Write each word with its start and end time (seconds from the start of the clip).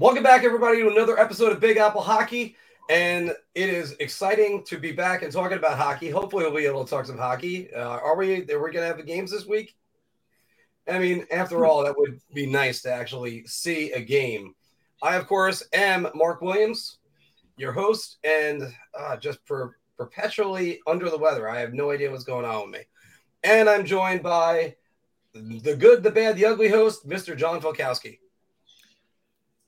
Welcome 0.00 0.22
back, 0.22 0.44
everybody, 0.44 0.78
to 0.78 0.88
another 0.88 1.18
episode 1.18 1.52
of 1.52 1.60
Big 1.60 1.76
Apple 1.76 2.00
Hockey. 2.00 2.56
And 2.88 3.34
it 3.54 3.68
is 3.68 3.96
exciting 4.00 4.64
to 4.64 4.78
be 4.78 4.92
back 4.92 5.22
and 5.22 5.30
talking 5.30 5.58
about 5.58 5.76
hockey. 5.76 6.08
Hopefully, 6.08 6.44
we'll 6.44 6.56
be 6.56 6.64
able 6.64 6.86
to 6.86 6.88
talk 6.88 7.04
some 7.04 7.18
hockey. 7.18 7.70
Uh, 7.70 7.98
are 7.98 8.16
we? 8.16 8.36
Are 8.50 8.62
we 8.62 8.70
going 8.70 8.76
to 8.76 8.86
have 8.86 8.96
the 8.96 9.02
games 9.02 9.30
this 9.30 9.44
week? 9.44 9.76
I 10.88 10.98
mean, 10.98 11.26
after 11.30 11.66
all, 11.66 11.84
that 11.84 11.98
would 11.98 12.18
be 12.32 12.46
nice 12.46 12.80
to 12.80 12.90
actually 12.90 13.44
see 13.46 13.92
a 13.92 14.00
game. 14.00 14.54
I, 15.02 15.16
of 15.16 15.26
course, 15.26 15.68
am 15.74 16.08
Mark 16.14 16.40
Williams, 16.40 16.96
your 17.58 17.72
host, 17.72 18.16
and 18.24 18.74
uh, 18.98 19.18
just 19.18 19.44
per- 19.44 19.76
perpetually 19.98 20.80
under 20.86 21.10
the 21.10 21.18
weather. 21.18 21.46
I 21.46 21.60
have 21.60 21.74
no 21.74 21.90
idea 21.90 22.10
what's 22.10 22.24
going 22.24 22.46
on 22.46 22.62
with 22.62 22.80
me. 22.80 22.86
And 23.42 23.68
I'm 23.68 23.84
joined 23.84 24.22
by 24.22 24.76
the 25.34 25.76
good, 25.76 26.02
the 26.02 26.10
bad, 26.10 26.36
the 26.36 26.46
ugly 26.46 26.70
host, 26.70 27.06
Mr. 27.06 27.36
John 27.36 27.60
Falkowski. 27.60 28.16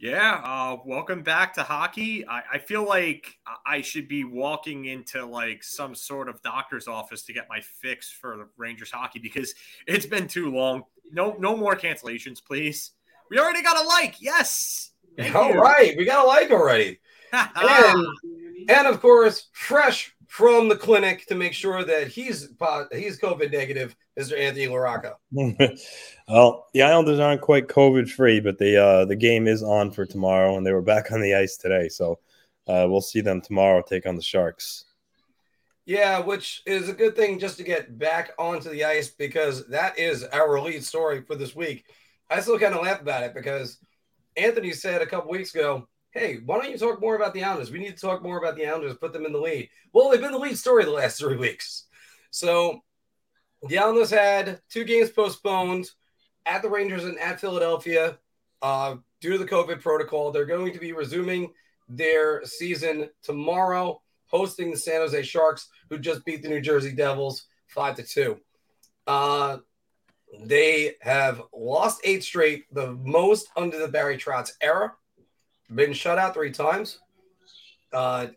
Yeah, 0.02 0.40
uh, 0.44 0.78
welcome 0.84 1.22
back 1.22 1.54
to 1.54 1.62
hockey. 1.62 2.26
I, 2.26 2.42
I, 2.54 2.58
feel 2.58 2.84
like 2.84 3.38
I 3.64 3.82
should 3.82 4.08
be 4.08 4.24
walking 4.24 4.86
into 4.86 5.24
like 5.24 5.62
some 5.62 5.94
sort 5.94 6.28
of 6.28 6.42
doctor's 6.42 6.88
office 6.88 7.22
to 7.26 7.32
get 7.32 7.46
my 7.48 7.60
fix 7.60 8.10
for 8.10 8.36
the 8.36 8.48
Rangers 8.56 8.90
hockey 8.90 9.20
because 9.20 9.54
it's 9.86 10.04
been 10.04 10.26
too 10.26 10.50
long. 10.50 10.82
No, 11.12 11.36
no 11.38 11.56
more 11.56 11.76
cancellations, 11.76 12.44
please. 12.44 12.90
We 13.30 13.38
already 13.38 13.62
got 13.62 13.80
a 13.80 13.86
like. 13.86 14.20
Yes. 14.20 14.90
Thank 15.16 15.36
All 15.36 15.52
you. 15.52 15.60
right, 15.60 15.96
we 15.96 16.04
got 16.04 16.24
a 16.24 16.26
like 16.26 16.50
already. 16.50 16.98
and, 17.56 18.06
and 18.68 18.86
of 18.86 19.00
course, 19.00 19.48
fresh 19.52 20.14
from 20.32 20.66
the 20.66 20.76
clinic 20.76 21.26
to 21.26 21.34
make 21.34 21.52
sure 21.52 21.84
that 21.84 22.08
he's 22.08 22.48
he's 22.90 23.20
COVID 23.20 23.52
negative, 23.52 23.94
Mr. 24.18 24.38
Anthony 24.38 24.66
LaRocca. 24.66 25.16
well, 26.28 26.68
the 26.72 26.82
Islanders 26.82 27.18
aren't 27.18 27.42
quite 27.42 27.68
COVID 27.68 28.08
free, 28.08 28.40
but 28.40 28.56
the 28.56 28.82
uh, 28.82 29.04
the 29.04 29.14
game 29.14 29.46
is 29.46 29.62
on 29.62 29.90
for 29.90 30.06
tomorrow, 30.06 30.56
and 30.56 30.66
they 30.66 30.72
were 30.72 30.80
back 30.80 31.12
on 31.12 31.20
the 31.20 31.34
ice 31.34 31.58
today, 31.58 31.88
so 31.88 32.18
uh, 32.66 32.86
we'll 32.88 33.02
see 33.02 33.20
them 33.20 33.42
tomorrow 33.42 33.82
take 33.86 34.06
on 34.06 34.16
the 34.16 34.22
Sharks. 34.22 34.86
Yeah, 35.84 36.20
which 36.20 36.62
is 36.64 36.88
a 36.88 36.94
good 36.94 37.14
thing 37.14 37.38
just 37.38 37.58
to 37.58 37.64
get 37.64 37.98
back 37.98 38.30
onto 38.38 38.70
the 38.70 38.84
ice 38.84 39.08
because 39.08 39.66
that 39.68 39.98
is 39.98 40.24
our 40.24 40.58
lead 40.60 40.82
story 40.82 41.20
for 41.22 41.34
this 41.34 41.54
week. 41.54 41.84
I 42.30 42.40
still 42.40 42.58
kind 42.58 42.74
of 42.74 42.82
laugh 42.82 43.02
about 43.02 43.24
it 43.24 43.34
because 43.34 43.78
Anthony 44.34 44.72
said 44.72 45.02
a 45.02 45.06
couple 45.06 45.30
weeks 45.30 45.54
ago 45.54 45.88
hey, 46.12 46.40
why 46.44 46.58
don't 46.58 46.70
you 46.70 46.78
talk 46.78 47.00
more 47.00 47.16
about 47.16 47.34
the 47.34 47.42
Islanders? 47.42 47.70
We 47.70 47.78
need 47.78 47.96
to 47.96 48.00
talk 48.00 48.22
more 48.22 48.38
about 48.38 48.56
the 48.56 48.66
Islanders, 48.66 48.96
put 48.96 49.12
them 49.12 49.26
in 49.26 49.32
the 49.32 49.40
lead. 49.40 49.70
Well, 49.92 50.10
they've 50.10 50.20
been 50.20 50.32
the 50.32 50.38
lead 50.38 50.58
story 50.58 50.84
the 50.84 50.90
last 50.90 51.18
three 51.18 51.36
weeks. 51.36 51.86
So 52.30 52.80
the 53.68 53.78
Islanders 53.78 54.10
had 54.10 54.60
two 54.70 54.84
games 54.84 55.10
postponed 55.10 55.88
at 56.44 56.62
the 56.62 56.68
Rangers 56.68 57.04
and 57.04 57.18
at 57.18 57.40
Philadelphia 57.40 58.18
uh, 58.60 58.96
due 59.20 59.32
to 59.32 59.38
the 59.38 59.46
COVID 59.46 59.80
protocol. 59.80 60.30
They're 60.30 60.44
going 60.44 60.72
to 60.72 60.78
be 60.78 60.92
resuming 60.92 61.52
their 61.88 62.44
season 62.44 63.08
tomorrow, 63.22 64.02
hosting 64.26 64.70
the 64.70 64.76
San 64.76 65.00
Jose 65.00 65.22
Sharks, 65.22 65.68
who 65.88 65.98
just 65.98 66.24
beat 66.24 66.42
the 66.42 66.48
New 66.48 66.60
Jersey 66.60 66.92
Devils 66.92 67.46
five 67.68 67.96
to 67.96 68.02
two. 68.02 68.38
Uh, 69.06 69.58
they 70.44 70.94
have 71.00 71.42
lost 71.54 72.00
eight 72.04 72.22
straight, 72.22 72.64
the 72.72 72.92
most 72.92 73.48
under 73.56 73.78
the 73.78 73.88
Barry 73.88 74.16
Trotz 74.16 74.50
era 74.60 74.92
been 75.74 75.92
shut 75.92 76.18
out 76.18 76.34
three 76.34 76.50
times. 76.50 76.98
Uh, 77.92 78.28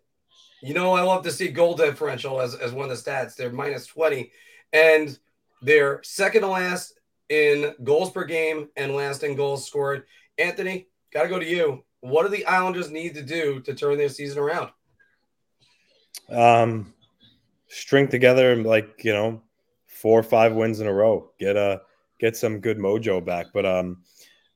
you 0.61 0.73
know, 0.73 0.93
I 0.93 1.01
love 1.01 1.23
to 1.23 1.31
see 1.31 1.47
goal 1.49 1.75
differential 1.75 2.41
as, 2.41 2.55
as 2.55 2.71
one 2.71 2.89
of 2.89 3.03
the 3.03 3.11
stats. 3.11 3.35
They're 3.35 3.51
minus 3.51 3.85
20, 3.87 4.31
and 4.73 5.17
they're 5.61 6.01
second 6.03 6.41
to 6.41 6.47
last 6.47 6.99
in 7.29 7.73
goals 7.83 8.11
per 8.11 8.23
game 8.23 8.69
and 8.75 8.95
last 8.95 9.23
in 9.23 9.35
goals 9.35 9.65
scored. 9.65 10.05
Anthony, 10.37 10.87
got 11.13 11.23
to 11.23 11.29
go 11.29 11.39
to 11.39 11.45
you. 11.45 11.83
What 12.01 12.23
do 12.23 12.29
the 12.29 12.45
Islanders 12.45 12.91
need 12.91 13.15
to 13.15 13.23
do 13.23 13.59
to 13.61 13.73
turn 13.73 13.97
their 13.97 14.09
season 14.09 14.39
around? 14.39 14.69
Um, 16.29 16.93
string 17.67 18.07
together 18.07 18.55
like 18.55 19.03
you 19.03 19.13
know 19.13 19.41
four 19.85 20.19
or 20.19 20.23
five 20.23 20.53
wins 20.53 20.79
in 20.79 20.87
a 20.87 20.93
row. 20.93 21.31
Get 21.39 21.55
a 21.55 21.81
get 22.19 22.37
some 22.37 22.59
good 22.59 22.77
mojo 22.77 23.23
back. 23.23 23.47
But 23.53 23.65
um, 23.65 24.03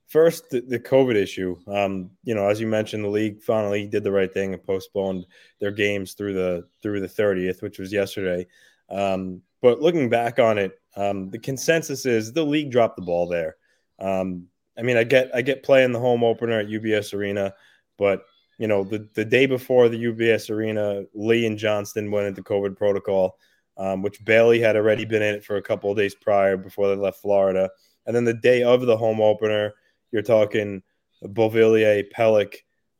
First, 0.09 0.49
the, 0.49 0.61
the 0.61 0.79
COVID 0.79 1.15
issue. 1.15 1.55
Um, 1.67 2.09
you 2.23 2.33
know, 2.33 2.49
as 2.49 2.59
you 2.59 2.65
mentioned, 2.65 3.03
the 3.03 3.09
league 3.09 3.43
finally 3.43 3.87
did 3.87 4.03
the 4.03 4.11
right 4.11 4.33
thing 4.33 4.53
and 4.53 4.63
postponed 4.63 5.27
their 5.59 5.71
games 5.71 6.13
through 6.13 6.33
the 6.33 6.67
through 6.81 6.99
the 6.99 7.07
30th, 7.07 7.61
which 7.61 7.77
was 7.77 7.93
yesterday. 7.93 8.47
Um, 8.89 9.43
but 9.61 9.81
looking 9.81 10.09
back 10.09 10.39
on 10.39 10.57
it, 10.57 10.79
um, 10.95 11.29
the 11.29 11.37
consensus 11.37 12.07
is 12.07 12.33
the 12.33 12.43
league 12.43 12.71
dropped 12.71 12.95
the 12.95 13.03
ball 13.03 13.27
there. 13.27 13.57
Um, 13.99 14.47
I 14.75 14.81
mean, 14.81 14.97
I 14.97 15.03
get 15.03 15.29
I 15.31 15.43
get 15.43 15.61
playing 15.61 15.91
the 15.91 15.99
home 15.99 16.23
opener 16.23 16.59
at 16.59 16.67
UBS 16.67 17.13
Arena, 17.13 17.53
but 17.99 18.23
you 18.57 18.67
know, 18.67 18.83
the 18.83 19.07
the 19.13 19.25
day 19.25 19.45
before 19.45 19.89
the 19.89 20.03
UBS 20.05 20.49
Arena, 20.49 21.03
Lee 21.13 21.45
and 21.45 21.57
Johnston 21.57 22.09
went 22.09 22.25
into 22.25 22.41
COVID 22.41 22.75
protocol, 22.75 23.37
um, 23.77 24.01
which 24.01 24.25
Bailey 24.25 24.59
had 24.59 24.75
already 24.75 25.05
been 25.05 25.21
in 25.21 25.35
it 25.35 25.45
for 25.45 25.57
a 25.57 25.61
couple 25.61 25.91
of 25.91 25.97
days 25.97 26.15
prior 26.15 26.57
before 26.57 26.87
they 26.87 26.99
left 26.99 27.21
Florida, 27.21 27.69
and 28.07 28.15
then 28.15 28.23
the 28.23 28.33
day 28.33 28.63
of 28.63 28.81
the 28.87 28.97
home 28.97 29.21
opener. 29.21 29.73
You're 30.11 30.21
talking 30.21 30.81
Beauvillier, 31.23 32.03
Pelech, 32.11 32.55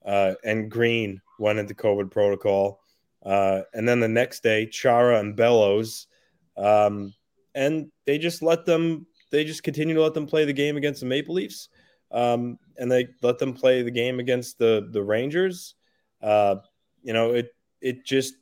uh, 0.06 0.34
and 0.44 0.70
Green 0.70 1.22
went 1.40 1.59
into 1.59 1.74
COVID 1.74 2.12
protocol. 2.12 2.81
Uh, 3.25 3.62
and 3.74 3.88
then 3.88 4.00
the 4.00 4.08
next 4.08 4.44
day, 4.44 4.66
Chara 4.66 5.19
and 5.19 5.36
Bellows. 5.36 6.08
Um, 6.58 7.14
and 7.56 7.92
they 8.06 8.18
just 8.18 8.42
let 8.42 8.66
them, 8.66 9.08
they 9.31 9.44
just 9.44 9.64
continue 9.64 9.96
to 9.96 10.02
let 10.02 10.14
them 10.14 10.28
play 10.28 10.46
the 10.46 10.53
game 10.53 10.78
against 10.78 11.00
the 11.02 11.06
Maple 11.06 11.36
Leafs. 11.36 11.69
Um, 12.12 12.58
and 12.78 12.92
they 12.92 13.08
let 13.22 13.38
them 13.40 13.53
play 13.53 13.81
the 13.81 13.92
game 13.92 14.19
against 14.19 14.58
the, 14.58 14.90
the 14.92 15.03
Rangers. 15.03 15.75
Uh, 16.22 16.56
you 17.03 17.14
know, 17.14 17.31
it, 17.31 17.53
it 17.81 18.06
just, 18.06 18.36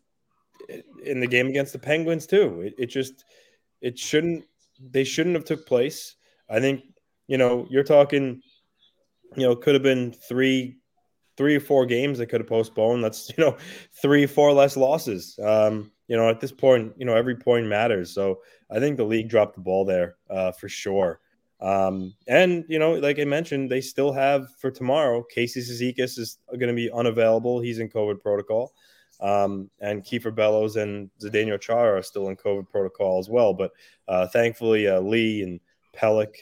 in 1.03 1.19
the 1.19 1.27
game 1.27 1.47
against 1.47 1.73
the 1.73 1.79
Penguins 1.79 2.25
too, 2.25 2.61
it, 2.61 2.73
it 2.77 2.85
just, 2.87 3.23
it 3.81 3.97
shouldn't, 3.97 4.45
they 4.79 5.03
shouldn't 5.03 5.35
have 5.35 5.45
took 5.45 5.67
place. 5.67 6.15
I 6.49 6.59
think, 6.59 6.83
you 7.27 7.37
know, 7.37 7.67
you're 7.69 7.83
talking 7.83 8.41
you 9.35 9.43
know, 9.43 9.55
could 9.55 9.75
have 9.75 9.83
been 9.83 10.11
three, 10.11 10.77
three 11.37 11.55
or 11.55 11.59
four 11.59 11.85
games 11.85 12.17
that 12.17 12.27
could 12.27 12.41
have 12.41 12.47
postponed. 12.47 13.03
That's 13.03 13.31
you 13.37 13.43
know, 13.43 13.57
three, 14.01 14.25
four 14.25 14.53
less 14.53 14.77
losses. 14.77 15.37
Um, 15.43 15.91
you 16.07 16.15
know, 16.15 16.29
at 16.29 16.39
this 16.39 16.51
point, 16.51 16.93
you 16.97 17.05
know, 17.05 17.15
every 17.15 17.35
point 17.35 17.67
matters. 17.67 18.13
So 18.13 18.39
I 18.71 18.79
think 18.79 18.97
the 18.97 19.03
league 19.03 19.29
dropped 19.29 19.55
the 19.55 19.61
ball 19.61 19.85
there 19.85 20.15
uh, 20.29 20.51
for 20.51 20.69
sure. 20.69 21.19
Um, 21.59 22.13
and 22.27 22.65
you 22.67 22.79
know, 22.79 22.93
like 22.93 23.19
I 23.19 23.25
mentioned, 23.25 23.71
they 23.71 23.81
still 23.81 24.13
have 24.13 24.47
for 24.59 24.71
tomorrow. 24.71 25.23
Casey 25.23 25.61
Cizikas 25.61 26.17
is 26.17 26.37
going 26.49 26.67
to 26.67 26.73
be 26.73 26.91
unavailable. 26.91 27.59
He's 27.59 27.79
in 27.79 27.89
COVID 27.89 28.21
protocol. 28.21 28.73
Um, 29.19 29.71
and 29.79 30.03
Kiefer 30.03 30.33
Bellows 30.33 30.75
and 30.75 31.09
Zdeno 31.19 31.59
Chara 31.59 31.97
are 31.97 32.03
still 32.03 32.29
in 32.29 32.35
COVID 32.35 32.69
protocol 32.69 33.17
as 33.17 33.29
well. 33.29 33.53
But 33.53 33.71
uh, 34.07 34.27
thankfully, 34.27 34.87
uh, 34.87 34.99
Lee 34.99 35.41
and 35.41 35.59
Pelech 35.95 36.35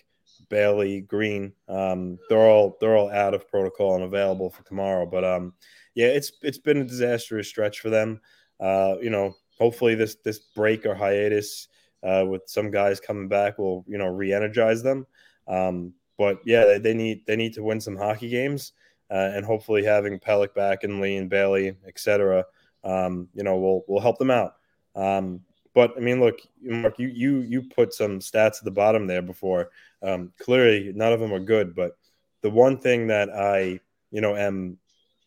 Bailey, 0.49 1.01
Green. 1.01 1.53
Um, 1.67 2.17
they're 2.29 2.49
all 2.49 2.77
they're 2.79 2.97
all 2.97 3.09
out 3.09 3.33
of 3.33 3.47
protocol 3.47 3.95
and 3.95 4.03
available 4.03 4.49
for 4.49 4.63
tomorrow. 4.63 5.05
But 5.05 5.23
um, 5.23 5.53
yeah, 5.93 6.07
it's 6.07 6.31
it's 6.41 6.57
been 6.57 6.77
a 6.77 6.85
disastrous 6.85 7.47
stretch 7.47 7.79
for 7.79 7.89
them. 7.89 8.21
Uh, 8.59 8.95
you 9.01 9.09
know, 9.09 9.35
hopefully 9.57 9.95
this 9.95 10.15
this 10.23 10.39
break 10.39 10.85
or 10.85 10.95
hiatus 10.95 11.67
uh, 12.03 12.25
with 12.27 12.43
some 12.45 12.71
guys 12.71 12.99
coming 12.99 13.27
back 13.27 13.57
will 13.57 13.85
you 13.87 13.97
know 13.97 14.07
re-energize 14.07 14.83
them. 14.83 15.07
Um, 15.47 15.93
but 16.17 16.39
yeah, 16.45 16.65
they, 16.65 16.77
they, 16.79 16.93
need 16.93 17.25
they 17.25 17.35
need 17.35 17.53
to 17.53 17.63
win 17.63 17.81
some 17.81 17.97
hockey 17.97 18.29
games, 18.29 18.73
uh, 19.11 19.31
and 19.33 19.45
hopefully 19.45 19.83
having 19.83 20.19
Pelech 20.19 20.53
back 20.53 20.83
and 20.83 21.01
Lee 21.01 21.17
and 21.17 21.29
Bailey, 21.29 21.75
etc. 21.87 22.45
Um, 22.83 23.27
you 23.33 23.43
know, 23.43 23.57
will 23.57 23.83
will 23.87 24.01
help 24.01 24.17
them 24.17 24.31
out. 24.31 24.53
Um, 24.95 25.41
but 25.75 25.93
I 25.97 25.99
mean, 25.99 26.21
look, 26.21 26.39
Mark, 26.63 26.97
you 26.97 27.09
you 27.09 27.41
you 27.41 27.61
put 27.61 27.93
some 27.93 28.19
stats 28.19 28.57
at 28.57 28.63
the 28.63 28.71
bottom 28.71 29.05
there 29.05 29.21
before. 29.21 29.69
Um, 30.01 30.31
clearly, 30.39 30.93
none 30.95 31.11
of 31.13 31.19
them 31.19 31.33
are 31.33 31.39
good, 31.39 31.75
but 31.75 31.97
the 32.41 32.49
one 32.49 32.79
thing 32.79 33.07
that 33.07 33.29
I 33.29 33.81
you 34.09 34.21
know 34.21 34.35
am, 34.37 34.77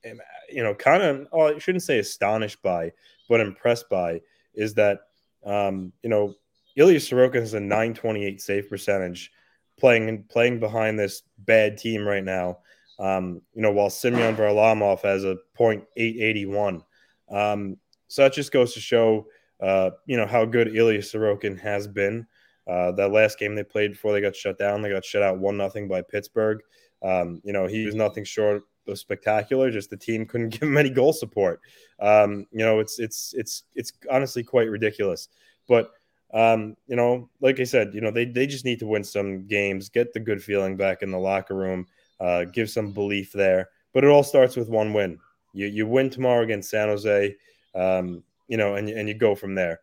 am 0.05 0.21
you 0.51 0.63
know 0.63 0.75
kind 0.75 1.03
of 1.03 1.29
oh, 1.33 1.55
I 1.55 1.59
shouldn't 1.59 1.85
say 1.85 1.99
astonished 1.99 2.63
by, 2.63 2.93
but 3.29 3.41
impressed 3.41 3.91
by 3.91 4.23
is 4.55 4.75
that 4.75 5.01
um, 5.45 5.93
you 6.03 6.09
know 6.09 6.35
Ilya 6.77 6.99
Sorokin 6.99 7.41
has 7.41 7.55
a 7.55 7.61
928 7.61 8.41
save 8.41 8.71
percentage 8.71 9.31
playing 9.79 10.25
playing 10.31 10.61
behind 10.61 10.99
this 10.99 11.23
bad 11.39 11.77
team 11.77 12.09
right 12.09 12.25
now. 12.25 12.59
Um, 12.99 13.43
you 13.55 13.63
know, 13.63 13.71
while 13.71 13.91
Semyon 13.91 14.35
Varlamov 14.35 15.03
has 15.03 15.25
a 15.25 15.37
.881. 15.57 16.83
Um, 17.31 17.77
so 18.09 18.23
that 18.23 18.33
just 18.33 18.51
goes 18.51 18.75
to 18.75 18.81
show 18.81 19.27
uh, 19.61 19.91
you 20.07 20.17
know, 20.17 20.27
how 20.27 20.45
good 20.45 20.75
Ilya 20.75 21.01
Sorokin 21.01 21.59
has 21.61 21.87
been. 21.89 22.27
Uh, 22.67 22.93
that 22.93 23.13
last 23.13 23.39
game 23.39 23.55
they 23.55 23.65
played 23.65 23.93
before 23.93 24.13
they 24.13 24.21
got 24.21 24.37
shut 24.37 24.59
down, 24.59 24.83
they 24.83 24.91
got 24.91 25.05
shut 25.05 25.23
out 25.23 25.39
one 25.39 25.57
nothing 25.57 25.89
by 25.89 26.03
Pittsburgh. 26.03 26.61
Um, 27.03 27.41
you 27.43 27.53
know, 27.53 27.67
he 27.67 27.87
was 27.87 27.95
nothing 27.95 28.25
short 28.25 28.63
of 28.87 28.99
spectacular. 28.99 29.71
Just 29.71 29.91
the 29.91 29.97
team 29.97 30.27
couldn't 30.27 30.49
give 30.51 30.63
him 30.63 30.77
any 30.77 30.91
goal 30.91 31.13
support. 31.13 31.61
Um, 32.01 32.47
you 32.51 32.65
know, 32.65 32.81
it's 32.81 32.99
it's 32.99 33.35
it's 33.37 33.65
it's 33.75 33.93
honestly 34.11 34.43
quite 34.43 34.69
ridiculous. 34.69 35.29
But 35.67 35.93
um, 36.35 36.77
you 36.87 36.97
know, 36.97 37.31
like 37.41 37.59
I 37.61 37.65
said, 37.65 37.95
you 37.95 38.01
know, 38.01 38.11
they 38.11 38.27
they 38.27 38.47
just 38.47 38.65
need 38.65 38.81
to 38.81 38.87
win 38.87 39.05
some 39.05 39.47
games, 39.47 39.89
get 39.89 40.13
the 40.13 40.21
good 40.21 40.43
feeling 40.43 40.77
back 40.77 41.03
in 41.03 41.11
the 41.11 41.19
locker 41.19 41.55
room, 41.55 41.87
uh, 42.21 42.45
give 42.45 42.69
some 42.69 42.93
belief 42.93 43.33
there. 43.33 43.71
but 43.95 44.05
it 44.05 44.11
all 44.11 44.23
starts 44.23 44.57
with 44.57 44.69
one 44.69 44.93
win. 44.93 45.19
You 45.55 45.67
you 45.67 45.87
win 45.87 46.11
tomorrow 46.11 46.43
against 46.43 46.71
San 46.71 46.89
Jose, 46.89 47.35
um, 47.75 48.23
you 48.49 48.57
know, 48.57 48.75
and 48.75 48.89
and 48.89 49.09
you 49.09 49.15
go 49.15 49.35
from 49.35 49.55
there. 49.55 49.81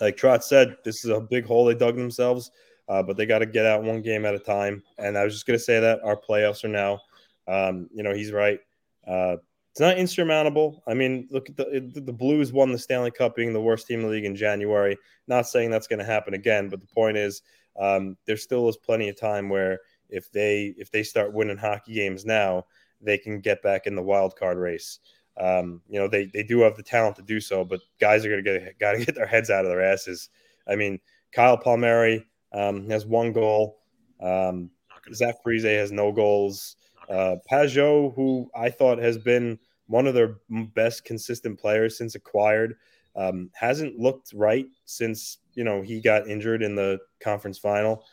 Like 0.00 0.16
Trotz 0.16 0.44
said, 0.44 0.76
this 0.84 1.04
is 1.04 1.10
a 1.10 1.20
big 1.20 1.44
hole 1.44 1.64
they 1.64 1.74
dug 1.74 1.96
themselves, 1.96 2.50
uh, 2.88 3.02
but 3.02 3.16
they 3.16 3.26
got 3.26 3.40
to 3.40 3.46
get 3.46 3.66
out 3.66 3.82
one 3.82 4.02
game 4.02 4.24
at 4.24 4.34
a 4.34 4.38
time. 4.38 4.82
And 4.98 5.16
I 5.18 5.24
was 5.24 5.34
just 5.34 5.46
gonna 5.46 5.58
say 5.58 5.80
that 5.80 6.00
our 6.04 6.16
playoffs 6.16 6.64
are 6.64 6.68
now. 6.68 7.00
Um, 7.46 7.88
you 7.92 8.02
know, 8.02 8.14
he's 8.14 8.32
right. 8.32 8.60
Uh, 9.06 9.36
it's 9.78 9.80
not 9.80 9.98
insurmountable. 9.98 10.82
I 10.88 10.94
mean, 10.94 11.28
look 11.30 11.48
at 11.48 11.56
the 11.56 11.92
the 11.94 12.12
Blues 12.12 12.52
won 12.52 12.72
the 12.72 12.78
Stanley 12.78 13.12
Cup, 13.12 13.36
being 13.36 13.52
the 13.52 13.60
worst 13.60 13.86
team 13.86 14.00
in 14.00 14.06
the 14.06 14.12
league 14.12 14.24
in 14.24 14.34
January. 14.34 14.96
Not 15.28 15.46
saying 15.46 15.70
that's 15.70 15.86
going 15.86 16.00
to 16.00 16.04
happen 16.04 16.34
again, 16.34 16.68
but 16.68 16.80
the 16.80 16.86
point 16.88 17.16
is, 17.16 17.42
um, 17.78 18.16
there 18.26 18.36
still 18.36 18.68
is 18.68 18.76
plenty 18.76 19.08
of 19.08 19.18
time 19.18 19.48
where 19.48 19.78
if 20.08 20.32
they 20.32 20.74
if 20.78 20.90
they 20.90 21.02
start 21.02 21.32
winning 21.32 21.56
hockey 21.56 21.94
games 21.94 22.24
now, 22.24 22.64
they 23.00 23.18
can 23.18 23.40
get 23.40 23.62
back 23.62 23.86
in 23.86 23.94
the 23.94 24.02
wild 24.02 24.34
card 24.36 24.58
race. 24.58 24.98
Um, 25.38 25.82
you 25.88 25.98
know, 25.98 26.08
they 26.08 26.26
they 26.26 26.42
do 26.42 26.60
have 26.60 26.76
the 26.76 26.82
talent 26.82 27.16
to 27.16 27.22
do 27.22 27.40
so, 27.40 27.64
but 27.64 27.80
guys 28.00 28.24
are 28.24 28.30
going 28.30 28.44
to 28.44 28.60
get 28.60 28.78
got 28.80 28.92
to 28.92 29.04
get 29.04 29.14
their 29.14 29.26
heads 29.26 29.50
out 29.50 29.64
of 29.64 29.70
their 29.70 29.82
asses. 29.82 30.30
I 30.66 30.76
mean, 30.76 31.00
Kyle 31.32 31.56
Palmieri 31.56 32.26
um, 32.52 32.88
has 32.90 33.06
one 33.06 33.32
goal. 33.32 33.78
Um, 34.20 34.70
Zach 35.12 35.36
Parise 35.44 35.64
has 35.64 35.92
no 35.92 36.12
goals. 36.12 36.76
Uh, 37.08 37.36
Pageau, 37.50 38.14
who 38.14 38.50
I 38.54 38.68
thought 38.68 38.98
has 38.98 39.16
been 39.16 39.58
one 39.86 40.06
of 40.06 40.14
their 40.14 40.36
best 40.74 41.04
consistent 41.04 41.58
players 41.58 41.96
since 41.96 42.14
acquired, 42.14 42.76
um, 43.16 43.50
hasn't 43.54 43.98
looked 43.98 44.32
right 44.34 44.66
since 44.84 45.38
you 45.54 45.64
know 45.64 45.82
he 45.82 46.00
got 46.00 46.28
injured 46.28 46.62
in 46.62 46.74
the 46.74 46.98
conference 47.20 47.58
final. 47.58 48.04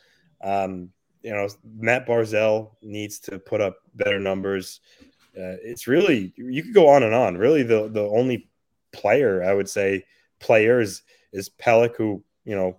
Um, 0.42 0.90
you 1.22 1.32
know, 1.32 1.48
Matt 1.78 2.06
Barzal 2.06 2.70
needs 2.82 3.18
to 3.20 3.38
put 3.38 3.60
up 3.60 3.78
better 3.94 4.20
numbers. 4.20 4.80
Uh, 5.36 5.60
it's 5.62 5.86
really 5.86 6.32
you 6.36 6.62
could 6.62 6.74
go 6.74 6.88
on 6.88 7.02
and 7.02 7.14
on. 7.14 7.36
Really, 7.36 7.62
the 7.62 7.88
the 7.88 8.04
only 8.04 8.48
player 8.92 9.42
I 9.42 9.52
would 9.52 9.68
say 9.68 10.04
players 10.40 11.02
is 11.32 11.50
Pelech, 11.50 11.96
who 11.96 12.22
you 12.44 12.56
know 12.56 12.78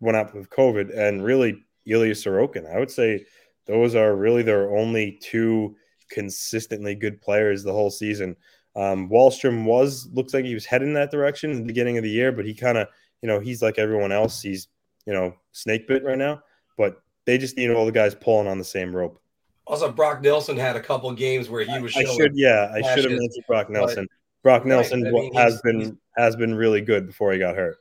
went 0.00 0.16
out 0.16 0.34
with 0.34 0.50
COVID, 0.50 0.96
and 0.96 1.24
really 1.24 1.64
Ilya 1.86 2.14
Sorokin. 2.14 2.72
I 2.72 2.78
would 2.78 2.90
say 2.90 3.24
those 3.66 3.94
are 3.94 4.16
really 4.16 4.42
their 4.42 4.76
only 4.76 5.18
two 5.22 5.76
consistently 6.10 6.94
good 6.94 7.20
players 7.20 7.62
the 7.62 7.72
whole 7.72 7.90
season. 7.90 8.34
Um, 8.74 9.08
Wahlstrom 9.08 9.64
was 9.64 10.08
looks 10.12 10.34
like 10.34 10.44
he 10.44 10.54
was 10.54 10.64
heading 10.64 10.94
that 10.94 11.10
direction 11.10 11.50
in 11.50 11.58
the 11.58 11.66
beginning 11.66 11.98
of 11.98 12.04
the 12.04 12.10
year, 12.10 12.32
but 12.32 12.44
he 12.44 12.54
kind 12.54 12.78
of 12.78 12.88
you 13.22 13.28
know 13.28 13.40
he's 13.40 13.62
like 13.62 13.78
everyone 13.78 14.12
else. 14.12 14.42
He's 14.42 14.68
you 15.06 15.12
know 15.12 15.34
snake 15.52 15.86
bit 15.86 16.04
right 16.04 16.18
now, 16.18 16.42
but 16.76 17.02
they 17.24 17.38
just 17.38 17.56
need 17.56 17.70
all 17.70 17.86
the 17.86 17.92
guys 17.92 18.14
pulling 18.14 18.48
on 18.48 18.58
the 18.58 18.64
same 18.64 18.94
rope. 18.94 19.20
Also, 19.68 19.92
Brock 19.92 20.22
Nelson 20.22 20.56
had 20.56 20.76
a 20.76 20.80
couple 20.80 21.12
games 21.12 21.50
where 21.50 21.62
he 21.62 21.78
was. 21.78 21.94
I 21.94 22.02
should, 22.04 22.34
yeah, 22.34 22.72
I 22.74 22.80
should 22.94 23.04
have 23.04 23.18
mentioned 23.18 23.44
Brock 23.46 23.68
Nelson. 23.68 24.08
Brock 24.42 24.64
Nelson 24.64 25.02
right, 25.02 25.08
I 25.08 25.12
mean, 25.12 25.34
has 25.34 25.60
been 25.60 25.98
has 26.16 26.36
been 26.36 26.54
really 26.54 26.80
good 26.80 27.06
before 27.06 27.32
he 27.32 27.38
got 27.38 27.54
hurt. 27.54 27.76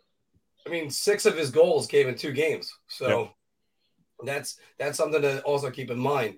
I 0.66 0.70
mean, 0.70 0.90
six 0.90 1.26
of 1.26 1.38
his 1.38 1.50
goals 1.50 1.88
came 1.88 2.10
in 2.10 2.16
two 2.16 2.34
games, 2.34 2.74
so 2.90 3.20
yep. 3.20 3.32
that's 4.26 4.60
that's 4.78 4.98
something 4.98 5.22
to 5.22 5.42
also 5.44 5.72
keep 5.72 5.90
in 5.90 5.98
mind. 5.98 6.36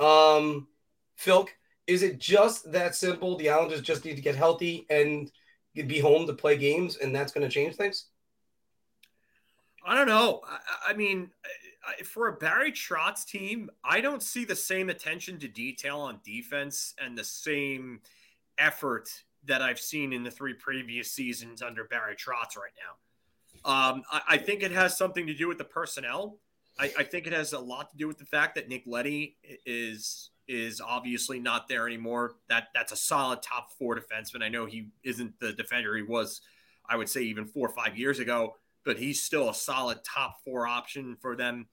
Um, 0.00 0.66
Phil, 1.14 1.48
is 1.86 2.02
it 2.02 2.18
just 2.18 2.72
that 2.72 2.96
simple? 2.96 3.36
The 3.36 3.50
Islanders 3.50 3.82
just 3.82 4.04
need 4.04 4.16
to 4.16 4.22
get 4.22 4.34
healthy 4.34 4.84
and 4.90 5.30
be 5.74 6.00
home 6.00 6.26
to 6.26 6.32
play 6.32 6.56
games, 6.56 6.96
and 6.96 7.14
that's 7.14 7.30
going 7.30 7.48
to 7.48 7.54
change 7.54 7.76
things. 7.76 8.06
I 9.86 9.94
don't 9.94 10.08
know. 10.08 10.40
I, 10.44 10.90
I 10.90 10.94
mean, 10.94 11.30
for 12.04 12.28
a 12.28 12.32
Barry 12.32 12.72
Trotz 12.72 13.24
team, 13.24 13.70
I 13.84 14.00
don't 14.00 14.22
see 14.22 14.44
the 14.44 14.56
same 14.56 14.90
attention 14.90 15.38
to 15.40 15.48
detail 15.48 15.98
on 16.00 16.20
defense 16.24 16.94
and 16.98 17.16
the 17.16 17.24
same 17.24 18.00
effort 18.58 19.08
that 19.44 19.62
I've 19.62 19.78
seen 19.78 20.12
in 20.12 20.22
the 20.22 20.30
three 20.30 20.54
previous 20.54 21.10
seasons 21.10 21.62
under 21.62 21.84
Barry 21.84 22.16
Trotz 22.16 22.56
right 22.56 22.72
now. 22.76 23.70
Um, 23.70 24.02
I, 24.10 24.20
I, 24.28 24.38
think 24.38 24.62
it 24.62 24.70
has 24.70 24.96
something 24.96 25.26
to 25.26 25.34
do 25.34 25.48
with 25.48 25.58
the 25.58 25.64
personnel. 25.64 26.38
I, 26.78 26.92
I, 26.98 27.02
think 27.02 27.26
it 27.26 27.32
has 27.32 27.52
a 27.52 27.58
lot 27.58 27.90
to 27.90 27.96
do 27.96 28.06
with 28.06 28.18
the 28.18 28.24
fact 28.24 28.54
that 28.54 28.68
Nick 28.68 28.84
Leddy 28.86 29.36
is 29.66 30.30
is 30.46 30.80
obviously 30.80 31.40
not 31.40 31.66
there 31.68 31.86
anymore. 31.86 32.34
That 32.48 32.68
that's 32.74 32.92
a 32.92 32.96
solid 32.96 33.42
top 33.42 33.72
four 33.72 33.96
defenseman. 33.96 34.42
I 34.42 34.48
know 34.48 34.66
he 34.66 34.90
isn't 35.02 35.38
the 35.40 35.52
defender 35.52 35.96
he 35.96 36.02
was, 36.02 36.40
I 36.88 36.96
would 36.96 37.08
say, 37.08 37.22
even 37.22 37.46
four 37.46 37.68
or 37.68 37.72
five 37.72 37.98
years 37.98 38.20
ago 38.20 38.54
but 38.84 38.98
he's 38.98 39.22
still 39.22 39.50
a 39.50 39.54
solid 39.54 39.98
top 40.04 40.38
four 40.44 40.66
option 40.66 41.16
for 41.20 41.36
them. 41.36 41.66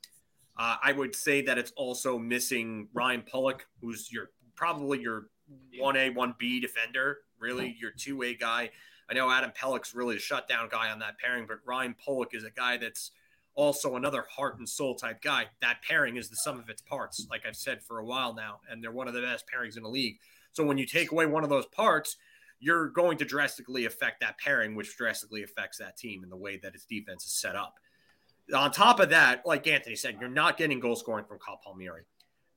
Uh, 0.57 0.77
I 0.81 0.91
would 0.91 1.15
say 1.15 1.41
that 1.43 1.57
it's 1.57 1.71
also 1.75 2.17
missing 2.17 2.87
Ryan 2.93 3.23
Pulock, 3.23 3.65
who's 3.81 4.11
your 4.11 4.31
probably 4.55 5.01
your 5.01 5.27
one 5.79 5.97
A, 5.97 6.09
one 6.09 6.35
B 6.37 6.59
defender, 6.59 7.19
really 7.39 7.75
your 7.79 7.91
two 7.91 8.23
A 8.23 8.33
guy. 8.33 8.69
I 9.09 9.13
know 9.13 9.29
Adam 9.29 9.51
Pelech's 9.51 9.93
really 9.93 10.15
a 10.15 10.19
shutdown 10.19 10.69
guy 10.71 10.89
on 10.89 10.99
that 10.99 11.19
pairing, 11.19 11.45
but 11.47 11.59
Ryan 11.65 11.95
Pulock 12.03 12.33
is 12.33 12.43
a 12.43 12.49
guy 12.49 12.77
that's 12.77 13.11
also 13.53 13.95
another 13.95 14.25
heart 14.29 14.57
and 14.57 14.67
soul 14.67 14.95
type 14.95 15.21
guy. 15.21 15.45
That 15.61 15.81
pairing 15.87 16.17
is 16.17 16.29
the 16.29 16.35
sum 16.35 16.59
of 16.59 16.69
its 16.69 16.81
parts, 16.81 17.27
like 17.29 17.45
I've 17.47 17.55
said 17.55 17.83
for 17.83 17.99
a 17.99 18.05
while 18.05 18.33
now, 18.33 18.59
and 18.69 18.83
they're 18.83 18.91
one 18.91 19.07
of 19.07 19.13
the 19.13 19.21
best 19.21 19.45
pairings 19.53 19.77
in 19.77 19.83
the 19.83 19.89
league. 19.89 20.17
So 20.53 20.65
when 20.65 20.77
you 20.77 20.85
take 20.85 21.11
away 21.11 21.25
one 21.25 21.43
of 21.43 21.49
those 21.49 21.65
parts, 21.67 22.17
you're 22.65 22.87
going 22.87 23.15
to 23.15 23.25
drastically 23.25 23.85
affect 23.85 24.21
that 24.21 24.39
pairing, 24.39 24.73
which 24.73 24.97
drastically 24.97 25.43
affects 25.43 25.77
that 25.77 25.95
team 25.95 26.23
in 26.23 26.31
the 26.31 26.35
way 26.35 26.57
that 26.57 26.73
its 26.73 26.83
defense 26.85 27.23
is 27.23 27.31
set 27.31 27.55
up. 27.55 27.75
On 28.55 28.71
top 28.71 28.99
of 28.99 29.09
that, 29.09 29.45
like 29.45 29.67
Anthony 29.67 29.95
said, 29.95 30.17
you're 30.19 30.29
not 30.29 30.57
getting 30.57 30.79
goal 30.79 30.95
scoring 30.95 31.25
from 31.25 31.37
Kyle 31.37 31.59
Palmieri. 31.63 32.01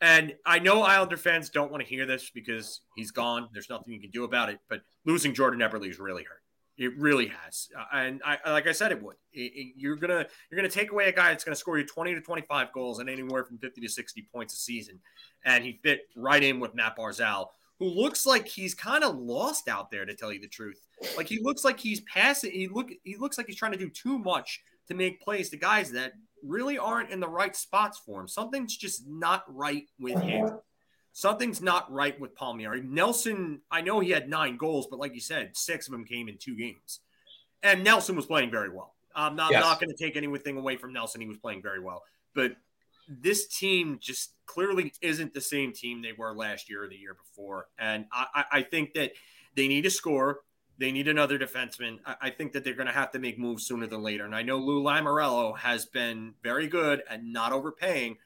And 0.01 0.35
I 0.47 0.61
know 0.61 0.83
Islander 0.83 1.19
fans 1.19 1.51
don't 1.51 1.71
want 1.71 1.83
to 1.83 1.89
hear 1.89 2.07
this 2.07 2.31
because 2.31 2.81
he's 2.97 3.11
gone. 3.11 3.51
There's 3.53 3.69
nothing 3.69 3.93
you 3.93 4.01
can 4.01 4.11
do 4.11 4.25
about 4.25 4.49
it. 4.49 4.61
But 4.71 4.81
losing 5.05 5.35
Jordan 5.35 5.61
Eberle 5.61 5.91
is 5.91 5.99
really 5.99 6.23
hurt. 6.23 6.43
It 6.79 6.97
really 6.97 7.27
has, 7.27 7.69
uh, 7.77 7.85
and 7.93 8.23
I, 8.25 8.39
like 8.49 8.69
I 8.69 8.73
said, 8.73 8.93
it 8.93 9.03
would. 9.03 9.17
It, 9.33 9.53
it, 9.53 9.73
you're 9.77 9.97
gonna 9.97 10.25
you're 10.49 10.57
gonna 10.57 10.69
take 10.69 10.93
away 10.93 11.09
a 11.09 11.13
guy 11.13 11.31
that's 11.31 11.43
gonna 11.43 11.57
score 11.57 11.77
you 11.77 11.85
20 11.85 12.15
to 12.15 12.21
25 12.21 12.73
goals 12.73 13.01
and 13.01 13.11
anywhere 13.11 13.43
from 13.43 13.59
50 13.59 13.81
to 13.81 13.89
60 13.89 14.29
points 14.33 14.55
a 14.55 14.59
season, 14.59 15.01
and 15.45 15.65
he 15.65 15.81
fit 15.83 16.03
right 16.15 16.41
in 16.41 16.61
with 16.61 16.77
Matt 16.77 16.97
Barzal, 16.97 17.49
who 17.79 17.87
looks 17.87 18.27
like 18.27 18.47
he's 18.49 18.75
kind 18.75 19.05
of 19.05 19.17
lost 19.17 19.69
out 19.69 19.91
there 19.91 20.05
to 20.05 20.15
tell 20.15 20.33
you 20.33 20.41
the 20.41 20.49
truth. 20.49 20.81
Like 21.17 21.29
he 21.29 21.41
looks 21.41 21.65
like 21.65 21.79
he's 21.79 22.01
passing 22.01 22.51
he 22.51 22.69
look 22.69 22.91
he 23.05 23.17
looks 23.17 23.39
like 23.39 23.47
he's 23.47 23.57
trying 23.57 23.73
to 23.73 23.79
do 23.79 23.89
too 23.89 24.19
much 24.19 24.63
to 24.89 24.95
make 24.95 25.21
plays 25.21 25.51
to 25.51 25.57
guys 25.57 25.93
that 25.93 26.13
really 26.43 26.79
aren't 26.79 27.11
in 27.11 27.21
the 27.21 27.29
right 27.29 27.55
spots 27.55 28.01
for 28.05 28.21
him. 28.21 28.29
Something's 28.29 28.77
just 28.77 29.07
not 29.07 29.45
right 29.49 29.85
with 30.01 30.21
him. 30.21 30.59
Something's 31.13 31.61
not 31.61 31.91
right 31.93 32.19
with 32.21 32.35
Palmieri. 32.35 32.81
Nelson, 32.83 33.61
I 33.71 33.81
know 33.81 34.01
he 34.01 34.11
had 34.11 34.29
nine 34.29 34.57
goals, 34.57 34.87
but 34.89 35.01
like 35.01 35.15
you 35.15 35.21
said, 35.21 35.57
six 35.57 35.89
of 35.89 35.93
them 35.93 36.05
came 36.05 36.29
in 36.29 36.39
two 36.39 36.57
games. 36.57 37.01
And 37.63 37.83
Nelson 37.83 38.15
was 38.15 38.27
playing 38.27 38.51
very 38.51 38.71
well. 38.71 38.95
I'm 39.17 39.35
not, 39.35 39.51
yes. 39.51 39.63
not 39.63 39.81
going 39.81 39.91
to 39.91 39.97
take 39.97 40.17
anything 40.17 40.57
away 40.57 40.77
from 40.77 40.93
Nelson. 40.93 41.21
He 41.21 41.27
was 41.27 41.39
playing 41.39 41.61
very 41.61 41.81
well. 41.81 42.05
But 42.35 42.53
this 43.09 43.47
team 43.47 43.99
just 44.01 44.35
clearly 44.47 44.93
isn't 45.01 45.35
the 45.35 45.41
same 45.41 45.73
team 45.73 46.03
they 46.03 46.13
were 46.13 46.35
last 46.35 46.69
year 46.69 46.85
or 46.85 46.89
the 46.89 46.97
year 46.97 47.15
before. 47.15 47.69
And 47.79 48.07
I, 48.13 48.45
I 48.53 48.63
think 48.63 48.95
that 48.95 49.13
they 49.57 49.69
need 49.69 49.83
to 49.83 49.91
score. 49.91 50.41
They 50.79 50.93
need 50.93 51.09
another 51.09 51.39
defenseman. 51.39 51.99
I, 52.07 52.31
think 52.31 52.53
that 52.53 52.63
they're 52.63 52.75
going 52.75 52.87
to 52.87 52.93
have 52.93 53.11
to 53.13 53.19
make 53.19 53.39
moves 53.39 53.67
sooner 53.67 53.87
than 53.87 54.03
later. 54.03 54.25
And 54.25 54.35
I 54.35 54.43
know 54.43 54.59
Lou 54.59 54.83
Lamoriello 54.83 55.59
has 55.59 55.87
been 55.87 56.35
very 56.43 56.69
good 56.69 57.03
at 57.11 57.25
not 57.25 57.53
overpaying, 57.53 58.19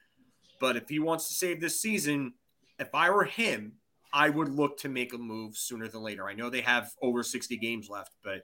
but 0.61 0.77
if 0.77 0.89
he 0.89 0.99
wants 0.99 1.29
to 1.29 1.35
save 1.35 1.61
this 1.61 1.81
season, 1.81 2.35
if 2.79 2.95
I 2.95 3.09
were 3.09 3.25
him, 3.25 3.75
I 4.13 4.29
would 4.29 4.51
look 4.51 4.79
to 4.81 4.91
make 4.91 5.15
a 5.15 5.19
move 5.19 5.57
sooner 5.57 5.89
than 5.89 6.03
later. 6.03 6.29
I 6.29 6.35
know 6.35 6.51
they 6.51 6.61
have 6.61 6.91
over 7.01 7.23
60 7.23 7.57
games 7.57 7.89
left, 7.89 8.13
but 8.23 8.43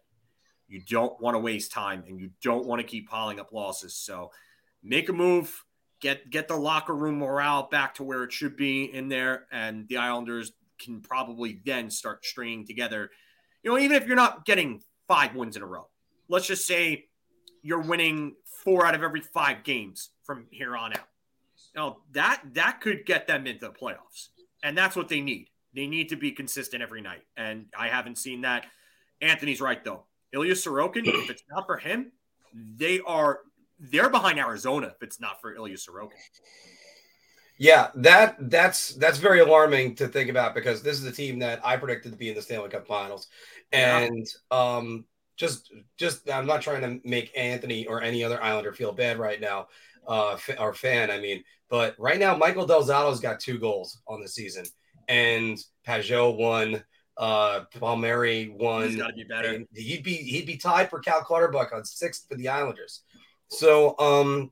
you 0.68 0.80
don't 0.88 1.20
want 1.20 1.34
to 1.34 1.38
waste 1.38 1.72
time 1.72 2.04
and 2.08 2.18
you 2.18 2.30
don't 2.42 2.64
want 2.64 2.80
to 2.80 2.86
keep 2.86 3.10
piling 3.10 3.40
up 3.40 3.52
losses. 3.52 3.94
So 3.94 4.30
make 4.82 5.10
a 5.10 5.12
move 5.12 5.64
get 6.00 6.30
get 6.30 6.48
the 6.48 6.56
locker 6.56 6.94
room 6.94 7.18
morale 7.18 7.68
back 7.70 7.94
to 7.96 8.02
where 8.02 8.24
it 8.24 8.32
should 8.32 8.56
be 8.56 8.84
in 8.84 9.08
there, 9.08 9.46
and 9.52 9.86
the 9.88 9.96
Islanders 9.96 10.52
can 10.78 11.00
probably 11.00 11.60
then 11.64 11.90
start 11.90 12.24
stringing 12.24 12.66
together. 12.66 13.10
You 13.62 13.70
know, 13.70 13.78
even 13.78 13.96
if 13.96 14.06
you're 14.06 14.16
not 14.16 14.44
getting 14.44 14.82
five 15.06 15.34
wins 15.34 15.56
in 15.56 15.62
a 15.62 15.66
row, 15.66 15.88
let's 16.28 16.46
just 16.46 16.66
say 16.66 17.06
you're 17.62 17.82
winning 17.82 18.34
four 18.64 18.86
out 18.86 18.94
of 18.94 19.02
every 19.02 19.20
five 19.20 19.64
games 19.64 20.10
from 20.24 20.46
here 20.50 20.76
on 20.76 20.92
out. 20.92 21.08
Now 21.74 21.98
that 22.12 22.42
that 22.54 22.80
could 22.80 23.04
get 23.04 23.26
them 23.26 23.46
into 23.46 23.66
the 23.66 23.72
playoffs, 23.72 24.28
and 24.62 24.76
that's 24.76 24.96
what 24.96 25.08
they 25.08 25.20
need. 25.20 25.48
They 25.74 25.86
need 25.86 26.08
to 26.10 26.16
be 26.16 26.32
consistent 26.32 26.82
every 26.82 27.02
night, 27.02 27.24
and 27.36 27.66
I 27.76 27.88
haven't 27.88 28.18
seen 28.18 28.42
that. 28.42 28.66
Anthony's 29.20 29.60
right 29.60 29.82
though. 29.84 30.04
Ilya 30.32 30.54
Sorokin, 30.54 31.06
if 31.06 31.30
it's 31.30 31.42
not 31.50 31.66
for 31.66 31.78
him, 31.78 32.12
they 32.54 33.00
are 33.00 33.40
they're 33.78 34.10
behind 34.10 34.38
Arizona 34.38 34.88
if 34.88 35.02
it's 35.02 35.20
not 35.20 35.40
for 35.40 35.54
Ilya 35.54 35.76
Sorokin. 35.76 36.10
Yeah, 37.58 37.88
that 37.96 38.36
that's 38.50 38.94
that's 38.94 39.18
very 39.18 39.40
alarming 39.40 39.96
to 39.96 40.06
think 40.06 40.30
about 40.30 40.54
because 40.54 40.80
this 40.82 40.98
is 40.98 41.04
a 41.04 41.12
team 41.12 41.40
that 41.40 41.60
I 41.66 41.76
predicted 41.76 42.12
to 42.12 42.18
be 42.18 42.28
in 42.28 42.36
the 42.36 42.42
Stanley 42.42 42.68
Cup 42.68 42.86
Finals, 42.86 43.26
and 43.72 44.28
yeah. 44.52 44.76
um, 44.76 45.04
just 45.36 45.72
just 45.96 46.30
I'm 46.30 46.46
not 46.46 46.62
trying 46.62 46.82
to 46.82 47.08
make 47.08 47.36
Anthony 47.36 47.84
or 47.86 48.00
any 48.00 48.22
other 48.22 48.40
Islander 48.40 48.72
feel 48.72 48.92
bad 48.92 49.18
right 49.18 49.40
now, 49.40 49.66
uh, 50.06 50.38
our 50.56 50.72
fan. 50.72 51.10
I 51.10 51.18
mean, 51.18 51.42
but 51.68 51.96
right 51.98 52.20
now 52.20 52.36
Michael 52.36 52.64
Del 52.64 52.84
Zotto's 52.84 53.20
got 53.20 53.40
two 53.40 53.58
goals 53.58 54.00
on 54.06 54.20
the 54.20 54.28
season, 54.28 54.64
and 55.08 55.58
Pageau 55.86 56.36
won. 56.36 56.84
Uh, 57.16 57.64
Palmieri 57.76 58.54
won. 58.56 58.84
He's 58.84 58.94
got 58.94 59.08
to 59.08 59.12
be 59.14 59.24
better. 59.24 59.64
He'd 59.74 60.04
be 60.04 60.14
he'd 60.14 60.46
be 60.46 60.56
tied 60.56 60.88
for 60.88 61.00
Cal 61.00 61.22
Clutterbuck 61.22 61.72
on 61.72 61.84
sixth 61.84 62.28
for 62.28 62.36
the 62.36 62.48
Islanders. 62.48 63.02
So 63.48 63.98
um, 63.98 64.50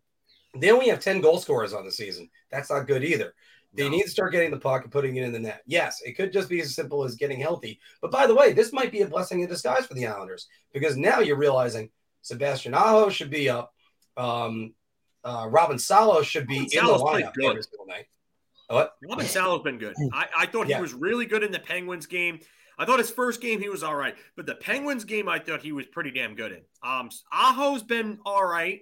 they 0.55 0.71
only 0.71 0.89
have 0.89 1.01
ten 1.01 1.21
goal 1.21 1.39
scorers 1.39 1.73
on 1.73 1.85
the 1.85 1.93
season. 1.93 2.29
That's 2.51 2.71
not 2.71 2.87
good 2.87 3.05
either. 3.05 3.35
They 3.75 3.85
no. 3.85 3.91
need 3.91 4.05
to 4.05 4.11
start 4.11 4.33
getting 4.33 4.51
the 4.51 4.59
puck 4.59 4.85
and 4.85 4.93
putting 4.93 5.17
it 5.17 5.25
in 5.25 5.33
the 5.33 5.39
net. 5.39 5.63
Yes, 5.67 6.01
it 6.03 6.13
could 6.13 6.33
just 6.33 6.49
be 6.49 6.61
as 6.61 6.75
simple 6.75 7.05
as 7.05 7.15
getting 7.15 7.39
healthy. 7.39 7.79
But 8.01 8.11
by 8.11 8.27
the 8.27 8.35
way, 8.35 8.53
this 8.53 8.73
might 8.73 8.91
be 8.91 9.03
a 9.03 9.07
blessing 9.07 9.41
in 9.41 9.49
disguise 9.49 9.87
for 9.87 9.95
the 9.95 10.07
Islanders 10.07 10.49
because 10.73 10.97
now 10.97 11.21
you're 11.21 11.37
realizing 11.37 11.91
Sebastian 12.23 12.73
Aho 12.75 13.11
should 13.11 13.31
be 13.31 13.51
up. 13.51 13.75
Um, 14.17 14.75
uh, 15.25 15.47
Robin 15.51 15.79
Salo 15.79 16.23
should 16.23 16.47
be 16.47 16.61
Robin 16.61 16.79
in 16.79 16.87
the 16.87 16.93
lineup 16.93 17.33
every 17.45 17.63
single 17.63 17.87
night. 17.87 18.07
What? 18.69 18.95
Robin 19.07 19.27
Salo's 19.27 19.63
been 19.63 19.79
good. 19.79 19.95
I, 20.13 20.27
I 20.39 20.47
thought 20.47 20.69
yeah. 20.69 20.77
he 20.77 20.83
was 20.83 20.95
really 20.95 21.27
good 21.27 21.43
in 21.43 21.53
the 21.53 21.61
Penguins 21.61 22.07
game. 22.07 22.41
I 22.79 22.85
thought 22.85 22.99
his 22.99 23.11
first 23.11 23.41
game 23.41 23.61
he 23.61 23.69
was 23.69 23.83
all 23.83 23.95
right, 23.95 24.17
but 24.37 24.47
the 24.47 24.55
Penguins 24.55 25.05
game 25.05 25.29
I 25.29 25.39
thought 25.39 25.63
he 25.63 25.73
was 25.73 25.87
pretty 25.87 26.11
damn 26.11 26.35
good 26.35 26.53
in. 26.53 26.61
Um, 26.83 27.11
Aho's 27.33 27.83
been 27.83 28.19
all 28.27 28.45
right, 28.45 28.81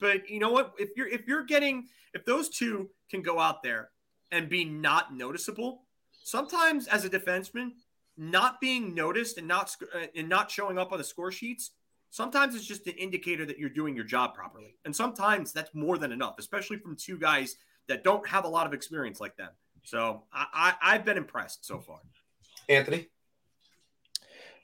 but 0.00 0.28
you 0.30 0.38
know 0.38 0.50
what? 0.50 0.74
If 0.78 0.90
you're 0.96 1.08
if 1.08 1.26
you're 1.26 1.44
getting 1.44 1.88
if 2.14 2.24
those 2.24 2.48
two 2.48 2.90
can 3.10 3.22
go 3.22 3.38
out 3.38 3.62
there 3.62 3.90
and 4.30 4.48
be 4.48 4.64
not 4.64 5.14
noticeable, 5.14 5.82
sometimes 6.22 6.86
as 6.86 7.04
a 7.04 7.10
defenseman, 7.10 7.72
not 8.16 8.60
being 8.60 8.94
noticed 8.94 9.38
and 9.38 9.48
not 9.48 9.74
uh, 9.94 10.06
and 10.14 10.28
not 10.28 10.50
showing 10.50 10.78
up 10.78 10.92
on 10.92 10.98
the 10.98 11.04
score 11.04 11.32
sheets, 11.32 11.72
sometimes 12.10 12.54
it's 12.54 12.66
just 12.66 12.86
an 12.86 12.94
indicator 12.94 13.44
that 13.44 13.58
you're 13.58 13.70
doing 13.70 13.96
your 13.96 14.04
job 14.04 14.34
properly, 14.34 14.76
and 14.84 14.94
sometimes 14.94 15.52
that's 15.52 15.74
more 15.74 15.98
than 15.98 16.12
enough, 16.12 16.36
especially 16.38 16.76
from 16.76 16.94
two 16.94 17.18
guys 17.18 17.56
that 17.88 18.04
don't 18.04 18.26
have 18.28 18.44
a 18.44 18.48
lot 18.48 18.66
of 18.66 18.72
experience 18.72 19.20
like 19.20 19.36
them. 19.36 19.50
So 19.82 20.22
I, 20.32 20.46
I 20.54 20.94
I've 20.94 21.04
been 21.04 21.16
impressed 21.16 21.64
so 21.64 21.80
far. 21.80 21.98
Anthony. 22.68 23.08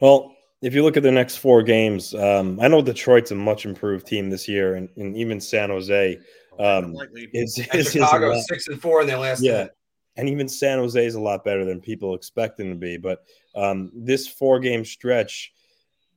Well, 0.02 0.34
if 0.62 0.74
you 0.74 0.82
look 0.82 0.96
at 0.96 1.04
the 1.04 1.12
next 1.12 1.36
four 1.36 1.62
games, 1.62 2.12
um, 2.12 2.58
I 2.60 2.66
know 2.66 2.82
Detroit's 2.82 3.30
a 3.30 3.36
much 3.36 3.64
improved 3.64 4.04
team 4.04 4.30
this 4.30 4.48
year, 4.48 4.74
and, 4.74 4.88
and 4.96 5.16
even 5.16 5.40
San 5.40 5.70
Jose 5.70 6.18
um, 6.58 6.96
is, 7.32 7.56
is, 7.72 7.92
Chicago 7.92 8.32
is 8.32 8.44
six 8.48 8.66
and 8.66 8.82
four 8.82 9.02
in 9.02 9.06
their 9.06 9.18
last. 9.18 9.44
Yeah, 9.44 9.68
and 10.16 10.28
even 10.28 10.48
San 10.48 10.78
Jose 10.78 11.06
is 11.06 11.14
a 11.14 11.20
lot 11.20 11.44
better 11.44 11.64
than 11.64 11.80
people 11.80 12.16
expect 12.16 12.56
them 12.56 12.70
to 12.70 12.74
be. 12.74 12.96
But 12.96 13.22
um, 13.54 13.92
this 13.94 14.26
four 14.26 14.58
game 14.58 14.84
stretch 14.84 15.52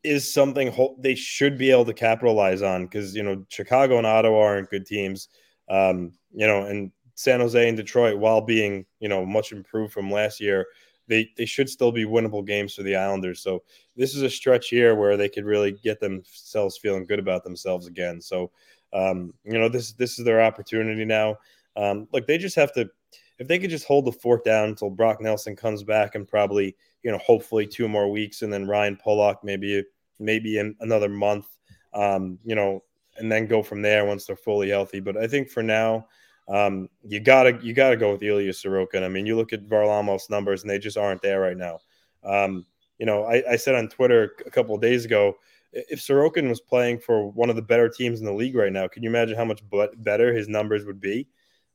is 0.03 0.33
something 0.33 0.71
ho- 0.71 0.97
they 0.99 1.13
should 1.13 1.55
be 1.55 1.69
able 1.69 1.85
to 1.85 1.93
capitalize 1.93 2.63
on 2.63 2.85
because 2.85 3.15
you 3.15 3.21
know 3.21 3.45
Chicago 3.49 3.99
and 3.99 4.07
Ottawa 4.07 4.39
aren't 4.39 4.71
good 4.71 4.87
teams. 4.87 5.29
Um, 5.69 6.13
you 6.33 6.47
know, 6.47 6.65
and 6.65 6.91
San 7.13 7.39
Jose 7.39 7.67
and 7.67 7.77
Detroit, 7.77 8.17
while 8.17 8.41
being 8.41 8.87
you 8.99 9.09
know 9.09 9.27
much 9.27 9.51
improved 9.51 9.93
from 9.93 10.09
last 10.09 10.41
year, 10.41 10.65
they 11.07 11.29
they 11.37 11.45
should 11.45 11.69
still 11.69 11.91
be 11.91 12.05
winnable 12.05 12.45
games 12.45 12.73
for 12.73 12.83
the 12.83 12.95
Islanders. 12.95 13.41
So 13.41 13.63
this 13.95 14.15
is 14.15 14.21
a 14.21 14.29
stretch 14.29 14.69
here 14.69 14.95
where 14.95 15.17
they 15.17 15.29
could 15.29 15.45
really 15.45 15.71
get 15.71 15.99
themselves 15.99 16.77
feeling 16.77 17.05
good 17.05 17.19
about 17.19 17.43
themselves 17.43 17.87
again. 17.87 18.21
So 18.21 18.51
um, 18.93 19.33
you 19.43 19.57
know 19.57 19.69
this 19.69 19.93
this 19.93 20.19
is 20.19 20.25
their 20.25 20.41
opportunity 20.41 21.05
now. 21.05 21.37
Um, 21.75 22.07
look, 22.11 22.27
they 22.27 22.37
just 22.37 22.55
have 22.55 22.73
to 22.73 22.89
if 23.37 23.47
they 23.47 23.59
could 23.59 23.69
just 23.69 23.85
hold 23.85 24.05
the 24.05 24.11
fort 24.11 24.43
down 24.45 24.69
until 24.69 24.89
Brock 24.89 25.21
Nelson 25.21 25.55
comes 25.55 25.83
back 25.83 26.15
and 26.15 26.27
probably 26.27 26.75
you 27.03 27.11
know 27.11 27.19
hopefully 27.19 27.67
two 27.67 27.87
more 27.87 28.09
weeks, 28.09 28.41
and 28.41 28.51
then 28.51 28.67
Ryan 28.67 28.97
Pulock 28.97 29.43
maybe 29.43 29.83
maybe 30.19 30.57
in 30.57 30.75
another 30.79 31.09
month. 31.09 31.47
Um, 31.93 32.39
you 32.43 32.55
know, 32.55 32.83
and 33.17 33.31
then 33.31 33.47
go 33.47 33.63
from 33.63 33.81
there 33.81 34.05
once 34.05 34.25
they're 34.25 34.35
fully 34.35 34.69
healthy. 34.69 34.99
But 34.99 35.15
I 35.15 35.27
think 35.27 35.49
for 35.49 35.63
now 35.63 36.07
um, 36.47 36.89
you 37.03 37.19
gotta 37.19 37.59
you 37.61 37.73
gotta 37.73 37.97
go 37.97 38.11
with 38.11 38.23
Ilya 38.23 38.51
Sorokin. 38.51 39.03
I 39.03 39.07
mean, 39.07 39.25
you 39.25 39.35
look 39.35 39.53
at 39.53 39.67
Varlamov's 39.67 40.29
numbers, 40.29 40.61
and 40.61 40.69
they 40.69 40.77
just 40.77 40.97
aren't 40.97 41.21
there 41.21 41.39
right 41.41 41.57
now. 41.57 41.79
Um, 42.23 42.65
you 42.99 43.05
know, 43.05 43.23
I, 43.23 43.43
I, 43.51 43.55
said 43.55 43.75
on 43.75 43.89
Twitter 43.89 44.33
a 44.45 44.49
couple 44.49 44.73
of 44.73 44.81
days 44.81 45.05
ago, 45.05 45.35
if 45.73 45.99
Sorokin 45.99 46.47
was 46.47 46.61
playing 46.61 46.99
for 46.99 47.29
one 47.31 47.49
of 47.49 47.55
the 47.55 47.61
better 47.61 47.89
teams 47.89 48.19
in 48.19 48.25
the 48.25 48.33
league 48.33 48.55
right 48.55 48.71
now, 48.71 48.87
can 48.87 49.03
you 49.03 49.09
imagine 49.09 49.35
how 49.35 49.45
much 49.45 49.61
better 49.97 50.33
his 50.33 50.47
numbers 50.47 50.85
would 50.85 51.01
be? 51.01 51.27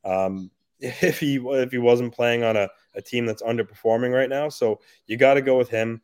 Um, 0.03 0.49
if 0.79 1.19
he 1.19 1.35
if 1.35 1.71
he 1.71 1.77
wasn't 1.77 2.13
playing 2.13 2.43
on 2.43 2.57
a, 2.57 2.69
a 2.95 3.01
team 3.01 3.25
that's 3.25 3.43
underperforming 3.43 4.13
right 4.13 4.29
now, 4.29 4.49
so 4.49 4.79
you 5.05 5.17
got 5.17 5.35
to 5.35 5.41
go 5.41 5.57
with 5.57 5.69
him, 5.69 6.01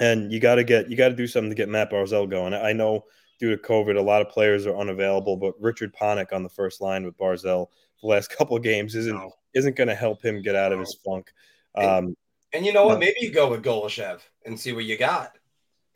and 0.00 0.32
you 0.32 0.40
got 0.40 0.56
to 0.56 0.64
get 0.64 0.88
you 0.88 0.96
got 0.96 1.08
to 1.08 1.16
do 1.16 1.26
something 1.26 1.50
to 1.50 1.56
get 1.56 1.68
Matt 1.68 1.90
Barzal 1.90 2.30
going. 2.30 2.54
I 2.54 2.72
know 2.72 3.04
due 3.44 3.54
to 3.54 3.62
COVID, 3.62 3.98
a 3.98 4.02
lot 4.02 4.22
of 4.22 4.30
players 4.30 4.66
are 4.66 4.76
unavailable. 4.76 5.36
But 5.36 5.60
Richard 5.60 5.94
Panik 5.94 6.32
on 6.32 6.42
the 6.42 6.48
first 6.48 6.80
line 6.80 7.04
with 7.04 7.16
Barzal 7.18 7.68
the 8.00 8.08
last 8.08 8.28
couple 8.36 8.56
of 8.56 8.62
games 8.62 8.94
isn't 8.94 9.14
no. 9.14 9.32
isn't 9.54 9.76
going 9.76 9.88
to 9.88 9.94
help 9.94 10.24
him 10.24 10.40
get 10.40 10.56
out 10.56 10.72
of 10.72 10.80
his 10.80 10.96
funk. 11.04 11.32
Um, 11.74 11.86
and, 11.86 12.16
and, 12.54 12.66
you 12.66 12.72
know 12.72 12.86
what? 12.86 12.98
Maybe 12.98 13.16
you 13.20 13.30
go 13.30 13.50
with 13.50 13.62
Golyshev 13.62 14.20
and 14.46 14.58
see 14.58 14.72
what 14.72 14.84
you 14.84 14.96
got. 14.96 15.36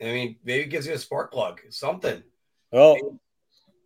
I 0.01 0.05
mean, 0.05 0.35
maybe 0.43 0.63
it 0.63 0.69
gives 0.69 0.85
you 0.85 0.93
a 0.93 0.97
spark 0.97 1.31
plug, 1.31 1.61
something. 1.69 2.21
Well, 2.71 3.19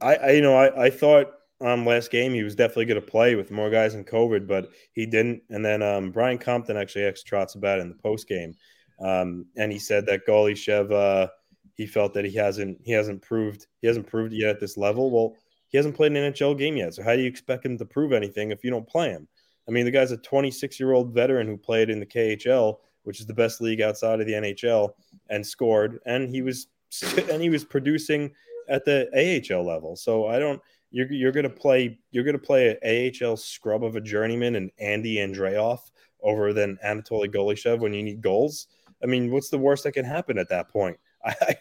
I, 0.02 0.16
I 0.16 0.32
you 0.32 0.42
know 0.42 0.56
I, 0.56 0.86
I 0.86 0.90
thought 0.90 1.32
um 1.62 1.86
last 1.86 2.12
game 2.12 2.34
he 2.34 2.44
was 2.44 2.56
definitely 2.56 2.86
going 2.86 3.02
to 3.02 3.08
play 3.08 3.36
with 3.36 3.50
more 3.50 3.70
guys 3.70 3.96
in 3.96 4.04
COVID, 4.04 4.46
but 4.46 4.72
he 4.92 5.06
didn't. 5.06 5.42
And 5.50 5.64
then 5.64 5.82
um, 5.82 6.12
Brian 6.12 6.38
Compton 6.38 6.76
actually 6.76 7.06
asked 7.06 7.28
Trotz 7.28 7.56
about 7.56 7.80
it 7.80 7.84
in 7.84 7.90
the 7.90 7.96
post 7.96 8.28
game, 8.28 8.56
um, 9.00 9.46
and 9.56 9.72
he 9.72 9.80
said 9.80 10.06
that 10.08 10.28
Golyshev– 10.28 10.92
uh, 10.92 11.28
he 11.76 11.86
felt 11.86 12.14
that 12.14 12.26
he 12.26 12.36
hasn't 12.36 12.80
he 12.84 12.92
hasn't 12.92 13.22
proved 13.22 13.68
he 13.82 13.88
hasn't 13.88 14.08
proved 14.08 14.34
yet 14.34 14.50
at 14.50 14.60
this 14.60 14.78
level. 14.78 15.12
Well, 15.12 15.36
he 15.70 15.78
hasn't 15.78 15.96
played 15.96 16.12
an 16.12 16.34
NHL 16.34 16.58
game 16.58 16.78
yet. 16.78 16.94
So 16.94 17.04
how 17.04 17.16
do 17.16 17.22
you 17.22 17.28
expect 17.28 17.66
him 17.66 17.78
to 17.78 17.86
prove 17.86 18.14
anything 18.14 18.52
if 18.52 18.64
you 18.64 18.70
don't 18.70 18.88
play 18.88 19.10
him? 19.10 19.28
I 19.68 19.72
mean, 19.72 19.86
the 19.86 19.92
guy's 19.92 20.12
a 20.12 20.18
26 20.18 20.80
year 20.80 20.94
old 20.94 21.14
veteran 21.14 21.48
who 21.48 21.58
played 21.58 21.90
in 21.90 22.00
the 22.00 22.06
KHL, 22.06 22.78
which 23.04 23.20
is 23.20 23.26
the 23.26 23.34
best 23.34 23.62
league 23.62 23.82
outside 23.82 24.20
of 24.20 24.28
the 24.28 24.34
NHL, 24.34 24.94
and 25.30 25.46
scored, 25.46 26.00
and 26.06 26.30
he 26.30 26.42
was 26.42 26.68
and 27.32 27.42
he 27.42 27.50
was 27.50 27.64
producing 27.64 28.32
at 28.70 28.86
the 28.86 29.10
AHL 29.52 29.66
level. 29.66 29.96
So 29.96 30.28
I 30.28 30.40
don't. 30.40 30.62
You're, 30.92 31.12
you're 31.12 31.32
gonna 31.32 31.50
play 31.50 31.98
you're 32.12 32.24
gonna 32.24 32.38
play 32.38 32.78
an 32.82 33.12
AHL 33.24 33.36
scrub 33.36 33.84
of 33.84 33.96
a 33.96 34.02
journeyman 34.02 34.56
and 34.56 34.70
Andy 34.78 35.16
Andreoff 35.16 35.80
over 36.22 36.54
than 36.54 36.78
Anatoly 36.86 37.34
Golyshev 37.34 37.80
when 37.80 37.94
you 37.94 38.04
need 38.04 38.22
goals. 38.22 38.68
I 39.02 39.08
mean, 39.08 39.32
what's 39.32 39.50
the 39.50 39.58
worst 39.58 39.84
that 39.86 39.94
can 39.94 40.06
happen 40.06 40.38
at 40.38 40.50
that 40.50 40.70
point? 40.70 40.98
I, 41.26 41.56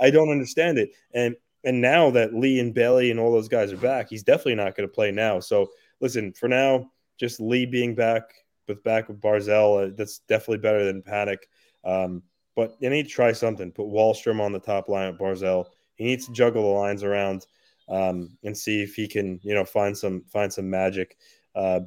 I 0.00 0.10
don't 0.10 0.30
understand 0.30 0.78
it. 0.78 0.92
And 1.14 1.36
and 1.64 1.80
now 1.80 2.10
that 2.10 2.34
Lee 2.34 2.58
and 2.58 2.72
Bailey 2.72 3.10
and 3.10 3.20
all 3.20 3.32
those 3.32 3.48
guys 3.48 3.72
are 3.72 3.76
back, 3.76 4.08
he's 4.08 4.22
definitely 4.22 4.54
not 4.54 4.76
going 4.76 4.88
to 4.88 4.94
play 4.94 5.10
now. 5.10 5.40
So 5.40 5.70
listen, 6.00 6.32
for 6.32 6.48
now, 6.48 6.90
just 7.18 7.40
Lee 7.40 7.66
being 7.66 7.94
back 7.94 8.22
with 8.66 8.82
back 8.82 9.08
with 9.08 9.20
Barzal, 9.20 9.88
uh, 9.88 9.94
that's 9.96 10.20
definitely 10.20 10.58
better 10.58 10.84
than 10.84 11.02
Panik. 11.02 11.38
Um, 11.84 12.22
but 12.56 12.76
you 12.80 12.90
need 12.90 13.04
to 13.04 13.08
try 13.08 13.32
something. 13.32 13.72
Put 13.72 13.86
Wahlstrom 13.86 14.40
on 14.40 14.52
the 14.52 14.58
top 14.58 14.88
line 14.88 15.08
at 15.08 15.18
Barzal. 15.18 15.66
He 15.96 16.04
needs 16.04 16.26
to 16.26 16.32
juggle 16.32 16.62
the 16.62 16.78
lines 16.78 17.04
around 17.04 17.46
um, 17.88 18.36
and 18.44 18.56
see 18.56 18.82
if 18.82 18.94
he 18.94 19.06
can, 19.06 19.40
you 19.42 19.54
know, 19.54 19.64
find 19.64 19.96
some 19.96 20.24
find 20.32 20.52
some 20.52 20.68
magic. 20.68 21.16
Uh, 21.54 21.80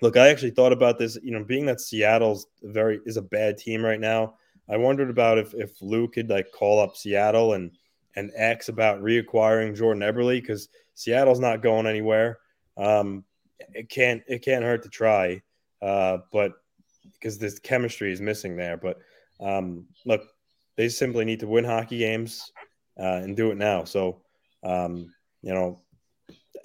look, 0.00 0.16
I 0.16 0.28
actually 0.28 0.50
thought 0.50 0.72
about 0.72 0.98
this. 0.98 1.16
You 1.22 1.32
know, 1.32 1.44
being 1.44 1.66
that 1.66 1.80
Seattle's 1.80 2.46
very 2.62 3.00
is 3.06 3.16
a 3.16 3.22
bad 3.22 3.58
team 3.58 3.84
right 3.84 4.00
now. 4.00 4.34
I 4.68 4.76
wondered 4.76 5.10
about 5.10 5.38
if 5.38 5.54
if 5.54 5.80
Lou 5.80 6.08
could 6.08 6.30
like 6.30 6.50
call 6.52 6.80
up 6.80 6.96
Seattle 6.96 7.54
and 7.54 7.72
and 8.16 8.30
X 8.36 8.68
about 8.68 9.02
reacquiring 9.02 9.76
Jordan 9.76 10.02
Eberle 10.02 10.40
because 10.40 10.68
Seattle's 10.94 11.40
not 11.40 11.62
going 11.62 11.86
anywhere. 11.86 12.38
Um, 12.76 13.24
it 13.72 13.88
can't 13.88 14.22
it 14.26 14.44
can't 14.44 14.64
hurt 14.64 14.82
to 14.84 14.88
try, 14.88 15.42
uh, 15.82 16.18
but 16.32 16.52
because 17.12 17.38
this 17.38 17.58
chemistry 17.58 18.12
is 18.12 18.20
missing 18.20 18.56
there. 18.56 18.76
But 18.76 18.98
um, 19.40 19.86
look, 20.04 20.22
they 20.76 20.88
simply 20.88 21.24
need 21.24 21.40
to 21.40 21.46
win 21.46 21.64
hockey 21.64 21.98
games 21.98 22.52
uh, 22.98 23.20
and 23.22 23.36
do 23.36 23.50
it 23.50 23.56
now. 23.56 23.84
So 23.84 24.22
um, 24.62 25.12
you 25.42 25.54
know, 25.54 25.80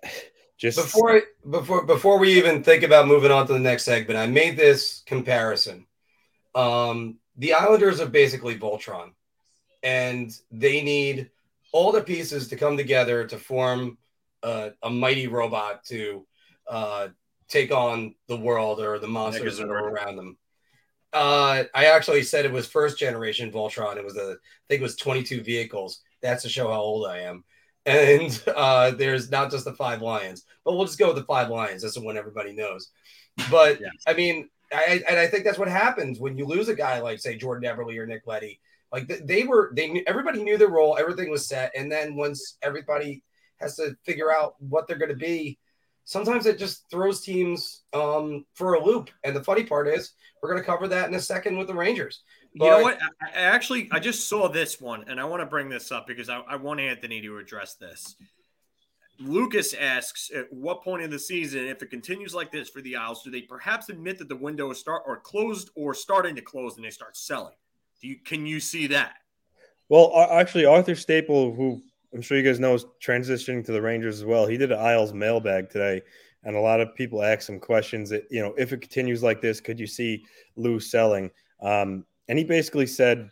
just 0.58 0.78
before 0.78 1.22
before 1.50 1.86
before 1.86 2.20
we 2.20 2.38
even 2.38 2.64
think 2.64 2.84
about 2.84 3.08
moving 3.08 3.32
on 3.32 3.48
to 3.48 3.54
the 3.54 3.60
next 3.60 3.84
segment, 3.84 4.20
I 4.20 4.28
made 4.28 4.58
this 4.58 5.04
comparison. 5.06 5.86
Um, 6.56 7.20
the 7.40 7.54
Islanders 7.54 8.00
are 8.02 8.10
basically 8.10 8.60
Voltron, 8.60 9.12
and 9.82 10.32
they 10.52 10.84
need 10.84 11.32
all 11.72 11.92
the 11.92 12.02
pieces 12.02 12.50
to 12.50 12.58
come 12.58 12.78
together 12.78 13.26
to 13.26 13.38
form 13.38 13.98
a, 14.44 14.72
a 14.84 14.90
mighty 14.90 15.28
robot 15.28 15.84
to 15.86 16.26
uh, 16.70 17.08
take 17.48 17.72
on 17.72 18.14
the 18.28 18.38
world 18.38 18.82
or 18.82 19.00
the 19.00 19.08
monsters 19.08 19.58
that 19.58 19.70
are 19.70 19.90
around 19.90 20.18
them. 20.18 20.38
Uh, 21.14 21.64
I 21.74 21.86
actually 21.86 22.24
said 22.24 22.46
it 22.46 22.52
was 22.52 22.68
first 22.68 23.00
generation 23.00 23.52
Voltron. 23.52 23.98
It 23.98 24.04
was 24.04 24.18
a, 24.18 24.32
I 24.32 24.66
think 24.68 24.82
it 24.82 24.82
was 24.82 24.98
22 24.98 25.42
vehicles. 25.42 26.02
That's 26.22 26.44
to 26.44 26.50
show 26.50 26.68
how 26.68 26.80
old 26.80 27.08
I 27.08 27.20
am. 27.20 27.44
And 27.86 28.44
uh, 28.56 28.92
there's 28.92 29.32
not 29.32 29.50
just 29.50 29.66
the 29.66 29.74
five 29.74 30.02
lions, 30.02 30.44
but 30.64 30.76
we'll 30.76 30.86
just 30.86 31.00
go 31.00 31.08
with 31.08 31.16
the 31.16 31.24
five 31.24 31.50
lions. 31.50 31.82
That's 31.82 31.96
the 31.96 32.02
one 32.02 32.18
everybody 32.18 32.54
knows. 32.54 32.92
But 33.50 33.80
yes. 33.80 33.92
I 34.06 34.14
mean, 34.14 34.50
I, 34.72 35.02
and 35.10 35.20
I 35.20 35.28
think 35.28 35.44
that's 35.44 35.58
what 35.58 35.68
happens 35.68 36.20
when 36.20 36.38
you 36.38 36.46
lose 36.46 36.70
a 36.70 36.76
guy 36.76 37.00
like, 37.00 37.20
say, 37.20 37.36
Jordan 37.36 37.70
Eberle 37.70 37.98
or 37.98 38.06
Nick 38.06 38.28
Leddy. 38.28 38.60
Like 38.92 39.08
they 39.26 39.44
were, 39.44 39.72
they 39.76 39.90
knew, 39.90 40.04
everybody 40.08 40.44
knew 40.44 40.58
their 40.58 40.70
role, 40.70 40.98
everything 40.98 41.30
was 41.30 41.48
set, 41.48 41.72
and 41.76 41.92
then 41.92 42.16
once 42.16 42.58
everybody 42.62 43.24
has 43.58 43.76
to 43.76 43.96
figure 44.04 44.32
out 44.32 44.56
what 44.60 44.88
they're 44.88 44.98
going 44.98 45.10
to 45.10 45.16
be, 45.16 45.60
sometimes 46.06 46.46
it 46.46 46.58
just 46.58 46.90
throws 46.90 47.22
teams 47.22 47.84
um, 47.94 48.46
for 48.56 48.74
a 48.74 48.84
loop. 48.84 49.12
And 49.24 49.36
the 49.36 49.44
funny 49.44 49.64
part 49.64 49.88
is, 49.88 50.14
we're 50.42 50.50
going 50.50 50.62
to 50.62 50.66
cover 50.66 50.88
that 50.88 51.08
in 51.08 51.14
a 51.14 51.20
second 51.20 51.58
with 51.58 51.68
the 51.68 51.76
Rangers. 51.76 52.24
But, 52.56 52.66
you 52.66 52.72
know 52.72 52.82
what? 52.82 53.00
I, 53.22 53.40
I 53.40 53.42
actually, 53.42 53.90
I 53.92 54.00
just 54.00 54.28
saw 54.28 54.48
this 54.48 54.82
one, 54.82 55.06
and 55.08 55.20
I 55.20 55.26
want 55.26 55.42
to 55.42 55.46
bring 55.46 55.70
this 55.70 55.92
up 55.92 56.08
because 56.08 56.30
I, 56.30 56.40
I 56.40 56.56
want 56.56 56.80
Anthony 56.80 57.22
to 57.22 57.38
address 57.38 57.76
this. 57.76 58.16
Lucas 59.20 59.74
asks, 59.74 60.32
at 60.34 60.52
what 60.52 60.82
point 60.82 61.04
in 61.04 61.10
the 61.10 61.20
season, 61.20 61.66
if 61.68 61.84
it 61.84 61.90
continues 61.90 62.34
like 62.34 62.52
this 62.52 62.70
for 62.70 62.82
the 62.82 62.96
Isles, 62.96 63.22
do 63.24 63.32
they 63.32 63.42
perhaps 63.42 63.90
admit 63.90 64.18
that 64.18 64.30
the 64.30 64.36
window 64.36 64.72
is 64.72 64.80
start 64.80 65.04
or 65.06 65.18
closed 65.18 65.70
or 65.76 65.94
starting 65.94 66.36
to 66.36 66.42
close 66.42 66.78
and 66.78 66.86
they 66.86 66.90
start 66.90 67.18
selling? 67.18 67.56
Do 68.02 68.08
you 68.08 68.18
can 68.24 68.46
you 68.46 68.60
see 68.60 68.88
that? 68.88 69.16
Well, 69.90 70.14
actually, 70.32 70.66
Arthur 70.66 70.96
Staple, 70.96 71.54
who 71.54 71.82
I'm 72.14 72.22
sure 72.22 72.38
you 72.38 72.44
guys 72.44 72.60
know 72.60 72.76
is 72.76 72.86
transitioning 73.04 73.66
to 73.66 73.72
the 73.72 73.82
Rangers 73.82 74.20
as 74.20 74.26
well. 74.26 74.48
He 74.48 74.58
did 74.58 74.72
an 74.72 74.80
Isles 74.80 75.14
mailbag 75.14 75.70
today, 75.70 76.02
and 76.44 76.56
a 76.56 76.62
lot 76.62 76.80
of 76.80 76.96
people 76.96 77.22
asked 77.24 77.50
him 77.50 77.60
questions 77.60 78.10
that 78.12 78.26
you 78.32 78.42
know 78.42 78.54
if 78.58 78.72
it 78.72 78.82
continues 78.82 79.22
like 79.22 79.42
this, 79.42 79.60
could 79.60 79.80
you 79.80 79.88
see 79.88 80.24
Lou 80.56 80.80
selling? 80.80 81.30
Um, 81.62 82.06
and 82.30 82.38
he 82.38 82.46
basically 82.46 82.88
said, 82.88 83.30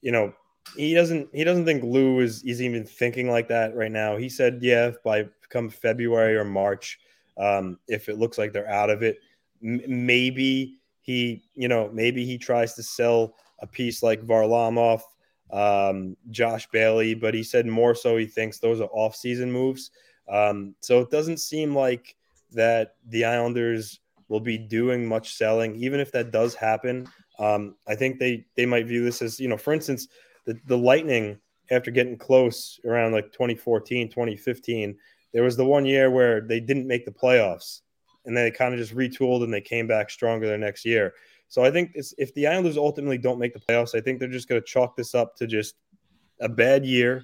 you 0.00 0.12
know, 0.12 0.32
he 0.74 0.94
doesn't 0.94 1.28
he 1.32 1.44
doesn't 1.44 1.64
think 1.64 1.84
Lou 1.84 2.20
is 2.20 2.42
is 2.42 2.60
even 2.60 2.84
thinking 2.84 3.30
like 3.30 3.48
that 3.48 3.74
right 3.74 3.90
now. 3.92 4.16
He 4.16 4.28
said, 4.28 4.58
yeah, 4.62 4.92
by 5.04 5.28
come 5.48 5.68
February 5.68 6.36
or 6.36 6.44
March, 6.44 6.98
um, 7.38 7.78
if 7.88 8.08
it 8.08 8.18
looks 8.18 8.38
like 8.38 8.52
they're 8.52 8.68
out 8.68 8.90
of 8.90 9.02
it, 9.02 9.18
m- 9.62 9.82
maybe 9.86 10.78
he 11.00 11.44
you 11.54 11.68
know 11.68 11.90
maybe 11.92 12.24
he 12.24 12.38
tries 12.38 12.74
to 12.74 12.82
sell 12.82 13.34
a 13.60 13.66
piece 13.66 14.02
like 14.02 14.22
Varlamov, 14.22 15.02
um, 15.50 16.16
Josh 16.30 16.68
Bailey, 16.70 17.14
but 17.14 17.34
he 17.34 17.42
said 17.42 17.66
more 17.66 17.94
so 17.94 18.16
he 18.16 18.26
thinks 18.26 18.58
those 18.58 18.80
are 18.80 18.90
off-season 18.92 19.50
moves. 19.50 19.90
Um, 20.28 20.74
so 20.80 21.00
it 21.00 21.10
doesn't 21.10 21.38
seem 21.38 21.74
like 21.74 22.16
that 22.52 22.96
the 23.08 23.24
Islanders 23.24 24.00
will 24.28 24.40
be 24.40 24.58
doing 24.58 25.06
much 25.06 25.34
selling, 25.34 25.76
even 25.76 26.00
if 26.00 26.12
that 26.12 26.32
does 26.32 26.54
happen. 26.54 27.06
Um, 27.38 27.76
I 27.86 27.94
think 27.94 28.18
they 28.18 28.44
they 28.56 28.66
might 28.66 28.86
view 28.86 29.04
this 29.04 29.22
as 29.22 29.38
you 29.38 29.48
know, 29.48 29.56
for 29.56 29.72
instance, 29.72 30.08
the 30.46 30.58
the 30.66 30.78
Lightning 30.78 31.38
after 31.70 31.90
getting 31.90 32.16
close 32.16 32.78
around 32.84 33.12
like 33.12 33.32
2014, 33.32 34.08
2015, 34.08 34.96
there 35.32 35.42
was 35.42 35.56
the 35.56 35.64
one 35.64 35.84
year 35.84 36.10
where 36.10 36.40
they 36.40 36.60
didn't 36.60 36.86
make 36.86 37.04
the 37.04 37.10
playoffs, 37.10 37.80
and 38.24 38.36
they 38.36 38.50
kind 38.50 38.72
of 38.72 38.80
just 38.80 38.94
retooled 38.94 39.42
and 39.42 39.52
they 39.52 39.60
came 39.60 39.86
back 39.86 40.10
stronger 40.10 40.46
the 40.46 40.56
next 40.56 40.84
year. 40.84 41.12
So 41.48 41.62
I 41.62 41.70
think 41.70 41.92
if 41.94 42.34
the 42.34 42.46
Islanders 42.46 42.76
ultimately 42.76 43.18
don't 43.18 43.38
make 43.38 43.52
the 43.52 43.60
playoffs, 43.60 43.94
I 43.94 44.00
think 44.00 44.18
they're 44.18 44.28
just 44.28 44.48
going 44.48 44.60
to 44.60 44.66
chalk 44.66 44.96
this 44.96 45.14
up 45.14 45.36
to 45.36 45.46
just 45.46 45.74
a 46.40 46.48
bad 46.48 46.84
year, 46.84 47.22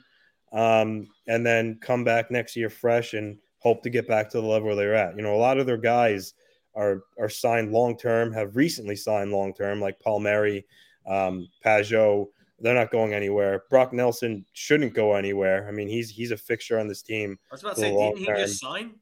um, 0.53 1.09
and 1.29 1.45
then 1.45 1.79
come 1.81 2.05
back 2.05 2.31
next 2.31 2.57
year 2.57 2.71
fresh 2.71 3.15
and 3.15 3.39
hope 3.59 3.83
to 3.83 3.91
get 3.91 4.09
back 4.09 4.29
to 4.31 4.41
the 4.41 4.47
level 4.47 4.67
where 4.67 4.77
they're 4.77 4.95
at. 4.95 5.17
You 5.17 5.23
know, 5.23 5.35
a 5.35 5.37
lot 5.37 5.59
of 5.59 5.67
their 5.67 5.77
guys 5.77 6.35
are 6.75 7.03
are 7.19 7.29
signed 7.29 7.73
long 7.73 7.97
term, 7.97 8.33
have 8.33 8.57
recently 8.57 8.97
signed 8.97 9.33
long 9.33 9.55
term, 9.55 9.81
like 9.81 10.01
Palmieri, 10.01 10.67
um, 11.07 11.49
Pageau. 11.65 12.29
They're 12.63 12.75
not 12.75 12.93
going 12.93 13.13
anywhere. 13.13 13.65
Brock 13.69 13.93
Nelson 13.93 14.47
shouldn't 14.53 14.95
go 14.95 15.15
anywhere. 15.15 15.67
I 15.69 15.73
mean, 15.73 15.89
he's 15.89 16.09
he's 16.11 16.31
a 16.31 16.37
fixture 16.37 16.79
on 16.79 16.87
this 16.87 17.03
team. 17.03 17.39
I 17.51 17.55
was 17.55 17.63
about 17.63 17.75
to 17.75 17.81
say, 17.81 17.91
didn't 17.91 18.19
he 18.19 18.27
just 18.27 18.61
sign? 18.61 18.95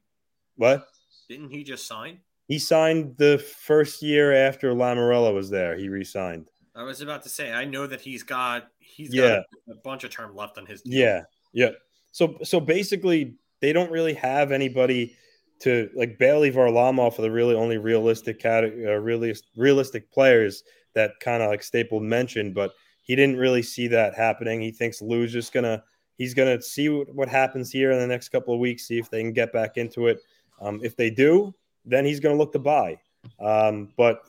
What? 0.55 0.87
Didn't 1.29 1.51
he 1.51 1.63
just 1.63 1.87
sign? 1.87 2.19
He 2.47 2.59
signed 2.59 3.15
the 3.17 3.37
first 3.37 4.01
year 4.01 4.33
after 4.33 4.73
Lamoriello 4.73 5.33
was 5.33 5.49
there. 5.49 5.77
He 5.77 5.87
re-signed. 5.87 6.49
I 6.75 6.83
was 6.83 6.99
about 6.99 7.21
to 7.23 7.29
say, 7.29 7.51
I 7.53 7.63
know 7.63 7.87
that 7.87 8.01
he's 8.01 8.23
got 8.23 8.67
he's 8.79 9.13
yeah. 9.13 9.27
got 9.27 9.45
a, 9.67 9.71
a 9.71 9.75
bunch 9.75 10.03
of 10.03 10.09
term 10.09 10.35
left 10.35 10.57
on 10.57 10.65
his. 10.65 10.81
Deal. 10.81 10.99
Yeah, 10.99 11.21
yeah. 11.53 11.69
So 12.11 12.37
so 12.43 12.59
basically, 12.59 13.35
they 13.61 13.73
don't 13.73 13.91
really 13.91 14.15
have 14.15 14.51
anybody 14.51 15.15
to 15.61 15.89
like 15.95 16.17
Bailey 16.17 16.51
Varlamov 16.51 17.19
are 17.19 17.21
the 17.21 17.31
really 17.31 17.55
only 17.55 17.77
realistic 17.77 18.39
category, 18.39 18.87
uh, 18.87 18.97
really 18.97 19.35
realistic 19.55 20.11
players 20.11 20.63
that 20.95 21.19
kind 21.19 21.43
of 21.43 21.49
like 21.49 21.63
Staple 21.63 21.99
mentioned, 21.99 22.55
but 22.55 22.71
he 23.01 23.15
didn't 23.15 23.37
really 23.37 23.61
see 23.61 23.87
that 23.87 24.15
happening. 24.15 24.61
He 24.61 24.71
thinks 24.71 25.01
Lou's 25.01 25.33
just 25.33 25.53
gonna 25.53 25.83
he's 26.17 26.33
gonna 26.33 26.61
see 26.61 26.87
what, 26.87 27.27
happens 27.27 27.71
here 27.71 27.91
in 27.91 27.99
the 27.99 28.07
next 28.07 28.29
couple 28.29 28.53
of 28.53 28.59
weeks, 28.59 28.87
see 28.87 28.99
if 28.99 29.09
they 29.09 29.21
can 29.21 29.33
get 29.33 29.51
back 29.51 29.77
into 29.77 30.07
it. 30.07 30.21
Um, 30.61 30.79
if 30.83 30.95
they 30.95 31.09
do, 31.09 31.53
then 31.85 32.05
he's 32.05 32.19
going 32.19 32.35
to 32.35 32.39
look 32.39 32.53
to 32.53 32.59
buy. 32.59 32.99
Um, 33.39 33.89
but 33.97 34.21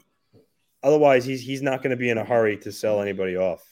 otherwise, 0.83 1.25
he's 1.25 1.43
he's 1.43 1.63
not 1.63 1.83
going 1.83 1.91
to 1.91 1.97
be 1.97 2.11
in 2.11 2.19
a 2.19 2.25
hurry 2.25 2.57
to 2.59 2.73
sell 2.73 3.01
anybody 3.01 3.37
off. 3.37 3.63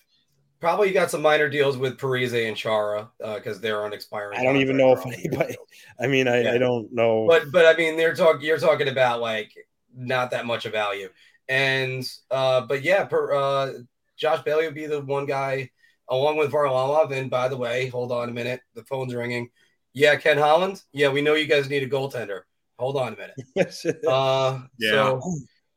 Probably 0.61 0.89
you 0.89 0.95
got 0.95 1.11
some 1.11 1.23
minor 1.23 1.49
deals 1.49 1.79
with 1.79 1.97
Parise 1.97 2.47
and 2.47 2.55
Chara 2.55 3.11
because 3.19 3.57
uh, 3.57 3.61
they're 3.61 3.83
on 3.83 3.95
expiring. 3.95 4.39
I 4.39 4.45
don't 4.45 4.59
even 4.59 4.77
know 4.77 4.93
if 4.93 5.07
anybody. 5.07 5.57
I 5.99 6.07
mean, 6.07 6.29
I, 6.29 6.43
yeah. 6.43 6.53
I 6.53 6.59
don't 6.59 6.93
know. 6.93 7.27
But 7.27 7.51
but 7.51 7.65
I 7.65 7.75
mean, 7.79 7.97
they're 7.97 8.15
talking. 8.15 8.43
You're 8.43 8.59
talking 8.59 8.89
about 8.89 9.21
like 9.21 9.53
not 9.95 10.31
that 10.33 10.47
much 10.47 10.67
of 10.67 10.73
value. 10.73 11.09
And 11.49 12.09
uh, 12.31 12.61
but 12.61 12.83
yeah, 12.83 13.05
per, 13.05 13.33
uh, 13.33 13.73
Josh 14.21 14.43
Bailey 14.43 14.67
would 14.67 14.75
be 14.75 14.87
the 14.87 15.01
one 15.01 15.27
guy 15.27 15.71
along 16.09 16.37
with 16.37 16.53
Varlamov. 16.53 17.13
And 17.13 17.31
by 17.31 17.49
the 17.49 17.57
way, 17.57 17.89
hold 17.89 18.13
on 18.13 18.29
a 18.29 18.33
minute, 18.33 18.61
the 18.75 18.85
phone's 18.85 19.15
ringing. 19.15 19.51
Yeah, 19.93 20.17
Ken 20.17 20.39
Holland. 20.39 20.83
Yeah, 20.93 21.09
we 21.09 21.23
know 21.23 21.35
you 21.35 21.47
guys 21.47 21.69
need 21.69 21.83
a 21.83 21.89
goaltender. 21.89 22.43
Hold 22.79 22.97
on 22.97 23.15
a 23.15 23.17
minute. 23.17 24.05
uh, 24.07 24.61
yeah. 24.79 24.91
So, 24.91 25.21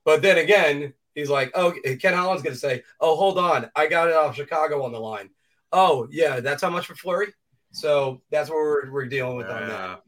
but 0.06 0.21
then 0.21 0.38
again, 0.38 0.93
he's 1.15 1.29
like, 1.29 1.51
oh, 1.56 1.73
Ken 1.99 2.13
Holland's 2.13 2.43
going 2.43 2.53
to 2.53 2.60
say, 2.60 2.84
oh, 2.99 3.15
hold 3.15 3.38
on. 3.38 3.69
I 3.75 3.88
got 3.88 4.10
it 4.10 4.15
off 4.15 4.36
Chicago 4.36 4.84
on 4.84 4.91
the 4.91 4.99
line. 4.99 5.29
Oh, 5.71 6.08
yeah. 6.12 6.39
That's 6.39 6.62
how 6.62 6.69
much 6.69 6.86
for 6.86 6.95
Fleury? 6.95 7.34
So 7.71 8.21
that's 8.29 8.49
what 8.49 8.58
we're, 8.58 8.91
we're 8.91 9.06
dealing 9.08 9.38
with 9.38 9.47
yeah. 9.47 9.56
on 9.56 9.67
that. 9.67 10.01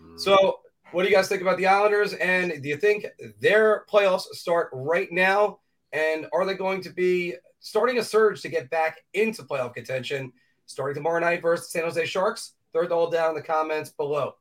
Mm. 0.00 0.20
So, 0.20 0.58
what 0.90 1.04
do 1.04 1.08
you 1.08 1.14
guys 1.14 1.28
think 1.28 1.40
about 1.40 1.56
the 1.56 1.66
Islanders? 1.66 2.12
And 2.14 2.62
do 2.62 2.68
you 2.68 2.76
think 2.76 3.06
their 3.40 3.86
playoffs 3.90 4.24
start 4.32 4.68
right 4.72 5.10
now? 5.10 5.60
And 5.92 6.26
are 6.34 6.44
they 6.44 6.54
going 6.54 6.82
to 6.82 6.90
be 6.90 7.34
starting 7.62 7.98
a 7.98 8.02
surge 8.02 8.42
to 8.42 8.48
get 8.48 8.68
back 8.68 8.98
into 9.14 9.42
playoff 9.42 9.74
contention 9.74 10.32
starting 10.66 10.94
tomorrow 10.94 11.20
night 11.20 11.40
versus 11.40 11.72
San 11.72 11.84
Jose 11.84 12.04
Sharks? 12.04 12.52
Throw 12.72 12.84
it 12.84 12.92
all 12.92 13.10
down 13.10 13.30
in 13.30 13.36
the 13.36 13.42
comments 13.42 13.90
below 13.90 14.34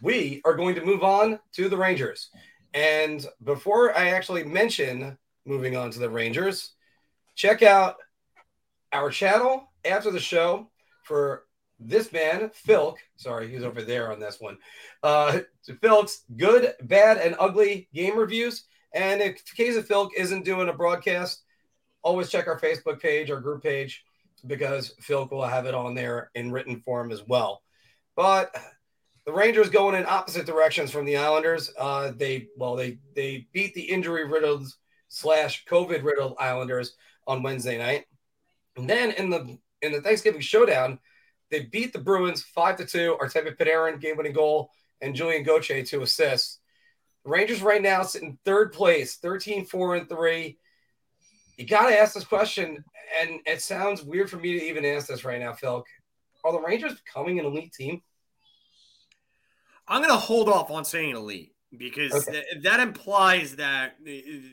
we 0.00 0.40
are 0.44 0.54
going 0.54 0.74
to 0.74 0.84
move 0.84 1.02
on 1.02 1.38
to 1.52 1.68
the 1.68 1.76
Rangers. 1.76 2.30
And 2.74 3.26
before 3.42 3.96
I 3.96 4.10
actually 4.10 4.44
mention 4.44 5.18
moving 5.46 5.76
on 5.76 5.90
to 5.90 5.98
the 5.98 6.10
Rangers, 6.10 6.74
check 7.34 7.62
out 7.62 7.96
our 8.92 9.10
channel 9.10 9.72
after 9.84 10.10
the 10.10 10.20
show 10.20 10.70
for 11.04 11.44
this 11.80 12.12
man, 12.12 12.50
Philk. 12.50 12.96
Sorry, 13.16 13.50
he's 13.50 13.62
over 13.62 13.82
there 13.82 14.12
on 14.12 14.18
this 14.18 14.40
one. 14.40 14.58
Uh, 15.02 15.40
Philk's 15.66 16.24
good, 16.36 16.74
bad, 16.82 17.18
and 17.18 17.36
ugly 17.38 17.88
game 17.94 18.18
reviews. 18.18 18.64
And 18.92 19.20
if 19.20 19.42
of 19.76 19.86
Philk 19.86 20.10
isn't 20.16 20.44
doing 20.44 20.68
a 20.68 20.72
broadcast, 20.72 21.42
always 22.02 22.30
check 22.30 22.46
our 22.46 22.58
Facebook 22.58 23.00
page, 23.00 23.30
our 23.30 23.40
group 23.40 23.62
page, 23.62 24.04
because 24.46 24.94
Philk 25.00 25.30
will 25.30 25.46
have 25.46 25.66
it 25.66 25.74
on 25.74 25.94
there 25.94 26.30
in 26.34 26.52
written 26.52 26.80
form 26.80 27.12
as 27.12 27.26
well. 27.26 27.62
But 28.16 28.54
the 29.26 29.32
Rangers 29.32 29.68
going 29.68 29.94
in 29.94 30.06
opposite 30.06 30.46
directions 30.46 30.90
from 30.90 31.04
the 31.04 31.18
Islanders. 31.18 31.70
Uh, 31.78 32.12
they 32.16 32.48
well, 32.56 32.76
they 32.76 32.98
they 33.14 33.46
beat 33.52 33.74
the 33.74 33.82
injury 33.82 34.24
riddled 34.24 34.66
slash 35.08 35.66
COVID 35.66 36.02
riddled 36.02 36.36
Islanders 36.38 36.94
on 37.26 37.42
Wednesday 37.42 37.76
night, 37.76 38.06
and 38.76 38.88
then 38.88 39.10
in 39.12 39.28
the 39.28 39.58
in 39.82 39.92
the 39.92 40.00
Thanksgiving 40.00 40.40
showdown, 40.40 40.98
they 41.50 41.64
beat 41.66 41.92
the 41.92 41.98
Bruins 41.98 42.42
five 42.42 42.76
to 42.78 42.86
two. 42.86 43.18
Artemi 43.20 43.54
Panarin 43.54 44.00
game 44.00 44.16
winning 44.16 44.32
goal 44.32 44.70
and 45.00 45.14
Julien 45.14 45.42
Gauthier 45.42 45.84
two 45.84 46.00
assists. 46.02 46.60
Rangers 47.28 47.62
right 47.62 47.82
now 47.82 48.02
sit 48.02 48.22
in 48.22 48.38
third 48.44 48.72
place, 48.72 49.16
13 49.16 49.66
4 49.66 49.96
and 49.96 50.08
3. 50.08 50.58
You 51.56 51.66
got 51.66 51.88
to 51.88 51.98
ask 51.98 52.14
this 52.14 52.24
question, 52.24 52.84
and 53.20 53.40
it 53.46 53.60
sounds 53.60 54.02
weird 54.02 54.30
for 54.30 54.36
me 54.36 54.58
to 54.58 54.64
even 54.66 54.84
ask 54.84 55.08
this 55.08 55.24
right 55.24 55.40
now, 55.40 55.52
Phil. 55.52 55.84
Are 56.44 56.52
the 56.52 56.60
Rangers 56.60 56.94
becoming 57.00 57.38
an 57.38 57.46
elite 57.46 57.72
team? 57.72 58.00
I'm 59.86 60.00
going 60.02 60.12
to 60.12 60.18
hold 60.18 60.48
off 60.48 60.70
on 60.70 60.84
saying 60.84 61.16
elite 61.16 61.54
because 61.76 62.12
okay. 62.12 62.44
th- 62.52 62.62
that 62.62 62.80
implies 62.80 63.56
that 63.56 63.96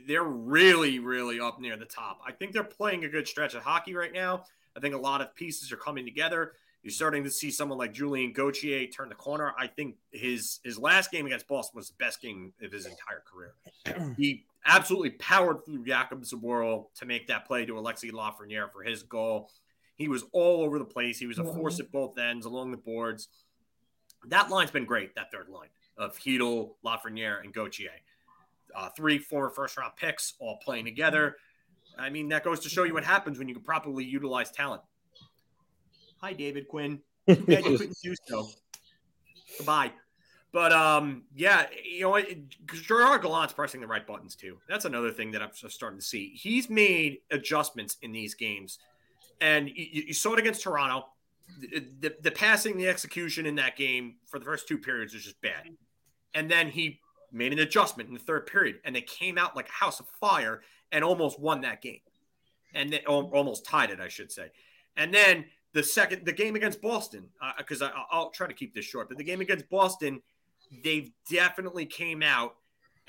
they're 0.08 0.24
really, 0.24 1.00
really 1.00 1.40
up 1.40 1.60
near 1.60 1.78
the 1.78 1.86
top. 1.86 2.20
I 2.26 2.32
think 2.32 2.54
they're 2.54 2.64
playing 2.64 3.06
a 3.06 3.10
good 3.10 3.28
stretch 3.28 3.54
of 3.54 3.62
hockey 3.62 3.94
right 3.94 4.14
now. 4.14 4.46
I 4.76 4.80
think 4.80 4.96
a 4.96 5.00
lot 5.00 5.22
of 5.22 5.36
pieces 5.36 5.72
are 5.72 5.78
coming 5.78 6.06
together. 6.06 6.54
You're 6.86 6.92
starting 6.92 7.24
to 7.24 7.32
see 7.32 7.50
someone 7.50 7.80
like 7.80 7.94
Julien 7.94 8.32
Gauthier 8.32 8.86
turn 8.86 9.10
the 9.10 9.16
corner. 9.16 9.56
I 9.58 9.66
think 9.66 9.96
his 10.12 10.60
his 10.64 10.78
last 10.78 11.10
game 11.10 11.26
against 11.26 11.48
Boston 11.48 11.78
was 11.78 11.90
the 11.90 11.96
best 11.98 12.22
game 12.22 12.54
of 12.62 12.72
his 12.72 12.86
entire 12.86 13.24
career. 13.26 14.14
he 14.20 14.44
absolutely 14.68 15.10
powered 15.10 15.66
through 15.66 15.84
Jakub 15.84 16.32
Zboril 16.32 16.94
to 17.00 17.08
make 17.08 17.26
that 17.26 17.48
play 17.48 17.66
to 17.66 17.74
Alexi 17.74 18.12
Lafreniere 18.12 18.72
for 18.72 18.84
his 18.84 19.02
goal. 19.02 19.50
He 19.96 20.08
was 20.08 20.26
all 20.32 20.62
over 20.62 20.78
the 20.78 20.86
place. 20.86 21.18
He 21.18 21.26
was 21.26 21.40
a 21.40 21.44
force 21.44 21.80
at 21.80 21.92
both 21.92 22.20
ends 22.20 22.46
along 22.46 22.70
the 22.70 22.78
boards. 22.78 23.30
That 24.28 24.52
line's 24.52 24.70
been 24.70 24.86
great, 24.86 25.16
that 25.16 25.32
third 25.32 25.50
line 25.50 25.70
of 25.98 26.16
Chytil, 26.20 26.76
Lafreniere, 26.86 27.44
and 27.44 27.52
Gauthier. 27.52 27.90
Uh, 28.76 28.90
three 28.90 29.18
former 29.18 29.50
first 29.50 29.76
round 29.76 29.94
picks 29.96 30.36
all 30.38 30.60
playing 30.64 30.86
together. 30.86 31.38
I 31.98 32.12
mean, 32.12 32.30
that 32.30 32.44
goes 32.44 32.60
to 32.60 32.70
show 32.70 32.84
you 32.84 32.94
what 32.94 33.06
happens 33.06 33.40
when 33.40 33.48
you 33.48 33.56
can 33.56 33.64
properly 33.64 34.04
utilize 34.04 34.52
talent. 34.52 34.84
Hi, 36.26 36.34
David 36.34 36.68
Quinn. 36.68 37.02
Too 37.30 37.36
bad 37.36 37.66
you 37.66 37.78
couldn't 37.78 37.98
do 38.04 38.16
so. 38.26 38.50
Goodbye. 39.60 39.92
But 40.52 40.72
um, 40.74 41.26
yeah, 41.36 41.68
you 41.88 42.02
know, 42.02 42.20
Gerard 42.66 43.22
Gallant's 43.22 43.54
pressing 43.54 43.80
the 43.80 43.86
right 43.86 44.08
buttons 44.08 44.36
too. 44.36 44.58
That's 44.68 44.86
another 44.86 45.12
thing 45.12 45.30
that 45.34 45.44
I'm 45.44 45.52
starting 45.54 46.00
to 46.00 46.04
see. 46.04 46.32
He's 46.34 46.68
made 46.68 47.20
adjustments 47.30 47.98
in 48.02 48.12
these 48.12 48.34
games, 48.34 48.80
and 49.40 49.70
you, 49.70 50.06
you 50.08 50.14
saw 50.16 50.34
it 50.34 50.40
against 50.40 50.64
Toronto. 50.64 51.06
The, 51.60 51.86
the, 52.00 52.16
the, 52.20 52.32
passing, 52.32 52.76
the 52.76 52.88
execution 52.88 53.46
in 53.46 53.54
that 53.58 53.78
game 53.78 54.16
for 54.26 54.40
the 54.40 54.46
first 54.46 54.68
two 54.68 54.80
periods 54.80 55.14
was 55.14 55.26
just 55.26 55.40
bad, 55.42 55.70
and 56.34 56.50
then 56.50 56.70
he 56.70 57.02
made 57.32 57.54
an 57.54 57.60
adjustment 57.60 58.10
in 58.10 58.16
the 58.16 58.20
third 58.20 58.48
period, 58.48 58.80
and 58.84 58.96
they 58.96 59.02
came 59.02 59.38
out 59.38 59.56
like 59.56 59.70
a 59.70 59.84
house 59.84 60.00
of 60.00 60.08
fire 60.20 60.64
and 60.92 61.04
almost 61.04 61.40
won 61.40 61.62
that 61.62 61.84
game, 61.84 62.02
and 62.74 62.92
then 62.92 63.02
almost 63.06 63.64
tied 63.64 63.92
it, 63.92 64.00
I 64.00 64.08
should 64.08 64.32
say. 64.32 64.50
And 64.98 65.14
then 65.14 65.46
the 65.76 65.84
second, 65.84 66.26
the 66.26 66.32
game 66.32 66.56
against 66.56 66.82
Boston, 66.82 67.26
because 67.58 67.82
uh, 67.82 67.92
I'll 68.10 68.30
try 68.30 68.48
to 68.48 68.54
keep 68.54 68.74
this 68.74 68.86
short, 68.86 69.10
but 69.10 69.18
the 69.18 69.26
game 69.26 69.42
against 69.42 69.70
Boston 69.70 70.22
they've 70.84 71.12
definitely 71.30 71.86
came 71.86 72.24
out. 72.24 72.56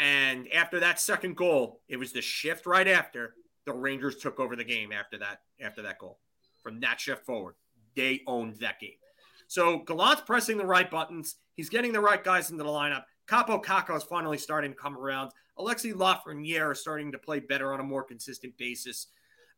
And 0.01 0.47
after 0.53 0.81
that 0.81 1.01
second 1.01 1.37
goal, 1.37 1.81
it 1.89 1.97
was 1.97 2.13
the 2.13 2.21
shift 2.21 2.67
right 2.67 2.89
after 2.89 3.35
the 3.65 3.73
Rangers 3.73 4.17
took 4.17 4.41
over 4.41 4.57
the 4.57 4.65
game 4.65 4.91
after 4.93 5.17
that 5.19 5.43
after 5.61 5.81
that 5.83 6.01
goal. 6.01 6.19
From 6.61 6.81
that 6.81 7.01
shift 7.01 7.25
forward, 7.25 7.55
they 7.95 8.23
owned 8.27 8.57
that 8.57 8.81
game. 8.81 8.99
So 9.47 9.79
Gallant's 9.79 10.23
pressing 10.23 10.59
the 10.59 10.67
right 10.67 10.91
buttons. 10.91 11.37
He's 11.55 11.69
getting 11.69 11.93
the 11.93 12.01
right 12.01 12.23
guys 12.23 12.51
into 12.51 12.65
the 12.65 12.69
lineup. 12.69 13.05
Kaapo 13.29 13.63
Kakko 13.63 13.97
is 13.97 14.03
finally 14.03 14.39
starting 14.39 14.73
to 14.73 14.77
come 14.77 14.99
around. 14.99 15.31
Alexi 15.57 15.95
Lafreniere 15.95 16.73
is 16.73 16.81
starting 16.81 17.13
to 17.13 17.19
play 17.19 17.39
better 17.39 17.73
on 17.73 17.79
a 17.79 17.85
more 17.85 18.03
consistent 18.03 18.59
basis. 18.59 19.07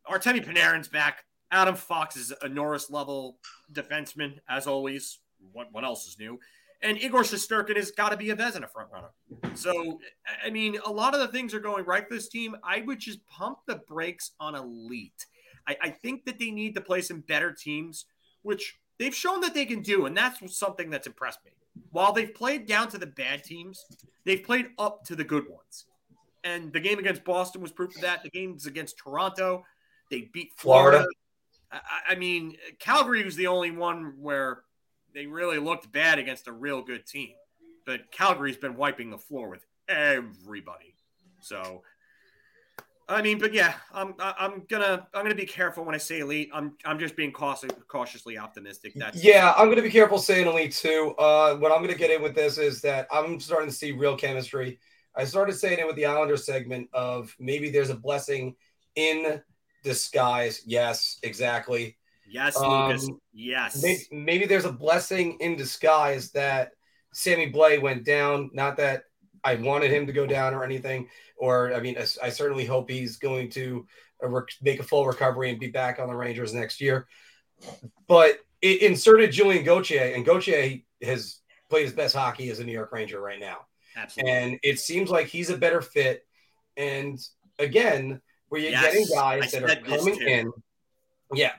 Artemi 0.07 0.45
Panarin's 0.45 0.89
back. 0.89 1.25
Adam 1.51 1.75
Fox 1.75 2.17
is 2.17 2.33
a 2.43 2.49
Norris 2.49 2.91
level 2.91 3.39
defenseman, 3.73 4.39
as 4.49 4.67
always. 4.67 5.19
What, 5.53 5.69
what 5.73 5.85
else 5.85 6.07
is 6.07 6.19
new? 6.19 6.39
and 6.83 7.01
Igor 7.03 7.23
Shesterkin 7.23 7.77
has 7.77 7.91
got 7.91 8.11
to 8.11 8.17
be 8.17 8.31
a 8.31 8.37
Vezina 8.37 8.69
front 8.71 8.91
runner. 8.93 9.11
So, 9.55 9.99
I 10.45 10.51
mean, 10.51 10.79
a 10.85 10.91
lot 10.91 11.15
of 11.15 11.21
the 11.21 11.29
things 11.29 11.53
are 11.53 11.61
going 11.61 11.85
right 11.85 12.07
for 12.07 12.15
this 12.15 12.29
team. 12.29 12.57
I 12.63 12.83
would 12.83 13.01
just 13.01 13.25
pump 13.27 13.59
the 13.67 13.77
brakes 13.89 14.33
on 14.39 14.55
elite. 14.55 15.27
I, 15.67 15.77
I 15.83 15.91
think 15.91 16.25
that 16.27 16.39
they 16.39 16.51
need 16.51 16.75
to 16.77 16.81
play 16.81 17.01
some 17.01 17.21
better 17.21 17.53
teams, 17.53 18.07
which 18.43 18.79
they've 18.99 19.15
shown 19.15 19.41
that 19.41 19.55
they 19.55 19.67
can 19.67 19.83
do, 19.83 20.07
and 20.07 20.17
that's 20.17 20.57
something 20.57 20.89
that's 20.89 21.07
impressed 21.07 21.45
me. 21.45 21.51
While 21.91 22.13
they've 22.13 22.33
played 22.33 22.67
down 22.67 22.89
to 22.89 22.99
the 22.99 23.07
bad 23.07 23.45
teams, 23.45 23.85
they've 24.25 24.43
played 24.43 24.67
up 24.79 25.05
to 25.05 25.17
the 25.17 25.25
good 25.25 25.49
ones. 25.49 25.87
And 26.45 26.73
the 26.73 26.81
game 26.81 26.99
against 26.99 27.25
Boston 27.25 27.61
was 27.61 27.73
proof 27.73 27.95
of 27.97 28.03
that. 28.03 28.23
The 28.23 28.31
games 28.31 28.67
against 28.67 28.99
Toronto, 28.99 29.65
they 30.11 30.31
beat 30.33 30.53
Florida. 30.57 30.99
Florida. 30.99 31.09
I, 31.71 31.81
I 32.11 32.15
mean, 32.15 32.57
Calgary 32.79 33.25
was 33.25 33.37
the 33.37 33.47
only 33.47 33.71
one 33.71 34.15
where 34.19 34.63
they 35.15 35.27
really 35.27 35.59
looked 35.59 35.91
bad 35.91 36.19
against 36.19 36.49
a 36.49 36.53
real 36.53 36.83
good 36.83 37.07
team. 37.07 37.31
But 37.87 38.11
Calgary's 38.11 38.57
been 38.57 38.77
wiping 38.77 39.11
the 39.11 39.19
floor 39.19 39.49
with 39.49 39.65
everybody. 39.89 40.95
So 41.41 41.83
I 43.09 43.23
mean, 43.23 43.39
but 43.39 43.55
yeah, 43.55 43.75
I'm 43.93 44.15
I'm 44.19 44.65
gonna 44.69 45.07
I'm 45.15 45.23
gonna 45.23 45.35
be 45.35 45.47
careful 45.47 45.83
when 45.85 45.95
I 45.95 45.99
say 45.99 46.21
elite. 46.21 46.51
I'm 46.53 46.77
I'm 46.85 46.99
just 46.99 47.17
being 47.17 47.33
cautious, 47.33 47.71
cautiously 47.89 48.37
optimistic. 48.37 48.93
Yeah, 49.15 49.55
I'm 49.57 49.71
gonna 49.71 49.83
be 49.83 49.91
careful 49.91 50.19
saying 50.19 50.47
elite 50.47 50.73
too. 50.73 51.15
Uh, 51.19 51.57
what 51.57 51.73
I'm 51.73 51.81
gonna 51.81 51.95
get 51.95 52.11
in 52.11 52.21
with 52.21 52.35
this 52.35 52.59
is 52.59 52.83
that 52.83 53.09
I'm 53.11 53.41
starting 53.41 53.71
to 53.71 53.75
see 53.75 53.93
real 53.93 54.15
chemistry. 54.15 54.79
I 55.17 55.25
started 55.25 55.55
saying 55.55 55.79
it 55.79 55.87
with 55.87 55.97
the 55.97 56.05
Islanders 56.05 56.45
segment 56.45 56.91
of 56.93 57.35
maybe 57.41 57.71
there's 57.71 57.89
a 57.89 57.97
blessing 57.97 58.55
in 58.95 59.41
disguise. 59.89 60.63
Yes, 60.67 61.19
exactly. 61.23 61.97
Yes, 62.31 62.57
um, 62.59 62.89
Lucas. 62.89 63.09
Yes. 63.33 63.83
Maybe, 63.83 64.03
maybe, 64.13 64.47
there's 64.47 64.67
a 64.67 64.73
blessing 64.73 65.39
in 65.41 65.57
disguise 65.57 66.31
that 66.33 66.73
Sammy 67.15 67.51
Blais 67.51 67.81
went 67.81 68.05
down. 68.05 68.51
Not 68.53 68.77
that 68.77 69.05
I 69.43 69.55
wanted 69.55 69.91
him 69.91 70.07
to 70.07 70.13
go 70.13 70.27
down 70.27 70.53
or 70.53 70.63
anything. 70.63 71.09
Or, 71.39 71.73
I 71.73 71.81
mean, 71.81 71.97
I, 71.97 72.03
I 72.27 72.29
certainly 72.29 72.67
hope 72.67 72.91
he's 72.91 73.17
going 73.17 73.49
to 73.53 73.87
uh, 74.23 74.41
make 74.61 74.79
a 74.79 74.83
full 74.83 75.07
recovery 75.07 75.49
and 75.49 75.59
be 75.59 75.71
back 75.71 75.99
on 75.99 76.09
the 76.09 76.15
Rangers 76.15 76.53
next 76.53 76.83
year. 76.83 77.07
But 78.07 78.39
it 78.61 78.83
inserted 78.83 79.33
Julien 79.33 79.65
Gauthier, 79.65 80.13
and 80.15 80.25
Gauthier 80.25 80.81
has 81.03 81.41
played 81.71 81.85
his 81.85 81.95
best 81.95 82.15
hockey 82.15 82.51
as 82.51 82.61
a 82.61 82.65
New 82.65 82.73
York 82.73 82.93
Ranger 82.93 83.21
right 83.21 83.41
now. 83.41 83.59
Absolutely. 83.97 84.33
And 84.33 84.59
it 84.63 84.79
seems 84.79 85.11
like 85.11 85.29
he's 85.29 85.51
a 85.51 85.57
better 85.57 85.81
fit. 85.81 86.27
And 86.77 87.19
again, 87.59 88.21
where 88.49 88.61
you're 88.61 88.71
yes, 88.71 88.85
getting 88.85 89.07
guys 89.15 89.55
I 89.55 89.61
that 89.61 89.71
are 89.71 89.83
coming 89.83 90.21
in. 90.23 90.53
Yeah, 91.33 91.53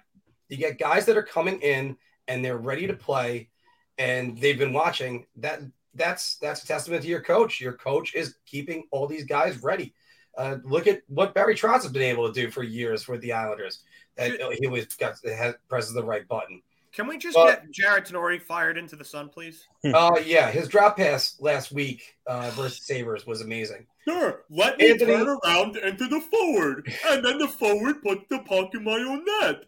you 0.48 0.58
get 0.58 0.80
guys 0.80 1.06
that 1.06 1.18
are 1.18 1.24
coming 1.24 1.60
in 1.62 1.98
and 2.28 2.44
they're 2.44 2.58
ready 2.58 2.88
to 2.88 2.94
play 2.94 3.50
and 4.00 4.38
they've 4.38 4.58
been 4.58 4.74
watching 4.74 5.26
that 5.36 5.62
that's 5.94 6.38
that's 6.38 6.64
a 6.64 6.68
testament 6.68 7.04
to 7.04 7.10
your 7.10 7.22
coach. 7.22 7.60
Your 7.60 7.74
coach 7.74 8.16
is 8.16 8.36
keeping 8.46 8.86
all 8.92 9.06
these 9.06 9.26
guys 9.26 9.62
ready. 9.62 9.94
Uh, 10.38 10.58
look 10.64 10.88
at 10.88 11.02
what 11.08 11.34
Barry 11.34 11.54
Trotz 11.54 11.84
has 11.84 11.92
been 11.92 12.04
able 12.04 12.32
to 12.32 12.34
do 12.34 12.50
for 12.50 12.64
years 12.64 13.08
with 13.08 13.22
the 13.22 13.34
Islanders. 13.34 13.84
That 14.16 14.32
he 14.58 14.66
always 14.66 14.86
got 14.96 15.16
has, 15.26 15.56
presses 15.68 15.94
the 15.94 16.04
right 16.04 16.28
button. 16.28 16.62
Can 17.00 17.08
we 17.08 17.18
just 17.18 17.38
get 17.38 17.72
Jared 17.72 18.04
Tinordi 18.04 18.42
fired 18.42 18.78
into 18.78 18.98
the 18.98 19.06
sun, 19.06 19.30
please? 19.30 19.68
uh, 19.86 20.20
yeah, 20.26 20.52
his 20.52 20.68
drop 20.68 20.98
pass 20.98 21.38
last 21.40 21.72
week 21.72 22.18
uh, 22.28 22.50
versus 22.56 22.86
Sabres 22.86 23.26
was 23.26 23.40
amazing. 23.40 23.88
Sure, 24.06 24.44
let 24.50 24.78
me 24.78 24.92
Anthony, 24.92 25.14
turn 25.14 25.38
around 25.46 25.78
into 25.78 26.10
the 26.10 26.20
forward, 26.20 26.92
and 27.08 27.24
then 27.24 27.38
the 27.38 27.48
forward 27.48 28.04
put 28.04 28.28
the 28.28 28.40
puck 28.40 28.72
in 28.74 28.84
my 28.84 28.98
own 28.98 29.24
net. 29.24 29.64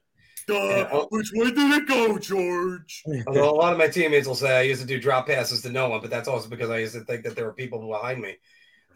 Duh, 0.46 1.06
which 1.10 1.32
way 1.34 1.52
did 1.52 1.72
it 1.72 1.88
go, 1.88 2.18
George? 2.18 3.02
Although 3.28 3.50
a 3.50 3.56
lot 3.56 3.72
of 3.72 3.80
my 3.80 3.88
teammates 3.88 4.28
will 4.28 4.36
say 4.36 4.58
I 4.58 4.64
used 4.64 4.82
to 4.82 4.88
do 4.88 5.00
drop 5.00 5.28
passes 5.28 5.62
to 5.62 5.70
no 5.70 5.88
one, 5.88 6.02
but 6.02 6.10
that's 6.10 6.28
also 6.28 6.50
because 6.50 6.70
I 6.70 6.80
used 6.80 6.96
to 6.96 7.06
think 7.06 7.24
that 7.24 7.38
there 7.38 7.46
were 7.46 7.54
people 7.54 7.80
behind 7.88 8.22
me. 8.22 8.36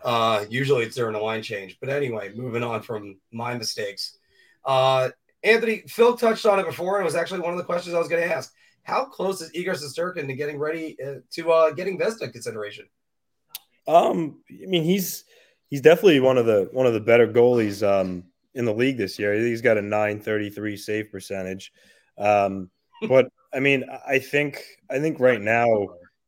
Uh, 0.03 0.43
usually 0.49 0.83
it's 0.83 0.97
during 0.97 1.15
a 1.15 1.21
line 1.21 1.41
change. 1.41 1.77
But 1.79 1.87
anyway, 1.87 2.33
moving 2.35 2.63
on 2.63 2.81
from 2.81 3.15
my 3.31 3.55
mistakes. 3.55 4.17
Uh, 4.65 5.11
Anthony, 5.45 5.83
Phil 5.87 6.17
touched 6.17 6.45
on 6.45 6.59
it 6.59 6.65
before, 6.65 6.97
and 6.97 7.03
it 7.03 7.05
was 7.05 7.15
actually 7.15 7.39
one 7.39 7.53
of 7.53 7.57
the 7.57 7.63
questions 7.63 7.95
I 7.95 7.99
was 7.99 8.07
going 8.07 8.27
to 8.27 8.35
ask. 8.35 8.53
How 8.83 9.05
close 9.05 9.41
is 9.41 9.53
Igor 9.55 9.75
Shesterkin 9.75 10.27
to 10.27 10.33
getting 10.33 10.59
ready 10.59 10.97
uh, 11.01 11.15
to 11.31 11.51
uh, 11.51 11.71
getting 11.71 11.97
Vezina 11.97 12.31
consideration? 12.31 12.85
Um, 13.87 14.41
I 14.51 14.65
mean, 14.65 14.83
he's 14.83 15.23
he's 15.69 15.81
definitely 15.81 16.19
one 16.19 16.37
of 16.37 16.45
the 16.45 16.69
one 16.71 16.85
of 16.85 16.93
the 16.93 16.99
better 16.99 17.27
goalies. 17.27 17.87
Um, 17.87 18.25
in 18.55 18.65
the 18.65 18.73
league 18.73 18.97
this 18.97 19.19
year. 19.19 19.33
He's 19.35 19.61
got 19.61 19.77
a 19.77 19.81
933 19.81 20.77
save 20.77 21.11
percentage. 21.11 21.71
Um, 22.17 22.71
but 23.07 23.27
I 23.53 23.59
mean, 23.59 23.85
I 24.07 24.19
think 24.19 24.63
I 24.89 24.99
think 24.99 25.19
right 25.19 25.41
now 25.41 25.67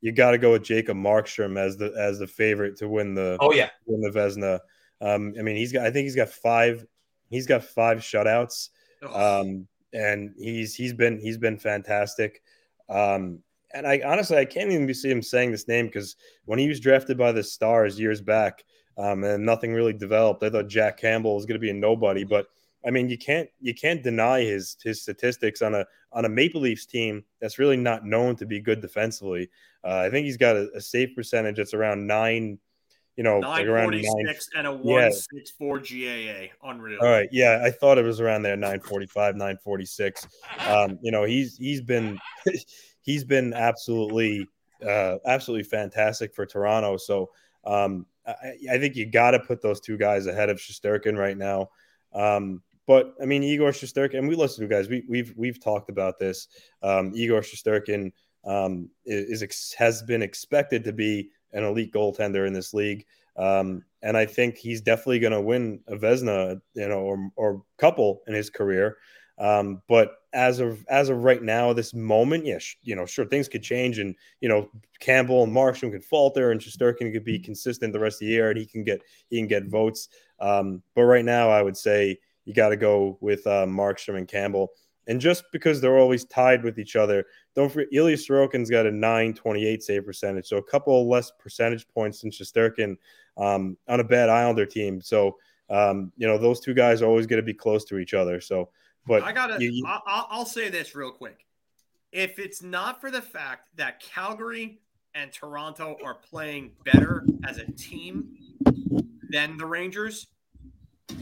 you 0.02 0.12
got 0.12 0.32
to 0.32 0.38
go 0.38 0.52
with 0.52 0.64
Jacob 0.64 0.98
Markstrom 0.98 1.58
as 1.58 1.78
the 1.78 1.94
as 1.98 2.20
the 2.20 2.28
favorite 2.28 2.78
to 2.78 2.88
win 2.88 3.16
the 3.16 3.38
oh 3.40 3.54
yeah 3.54 3.70
win 3.86 4.02
the 4.02 4.18
Vezina. 4.18 4.60
Um, 5.00 5.34
I 5.40 5.42
mean, 5.42 5.56
he's 5.56 5.72
got 5.72 5.86
I 5.86 5.92
think 5.92 6.04
he's 6.04 6.16
got 6.16 6.30
five 6.30 6.86
he's 7.30 7.48
got 7.48 7.64
five 7.64 8.00
shutouts. 8.00 8.70
Um, 9.14 9.68
and 9.94 10.34
he's 10.38 10.76
he's 10.76 10.94
been 10.94 11.20
he's 11.20 11.38
been 11.38 11.58
fantastic. 11.58 12.42
Um, 12.90 13.40
and 13.74 13.88
I 13.88 14.02
honestly 14.06 14.38
I 14.38 14.46
can't 14.46 14.72
even 14.72 14.94
see 14.94 15.10
him 15.10 15.22
saying 15.22 15.52
this 15.52 15.68
name 15.68 15.88
because 15.88 16.16
when 16.46 16.60
he 16.60 16.68
was 16.68 16.80
drafted 16.80 17.18
by 17.18 17.32
the 17.32 17.44
Stars 17.44 18.00
years 18.00 18.22
back, 18.22 18.64
um, 18.98 19.24
and 19.24 19.46
nothing 19.46 19.74
really 19.74 19.94
developed. 19.94 20.44
I 20.44 20.50
thought 20.50 20.68
Jack 20.68 20.98
Campbell 20.98 21.36
was 21.36 21.46
going 21.46 21.60
to 21.60 21.60
be 21.60 21.70
a 21.70 21.74
nobody, 21.74 22.24
but 22.24 22.48
I 22.86 22.90
mean, 22.90 23.10
you 23.10 23.18
can't 23.18 23.50
you 23.60 23.74
can't 23.74 24.04
deny 24.04 24.42
his 24.42 24.78
his 24.84 25.02
statistics 25.02 25.62
on 25.62 25.76
a 25.76 25.86
on 26.14 26.26
a 26.26 26.30
Maple 26.30 26.62
Leafs 26.62 26.86
team 26.86 27.24
that's 27.42 27.60
really 27.60 27.78
not 27.78 28.06
known 28.06 28.36
to 28.38 28.46
be 28.46 28.60
good 28.60 28.82
defensively. 28.82 29.50
Uh, 29.84 29.98
I 30.06 30.10
think 30.10 30.26
he's 30.26 30.38
got 30.38 30.56
a, 30.56 30.70
a 30.76 30.82
save 30.82 31.16
percentage 31.16 31.58
that's 31.58 31.74
around 31.74 32.08
nine. 32.08 32.60
You 33.18 33.24
know, 33.24 33.40
like 33.40 33.66
around 33.66 33.92
nine, 33.92 34.36
and 34.56 34.68
a 34.68 34.72
one 34.72 35.12
six 35.12 35.52
four 35.52 35.80
GAA. 35.80 36.54
Unreal. 36.64 37.00
All 37.02 37.10
right, 37.10 37.28
yeah, 37.32 37.62
I 37.66 37.72
thought 37.72 37.98
it 37.98 38.06
was 38.06 38.22
around 38.22 38.44
there, 38.44 38.56
nine 38.56 38.80
forty 38.80 39.08
five, 39.08 39.36
nine 39.36 39.58
forty 39.58 39.86
six. 39.86 40.28
Um, 40.68 41.00
you 41.02 41.12
know, 41.12 41.24
he's 41.24 41.58
he's 41.58 41.82
been 41.82 42.20
he's 43.02 43.24
been 43.24 43.54
absolutely 43.54 44.48
uh, 44.88 45.18
absolutely 45.26 45.64
fantastic 45.64 46.34
for 46.36 46.46
Toronto. 46.46 46.98
So 46.98 47.32
um, 47.66 48.06
I, 48.28 48.54
I 48.72 48.78
think 48.78 48.96
you 48.96 49.06
got 49.06 49.32
to 49.32 49.40
put 49.40 49.62
those 49.62 49.80
two 49.80 49.98
guys 49.98 50.28
ahead 50.28 50.50
of 50.50 50.58
Shesterkin 50.58 51.18
right 51.18 51.38
now. 51.38 51.70
Um, 52.14 52.62
but 52.86 53.16
I 53.22 53.26
mean, 53.26 53.44
Igor 53.44 53.72
Shesterkin, 53.72 54.20
and 54.20 54.28
we 54.28 54.36
listen 54.36 54.68
to 54.68 54.74
guys. 54.74 54.90
We, 54.90 55.04
we've 55.10 55.34
we've 55.36 55.62
talked 55.62 55.90
about 55.90 56.20
this. 56.20 56.48
Um, 56.82 57.12
Igor 57.14 57.42
Shesterkin 57.42 58.12
um, 58.46 58.90
is, 59.06 59.42
is, 59.42 59.74
has 59.78 60.02
been 60.04 60.22
expected 60.22 60.84
to 60.86 60.94
be 60.94 61.32
an 61.54 61.64
elite 61.64 61.94
goaltender 61.94 62.46
in 62.48 62.54
this 62.54 62.74
league, 62.74 63.06
um, 63.38 63.84
and 64.02 64.18
I 64.18 64.26
think 64.26 64.58
he's 64.58 64.82
definitely 64.82 65.20
going 65.20 65.34
to 65.34 65.42
win 65.42 65.80
a 65.88 65.96
Vezina, 65.96 66.62
you 66.74 66.88
know, 66.88 67.00
or 67.00 67.32
or 67.36 67.64
couple 67.78 68.22
in 68.28 68.34
his 68.34 68.50
career. 68.50 68.98
Um, 69.40 69.82
but 69.88 70.16
as 70.34 70.60
of 70.60 70.84
as 70.90 71.10
of 71.10 71.24
right 71.24 71.42
now, 71.42 71.74
this 71.74 71.94
moment, 71.94 72.46
yes, 72.46 72.76
yeah, 72.82 72.92
you 72.92 72.96
know, 72.96 73.06
sure 73.06 73.26
things 73.26 73.48
could 73.48 73.64
change, 73.64 74.00
and 74.00 74.16
you 74.42 74.50
know, 74.50 74.70
Campbell 75.00 75.44
and 75.44 75.54
Markstrom 75.54 75.92
could 75.92 76.04
falter, 76.04 76.52
and 76.52 76.60
Shesterkin 76.60 77.14
could 77.14 77.24
be 77.24 77.40
consistent 77.40 77.94
the 77.94 78.00
rest 78.00 78.16
of 78.16 78.28
the 78.28 78.34
year, 78.34 78.50
and 78.50 78.58
he 78.58 78.66
can 78.66 78.84
get 78.84 79.02
he 79.30 79.38
can 79.38 79.48
get 79.48 79.66
votes. 79.66 80.10
Um, 80.40 80.82
but 80.96 81.04
right 81.04 81.26
now, 81.26 81.50
I 81.50 81.62
would 81.62 81.78
say 81.78 82.18
you 82.46 82.54
got 82.54 82.70
to 82.70 82.78
go 82.78 83.18
with 83.22 83.46
uh, 83.46 83.66
Markstrom 83.66 84.18
and 84.18 84.28
Campbell, 84.28 84.72
and 85.08 85.22
just 85.22 85.44
because 85.52 85.82
they're 85.82 86.00
always 86.00 86.26
tied 86.26 86.64
with 86.64 86.80
each 86.80 86.96
other 86.96 87.26
don't 87.58 87.72
forget 87.72 87.88
Ilya 87.92 88.18
Sorokin's 88.18 88.70
got 88.70 88.86
a 88.86 88.92
928 88.92 89.82
save 89.82 90.06
percentage, 90.06 90.46
so 90.46 90.58
a 90.58 90.64
couple 90.64 91.10
less 91.10 91.32
percentage 91.40 91.88
points 91.88 92.22
than 92.22 92.30
Shesterkin 92.30 92.96
um, 93.36 93.76
on 93.88 94.00
a 94.00 94.04
bad 94.04 94.30
Islander 94.30 94.68
team. 94.68 95.02
So 95.02 95.38
um, 95.72 96.12
you 96.18 96.28
know 96.28 96.38
those 96.38 96.60
two 96.60 96.76
guys 96.76 97.02
are 97.02 97.08
always 97.08 97.26
going 97.26 97.42
to 97.42 97.46
be 97.46 97.56
close 97.56 97.84
to 97.86 97.98
each 97.98 98.14
other. 98.14 98.40
So, 98.40 98.70
but 99.08 99.24
I 99.24 99.32
gotta, 99.32 99.58
you, 99.60 99.72
you, 99.72 99.86
I'll, 99.88 100.28
I'll 100.30 100.46
say 100.46 100.70
this 100.70 100.94
real 100.94 101.10
quick. 101.10 101.48
If 102.12 102.38
it's 102.38 102.62
not 102.62 103.02
for 103.02 103.10
the 103.10 103.24
fact 103.24 103.70
that 103.76 104.02
Calgary 104.02 104.80
and 105.16 105.32
Toronto 105.32 105.98
are 106.06 106.14
playing 106.14 106.74
better 106.86 107.26
as 107.44 107.58
a 107.58 107.66
team 107.72 108.38
than 109.32 109.58
the 109.58 109.66
Rangers, 109.66 110.28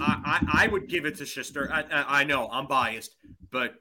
I, 0.01 0.41
I, 0.51 0.65
I 0.65 0.67
would 0.67 0.89
give 0.89 1.05
it 1.05 1.15
to 1.15 1.25
Shuster. 1.25 1.71
I, 1.71 1.85
I, 2.19 2.23
know 2.25 2.49
I'm 2.51 2.67
biased, 2.67 3.15
but 3.51 3.75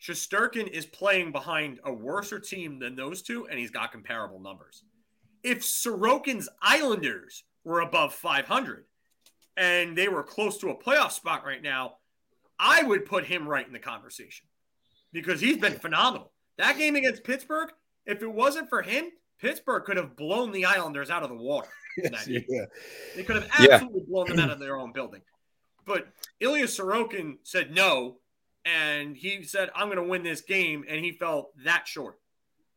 Shesterkin 0.00 0.68
is 0.68 0.86
playing 0.86 1.32
behind 1.32 1.80
a 1.84 1.92
worser 1.92 2.38
team 2.38 2.78
than 2.78 2.94
those 2.94 3.22
two, 3.22 3.48
and 3.48 3.58
he's 3.58 3.70
got 3.70 3.92
comparable 3.92 4.40
numbers. 4.40 4.84
If 5.42 5.60
Sorokin's 5.60 6.48
Islanders 6.62 7.44
were 7.64 7.80
above 7.80 8.14
500 8.14 8.84
and 9.56 9.96
they 9.96 10.08
were 10.08 10.22
close 10.22 10.58
to 10.58 10.70
a 10.70 10.76
playoff 10.76 11.12
spot 11.12 11.44
right 11.44 11.62
now, 11.62 11.96
I 12.58 12.82
would 12.82 13.06
put 13.06 13.24
him 13.24 13.48
right 13.48 13.66
in 13.66 13.72
the 13.72 13.78
conversation 13.78 14.46
because 15.12 15.40
he's 15.40 15.58
been 15.58 15.78
phenomenal. 15.78 16.32
That 16.58 16.76
game 16.76 16.96
against 16.96 17.24
Pittsburgh, 17.24 17.70
if 18.06 18.22
it 18.22 18.32
wasn't 18.32 18.68
for 18.68 18.82
him, 18.82 19.10
Pittsburgh 19.40 19.84
could 19.84 19.96
have 19.96 20.16
blown 20.16 20.50
the 20.50 20.64
Islanders 20.64 21.10
out 21.10 21.22
of 21.22 21.28
the 21.28 21.36
water. 21.36 21.68
yeah. 22.26 22.64
They 23.14 23.22
could 23.22 23.36
have 23.36 23.48
absolutely 23.58 24.00
yeah. 24.00 24.06
blown 24.08 24.28
them 24.28 24.40
out 24.40 24.50
of 24.50 24.58
their 24.58 24.76
own 24.76 24.92
building. 24.92 25.22
But 25.86 26.08
Ilya 26.40 26.66
Sorokin 26.66 27.38
said 27.44 27.70
no, 27.70 28.18
and 28.68 29.16
he 29.16 29.42
said, 29.42 29.70
I'm 29.74 29.88
going 29.88 29.98
to 29.98 30.10
win 30.10 30.22
this 30.22 30.42
game, 30.42 30.84
and 30.88 31.04
he 31.04 31.12
fell 31.12 31.50
that 31.64 31.86
short. 31.86 32.18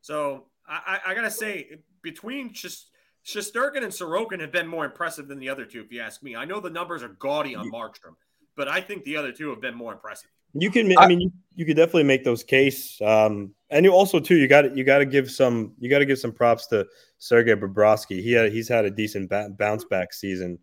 So 0.01 0.45
I, 0.67 0.99
I, 1.05 1.11
I 1.11 1.15
got 1.15 1.23
to 1.23 1.31
say, 1.31 1.79
between 2.01 2.53
just 2.53 2.89
Shesterkin 3.25 3.83
and 3.83 3.91
Sorokin 3.91 4.39
have 4.39 4.51
been 4.51 4.67
more 4.67 4.85
impressive 4.85 5.27
than 5.27 5.39
the 5.39 5.49
other 5.49 5.65
two, 5.65 5.81
if 5.81 5.91
you 5.91 6.01
ask 6.01 6.23
me. 6.23 6.35
I 6.35 6.45
know 6.45 6.59
the 6.59 6.69
numbers 6.69 7.03
are 7.03 7.09
gaudy 7.19 7.55
on 7.55 7.71
Markstrom, 7.71 8.15
but 8.55 8.67
I 8.67 8.81
think 8.81 9.03
the 9.03 9.17
other 9.17 9.31
two 9.31 9.49
have 9.49 9.61
been 9.61 9.75
more 9.75 9.93
impressive. 9.93 10.29
You 10.53 10.69
can, 10.69 10.97
I 10.97 11.07
mean, 11.07 11.21
you, 11.21 11.31
you 11.55 11.65
could 11.65 11.77
definitely 11.77 12.03
make 12.03 12.23
those 12.23 12.43
case, 12.43 12.99
um, 13.01 13.53
and 13.69 13.85
you 13.85 13.91
also 13.91 14.19
too, 14.19 14.35
you 14.35 14.47
got 14.47 14.75
you 14.75 14.83
got 14.83 14.97
to 14.97 15.05
give 15.05 15.31
some, 15.31 15.73
you 15.79 15.89
got 15.89 15.99
to 15.99 16.05
give 16.05 16.19
some 16.19 16.33
props 16.33 16.67
to 16.67 16.85
Sergei 17.19 17.55
Bobrovsky. 17.55 18.21
He 18.21 18.33
had, 18.33 18.51
he's 18.51 18.67
had 18.67 18.83
a 18.83 18.91
decent 18.91 19.29
ba- 19.29 19.49
bounce 19.57 19.85
back 19.85 20.13
season. 20.13 20.59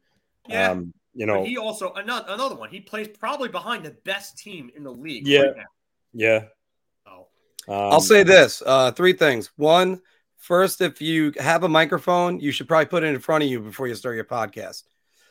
Yeah. 0.47 0.73
Um, 0.73 0.93
you 1.19 1.27
know, 1.27 1.41
but 1.41 1.49
he 1.49 1.59
also 1.59 1.93
another 1.95 2.27
another 2.29 2.55
one. 2.55 2.71
He 2.71 2.79
plays 2.79 3.09
probably 3.09 3.49
behind 3.49 3.85
the 3.85 3.91
best 4.05 4.39
team 4.39 4.71
in 4.77 4.85
the 4.85 4.93
league. 4.93 5.27
Yeah, 5.27 5.41
right 5.41 5.67
yeah. 6.13 6.45
Oh. 7.09 7.27
Um, 7.67 7.93
I'll 7.93 8.01
say 8.01 8.23
this: 8.23 8.63
uh, 8.65 8.93
three 8.93 9.15
things. 9.15 9.51
One, 9.57 10.01
first, 10.37 10.81
if 10.81 11.03
you 11.03 11.33
have 11.39 11.65
a 11.65 11.69
microphone, 11.69 12.39
you 12.39 12.53
should 12.53 12.69
probably 12.69 12.87
put 12.87 13.03
it 13.03 13.09
in 13.09 13.19
front 13.19 13.43
of 13.43 13.51
you 13.51 13.59
before 13.59 13.89
you 13.89 13.97
start 13.97 14.15
your 14.15 14.27
podcast. 14.27 14.85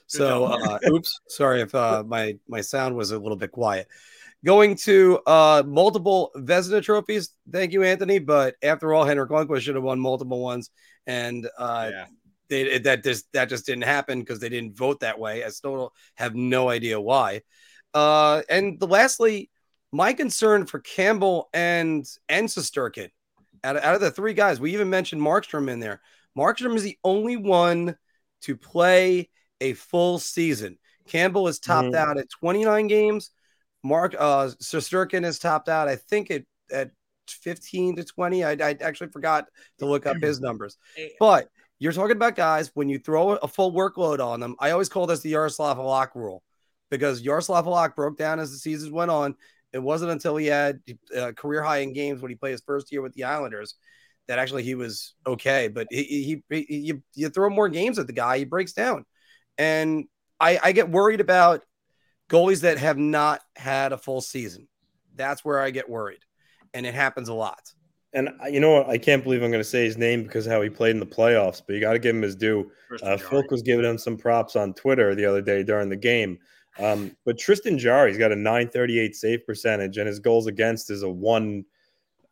So, 0.07 0.43
uh, 0.43 0.77
oops, 0.89 1.21
sorry 1.29 1.61
if 1.61 1.73
uh, 1.73 2.03
my 2.05 2.37
my 2.49 2.59
sound 2.59 2.97
was 2.97 3.11
a 3.11 3.17
little 3.17 3.37
bit 3.37 3.53
quiet. 3.53 3.87
Going 4.43 4.75
to 4.83 5.21
uh, 5.25 5.63
multiple 5.65 6.31
Vezina 6.35 6.83
trophies. 6.83 7.29
Thank 7.49 7.71
you, 7.71 7.83
Anthony. 7.83 8.19
But 8.19 8.55
after 8.61 8.93
all, 8.93 9.05
Henrik 9.05 9.29
Lundqvist 9.29 9.61
should 9.61 9.75
have 9.75 9.85
won 9.85 10.01
multiple 10.01 10.41
ones, 10.41 10.69
and 11.05 11.47
uh, 11.57 11.91
yeah 11.93 12.05
they 12.49 12.77
that 12.79 13.03
just 13.03 13.31
that 13.33 13.49
just 13.49 13.65
didn't 13.65 13.83
happen 13.83 14.19
because 14.19 14.39
they 14.39 14.49
didn't 14.49 14.77
vote 14.77 15.01
that 15.01 15.19
way. 15.19 15.43
I 15.43 15.49
still 15.49 15.93
have 16.15 16.35
no 16.35 16.69
idea 16.69 16.99
why. 16.99 17.41
Uh, 17.93 18.41
and 18.49 18.79
the 18.79 18.87
lastly, 18.87 19.49
my 19.91 20.13
concern 20.13 20.65
for 20.65 20.79
Campbell 20.79 21.49
and 21.53 22.05
and 22.29 22.47
Shesterkin, 22.47 23.09
out 23.63 23.75
of, 23.75 23.83
out 23.83 23.95
of 23.95 24.01
the 24.01 24.11
three 24.11 24.33
guys, 24.33 24.59
we 24.59 24.73
even 24.73 24.89
mentioned 24.89 25.21
Markstrom 25.21 25.69
in 25.69 25.79
there. 25.79 26.01
Markstrom 26.37 26.75
is 26.75 26.83
the 26.83 26.97
only 27.03 27.37
one 27.37 27.95
to 28.41 28.55
play 28.55 29.29
a 29.61 29.73
full 29.73 30.19
season. 30.19 30.77
Campbell 31.07 31.47
is 31.47 31.59
topped 31.59 31.89
mm-hmm. 31.89 32.09
out 32.09 32.17
at 32.17 32.29
29 32.29 32.87
games. 32.87 33.31
Mark 33.83 34.15
uh 34.17 34.49
Shesterkin 34.61 35.25
is 35.25 35.39
topped 35.39 35.69
out, 35.69 35.87
I 35.87 35.95
think 35.95 36.29
it 36.29 36.45
at 36.71 36.91
15 37.27 37.97
to 37.97 38.03
20. 38.03 38.43
I, 38.43 38.51
I 38.51 38.77
actually 38.81 39.09
forgot 39.09 39.45
to 39.79 39.85
look 39.85 40.05
up 40.05 40.17
his 40.17 40.39
numbers, 40.39 40.77
but 41.19 41.47
you're 41.79 41.93
talking 41.93 42.15
about 42.15 42.35
guys 42.35 42.71
when 42.73 42.89
you 42.89 42.99
throw 42.99 43.31
a 43.31 43.47
full 43.47 43.71
workload 43.71 44.19
on 44.19 44.39
them. 44.39 44.55
I 44.59 44.71
always 44.71 44.89
call 44.89 45.05
this 45.05 45.21
the 45.21 45.29
Yaroslav 45.29 45.77
Halak 45.77 46.15
rule 46.15 46.43
because 46.89 47.21
Yaroslav 47.21 47.65
Halak 47.65 47.95
broke 47.95 48.17
down 48.17 48.39
as 48.39 48.51
the 48.51 48.57
seasons 48.57 48.91
went 48.91 49.11
on. 49.11 49.35
It 49.73 49.79
wasn't 49.79 50.11
until 50.11 50.37
he 50.37 50.47
had 50.47 50.79
a 51.13 51.27
uh, 51.27 51.31
career 51.33 51.61
high 51.61 51.79
in 51.79 51.93
games 51.93 52.21
when 52.21 52.29
he 52.29 52.35
played 52.35 52.51
his 52.51 52.61
first 52.61 52.91
year 52.91 53.01
with 53.01 53.13
the 53.13 53.25
Islanders 53.25 53.75
that 54.27 54.39
actually 54.39 54.63
he 54.63 54.75
was 54.75 55.13
okay. 55.25 55.67
But 55.67 55.87
he, 55.91 56.41
he, 56.49 56.65
he 56.65 56.75
you, 56.77 57.03
you 57.13 57.29
throw 57.29 57.49
more 57.49 57.69
games 57.69 57.99
at 57.99 58.07
the 58.07 58.13
guy, 58.13 58.39
he 58.39 58.45
breaks 58.45 58.73
down. 58.73 59.05
And 59.57 60.05
I, 60.39 60.59
I 60.63 60.71
get 60.71 60.89
worried 60.89 61.21
about 61.21 61.63
goalies 62.29 62.61
that 62.61 62.77
have 62.77 62.97
not 62.97 63.41
had 63.55 63.93
a 63.93 63.97
full 63.97 64.21
season. 64.21 64.67
That's 65.15 65.45
where 65.45 65.59
I 65.59 65.71
get 65.71 65.89
worried. 65.89 66.19
And 66.73 66.85
it 66.85 66.93
happens 66.93 67.29
a 67.29 67.33
lot 67.33 67.61
and 68.13 68.29
you 68.49 68.59
know 68.59 68.71
what? 68.71 68.89
I 68.89 68.97
can't 68.97 69.23
believe 69.23 69.43
I'm 69.43 69.51
going 69.51 69.59
to 69.59 69.69
say 69.69 69.83
his 69.83 69.97
name 69.97 70.23
because 70.23 70.45
of 70.47 70.53
how 70.53 70.61
he 70.61 70.69
played 70.69 70.91
in 70.91 70.99
the 70.99 71.05
playoffs, 71.05 71.61
but 71.65 71.73
you 71.73 71.81
got 71.81 71.93
to 71.93 71.99
give 71.99 72.15
him 72.15 72.21
his 72.21 72.35
due. 72.35 72.71
Uh, 73.03 73.17
Folk 73.17 73.51
was 73.51 73.61
giving 73.61 73.85
him 73.85 73.97
some 73.97 74.17
props 74.17 74.55
on 74.55 74.73
Twitter 74.73 75.13
the 75.13 75.25
other 75.25 75.41
day 75.41 75.63
during 75.63 75.89
the 75.89 75.97
game. 75.97 76.39
Um, 76.79 77.15
but 77.25 77.37
Tristan 77.37 77.77
Jarry, 77.77 78.11
he's 78.11 78.19
got 78.19 78.31
a 78.31 78.35
938 78.35 79.15
save 79.15 79.45
percentage, 79.45 79.97
and 79.97 80.07
his 80.07 80.19
goals 80.19 80.47
against 80.47 80.89
is 80.89 81.03
a 81.03 81.09
one, 81.09 81.65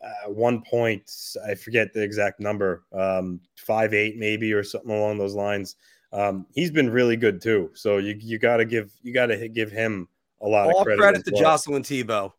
uh, 0.02 0.30
one 0.30 0.62
point. 0.62 1.12
I 1.48 1.56
forget 1.56 1.94
the 1.94 2.04
exact 2.04 2.40
number, 2.40 2.84
um, 2.94 3.42
five 3.56 3.94
eight 3.94 4.18
maybe 4.18 4.54
or 4.54 4.64
something 4.64 4.92
along 4.92 5.18
those 5.18 5.34
lines. 5.34 5.76
Um, 6.14 6.46
he's 6.54 6.72
been 6.72 6.90
really 6.90 7.18
good 7.18 7.42
too. 7.42 7.72
So 7.74 7.98
you 7.98 8.16
you 8.20 8.40
got 8.40 8.58
to 8.58 8.66
give 8.66 8.92
you 9.02 9.14
got 9.14 9.26
to 9.28 9.50
give 9.50 9.72
him 9.72 10.08
a 10.42 10.48
lot 10.48 10.68
All 10.68 10.80
of 10.80 10.86
credit. 10.86 11.02
All 11.02 11.10
credit 11.12 11.26
to 11.26 11.32
well. 11.34 11.42
Jocelyn 11.42 11.84
Thibault. 11.84 12.34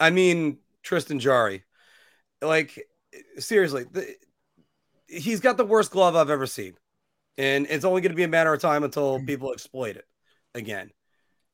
I 0.00 0.10
mean 0.10 0.58
Tristan 0.82 1.18
Jarry. 1.18 1.64
Like 2.42 2.86
seriously, 3.38 3.84
the, 3.90 4.14
he's 5.06 5.40
got 5.40 5.56
the 5.56 5.64
worst 5.64 5.90
glove 5.90 6.16
I've 6.16 6.30
ever 6.30 6.46
seen, 6.46 6.76
and 7.38 7.66
it's 7.68 7.84
only 7.84 8.00
going 8.00 8.12
to 8.12 8.16
be 8.16 8.24
a 8.24 8.28
matter 8.28 8.52
of 8.52 8.60
time 8.60 8.84
until 8.84 9.18
mm. 9.18 9.26
people 9.26 9.52
exploit 9.52 9.96
it 9.96 10.06
again. 10.54 10.90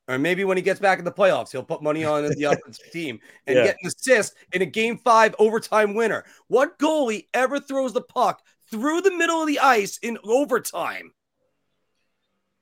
Or 0.08 0.18
maybe 0.18 0.42
when 0.42 0.56
he 0.56 0.62
gets 0.62 0.80
back 0.80 0.98
in 0.98 1.04
the 1.04 1.12
playoffs, 1.12 1.52
he'll 1.52 1.62
put 1.62 1.82
money 1.82 2.04
on 2.04 2.28
the 2.28 2.44
offensive 2.44 2.84
team 2.92 3.20
and 3.46 3.56
yeah. 3.56 3.64
get 3.66 3.76
an 3.80 3.88
assist 3.88 4.34
in 4.52 4.60
a 4.60 4.66
game 4.66 4.98
five 4.98 5.36
overtime 5.38 5.94
winner. 5.94 6.24
What 6.48 6.78
goalie 6.80 7.28
ever 7.32 7.60
throws 7.60 7.92
the 7.92 8.00
puck 8.00 8.42
through 8.70 9.02
the 9.02 9.12
middle 9.12 9.40
of 9.40 9.46
the 9.46 9.60
ice 9.60 9.98
in 9.98 10.18
overtime? 10.24 11.12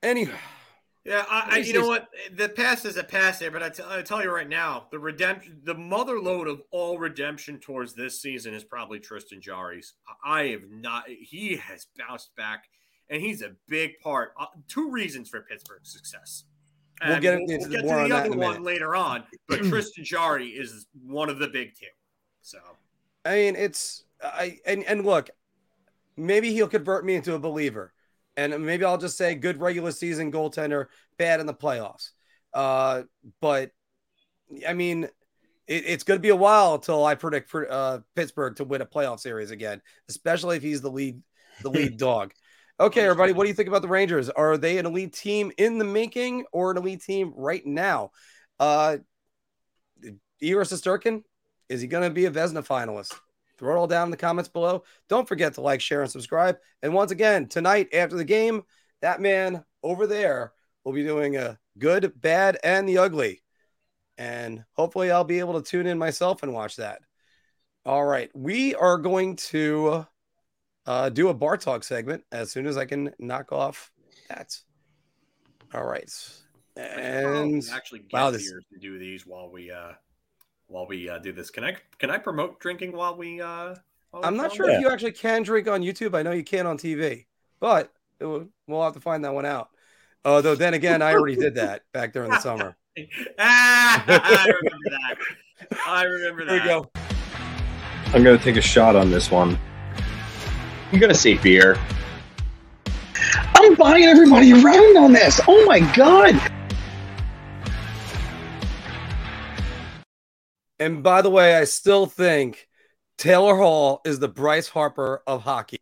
Anyhow. 0.02 0.36
Yeah, 1.08 1.24
I, 1.28 1.48
I, 1.52 1.56
you 1.58 1.72
know 1.72 1.86
what? 1.86 2.08
The 2.34 2.50
past 2.50 2.84
is 2.84 2.98
a 2.98 3.04
past 3.04 3.40
there, 3.40 3.50
but 3.50 3.62
I, 3.62 3.68
t- 3.70 3.82
I 3.88 4.02
tell 4.02 4.22
you 4.22 4.30
right 4.30 4.48
now, 4.48 4.86
the 4.90 4.98
redemption, 4.98 5.58
the 5.64 5.74
mother 5.74 6.20
load 6.20 6.48
of 6.48 6.60
all 6.70 6.98
redemption 6.98 7.58
towards 7.58 7.94
this 7.94 8.20
season 8.20 8.52
is 8.52 8.62
probably 8.62 9.00
Tristan 9.00 9.40
Jarry's. 9.40 9.94
I 10.22 10.48
have 10.48 10.68
not. 10.70 11.04
He 11.08 11.56
has 11.56 11.86
bounced 11.96 12.36
back, 12.36 12.64
and 13.08 13.22
he's 13.22 13.40
a 13.40 13.52
big 13.68 13.98
part. 14.00 14.32
Uh, 14.38 14.46
two 14.68 14.90
reasons 14.90 15.30
for 15.30 15.40
Pittsburgh's 15.40 15.90
success. 15.90 16.44
And 17.00 17.10
we'll 17.10 17.20
get, 17.20 17.38
we'll, 17.38 17.58
we'll 17.58 17.68
get 17.70 17.80
to 17.80 18.08
the 18.08 18.16
other 18.16 18.36
one 18.36 18.62
later 18.62 18.94
on, 18.94 19.24
but 19.48 19.58
Tristan 19.64 20.04
Jarry 20.04 20.48
is 20.48 20.86
one 21.06 21.30
of 21.30 21.38
the 21.38 21.48
big 21.48 21.74
two. 21.74 21.86
So, 22.42 22.58
I 23.24 23.36
mean, 23.36 23.56
it's 23.56 24.04
I 24.22 24.58
and 24.66 24.84
and 24.84 25.06
look, 25.06 25.30
maybe 26.18 26.52
he'll 26.52 26.68
convert 26.68 27.06
me 27.06 27.14
into 27.14 27.34
a 27.34 27.38
believer 27.38 27.94
and 28.38 28.64
maybe 28.64 28.84
I'll 28.84 28.98
just 28.98 29.18
say 29.18 29.34
good 29.34 29.60
regular 29.60 29.90
season 29.90 30.30
goaltender, 30.30 30.86
bad 31.18 31.40
in 31.40 31.46
the 31.46 31.54
playoffs. 31.54 32.10
Uh, 32.54 33.02
but 33.40 33.72
I 34.66 34.74
mean, 34.74 35.04
it, 35.66 35.84
it's 35.86 36.04
going 36.04 36.18
to 36.18 36.22
be 36.22 36.28
a 36.28 36.36
while 36.36 36.76
until 36.76 37.04
I 37.04 37.16
predict 37.16 37.50
for, 37.50 37.70
uh, 37.70 37.98
Pittsburgh 38.14 38.54
to 38.56 38.64
win 38.64 38.80
a 38.80 38.86
playoff 38.86 39.18
series 39.18 39.50
again, 39.50 39.82
especially 40.08 40.56
if 40.56 40.62
he's 40.62 40.80
the 40.80 40.90
lead, 40.90 41.20
the 41.62 41.70
lead 41.70 41.96
dog. 41.98 42.32
Okay, 42.78 43.02
everybody, 43.02 43.32
what 43.32 43.42
do 43.42 43.48
you 43.48 43.54
think 43.54 43.68
about 43.68 43.82
the 43.82 43.88
Rangers? 43.88 44.30
Are 44.30 44.56
they 44.56 44.78
an 44.78 44.86
elite 44.86 45.12
team 45.12 45.50
in 45.58 45.78
the 45.78 45.84
making 45.84 46.44
or 46.52 46.70
an 46.70 46.76
elite 46.76 47.02
team 47.02 47.32
right 47.36 47.66
now? 47.66 48.12
Uh, 48.60 48.98
Igor 50.40 50.62
Shesterkin, 50.62 51.24
is 51.68 51.80
he 51.80 51.88
going 51.88 52.08
to 52.08 52.14
be 52.14 52.26
a 52.26 52.30
Vezina 52.30 52.64
finalist? 52.64 53.14
Throw 53.58 53.74
it 53.74 53.78
all 53.78 53.86
down 53.86 54.06
in 54.06 54.10
the 54.10 54.16
comments 54.16 54.48
below. 54.48 54.84
Don't 55.08 55.28
forget 55.28 55.54
to 55.54 55.60
like, 55.60 55.80
share, 55.80 56.02
and 56.02 56.10
subscribe. 56.10 56.58
And 56.82 56.94
once 56.94 57.10
again, 57.10 57.48
tonight 57.48 57.88
after 57.92 58.16
the 58.16 58.24
game, 58.24 58.62
that 59.02 59.20
man 59.20 59.64
over 59.82 60.06
there 60.06 60.52
will 60.84 60.92
be 60.92 61.04
doing 61.04 61.36
a 61.36 61.58
good, 61.78 62.12
bad, 62.20 62.58
and 62.62 62.88
the 62.88 62.98
ugly. 62.98 63.42
And 64.16 64.64
hopefully, 64.72 65.10
I'll 65.10 65.24
be 65.24 65.38
able 65.38 65.60
to 65.60 65.68
tune 65.68 65.86
in 65.86 65.98
myself 65.98 66.42
and 66.42 66.52
watch 66.52 66.76
that. 66.76 67.00
All 67.84 68.04
right. 68.04 68.30
We 68.34 68.74
are 68.74 68.98
going 68.98 69.36
to 69.36 70.06
uh, 70.86 71.08
do 71.10 71.28
a 71.28 71.34
bar 71.34 71.56
talk 71.56 71.84
segment 71.84 72.24
as 72.32 72.50
soon 72.50 72.66
as 72.66 72.76
I 72.76 72.84
can 72.84 73.12
knock 73.18 73.52
off 73.52 73.92
that. 74.28 74.56
All 75.74 75.84
right. 75.84 76.10
And 76.76 77.64
actually 77.72 78.00
get 78.00 78.12
wow, 78.12 78.30
this... 78.30 78.42
here 78.42 78.62
to 78.72 78.78
do 78.78 78.98
these 78.98 79.26
while 79.26 79.50
we 79.50 79.70
uh 79.70 79.92
while 80.68 80.86
we 80.86 81.08
uh, 81.08 81.18
do 81.18 81.32
this. 81.32 81.50
Can 81.50 81.64
I 81.64 81.76
can 81.98 82.10
I 82.10 82.18
promote 82.18 82.60
drinking 82.60 82.92
while 82.92 83.16
we 83.16 83.40
uh, 83.40 83.74
I'm 84.14 84.36
not 84.36 84.52
sure 84.52 84.70
yeah. 84.70 84.76
if 84.76 84.80
you 84.82 84.90
actually 84.90 85.12
can 85.12 85.42
drink 85.42 85.68
on 85.68 85.82
YouTube. 85.82 86.14
I 86.14 86.22
know 86.22 86.32
you 86.32 86.44
can 86.44 86.66
on 86.66 86.78
TV, 86.78 87.26
but 87.60 87.92
will, 88.20 88.48
we'll 88.66 88.82
have 88.82 88.94
to 88.94 89.00
find 89.00 89.24
that 89.24 89.34
one 89.34 89.44
out. 89.44 89.70
Although 90.24 90.54
then 90.54 90.74
again, 90.74 91.02
I 91.02 91.14
already 91.14 91.36
did 91.36 91.54
that 91.56 91.82
back 91.92 92.12
during 92.12 92.30
the 92.30 92.40
summer. 92.40 92.76
ah, 93.38 94.04
I 94.08 94.46
remember 94.46 94.90
that. 94.90 95.78
I 95.86 96.02
remember 96.04 96.44
that. 96.44 96.50
There 96.52 96.62
we 96.62 96.68
go. 96.68 96.90
I'm 98.14 98.22
gonna 98.22 98.38
take 98.38 98.56
a 98.56 98.62
shot 98.62 98.96
on 98.96 99.10
this 99.10 99.30
one. 99.30 99.58
I'm 100.92 100.98
gonna 100.98 101.14
say 101.14 101.34
beer. 101.34 101.78
I'm 103.54 103.74
buying 103.74 104.04
everybody 104.04 104.52
around 104.52 104.96
on 104.96 105.12
this. 105.12 105.40
Oh 105.46 105.64
my 105.66 105.80
god. 105.94 106.34
And 110.80 111.02
by 111.02 111.22
the 111.22 111.30
way, 111.30 111.56
I 111.56 111.64
still 111.64 112.06
think 112.06 112.68
Taylor 113.16 113.56
Hall 113.56 114.00
is 114.04 114.18
the 114.18 114.28
Bryce 114.28 114.68
Harper 114.68 115.22
of 115.26 115.42
hockey. 115.42 115.80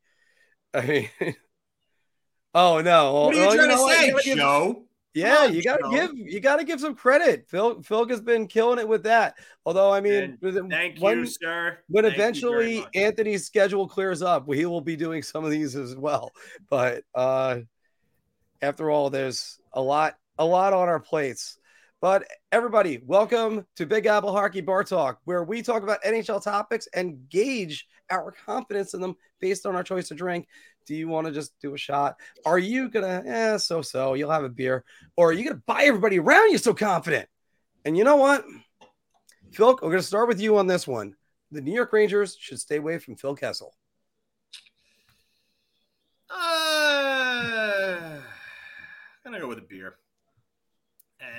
I 0.72 0.86
mean, 0.86 1.10
oh 2.54 2.80
no! 2.80 3.12
What 3.12 3.34
are 3.34 3.38
you 3.38 3.46
well, 3.46 3.54
trying 3.54 3.70
you 3.70 3.76
know 3.76 3.88
to 3.88 4.22
say, 4.22 4.34
Joe? 4.34 4.86
Yeah, 5.16 5.44
on, 5.44 5.54
you 5.54 5.62
gotta 5.62 5.82
Joe. 5.82 5.90
give 5.90 6.10
you 6.14 6.40
gotta 6.40 6.64
give 6.64 6.78
some 6.78 6.94
credit. 6.94 7.48
Phil 7.48 7.82
Phil 7.82 8.06
has 8.08 8.20
been 8.20 8.46
killing 8.46 8.78
it 8.78 8.86
with 8.86 9.04
that. 9.04 9.36
Although 9.64 9.90
I 9.90 10.02
mean, 10.02 10.36
thank 10.42 10.98
when, 10.98 11.20
you, 11.20 11.26
sir. 11.26 11.78
When 11.88 12.04
thank 12.04 12.14
eventually 12.14 12.86
Anthony's 12.94 13.46
schedule 13.46 13.88
clears 13.88 14.20
up, 14.20 14.46
he 14.52 14.66
will 14.66 14.82
be 14.82 14.94
doing 14.94 15.22
some 15.22 15.42
of 15.42 15.50
these 15.50 15.74
as 15.74 15.96
well. 15.96 16.32
But 16.68 17.02
uh 17.14 17.60
after 18.60 18.90
all, 18.90 19.08
there's 19.08 19.58
a 19.72 19.80
lot 19.80 20.16
a 20.38 20.44
lot 20.44 20.74
on 20.74 20.88
our 20.88 21.00
plates. 21.00 21.58
But 22.02 22.26
everybody, 22.52 23.00
welcome 23.06 23.64
to 23.76 23.86
Big 23.86 24.04
Apple 24.04 24.30
Hockey 24.30 24.60
Bar 24.60 24.84
Talk, 24.84 25.18
where 25.24 25.44
we 25.44 25.62
talk 25.62 25.82
about 25.82 26.02
NHL 26.02 26.44
topics 26.44 26.86
and 26.92 27.26
gauge 27.30 27.86
our 28.10 28.32
confidence 28.32 28.92
in 28.92 29.00
them 29.00 29.16
based 29.40 29.64
on 29.64 29.74
our 29.74 29.82
choice 29.82 30.10
of 30.10 30.18
drink. 30.18 30.46
Do 30.86 30.94
you 30.94 31.08
want 31.08 31.26
to 31.26 31.32
just 31.32 31.58
do 31.58 31.72
a 31.72 31.78
shot? 31.78 32.16
Are 32.44 32.58
you 32.58 32.90
gonna, 32.90 33.22
eh, 33.26 33.56
so 33.56 33.80
so, 33.80 34.12
you'll 34.12 34.30
have 34.30 34.44
a 34.44 34.50
beer, 34.50 34.84
or 35.16 35.30
are 35.30 35.32
you 35.32 35.42
gonna 35.44 35.62
buy 35.66 35.84
everybody 35.84 36.18
around 36.18 36.50
you 36.50 36.58
so 36.58 36.74
confident? 36.74 37.30
And 37.86 37.96
you 37.96 38.04
know 38.04 38.16
what, 38.16 38.44
Phil, 39.52 39.78
we're 39.80 39.90
gonna 39.90 40.02
start 40.02 40.28
with 40.28 40.38
you 40.38 40.58
on 40.58 40.66
this 40.66 40.86
one. 40.86 41.16
The 41.50 41.62
New 41.62 41.72
York 41.72 41.94
Rangers 41.94 42.36
should 42.38 42.60
stay 42.60 42.76
away 42.76 42.98
from 42.98 43.16
Phil 43.16 43.34
Kessel. 43.34 43.74
Uh, 46.28 46.36
I'm 49.24 49.32
gonna 49.32 49.40
go 49.40 49.48
with 49.48 49.58
a 49.58 49.62
beer. 49.62 49.96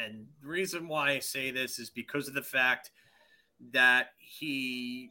And 0.04 0.28
the 0.42 0.48
reason 0.48 0.88
why 0.88 1.12
I 1.12 1.20
say 1.20 1.52
this 1.52 1.80
is 1.80 1.90
because 1.90 2.28
of 2.28 2.34
the 2.34 2.42
fact 2.42 2.92
that 3.72 4.10
he 4.18 5.10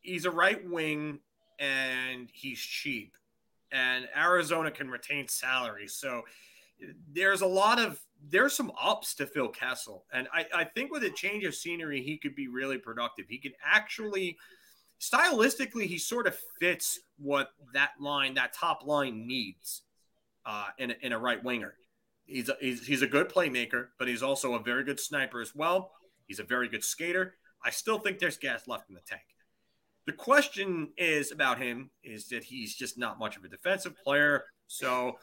he's 0.00 0.26
a 0.26 0.30
right 0.30 0.68
wing 0.68 1.20
and 1.58 2.28
he's 2.32 2.58
cheap. 2.58 3.16
And 3.72 4.06
Arizona 4.16 4.70
can 4.70 4.90
retain 4.90 5.26
salary. 5.28 5.88
So 5.88 6.22
there's 7.12 7.40
a 7.40 7.46
lot 7.46 7.78
of 7.78 8.00
there's 8.28 8.54
some 8.54 8.72
ups 8.80 9.14
to 9.16 9.26
Phil 9.26 9.48
Kessel. 9.48 10.04
And 10.12 10.28
I, 10.32 10.46
I 10.54 10.64
think 10.64 10.92
with 10.92 11.04
a 11.04 11.10
change 11.10 11.44
of 11.44 11.54
scenery, 11.54 12.02
he 12.02 12.16
could 12.16 12.34
be 12.34 12.48
really 12.48 12.78
productive. 12.78 13.26
He 13.28 13.38
could 13.38 13.54
actually 13.64 14.36
stylistically, 15.00 15.86
he 15.86 15.98
sort 15.98 16.26
of 16.26 16.36
fits 16.58 17.00
what 17.18 17.50
that 17.72 17.90
line, 18.00 18.34
that 18.34 18.54
top 18.54 18.86
line 18.86 19.26
needs 19.26 19.82
uh, 20.46 20.68
in, 20.78 20.90
a, 20.90 20.94
in 21.02 21.12
a 21.12 21.18
right 21.18 21.42
winger. 21.42 21.74
He's 22.26 22.48
a, 22.48 22.56
he's, 22.60 22.86
he's 22.86 23.02
a 23.02 23.06
good 23.06 23.28
playmaker, 23.28 23.88
but 23.98 24.08
he's 24.08 24.22
also 24.22 24.54
a 24.54 24.62
very 24.62 24.84
good 24.84 24.98
sniper 24.98 25.40
as 25.40 25.54
well. 25.54 25.92
He's 26.26 26.38
a 26.38 26.44
very 26.44 26.68
good 26.68 26.84
skater. 26.84 27.36
I 27.64 27.70
still 27.70 27.98
think 27.98 28.18
there's 28.18 28.38
gas 28.38 28.66
left 28.66 28.88
in 28.88 28.94
the 28.94 29.00
tank. 29.06 29.22
The 30.06 30.12
question 30.12 30.92
is 30.98 31.32
about 31.32 31.58
him 31.58 31.90
is 32.02 32.28
that 32.28 32.44
he's 32.44 32.74
just 32.74 32.98
not 32.98 33.18
much 33.18 33.36
of 33.36 33.44
a 33.44 33.48
defensive 33.48 33.94
player. 34.04 34.44
So, 34.66 35.18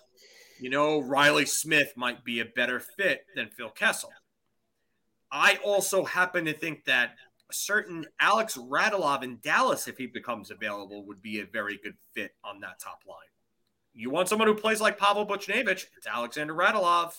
you 0.60 0.70
know, 0.70 1.00
Riley 1.00 1.46
Smith 1.46 1.94
might 1.96 2.24
be 2.24 2.40
a 2.40 2.46
better 2.46 2.80
fit 2.80 3.22
than 3.36 3.50
Phil 3.50 3.70
Kessel. 3.70 4.12
I 5.32 5.60
also 5.64 6.04
happen 6.04 6.46
to 6.46 6.54
think 6.54 6.86
that 6.86 7.12
a 7.50 7.54
certain 7.54 8.06
Alex 8.20 8.58
Radulov 8.58 9.24
in 9.24 9.40
Dallas, 9.44 9.88
if 9.88 9.98
he 9.98 10.08
becomes 10.08 10.52
available, 10.52 11.06
would 11.06 11.22
be 11.22 11.40
a 11.40 11.46
very 11.46 11.80
good 11.84 11.96
fit 12.14 12.32
on 12.44 12.60
that 12.62 12.80
top 12.80 13.02
line. 13.08 13.18
You 13.94 14.10
want 14.10 14.30
someone 14.30 14.48
who 14.48 14.56
plays 14.56 14.80
like 14.80 14.98
Pavel 14.98 15.26
Buchnevich? 15.26 15.86
It's 15.98 16.08
Alexander 16.08 16.54
Radulov. 16.54 17.14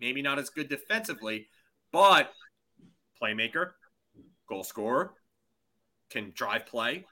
Maybe 0.00 0.22
not 0.22 0.38
as 0.38 0.50
good 0.50 0.68
defensively, 0.68 1.48
but 1.92 2.32
playmaker, 3.22 3.72
goal 4.48 4.64
scorer, 4.64 5.12
can 6.10 6.32
drive 6.34 6.66
play. 6.66 7.06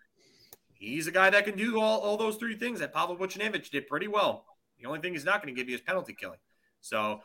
He's 0.73 1.07
a 1.07 1.13
guy 1.13 1.31
that 1.31 1.45
can 1.45 1.57
do 1.57 1.81
all, 1.81 2.01
all 2.01 2.17
those 2.17 2.37
three 2.37 2.57
things 2.57 2.81
that 2.81 2.93
Pavel 2.93 3.17
Buchnevich 3.17 3.71
did 3.71 3.87
pretty 3.87 4.09
well. 4.09 4.45
The 4.81 4.89
only 4.89 5.01
thing 5.01 5.13
he's 5.13 5.25
not 5.25 5.43
going 5.43 5.55
to 5.55 5.61
give 5.61 5.69
you 5.69 5.77
is 5.77 5.81
penalty 5.81 6.15
killing. 6.15 6.41
So 6.81 7.21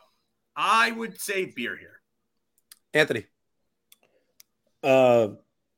I 0.54 0.92
would 0.92 1.20
say 1.20 1.46
beer 1.46 1.76
here. 1.76 2.00
Anthony. 2.94 3.26
Uh, 4.82 5.28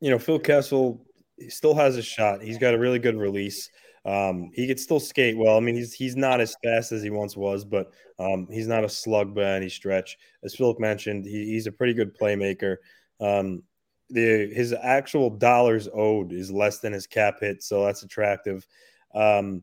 you 0.00 0.10
know, 0.10 0.18
Phil 0.18 0.38
Kessel 0.38 1.06
still 1.48 1.74
has 1.74 1.96
a 1.96 2.02
shot. 2.02 2.42
He's 2.42 2.58
got 2.58 2.74
a 2.74 2.78
really 2.78 2.98
good 2.98 3.16
release. 3.16 3.70
Um, 4.04 4.50
he 4.54 4.66
could 4.66 4.80
still 4.80 5.00
skate 5.00 5.36
well. 5.36 5.56
I 5.56 5.60
mean, 5.60 5.74
he's 5.74 5.92
he's 5.92 6.16
not 6.16 6.40
as 6.40 6.56
fast 6.64 6.92
as 6.92 7.02
he 7.02 7.10
once 7.10 7.36
was, 7.36 7.64
but 7.64 7.92
um, 8.18 8.46
he's 8.50 8.66
not 8.66 8.84
a 8.84 8.88
slug 8.88 9.34
by 9.34 9.42
any 9.42 9.68
stretch. 9.68 10.16
As 10.42 10.54
Philip 10.54 10.80
mentioned, 10.80 11.26
he, 11.26 11.46
he's 11.46 11.66
a 11.66 11.72
pretty 11.72 11.92
good 11.92 12.16
playmaker. 12.18 12.76
Um, 13.20 13.62
the 14.08 14.52
his 14.52 14.72
actual 14.72 15.30
dollars 15.30 15.88
owed 15.92 16.32
is 16.32 16.50
less 16.50 16.78
than 16.78 16.92
his 16.92 17.06
cap 17.06 17.40
hit, 17.40 17.62
so 17.62 17.84
that's 17.84 18.02
attractive. 18.02 18.66
Um, 19.14 19.62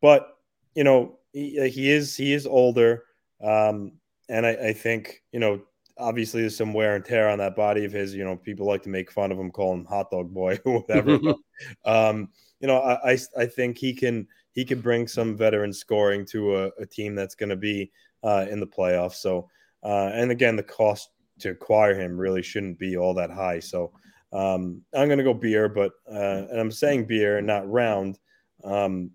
but 0.00 0.38
you 0.74 0.84
know, 0.84 1.18
he, 1.32 1.68
he 1.68 1.90
is 1.90 2.16
he 2.16 2.32
is 2.32 2.46
older, 2.46 3.04
um, 3.42 3.92
and 4.28 4.46
I, 4.46 4.50
I 4.50 4.72
think 4.72 5.22
you 5.32 5.40
know 5.40 5.62
obviously 5.98 6.40
there's 6.40 6.56
some 6.56 6.72
wear 6.72 6.96
and 6.96 7.04
tear 7.04 7.28
on 7.28 7.38
that 7.38 7.56
body 7.56 7.84
of 7.84 7.92
his. 7.92 8.14
You 8.14 8.24
know, 8.24 8.36
people 8.36 8.66
like 8.66 8.82
to 8.82 8.88
make 8.88 9.10
fun 9.10 9.32
of 9.32 9.38
him, 9.38 9.50
call 9.50 9.74
him 9.74 9.84
hot 9.84 10.10
dog 10.10 10.32
boy 10.32 10.58
or 10.64 10.80
whatever. 10.86 11.18
um, 11.84 12.28
you 12.64 12.68
know, 12.68 12.78
I, 12.78 13.10
I, 13.10 13.18
I 13.36 13.44
think 13.44 13.76
he 13.76 13.92
can 13.92 14.26
he 14.52 14.64
can 14.64 14.80
bring 14.80 15.06
some 15.06 15.36
veteran 15.36 15.70
scoring 15.70 16.24
to 16.30 16.56
a, 16.56 16.70
a 16.80 16.86
team 16.86 17.14
that's 17.14 17.34
going 17.34 17.50
to 17.50 17.56
be 17.56 17.92
uh, 18.22 18.46
in 18.50 18.58
the 18.58 18.66
playoffs. 18.66 19.16
So, 19.16 19.50
uh, 19.82 20.12
and 20.14 20.30
again, 20.30 20.56
the 20.56 20.62
cost 20.62 21.10
to 21.40 21.50
acquire 21.50 21.94
him 21.94 22.16
really 22.16 22.40
shouldn't 22.40 22.78
be 22.78 22.96
all 22.96 23.12
that 23.16 23.30
high. 23.30 23.58
So, 23.58 23.92
um, 24.32 24.80
I'm 24.94 25.08
going 25.08 25.18
to 25.18 25.24
go 25.24 25.34
beer, 25.34 25.68
but 25.68 25.92
uh, 26.10 26.46
and 26.50 26.58
I'm 26.58 26.70
saying 26.70 27.04
beer, 27.04 27.36
and 27.36 27.46
not 27.46 27.70
round. 27.70 28.18
Um, 28.64 29.10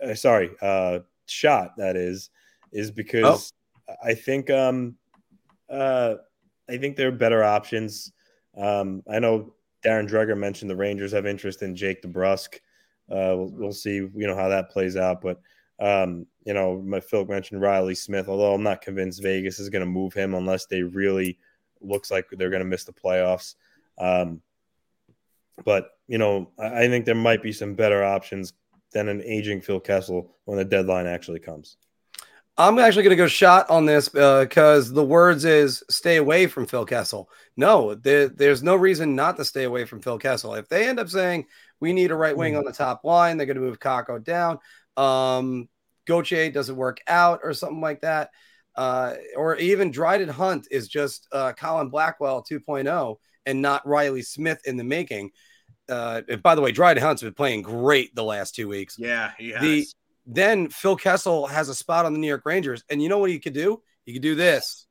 uh, 0.00 0.14
sorry, 0.14 0.50
uh, 0.62 1.00
shot 1.26 1.72
that 1.78 1.96
is, 1.96 2.30
is 2.70 2.92
because 2.92 3.52
oh. 3.88 3.94
I 4.04 4.14
think 4.14 4.50
um, 4.50 4.94
uh, 5.68 6.14
I 6.70 6.76
think 6.76 6.94
there 6.94 7.08
are 7.08 7.10
better 7.12 7.42
options. 7.42 8.12
Um, 8.56 9.02
I 9.10 9.18
know 9.18 9.56
Darren 9.84 10.08
Dreger 10.08 10.38
mentioned 10.38 10.70
the 10.70 10.76
Rangers 10.76 11.10
have 11.10 11.26
interest 11.26 11.62
in 11.62 11.74
Jake 11.74 12.00
DeBrusk. 12.00 12.60
Uh, 13.10 13.36
we'll, 13.36 13.50
we'll, 13.52 13.72
see, 13.72 13.96
you 13.96 14.26
know, 14.26 14.36
how 14.36 14.48
that 14.48 14.70
plays 14.70 14.96
out. 14.96 15.20
But 15.20 15.40
um, 15.78 16.26
you 16.44 16.54
know, 16.54 16.80
my 16.80 17.00
Phil 17.00 17.24
mentioned 17.24 17.60
Riley 17.60 17.94
Smith. 17.94 18.28
Although 18.28 18.54
I'm 18.54 18.62
not 18.62 18.80
convinced 18.80 19.22
Vegas 19.22 19.58
is 19.58 19.68
going 19.68 19.84
to 19.84 19.90
move 19.90 20.14
him 20.14 20.34
unless 20.34 20.66
they 20.66 20.82
really 20.82 21.38
looks 21.80 22.10
like 22.10 22.26
they're 22.30 22.50
going 22.50 22.62
to 22.62 22.68
miss 22.68 22.84
the 22.84 22.92
playoffs. 22.92 23.54
Um, 23.98 24.40
but 25.64 25.90
you 26.06 26.18
know, 26.18 26.50
I, 26.58 26.84
I 26.84 26.88
think 26.88 27.04
there 27.04 27.14
might 27.14 27.42
be 27.42 27.52
some 27.52 27.74
better 27.74 28.04
options 28.04 28.52
than 28.92 29.08
an 29.08 29.22
aging 29.22 29.60
Phil 29.60 29.80
Kessel 29.80 30.34
when 30.44 30.58
the 30.58 30.64
deadline 30.64 31.06
actually 31.06 31.40
comes. 31.40 31.76
I'm 32.56 32.78
actually 32.78 33.02
going 33.02 33.16
to 33.16 33.22
go 33.22 33.26
shot 33.26 33.68
on 33.68 33.84
this 33.84 34.08
because 34.08 34.90
uh, 34.90 34.94
the 34.94 35.04
words 35.04 35.44
is 35.44 35.82
stay 35.90 36.16
away 36.16 36.46
from 36.46 36.66
Phil 36.66 36.84
Kessel. 36.84 37.28
No, 37.56 37.94
there, 37.94 38.28
there's 38.28 38.62
no 38.62 38.76
reason 38.76 39.16
not 39.16 39.36
to 39.38 39.44
stay 39.44 39.64
away 39.64 39.84
from 39.84 40.00
Phil 40.00 40.18
Kessel. 40.18 40.54
If 40.54 40.68
they 40.68 40.88
end 40.88 41.00
up 41.00 41.08
saying 41.08 41.46
we 41.80 41.92
need 41.92 42.12
a 42.12 42.16
right 42.16 42.36
wing 42.36 42.54
mm. 42.54 42.58
on 42.58 42.64
the 42.64 42.72
top 42.72 43.02
line, 43.04 43.36
they're 43.36 43.46
going 43.46 43.56
to 43.56 43.62
move 43.62 43.80
Kakko 43.80 44.22
down. 44.22 44.58
Um, 44.96 45.68
Gauthier 46.06 46.50
doesn't 46.50 46.76
work 46.76 47.00
out 47.08 47.40
or 47.42 47.54
something 47.54 47.80
like 47.80 48.02
that. 48.02 48.30
Uh, 48.76 49.14
or 49.36 49.56
even 49.56 49.90
Dryden 49.90 50.28
Hunt 50.28 50.68
is 50.70 50.88
just 50.88 51.26
uh, 51.32 51.52
Colin 51.52 51.88
Blackwell 51.88 52.44
2.0 52.48 53.16
and 53.46 53.62
not 53.62 53.86
Riley 53.86 54.22
Smith 54.22 54.60
in 54.64 54.76
the 54.76 54.84
making. 54.84 55.30
Uh, 55.88 56.22
by 56.42 56.54
the 56.54 56.62
way, 56.62 56.72
Dryden 56.72 57.02
Hunt's 57.02 57.22
been 57.22 57.34
playing 57.34 57.62
great 57.62 58.14
the 58.14 58.24
last 58.24 58.54
two 58.54 58.68
weeks. 58.68 58.96
Yeah, 58.98 59.32
he 59.38 59.50
has. 59.50 59.60
The, 59.60 59.86
then 60.26 60.68
Phil 60.68 60.96
Kessel 60.96 61.46
has 61.46 61.68
a 61.68 61.74
spot 61.74 62.06
on 62.06 62.12
the 62.12 62.18
New 62.18 62.28
York 62.28 62.44
Rangers, 62.44 62.82
and 62.88 63.02
you 63.02 63.08
know 63.08 63.18
what 63.18 63.30
he 63.30 63.38
could 63.38 63.52
do? 63.52 63.82
He 64.04 64.12
could 64.12 64.22
do 64.22 64.34
this. 64.34 64.86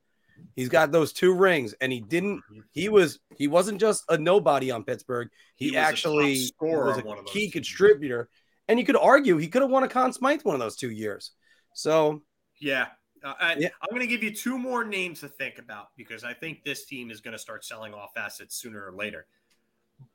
He's 0.55 0.69
got 0.69 0.91
those 0.91 1.13
two 1.13 1.33
rings, 1.33 1.73
and 1.81 1.91
he 1.91 1.99
didn't. 1.99 2.41
He 2.71 2.89
was 2.89 3.19
he 3.35 3.47
wasn't 3.47 3.79
just 3.79 4.03
a 4.09 4.17
nobody 4.17 4.71
on 4.71 4.83
Pittsburgh. 4.83 5.29
He, 5.55 5.69
he 5.69 5.77
actually 5.77 6.49
was 6.59 6.97
a 6.97 7.03
key 7.25 7.49
contributor, 7.49 8.29
and 8.67 8.79
you 8.79 8.85
could 8.85 8.95
argue 8.95 9.37
he 9.37 9.47
could 9.47 9.61
have 9.61 9.71
won 9.71 9.83
a 9.83 9.87
Conn 9.87 10.13
Smythe 10.13 10.41
one 10.43 10.55
of 10.55 10.59
those 10.59 10.75
two 10.75 10.91
years. 10.91 11.31
So 11.73 12.21
yeah, 12.59 12.87
uh, 13.23 13.33
I, 13.39 13.55
yeah. 13.57 13.69
I'm 13.81 13.89
going 13.89 14.01
to 14.01 14.07
give 14.07 14.23
you 14.23 14.33
two 14.33 14.57
more 14.57 14.83
names 14.83 15.21
to 15.21 15.27
think 15.27 15.57
about 15.57 15.87
because 15.97 16.23
I 16.23 16.33
think 16.33 16.63
this 16.63 16.85
team 16.85 17.09
is 17.09 17.21
going 17.21 17.31
to 17.31 17.39
start 17.39 17.63
selling 17.63 17.93
off 17.93 18.11
assets 18.17 18.55
sooner 18.55 18.85
or 18.85 18.91
later. 18.91 19.25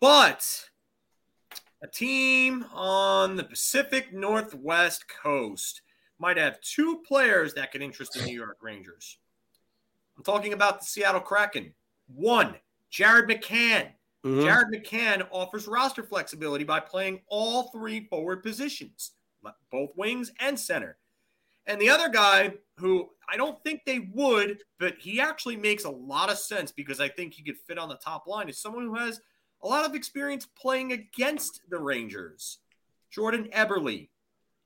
But 0.01 0.47
A 1.83 1.87
team 1.87 2.65
on 2.75 3.37
the 3.37 3.45
Pacific 3.45 4.13
Northwest 4.13 5.05
coast 5.09 5.83
might 6.19 6.37
have 6.37 6.61
two 6.61 7.03
players 7.07 7.55
that 7.55 7.71
could 7.71 7.83
interest 7.83 8.15
the 8.15 8.25
New 8.25 8.35
York 8.35 8.59
Rangers. 8.61 9.19
I'm 10.17 10.25
talking 10.25 10.53
about 10.53 10.81
the 10.81 10.87
Seattle 10.87 11.21
Kraken. 11.21 11.73
One, 12.09 12.57
Jared 12.91 13.29
McCann. 13.29 13.91
Mm-hmm. 14.25 14.41
Jared 14.41 14.69
McCann 14.69 15.29
offers 15.31 15.69
roster 15.69 16.03
flexibility 16.03 16.65
by 16.65 16.81
playing 16.81 17.21
all 17.29 17.71
three 17.71 18.09
forward 18.09 18.43
positions, 18.43 19.13
both 19.71 19.91
wings 19.97 20.33
and 20.41 20.59
center. 20.59 20.99
And 21.67 21.81
the 21.81 21.91
other 21.91 22.09
guy 22.09 22.55
who 22.79 23.11
I 23.29 23.37
don't 23.37 23.63
think 23.63 23.83
they 23.85 24.09
would, 24.13 24.63
but 24.81 24.97
he 24.99 25.21
actually 25.21 25.57
makes 25.57 25.85
a 25.85 25.91
lot 25.91 26.31
of 26.31 26.39
sense 26.39 26.73
because 26.73 26.99
I 26.99 27.09
think 27.09 27.35
he 27.35 27.45
could 27.45 27.59
fit 27.59 27.79
on 27.79 27.89
the 27.89 27.97
top 27.97 28.27
line 28.27 28.49
is 28.49 28.59
someone 28.59 28.87
who 28.87 28.97
has 28.97 29.21
a 29.63 29.69
lot 29.69 29.85
of 29.85 29.95
experience 29.95 30.47
playing 30.47 30.93
against 30.93 31.63
the 31.69 31.79
Rangers. 31.79 32.59
Jordan 33.11 33.49
Eberle. 33.55 34.09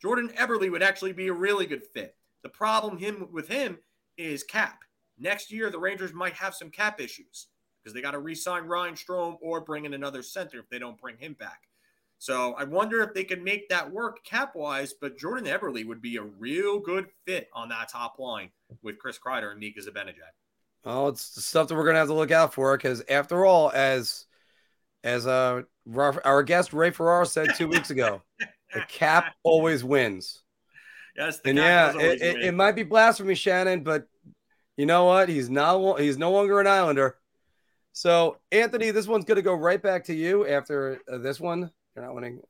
Jordan 0.01 0.31
Eberle 0.37 0.71
would 0.71 0.83
actually 0.83 1.13
be 1.13 1.29
a 1.29 1.33
really 1.33 1.67
good 1.67 1.83
fit. 1.83 2.17
The 2.43 2.49
problem 2.49 2.99
him 2.99 3.29
with 3.33 3.49
him 3.49 3.79
is 4.17 4.43
cap. 4.43 4.81
Next 5.19 5.53
year, 5.53 5.71
the 5.71 5.79
Rangers 5.79 6.13
might 6.13 6.35
have 6.35 6.55
some 6.55 6.71
cap 6.71 7.01
issues 7.01 7.47
because 7.83 7.95
they 7.95 8.03
got 8.03 8.13
to 8.13 8.19
re-sign 8.19 8.65
Ryan 8.65 8.95
Strome 8.95 9.37
or 9.41 9.61
bring 9.61 9.85
in 9.85 9.95
another 9.95 10.23
center 10.23 10.59
if 10.59 10.69
they 10.69 10.79
don't 10.79 11.01
bring 11.01 11.17
him 11.19 11.35
back. 11.35 11.69
So 12.19 12.55
I 12.55 12.65
wonder 12.65 13.03
if 13.03 13.15
they 13.15 13.25
can 13.25 13.43
make 13.43 13.69
that 13.69 13.91
work 13.91 14.25
cap 14.25 14.55
wise. 14.55 14.93
But 14.93 15.19
Jordan 15.19 15.47
Eberle 15.47 15.87
would 15.87 16.01
be 16.01 16.17
a 16.17 16.23
real 16.23 16.79
good 16.79 17.07
fit 17.27 17.49
on 17.53 17.69
that 17.71 17.89
top 17.89 18.19
line 18.19 18.51
with 18.83 18.99
Chris 18.99 19.19
Kreider 19.19 19.51
and 19.51 19.61
Mika 19.61 19.81
Zibanejad. 19.81 20.33
Oh, 20.85 21.09
it's 21.09 21.45
stuff 21.45 21.69
that 21.69 21.75
we're 21.75 21.85
gonna 21.85 21.99
have 21.99 22.09
to 22.09 22.15
look 22.15 22.31
out 22.31 22.55
for 22.55 22.77
because 22.77 23.03
after 23.09 23.45
all, 23.45 23.71
as 23.73 24.27
as 25.05 25.27
uh 25.27 25.63
our 25.97 26.43
guest 26.43 26.73
Ray 26.73 26.91
Ferraro 26.91 27.25
said 27.25 27.55
two 27.57 27.69
weeks 27.69 27.91
ago, 27.91 28.23
the 28.73 28.83
cap 28.89 29.35
always 29.43 29.83
wins. 29.83 30.43
Yes, 31.17 31.41
and 31.45 31.59
yeah, 31.59 31.93
it, 31.95 32.23
it, 32.23 32.43
it, 32.43 32.55
might 32.55 32.73
be 32.73 32.85
blasphemy, 32.85 33.35
Shannon, 33.35 33.83
but 33.83 34.07
you 34.77 34.87
know 34.87 35.05
what? 35.05 35.29
He's 35.29 35.51
not 35.51 36.01
he's 36.01 36.17
no 36.17 36.33
longer 36.33 36.61
an 36.61 36.67
Islander. 36.67 37.19
So 37.93 38.39
Anthony, 38.51 38.91
this 38.91 39.07
one's 39.07 39.27
going 39.27 39.37
to 39.37 39.43
go 39.43 39.55
right 39.55 39.83
back 39.83 40.05
to 40.05 40.15
you 40.15 40.47
after 40.47 41.01
uh, 41.11 41.19
this 41.19 41.39
one. 41.39 41.71
You're 41.95 42.07
not 42.07 42.15
winning. 42.15 42.41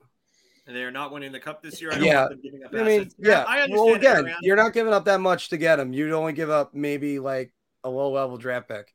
They're 0.66 0.92
not 0.92 1.12
winning 1.12 1.32
the 1.32 1.40
cup 1.40 1.60
this 1.60 1.80
year. 1.82 1.92
I 1.92 1.98
yeah, 1.98 2.28
I 2.72 2.82
mean, 2.84 3.10
yeah. 3.18 3.44
I 3.48 3.66
well, 3.68 3.94
again, 3.94 4.32
you're 4.42 4.56
not 4.56 4.72
giving 4.72 4.92
up 4.92 5.04
that 5.06 5.20
much 5.20 5.48
to 5.48 5.56
get 5.56 5.80
him. 5.80 5.92
You'd 5.92 6.12
only 6.12 6.32
give 6.32 6.50
up 6.50 6.72
maybe 6.72 7.18
like 7.18 7.52
a 7.82 7.90
low 7.90 8.12
level 8.12 8.36
draft 8.36 8.68
pick. 8.68 8.94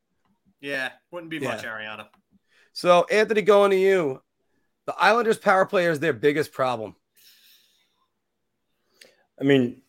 Yeah, 0.61 0.91
wouldn't 1.11 1.29
be 1.29 1.37
yeah. 1.37 1.49
much, 1.49 1.65
Ariana. 1.65 2.07
So 2.77 3.07
Anthony, 3.09 3.41
going 3.41 3.71
to 3.71 3.75
you. 3.75 4.21
The 4.85 4.93
Islanders' 4.99 5.39
power 5.39 5.65
play 5.65 5.87
is 5.87 5.99
their 5.99 6.13
biggest 6.13 6.51
problem. 6.51 6.95
I 9.41 9.45
mean, 9.45 9.81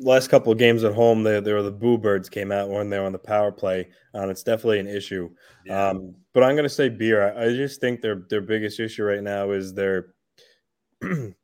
last 0.00 0.26
couple 0.26 0.50
of 0.50 0.58
games 0.58 0.82
at 0.82 0.92
home, 0.92 1.22
they, 1.22 1.38
they 1.38 1.52
were 1.52 1.62
the 1.62 1.70
Boo 1.70 1.98
Birds 1.98 2.28
came 2.28 2.50
out 2.50 2.68
when 2.68 2.90
they 2.90 2.98
were 2.98 3.06
on 3.06 3.12
the 3.12 3.18
power 3.18 3.52
play. 3.52 3.90
Um, 4.12 4.28
it's 4.28 4.42
definitely 4.42 4.80
an 4.80 4.88
issue. 4.88 5.30
Yeah. 5.64 5.90
Um, 5.90 6.16
but 6.32 6.42
I'm 6.42 6.56
going 6.56 6.64
to 6.64 6.68
say 6.68 6.88
beer. 6.88 7.32
I, 7.32 7.44
I, 7.44 7.54
just 7.54 7.80
think 7.80 8.00
their 8.00 8.24
their 8.28 8.40
biggest 8.40 8.80
issue 8.80 9.04
right 9.04 9.22
now 9.22 9.52
is 9.52 9.72
they're 9.72 10.12
they're 11.00 11.36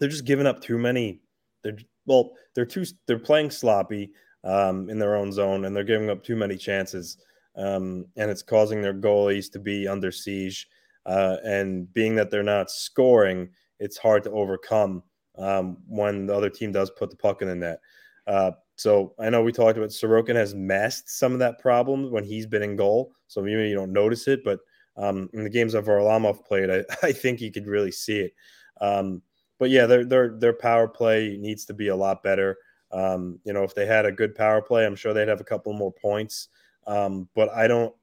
just 0.00 0.24
giving 0.24 0.48
up 0.48 0.60
too 0.60 0.78
many. 0.78 1.20
They're 1.62 1.78
well, 2.06 2.32
they're 2.56 2.66
too 2.66 2.86
they're 3.06 3.20
playing 3.20 3.52
sloppy 3.52 4.10
um, 4.42 4.90
in 4.90 4.98
their 4.98 5.14
own 5.14 5.30
zone, 5.30 5.64
and 5.64 5.76
they're 5.76 5.84
giving 5.84 6.10
up 6.10 6.24
too 6.24 6.34
many 6.34 6.56
chances, 6.56 7.18
um, 7.56 8.06
and 8.16 8.30
it's 8.30 8.42
causing 8.42 8.82
their 8.82 8.94
goalies 8.94 9.50
to 9.52 9.58
be 9.58 9.86
under 9.88 10.10
siege. 10.10 10.68
Uh, 11.06 11.36
and 11.44 11.92
being 11.92 12.14
that 12.14 12.30
they're 12.30 12.42
not 12.42 12.70
scoring, 12.70 13.48
it's 13.78 13.98
hard 13.98 14.22
to 14.24 14.30
overcome 14.30 15.02
um, 15.36 15.76
when 15.86 16.26
the 16.26 16.34
other 16.34 16.50
team 16.50 16.72
does 16.72 16.90
put 16.90 17.10
the 17.10 17.16
puck 17.16 17.42
in 17.42 17.48
the 17.48 17.54
net. 17.54 17.80
Uh, 18.26 18.52
so 18.76 19.14
I 19.18 19.30
know 19.30 19.42
we 19.42 19.52
talked 19.52 19.76
about 19.76 19.90
Sorokin 19.90 20.34
has 20.34 20.54
masked 20.54 21.10
some 21.10 21.32
of 21.32 21.38
that 21.40 21.58
problem 21.58 22.10
when 22.10 22.24
he's 22.24 22.46
been 22.46 22.62
in 22.62 22.76
goal. 22.76 23.12
So 23.28 23.42
maybe 23.42 23.68
you 23.68 23.74
don't 23.74 23.92
notice 23.92 24.26
it, 24.28 24.42
but 24.44 24.60
um, 24.96 25.28
in 25.32 25.44
the 25.44 25.50
games 25.50 25.72
that 25.72 25.84
Varlamov 25.84 26.44
played, 26.44 26.70
I, 26.70 26.84
I 27.06 27.12
think 27.12 27.40
you 27.40 27.52
could 27.52 27.66
really 27.66 27.92
see 27.92 28.20
it. 28.20 28.34
Um, 28.80 29.22
but 29.58 29.70
yeah, 29.70 29.86
their 29.86 30.04
their 30.04 30.36
their 30.38 30.52
power 30.52 30.88
play 30.88 31.36
needs 31.38 31.64
to 31.66 31.74
be 31.74 31.88
a 31.88 31.96
lot 31.96 32.22
better. 32.22 32.58
Um, 32.90 33.38
you 33.44 33.52
know, 33.52 33.62
if 33.62 33.74
they 33.74 33.86
had 33.86 34.06
a 34.06 34.12
good 34.12 34.34
power 34.34 34.60
play, 34.60 34.84
I'm 34.84 34.96
sure 34.96 35.12
they'd 35.12 35.28
have 35.28 35.40
a 35.40 35.44
couple 35.44 35.72
more 35.72 35.92
points. 35.92 36.48
Um, 36.86 37.28
but 37.34 37.50
I 37.50 37.66
don't 37.66 37.94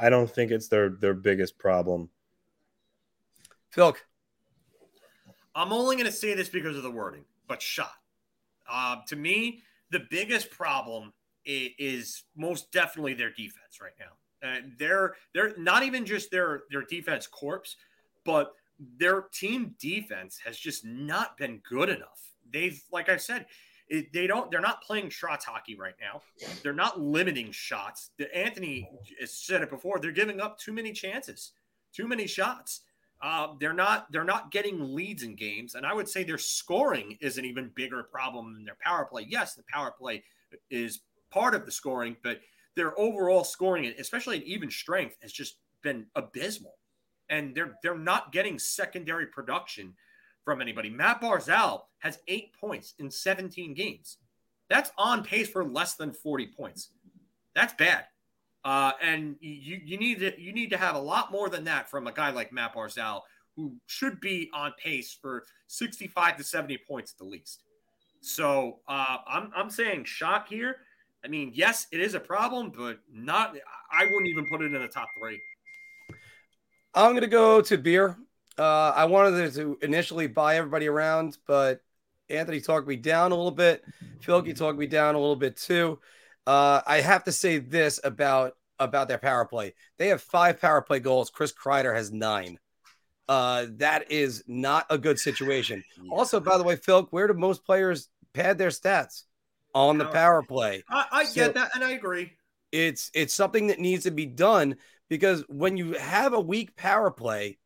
I 0.00 0.10
don't 0.10 0.30
think 0.30 0.50
it's 0.50 0.68
their 0.68 0.90
their 0.90 1.14
biggest 1.14 1.58
problem. 1.58 2.10
Phil, 3.70 3.96
I'm 5.54 5.72
only 5.72 5.96
going 5.96 6.06
to 6.06 6.12
say 6.12 6.34
this 6.34 6.48
because 6.48 6.76
of 6.76 6.82
the 6.82 6.90
wording, 6.90 7.24
but 7.46 7.60
shot. 7.60 7.92
Uh, 8.70 8.96
to 9.08 9.16
me, 9.16 9.62
the 9.90 10.06
biggest 10.10 10.50
problem 10.50 11.12
is, 11.44 11.70
is, 11.78 12.22
most 12.36 12.70
definitely 12.72 13.14
their 13.14 13.30
defense 13.30 13.80
right 13.80 13.92
now. 13.98 14.48
Uh, 14.48 14.60
they're 14.78 15.14
they're 15.34 15.54
not 15.56 15.82
even 15.82 16.06
just 16.06 16.30
their 16.30 16.62
their 16.70 16.82
defense 16.82 17.26
corpse, 17.26 17.76
but 18.24 18.52
their 18.98 19.22
team 19.32 19.74
defense 19.80 20.38
has 20.44 20.56
just 20.56 20.84
not 20.84 21.36
been 21.36 21.60
good 21.68 21.88
enough. 21.88 22.32
They've, 22.50 22.80
like 22.92 23.08
I 23.08 23.16
said, 23.16 23.46
it, 23.88 24.12
they 24.12 24.26
don't. 24.26 24.50
They're 24.50 24.60
not 24.60 24.82
playing 24.82 25.10
shots 25.10 25.44
hockey 25.44 25.76
right 25.76 25.94
now. 26.00 26.20
They're 26.62 26.72
not 26.72 27.00
limiting 27.00 27.52
shots. 27.52 28.10
The, 28.18 28.34
Anthony 28.36 28.88
said 29.24 29.62
it 29.62 29.70
before. 29.70 29.98
They're 29.98 30.12
giving 30.12 30.40
up 30.40 30.58
too 30.58 30.72
many 30.72 30.92
chances, 30.92 31.52
too 31.92 32.06
many 32.06 32.26
shots. 32.26 32.82
Uh, 33.20 33.48
they're 33.58 33.72
not 33.72 34.10
they're 34.12 34.24
not 34.24 34.50
getting 34.50 34.94
leads 34.94 35.22
in 35.22 35.34
games, 35.34 35.74
and 35.74 35.86
I 35.86 35.94
would 35.94 36.08
say 36.08 36.22
their 36.22 36.38
scoring 36.38 37.16
is 37.20 37.38
an 37.38 37.44
even 37.44 37.70
bigger 37.74 38.02
problem 38.02 38.54
than 38.54 38.64
their 38.64 38.76
power 38.80 39.06
play. 39.06 39.26
Yes, 39.28 39.54
the 39.54 39.64
power 39.72 39.92
play 39.98 40.22
is 40.70 41.00
part 41.30 41.54
of 41.54 41.64
the 41.64 41.72
scoring, 41.72 42.16
but 42.22 42.40
their 42.76 42.98
overall 42.98 43.42
scoring, 43.42 43.92
especially 43.98 44.36
at 44.36 44.44
even 44.44 44.70
strength, 44.70 45.16
has 45.22 45.32
just 45.32 45.56
been 45.82 46.06
abysmal, 46.14 46.74
and 47.28 47.54
they're 47.54 47.76
they're 47.82 47.98
not 47.98 48.32
getting 48.32 48.58
secondary 48.58 49.26
production 49.26 49.94
from 50.48 50.62
anybody. 50.62 50.88
Matt 50.88 51.20
Barzal 51.20 51.82
has 51.98 52.20
eight 52.26 52.54
points 52.58 52.94
in 52.98 53.10
17 53.10 53.74
games. 53.74 54.16
That's 54.70 54.90
on 54.96 55.22
pace 55.22 55.46
for 55.50 55.62
less 55.62 55.96
than 55.96 56.10
40 56.10 56.46
points. 56.56 56.88
That's 57.54 57.74
bad. 57.74 58.06
Uh, 58.64 58.92
and 59.02 59.36
you 59.40 59.78
you 59.84 59.98
need 59.98 60.20
to 60.20 60.40
you 60.40 60.54
need 60.54 60.70
to 60.70 60.78
have 60.78 60.94
a 60.94 60.98
lot 60.98 61.30
more 61.30 61.50
than 61.50 61.64
that 61.64 61.90
from 61.90 62.06
a 62.06 62.12
guy 62.12 62.30
like 62.30 62.50
Matt 62.50 62.74
Barzal, 62.74 63.20
who 63.56 63.74
should 63.88 64.22
be 64.22 64.48
on 64.54 64.72
pace 64.82 65.14
for 65.20 65.44
65 65.66 66.38
to 66.38 66.44
70 66.44 66.78
points 66.88 67.12
at 67.12 67.18
the 67.18 67.24
least. 67.24 67.64
So 68.22 68.78
uh, 68.88 69.18
I'm 69.28 69.50
I'm 69.54 69.68
saying 69.68 70.04
shock 70.04 70.48
here. 70.48 70.76
I 71.22 71.28
mean, 71.28 71.52
yes, 71.54 71.88
it 71.92 72.00
is 72.00 72.14
a 72.14 72.20
problem, 72.20 72.72
but 72.74 73.00
not. 73.12 73.54
I 73.92 74.06
wouldn't 74.06 74.28
even 74.28 74.46
put 74.50 74.62
it 74.62 74.72
in 74.74 74.80
the 74.80 74.88
top 74.88 75.08
three. 75.20 75.38
I'm 76.94 77.12
gonna 77.12 77.26
go 77.26 77.60
to 77.60 77.76
beer. 77.76 78.16
Uh, 78.58 78.92
I 78.94 79.04
wanted 79.04 79.54
to 79.54 79.78
initially 79.82 80.26
buy 80.26 80.56
everybody 80.56 80.88
around, 80.88 81.38
but 81.46 81.80
Anthony 82.28 82.60
talked 82.60 82.88
me 82.88 82.96
down 82.96 83.32
a 83.32 83.36
little 83.36 83.50
bit. 83.50 83.84
Philky 84.20 84.56
talked 84.56 84.78
me 84.78 84.86
down 84.86 85.14
a 85.14 85.18
little 85.18 85.36
bit 85.36 85.56
too. 85.56 85.98
Uh, 86.46 86.80
I 86.86 87.00
have 87.00 87.24
to 87.24 87.32
say 87.32 87.58
this 87.58 88.00
about 88.02 88.54
about 88.78 89.08
their 89.08 89.18
power 89.18 89.44
play. 89.44 89.74
They 89.98 90.08
have 90.08 90.22
five 90.22 90.60
power 90.60 90.80
play 90.80 91.00
goals. 91.00 91.30
Chris 91.30 91.52
Kreider 91.52 91.94
has 91.94 92.12
nine. 92.12 92.58
Uh, 93.28 93.66
that 93.76 94.10
is 94.10 94.44
not 94.46 94.86
a 94.88 94.96
good 94.96 95.18
situation. 95.18 95.84
Yeah. 96.02 96.10
Also, 96.10 96.40
by 96.40 96.56
the 96.56 96.64
way, 96.64 96.76
Phil, 96.76 97.06
where 97.10 97.26
do 97.26 97.34
most 97.34 97.64
players 97.64 98.08
pad 98.32 98.56
their 98.56 98.70
stats 98.70 99.24
on 99.74 99.98
the 99.98 100.06
power 100.06 100.42
play? 100.42 100.82
I, 100.88 101.06
I 101.12 101.24
so 101.24 101.34
get 101.34 101.54
that, 101.54 101.72
and 101.74 101.84
I 101.84 101.90
agree. 101.90 102.32
It's 102.72 103.10
it's 103.14 103.34
something 103.34 103.68
that 103.68 103.78
needs 103.78 104.04
to 104.04 104.10
be 104.10 104.26
done 104.26 104.76
because 105.08 105.44
when 105.48 105.76
you 105.76 105.92
have 105.94 106.32
a 106.32 106.40
weak 106.40 106.76
power 106.76 107.10
play, 107.10 107.58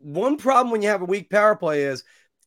one 0.00 0.36
problem 0.36 0.70
when 0.70 0.82
you 0.82 0.88
have 0.88 1.02
a 1.02 1.06
weak 1.06 1.30
power 1.30 1.56
play 1.56 1.84
is 1.84 2.04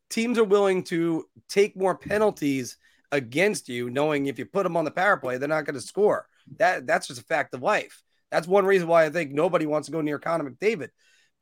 teams 0.10 0.38
are 0.38 0.43
willing 0.43 0.84
to 0.86 1.26
take 1.47 1.78
more 1.78 1.97
penalties 1.97 2.78
against 3.12 3.70
you, 3.70 3.89
knowing 3.89 4.26
if 4.26 4.39
you 4.39 4.45
put 4.45 4.64
them 4.64 4.78
on 4.78 4.86
the 4.86 4.91
power 4.91 5.18
play, 5.18 5.38
they're 5.38 5.47
not 5.47 5.66
going 5.66 5.76
to 5.76 5.82
score. 5.82 6.28
That 6.58 6.88
that's 6.88 7.08
just 7.08 7.22
a 7.22 7.26
fact 7.26 7.54
of 7.54 7.62
life. 7.62 8.04
That's 8.32 8.47
one 8.47 8.66
reason 8.66 8.88
why 8.88 9.06
I 9.06 9.10
think 9.10 9.32
nobody 9.32 9.66
wants 9.66 9.88
to 9.88 9.91
go 9.91 10.02
near 10.02 10.20
Connor 10.20 10.50
McDavid. 10.50 10.89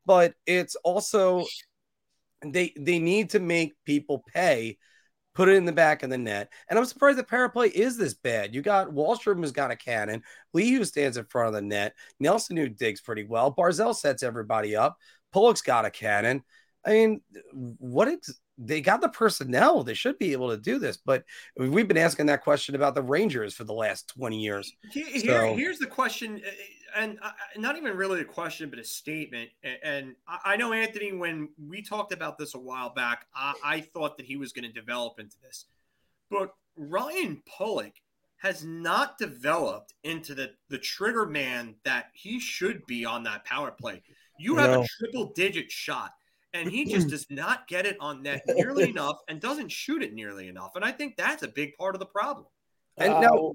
But 0.05 0.33
it's 0.45 0.75
also 0.83 1.45
they 2.45 2.73
they 2.77 2.99
need 2.99 3.31
to 3.31 3.39
make 3.39 3.73
people 3.85 4.23
pay, 4.33 4.77
put 5.35 5.49
it 5.49 5.55
in 5.55 5.65
the 5.65 5.71
back 5.71 6.03
of 6.03 6.09
the 6.09 6.17
net. 6.17 6.51
And 6.69 6.79
I'm 6.79 6.85
surprised 6.85 7.17
the 7.17 7.23
power 7.23 7.49
play 7.49 7.67
is 7.67 7.97
this 7.97 8.13
bad. 8.13 8.55
You 8.55 8.61
got 8.61 8.89
Wahlstrom 8.89 9.41
has 9.41 9.51
got 9.51 9.71
a 9.71 9.75
cannon, 9.75 10.23
Lee 10.53 10.71
who 10.71 10.85
stands 10.85 11.17
in 11.17 11.25
front 11.25 11.49
of 11.49 11.53
the 11.53 11.61
net, 11.61 11.93
Nelson 12.19 12.57
who 12.57 12.69
digs 12.69 13.01
pretty 13.01 13.23
well, 13.23 13.53
Barzal 13.53 13.95
sets 13.95 14.23
everybody 14.23 14.75
up, 14.75 14.97
Pulock's 15.33 15.61
got 15.61 15.85
a 15.85 15.91
cannon. 15.91 16.43
I 16.85 16.91
mean, 16.91 17.21
what 17.53 18.07
is 18.07 18.39
they 18.57 18.81
got 18.81 19.01
the 19.01 19.09
personnel. 19.09 19.83
They 19.83 19.93
should 19.93 20.17
be 20.17 20.31
able 20.31 20.49
to 20.49 20.57
do 20.57 20.79
this. 20.79 20.97
But 20.97 21.23
we've 21.57 21.87
been 21.87 21.97
asking 21.97 22.25
that 22.27 22.43
question 22.43 22.75
about 22.75 22.95
the 22.95 23.03
Rangers 23.03 23.53
for 23.53 23.63
the 23.63 23.73
last 23.73 24.07
20 24.09 24.39
years. 24.39 24.73
Here, 24.91 25.19
so, 25.19 25.55
here's 25.55 25.79
the 25.79 25.85
question. 25.85 26.41
Uh, 26.43 26.49
uh, 26.49 26.99
and 26.99 27.19
uh, 27.21 27.27
uh, 27.27 27.59
not 27.59 27.77
even 27.77 27.95
really 27.95 28.21
a 28.21 28.25
question, 28.25 28.69
but 28.69 28.79
a 28.79 28.83
statement. 28.83 29.49
And, 29.83 30.15
I, 30.27 30.57
know 30.57 30.73
Anthony, 30.73 31.13
when 31.13 31.49
we 31.67 31.83
talked 31.83 32.11
about 32.13 32.37
this 32.37 32.55
a 32.55 32.59
while 32.59 32.89
back, 32.89 33.27
I, 33.35 33.53
I 33.63 33.81
thought 33.81 34.17
that 34.17 34.25
he 34.25 34.37
was 34.37 34.51
going 34.51 34.65
to 34.65 34.71
develop 34.73 35.19
into 35.19 35.35
this, 35.43 35.65
but 36.31 36.55
Ryan 36.75 37.41
Pulock 37.45 37.93
has 38.37 38.63
not 38.63 39.17
developed 39.17 39.95
into 40.03 40.35
the 40.35 40.51
the 40.69 40.77
trigger 40.77 41.25
man 41.25 41.73
that 41.83 42.11
he 42.13 42.39
should 42.39 42.85
be 42.85 43.03
on 43.03 43.23
that 43.23 43.43
power 43.45 43.71
play. 43.71 44.03
You 44.39 44.55
have 44.57 44.71
no. 44.71 44.81
a 44.81 44.85
triple 44.99 45.31
digit 45.33 45.71
shot, 45.71 46.11
and 46.53 46.69
he 46.69 46.85
just 46.85 47.07
does 47.09 47.25
not 47.29 47.67
get 47.67 47.85
it 47.85 47.97
on 47.99 48.23
net 48.23 48.41
nearly 48.47 48.89
enough 48.89 49.17
and 49.27 49.39
doesn't 49.39 49.71
shoot 49.71 50.03
it 50.03 50.13
nearly 50.13 50.47
enough. 50.47 50.71
And 50.75 50.83
I 50.83 50.91
think 50.91 51.15
that's 51.17 51.43
a 51.43 51.47
big 51.47 51.75
part 51.77 51.95
of 51.95 51.99
the 51.99 52.05
problem. 52.05 52.45
And 52.97 53.13
uh, 53.13 53.19
now, 53.21 53.53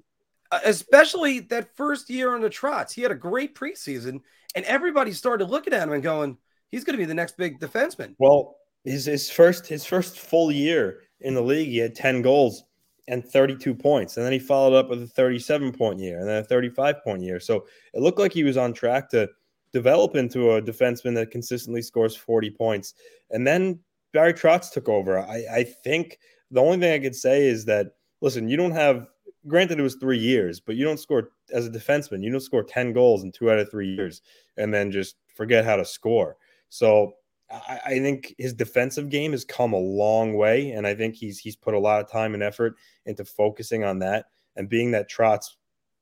especially 0.64 1.40
that 1.40 1.74
first 1.76 2.10
year 2.10 2.34
on 2.34 2.40
the 2.40 2.50
trots, 2.50 2.92
he 2.92 3.02
had 3.02 3.10
a 3.10 3.16
great 3.16 3.54
preseason, 3.54 4.20
and 4.54 4.64
everybody 4.64 5.12
started 5.12 5.48
looking 5.48 5.72
at 5.72 5.86
him 5.86 5.92
and 5.92 6.02
going, 6.02 6.38
"He's 6.70 6.84
going 6.84 6.94
to 6.94 7.02
be 7.02 7.06
the 7.06 7.14
next 7.14 7.36
big 7.36 7.58
defenseman." 7.60 8.14
Well, 8.18 8.56
his 8.84 9.06
his 9.06 9.30
first 9.30 9.66
his 9.66 9.84
first 9.84 10.18
full 10.18 10.52
year 10.52 11.00
in 11.20 11.34
the 11.34 11.42
league, 11.42 11.68
he 11.68 11.78
had 11.78 11.94
ten 11.94 12.22
goals 12.22 12.64
and 13.08 13.24
32 13.24 13.74
points. 13.74 14.16
And 14.16 14.24
then 14.24 14.32
he 14.32 14.38
followed 14.38 14.76
up 14.76 14.88
with 14.88 15.02
a 15.02 15.06
37 15.06 15.72
point 15.72 15.98
year 15.98 16.20
and 16.20 16.28
then 16.28 16.38
a 16.38 16.44
35 16.44 17.02
point 17.02 17.22
year. 17.22 17.40
So 17.40 17.66
it 17.92 18.00
looked 18.00 18.18
like 18.18 18.32
he 18.32 18.44
was 18.44 18.56
on 18.56 18.72
track 18.72 19.10
to 19.10 19.28
develop 19.72 20.16
into 20.16 20.52
a 20.52 20.62
defenseman 20.62 21.14
that 21.14 21.30
consistently 21.30 21.82
scores 21.82 22.16
40 22.16 22.50
points. 22.50 22.94
And 23.30 23.46
then 23.46 23.80
Barry 24.12 24.34
Trotz 24.34 24.70
took 24.70 24.88
over. 24.88 25.18
I, 25.18 25.44
I 25.50 25.64
think 25.64 26.18
the 26.50 26.60
only 26.60 26.78
thing 26.78 26.92
I 26.92 26.98
could 26.98 27.16
say 27.16 27.46
is 27.46 27.64
that, 27.64 27.92
listen, 28.20 28.48
you 28.48 28.56
don't 28.56 28.72
have, 28.72 29.06
granted, 29.46 29.78
it 29.78 29.82
was 29.82 29.96
three 29.96 30.18
years, 30.18 30.60
but 30.60 30.76
you 30.76 30.84
don't 30.84 31.00
score 31.00 31.30
as 31.52 31.66
a 31.66 31.70
defenseman, 31.70 32.22
you 32.22 32.30
don't 32.30 32.40
score 32.40 32.62
10 32.62 32.92
goals 32.92 33.22
in 33.22 33.32
two 33.32 33.50
out 33.50 33.58
of 33.58 33.70
three 33.70 33.88
years 33.94 34.20
and 34.56 34.72
then 34.72 34.90
just 34.90 35.16
forget 35.34 35.64
how 35.64 35.76
to 35.76 35.84
score. 35.84 36.36
So 36.68 37.14
I, 37.50 37.80
I 37.84 37.98
think 37.98 38.34
his 38.38 38.54
defensive 38.54 39.08
game 39.08 39.32
has 39.32 39.44
come 39.44 39.72
a 39.72 39.78
long 39.78 40.34
way, 40.34 40.70
and 40.70 40.86
I 40.86 40.94
think 40.94 41.14
he's 41.14 41.38
he's 41.38 41.56
put 41.56 41.74
a 41.74 41.78
lot 41.78 42.00
of 42.00 42.10
time 42.10 42.34
and 42.34 42.42
effort 42.42 42.74
into 43.06 43.24
focusing 43.24 43.84
on 43.84 43.98
that 44.00 44.26
and 44.56 44.68
being 44.68 44.90
that 44.92 45.10
Trotz 45.10 45.46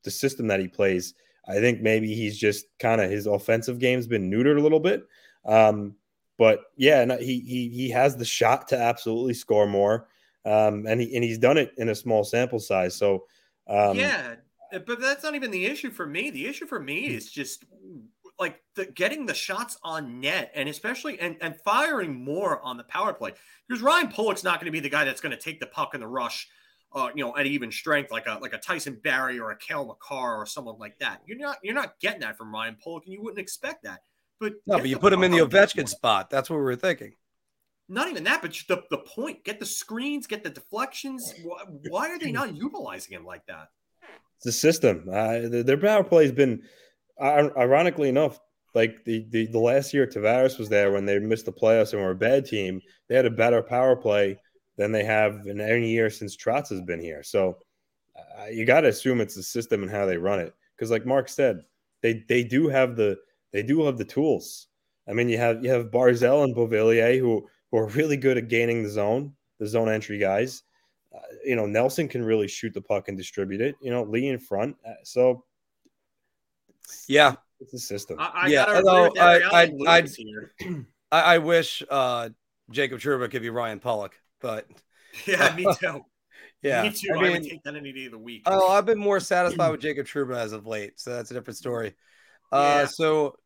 the 0.04 0.10
system 0.10 0.46
that 0.48 0.60
he 0.60 0.68
plays. 0.68 1.14
I 1.50 1.60
think 1.60 1.80
maybe 1.80 2.14
he's 2.14 2.38
just 2.38 2.66
kind 2.78 3.00
of 3.00 3.10
his 3.10 3.26
offensive 3.26 3.78
game's 3.78 4.06
been 4.06 4.30
neutered 4.30 4.58
a 4.58 4.62
little 4.62 4.80
bit. 4.80 5.06
Um, 5.44 5.96
but 6.38 6.60
yeah, 6.76 7.04
no, 7.04 7.18
he 7.18 7.40
he 7.40 7.68
he 7.68 7.90
has 7.90 8.16
the 8.16 8.24
shot 8.24 8.68
to 8.68 8.78
absolutely 8.78 9.34
score 9.34 9.66
more, 9.66 10.08
um, 10.44 10.86
and 10.86 11.00
he 11.00 11.14
and 11.14 11.24
he's 11.24 11.38
done 11.38 11.58
it 11.58 11.72
in 11.76 11.90
a 11.90 11.94
small 11.94 12.24
sample 12.24 12.58
size. 12.60 12.96
So 12.96 13.24
um, 13.66 13.96
yeah, 13.96 14.36
but 14.72 15.00
that's 15.00 15.22
not 15.22 15.34
even 15.34 15.50
the 15.50 15.66
issue 15.66 15.90
for 15.90 16.06
me. 16.06 16.30
The 16.30 16.46
issue 16.46 16.66
for 16.66 16.80
me 16.80 17.08
is 17.08 17.30
just 17.30 17.64
like 18.38 18.62
the, 18.74 18.86
getting 18.86 19.26
the 19.26 19.34
shots 19.34 19.76
on 19.84 20.18
net 20.18 20.50
and 20.54 20.68
especially 20.68 21.20
and, 21.20 21.36
and 21.42 21.60
firing 21.60 22.24
more 22.24 22.60
on 22.62 22.78
the 22.78 22.84
power 22.84 23.12
play 23.12 23.32
because 23.68 23.82
Ryan 23.82 24.08
Pulock's 24.08 24.42
not 24.42 24.58
going 24.58 24.66
to 24.66 24.72
be 24.72 24.80
the 24.80 24.88
guy 24.88 25.04
that's 25.04 25.20
going 25.20 25.36
to 25.36 25.42
take 25.42 25.60
the 25.60 25.66
puck 25.66 25.94
in 25.94 26.00
the 26.00 26.06
rush, 26.06 26.48
uh, 26.92 27.08
you 27.14 27.24
know, 27.24 27.36
at 27.36 27.46
even 27.46 27.70
strength 27.70 28.10
like 28.10 28.26
a 28.26 28.38
like 28.40 28.52
a 28.52 28.58
Tyson 28.58 28.98
Barrie 29.02 29.38
or 29.38 29.50
a 29.50 29.56
Cale 29.56 29.86
Makar 29.86 30.36
or 30.36 30.46
someone 30.46 30.78
like 30.78 30.98
that. 30.98 31.22
You're 31.26 31.38
not 31.38 31.58
you're 31.62 31.74
not 31.74 31.98
getting 32.00 32.20
that 32.20 32.36
from 32.36 32.52
Ryan 32.52 32.76
Pulock, 32.82 33.04
and 33.04 33.12
you 33.12 33.22
wouldn't 33.22 33.40
expect 33.40 33.84
that. 33.84 34.00
But 34.40 34.54
no, 34.66 34.78
but 34.78 34.88
you 34.88 34.98
put 34.98 35.12
him 35.12 35.22
in 35.22 35.30
the 35.30 35.38
Ovechkin 35.38 35.88
spot. 35.88 36.30
That's 36.30 36.48
what 36.48 36.56
we 36.56 36.62
were 36.62 36.76
thinking. 36.76 37.12
Not 37.88 38.08
even 38.08 38.24
that, 38.24 38.40
but 38.40 38.52
the, 38.68 38.82
the 38.90 38.98
point. 38.98 39.44
Get 39.44 39.58
the 39.58 39.66
screens, 39.66 40.26
get 40.26 40.44
the 40.44 40.50
deflections. 40.50 41.34
Why, 41.42 41.64
why 41.88 42.08
are 42.08 42.18
they 42.18 42.30
not 42.30 42.54
utilizing 42.54 43.14
him 43.14 43.24
like 43.24 43.44
that? 43.46 43.68
It's 44.36 44.44
the 44.44 44.52
system. 44.52 45.08
Uh, 45.12 45.62
their 45.62 45.76
power 45.76 46.04
play 46.04 46.22
has 46.22 46.32
been 46.32 46.62
ironically 47.20 48.08
enough, 48.08 48.38
like 48.74 49.04
the, 49.04 49.26
the, 49.30 49.46
the 49.46 49.58
last 49.58 49.92
year 49.92 50.06
Tavares 50.06 50.58
was 50.58 50.68
there 50.68 50.92
when 50.92 51.04
they 51.04 51.18
missed 51.18 51.46
the 51.46 51.52
playoffs 51.52 51.92
and 51.92 52.00
were 52.00 52.12
a 52.12 52.16
bad 52.16 52.46
team, 52.46 52.80
they 53.08 53.16
had 53.16 53.26
a 53.26 53.30
better 53.30 53.62
power 53.62 53.96
play 53.96 54.38
than 54.80 54.92
they 54.92 55.04
have 55.04 55.46
in 55.46 55.60
any 55.60 55.90
year 55.90 56.08
since 56.08 56.34
Trotz 56.34 56.70
has 56.70 56.80
been 56.80 57.00
here. 57.00 57.22
So 57.22 57.58
uh, 58.16 58.46
you 58.46 58.64
got 58.64 58.80
to 58.80 58.88
assume 58.88 59.20
it's 59.20 59.34
the 59.34 59.42
system 59.42 59.82
and 59.82 59.92
how 59.92 60.06
they 60.06 60.16
run 60.16 60.40
it. 60.40 60.54
Because 60.74 60.90
like 60.90 61.04
Mark 61.04 61.28
said, 61.28 61.60
they 62.00 62.24
they 62.30 62.42
do 62.42 62.66
have 62.66 62.96
the 62.96 63.18
they 63.52 63.62
do 63.62 63.84
have 63.84 63.98
the 63.98 64.06
tools. 64.06 64.68
I 65.06 65.12
mean, 65.12 65.28
you 65.28 65.36
have 65.36 65.62
you 65.62 65.70
have 65.70 65.90
Barzal 65.90 66.44
and 66.44 66.56
Beauvillier 66.56 67.18
who 67.18 67.46
who 67.70 67.76
are 67.76 67.88
really 67.88 68.16
good 68.16 68.38
at 68.38 68.48
gaining 68.48 68.82
the 68.82 68.88
zone, 68.88 69.34
the 69.58 69.66
zone 69.66 69.90
entry 69.90 70.18
guys. 70.18 70.62
Uh, 71.14 71.18
you 71.44 71.56
know, 71.56 71.66
Nelson 71.66 72.08
can 72.08 72.24
really 72.24 72.48
shoot 72.48 72.72
the 72.72 72.80
puck 72.80 73.08
and 73.08 73.18
distribute 73.18 73.60
it. 73.60 73.74
You 73.82 73.90
know, 73.90 74.04
Lee 74.04 74.28
in 74.28 74.38
front. 74.38 74.76
Uh, 74.86 74.94
so 75.04 75.44
yeah, 77.06 77.34
it's 77.60 77.74
a 77.74 77.78
system. 77.78 78.16
I, 78.18 78.30
I 78.34 78.46
yeah, 78.46 78.64
although 78.66 79.12
I, 79.20 79.40
I, 79.40 79.72
I, 79.86 80.06
I, 81.12 81.22
I 81.34 81.38
wish 81.38 81.82
uh, 81.90 82.30
Jacob 82.70 83.00
Trouba 83.00 83.30
could 83.30 83.42
be 83.42 83.50
Ryan 83.50 83.80
Pulock, 83.80 84.12
but 84.40 84.66
yeah, 85.26 85.54
me 85.56 85.66
too. 85.80 86.04
yeah, 86.62 86.82
me 86.82 86.90
too. 86.90 87.08
I, 87.14 87.22
mean, 87.22 87.32
would 87.32 87.42
take 87.44 87.62
that 87.64 87.76
any 87.76 87.92
day 87.92 88.06
of 88.06 88.12
the 88.12 88.18
week. 88.18 88.42
Oh, 88.46 88.70
I've 88.70 88.86
been 88.86 88.98
more 88.98 89.20
satisfied 89.20 89.70
with 89.72 89.80
Jacob 89.80 90.06
Trouba 90.06 90.36
as 90.36 90.52
of 90.52 90.66
late, 90.66 90.98
so 91.00 91.14
that's 91.14 91.30
a 91.30 91.34
different 91.34 91.56
story. 91.56 91.94
Uh. 92.52 92.86
So 92.86 93.36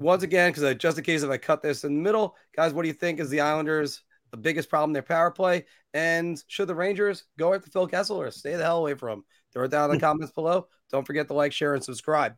once 0.00 0.22
again, 0.22 0.50
because 0.52 0.74
just 0.76 0.98
in 0.98 1.04
case 1.04 1.22
if 1.22 1.30
I 1.30 1.36
cut 1.36 1.62
this 1.62 1.84
in 1.84 1.94
the 1.94 2.00
middle, 2.00 2.34
guys, 2.56 2.72
what 2.72 2.82
do 2.82 2.88
you 2.88 2.94
think 2.94 3.20
is 3.20 3.28
the 3.28 3.42
Islanders' 3.42 4.02
the 4.30 4.36
biggest 4.36 4.70
problem 4.70 4.92
their 4.92 5.02
power 5.02 5.30
play? 5.30 5.66
And 5.92 6.42
should 6.48 6.68
the 6.68 6.74
Rangers 6.74 7.24
go 7.38 7.52
after 7.52 7.70
Phil 7.70 7.86
Kessel 7.86 8.20
or 8.20 8.30
stay 8.30 8.56
the 8.56 8.64
hell 8.64 8.78
away 8.78 8.94
from 8.94 9.18
him? 9.18 9.24
Throw 9.52 9.64
it 9.64 9.70
down 9.70 9.90
in 9.90 9.96
the 9.96 10.00
comments 10.06 10.32
below. 10.32 10.68
Don't 10.90 11.06
forget 11.06 11.28
to 11.28 11.34
like, 11.34 11.52
share, 11.52 11.74
and 11.74 11.84
subscribe. 11.84 12.34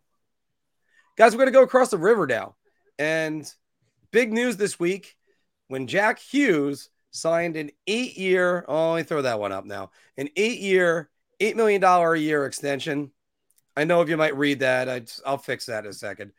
Guys, 1.17 1.33
we're 1.33 1.39
going 1.39 1.53
to 1.53 1.59
go 1.59 1.63
across 1.63 1.91
the 1.91 1.99
river 1.99 2.27
now. 2.27 2.57
And 2.99 3.51
big 4.11 4.33
news 4.33 4.57
this 4.57 4.81
week 4.81 5.17
when 5.69 5.87
Jack 5.87 6.19
Hughes 6.19 6.89
signed 7.13 7.57
an 7.57 7.71
eight 7.87 8.19
year, 8.19 8.65
oh, 8.67 8.93
let 8.93 8.97
me 8.99 9.03
throw 9.05 9.23
that 9.23 9.39
one 9.39 9.53
up 9.53 9.65
now, 9.65 9.91
an 10.17 10.29
eight 10.37 10.59
year, 10.59 11.11
$8 11.41 11.55
million 11.55 11.83
a 11.83 12.17
year 12.17 12.47
extension. 12.47 13.13
I 13.77 13.85
know 13.85 14.03
if 14.03 14.09
you 14.09 14.17
might 14.17 14.37
read 14.37 14.61
that, 14.61 14.89
i 14.89 15.03
will 15.31 15.39
fix 15.39 15.67
that 15.67 15.85
in 15.85 15.91
a 15.91 15.95
second. 15.95 16.33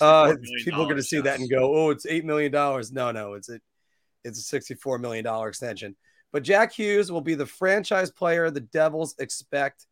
Uh, 0.00 0.34
people 0.64 0.82
are 0.82 0.86
going 0.86 0.96
to 0.96 1.02
see 1.02 1.20
that 1.20 1.38
and 1.38 1.48
go, 1.50 1.74
"Oh, 1.76 1.90
it's 1.90 2.06
eight 2.06 2.24
million 2.24 2.50
dollars." 2.50 2.90
No, 2.90 3.10
no, 3.10 3.34
it's 3.34 3.50
a 3.50 3.60
it's 4.24 4.38
a 4.38 4.42
sixty-four 4.42 4.98
million 4.98 5.22
dollar 5.22 5.48
extension. 5.48 5.96
But 6.32 6.44
Jack 6.44 6.72
Hughes 6.72 7.12
will 7.12 7.20
be 7.20 7.34
the 7.34 7.46
franchise 7.46 8.10
player 8.10 8.50
the 8.50 8.60
Devils 8.60 9.14
expect. 9.18 9.86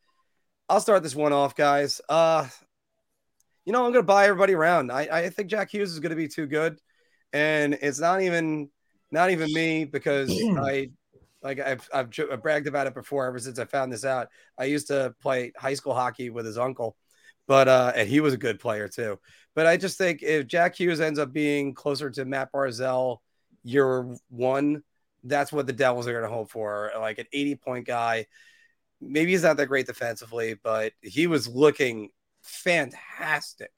I'll 0.70 0.80
start 0.80 1.02
this 1.02 1.14
one 1.14 1.34
off, 1.34 1.54
guys. 1.54 2.00
Uh, 2.08 2.48
you 3.66 3.72
know, 3.72 3.84
I'm 3.84 3.92
going 3.92 4.02
to 4.02 4.06
buy 4.06 4.24
everybody 4.24 4.54
around. 4.54 4.90
I, 4.90 5.02
I 5.02 5.28
think 5.28 5.50
Jack 5.50 5.72
Hughes 5.72 5.92
is 5.92 6.00
going 6.00 6.10
to 6.10 6.16
be 6.16 6.28
too 6.28 6.46
good, 6.46 6.80
and 7.32 7.74
it's 7.74 8.00
not 8.00 8.22
even 8.22 8.70
not 9.10 9.30
even 9.30 9.52
me 9.52 9.84
because 9.84 10.30
I 10.58 10.90
like 11.42 11.60
I've, 11.60 11.88
I've, 11.92 12.10
I've 12.32 12.42
bragged 12.42 12.66
about 12.66 12.86
it 12.86 12.94
before 12.94 13.26
ever 13.26 13.38
since 13.38 13.58
I 13.58 13.64
found 13.64 13.92
this 13.92 14.04
out. 14.04 14.28
I 14.58 14.64
used 14.64 14.88
to 14.88 15.14
play 15.20 15.52
high 15.56 15.74
school 15.74 15.94
hockey 15.94 16.30
with 16.30 16.46
his 16.46 16.58
uncle, 16.58 16.96
but 17.46 17.68
uh, 17.68 17.92
and 17.94 18.08
he 18.08 18.20
was 18.20 18.34
a 18.34 18.38
good 18.38 18.58
player 18.58 18.88
too. 18.88 19.18
But 19.54 19.66
I 19.66 19.76
just 19.76 19.96
think 19.96 20.22
if 20.22 20.46
Jack 20.46 20.78
Hughes 20.78 21.00
ends 21.00 21.18
up 21.18 21.32
being 21.32 21.74
closer 21.74 22.10
to 22.10 22.24
Matt 22.24 22.52
Barzal 22.52 23.18
year 23.62 24.14
one, 24.28 24.82
that's 25.24 25.52
what 25.52 25.66
the 25.66 25.72
Devils 25.72 26.06
are 26.06 26.12
going 26.12 26.24
to 26.24 26.34
hope 26.34 26.50
for. 26.50 26.92
Like 26.98 27.18
an 27.18 27.26
80 27.32 27.54
point 27.56 27.86
guy. 27.86 28.26
Maybe 29.00 29.32
he's 29.32 29.42
not 29.42 29.56
that 29.58 29.66
great 29.66 29.86
defensively, 29.86 30.54
but 30.62 30.92
he 31.02 31.26
was 31.26 31.46
looking 31.46 32.10
fantastic 32.42 33.72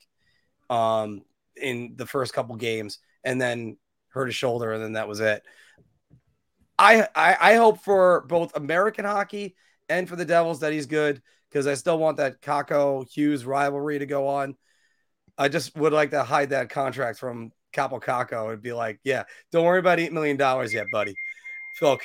um, 0.71 1.23
in 1.57 1.95
the 1.97 2.07
first 2.07 2.33
couple 2.33 2.55
games 2.57 2.99
and 3.25 3.41
then 3.41 3.77
hurt 4.19 4.27
his 4.27 4.35
shoulder 4.35 4.73
and 4.73 4.83
then 4.83 4.93
that 4.95 5.09
was 5.09 5.21
it. 5.21 5.43
I, 6.79 7.07
I, 7.15 7.37
I 7.41 7.55
hope 7.55 7.81
for 7.81 8.25
both 8.29 8.57
American 8.57 9.05
hockey 9.05 9.55
and 9.89 10.09
for 10.09 10.17
the 10.17 10.25
Devils 10.25 10.61
that 10.61 10.73
he's 10.73 10.87
good 10.87 11.23
because 11.49 11.67
I 11.67 11.75
still 11.75 11.99
want 11.99 12.19
that 12.19 12.43
Kakko 12.43 13.09
Hughes 13.09 13.45
rivalry 13.45 14.01
to 14.01 14.07
go 14.07 14.29
on. 14.29 14.57
I 15.37 15.49
just 15.49 15.77
would 15.77 15.93
like 15.93 16.11
to 16.11 16.25
hide 16.25 16.51
that 16.51 16.69
contract 16.69 17.19
from 17.19 17.53
Kaapo 17.73 18.03
Kakko 18.03 18.53
and 18.53 18.61
be 18.61 18.73
like, 18.73 18.99
yeah, 19.05 19.25
don't 19.53 19.65
worry 19.65 19.79
about 19.79 19.99
$8 19.99 20.11
million 20.11 20.37
yet, 20.71 20.87
buddy. 20.93 21.15
Phil. 21.79 21.99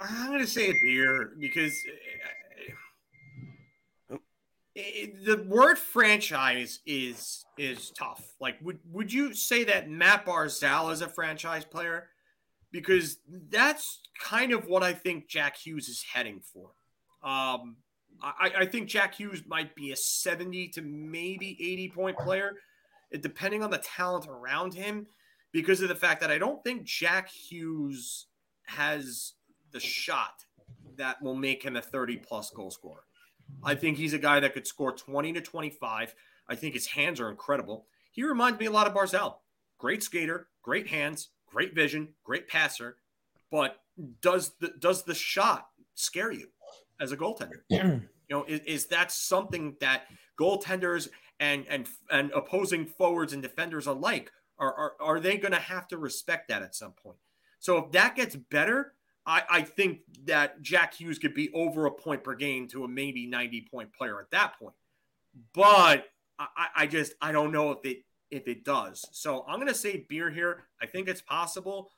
I'm 0.00 0.38
to 0.38 0.46
say 0.46 0.70
a 0.70 0.74
beer 0.82 1.32
because 1.40 1.74
it, 4.74 5.24
the 5.24 5.42
word 5.44 5.78
franchise 5.78 6.80
is 6.86 7.44
is 7.56 7.90
tough. 7.90 8.34
Like, 8.40 8.56
would 8.62 8.78
would 8.90 9.12
you 9.12 9.34
say 9.34 9.64
that 9.64 9.88
Matt 9.88 10.26
Barzal 10.26 10.92
is 10.92 11.00
a 11.00 11.08
franchise 11.08 11.64
player? 11.64 12.08
Because 12.72 13.18
that's 13.50 14.00
kind 14.18 14.52
of 14.52 14.66
what 14.66 14.82
I 14.82 14.92
think 14.92 15.28
Jack 15.28 15.56
Hughes 15.56 15.88
is 15.88 16.04
heading 16.12 16.40
for. 16.40 16.70
Um, 17.22 17.76
I, 18.20 18.52
I 18.60 18.66
think 18.66 18.88
Jack 18.88 19.14
Hughes 19.14 19.42
might 19.46 19.74
be 19.76 19.92
a 19.92 19.96
70 19.96 20.68
to 20.68 20.82
maybe 20.82 21.56
80 21.60 21.88
point 21.90 22.18
player, 22.18 22.54
depending 23.20 23.62
on 23.62 23.70
the 23.70 23.78
talent 23.78 24.26
around 24.26 24.74
him, 24.74 25.06
because 25.52 25.82
of 25.82 25.88
the 25.88 25.94
fact 25.94 26.20
that 26.20 26.32
I 26.32 26.38
don't 26.38 26.62
think 26.64 26.82
Jack 26.82 27.30
Hughes 27.30 28.26
has 28.66 29.34
the 29.70 29.80
shot 29.80 30.44
that 30.96 31.22
will 31.22 31.36
make 31.36 31.62
him 31.62 31.76
a 31.76 31.82
30 31.82 32.16
plus 32.18 32.50
goal 32.50 32.72
scorer. 32.72 33.04
I 33.62 33.74
think 33.74 33.96
he's 33.96 34.12
a 34.12 34.18
guy 34.18 34.40
that 34.40 34.54
could 34.54 34.66
score 34.66 34.92
20 34.92 35.32
to 35.34 35.40
25. 35.40 36.14
I 36.48 36.54
think 36.54 36.74
his 36.74 36.88
hands 36.88 37.20
are 37.20 37.30
incredible. 37.30 37.86
He 38.12 38.22
reminds 38.22 38.60
me 38.60 38.66
a 38.66 38.70
lot 38.70 38.86
of 38.86 38.94
Barzal. 38.94 39.36
Great 39.78 40.02
skater, 40.02 40.48
great 40.62 40.88
hands, 40.88 41.30
great 41.46 41.74
vision, 41.74 42.08
great 42.22 42.48
passer. 42.48 42.96
But 43.50 43.80
does 44.20 44.52
the 44.60 44.74
does 44.78 45.04
the 45.04 45.14
shot 45.14 45.68
scare 45.94 46.32
you 46.32 46.48
as 47.00 47.12
a 47.12 47.16
goaltender? 47.16 47.60
you 47.68 48.36
know, 48.36 48.44
is, 48.44 48.60
is 48.60 48.86
that 48.86 49.12
something 49.12 49.76
that 49.80 50.04
goaltenders 50.38 51.08
and 51.40 51.66
and 51.68 51.88
and 52.10 52.30
opposing 52.32 52.86
forwards 52.86 53.32
and 53.32 53.42
defenders 53.42 53.86
alike 53.86 54.30
are 54.58 54.74
are, 54.74 54.92
are 55.00 55.20
they 55.20 55.36
going 55.36 55.52
to 55.52 55.58
have 55.58 55.88
to 55.88 55.98
respect 55.98 56.48
that 56.48 56.62
at 56.62 56.74
some 56.74 56.92
point? 56.92 57.18
So 57.58 57.78
if 57.78 57.92
that 57.92 58.16
gets 58.16 58.36
better, 58.36 58.94
I, 59.26 59.42
I 59.50 59.62
think 59.62 60.00
that 60.24 60.60
Jack 60.62 60.94
Hughes 60.94 61.18
could 61.18 61.34
be 61.34 61.50
over 61.54 61.86
a 61.86 61.90
point 61.90 62.22
per 62.22 62.34
game 62.34 62.68
to 62.68 62.84
a 62.84 62.88
maybe 62.88 63.26
90 63.26 63.68
point 63.70 63.92
player 63.92 64.20
at 64.20 64.30
that 64.30 64.58
point. 64.58 64.74
But 65.54 66.06
I, 66.38 66.66
I 66.76 66.86
just 66.86 67.14
I 67.20 67.32
don't 67.32 67.52
know 67.52 67.72
if 67.72 67.84
it 67.84 68.04
if 68.30 68.48
it 68.48 68.64
does. 68.64 69.04
So 69.12 69.44
I'm 69.48 69.58
gonna 69.58 69.74
say 69.74 70.04
beer 70.08 70.30
here. 70.30 70.64
I 70.80 70.86
think 70.86 71.08
it's 71.08 71.22
possible. 71.22 71.90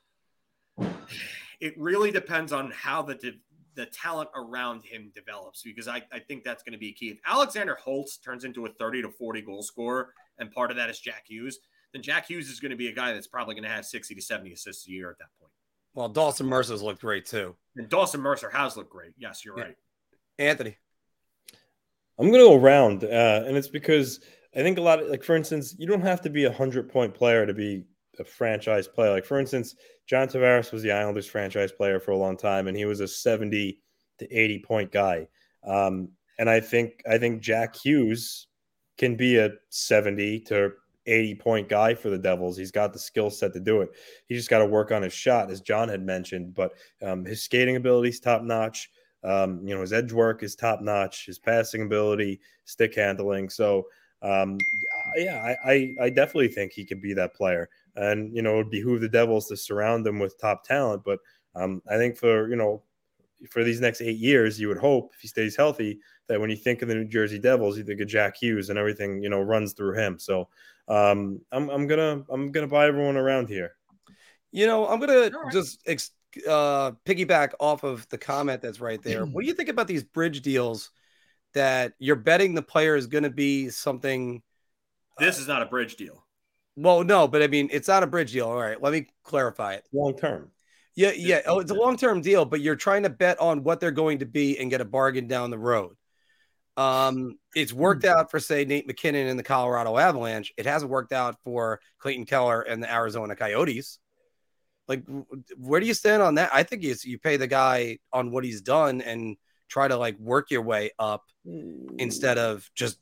It 1.59 1.73
really 1.77 2.11
depends 2.11 2.53
on 2.53 2.71
how 2.71 3.01
the 3.01 3.15
de- 3.15 3.39
the 3.77 3.85
talent 3.85 4.29
around 4.35 4.83
him 4.83 5.11
develops 5.13 5.61
because 5.61 5.87
I, 5.87 6.03
I 6.11 6.19
think 6.19 6.43
that's 6.43 6.63
going 6.63 6.73
to 6.73 6.79
be 6.79 6.91
key. 6.91 7.09
If 7.09 7.19
Alexander 7.25 7.75
Holtz 7.75 8.17
turns 8.17 8.43
into 8.43 8.65
a 8.65 8.69
30 8.69 9.03
to 9.03 9.11
40 9.11 9.41
goal 9.43 9.61
scorer 9.61 10.13
and 10.39 10.51
part 10.51 10.71
of 10.71 10.77
that 10.77 10.89
is 10.89 10.99
Jack 10.99 11.25
Hughes, 11.27 11.59
then 11.93 12.01
Jack 12.01 12.27
Hughes 12.27 12.49
is 12.49 12.59
going 12.59 12.71
to 12.71 12.75
be 12.75 12.87
a 12.87 12.91
guy 12.91 13.13
that's 13.13 13.27
probably 13.27 13.53
going 13.53 13.63
to 13.63 13.69
have 13.69 13.85
60 13.85 14.15
to 14.15 14.21
70 14.21 14.51
assists 14.51 14.87
a 14.87 14.91
year 14.91 15.11
at 15.11 15.19
that 15.19 15.29
point. 15.39 15.51
Well, 15.97 16.09
Dawson 16.09 16.45
Mercer's 16.45 16.83
looked 16.83 17.01
great 17.01 17.25
too. 17.25 17.55
And 17.75 17.89
Dawson 17.89 18.21
Mercer 18.21 18.51
has 18.51 18.77
looked 18.77 18.91
great. 18.91 19.13
Yes, 19.17 19.43
you're 19.43 19.57
yeah. 19.57 19.63
right. 19.63 19.75
Anthony. 20.37 20.77
I'm 22.19 22.27
going 22.27 22.39
to 22.39 22.49
go 22.49 22.55
around, 22.55 23.03
uh, 23.03 23.43
and 23.47 23.57
it's 23.57 23.67
because 23.67 24.19
I 24.55 24.61
think 24.61 24.77
a 24.77 24.81
lot 24.81 25.01
of, 25.01 25.07
like, 25.09 25.23
for 25.23 25.35
instance, 25.35 25.75
you 25.79 25.87
don't 25.87 26.03
have 26.03 26.21
to 26.21 26.29
be 26.29 26.43
a 26.43 26.49
100 26.49 26.89
point 26.91 27.15
player 27.15 27.47
to 27.47 27.53
be 27.55 27.85
a 28.19 28.23
franchise 28.23 28.87
player. 28.87 29.09
Like, 29.09 29.25
for 29.25 29.39
instance, 29.39 29.73
John 30.05 30.27
Tavares 30.27 30.71
was 30.71 30.83
the 30.83 30.91
Islanders 30.91 31.25
franchise 31.25 31.71
player 31.71 31.99
for 31.99 32.11
a 32.11 32.17
long 32.17 32.37
time, 32.37 32.67
and 32.67 32.77
he 32.77 32.85
was 32.85 32.99
a 32.99 33.07
70 33.07 33.79
to 34.19 34.31
80 34.31 34.59
point 34.59 34.91
guy. 34.91 35.27
Um, 35.65 36.09
and 36.37 36.47
I 36.47 36.59
think 36.59 37.01
I 37.09 37.17
think 37.17 37.41
Jack 37.41 37.75
Hughes 37.75 38.45
can 38.99 39.15
be 39.15 39.37
a 39.37 39.49
70 39.69 40.41
to 40.41 40.73
80 41.07 41.35
point 41.35 41.69
guy 41.69 41.93
for 41.93 42.09
the 42.09 42.17
Devils. 42.17 42.57
He's 42.57 42.71
got 42.71 42.93
the 42.93 42.99
skill 42.99 43.29
set 43.29 43.53
to 43.53 43.59
do 43.59 43.81
it. 43.81 43.89
He 44.27 44.35
just 44.35 44.49
got 44.49 44.59
to 44.59 44.65
work 44.65 44.91
on 44.91 45.01
his 45.01 45.13
shot, 45.13 45.49
as 45.49 45.61
John 45.61 45.89
had 45.89 46.05
mentioned. 46.05 46.53
But 46.53 46.73
um, 47.01 47.25
his 47.25 47.41
skating 47.43 47.75
ability 47.75 48.09
is 48.09 48.19
top 48.19 48.43
notch. 48.43 48.89
Um, 49.23 49.61
you 49.67 49.73
know, 49.73 49.81
his 49.81 49.93
edge 49.93 50.11
work 50.11 50.43
is 50.43 50.55
top 50.55 50.81
notch. 50.81 51.25
His 51.25 51.39
passing 51.39 51.83
ability, 51.83 52.39
stick 52.65 52.95
handling. 52.95 53.49
So, 53.49 53.87
um, 54.21 54.57
yeah, 55.15 55.55
I, 55.65 55.71
I, 55.71 55.95
I 56.01 56.09
definitely 56.09 56.49
think 56.49 56.71
he 56.71 56.85
could 56.85 57.01
be 57.01 57.13
that 57.13 57.35
player. 57.35 57.69
And 57.95 58.35
you 58.35 58.41
know, 58.41 58.55
it 58.55 58.57
would 58.57 58.71
behoove 58.71 59.01
the 59.01 59.09
Devils 59.09 59.47
to 59.47 59.57
surround 59.57 60.05
him 60.05 60.19
with 60.19 60.39
top 60.39 60.63
talent. 60.63 61.03
But 61.03 61.19
um, 61.55 61.81
I 61.89 61.97
think 61.97 62.17
for 62.17 62.49
you 62.49 62.55
know, 62.55 62.83
for 63.49 63.63
these 63.63 63.81
next 63.81 64.01
eight 64.01 64.17
years, 64.17 64.59
you 64.59 64.67
would 64.67 64.77
hope 64.77 65.11
if 65.13 65.21
he 65.21 65.27
stays 65.27 65.55
healthy 65.55 65.99
that 66.27 66.39
when 66.39 66.49
you 66.49 66.55
think 66.55 66.81
of 66.81 66.87
the 66.87 66.95
New 66.95 67.05
Jersey 67.05 67.39
Devils, 67.39 67.77
you 67.77 67.83
think 67.83 68.01
of 68.01 68.07
Jack 68.07 68.37
Hughes 68.37 68.69
and 68.69 68.77
everything 68.77 69.21
you 69.21 69.29
know 69.29 69.41
runs 69.41 69.73
through 69.73 69.95
him. 69.95 70.19
So 70.19 70.49
um, 70.87 71.41
I'm, 71.51 71.69
I'm 71.69 71.87
gonna 71.87 72.23
I'm 72.29 72.51
gonna 72.51 72.67
buy 72.67 72.87
everyone 72.87 73.17
around 73.17 73.49
here. 73.49 73.71
You 74.51 74.65
know, 74.65 74.87
I'm 74.87 74.99
gonna 74.99 75.29
right. 75.29 75.51
just 75.51 75.81
ex- 75.85 76.11
uh, 76.47 76.91
piggyback 77.05 77.53
off 77.59 77.83
of 77.83 78.07
the 78.09 78.17
comment 78.17 78.61
that's 78.61 78.79
right 78.79 79.01
there. 79.01 79.25
what 79.25 79.41
do 79.41 79.47
you 79.47 79.53
think 79.53 79.69
about 79.69 79.87
these 79.87 80.03
bridge 80.03 80.41
deals 80.41 80.91
that 81.53 81.93
you're 81.99 82.15
betting 82.15 82.53
the 82.53 82.61
player 82.61 82.95
is 82.95 83.07
going 83.07 83.23
to 83.23 83.29
be 83.29 83.69
something? 83.69 84.41
This 85.17 85.37
uh, 85.37 85.41
is 85.41 85.47
not 85.47 85.61
a 85.61 85.65
bridge 85.65 85.95
deal. 85.95 86.23
Well, 86.75 87.03
no, 87.03 87.27
but 87.27 87.41
I 87.41 87.47
mean, 87.47 87.69
it's 87.71 87.87
not 87.87 88.03
a 88.03 88.07
bridge 88.07 88.33
deal. 88.33 88.47
All 88.47 88.55
right, 88.55 88.81
let 88.81 88.93
me 88.93 89.07
clarify 89.23 89.73
it. 89.73 89.87
Long 89.91 90.15
term. 90.15 90.51
Yeah, 90.95 91.11
yeah. 91.15 91.41
Oh, 91.45 91.59
it's 91.59 91.71
a 91.71 91.75
long 91.75 91.97
term 91.97 92.21
deal, 92.21 92.45
but 92.45 92.61
you're 92.61 92.75
trying 92.75 93.03
to 93.03 93.09
bet 93.09 93.39
on 93.39 93.63
what 93.63 93.79
they're 93.79 93.91
going 93.91 94.19
to 94.19 94.25
be 94.25 94.57
and 94.57 94.69
get 94.69 94.81
a 94.81 94.85
bargain 94.85 95.27
down 95.27 95.49
the 95.49 95.57
road. 95.57 95.95
Um, 96.77 97.39
it's 97.55 97.73
worked 97.73 98.03
hmm. 98.03 98.11
out 98.11 98.31
for 98.31 98.39
say 98.39 98.63
Nate 98.63 98.87
MacKinnon 98.87 99.27
and 99.27 99.37
the 99.37 99.43
Colorado 99.43 99.97
Avalanche. 99.97 100.53
It 100.57 100.65
hasn't 100.65 100.91
worked 100.91 101.11
out 101.11 101.35
for 101.43 101.81
Clayton 101.97 102.25
Keller 102.25 102.61
and 102.61 102.81
the 102.81 102.91
Arizona 102.91 103.35
Coyotes. 103.35 103.99
Like, 104.87 105.03
where 105.57 105.81
do 105.81 105.85
you 105.85 105.93
stand 105.93 106.21
on 106.21 106.35
that? 106.35 106.51
I 106.53 106.63
think 106.63 106.83
you 106.83 106.95
you 107.03 107.19
pay 107.19 107.35
the 107.35 107.47
guy 107.47 107.97
on 108.13 108.31
what 108.31 108.45
he's 108.45 108.61
done 108.61 109.01
and 109.01 109.35
try 109.67 109.87
to 109.87 109.97
like 109.97 110.17
work 110.17 110.49
your 110.49 110.61
way 110.61 110.91
up 110.97 111.23
instead 111.97 112.37
of 112.37 112.69
just 112.73 112.97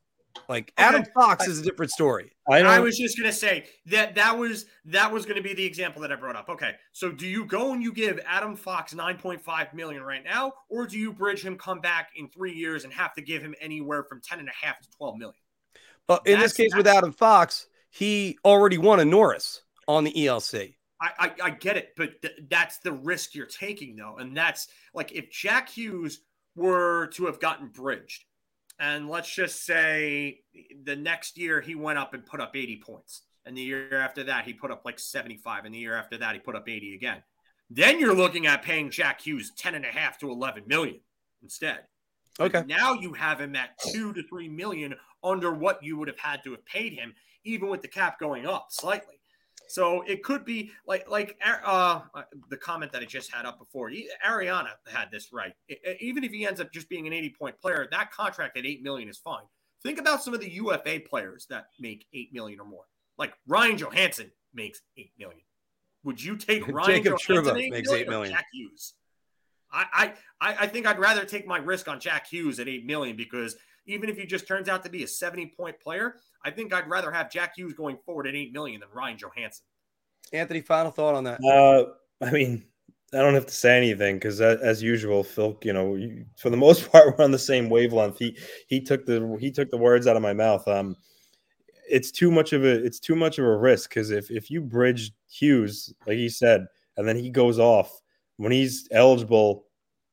like 0.50 0.74
Adam 0.78 1.06
Fox 1.14 1.48
is 1.48 1.60
a 1.60 1.64
different 1.64 1.92
story. 1.92 2.35
I, 2.48 2.60
I, 2.60 2.80
was 2.80 2.98
just 2.98 3.18
gonna 3.18 3.32
say 3.32 3.66
that 3.88 4.16
that 4.16 4.38
was 4.38 4.66
that 4.86 5.12
was 5.12 5.26
gonna 5.26 5.42
be 5.42 5.54
the 5.54 5.66
example 5.66 6.02
that 6.04 6.12
I 6.12 6.16
brought 6.16 6.36
up. 6.36 6.50
Okay, 6.50 6.76
so 6.92 7.12
do 7.12 7.28
you 7.28 7.46
go 7.46 7.74
and 7.74 7.82
you 7.82 7.92
give 7.92 8.20
Adam 8.26 8.56
Fox 8.56 8.94
nine 8.94 9.18
point 9.18 9.42
five 9.42 9.74
million 9.74 10.04
right 10.04 10.24
now, 10.24 10.54
or 10.70 10.86
do 10.86 10.98
you 10.98 11.12
bridge 11.12 11.44
him, 11.44 11.58
come 11.58 11.80
back 11.80 12.12
in 12.16 12.30
three 12.30 12.54
years, 12.54 12.84
and 12.84 12.94
have 12.94 13.14
to 13.16 13.22
give 13.22 13.42
him 13.42 13.56
anywhere 13.60 14.04
from 14.04 14.22
ten 14.22 14.40
and 14.40 14.48
a 14.48 14.66
half 14.66 14.80
to 14.82 14.90
twelve 14.92 15.18
million? 15.18 15.40
But 16.08 16.22
in 16.28 16.40
that's, 16.40 16.56
this 16.56 16.58
case 16.58 16.76
with 16.76 16.88
Adam 16.88 17.12
Fox, 17.12 17.68
he 17.90 18.38
already 18.46 18.78
won 18.78 19.00
a 19.00 19.06
Norris 19.06 19.64
on 19.88 20.04
the 20.04 20.14
ELC. 20.14 20.76
I, 21.02 21.10
I, 21.20 21.32
I 21.44 21.50
get 21.50 21.78
it, 21.78 21.94
but 21.98 22.22
th- 22.22 22.40
that's 22.50 22.78
the 22.78 22.92
risk 22.92 23.36
you're 23.36 23.46
taking, 23.46 23.96
though, 23.96 24.18
and 24.18 24.36
that's 24.36 24.68
like 24.94 25.12
if 25.12 25.32
Jack 25.32 25.70
Hughes 25.70 26.22
were 26.56 27.08
to 27.08 27.26
have 27.26 27.40
gotten 27.40 27.68
bridged 27.68 28.26
and 28.80 29.10
let's 29.10 29.34
just 29.34 29.66
say 29.66 30.40
the 30.84 30.96
next 30.96 31.38
year 31.38 31.62
he 31.62 31.76
went 31.76 31.98
up 31.98 32.14
and 32.14 32.26
put 32.26 32.42
up 32.42 32.56
80 32.56 32.82
points. 32.86 33.22
And 33.46 33.56
the 33.56 33.62
year 33.62 34.00
after 34.00 34.24
that, 34.24 34.46
he 34.46 34.54
put 34.54 34.72
up 34.72 34.84
like 34.86 35.00
75. 35.00 35.66
And 35.66 35.74
the 35.74 35.80
year 35.80 35.96
after 35.96 36.18
that, 36.18 36.34
he 36.34 36.40
put 36.40 36.56
up 36.56 36.68
80 36.68 36.96
again. 36.96 37.22
Then 37.70 38.00
you're 38.00 38.16
looking 38.16 38.48
at 38.48 38.64
paying 38.64 38.90
Jack 38.90 39.22
Hughes 39.22 39.52
10 39.58 39.76
and 39.76 39.86
a 39.86 39.90
half 39.90 40.20
to 40.20 40.30
11 40.30 40.64
million 40.68 41.00
instead. 41.42 41.80
Okay. 42.40 42.60
But 42.60 42.68
now 42.68 42.94
you 42.94 43.14
have 43.14 43.40
him 43.40 43.56
at 43.56 43.80
two 43.80 44.14
to 44.14 44.24
three 44.24 44.50
million 44.50 44.96
under 45.24 45.54
what 45.54 45.82
you 45.82 45.98
would 45.98 46.08
have 46.08 46.20
had 46.20 46.44
to 46.44 46.52
have 46.52 46.66
paid 46.66 46.94
him, 46.94 47.14
even 47.44 47.70
with 47.70 47.82
the 47.82 47.88
cap 47.88 48.20
going 48.20 48.46
up 48.46 48.68
slightly. 48.70 49.16
So 49.68 50.04
it 50.04 50.24
could 50.24 50.46
be 50.46 50.72
like 50.88 51.10
like 51.10 51.38
uh, 51.44 52.02
the 52.50 52.58
comment 52.58 52.92
that 52.92 53.02
I 53.02 53.06
just 53.06 53.32
had 53.32 53.46
up 53.46 53.60
before. 53.60 53.92
Ariana 54.26 54.70
had 54.92 55.12
this 55.12 55.32
right. 55.34 55.54
Even 56.00 56.24
if 56.24 56.32
he 56.32 56.46
ends 56.46 56.60
up 56.60 56.72
just 56.72 56.90
being 56.90 57.08
an 57.08 57.14
80 57.14 57.36
point 57.38 57.60
player, 57.60 57.88
that 57.92 58.12
contract 58.12 58.58
at 58.58 58.66
8 58.66 58.84
million 58.84 59.10
is 59.10 59.18
fine. 59.18 59.44
Think 59.84 60.00
about 60.00 60.24
some 60.24 60.34
of 60.34 60.40
the 60.40 60.52
UFA 60.52 61.02
players 61.08 61.46
that 61.50 61.68
make 61.80 62.06
8 62.14 62.34
million 62.34 62.60
or 62.60 62.66
more. 62.66 62.86
Like 63.18 63.34
Ryan 63.48 63.78
Johansen 63.78 64.32
makes 64.54 64.82
8 64.98 65.12
million. 65.18 65.42
Would 66.04 66.24
you 66.24 66.38
take 66.38 66.68
Ryan 66.68 67.04
Jacob 67.04 67.20
Johansen 67.20 67.58
8 67.58 67.72
makes 67.72 67.92
8 67.92 68.10
million? 68.10 68.34
Jack 68.34 68.48
Hughes? 68.54 68.94
I, 69.72 70.14
I 70.40 70.56
I 70.62 70.68
think 70.68 70.86
I'd 70.86 71.00
rather 71.00 71.26
take 71.26 71.46
my 71.46 71.58
risk 71.58 71.88
on 71.88 72.00
Jack 72.00 72.28
Hughes 72.28 72.60
at 72.60 72.68
8 72.68 72.86
million 72.86 73.18
because 73.18 73.58
even 73.88 74.10
if 74.10 74.18
he 74.18 74.26
just 74.26 74.48
turns 74.48 74.70
out 74.70 74.84
to 74.84 74.90
be 74.90 75.04
a 75.04 75.08
70 75.08 75.54
point 75.58 75.80
player, 75.80 76.16
I 76.46 76.52
think 76.52 76.74
I'd 76.74 76.88
rather 76.88 77.12
have 77.12 77.32
Jack 77.32 77.58
Hughes 77.58 77.74
going 77.74 77.98
forward 78.06 78.28
at 78.28 78.36
eight 78.36 78.54
million 78.54 78.80
than 78.80 78.90
Ryan 78.94 79.18
Johansen. 79.18 79.64
Anthony, 80.32 80.62
final 80.62 80.92
thought 80.92 81.16
on 81.16 81.24
that? 81.24 81.44
Uh, 81.44 82.26
I 82.26 82.30
mean, 82.32 82.64
I 83.14 83.18
don't 83.18 83.34
have 83.34 83.48
to 83.48 83.54
say 83.54 83.76
anything 83.76 84.18
because, 84.18 84.40
as 84.42 84.82
usual, 84.82 85.24
Phil, 85.24 85.58
you 85.64 85.74
know, 85.74 86.00
for 86.38 86.52
the 86.52 86.58
most 86.66 86.92
part, 86.92 87.18
we're 87.18 87.24
on 87.24 87.32
the 87.32 87.40
same 87.40 87.70
wavelength. 87.70 88.20
He 88.20 88.38
he 88.68 88.80
took 88.80 89.06
the 89.06 89.38
he 89.40 89.52
took 89.52 89.72
the 89.72 89.78
words 89.78 90.06
out 90.06 90.16
of 90.16 90.22
my 90.22 90.34
mouth. 90.34 90.68
Um, 90.68 90.96
it's 91.90 92.12
too 92.12 92.30
much 92.30 92.54
of 92.54 92.64
a 92.64 92.84
it's 92.84 93.00
too 93.00 93.16
much 93.16 93.40
of 93.40 93.46
a 93.46 93.58
risk 93.58 93.90
because 93.90 94.12
if 94.12 94.30
if 94.30 94.52
you 94.52 94.62
bridge 94.62 95.12
Hughes, 95.30 95.94
like 96.06 96.18
he 96.18 96.30
said, 96.30 96.68
and 96.98 97.08
then 97.08 97.16
he 97.16 97.30
goes 97.30 97.58
off 97.58 98.02
when 98.38 98.52
he's 98.52 98.88
eligible 98.92 99.66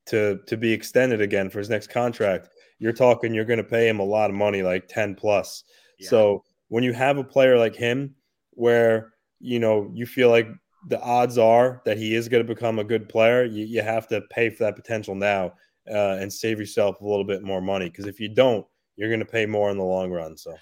to 0.07 0.39
to 0.47 0.57
be 0.57 0.71
extended 0.71 1.21
again 1.21 1.49
for 1.49 1.59
his 1.59 1.69
next 1.69 1.89
contract, 1.89 2.49
you're 2.79 2.91
talking 2.91 3.33
you're 3.33 3.45
going 3.45 3.57
to 3.57 3.63
pay 3.63 3.87
him 3.87 3.99
a 3.99 4.03
lot 4.03 4.29
of 4.29 4.35
money, 4.35 4.63
like 4.63 4.87
ten 4.87 5.15
plus. 5.15 5.63
So 6.09 6.43
when 6.69 6.83
you 6.83 6.93
have 6.93 7.17
a 7.17 7.23
player 7.23 7.57
like 7.57 7.75
him, 7.75 8.15
where 8.51 9.13
you 9.39 9.59
know 9.59 9.91
you 9.93 10.05
feel 10.05 10.29
like 10.29 10.47
the 10.87 11.01
odds 11.01 11.37
are 11.37 11.81
that 11.85 11.97
he 11.97 12.15
is 12.15 12.27
going 12.27 12.45
to 12.45 12.53
become 12.53 12.79
a 12.79 12.83
good 12.83 13.07
player, 13.07 13.43
you, 13.45 13.65
you 13.65 13.81
have 13.81 14.07
to 14.09 14.21
pay 14.29 14.49
for 14.49 14.63
that 14.65 14.75
potential 14.75 15.15
now 15.15 15.53
uh, 15.89 16.17
and 16.19 16.31
save 16.31 16.59
yourself 16.59 16.99
a 17.01 17.05
little 17.05 17.23
bit 17.23 17.41
more 17.41 17.61
money. 17.61 17.89
Because 17.89 18.05
if 18.05 18.19
you 18.19 18.29
don't, 18.29 18.65
you're 18.95 19.09
going 19.09 19.19
to 19.19 19.25
pay 19.25 19.45
more 19.45 19.71
in 19.71 19.77
the 19.77 19.83
long 19.83 20.11
run. 20.11 20.37
So, 20.37 20.55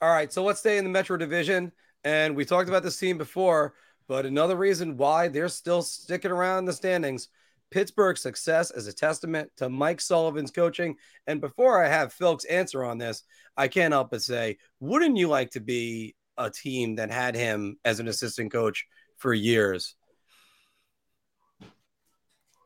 all 0.00 0.10
right. 0.10 0.32
So 0.32 0.44
let's 0.44 0.60
stay 0.60 0.78
in 0.78 0.84
the 0.84 0.90
Metro 0.90 1.16
Division, 1.16 1.72
and 2.04 2.36
we 2.36 2.44
talked 2.44 2.68
about 2.68 2.82
this 2.82 2.96
team 2.96 3.18
before, 3.18 3.74
but 4.08 4.26
another 4.26 4.56
reason 4.56 4.96
why 4.96 5.28
they're 5.28 5.48
still 5.48 5.82
sticking 5.82 6.30
around 6.30 6.58
in 6.58 6.64
the 6.66 6.72
standings 6.72 7.28
Pittsburgh's 7.74 8.22
success 8.22 8.70
is 8.70 8.86
a 8.86 8.92
testament 8.92 9.50
to 9.56 9.68
Mike 9.68 10.00
Sullivan's 10.00 10.52
coaching. 10.52 10.94
And 11.26 11.40
before 11.40 11.84
I 11.84 11.88
have 11.88 12.12
Phil's 12.12 12.44
answer 12.44 12.84
on 12.84 12.98
this, 12.98 13.24
I 13.56 13.66
can't 13.66 13.92
help 13.92 14.12
but 14.12 14.22
say, 14.22 14.58
wouldn't 14.78 15.16
you 15.16 15.26
like 15.26 15.50
to 15.50 15.60
be 15.60 16.14
a 16.38 16.48
team 16.48 16.94
that 16.96 17.10
had 17.10 17.34
him 17.34 17.76
as 17.84 17.98
an 17.98 18.06
assistant 18.06 18.52
coach 18.52 18.86
for 19.16 19.34
years? 19.34 19.96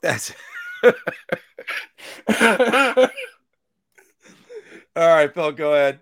That's 0.02 0.34
All 0.84 0.92
right, 4.94 5.32
Phil, 5.32 5.52
go 5.52 5.72
ahead. 5.72 6.00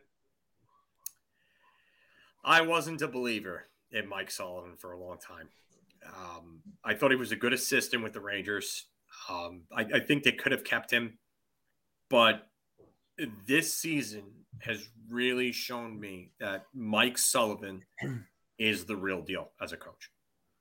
I 2.44 2.62
wasn't 2.62 3.02
a 3.02 3.09
believer 3.09 3.66
in 3.92 4.09
Mike 4.09 4.32
Sullivan 4.32 4.74
for 4.76 4.90
a 4.90 4.98
long 4.98 5.18
time. 5.18 5.48
Um, 6.04 6.62
I 6.84 6.94
thought 6.94 7.12
he 7.12 7.16
was 7.16 7.30
a 7.30 7.36
good 7.36 7.52
assistant 7.52 8.02
with 8.02 8.12
the 8.12 8.20
Rangers. 8.20 8.86
Um, 9.28 9.62
I, 9.72 9.86
I 9.94 10.00
think 10.00 10.22
they 10.24 10.32
could 10.32 10.52
have 10.52 10.64
kept 10.64 10.90
him, 10.90 11.18
but 12.10 12.46
this 13.46 13.72
season 13.72 14.24
has 14.60 14.88
really 15.08 15.52
shown 15.52 15.98
me 15.98 16.32
that 16.40 16.66
Mike 16.74 17.18
Sullivan 17.18 17.82
is 18.58 18.84
the 18.84 18.96
real 18.96 19.22
deal 19.22 19.52
as 19.60 19.72
a 19.72 19.76
coach. 19.76 20.10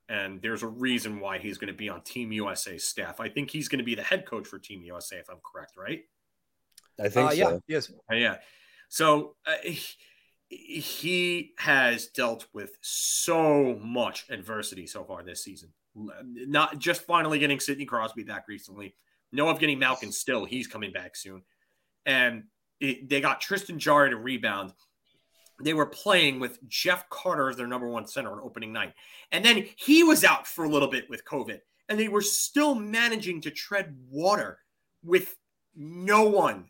And 0.08 0.40
there's 0.40 0.62
a 0.62 0.68
reason 0.68 1.18
why 1.20 1.38
he's 1.38 1.58
going 1.58 1.72
to 1.72 1.76
be 1.76 1.88
on 1.88 2.00
Team 2.02 2.30
USA 2.32 2.78
staff. 2.78 3.18
I 3.20 3.28
think 3.28 3.50
he's 3.50 3.68
going 3.68 3.78
to 3.80 3.84
be 3.84 3.94
the 3.96 4.02
head 4.02 4.24
coach 4.24 4.46
for 4.46 4.58
Team 4.58 4.82
USA, 4.84 5.16
if 5.16 5.28
I'm 5.28 5.38
correct, 5.44 5.72
right? 5.76 6.02
I 7.00 7.08
think 7.08 7.28
Uh, 7.28 7.32
so. 7.32 7.36
yeah, 7.36 7.58
yes. 7.66 7.92
Uh, 8.10 8.14
yeah. 8.14 8.36
So 8.88 9.34
uh, 9.46 9.54
he, 9.64 9.96
he 10.48 11.54
has 11.58 12.06
dealt 12.06 12.46
with 12.52 12.76
so 12.80 13.74
much 13.82 14.26
adversity 14.30 14.86
so 14.86 15.02
far 15.04 15.24
this 15.24 15.42
season. 15.42 15.70
Not 15.96 16.78
just 16.78 17.02
finally 17.02 17.38
getting 17.38 17.60
Sidney 17.60 17.86
Crosby 17.86 18.22
back 18.22 18.48
recently. 18.48 18.94
No, 19.32 19.48
of 19.48 19.58
getting 19.58 19.78
Malkin 19.78 20.12
still. 20.12 20.44
He's 20.44 20.66
coming 20.66 20.92
back 20.92 21.16
soon. 21.16 21.42
And 22.04 22.44
it, 22.80 23.08
they 23.08 23.20
got 23.20 23.40
Tristan 23.40 23.78
Jarry 23.78 24.10
to 24.10 24.16
rebound. 24.16 24.72
They 25.62 25.72
were 25.74 25.86
playing 25.86 26.38
with 26.38 26.58
Jeff 26.68 27.08
Carter 27.08 27.48
as 27.48 27.56
their 27.56 27.66
number 27.66 27.88
one 27.88 28.06
center 28.06 28.30
on 28.32 28.40
opening 28.40 28.72
night. 28.72 28.92
And 29.32 29.44
then 29.44 29.66
he 29.76 30.04
was 30.04 30.22
out 30.22 30.46
for 30.46 30.64
a 30.64 30.68
little 30.68 30.88
bit 30.88 31.08
with 31.08 31.24
COVID. 31.24 31.60
And 31.88 31.98
they 31.98 32.08
were 32.08 32.20
still 32.20 32.74
managing 32.74 33.40
to 33.42 33.50
tread 33.50 33.96
water 34.10 34.58
with 35.02 35.36
no 35.74 36.24
one, 36.24 36.66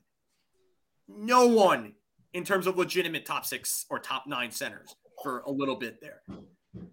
no 1.08 1.46
one 1.46 1.94
in 2.32 2.44
terms 2.44 2.66
of 2.66 2.76
legitimate 2.76 3.24
top 3.24 3.44
six 3.44 3.86
or 3.88 3.98
top 3.98 4.26
nine 4.26 4.50
centers 4.50 4.94
for 5.22 5.40
a 5.46 5.50
little 5.50 5.76
bit 5.76 6.00
there. 6.00 6.22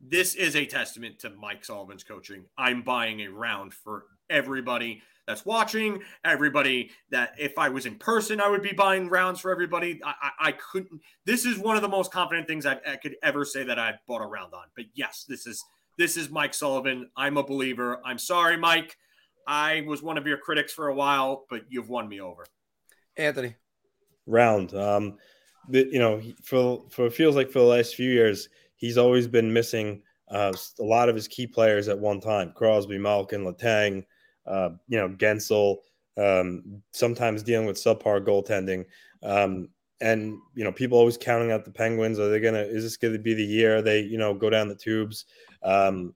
This 0.02 0.36
is 0.36 0.56
a 0.56 0.66
testament 0.66 1.20
to 1.20 1.30
Mike 1.32 1.66
Sullivan's 1.66 2.04
coaching. 2.04 2.46
I'm 2.58 2.82
buying 2.84 3.22
a 3.22 3.28
round 3.28 3.74
for 3.74 4.06
everybody 4.30 5.02
that's 5.28 5.46
watching, 5.46 6.02
everybody 6.26 6.92
that 7.10 7.34
if 7.40 7.58
I 7.58 7.70
was 7.70 7.86
in 7.86 7.96
person, 7.96 8.42
I 8.42 8.50
would 8.50 8.62
be 8.62 8.74
buying 8.74 9.10
rounds 9.10 9.40
for 9.40 9.52
everybody. 9.52 10.02
I, 10.04 10.14
I, 10.22 10.32
I 10.40 10.52
couldn't. 10.52 11.02
This 11.26 11.46
is 11.46 11.58
one 11.58 11.76
of 11.76 11.82
the 11.82 11.88
most 11.88 12.12
confident 12.12 12.48
things 12.48 12.66
I, 12.66 12.80
I 12.86 12.98
could 12.98 13.16
ever 13.24 13.46
say 13.46 13.64
that 13.64 13.80
I 13.80 13.94
bought 14.08 14.22
a 14.22 14.28
round 14.28 14.54
on. 14.54 14.66
But 14.76 14.86
yes, 14.94 15.26
this 15.28 15.48
is 15.48 15.64
this 15.98 16.18
is 16.18 16.30
Mike 16.30 16.54
Sullivan. 16.54 17.10
I'm 17.16 17.38
a 17.38 17.44
believer. 17.44 18.02
I'm 18.04 18.18
sorry, 18.18 18.58
Mike. 18.58 18.98
I 19.48 19.84
was 19.88 20.02
one 20.02 20.18
of 20.18 20.28
your 20.28 20.38
critics 20.38 20.74
for 20.74 20.88
a 20.88 20.96
while, 20.96 21.46
but 21.50 21.64
you've 21.70 21.90
won 21.90 22.08
me 22.08 22.20
over. 22.22 22.46
Anthony. 23.18 23.56
round. 24.26 24.74
Um, 24.74 25.18
the, 25.70 25.88
you 25.92 26.00
know, 26.00 26.22
for 26.44 26.84
for 26.90 27.06
it 27.06 27.14
feels 27.14 27.36
like 27.36 27.50
for 27.50 27.60
the 27.60 27.66
last 27.66 27.96
few 27.96 28.10
years, 28.12 28.50
he's 28.76 28.98
always 28.98 29.28
been 29.28 29.52
missing 29.52 30.02
uh, 30.30 30.54
a 30.80 30.84
lot 30.84 31.10
of 31.10 31.16
his 31.16 31.28
key 31.28 31.48
players 31.48 31.88
at 31.88 32.00
one 32.00 32.20
time: 32.20 32.52
Crosby, 32.56 32.98
Malkin, 32.98 33.44
Letang, 33.44 34.06
uh, 34.46 34.70
you 34.88 34.98
know, 34.98 35.10
Guentzel. 35.10 35.78
Um, 36.16 36.84
sometimes 36.92 37.42
dealing 37.42 37.66
with 37.66 37.78
subpar 37.78 38.24
goaltending, 38.24 38.86
um, 39.24 39.70
and 40.00 40.38
you 40.54 40.64
know, 40.64 40.72
people 40.72 40.98
always 40.98 41.18
counting 41.18 41.52
out 41.52 41.66
the 41.66 41.72
Penguins. 41.72 42.20
Are 42.20 42.30
they 42.30 42.40
gonna? 42.40 42.60
Is 42.60 42.84
this 42.84 42.98
to 42.98 43.18
be 43.18 43.34
the 43.34 43.44
year 43.44 43.82
they 43.82 44.02
you 44.02 44.18
know 44.18 44.34
go 44.34 44.50
down 44.50 44.68
the 44.68 44.76
tubes? 44.76 45.26
Um, 45.64 46.14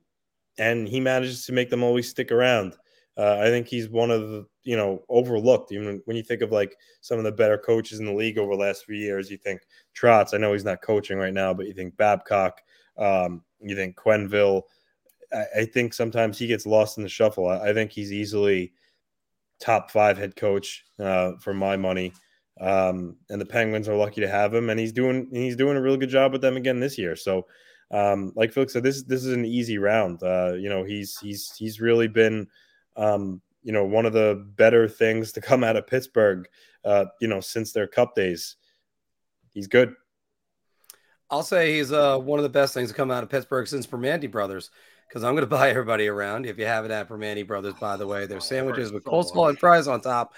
and 0.59 0.87
he 0.87 0.99
manages 0.99 1.45
to 1.45 1.53
make 1.53 1.69
them 1.69 1.83
always 1.83 2.09
stick 2.09 2.31
around. 2.31 2.75
Uh, 3.17 3.39
I 3.41 3.45
think 3.45 3.67
he's 3.67 3.89
one 3.89 4.11
of 4.11 4.29
the 4.29 4.45
you 4.63 4.77
know 4.77 5.03
overlooked. 5.09 5.71
Even 5.71 6.01
when 6.05 6.17
you 6.17 6.23
think 6.23 6.41
of 6.41 6.51
like 6.51 6.75
some 7.01 7.17
of 7.17 7.23
the 7.23 7.31
better 7.31 7.57
coaches 7.57 7.99
in 7.99 8.05
the 8.05 8.13
league 8.13 8.37
over 8.37 8.53
the 8.53 8.61
last 8.61 8.85
few 8.85 8.95
years, 8.95 9.31
you 9.31 9.37
think 9.37 9.61
Trotz. 9.95 10.33
I 10.33 10.37
know 10.37 10.53
he's 10.53 10.65
not 10.65 10.81
coaching 10.81 11.17
right 11.17 11.33
now, 11.33 11.53
but 11.53 11.67
you 11.67 11.73
think 11.73 11.97
Babcock. 11.97 12.61
Um, 12.97 13.43
you 13.59 13.75
think 13.75 13.95
Quenneville. 13.95 14.63
I, 15.33 15.45
I 15.59 15.65
think 15.65 15.93
sometimes 15.93 16.37
he 16.37 16.47
gets 16.47 16.65
lost 16.65 16.97
in 16.97 17.03
the 17.03 17.09
shuffle. 17.09 17.47
I, 17.47 17.69
I 17.69 17.73
think 17.73 17.91
he's 17.91 18.13
easily 18.13 18.73
top 19.59 19.89
five 19.89 20.17
head 20.17 20.35
coach 20.35 20.85
uh, 20.99 21.33
for 21.39 21.53
my 21.53 21.75
money. 21.75 22.13
Um, 22.59 23.17
and 23.29 23.39
the 23.39 23.45
Penguins 23.45 23.87
are 23.87 23.95
lucky 23.95 24.21
to 24.21 24.27
have 24.27 24.53
him, 24.53 24.69
and 24.69 24.79
he's 24.79 24.91
doing 24.91 25.27
he's 25.31 25.55
doing 25.55 25.77
a 25.77 25.81
really 25.81 25.97
good 25.97 26.09
job 26.09 26.31
with 26.31 26.41
them 26.41 26.57
again 26.57 26.79
this 26.79 26.97
year. 26.97 27.15
So, 27.15 27.45
um, 27.91 28.31
like 28.35 28.51
Felix 28.51 28.73
said, 28.73 28.83
this 28.83 29.03
this 29.03 29.23
is 29.23 29.33
an 29.33 29.45
easy 29.45 29.77
round. 29.77 30.21
Uh, 30.23 30.53
you 30.53 30.69
know, 30.69 30.83
he's 30.83 31.17
he's 31.19 31.53
he's 31.55 31.79
really 31.79 32.07
been 32.07 32.47
um, 32.97 33.41
you 33.63 33.71
know, 33.71 33.85
one 33.85 34.05
of 34.05 34.13
the 34.13 34.45
better 34.55 34.87
things 34.87 35.31
to 35.33 35.41
come 35.49 35.63
out 35.63 35.75
of 35.75 35.87
Pittsburgh, 35.87 36.47
uh, 36.83 37.05
you 37.21 37.27
know, 37.27 37.39
since 37.39 37.71
their 37.71 37.87
cup 37.87 38.15
days. 38.15 38.57
He's 39.53 39.67
good. 39.67 39.93
I'll 41.29 41.43
say 41.43 41.75
he's 41.75 41.91
uh, 41.91 42.17
one 42.17 42.39
of 42.39 42.43
the 42.43 42.49
best 42.49 42.73
things 42.73 42.89
to 42.89 42.95
come 42.95 43.11
out 43.11 43.23
of 43.23 43.29
Pittsburgh 43.29 43.67
since 43.67 43.85
Primanti 43.85 44.31
Brothers, 44.31 44.71
because 45.07 45.23
I'm 45.23 45.33
going 45.33 45.41
to 45.41 45.47
buy 45.47 45.69
everybody 45.69 46.07
around. 46.07 46.45
If 46.45 46.57
you 46.57 46.65
haven't 46.65 46.91
had 46.91 47.09
Primanti 47.09 47.45
Brothers, 47.45 47.73
by 47.79 47.97
the 47.97 48.07
way, 48.07 48.25
their 48.25 48.39
sandwiches 48.39 48.91
with 48.91 49.03
coleslaw 49.03 49.49
and 49.49 49.59
fries 49.59 49.87
on 49.87 50.01
top, 50.01 50.33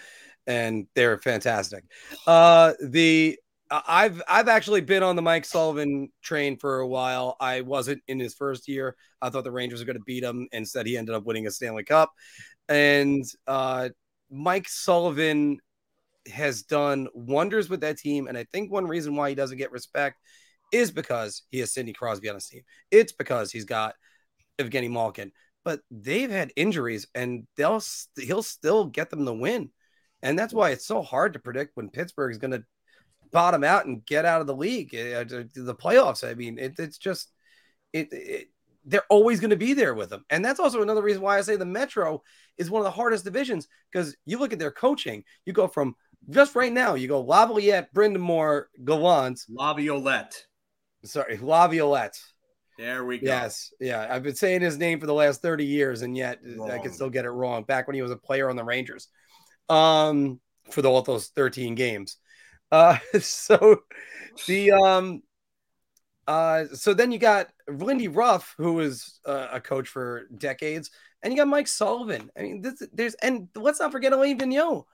and 0.48 0.88
they're 0.96 1.20
fantastic. 1.20 1.84
Uh, 2.26 2.74
the 2.82 3.38
I've 3.72 4.22
I've 4.28 4.48
actually 4.48 4.82
been 4.82 5.04
on 5.04 5.16
the 5.16 5.22
Mike 5.22 5.46
Sullivan 5.46 6.10
train 6.24 6.58
for 6.58 6.80
a 6.80 6.88
while. 6.88 7.36
I 7.40 7.62
wasn't 7.62 8.02
in 8.08 8.20
his 8.20 8.34
first 8.34 8.68
year. 8.68 8.96
I 9.22 9.30
thought 9.30 9.44
the 9.44 9.52
Rangers 9.52 9.80
were 9.80 9.86
going 9.86 9.98
to 9.98 10.04
beat 10.06 10.24
him. 10.24 10.48
Instead, 10.52 10.88
he 10.88 10.98
ended 10.98 11.14
up 11.14 11.26
winning 11.26 11.46
a 11.46 11.52
Stanley 11.52 11.84
Cup. 11.84 12.12
And 12.68 13.24
uh, 13.48 13.90
Mike 14.32 14.68
Sullivan 14.68 15.60
has 16.32 16.64
done 16.64 17.08
wonders 17.14 17.70
with 17.70 17.82
that 17.82 17.98
team. 17.98 18.28
And 18.28 18.38
I 18.38 18.46
think 18.52 18.72
one 18.72 18.88
reason 18.88 19.16
why 19.16 19.30
he 19.30 19.36
doesn't 19.36 19.58
get 19.58 19.72
respect 19.72 20.18
is 20.72 20.92
because 20.92 21.44
he 21.50 21.60
has 21.60 21.74
Sidney 21.74 21.94
Crosby 21.94 22.30
on 22.30 22.36
his 22.36 22.48
team. 22.48 22.62
It's 22.92 23.12
because 23.12 23.52
he's 23.52 23.66
got 23.66 23.96
Evgeny 24.58 24.90
Malkin. 24.90 25.32
But 25.64 25.82
they've 25.92 26.32
had 26.32 26.54
injuries, 26.56 27.08
and 27.14 27.46
they'll 27.56 27.82
he'll 28.18 28.44
still 28.44 28.86
get 28.86 29.10
them 29.10 29.26
the 29.26 29.34
win. 29.34 29.72
And 30.22 30.40
that's 30.40 30.54
why 30.54 30.72
it's 30.72 30.86
so 30.86 31.02
hard 31.02 31.34
to 31.34 31.40
predict 31.40 31.76
when 31.76 31.90
Pittsburgh 31.90 32.32
is 32.32 32.38
going 32.38 32.52
to 32.52 32.64
bottom 33.32 33.64
out 33.64 33.86
and 33.86 34.06
get 34.06 34.26
out 34.26 34.42
of 34.42 34.48
the 34.48 34.56
league, 34.56 34.94
uh, 34.96 35.24
the 35.24 35.78
playoffs. 35.80 36.30
I 36.30 36.34
mean, 36.34 36.58
it, 36.58 36.80
it's 36.80 36.98
just 36.98 37.32
it, 37.94 38.10
it 38.12 38.50
they're 38.86 39.06
always 39.10 39.40
going 39.40 39.50
to 39.52 39.56
be 39.56 39.74
there 39.74 39.94
with 39.94 40.10
them. 40.10 40.26
And 40.30 40.44
that's 40.44 40.60
also 40.60 40.82
another 40.82 41.04
reason 41.04 41.22
why 41.22 41.38
I 41.38 41.42
say 41.42 41.56
the 41.56 41.66
Metro 41.66 42.24
is 42.58 42.72
one 42.72 42.82
of 42.82 42.86
the 42.86 42.92
hardest 42.92 43.24
divisions 43.24 43.68
because 43.92 44.16
you 44.26 44.40
look 44.40 44.54
at 44.54 44.60
their 44.60 44.72
coaching, 44.72 45.24
you 45.46 45.54
go 45.54 45.68
from 45.68 45.96
just 46.30 46.56
right 46.56 46.72
now, 46.72 46.96
you 46.96 47.08
go 47.08 47.24
Lavalette, 47.24 47.88
Brind'Amour, 47.94 48.66
Gallant, 48.84 49.42
Laviolette. 49.50 50.46
Sorry, 51.04 51.38
Laviolette. 51.38 52.20
There 52.78 53.04
we 53.04 53.18
go. 53.18 53.26
Yes. 53.26 53.74
Yeah. 53.80 54.08
I've 54.10 54.24
been 54.24 54.36
saying 54.36 54.62
his 54.62 54.78
name 54.78 55.00
for 55.00 55.06
the 55.06 55.14
last 55.14 55.42
30 55.42 55.66
years, 55.66 56.02
and 56.02 56.16
yet 56.16 56.40
Wrong. 56.44 56.72
I 56.72 56.78
can 56.78 56.94
still 56.94 57.10
get 57.10 57.26
it 57.26 57.30
wrong 57.30 57.64
back 57.64 57.88
when 57.88 57.96
he 57.96 58.02
was 58.02 58.12
a 58.12 58.18
player 58.18 58.50
on 58.50 58.56
the 58.56 58.64
Rangers 58.64 59.10
um, 59.68 60.40
for 60.72 60.82
the, 60.82 60.90
all 60.90 61.02
those 61.02 61.28
13 61.28 61.76
games. 61.76 62.18
Uh, 62.72 62.98
so 63.20 63.84
the 64.48 64.72
um, 64.72 65.22
uh, 66.28 66.66
so 66.74 66.94
then 66.94 67.12
you 67.12 67.18
got 67.18 67.48
Lindy 67.68 68.08
Ruff, 68.08 68.54
who 68.58 68.74
was 68.74 69.20
uh, 69.26 69.48
a 69.52 69.60
coach 69.62 69.88
for 69.88 70.28
decades, 70.38 70.92
and 71.24 71.34
you 71.34 71.38
got 71.38 71.48
Mike 71.48 71.68
Sullivan. 71.68 72.30
I 72.38 72.42
mean, 72.44 72.62
this 72.62 72.84
there's 72.94 73.16
and 73.16 73.48
let's 73.56 73.80
not 73.80 73.92
forget 73.92 74.14
Alain 74.14 74.38
Vigneault. 74.38 74.86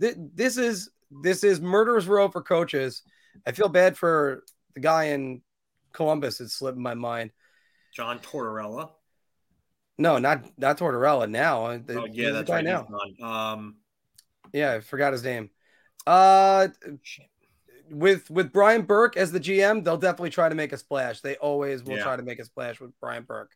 Th- 0.00 0.16
This 0.34 0.56
is 0.56 0.90
this 1.22 1.44
is 1.44 1.60
murderers 1.60 2.08
row 2.08 2.28
for 2.28 2.42
coaches. 2.42 3.02
I 3.46 3.52
feel 3.52 3.68
bad 3.68 3.96
for 3.96 4.42
the 4.74 4.80
guy 4.80 5.04
in 5.04 5.42
Columbus. 5.92 6.40
It 6.40 6.48
slipped 6.50 6.78
my 6.78 6.94
mind. 6.94 7.30
John 7.94 8.18
Tortorella. 8.18 8.90
No, 9.98 10.18
not 10.18 10.44
not 10.58 10.78
Tortorella. 10.78 11.30
Now, 11.30 11.66
Uh, 11.66 11.78
Oh, 11.90 12.06
yeah, 12.10 12.30
that's 12.30 12.50
right. 12.50 12.64
Now. 12.64 12.86
Um, 13.22 13.76
yeah, 14.52 14.72
I 14.74 14.80
forgot 14.80 15.12
his 15.12 15.22
name. 15.22 15.50
Uh, 16.10 16.66
with 17.88 18.28
with 18.30 18.52
Brian 18.52 18.82
Burke 18.82 19.16
as 19.16 19.30
the 19.30 19.38
GM, 19.38 19.84
they'll 19.84 19.96
definitely 19.96 20.30
try 20.30 20.48
to 20.48 20.56
make 20.56 20.72
a 20.72 20.76
splash. 20.76 21.20
They 21.20 21.36
always 21.36 21.84
will 21.84 21.96
Yeah. 21.96 22.02
try 22.02 22.16
to 22.16 22.22
make 22.24 22.40
a 22.40 22.44
splash 22.44 22.80
with 22.80 22.90
Brian 23.00 23.22
Burke 23.22 23.52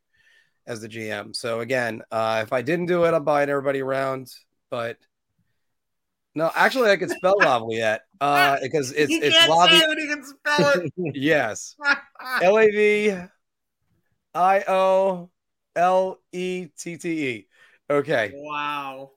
as 0.64 0.80
the 0.80 0.88
GM. 0.88 1.34
So 1.34 1.61
again, 1.61 2.02
uh, 2.12 2.42
if 2.46 2.52
I 2.52 2.62
didn't 2.62 2.86
do 2.86 3.05
it, 3.07 3.12
I'm 3.12 3.24
buying 3.24 3.50
everybody 3.50 3.80
around. 3.80 4.32
But 4.70 4.98
no, 6.36 6.48
actually, 6.55 6.92
I 6.92 6.96
could 6.96 7.11
spell 7.11 7.34
Laviolette 7.40 8.02
uh, 8.20 8.59
because 8.62 8.92
it's 8.92 9.11
he 9.11 9.16
it's 9.18 9.36
Lavi. 9.36 9.80
say 9.80 9.86
it, 9.90 9.98
he 9.98 10.07
can 10.07 10.24
spell 10.24 10.70
it. 10.70 10.92
yes, 11.16 11.74
L 12.40 12.57
A 12.57 12.70
V 12.70 13.16
I 14.32 14.64
O 14.68 15.28
L 15.74 16.20
E 16.30 16.68
T 16.78 16.96
T 16.98 17.28
E. 17.28 17.48
Okay. 17.90 18.32
wow. 18.32 19.11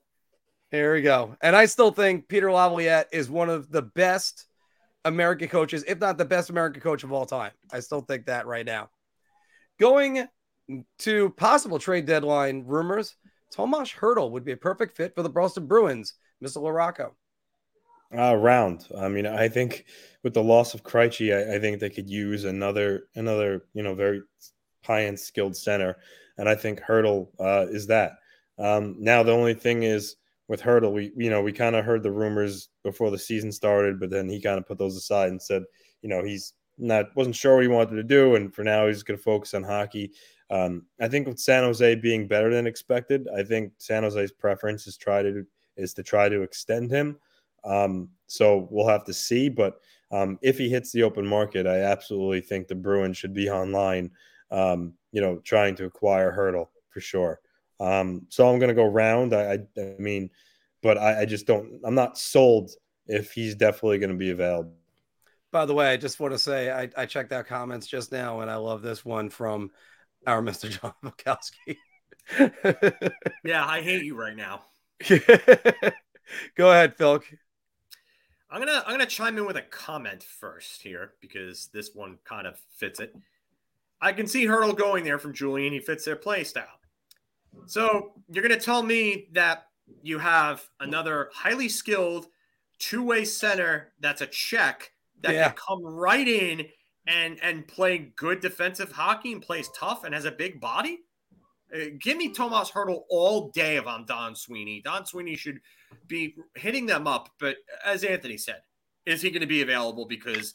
Here 0.70 0.94
we 0.94 1.02
go. 1.02 1.36
And 1.40 1.56
I 1.56 1.66
still 1.66 1.90
think 1.90 2.28
Peter 2.28 2.52
Laviolette 2.52 3.08
is 3.12 3.30
one 3.30 3.48
of 3.48 3.70
the 3.70 3.82
best 3.82 4.46
American 5.04 5.48
coaches, 5.48 5.84
if 5.88 5.98
not 5.98 6.18
the 6.18 6.24
best 6.24 6.50
American 6.50 6.82
coach 6.82 7.04
of 7.04 7.12
all 7.12 7.24
time. 7.24 7.52
I 7.72 7.80
still 7.80 8.02
think 8.02 8.26
that 8.26 8.46
right 8.46 8.66
now. 8.66 8.90
Going 9.80 10.26
to 10.98 11.30
possible 11.30 11.78
trade 11.78 12.04
deadline 12.04 12.64
rumors, 12.66 13.16
Tomas 13.50 13.90
Hertl 13.90 14.30
would 14.32 14.44
be 14.44 14.52
a 14.52 14.56
perfect 14.56 14.96
fit 14.96 15.14
for 15.14 15.22
the 15.22 15.30
Boston 15.30 15.66
Bruins. 15.66 16.14
Mr. 16.42 16.58
LaRocco. 16.58 17.12
Uh, 18.16 18.34
round. 18.36 18.86
I 18.96 19.08
mean, 19.08 19.26
I 19.26 19.48
think 19.48 19.84
with 20.22 20.32
the 20.34 20.42
loss 20.42 20.72
of 20.74 20.82
Krejci, 20.82 21.34
I, 21.34 21.56
I 21.56 21.58
think 21.58 21.78
they 21.78 21.90
could 21.90 22.08
use 22.08 22.44
another 22.44 23.08
another 23.14 23.66
you 23.74 23.82
know 23.82 23.94
very 23.94 24.22
high 24.82 25.04
end 25.04 25.20
skilled 25.20 25.56
center, 25.56 25.96
and 26.38 26.48
I 26.48 26.54
think 26.54 26.80
Hertl 26.80 27.28
uh, 27.38 27.66
is 27.68 27.86
that. 27.88 28.12
Um, 28.58 28.96
now 28.98 29.22
the 29.22 29.32
only 29.32 29.54
thing 29.54 29.82
is 29.82 30.16
with 30.48 30.62
Hertl, 30.62 30.92
we 30.92 31.12
you 31.16 31.30
know 31.30 31.42
we 31.42 31.52
kind 31.52 31.76
of 31.76 31.84
heard 31.84 32.02
the 32.02 32.10
rumors 32.10 32.70
before 32.82 33.10
the 33.10 33.18
season 33.18 33.52
started, 33.52 34.00
but 34.00 34.10
then 34.10 34.28
he 34.28 34.40
kind 34.40 34.58
of 34.58 34.66
put 34.66 34.78
those 34.78 34.96
aside 34.96 35.30
and 35.30 35.40
said, 35.40 35.62
you 36.02 36.08
know, 36.08 36.24
he's 36.24 36.54
not 36.78 37.14
wasn't 37.14 37.36
sure 37.36 37.56
what 37.56 37.62
he 37.62 37.68
wanted 37.68 37.96
to 37.96 38.02
do, 38.02 38.34
and 38.34 38.54
for 38.54 38.64
now 38.64 38.86
he's 38.86 39.02
going 39.02 39.18
to 39.18 39.22
focus 39.22 39.54
on 39.54 39.62
hockey. 39.62 40.12
Um, 40.50 40.86
I 41.00 41.08
think 41.08 41.26
with 41.26 41.38
San 41.38 41.64
Jose 41.64 41.94
being 41.96 42.26
better 42.26 42.52
than 42.52 42.66
expected, 42.66 43.28
I 43.36 43.42
think 43.42 43.72
San 43.76 44.02
Jose's 44.02 44.32
preference 44.32 44.86
is 44.86 44.96
try 44.96 45.22
to 45.22 45.44
is 45.76 45.92
to 45.94 46.02
try 46.02 46.28
to 46.28 46.42
extend 46.42 46.90
him. 46.90 47.18
Um, 47.64 48.08
so 48.26 48.68
we'll 48.70 48.88
have 48.88 49.04
to 49.04 49.12
see, 49.14 49.48
but 49.48 49.80
um, 50.10 50.38
if 50.40 50.56
he 50.56 50.70
hits 50.70 50.90
the 50.92 51.02
open 51.02 51.26
market, 51.26 51.66
I 51.66 51.80
absolutely 51.80 52.40
think 52.40 52.66
the 52.66 52.74
Bruins 52.74 53.18
should 53.18 53.34
be 53.34 53.50
online. 53.50 54.10
Um, 54.50 54.94
you 55.12 55.20
know, 55.20 55.38
trying 55.44 55.74
to 55.76 55.84
acquire 55.84 56.32
Hertl 56.32 56.68
for 56.88 57.00
sure. 57.00 57.40
Um, 57.80 58.26
so 58.28 58.48
I'm 58.48 58.58
going 58.58 58.68
to 58.68 58.74
go 58.74 58.86
round. 58.86 59.34
I, 59.34 59.58
I, 59.76 59.80
I 59.80 59.94
mean, 59.98 60.30
but 60.82 60.98
I, 60.98 61.22
I, 61.22 61.24
just 61.24 61.46
don't. 61.46 61.80
I'm 61.84 61.94
not 61.94 62.18
sold 62.18 62.70
if 63.06 63.32
he's 63.32 63.54
definitely 63.54 63.98
going 63.98 64.10
to 64.10 64.16
be 64.16 64.30
available. 64.30 64.74
By 65.50 65.64
the 65.64 65.74
way, 65.74 65.90
I 65.90 65.96
just 65.96 66.20
want 66.20 66.34
to 66.34 66.38
say 66.38 66.70
I, 66.70 66.90
I 66.96 67.06
checked 67.06 67.32
out 67.32 67.46
comments 67.46 67.86
just 67.86 68.12
now, 68.12 68.40
and 68.40 68.50
I 68.50 68.56
love 68.56 68.82
this 68.82 69.04
one 69.04 69.30
from 69.30 69.70
our 70.26 70.42
Mr. 70.42 70.70
John 70.70 70.92
Bukowski. 71.02 71.76
yeah, 73.44 73.64
I 73.64 73.80
hate 73.80 74.04
you 74.04 74.14
right 74.14 74.36
now. 74.36 74.62
Go 76.56 76.70
ahead, 76.70 76.96
Phil. 76.96 77.22
I'm 78.50 78.60
gonna 78.60 78.82
I'm 78.86 78.92
gonna 78.92 79.06
chime 79.06 79.38
in 79.38 79.46
with 79.46 79.56
a 79.56 79.62
comment 79.62 80.22
first 80.22 80.82
here 80.82 81.12
because 81.20 81.68
this 81.72 81.94
one 81.94 82.18
kind 82.24 82.46
of 82.46 82.60
fits 82.76 82.98
it. 82.98 83.14
I 84.00 84.12
can 84.12 84.26
see 84.26 84.46
Hertl 84.46 84.76
going 84.76 85.04
there 85.04 85.18
from 85.18 85.34
Julian. 85.34 85.72
He 85.72 85.80
fits 85.80 86.04
their 86.04 86.16
play 86.16 86.44
style. 86.44 86.66
So 87.66 88.12
you're 88.30 88.46
going 88.46 88.58
to 88.58 88.64
tell 88.64 88.82
me 88.82 89.28
that 89.32 89.64
you 90.02 90.18
have 90.18 90.68
another 90.80 91.30
highly 91.32 91.68
skilled 91.68 92.26
two 92.78 93.02
way 93.02 93.24
center 93.24 93.92
that's 94.00 94.20
a 94.20 94.26
check 94.26 94.92
that 95.22 95.34
yeah. 95.34 95.48
can 95.48 95.56
come 95.56 95.84
right 95.84 96.26
in 96.26 96.66
and 97.06 97.38
and 97.42 97.66
play 97.66 98.12
good 98.16 98.40
defensive 98.40 98.92
hockey 98.92 99.32
and 99.32 99.42
plays 99.42 99.68
tough 99.76 100.04
and 100.04 100.14
has 100.14 100.24
a 100.24 100.30
big 100.32 100.60
body. 100.60 101.00
Uh, 101.74 101.86
give 102.00 102.16
me 102.16 102.32
Tomas 102.32 102.70
Hertl 102.70 103.02
all 103.10 103.50
day 103.50 103.76
if 103.76 103.86
I'm 103.86 104.04
Don 104.04 104.34
Sweeney. 104.34 104.80
Don 104.82 105.04
Sweeney 105.04 105.36
should 105.36 105.60
be 106.06 106.34
hitting 106.54 106.86
them 106.86 107.06
up, 107.06 107.30
but 107.38 107.56
as 107.84 108.04
Anthony 108.04 108.38
said, 108.38 108.60
is 109.04 109.20
he 109.20 109.30
going 109.30 109.42
to 109.42 109.46
be 109.46 109.62
available? 109.62 110.06
Because 110.06 110.54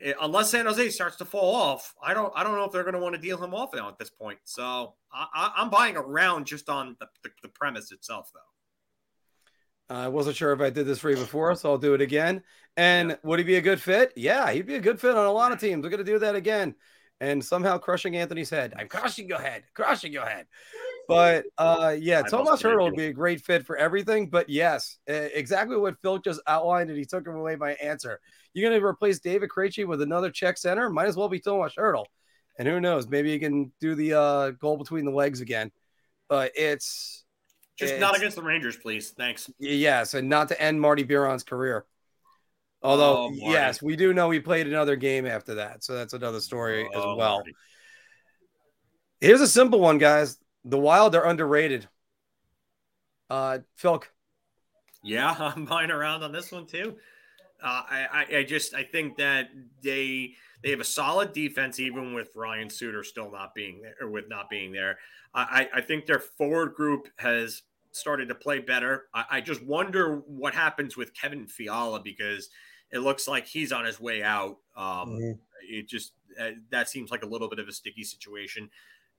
Eh, 0.00 0.12
unless 0.20 0.50
San 0.50 0.66
Jose 0.66 0.90
starts 0.90 1.16
to 1.16 1.24
fall 1.24 1.54
off, 1.54 1.94
I 2.02 2.14
don't 2.14 2.32
I 2.34 2.42
don't 2.42 2.56
know 2.56 2.64
if 2.64 2.72
they're 2.72 2.82
going 2.82 2.94
to 2.94 3.00
want 3.00 3.14
to 3.14 3.20
deal 3.20 3.42
him 3.42 3.54
off 3.54 3.70
now 3.74 3.88
at 3.88 3.98
this 3.98 4.10
point. 4.10 4.38
So 4.44 4.94
I, 5.12 5.52
am 5.56 5.70
buying 5.70 5.96
around 5.96 6.46
just 6.46 6.68
on 6.68 6.96
the, 6.98 7.06
the, 7.22 7.30
the, 7.42 7.48
premise 7.48 7.92
itself, 7.92 8.30
though. 8.34 9.94
I 9.94 10.08
wasn't 10.08 10.36
sure 10.36 10.52
if 10.52 10.60
I 10.60 10.70
did 10.70 10.86
this 10.86 10.98
for 10.98 11.10
you 11.10 11.16
before, 11.16 11.54
so 11.54 11.70
I'll 11.70 11.78
do 11.78 11.94
it 11.94 12.00
again. 12.00 12.42
And 12.76 13.10
yeah. 13.10 13.16
would 13.22 13.38
he 13.38 13.44
be 13.44 13.56
a 13.56 13.60
good 13.60 13.80
fit? 13.80 14.12
Yeah, 14.16 14.50
he'd 14.50 14.66
be 14.66 14.74
a 14.74 14.80
good 14.80 15.00
fit 15.00 15.16
on 15.16 15.26
a 15.26 15.32
lot 15.32 15.52
of 15.52 15.60
teams. 15.60 15.84
We're 15.84 15.90
going 15.90 16.04
to 16.04 16.12
do 16.12 16.18
that 16.20 16.34
again. 16.34 16.74
And 17.20 17.44
somehow 17.44 17.78
crushing 17.78 18.16
Anthony's 18.16 18.50
head. 18.50 18.74
I'm 18.76 18.88
crushing 18.88 19.28
your 19.28 19.40
head, 19.40 19.62
crushing 19.74 20.12
your 20.12 20.26
head. 20.26 20.46
But 21.06 21.44
uh, 21.58 21.96
yeah, 21.98 22.22
Tomas 22.22 22.62
Hertl 22.62 22.84
would 22.84 22.96
be 22.96 23.06
a 23.06 23.12
great 23.12 23.42
fit 23.42 23.66
for 23.66 23.76
everything. 23.76 24.30
But 24.30 24.48
yes, 24.48 24.98
exactly 25.06 25.76
what 25.76 26.00
Phil 26.00 26.18
just 26.18 26.40
outlined, 26.46 26.90
and 26.90 26.98
he 26.98 27.04
took 27.04 27.26
him 27.26 27.36
away 27.36 27.56
my 27.56 27.72
answer. 27.72 28.20
You're 28.52 28.68
going 28.68 28.80
to 28.80 28.86
replace 28.86 29.18
David 29.18 29.50
Krejci 29.50 29.86
with 29.86 30.00
another 30.00 30.30
check 30.30 30.56
center. 30.56 30.88
Might 30.88 31.08
as 31.08 31.16
well 31.16 31.28
be 31.28 31.40
Tomas 31.40 31.74
Hertl. 31.76 32.04
And 32.58 32.68
who 32.68 32.80
knows? 32.80 33.08
Maybe 33.08 33.32
you 33.32 33.40
can 33.40 33.72
do 33.80 33.94
the 33.94 34.14
uh, 34.14 34.50
goal 34.50 34.76
between 34.76 35.04
the 35.04 35.10
legs 35.10 35.40
again. 35.40 35.72
But 36.28 36.52
it's 36.54 37.24
just 37.76 37.94
it's, 37.94 38.00
not 38.00 38.16
against 38.16 38.36
the 38.36 38.42
Rangers, 38.42 38.76
please. 38.76 39.10
Thanks. 39.10 39.50
Yes, 39.58 40.14
and 40.14 40.28
not 40.28 40.48
to 40.48 40.62
end 40.62 40.80
Marty 40.80 41.02
Biron's 41.02 41.42
career. 41.42 41.84
Although, 42.82 43.24
oh, 43.24 43.30
yes, 43.32 43.82
we 43.82 43.96
do 43.96 44.12
know 44.12 44.30
he 44.30 44.40
played 44.40 44.66
another 44.66 44.94
game 44.94 45.26
after 45.26 45.54
that, 45.56 45.82
so 45.82 45.94
that's 45.94 46.12
another 46.12 46.40
story 46.40 46.88
oh, 46.94 46.98
as 46.98 47.18
well. 47.18 47.36
Marty. 47.36 47.54
Here's 49.20 49.40
a 49.40 49.48
simple 49.48 49.80
one, 49.80 49.98
guys. 49.98 50.38
The 50.64 50.78
Wild 50.78 51.14
are 51.14 51.24
underrated. 51.24 51.88
Uh, 53.28 53.58
Phil. 53.76 54.02
Yeah, 55.02 55.34
I'm 55.56 55.64
buying 55.64 55.90
around 55.90 56.22
on 56.22 56.32
this 56.32 56.52
one 56.52 56.66
too. 56.66 56.96
Uh, 57.62 57.82
I, 57.88 58.26
I 58.38 58.42
just 58.42 58.74
I 58.74 58.82
think 58.82 59.16
that 59.16 59.48
they 59.82 60.34
they 60.62 60.70
have 60.70 60.80
a 60.80 60.84
solid 60.84 61.32
defense 61.32 61.80
even 61.80 62.12
with 62.14 62.34
Ryan 62.34 62.68
Suter 62.68 63.02
still 63.02 63.30
not 63.30 63.54
being 63.54 63.80
there 63.80 63.94
or 64.00 64.10
with 64.10 64.28
not 64.28 64.50
being 64.50 64.72
there. 64.72 64.98
I, 65.34 65.68
I 65.74 65.80
think 65.80 66.06
their 66.06 66.20
forward 66.20 66.74
group 66.74 67.08
has 67.16 67.62
started 67.90 68.28
to 68.28 68.34
play 68.34 68.60
better. 68.60 69.06
I, 69.12 69.24
I 69.30 69.40
just 69.40 69.62
wonder 69.64 70.22
what 70.26 70.54
happens 70.54 70.96
with 70.96 71.12
Kevin 71.12 71.46
Fiala 71.46 72.00
because 72.00 72.50
it 72.92 72.98
looks 72.98 73.26
like 73.26 73.46
he's 73.46 73.72
on 73.72 73.84
his 73.84 73.98
way 73.98 74.22
out. 74.22 74.58
Um, 74.76 75.10
mm-hmm. 75.10 75.32
It 75.68 75.88
just 75.88 76.12
uh, 76.40 76.50
that 76.70 76.88
seems 76.88 77.10
like 77.10 77.22
a 77.24 77.26
little 77.26 77.48
bit 77.48 77.58
of 77.58 77.68
a 77.68 77.72
sticky 77.72 78.04
situation. 78.04 78.70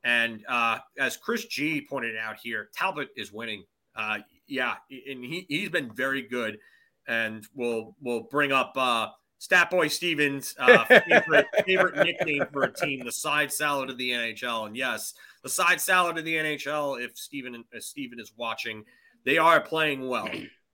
And 0.06 0.42
uh, 0.48 0.78
as 0.98 1.18
Chris 1.18 1.46
G 1.46 1.86
pointed 1.90 2.16
out 2.16 2.38
here, 2.42 2.70
Talbot 2.74 3.10
is 3.18 3.34
winning. 3.34 3.66
Uh, 3.96 4.20
yeah, 4.48 4.76
and 4.90 5.26
he 5.26 5.46
he's 5.50 5.70
been 5.70 5.94
very 5.94 6.22
good 6.22 6.58
and 7.08 7.46
we'll 7.54 7.96
we'll 8.02 8.22
bring 8.22 8.52
up 8.52 8.74
uh, 8.76 9.08
Statboy 9.40 9.92
Stevens' 9.92 10.56
uh, 10.60 10.86
favorite, 10.86 11.48
favorite 11.66 11.98
nickname 11.98 12.46
for 12.52 12.64
a 12.64 12.74
team, 12.74 13.04
the 13.04 13.12
side 13.12 13.52
salad 13.52 13.90
of 13.90 13.98
the 13.98 14.12
NHL. 14.12 14.68
And 14.68 14.76
yes, 14.76 15.14
the 15.44 15.50
side 15.50 15.82
salad 15.82 16.18
of 16.18 16.26
the 16.26 16.36
NHL. 16.36 17.04
If 17.04 17.18
Steven 17.18 17.64
if 17.72 17.84
Steven 17.84 18.20
is 18.20 18.32
watching, 18.38 18.84
they 19.24 19.38
are 19.38 19.62
playing 19.62 20.08
well. 20.08 20.30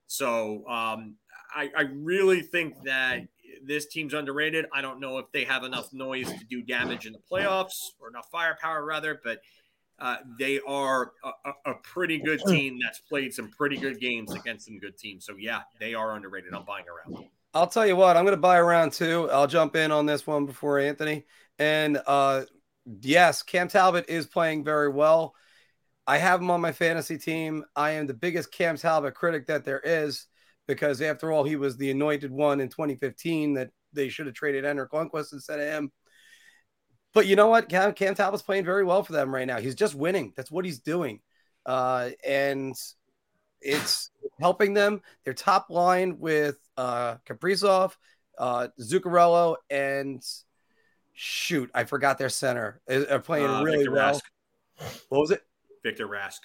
So 0.07 0.67
um, 0.67 1.15
I, 1.55 1.69
I 1.75 1.81
really 1.93 2.41
think 2.41 2.83
that 2.83 3.21
this 3.63 3.87
team's 3.87 4.13
underrated. 4.13 4.65
I 4.73 4.81
don't 4.81 4.99
know 4.99 5.17
if 5.17 5.31
they 5.31 5.43
have 5.45 5.63
enough 5.63 5.93
noise 5.93 6.31
to 6.31 6.45
do 6.45 6.61
damage 6.61 7.05
in 7.05 7.13
the 7.13 7.19
playoffs 7.19 7.91
or 7.99 8.09
enough 8.09 8.27
firepower, 8.31 8.83
rather, 8.85 9.19
but 9.23 9.39
uh, 9.99 10.17
they 10.39 10.59
are 10.67 11.13
a, 11.23 11.51
a, 11.69 11.73
pretty 11.83 12.17
good 12.17 12.41
team 12.47 12.79
that's 12.83 12.99
played 12.99 13.31
some 13.31 13.49
pretty 13.49 13.77
good 13.77 13.99
games 13.99 14.33
against 14.33 14.65
some 14.65 14.79
good 14.79 14.97
teams. 14.97 15.23
So 15.25 15.35
yeah, 15.37 15.61
they 15.79 15.93
are 15.93 16.15
underrated. 16.15 16.55
I'm 16.55 16.65
buying 16.65 16.85
around. 16.87 17.25
I'll 17.53 17.67
tell 17.67 17.85
you 17.85 17.95
what, 17.95 18.17
I'm 18.17 18.25
going 18.25 18.35
to 18.35 18.41
buy 18.41 18.57
around 18.57 18.93
too. 18.93 19.29
I'll 19.29 19.45
jump 19.45 19.75
in 19.75 19.91
on 19.91 20.07
this 20.07 20.25
one 20.25 20.47
before 20.47 20.79
Anthony. 20.79 21.25
And 21.59 22.01
uh, 22.07 22.45
yes, 23.01 23.43
Cam 23.43 23.67
Talbot 23.67 24.05
is 24.09 24.25
playing 24.25 24.63
very 24.63 24.89
well. 24.89 25.35
I 26.07 26.17
have 26.17 26.41
him 26.41 26.49
on 26.49 26.61
my 26.61 26.71
fantasy 26.71 27.19
team. 27.19 27.63
I 27.75 27.91
am 27.91 28.07
the 28.07 28.15
biggest 28.15 28.51
Cam 28.51 28.77
Talbot 28.77 29.13
critic 29.13 29.47
that 29.47 29.65
there 29.65 29.81
is 29.83 30.25
because 30.71 31.01
after 31.01 31.33
all, 31.33 31.43
he 31.43 31.57
was 31.57 31.75
the 31.75 31.91
anointed 31.91 32.31
one 32.31 32.61
in 32.61 32.69
2015 32.69 33.55
that 33.55 33.71
they 33.91 34.07
should 34.07 34.25
have 34.25 34.35
traded 34.35 34.63
Henrik 34.63 34.91
Lundqvist 34.91 35.33
instead 35.33 35.59
of 35.59 35.67
him. 35.67 35.91
But 37.13 37.27
you 37.27 37.35
know 37.35 37.47
what? 37.47 37.67
Cam, 37.67 37.93
Cam 37.93 38.15
Talbot's 38.15 38.41
playing 38.41 38.63
very 38.63 38.85
well 38.85 39.03
for 39.03 39.11
them 39.11 39.35
right 39.35 39.45
now. 39.45 39.59
He's 39.59 39.75
just 39.75 39.95
winning. 39.95 40.31
That's 40.37 40.49
what 40.49 40.63
he's 40.63 40.79
doing. 40.79 41.19
Uh, 41.65 42.11
and 42.25 42.73
it's 43.59 44.11
helping 44.39 44.73
them. 44.73 45.01
Their 45.25 45.33
top 45.33 45.69
line 45.69 46.19
with 46.19 46.57
uh, 46.77 47.15
Kaprizov, 47.27 47.97
uh, 48.37 48.69
Zuccarello, 48.79 49.57
and 49.69 50.23
shoot, 51.11 51.69
I 51.73 51.83
forgot 51.83 52.17
their 52.17 52.29
center. 52.29 52.79
Are 52.89 53.19
playing 53.19 53.47
uh, 53.47 53.61
really 53.61 53.79
Victor 53.79 53.91
well. 53.91 54.13
Rask. 54.13 55.01
What 55.09 55.19
was 55.19 55.31
it? 55.31 55.41
Victor 55.83 56.07
Rask. 56.07 56.39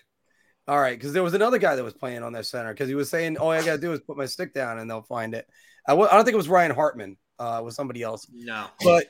All 0.69 0.81
right, 0.81 0.99
because 0.99 1.13
there 1.13 1.23
was 1.23 1.35
another 1.35 1.59
guy 1.59 1.77
that 1.77 1.85
was 1.85 1.95
playing 1.95 2.23
on 2.23 2.33
their 2.33 2.43
center 2.43 2.73
because 2.73 2.89
he 2.89 2.95
was 2.97 3.09
saying, 3.09 3.39
"All 3.39 3.51
I 3.51 3.65
got 3.65 3.77
to 3.77 3.79
do 3.79 3.93
is 3.93 4.01
put 4.01 4.17
my 4.17 4.27
stick 4.27 4.53
down 4.53 4.79
and 4.79 4.91
they'll 4.91 5.03
find 5.03 5.35
it." 5.35 5.47
I 5.87 5.93
w- 5.93 6.09
I 6.11 6.15
don't 6.15 6.25
think 6.25 6.35
it 6.35 6.39
was 6.39 6.49
Ryan 6.49 6.73
Hartman. 6.73 7.17
Uh, 7.39 7.59
it 7.61 7.65
was 7.65 7.77
somebody 7.77 8.03
else. 8.03 8.27
No, 8.33 8.67
but 8.83 9.07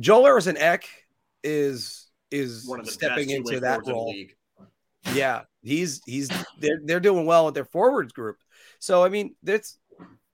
Joel 0.00 0.26
Eriksson 0.26 0.56
Ek 0.56 0.88
is 1.44 2.08
is 2.30 2.68
stepping 2.84 3.30
into 3.30 3.60
that 3.60 3.86
role. 3.86 4.12
Yeah, 5.12 5.42
he's 5.62 6.00
he's 6.06 6.28
they're 6.58 6.80
they're 6.84 7.00
doing 7.00 7.26
well 7.26 7.46
with 7.46 7.54
their 7.54 7.64
forwards 7.64 8.12
group. 8.12 8.38
So 8.80 9.04
I 9.04 9.08
mean, 9.08 9.36
that's 9.42 9.78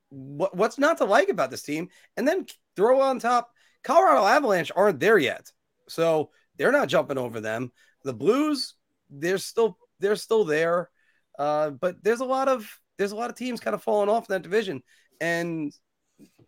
what 0.08 0.56
what's 0.56 0.78
not 0.78 0.98
to 0.98 1.04
like 1.04 1.28
about 1.28 1.50
this 1.50 1.62
team. 1.62 1.88
And 2.16 2.26
then 2.26 2.46
throw 2.76 3.00
on 3.02 3.18
top, 3.18 3.50
Colorado 3.84 4.24
Avalanche 4.24 4.72
aren't 4.74 5.00
there 5.00 5.18
yet, 5.18 5.52
so 5.88 6.30
they're 6.56 6.72
not 6.72 6.88
jumping 6.88 7.18
over 7.18 7.40
them. 7.40 7.72
The 8.04 8.14
Blues, 8.14 8.74
they're 9.10 9.38
still 9.38 9.76
they're 10.02 10.16
still 10.16 10.44
there, 10.44 10.90
uh, 11.38 11.70
but 11.70 12.02
there's 12.02 12.20
a 12.20 12.26
lot 12.26 12.48
of 12.48 12.68
there's 12.98 13.12
a 13.12 13.16
lot 13.16 13.30
of 13.30 13.36
teams 13.36 13.60
kind 13.60 13.74
of 13.74 13.82
falling 13.82 14.10
off 14.10 14.28
in 14.28 14.34
that 14.34 14.42
division, 14.42 14.82
and 15.20 15.72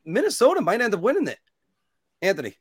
Minnesota 0.05 0.61
might 0.61 0.81
end 0.81 0.95
up 0.95 1.01
winning 1.01 1.29
it. 1.29 1.39
Anthony. 2.21 2.57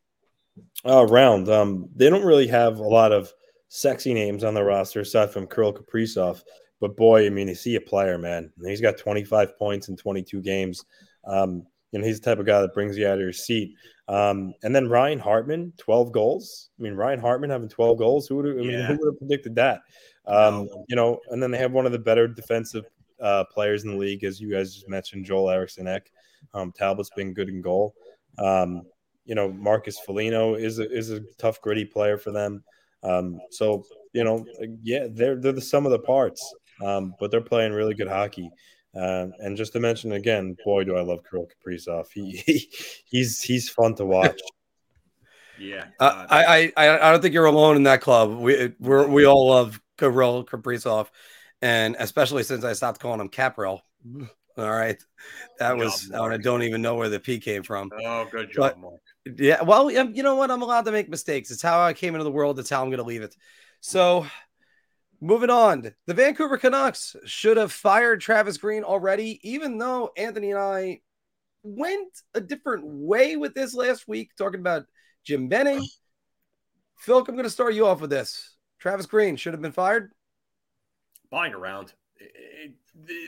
Uh, 0.86 1.06
round. 1.06 1.50
Um, 1.50 1.90
they 1.96 2.10
don't 2.10 2.26
really 2.26 2.48
have 2.48 2.80
a 2.80 2.84
lot 2.84 3.12
of 3.12 3.32
sexy 3.70 4.14
names 4.14 4.44
on 4.44 4.54
the 4.54 4.64
roster 4.64 5.00
aside 5.00 5.32
from 5.32 5.48
Kirill 5.48 5.74
Kaprizov. 5.74 6.44
But 6.80 6.96
boy, 6.98 7.26
I 7.26 7.30
mean, 7.30 7.48
you 7.48 7.56
see 7.56 7.76
a 7.76 7.82
player, 7.82 8.18
man. 8.18 8.52
He's 8.64 8.82
got 8.82 8.98
25 8.98 9.58
points 9.58 9.88
in 9.88 9.96
22 9.96 10.42
games. 10.42 10.84
Um, 11.26 11.66
you 11.92 12.00
know, 12.00 12.06
he's 12.06 12.20
the 12.20 12.26
type 12.26 12.40
of 12.40 12.46
guy 12.46 12.60
that 12.62 12.74
brings 12.74 12.98
you 12.98 13.08
out 13.08 13.14
of 13.14 13.22
your 13.22 13.32
seat. 13.32 13.76
Um, 14.08 14.54
and 14.64 14.76
then 14.76 14.90
Ryan 14.90 15.20
Hartman, 15.20 15.74
12 15.78 16.12
goals. 16.12 16.70
I 16.78 16.84
mean, 16.84 16.96
Ryan 16.96 17.20
Hartman 17.20 17.52
having 17.52 17.70
12 17.70 17.98
goals. 17.98 18.28
Who 18.28 18.36
would 18.38 18.48
I 18.48 18.54
mean, 18.56 18.72
yeah. 18.72 18.88
who 18.88 18.98
would 19.00 19.14
have 19.14 19.20
predicted 19.20 19.56
that? 19.56 19.82
Um, 20.26 20.70
you 20.88 20.96
know, 20.96 21.20
and 21.30 21.42
then 21.42 21.52
they 21.52 21.58
have 21.58 21.72
one 21.72 21.86
of 21.86 21.92
the 21.92 22.00
better 22.00 22.28
defensive 22.28 22.86
uh, 23.20 23.44
players 23.46 23.84
in 23.84 23.92
the 23.92 23.98
league, 23.98 24.24
as 24.24 24.40
you 24.40 24.52
guys 24.52 24.74
just 24.74 24.90
mentioned, 24.90 25.26
Joel 25.26 25.50
Eriksson 25.50 25.88
Ek. 25.88 26.12
Um, 26.54 26.72
Talbot's 26.72 27.10
been 27.16 27.34
good 27.34 27.50
in 27.50 27.62
goal. 27.62 27.96
Um, 28.38 28.84
you 29.26 29.36
know, 29.36 29.52
Marcus 29.52 30.00
Foligno 30.00 30.56
is 30.56 30.80
a, 30.80 30.90
is 30.92 31.10
a 31.12 31.22
tough, 31.38 31.62
gritty 31.62 31.86
player 31.86 32.18
for 32.18 32.32
them. 32.32 32.64
Um, 33.04 33.40
so 33.50 33.86
you 34.14 34.24
know, 34.24 34.46
yeah, 34.82 35.08
they're 35.10 35.36
they're 35.36 35.52
the 35.52 35.62
sum 35.62 35.86
of 35.86 35.92
the 35.92 36.00
parts, 36.00 36.54
um, 36.84 37.16
but 37.20 37.32
they're 37.32 37.42
playing 37.42 37.74
really 37.74 37.96
good 37.96 38.08
hockey. 38.08 38.50
Uh, 38.96 39.28
and 39.40 39.58
just 39.58 39.74
to 39.74 39.80
mention 39.80 40.12
again, 40.14 40.56
boy, 40.64 40.84
do 40.84 40.96
I 40.96 41.02
love 41.02 41.22
Kirill 41.28 41.48
Kaprizov. 41.48 42.06
He, 42.14 42.32
he 42.46 42.70
he's 43.06 43.42
he's 43.42 43.70
fun 43.70 43.96
to 43.96 44.06
watch. 44.06 44.40
yeah, 45.60 45.86
uh, 46.00 46.26
I, 46.30 46.72
I 46.78 46.90
I 47.00 47.12
don't 47.12 47.22
think 47.22 47.34
you're 47.34 47.46
alone 47.46 47.76
in 47.76 47.84
that 47.84 48.02
club. 48.02 48.38
We 48.38 48.74
we 48.80 49.06
we 49.06 49.26
all 49.26 49.48
love 49.48 49.82
Kirill 49.98 50.46
Kaprizov, 50.46 51.08
and 51.62 51.96
especially 52.00 52.44
since 52.44 52.64
I 52.64 52.74
stopped 52.74 53.00
calling 53.00 53.22
him 53.22 53.30
Caprell. 53.30 53.82
All 54.56 54.70
right, 54.70 55.02
that 55.58 55.72
good 55.72 55.80
was 55.80 56.10
job, 56.10 56.32
I 56.32 56.38
don't 56.38 56.62
even 56.62 56.84
know 56.84 56.94
where 56.94 57.10
the 57.10 57.20
P 57.20 57.40
came 57.40 57.64
from. 57.64 57.90
Oh, 58.06 58.28
good 58.32 58.52
job, 58.52 58.74
but, 58.74 58.80
Mark. 58.80 59.02
Yeah, 59.26 59.64
well, 59.64 59.90
you 59.90 60.22
know 60.22 60.36
what? 60.36 60.52
I'm 60.52 60.62
allowed 60.62 60.86
to 60.86 60.92
make 60.92 61.10
mistakes. 61.10 61.50
It's 61.50 61.62
how 61.62 61.82
I 61.82 61.94
came 61.94 62.14
into 62.14 62.24
the 62.24 62.32
world. 62.32 62.60
It's 62.60 62.70
how 62.70 62.84
I'm 62.84 62.90
going 62.90 63.00
to 63.00 63.04
leave 63.04 63.24
it. 63.24 63.36
So, 63.80 64.28
moving 65.20 65.50
on, 65.50 65.96
the 66.06 66.14
Vancouver 66.14 66.58
Canucks 66.58 67.16
should 67.26 67.58
have 67.58 67.72
fired 67.72 68.22
Travis 68.22 68.58
Green 68.58 68.84
already, 68.84 69.40
even 69.42 69.80
though 69.80 70.12
Anthony 70.16 70.52
and 70.52 70.60
I 70.60 71.02
went 71.64 72.10
a 72.36 72.42
different 72.42 72.84
way 72.86 73.38
with 73.38 73.56
this 73.56 73.74
last 73.74 74.08
week, 74.08 74.36
talking 74.38 74.60
about 74.60 74.86
Jim 75.24 75.48
Benning. 75.48 75.84
Phil, 76.98 77.18
I'm 77.18 77.26
going 77.26 77.44
to 77.44 77.50
start 77.50 77.74
you 77.74 77.88
off 77.88 78.02
with 78.02 78.12
this. 78.12 78.53
Travis 78.84 79.06
Green 79.06 79.38
should 79.38 79.54
have 79.54 79.62
been 79.62 79.72
fired. 79.72 80.12
Buying 81.32 81.54
around. 81.54 81.94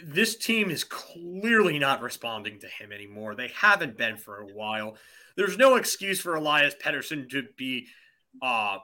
this 0.03 0.35
team 0.35 0.69
is 0.69 0.83
clearly 0.83 1.79
not 1.79 2.01
responding 2.01 2.59
to 2.59 2.67
him 2.67 2.91
anymore. 2.91 3.35
They 3.35 3.47
haven't 3.55 3.97
been 3.97 4.17
for 4.17 4.41
a 4.41 4.47
while. 4.47 4.97
There's 5.37 5.57
no 5.57 5.77
excuse 5.77 6.19
for 6.19 6.35
Elias 6.35 6.75
Pettersson 6.75 7.29
to 7.29 7.47
be 7.55 7.87
uh, 8.41 8.79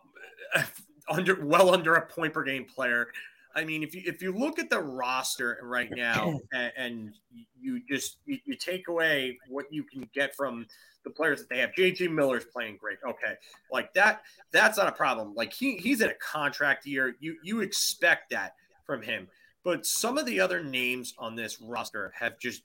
under 1.09 1.45
well 1.45 1.73
under 1.73 1.95
a 1.95 2.05
point 2.05 2.31
per 2.31 2.43
game 2.45 2.63
player. 2.63 3.07
I 3.53 3.65
mean, 3.65 3.83
if 3.83 3.93
you 3.93 4.03
if 4.05 4.21
you 4.21 4.31
look 4.31 4.57
at 4.57 4.69
the 4.69 4.79
roster 4.79 5.59
right 5.63 5.91
now 5.91 6.39
and, 6.53 6.71
and 6.77 7.13
you 7.59 7.81
just 7.89 8.15
you, 8.25 8.37
you, 8.45 8.55
take 8.55 8.87
away 8.87 9.37
what 9.49 9.65
you 9.71 9.83
can 9.83 10.09
get 10.13 10.33
from 10.37 10.67
the 11.03 11.09
players 11.09 11.39
that 11.39 11.49
they 11.49 11.59
have, 11.59 11.71
JT 11.77 12.11
Miller's 12.11 12.45
playing 12.45 12.77
great. 12.77 12.97
Okay, 13.07 13.33
like 13.71 13.93
that 13.93 14.21
that's 14.51 14.77
not 14.77 14.87
a 14.87 14.91
problem. 14.91 15.33
Like 15.35 15.53
he 15.53 15.77
he's 15.77 16.01
in 16.01 16.09
a 16.09 16.15
contract 16.15 16.85
year. 16.85 17.15
You 17.19 17.37
you 17.43 17.61
expect 17.61 18.31
that 18.31 18.55
from 18.85 19.01
him. 19.01 19.27
But 19.63 19.85
some 19.85 20.17
of 20.17 20.25
the 20.25 20.39
other 20.39 20.63
names 20.63 21.13
on 21.19 21.35
this 21.35 21.61
roster 21.61 22.11
have 22.17 22.39
just 22.39 22.63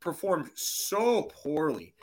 performed 0.00 0.50
so 0.54 1.24
poorly, 1.24 1.94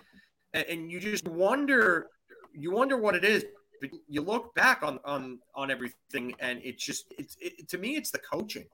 and, 0.53 0.65
and 0.67 0.91
you 0.91 0.99
just 0.99 1.27
wonder 1.27 2.07
you 2.53 2.71
wonder 2.71 2.97
what 2.97 3.15
it 3.15 3.23
is 3.23 3.45
but 3.79 3.89
you 4.07 4.21
look 4.21 4.53
back 4.55 4.83
on 4.83 4.99
on 5.05 5.39
on 5.55 5.71
everything, 5.71 6.33
and 6.39 6.59
it's 6.63 6.83
just 6.83 7.05
it's 7.17 7.35
it, 7.39 7.67
to 7.69 7.77
me 7.77 7.95
it's 7.95 8.11
the 8.11 8.19
coaching, 8.19 8.65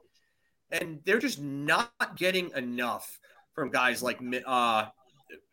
and 0.72 1.00
they're 1.06 1.20
just 1.20 1.42
not 1.42 1.92
getting 2.16 2.52
enough 2.56 3.20
from 3.54 3.70
guys 3.70 4.04
like 4.04 4.20
uh, 4.46 4.86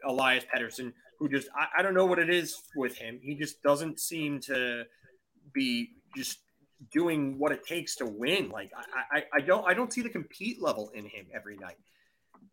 Elias 0.04 0.44
Pettersson, 0.52 0.92
who 1.22 1.28
just 1.28 1.48
I, 1.56 1.78
I 1.78 1.82
don't 1.82 1.94
know 1.94 2.04
what 2.04 2.18
it 2.18 2.28
is 2.28 2.60
with 2.74 2.96
him. 2.96 3.20
He 3.22 3.36
just 3.36 3.62
doesn't 3.62 4.00
seem 4.00 4.40
to 4.40 4.84
be 5.52 5.92
just 6.16 6.40
doing 6.90 7.38
what 7.38 7.52
it 7.52 7.64
takes 7.64 7.94
to 7.96 8.06
win. 8.06 8.48
Like 8.50 8.72
I, 8.76 9.18
I, 9.18 9.24
I 9.34 9.40
don't 9.40 9.66
I 9.66 9.72
don't 9.72 9.92
see 9.92 10.02
the 10.02 10.08
compete 10.08 10.60
level 10.60 10.90
in 10.94 11.04
him 11.04 11.26
every 11.32 11.56
night, 11.56 11.78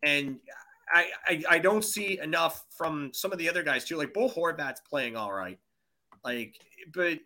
and 0.04 0.38
I, 0.94 1.08
I, 1.28 1.44
I 1.50 1.60
don't 1.60 1.84
see 1.84 2.20
enough 2.20 2.64
from 2.78 3.10
some 3.12 3.32
of 3.32 3.40
the 3.40 3.50
other 3.50 3.64
guys 3.64 3.86
too. 3.86 3.98
Like 3.98 4.14
Bo 4.14 4.30
Horvat's 4.30 4.82
playing 4.88 5.16
all 5.16 5.34
right, 5.34 5.58
like, 6.24 6.54
but 6.94 7.18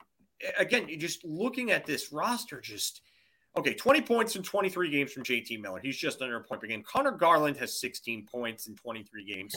again, 0.57 0.87
just 0.97 1.25
looking 1.25 1.71
at 1.71 1.85
this 1.85 2.13
roster, 2.13 2.61
just 2.61 3.01
okay, 3.57 3.73
20 3.73 4.01
points 4.01 4.37
in 4.37 4.43
23 4.43 4.89
games 4.89 5.11
from 5.11 5.23
JT 5.23 5.61
Miller. 5.61 5.81
He's 5.83 5.97
just 5.97 6.21
under 6.21 6.37
a 6.37 6.41
point 6.41 6.61
per 6.61 6.67
game. 6.67 6.83
Conor 6.83 7.11
Garland 7.11 7.57
has 7.57 7.79
16 7.81 8.27
points 8.31 8.67
in 8.67 8.75
23 8.75 9.25
games. 9.25 9.55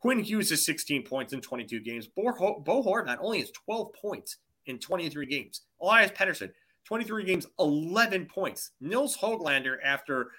Quinn 0.00 0.20
Hughes 0.20 0.50
has 0.50 0.64
16 0.64 1.02
points 1.04 1.32
in 1.32 1.40
22 1.40 1.80
games. 1.80 2.06
Bo, 2.06 2.62
Bo 2.64 2.82
Horvat 2.82 3.18
only 3.20 3.40
has 3.40 3.50
12 3.50 3.92
points 4.00 4.36
in 4.66 4.78
23 4.78 5.26
games. 5.26 5.62
Elias 5.80 6.12
Pettersson, 6.12 6.50
23 6.84 7.24
games, 7.24 7.46
11 7.58 8.26
points. 8.26 8.70
Nils 8.80 9.16
Hoglander, 9.16 9.76
after 9.84 10.30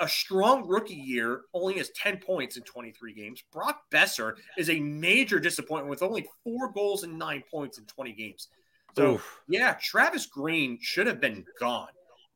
a 0.00 0.08
strong 0.08 0.66
rookie 0.66 0.94
year, 0.94 1.42
only 1.52 1.74
has 1.74 1.90
10 1.90 2.18
points 2.18 2.56
in 2.56 2.62
23 2.62 3.12
games. 3.12 3.42
Brock 3.52 3.82
Boeser 3.92 4.34
is 4.56 4.70
a 4.70 4.80
major 4.80 5.38
disappointment 5.38 5.90
with 5.90 6.02
only 6.02 6.26
four 6.44 6.72
goals 6.72 7.02
and 7.02 7.18
nine 7.18 7.42
points 7.50 7.78
in 7.78 7.84
20 7.84 8.12
games. 8.12 8.48
So, 8.96 9.14
Oof. 9.14 9.40
yeah, 9.48 9.76
Travis 9.80 10.26
Green 10.26 10.78
should 10.80 11.06
have 11.06 11.20
been 11.20 11.44
gone. 11.60 11.88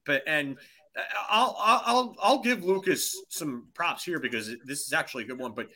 But, 0.04 0.22
and 0.26 0.58
uh, 0.96 1.00
I'll, 1.28 1.56
I'll, 1.58 2.16
I'll 2.20 2.42
give 2.42 2.64
Lucas 2.64 3.16
some 3.28 3.68
props 3.74 4.04
here 4.04 4.18
because 4.18 4.54
this 4.64 4.86
is 4.86 4.92
actually 4.92 5.24
a 5.24 5.26
good 5.26 5.38
one. 5.38 5.52
But 5.52 5.68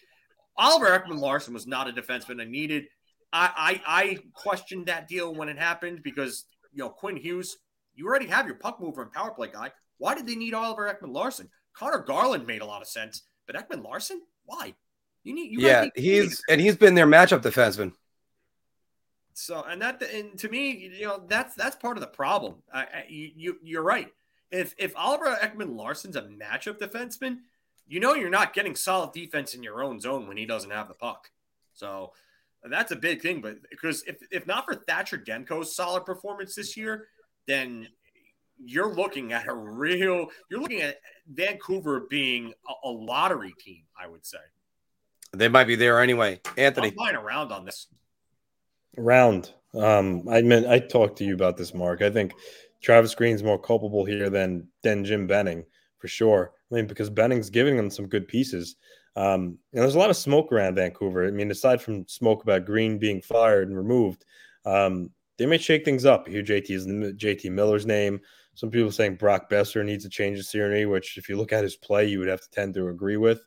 Oliver 0.58 0.86
Ekman 0.86 1.18
Larsson 1.18 1.54
was 1.54 1.66
not 1.66 1.88
a 1.88 1.92
defenseman 1.92 2.40
I 2.40 2.44
needed. 2.44 2.86
I, 3.32 3.80
I, 3.86 4.02
I 4.02 4.18
questioned 4.32 4.86
that 4.86 5.08
deal 5.08 5.34
when 5.34 5.48
it 5.48 5.58
happened 5.58 6.02
because, 6.02 6.44
you 6.72 6.78
know, 6.78 6.88
Quinn 6.88 7.16
Hughes, 7.16 7.58
you 7.94 8.06
already 8.06 8.26
have 8.26 8.46
your 8.46 8.56
puck 8.56 8.80
mover 8.80 9.02
and 9.02 9.12
power 9.12 9.30
play 9.30 9.48
guy. 9.52 9.72
Why 9.98 10.14
did 10.14 10.26
they 10.26 10.36
need 10.36 10.54
Oliver 10.54 10.88
Ekman 10.88 11.12
Larsson? 11.12 11.50
Conor 11.74 11.98
Garland 11.98 12.46
made 12.46 12.62
a 12.62 12.66
lot 12.66 12.82
of 12.82 12.88
sense, 12.88 13.22
but 13.46 13.56
Ekman 13.56 13.84
Larsson, 13.84 14.22
why? 14.44 14.74
You 15.24 15.34
need, 15.34 15.50
you 15.50 15.60
yeah, 15.60 15.86
he's 15.96 16.40
and 16.48 16.60
he's 16.60 16.76
been 16.76 16.94
their 16.94 17.06
matchup 17.06 17.42
defenseman. 17.42 17.92
So, 19.34 19.62
and 19.68 19.82
that, 19.82 20.00
and 20.02 20.38
to 20.38 20.48
me, 20.48 20.92
you 20.98 21.06
know, 21.06 21.22
that's 21.26 21.54
that's 21.54 21.76
part 21.76 21.96
of 21.96 22.00
the 22.00 22.06
problem. 22.06 22.62
I, 22.72 22.80
I, 22.80 23.04
you, 23.08 23.56
you're 23.62 23.82
right. 23.82 24.08
If 24.50 24.74
if 24.78 24.96
Oliver 24.96 25.36
Ekman 25.42 25.76
Larsson's 25.76 26.16
a 26.16 26.22
matchup 26.22 26.78
defenseman, 26.78 27.38
you 27.86 28.00
know 28.00 28.14
you're 28.14 28.30
not 28.30 28.52
getting 28.52 28.74
solid 28.74 29.12
defense 29.12 29.54
in 29.54 29.62
your 29.62 29.82
own 29.82 30.00
zone 30.00 30.26
when 30.26 30.36
he 30.36 30.46
doesn't 30.46 30.70
have 30.70 30.88
the 30.88 30.94
puck. 30.94 31.30
So 31.72 32.12
that's 32.64 32.92
a 32.92 32.96
big 32.96 33.22
thing. 33.22 33.40
But 33.40 33.56
because 33.70 34.02
if 34.06 34.16
if 34.30 34.46
not 34.46 34.64
for 34.64 34.74
Thatcher 34.74 35.18
Demko's 35.18 35.74
solid 35.74 36.04
performance 36.04 36.54
this 36.54 36.76
year, 36.76 37.08
then 37.46 37.88
you're 38.64 38.92
looking 38.92 39.32
at 39.32 39.46
a 39.46 39.54
real 39.54 40.28
you're 40.50 40.60
looking 40.60 40.82
at 40.82 41.00
Vancouver 41.28 42.06
being 42.08 42.52
a, 42.68 42.88
a 42.88 42.90
lottery 42.90 43.54
team, 43.58 43.82
I 44.00 44.08
would 44.08 44.24
say. 44.24 44.38
They 45.32 45.48
might 45.48 45.66
be 45.66 45.76
there 45.76 46.00
anyway. 46.00 46.40
Anthony. 46.56 46.88
I'm 46.88 46.94
flying 46.94 47.16
around 47.16 47.52
on 47.52 47.64
this. 47.64 47.88
Round. 48.96 49.52
Um, 49.74 50.26
I 50.28 50.40
meant 50.40 50.66
I 50.66 50.78
talked 50.78 51.18
to 51.18 51.24
you 51.24 51.34
about 51.34 51.56
this, 51.56 51.74
Mark. 51.74 52.00
I 52.00 52.10
think 52.10 52.32
Travis 52.82 53.14
Green's 53.14 53.42
more 53.42 53.58
culpable 53.58 54.04
here 54.04 54.30
than 54.30 54.68
than 54.82 55.04
Jim 55.04 55.26
Benning 55.26 55.64
for 55.98 56.08
sure. 56.08 56.52
I 56.70 56.74
mean, 56.74 56.86
because 56.86 57.10
Benning's 57.10 57.50
giving 57.50 57.76
them 57.76 57.90
some 57.90 58.06
good 58.06 58.26
pieces. 58.28 58.76
Um, 59.14 59.58
and 59.72 59.82
there's 59.82 59.94
a 59.94 59.98
lot 59.98 60.10
of 60.10 60.16
smoke 60.16 60.52
around 60.52 60.74
Vancouver. 60.74 61.26
I 61.26 61.30
mean, 61.30 61.50
aside 61.50 61.80
from 61.80 62.06
smoke 62.06 62.42
about 62.42 62.66
Green 62.66 62.98
being 62.98 63.22
fired 63.22 63.68
and 63.68 63.76
removed, 63.76 64.24
um, 64.64 65.10
they 65.38 65.46
may 65.46 65.58
shake 65.58 65.84
things 65.84 66.04
up. 66.04 66.28
Here, 66.28 66.42
JT 66.42 66.70
is 66.70 66.86
JT 66.86 67.50
Miller's 67.50 67.86
name. 67.86 68.20
Some 68.54 68.70
people 68.70 68.90
saying 68.90 69.16
Brock 69.16 69.50
Boeser 69.50 69.84
needs 69.84 70.04
to 70.04 70.10
change 70.10 70.38
the 70.38 70.44
scenery, 70.44 70.86
which 70.86 71.18
if 71.18 71.28
you 71.28 71.36
look 71.36 71.52
at 71.52 71.62
his 71.62 71.76
play, 71.76 72.06
you 72.06 72.18
would 72.18 72.28
have 72.28 72.40
to 72.40 72.50
tend 72.50 72.74
to 72.74 72.88
agree 72.88 73.18
with. 73.18 73.42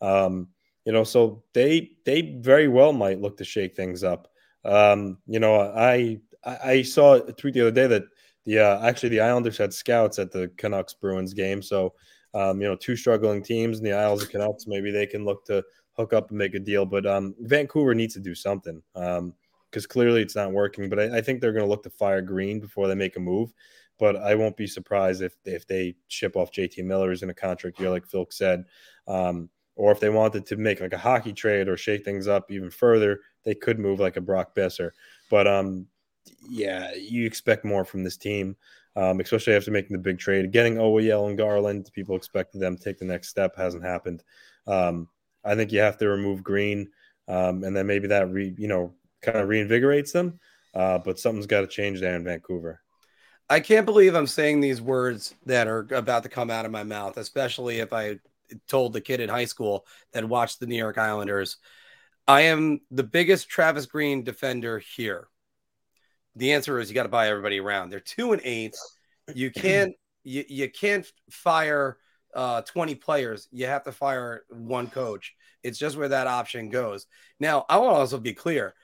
Um, 0.00 0.48
you 0.84 0.92
know, 0.92 1.04
so 1.04 1.42
they 1.52 1.92
they 2.04 2.36
very 2.40 2.68
well 2.68 2.92
might 2.92 3.20
look 3.20 3.36
to 3.38 3.44
shake 3.44 3.76
things 3.76 4.04
up. 4.04 4.28
Um, 4.64 5.18
you 5.26 5.38
know, 5.38 5.60
I 5.60 6.20
I 6.44 6.82
saw 6.82 7.14
a 7.14 7.32
tweet 7.32 7.54
the 7.54 7.62
other 7.62 7.70
day 7.70 7.86
that 7.86 8.04
the 8.44 8.58
uh, 8.60 8.86
actually 8.86 9.10
the 9.10 9.20
Islanders 9.20 9.58
had 9.58 9.72
scouts 9.72 10.18
at 10.18 10.32
the 10.32 10.50
Canucks 10.56 10.94
Bruins 10.94 11.34
game. 11.34 11.62
So 11.62 11.94
um, 12.34 12.60
you 12.60 12.68
know, 12.68 12.76
two 12.76 12.96
struggling 12.96 13.42
teams 13.42 13.78
in 13.78 13.84
the 13.84 13.92
Isles 13.92 14.22
of 14.22 14.30
Canucks, 14.30 14.66
maybe 14.66 14.90
they 14.90 15.06
can 15.06 15.24
look 15.24 15.44
to 15.46 15.64
hook 15.92 16.12
up 16.12 16.30
and 16.30 16.38
make 16.38 16.54
a 16.54 16.58
deal. 16.58 16.84
But 16.84 17.06
um, 17.06 17.34
Vancouver 17.40 17.94
needs 17.94 18.14
to 18.14 18.20
do 18.20 18.34
something 18.34 18.82
because 18.94 19.18
um, 19.18 19.34
clearly 19.88 20.22
it's 20.22 20.36
not 20.36 20.52
working. 20.52 20.88
But 20.88 20.98
I, 20.98 21.18
I 21.18 21.20
think 21.20 21.40
they're 21.40 21.52
going 21.52 21.64
to 21.64 21.70
look 21.70 21.84
to 21.84 21.90
fire 21.90 22.22
Green 22.22 22.60
before 22.60 22.88
they 22.88 22.94
make 22.94 23.16
a 23.16 23.20
move 23.20 23.52
but 23.98 24.16
I 24.16 24.34
won't 24.34 24.56
be 24.56 24.66
surprised 24.66 25.22
if 25.22 25.36
if 25.44 25.66
they 25.66 25.94
ship 26.08 26.36
off 26.36 26.50
JT 26.50 26.84
Miller's 26.84 27.22
in 27.22 27.30
a 27.30 27.34
contract 27.34 27.78
year, 27.78 27.90
like 27.90 28.06
Phil 28.06 28.26
said, 28.30 28.64
um, 29.06 29.48
or 29.76 29.92
if 29.92 30.00
they 30.00 30.10
wanted 30.10 30.46
to 30.46 30.56
make 30.56 30.80
like 30.80 30.92
a 30.92 30.98
hockey 30.98 31.32
trade 31.32 31.68
or 31.68 31.76
shake 31.76 32.04
things 32.04 32.28
up 32.28 32.50
even 32.50 32.70
further, 32.70 33.20
they 33.44 33.54
could 33.54 33.78
move 33.78 34.00
like 34.00 34.16
a 34.16 34.20
Brock 34.20 34.54
Boeser. 34.54 34.90
But 35.30 35.46
um, 35.46 35.86
yeah, 36.48 36.92
you 36.94 37.26
expect 37.26 37.64
more 37.64 37.84
from 37.84 38.02
this 38.02 38.16
team, 38.16 38.56
um, 38.96 39.20
especially 39.20 39.54
after 39.54 39.70
making 39.70 39.92
the 39.92 40.02
big 40.02 40.18
trade, 40.18 40.52
getting 40.52 40.76
OEL 40.76 41.28
and 41.28 41.38
Garland. 41.38 41.90
People 41.92 42.16
expected 42.16 42.60
them 42.60 42.76
to 42.76 42.82
take 42.82 42.98
the 42.98 43.04
next 43.04 43.28
step, 43.28 43.56
hasn't 43.56 43.84
happened. 43.84 44.22
Um, 44.66 45.08
I 45.44 45.54
think 45.54 45.72
you 45.72 45.80
have 45.80 45.98
to 45.98 46.08
remove 46.08 46.42
Green, 46.42 46.90
um, 47.28 47.64
and 47.64 47.76
then 47.76 47.86
maybe 47.86 48.08
that 48.08 48.30
re, 48.30 48.54
you 48.56 48.68
know 48.68 48.94
kind 49.22 49.38
of 49.38 49.48
reinvigorates 49.48 50.12
them. 50.12 50.38
Uh, 50.74 50.98
but 50.98 51.18
something's 51.18 51.46
got 51.46 51.60
to 51.60 51.66
change 51.66 52.00
there 52.00 52.16
in 52.16 52.24
Vancouver. 52.24 52.80
I 53.48 53.60
can't 53.60 53.86
believe 53.86 54.14
I'm 54.14 54.26
saying 54.26 54.60
these 54.60 54.80
words 54.80 55.34
that 55.46 55.68
are 55.68 55.86
about 55.90 56.22
to 56.22 56.28
come 56.28 56.50
out 56.50 56.64
of 56.64 56.72
my 56.72 56.82
mouth, 56.82 57.16
especially 57.18 57.78
if 57.78 57.92
I 57.92 58.18
told 58.68 58.92
the 58.92 59.00
kid 59.00 59.20
in 59.20 59.28
high 59.28 59.44
school 59.44 59.86
that 60.12 60.28
watched 60.28 60.60
the 60.60 60.66
New 60.66 60.76
York 60.76 60.98
Islanders. 60.98 61.58
I 62.26 62.42
am 62.42 62.80
the 62.90 63.02
biggest 63.02 63.48
Travis 63.48 63.86
Green 63.86 64.24
defender 64.24 64.78
here. 64.78 65.28
The 66.36 66.52
answer 66.52 66.78
is 66.78 66.88
you 66.88 66.94
got 66.94 67.04
to 67.04 67.08
buy 67.08 67.28
everybody 67.28 67.60
around. 67.60 67.90
They're 67.90 68.00
two 68.00 68.32
and 68.32 68.42
eight. 68.44 68.74
You 69.34 69.50
can't 69.54 69.94
you, 70.24 70.44
you 70.48 70.70
can't 70.70 71.06
fire 71.30 71.98
uh, 72.34 72.62
20 72.62 72.94
players. 72.96 73.48
You 73.52 73.66
have 73.66 73.84
to 73.84 73.92
fire 73.92 74.44
one 74.50 74.88
coach. 74.88 75.34
It's 75.62 75.78
just 75.78 75.96
where 75.96 76.08
that 76.08 76.26
option 76.26 76.68
goes. 76.68 77.06
Now, 77.38 77.64
I 77.68 77.78
want 77.78 77.94
to 77.94 77.98
also 78.00 78.18
be 78.18 78.34
clear. 78.34 78.74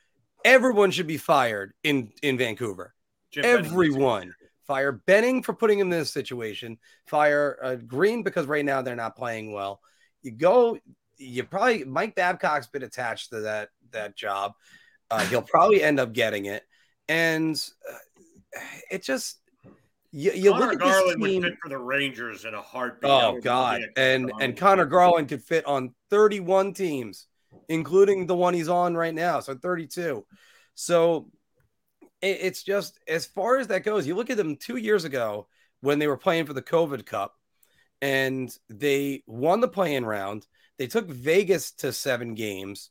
Everyone 0.45 0.91
should 0.91 1.07
be 1.07 1.19
fired 1.19 1.73
in 1.83 2.13
in 2.23 2.39
Vancouver. 2.39 2.95
Jim 3.31 3.45
Everyone. 3.45 4.35
Fire 4.67 4.93
Benning 4.93 5.43
for 5.43 5.53
putting 5.53 5.81
him 5.81 5.93
in 5.93 5.99
this 5.99 6.13
situation. 6.13 6.79
Fire 7.07 7.59
uh, 7.63 7.75
Green 7.75 8.23
because 8.23 8.47
right 8.47 8.65
now 8.65 8.83
they're 8.83 8.95
not 8.95 9.17
playing 9.17 9.53
well. 9.53 9.81
You 10.23 10.31
go. 10.31 10.79
You 11.19 11.45
probably 11.45 11.85
Mike 11.85 12.15
Babcock's 12.15 12.69
been 12.69 12.85
attached 12.85 13.31
to 13.31 13.41
that 13.41 13.71
that 13.91 14.17
job. 14.17 14.53
Uh, 15.11 15.25
he'll 15.27 15.43
probably 15.43 15.83
end 15.83 15.99
up 15.99 16.13
getting 16.13 16.47
it, 16.47 16.63
and 17.11 17.63
uh, 17.91 18.61
it 18.91 19.03
just 19.03 19.39
you, 20.13 20.33
you 20.33 20.51
look 20.53 20.73
at 20.73 20.79
Garland 20.79 21.23
this 21.23 21.29
team, 21.29 21.43
would 21.43 21.51
fit 21.51 21.59
for 21.63 21.69
the 21.69 21.79
Rangers 21.79 22.45
in 22.45 22.55
a 22.55 22.63
heartbeat. 22.63 23.11
Oh 23.11 23.39
God, 23.43 23.83
and 23.97 24.33
and 24.41 24.57
Conor 24.57 24.87
Garland 24.87 25.29
could 25.29 25.43
fit 25.43 25.67
on 25.67 25.95
31 26.11 26.73
teams, 26.73 27.27
including 27.69 28.27
the 28.27 28.35
one 28.35 28.55
he's 28.55 28.69
on 28.69 28.97
right 28.97 29.15
now, 29.15 29.41
so 29.41 29.55
32. 29.55 30.25
So 30.75 31.31
it, 32.23 32.39
it's 32.41 32.63
just 32.63 32.99
as 33.09 33.27
far 33.27 33.59
as 33.59 33.69
that 33.69 33.85
goes. 33.85 34.07
You 34.07 34.15
look 34.15 34.31
at 34.31 34.37
them 34.37 34.57
two 34.57 34.77
years 34.77 35.05
ago 35.05 35.49
when 35.81 35.99
they 35.99 36.07
were 36.07 36.17
playing 36.17 36.47
for 36.47 36.53
the 36.55 36.63
COVID 36.63 37.07
Cup, 37.07 37.35
and 38.01 38.57
they 38.69 39.23
won 39.27 39.61
the 39.61 39.69
playing 39.69 40.05
round. 40.05 40.47
They 40.79 40.87
took 40.87 41.09
Vegas 41.09 41.73
to 41.73 41.93
seven 41.93 42.35
games, 42.35 42.91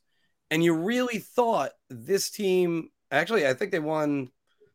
and 0.50 0.62
you 0.62 0.74
really 0.74 1.18
thought 1.18 1.72
this 1.88 2.30
team. 2.30 2.90
Actually, 3.10 3.46
I 3.46 3.54
think 3.54 3.72
they 3.72 3.78
won 3.78 4.30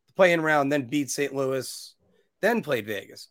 the 0.08 0.14
playing 0.16 0.42
round, 0.42 0.72
then 0.72 0.88
beat 0.88 1.10
St. 1.10 1.34
Louis, 1.34 1.96
then 2.42 2.62
played 2.62 2.86
Vegas 2.86 3.30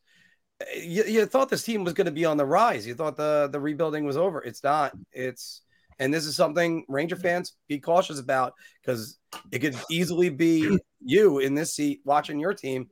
you, 0.76 1.04
you 1.04 1.26
thought 1.26 1.48
this 1.48 1.62
team 1.62 1.84
was 1.84 1.92
going 1.92 2.06
to 2.06 2.12
be 2.12 2.24
on 2.24 2.36
the 2.36 2.46
rise. 2.46 2.86
You 2.86 2.94
thought 2.94 3.16
the 3.16 3.48
the 3.50 3.60
rebuilding 3.60 4.04
was 4.04 4.16
over. 4.16 4.40
It's 4.42 4.62
not. 4.62 4.92
It's 5.12 5.62
and 5.98 6.12
this 6.12 6.26
is 6.26 6.36
something 6.36 6.84
Ranger 6.88 7.16
fans 7.16 7.54
be 7.68 7.78
cautious 7.78 8.18
about 8.18 8.54
because 8.82 9.18
it 9.52 9.60
could 9.60 9.76
easily 9.90 10.30
be 10.30 10.78
you 11.00 11.38
in 11.38 11.54
this 11.54 11.74
seat 11.74 12.00
watching 12.04 12.38
your 12.38 12.54
team. 12.54 12.88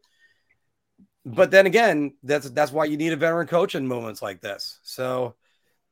But 1.25 1.51
then 1.51 1.67
again, 1.67 2.15
that's 2.23 2.51
that's 2.51 2.73
why 2.73 2.85
you 2.87 2.97
need 2.97 3.13
a 3.13 3.17
veteran 3.17 3.47
coach 3.47 3.75
in 3.75 3.87
moments 3.87 4.23
like 4.23 4.41
this. 4.41 4.81
So, 4.83 5.37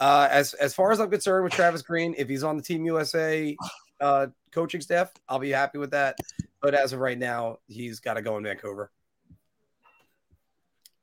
uh, 0.00 0.28
as 0.30 0.54
as 0.54 0.74
far 0.74 0.90
as 0.90 1.00
I'm 1.00 1.10
concerned 1.10 1.44
with 1.44 1.52
Travis 1.52 1.82
Green, 1.82 2.14
if 2.18 2.28
he's 2.28 2.42
on 2.42 2.56
the 2.56 2.62
Team 2.62 2.84
USA 2.84 3.56
uh, 4.00 4.28
coaching 4.52 4.80
staff, 4.80 5.12
I'll 5.28 5.38
be 5.38 5.50
happy 5.50 5.78
with 5.78 5.92
that. 5.92 6.18
But 6.60 6.74
as 6.74 6.92
of 6.92 7.00
right 7.00 7.18
now, 7.18 7.58
he's 7.66 8.00
got 8.00 8.14
to 8.14 8.22
go 8.22 8.36
in 8.36 8.44
Vancouver. 8.44 8.90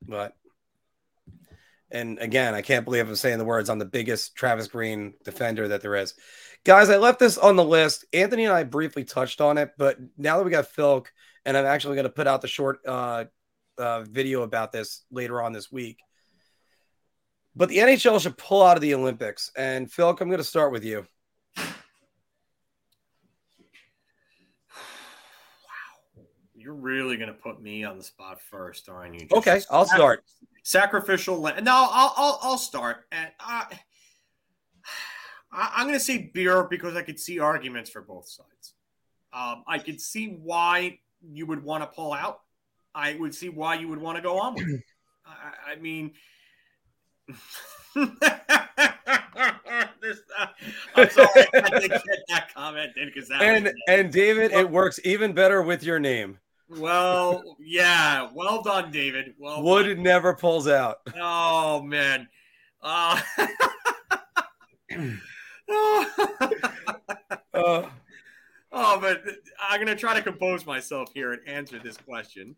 But 0.08 0.36
and 1.90 2.20
again, 2.20 2.54
I 2.54 2.62
can't 2.62 2.86
believe 2.86 3.08
I'm 3.08 3.16
saying 3.16 3.38
the 3.38 3.46
words. 3.46 3.70
I'm 3.70 3.80
the 3.80 3.86
biggest 3.86 4.36
Travis 4.36 4.68
Green 4.68 5.14
defender 5.24 5.70
that 5.70 5.82
there 5.82 5.96
is. 5.96 6.14
Guys, 6.66 6.90
I 6.90 6.98
left 6.98 7.20
this 7.20 7.38
on 7.38 7.56
the 7.56 7.64
list. 7.64 8.06
Anthony 8.12 8.46
and 8.46 8.54
I 8.54 8.64
briefly 8.64 9.06
touched 9.06 9.40
on 9.40 9.58
it, 9.58 9.72
but 9.78 9.98
now 10.18 10.38
that 10.38 10.44
we 10.44 10.52
got 10.52 10.68
Phil, 10.68 11.06
and 11.46 11.56
I'm 11.56 11.66
actually 11.66 11.96
going 11.96 12.04
to 12.04 12.10
put 12.10 12.28
out 12.28 12.42
the 12.42 12.48
short 12.48 12.80
uh, 12.86 13.26
uh, 13.78 14.02
video 14.02 14.42
about 14.42 14.74
this 14.74 15.06
later 15.12 15.42
on 15.42 15.54
this 15.54 15.72
week. 15.72 16.00
But 17.56 17.70
the 17.70 17.78
NHL 17.78 18.22
should 18.22 18.38
pull 18.38 18.64
out 18.64 18.78
of 18.78 18.82
the 18.82 18.94
Olympics. 18.94 19.52
And 19.58 19.92
Phil, 19.92 20.10
I'm 20.10 20.16
going 20.16 20.38
to 20.38 20.44
start 20.44 20.72
with 20.72 20.84
you. 20.84 21.08
Really 26.82 27.18
going 27.18 27.30
to 27.30 27.34
put 27.34 27.62
me 27.62 27.84
on 27.84 27.98
the 27.98 28.04
spot 28.04 28.42
first, 28.42 28.90
aren't 28.90 29.16
you? 29.16 29.22
Just 29.22 29.34
Okay, 29.34 29.62
I'll 29.70 29.86
start. 29.86 30.24
Sacrificial. 30.64 31.38
La- 31.38 31.60
no, 31.60 31.88
I'll, 31.92 32.14
I'll 32.18 32.40
I'll 32.42 32.58
start. 32.58 33.06
And 33.12 33.30
I, 33.40 33.66
I 35.52 35.72
I'm 35.76 35.88
going 35.88 35.98
to 35.98 36.04
say 36.04 36.30
beer 36.34 36.64
because 36.64 36.96
I 36.96 37.02
could 37.02 37.20
see 37.20 37.40
arguments 37.40 37.90
for 37.90 38.02
both 38.02 38.28
sides. 38.28 38.74
Um, 39.34 39.64
I 39.68 39.80
could 39.80 40.02
see 40.02 40.38
why 40.42 41.00
you 41.22 41.46
would 41.46 41.64
want 41.64 41.84
to 41.84 41.88
pull 41.88 42.14
out. 42.14 42.42
I 42.94 43.16
would 43.16 43.36
see 43.36 43.50
why 43.50 43.76
you 43.76 43.88
would 43.88 44.00
want 44.00 44.18
to 44.18 44.22
go 44.22 44.40
on 44.40 44.56
with 44.56 44.68
it. 44.68 44.84
I, 45.26 45.74
I 45.74 45.76
mean. 45.76 46.14
This- 50.02 50.22
uh, 50.38 50.48
I'm 50.96 51.10
sorry, 51.10 51.30
I 51.54 51.80
to 51.82 51.88
get 51.88 52.02
that 52.30 52.54
comment 52.54 52.92
in 52.98 53.08
because 53.08 53.28
that 53.30 53.42
And 53.42 53.74
and 53.88 54.12
David, 54.12 54.52
it 54.52 54.70
works 54.70 55.00
even 55.04 55.34
better 55.34 55.62
with 55.62 55.84
your 55.84 56.00
name. 56.00 56.40
Well, 56.70 57.58
yeah, 57.60 58.30
well 58.34 58.62
done, 58.62 58.92
David. 58.92 59.34
Well, 59.38 59.64
Wood 59.64 60.00
never 60.00 60.34
pulls 60.34 60.68
out. 60.68 60.98
Oh 61.16 61.82
man. 61.82 62.28
Uh, 62.82 63.20
Uh, 65.70 66.06
oh, 68.72 69.00
but 69.00 69.24
I'm 69.62 69.80
gonna 69.80 69.96
try 69.96 70.14
to 70.14 70.22
compose 70.22 70.66
myself 70.66 71.10
here 71.14 71.34
and 71.34 71.42
answer 71.48 71.80
this 71.80 71.98
question. 71.98 72.56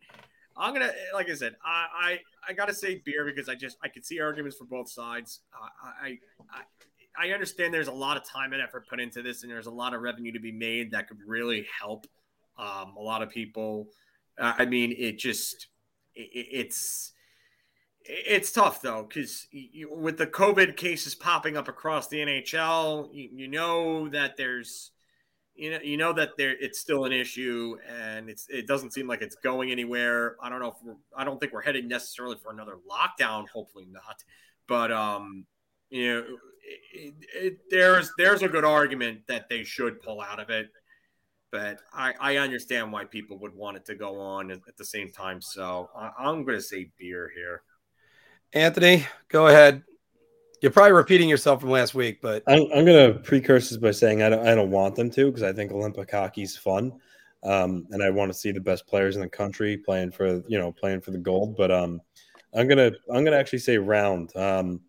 I'm 0.57 0.74
gonna, 0.74 0.91
like 1.14 1.30
I 1.30 1.34
said, 1.34 1.55
I 1.64 1.88
I, 1.93 2.20
I 2.49 2.53
gotta 2.53 2.74
say 2.74 3.01
beer 3.03 3.26
because 3.26 3.49
I 3.49 3.55
just 3.55 3.78
I 3.84 3.88
could 3.88 4.05
see 4.05 4.20
arguments 4.20 4.57
for 4.57 4.66
both 4.66 4.89
sides. 4.89 5.41
I, 5.53 6.07
I 6.07 6.18
I 6.51 7.28
I 7.28 7.34
understand 7.34 7.74
there's 7.74 7.88
a 7.88 7.91
lot 7.91 8.18
of 8.18 8.24
time 8.24 8.53
and 8.53 8.62
effort 8.62 8.88
put 8.88 8.99
into 8.99 9.22
this, 9.22 9.43
and 9.43 9.51
there's 9.51 9.68
a 9.68 9.72
lot 9.72 9.93
of 9.93 10.01
revenue 10.01 10.32
to 10.34 10.39
be 10.39 10.51
made 10.51 10.91
that 10.91 11.07
could 11.07 11.20
really 11.26 11.66
help 11.80 12.05
um, 12.60 12.95
a 12.97 13.01
lot 13.01 13.22
of 13.22 13.30
people. 13.30 13.88
I 14.38 14.66
mean, 14.66 14.93
it 14.97 15.18
just 15.18 15.68
it, 16.16 16.30
it's 16.34 17.14
it's 18.03 18.51
tough 18.51 18.82
though 18.82 19.03
because 19.03 19.47
with 19.91 20.18
the 20.18 20.28
COVID 20.28 20.76
cases 20.76 21.14
popping 21.16 21.57
up 21.57 21.68
across 21.68 22.07
the 22.07 22.18
NHL, 22.18 23.10
you, 23.14 23.30
you 23.34 23.47
know 23.47 24.10
that 24.10 24.38
there's 24.38 24.91
you 25.55 25.72
know 25.72 25.80
you 25.84 25.98
know 25.98 26.14
that 26.14 26.31
there 26.38 26.56
it's 26.60 26.80
still 26.80 27.06
an 27.06 27.11
issue 27.11 27.76
and 27.88 28.30
it's 28.30 28.48
it 28.49 28.65
doesn't 28.65 28.94
seem 28.94 29.07
like 29.07 29.22
it's 29.22 29.36
going 29.36 29.72
anywhere. 29.72 30.38
I 30.41 30.49
don't 30.49 30.60
know 30.60 30.69
if 30.69 30.76
we're, 30.84 30.95
I 31.15 31.23
don't 31.23 31.40
think 31.40 31.53
we're 31.53 31.61
headed 31.61 31.88
necessarily 31.88 32.38
for 32.41 32.52
another 32.52 32.77
lockdown. 32.90 33.48
Hopefully 33.49 33.88
not, 33.90 34.23
but 34.68 34.91
um 34.91 35.45
you 35.90 36.14
know 36.14 36.23
it, 36.94 37.14
it, 37.36 37.57
there's 37.69 38.11
there's 38.18 38.41
a 38.41 38.48
good 38.48 38.65
argument 38.65 39.22
that 39.27 39.49
they 39.49 39.64
should 39.64 40.02
pull 40.02 40.22
out 40.22 40.40
of 40.40 40.49
it. 40.49 40.69
But 41.52 41.80
I, 41.94 42.14
I 42.20 42.38
understand 42.38 42.92
why 42.92 43.06
people 43.06 43.38
would 43.40 43.56
want 43.56 43.78
it 43.78 43.86
to 43.86 43.96
go 43.96 44.20
on 44.20 44.52
at, 44.52 44.60
at 44.68 44.78
the 44.78 44.86
same 44.86 45.12
time. 45.12 45.42
So 45.42 45.90
I, 45.96 46.12
I'm 46.20 46.44
going 46.44 46.58
to 46.58 46.64
say 46.64 46.92
beer 46.98 47.32
here. 47.36 47.64
Anthony, 48.54 49.06
go 49.30 49.48
ahead. 49.48 49.84
You're 50.62 50.72
probably 50.72 50.92
repeating 50.92 51.30
yourself 51.30 51.62
from 51.62 51.70
last 51.70 51.96
week, 51.96 52.22
but 52.22 52.44
I'm, 52.48 52.64
I'm 52.76 52.86
going 52.86 53.14
to 53.14 53.20
precursors 53.20 53.78
by 53.78 53.92
saying 53.92 54.22
I 54.22 54.30
don't, 54.30 54.46
I 54.46 54.56
don't 54.56 54.72
want 54.72 54.96
them 54.96 55.10
to 55.12 55.28
because 55.28 55.44
I 55.44 55.54
think 55.54 55.72
Olympic 55.72 56.12
hockey's 56.12 56.58
fun, 56.58 56.92
um, 57.44 57.88
and 57.92 58.04
I 58.04 58.10
want 58.10 58.32
to 58.32 58.38
see 58.38 58.52
the 58.52 58.60
best 58.60 58.86
players 58.86 59.16
in 59.16 59.22
the 59.22 59.30
country 59.30 59.78
playing 59.78 60.12
for 60.12 60.44
you 60.48 60.60
know 60.60 60.74
playing 60.74 61.00
for 61.00 61.12
the 61.12 61.18
gold. 61.18 61.56
But 61.56 61.72
um, 61.72 62.02
I'm 62.54 62.68
gonna 62.68 62.92
I'm 63.14 63.24
gonna 63.24 63.38
actually 63.38 63.60
say 63.60 63.78
round. 63.78 64.36
Um, 64.36 64.82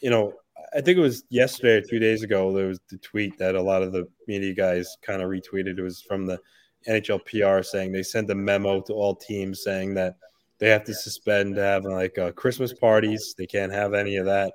you 0.00 0.10
know, 0.10 0.34
I 0.74 0.80
think 0.80 0.98
it 0.98 1.02
was 1.02 1.24
yesterday 1.30 1.76
or 1.76 1.80
two 1.80 1.98
days 1.98 2.22
ago. 2.22 2.52
There 2.52 2.68
was 2.68 2.80
the 2.90 2.98
tweet 2.98 3.38
that 3.38 3.54
a 3.54 3.62
lot 3.62 3.82
of 3.82 3.92
the 3.92 4.08
media 4.26 4.54
guys 4.54 4.96
kind 5.02 5.22
of 5.22 5.28
retweeted. 5.28 5.78
It 5.78 5.82
was 5.82 6.02
from 6.02 6.26
the 6.26 6.38
NHL 6.88 7.24
PR 7.24 7.62
saying 7.62 7.92
they 7.92 8.02
sent 8.02 8.30
a 8.30 8.34
memo 8.34 8.80
to 8.82 8.92
all 8.92 9.14
teams 9.14 9.62
saying 9.62 9.94
that 9.94 10.16
they 10.58 10.68
have 10.68 10.84
to 10.84 10.94
suspend 10.94 11.56
having 11.56 11.92
like 11.92 12.18
uh, 12.18 12.32
Christmas 12.32 12.72
parties. 12.72 13.34
They 13.36 13.46
can't 13.46 13.72
have 13.72 13.94
any 13.94 14.16
of 14.16 14.26
that. 14.26 14.52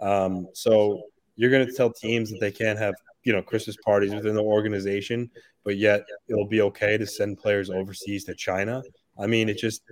Um, 0.00 0.48
so 0.52 1.02
you're 1.36 1.50
going 1.50 1.66
to 1.66 1.72
tell 1.72 1.92
teams 1.92 2.30
that 2.30 2.40
they 2.40 2.52
can't 2.52 2.78
have 2.78 2.94
you 3.24 3.32
know 3.32 3.42
Christmas 3.42 3.76
parties 3.76 4.14
within 4.14 4.34
the 4.34 4.42
organization, 4.42 5.30
but 5.64 5.76
yet 5.76 6.02
it'll 6.28 6.46
be 6.46 6.60
okay 6.62 6.96
to 6.96 7.06
send 7.06 7.38
players 7.38 7.70
overseas 7.70 8.24
to 8.24 8.34
China. 8.34 8.82
I 9.18 9.26
mean, 9.26 9.48
it 9.48 9.58
just 9.58 9.82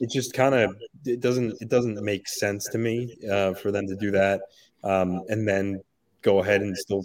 it 0.00 0.10
just 0.10 0.32
kind 0.32 0.54
of 0.54 0.76
it 1.04 1.20
doesn't 1.20 1.60
it 1.60 1.68
doesn't 1.68 2.02
make 2.02 2.28
sense 2.28 2.66
to 2.68 2.78
me 2.78 3.16
uh, 3.30 3.54
for 3.54 3.70
them 3.70 3.86
to 3.86 3.96
do 3.96 4.10
that 4.10 4.42
um, 4.84 5.22
and 5.28 5.46
then 5.46 5.80
go 6.22 6.40
ahead 6.40 6.62
and 6.62 6.76
still 6.76 7.04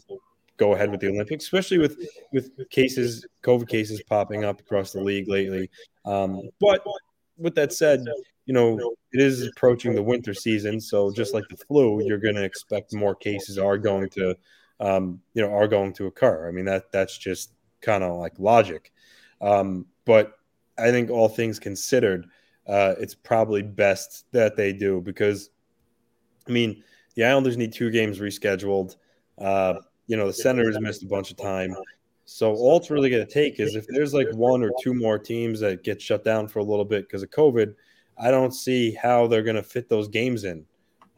go 0.57 0.73
ahead 0.73 0.91
with 0.91 0.99
the 0.99 1.07
Olympics, 1.07 1.45
especially 1.45 1.77
with 1.77 1.97
with 2.31 2.51
cases 2.69 3.25
COVID 3.41 3.67
cases 3.67 4.01
popping 4.03 4.43
up 4.43 4.59
across 4.59 4.91
the 4.91 5.01
league 5.01 5.27
lately. 5.27 5.69
Um, 6.05 6.49
but 6.59 6.83
with 7.37 7.55
that 7.55 7.73
said, 7.73 8.05
you 8.45 8.53
know 8.53 8.77
it 9.11 9.21
is 9.21 9.47
approaching 9.47 9.95
the 9.95 10.03
winter 10.03 10.33
season, 10.33 10.79
so 10.79 11.11
just 11.11 11.33
like 11.33 11.45
the 11.49 11.57
flu, 11.57 12.03
you're 12.05 12.17
going 12.17 12.35
to 12.35 12.43
expect 12.43 12.93
more 12.93 13.15
cases 13.15 13.57
are 13.57 13.77
going 13.77 14.09
to 14.09 14.35
um, 14.79 15.21
you 15.33 15.41
know, 15.41 15.53
are 15.53 15.67
going 15.67 15.93
to 15.93 16.07
occur. 16.07 16.47
I 16.47 16.51
mean, 16.51 16.65
that 16.65 16.91
that's 16.91 17.17
just 17.17 17.53
kind 17.81 18.03
of 18.03 18.17
like 18.17 18.33
logic. 18.37 18.91
Um, 19.41 19.85
but 20.05 20.37
I 20.77 20.91
think 20.91 21.09
all 21.09 21.29
things 21.29 21.59
considered, 21.59 22.25
uh, 22.67 22.95
it's 22.99 23.15
probably 23.15 23.61
best 23.61 24.25
that 24.31 24.55
they 24.55 24.73
do 24.73 25.01
because, 25.01 25.49
I 26.47 26.51
mean, 26.51 26.83
the 27.15 27.25
Islanders 27.25 27.57
need 27.57 27.73
two 27.73 27.91
games 27.91 28.19
rescheduled. 28.19 28.95
Uh, 29.37 29.75
you 30.07 30.17
know, 30.17 30.27
the 30.27 30.33
Senators 30.33 30.79
missed 30.79 31.03
a 31.03 31.07
bunch 31.07 31.31
of 31.31 31.37
time. 31.37 31.75
So 32.25 32.53
all 32.53 32.77
it's 32.77 32.89
really 32.89 33.09
going 33.09 33.25
to 33.25 33.31
take 33.31 33.59
is 33.59 33.75
if 33.75 33.85
there's 33.87 34.13
like 34.13 34.31
one 34.33 34.63
or 34.63 34.71
two 34.81 34.93
more 34.93 35.19
teams 35.19 35.59
that 35.59 35.83
get 35.83 36.01
shut 36.01 36.23
down 36.23 36.47
for 36.47 36.59
a 36.59 36.63
little 36.63 36.85
bit 36.85 37.07
because 37.07 37.23
of 37.23 37.29
COVID, 37.31 37.75
I 38.17 38.31
don't 38.31 38.53
see 38.53 38.93
how 38.93 39.27
they're 39.27 39.43
going 39.43 39.55
to 39.55 39.63
fit 39.63 39.89
those 39.89 40.07
games 40.07 40.43
in. 40.43 40.65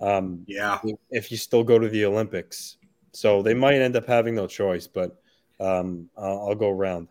Um, 0.01 0.43
yeah, 0.47 0.79
if 1.09 1.31
you 1.31 1.37
still 1.37 1.63
go 1.63 1.79
to 1.79 1.87
the 1.87 2.05
Olympics, 2.05 2.77
so 3.13 3.41
they 3.41 3.53
might 3.53 3.75
end 3.75 3.95
up 3.95 4.05
having 4.05 4.35
no 4.35 4.45
choice. 4.45 4.87
But 4.87 5.21
um, 5.59 6.09
I'll, 6.17 6.49
I'll, 6.49 6.55
go 6.55 6.69
around. 6.69 7.07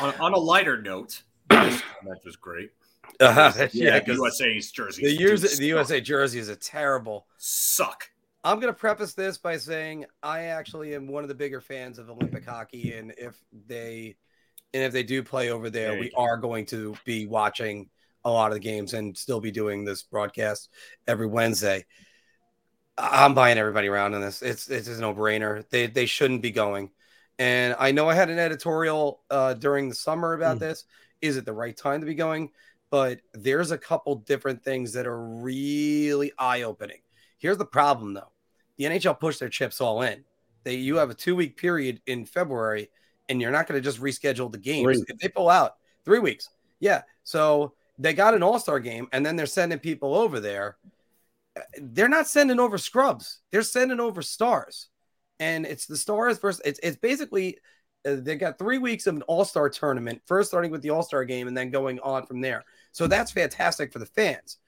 On, 0.00 0.12
on, 0.18 0.32
a 0.32 0.38
lighter 0.38 0.82
note, 0.82 1.22
this 1.48 1.80
comment 1.80 2.20
was 2.24 2.34
great. 2.34 2.70
Uh-huh. 3.20 3.68
Yeah, 3.72 3.98
because 3.98 4.18
USA's 4.18 4.70
jersey. 4.70 5.02
The, 5.02 5.32
US, 5.32 5.56
the 5.56 5.66
USA 5.66 6.00
jersey 6.00 6.38
is 6.38 6.48
a 6.48 6.56
terrible 6.56 7.26
suck. 7.36 8.08
I'm 8.44 8.58
going 8.58 8.72
to 8.72 8.78
preface 8.78 9.14
this 9.14 9.38
by 9.38 9.56
saying 9.56 10.06
I 10.22 10.44
actually 10.44 10.94
am 10.94 11.06
one 11.06 11.22
of 11.22 11.28
the 11.28 11.34
bigger 11.34 11.60
fans 11.60 11.98
of 11.98 12.10
Olympic 12.10 12.44
hockey, 12.44 12.92
and 12.94 13.14
if 13.16 13.36
they 13.68 14.16
and 14.74 14.82
if 14.82 14.92
they 14.92 15.02
do 15.02 15.22
play 15.22 15.50
over 15.50 15.70
there, 15.70 15.92
there 15.92 16.00
we 16.00 16.10
go. 16.10 16.22
are 16.22 16.36
going 16.36 16.66
to 16.66 16.96
be 17.04 17.26
watching 17.26 17.88
a 18.24 18.30
lot 18.30 18.48
of 18.48 18.54
the 18.54 18.60
games 18.60 18.94
and 18.94 19.16
still 19.16 19.40
be 19.40 19.50
doing 19.50 19.84
this 19.84 20.02
broadcast 20.02 20.70
every 21.06 21.26
Wednesday. 21.26 21.84
I'm 22.98 23.34
buying 23.34 23.58
everybody 23.58 23.88
around 23.88 24.14
in 24.14 24.20
this. 24.20 24.42
It's 24.42 24.68
it's 24.68 24.88
a 24.88 25.00
no 25.00 25.14
brainer. 25.14 25.68
They 25.70 25.86
they 25.86 26.06
shouldn't 26.06 26.42
be 26.42 26.50
going. 26.50 26.90
And 27.38 27.74
I 27.78 27.92
know 27.92 28.08
I 28.08 28.14
had 28.14 28.30
an 28.30 28.38
editorial 28.38 29.22
uh, 29.30 29.54
during 29.54 29.88
the 29.88 29.94
summer 29.94 30.34
about 30.34 30.56
mm. 30.56 30.60
this. 30.60 30.84
Is 31.20 31.36
it 31.36 31.44
the 31.44 31.52
right 31.52 31.76
time 31.76 32.00
to 32.00 32.06
be 32.06 32.14
going? 32.14 32.50
But 32.92 33.20
there's 33.32 33.70
a 33.70 33.78
couple 33.78 34.16
different 34.16 34.62
things 34.62 34.92
that 34.92 35.06
are 35.06 35.18
really 35.18 36.30
eye 36.38 36.60
opening. 36.60 36.98
Here's 37.38 37.56
the 37.56 37.64
problem 37.64 38.12
though 38.12 38.30
the 38.76 38.84
NHL 38.84 39.18
pushed 39.18 39.40
their 39.40 39.48
chips 39.48 39.80
all 39.80 40.02
in. 40.02 40.22
They 40.62 40.74
you 40.74 40.96
have 40.96 41.08
a 41.08 41.14
two 41.14 41.34
week 41.34 41.56
period 41.56 42.02
in 42.06 42.26
February, 42.26 42.90
and 43.30 43.40
you're 43.40 43.50
not 43.50 43.66
going 43.66 43.80
to 43.80 43.84
just 43.84 43.98
reschedule 43.98 44.52
the 44.52 44.58
games 44.58 44.98
three. 44.98 45.04
if 45.08 45.18
they 45.18 45.28
pull 45.28 45.48
out 45.48 45.76
three 46.04 46.18
weeks. 46.18 46.50
Yeah, 46.80 47.00
so 47.24 47.72
they 47.98 48.12
got 48.12 48.34
an 48.34 48.42
All 48.42 48.58
Star 48.58 48.78
game, 48.78 49.08
and 49.12 49.24
then 49.24 49.36
they're 49.36 49.46
sending 49.46 49.78
people 49.78 50.14
over 50.14 50.38
there. 50.38 50.76
They're 51.80 52.10
not 52.10 52.28
sending 52.28 52.60
over 52.60 52.76
scrubs. 52.76 53.38
They're 53.52 53.62
sending 53.62 54.00
over 54.00 54.20
stars, 54.20 54.90
and 55.40 55.64
it's 55.64 55.86
the 55.86 55.96
stars 55.96 56.38
versus. 56.38 56.60
It's 56.66 56.80
it's 56.82 56.98
basically 56.98 57.56
uh, 58.06 58.16
they 58.18 58.36
got 58.36 58.58
three 58.58 58.78
weeks 58.78 59.06
of 59.06 59.16
an 59.16 59.22
All 59.22 59.46
Star 59.46 59.70
tournament, 59.70 60.20
first 60.26 60.50
starting 60.50 60.70
with 60.70 60.82
the 60.82 60.90
All 60.90 61.02
Star 61.02 61.24
game, 61.24 61.48
and 61.48 61.56
then 61.56 61.70
going 61.70 61.98
on 62.00 62.26
from 62.26 62.42
there. 62.42 62.64
So 62.92 63.06
that's 63.06 63.30
fantastic 63.32 63.92
for 63.92 63.98
the 63.98 64.06
fans. 64.06 64.58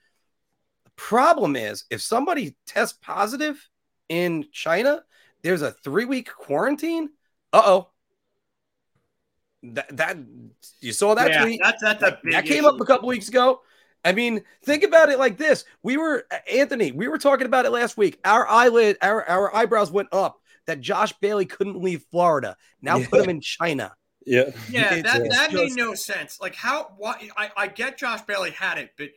The 0.83 0.91
problem 0.95 1.55
is 1.55 1.85
if 1.89 2.01
somebody 2.01 2.55
tests 2.65 2.97
positive 3.01 3.69
in 4.09 4.47
China, 4.51 5.03
there's 5.43 5.61
a 5.61 5.71
three 5.71 6.05
week 6.05 6.29
quarantine. 6.29 7.09
Uh 7.53 7.61
oh. 7.65 7.89
That, 9.63 9.97
that 9.97 10.17
you 10.79 10.93
saw 10.93 11.15
that 11.15 11.31
yeah, 11.31 11.41
tweet. 11.41 11.59
That's, 11.63 11.81
that's 11.81 12.01
that, 12.01 12.19
that 12.31 12.45
came 12.45 12.65
up 12.65 12.79
a 12.79 12.85
couple 12.85 13.07
weeks 13.07 13.29
ago. 13.29 13.61
I 14.03 14.11
mean, 14.11 14.43
think 14.63 14.83
about 14.83 15.09
it 15.09 15.17
like 15.17 15.37
this. 15.37 15.65
We 15.81 15.97
were 15.97 16.27
Anthony, 16.51 16.91
we 16.91 17.07
were 17.07 17.17
talking 17.17 17.47
about 17.47 17.65
it 17.65 17.71
last 17.71 17.97
week. 17.97 18.19
Our 18.23 18.47
eyelid, 18.47 18.97
our, 19.01 19.23
our 19.27 19.55
eyebrows 19.55 19.91
went 19.91 20.09
up 20.11 20.39
that 20.67 20.81
Josh 20.81 21.13
Bailey 21.13 21.45
couldn't 21.45 21.81
leave 21.81 22.05
Florida. 22.11 22.55
Now 22.81 22.97
yeah. 22.97 23.07
put 23.09 23.23
him 23.23 23.29
in 23.29 23.41
China. 23.41 23.93
Yeah. 24.25 24.51
Yeah, 24.69 25.01
that, 25.01 25.29
that 25.29 25.53
made 25.53 25.75
no 25.75 25.93
sense. 25.93 26.39
Like 26.41 26.55
how 26.55 26.93
why 26.97 27.29
I, 27.37 27.51
I 27.55 27.67
get 27.67 27.97
Josh 27.97 28.21
Bailey 28.21 28.51
had 28.51 28.77
it, 28.77 28.91
but 28.97 29.09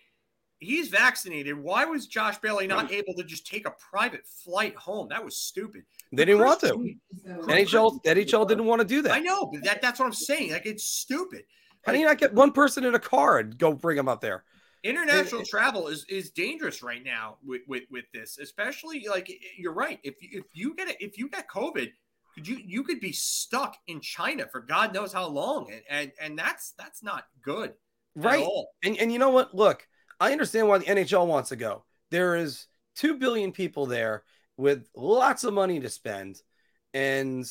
he's 0.59 0.89
vaccinated. 0.89 1.57
Why 1.57 1.85
was 1.85 2.07
Josh 2.07 2.39
Bailey 2.39 2.67
not 2.67 2.91
mm. 2.91 2.95
able 2.95 3.15
to 3.15 3.25
just 3.25 3.47
take 3.47 3.67
a 3.67 3.73
private 3.91 4.27
flight 4.27 4.77
home? 4.77 5.09
That 5.09 5.25
was 5.25 5.37
stupid. 5.37 5.83
They 6.13 6.25
didn't 6.25 6.45
want 6.45 6.61
to. 6.61 6.95
NHL 7.27 8.03
NHL 8.05 8.49
didn't 8.49 8.67
want 8.67 8.81
to 8.81 8.87
do 8.87 9.03
that. 9.03 9.13
I 9.13 9.21
know, 9.21 9.47
but 9.47 9.65
that, 9.65 9.83
that's 9.83 9.99
what 9.99 10.07
I'm 10.07 10.13
saying. 10.13 10.53
Like 10.53 10.67
it's 10.67 10.85
stupid. 10.85 11.45
How 11.83 11.93
do 11.93 11.99
you 11.99 12.07
not 12.07 12.19
get 12.19 12.35
one 12.35 12.53
person 12.53 12.85
in 12.85 12.95
a 12.95 12.99
car 12.99 13.39
and 13.39 13.57
go 13.57 13.73
bring 13.73 13.97
them 13.97 14.09
up 14.09 14.21
there? 14.21 14.45
International 14.85 15.45
travel 15.45 15.89
is 15.89 16.05
is 16.09 16.31
dangerous 16.31 16.83
right 16.83 17.05
now 17.05 17.37
with, 17.45 17.63
with 17.67 17.85
with 17.91 18.05
this, 18.13 18.39
especially 18.39 19.07
like 19.09 19.31
you're 19.57 19.73
right. 19.73 19.99
If 20.03 20.23
you, 20.23 20.29
if 20.33 20.45
you 20.53 20.75
get 20.77 20.89
it, 20.89 20.97
if 21.01 21.19
you 21.19 21.29
get 21.29 21.49
COVID, 21.49 21.91
could 22.39 22.47
you 22.47 22.60
you 22.65 22.85
could 22.85 23.01
be 23.01 23.12
stuck 23.12 23.77
in 23.89 24.01
China 24.01 24.47
for 24.47 24.60
God 24.60 24.94
knows 24.94 25.12
how 25.12 25.27
long, 25.27 25.73
and 25.73 25.82
and, 25.90 26.12
and 26.20 26.39
that's 26.39 26.73
that's 26.78 27.02
not 27.02 27.24
good, 27.43 27.74
right? 28.15 28.47
And 28.85 28.97
and 28.97 29.12
you 29.12 29.19
know 29.19 29.31
what? 29.31 29.55
Look, 29.55 29.89
I 30.20 30.31
understand 30.31 30.69
why 30.69 30.78
the 30.78 30.85
NHL 30.85 31.27
wants 31.27 31.48
to 31.48 31.56
go. 31.56 31.85
There 32.10 32.36
is 32.36 32.66
2 32.97 33.19
billion 33.19 33.52
people 33.52 33.86
there 33.86 34.23
with 34.56 34.89
lots 34.94 35.44
of 35.44 35.52
money 35.52 35.81
to 35.81 35.89
spend. 35.89 36.40
And 36.94 37.44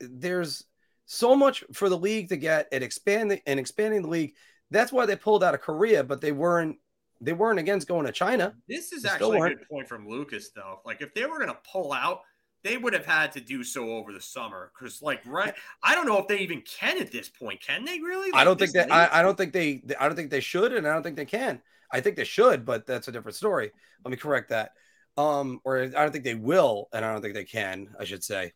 there's 0.00 0.64
so 1.06 1.34
much 1.34 1.64
for 1.72 1.88
the 1.88 1.98
league 1.98 2.28
to 2.28 2.36
get 2.36 2.68
and 2.72 2.84
expanding 2.84 3.40
and 3.46 3.58
expanding 3.58 4.02
the 4.02 4.08
league. 4.08 4.34
That's 4.70 4.92
why 4.92 5.06
they 5.06 5.16
pulled 5.16 5.42
out 5.42 5.54
of 5.54 5.60
Korea, 5.60 6.04
but 6.04 6.20
they 6.20 6.32
weren't 6.32 6.76
they 7.20 7.32
weren't 7.32 7.58
against 7.58 7.86
going 7.86 8.06
to 8.06 8.12
China. 8.12 8.54
This 8.68 8.92
is 8.92 9.02
they 9.02 9.10
actually 9.10 9.38
a 9.38 9.54
good 9.56 9.68
point 9.68 9.88
from 9.88 10.08
Lucas, 10.08 10.50
though. 10.54 10.80
Like 10.86 11.02
if 11.02 11.12
they 11.14 11.26
were 11.26 11.36
going 11.36 11.50
to 11.50 11.58
pull 11.70 11.92
out, 11.92 12.22
they 12.62 12.76
would 12.76 12.92
have 12.92 13.06
had 13.06 13.32
to 13.32 13.40
do 13.40 13.64
so 13.64 13.90
over 13.90 14.12
the 14.12 14.20
summer 14.20 14.70
because, 14.74 15.00
like, 15.02 15.22
right? 15.26 15.54
I 15.82 15.94
don't 15.94 16.06
know 16.06 16.18
if 16.18 16.28
they 16.28 16.38
even 16.38 16.62
can 16.62 16.98
at 16.98 17.10
this 17.10 17.28
point. 17.28 17.60
Can 17.60 17.84
they 17.84 18.00
really? 18.00 18.30
Like, 18.30 18.40
I 18.40 18.44
don't 18.44 18.58
think 18.58 18.72
that. 18.72 18.92
I, 18.92 19.20
I, 19.20 19.22
don't 19.22 19.36
think 19.36 19.52
they. 19.52 19.82
I 19.98 20.06
don't 20.06 20.16
think 20.16 20.30
they 20.30 20.40
should, 20.40 20.72
and 20.72 20.86
I 20.86 20.92
don't 20.92 21.02
think 21.02 21.16
they 21.16 21.24
can. 21.24 21.60
I 21.90 22.00
think 22.00 22.16
they 22.16 22.24
should, 22.24 22.64
but 22.64 22.86
that's 22.86 23.08
a 23.08 23.12
different 23.12 23.36
story. 23.36 23.70
Let 24.04 24.10
me 24.10 24.16
correct 24.16 24.50
that. 24.50 24.72
Um, 25.16 25.60
or 25.64 25.78
I 25.78 25.88
don't 25.88 26.12
think 26.12 26.24
they 26.24 26.34
will, 26.34 26.88
and 26.92 27.04
I 27.04 27.12
don't 27.12 27.22
think 27.22 27.34
they 27.34 27.44
can, 27.44 27.88
I 27.98 28.04
should 28.04 28.22
say. 28.24 28.52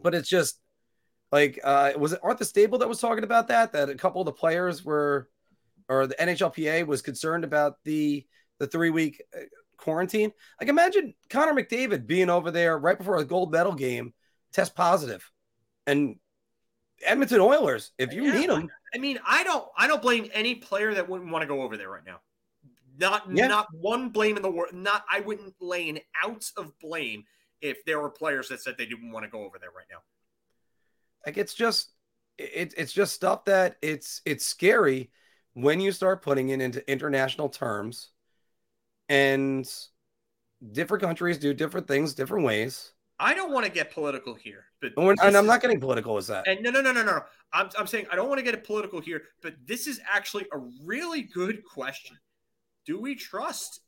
But 0.00 0.14
it's 0.14 0.28
just 0.28 0.60
like 1.32 1.58
uh 1.64 1.92
was 1.98 2.12
it 2.12 2.20
Arthur 2.22 2.44
Staple 2.44 2.78
that 2.78 2.88
was 2.88 3.00
talking 3.00 3.24
about 3.24 3.48
that? 3.48 3.72
That 3.72 3.90
a 3.90 3.94
couple 3.96 4.20
of 4.20 4.26
the 4.26 4.32
players 4.32 4.84
were 4.84 5.28
or 5.88 6.06
the 6.06 6.14
NHLPA 6.14 6.86
was 6.86 7.02
concerned 7.02 7.44
about 7.44 7.76
the 7.84 8.24
the 8.58 8.66
three 8.66 8.90
week 8.90 9.22
uh, 9.36 9.40
quarantine. 9.76 10.32
Like 10.60 10.68
imagine 10.68 11.14
Connor 11.30 11.54
McDavid 11.54 12.06
being 12.06 12.30
over 12.30 12.50
there 12.50 12.78
right 12.78 12.98
before 12.98 13.16
a 13.16 13.24
gold 13.24 13.52
medal 13.52 13.74
game, 13.74 14.14
test 14.52 14.74
positive, 14.74 15.30
and 15.86 16.16
Edmonton 17.04 17.40
Oilers. 17.40 17.92
If 17.98 18.12
you 18.12 18.24
yeah, 18.24 18.38
need 18.38 18.50
them, 18.50 18.68
I 18.94 18.98
mean, 18.98 19.18
I 19.26 19.44
don't, 19.44 19.66
I 19.76 19.86
don't 19.86 20.02
blame 20.02 20.28
any 20.32 20.54
player 20.54 20.94
that 20.94 21.08
wouldn't 21.08 21.30
want 21.30 21.42
to 21.42 21.46
go 21.46 21.62
over 21.62 21.76
there 21.76 21.90
right 21.90 22.04
now. 22.06 22.20
Not 22.98 23.24
yeah. 23.32 23.48
not 23.48 23.66
one 23.72 24.10
blame 24.10 24.36
in 24.36 24.42
the 24.42 24.50
world. 24.50 24.72
Not 24.72 25.04
I 25.10 25.20
wouldn't 25.20 25.54
lay 25.60 25.88
an 25.88 25.98
ounce 26.24 26.52
of 26.56 26.78
blame 26.78 27.24
if 27.60 27.84
there 27.84 28.00
were 28.00 28.10
players 28.10 28.48
that 28.48 28.60
said 28.60 28.76
they 28.78 28.86
didn't 28.86 29.10
want 29.10 29.24
to 29.24 29.30
go 29.30 29.44
over 29.44 29.58
there 29.58 29.70
right 29.70 29.86
now. 29.90 29.98
Like 31.26 31.36
it's 31.36 31.54
just 31.54 31.90
it, 32.38 32.74
it's 32.76 32.92
just 32.92 33.14
stuff 33.14 33.46
that 33.46 33.76
it's 33.82 34.22
it's 34.24 34.46
scary 34.46 35.10
when 35.54 35.80
you 35.80 35.90
start 35.92 36.22
putting 36.22 36.50
it 36.50 36.60
into 36.60 36.88
international 36.90 37.48
terms 37.48 38.10
and 39.14 39.70
different 40.72 41.02
countries 41.02 41.38
do 41.38 41.54
different 41.54 41.86
things 41.86 42.14
different 42.14 42.44
ways. 42.44 42.92
I 43.18 43.32
don't 43.32 43.52
want 43.52 43.64
to 43.64 43.70
get 43.70 43.92
political 43.92 44.34
here, 44.34 44.64
but 44.80 44.92
and 44.96 45.36
I'm 45.36 45.46
not 45.46 45.62
getting 45.62 45.78
political 45.78 46.16
as 46.16 46.26
that. 46.26 46.48
And 46.48 46.62
no, 46.62 46.70
no, 46.70 46.80
no, 46.80 46.92
no, 46.92 47.04
no. 47.04 47.20
I'm, 47.52 47.70
I'm 47.78 47.86
saying 47.86 48.06
I 48.10 48.16
don't 48.16 48.28
want 48.28 48.38
to 48.38 48.44
get 48.44 48.54
it 48.54 48.64
political 48.64 49.00
here, 49.00 49.22
but 49.40 49.54
this 49.64 49.86
is 49.86 50.00
actually 50.12 50.46
a 50.52 50.58
really 50.84 51.22
good 51.22 51.64
question 51.64 52.18
do 52.86 53.00
we 53.00 53.14
trust 53.14 53.80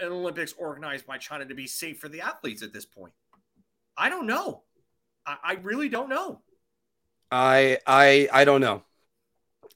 an 0.00 0.08
Olympics 0.08 0.54
organized 0.56 1.06
by 1.06 1.18
China 1.18 1.44
to 1.44 1.54
be 1.54 1.66
safe 1.66 1.98
for 1.98 2.08
the 2.08 2.22
athletes 2.22 2.62
at 2.62 2.72
this 2.72 2.86
point? 2.86 3.12
I 3.94 4.08
don't 4.08 4.26
know. 4.26 4.62
I, 5.26 5.36
I 5.42 5.52
really 5.54 5.90
don't 5.90 6.08
know. 6.08 6.40
I 7.30 7.78
I 7.86 8.28
I 8.32 8.44
don't 8.44 8.60
know. 8.60 8.84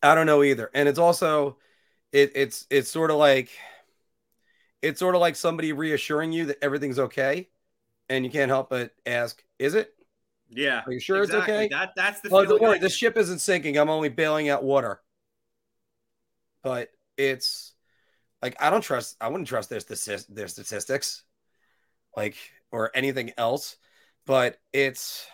I 0.03 0.15
don't 0.15 0.27
know 0.27 0.43
either. 0.43 0.71
And 0.75 0.89
it's 0.89 0.99
also 0.99 1.59
it, 2.13 2.33
it's 2.35 2.67
it's 2.71 2.91
sort 2.91 3.11
of 3.11 3.17
like 3.17 3.51
it's 4.85 5.01
sort 5.01 5.15
of 5.15 5.20
like 5.20 5.35
somebody 5.35 5.73
reassuring 5.73 6.32
you 6.32 6.47
that 6.47 6.59
everything's 6.62 6.98
okay, 6.98 7.48
and 8.09 8.24
you 8.24 8.31
can't 8.31 8.51
help 8.51 8.70
but 8.70 8.93
ask, 9.06 9.43
"Is 9.59 9.74
it?" 9.74 9.94
Yeah. 10.51 10.82
Are 10.86 10.93
you 10.93 11.01
sure 11.01 11.23
exactly. 11.23 11.55
it's 11.55 11.65
okay? 11.65 11.69
That 11.69 11.93
that's 11.97 12.20
the. 12.20 12.28
Well, 12.28 12.44
don't 12.44 12.61
worry. 12.61 12.78
The 12.78 12.90
ship 12.90 13.16
isn't 13.16 13.39
sinking. 13.39 13.78
I'm 13.78 13.90
only 13.90 14.11
bailing 14.11 14.48
out 14.48 14.62
water. 14.62 15.01
But 16.62 16.90
it's 17.16 17.73
like 18.43 18.56
I 18.61 18.70
don't 18.70 18.82
trust. 18.82 19.16
I 19.20 19.28
wouldn't 19.28 19.48
trust 19.48 19.70
their 19.70 19.81
their 19.81 20.48
statistics, 20.48 21.23
like 22.16 22.36
or 22.70 22.90
anything 22.94 23.32
else. 23.36 23.77
But 24.27 24.59
it's 24.73 25.27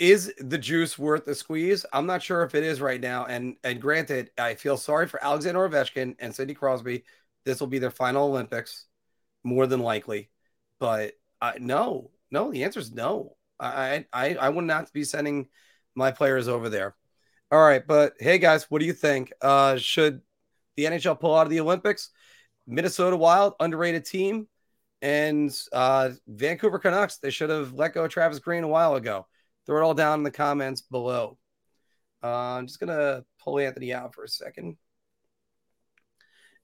is 0.00 0.32
the 0.38 0.58
juice 0.58 0.98
worth 0.98 1.26
the 1.26 1.34
squeeze? 1.34 1.86
I'm 1.92 2.06
not 2.06 2.22
sure 2.22 2.42
if 2.42 2.54
it 2.56 2.64
is 2.64 2.80
right 2.80 3.00
now. 3.00 3.26
And 3.26 3.56
and 3.64 3.80
granted, 3.80 4.30
I 4.38 4.54
feel 4.56 4.76
sorry 4.78 5.06
for 5.06 5.22
Alexander 5.24 5.68
Ovechkin 5.68 6.16
and 6.18 6.34
Sidney 6.34 6.54
Crosby. 6.54 7.04
This 7.44 7.60
will 7.60 7.68
be 7.68 7.78
their 7.78 7.90
final 7.92 8.28
Olympics, 8.28 8.86
more 9.44 9.66
than 9.66 9.80
likely. 9.80 10.30
but 10.80 11.14
I 11.40 11.58
no, 11.60 12.10
no. 12.30 12.50
The 12.52 12.64
answer 12.64 12.80
is 12.80 12.92
no. 12.92 13.36
I 13.60 14.06
I 14.12 14.36
I 14.36 14.48
would 14.50 14.64
not 14.64 14.92
be 14.92 15.04
sending 15.04 15.48
my 15.94 16.10
players 16.12 16.48
over 16.48 16.68
there. 16.70 16.96
All 17.52 17.60
right, 17.60 17.86
but 17.86 18.14
hey 18.20 18.38
guys, 18.38 18.70
what 18.70 18.80
do 18.80 18.86
you 18.86 18.92
think? 18.94 19.32
Uh, 19.42 19.76
should 19.76 20.22
the 20.76 20.86
NHL 20.86 21.20
pull 21.20 21.36
out 21.36 21.46
of 21.46 21.50
the 21.50 21.60
Olympics? 21.60 22.10
Minnesota 22.66 23.16
Wild, 23.16 23.54
underrated 23.60 24.04
team, 24.06 24.48
and 25.02 25.56
uh, 25.72 26.10
Vancouver 26.28 26.78
Canucks. 26.78 27.18
They 27.18 27.30
should 27.30 27.50
have 27.50 27.74
let 27.74 27.94
go 27.94 28.04
of 28.04 28.10
Travis 28.10 28.38
Green 28.38 28.64
a 28.64 28.68
while 28.68 28.94
ago. 28.96 29.26
Throw 29.70 29.78
it 29.78 29.84
all 29.84 29.94
down 29.94 30.18
in 30.18 30.24
the 30.24 30.32
comments 30.32 30.80
below. 30.80 31.38
Uh, 32.24 32.26
I'm 32.56 32.66
just 32.66 32.80
gonna 32.80 33.24
pull 33.40 33.60
Anthony 33.60 33.94
out 33.94 34.12
for 34.16 34.24
a 34.24 34.28
second. 34.28 34.76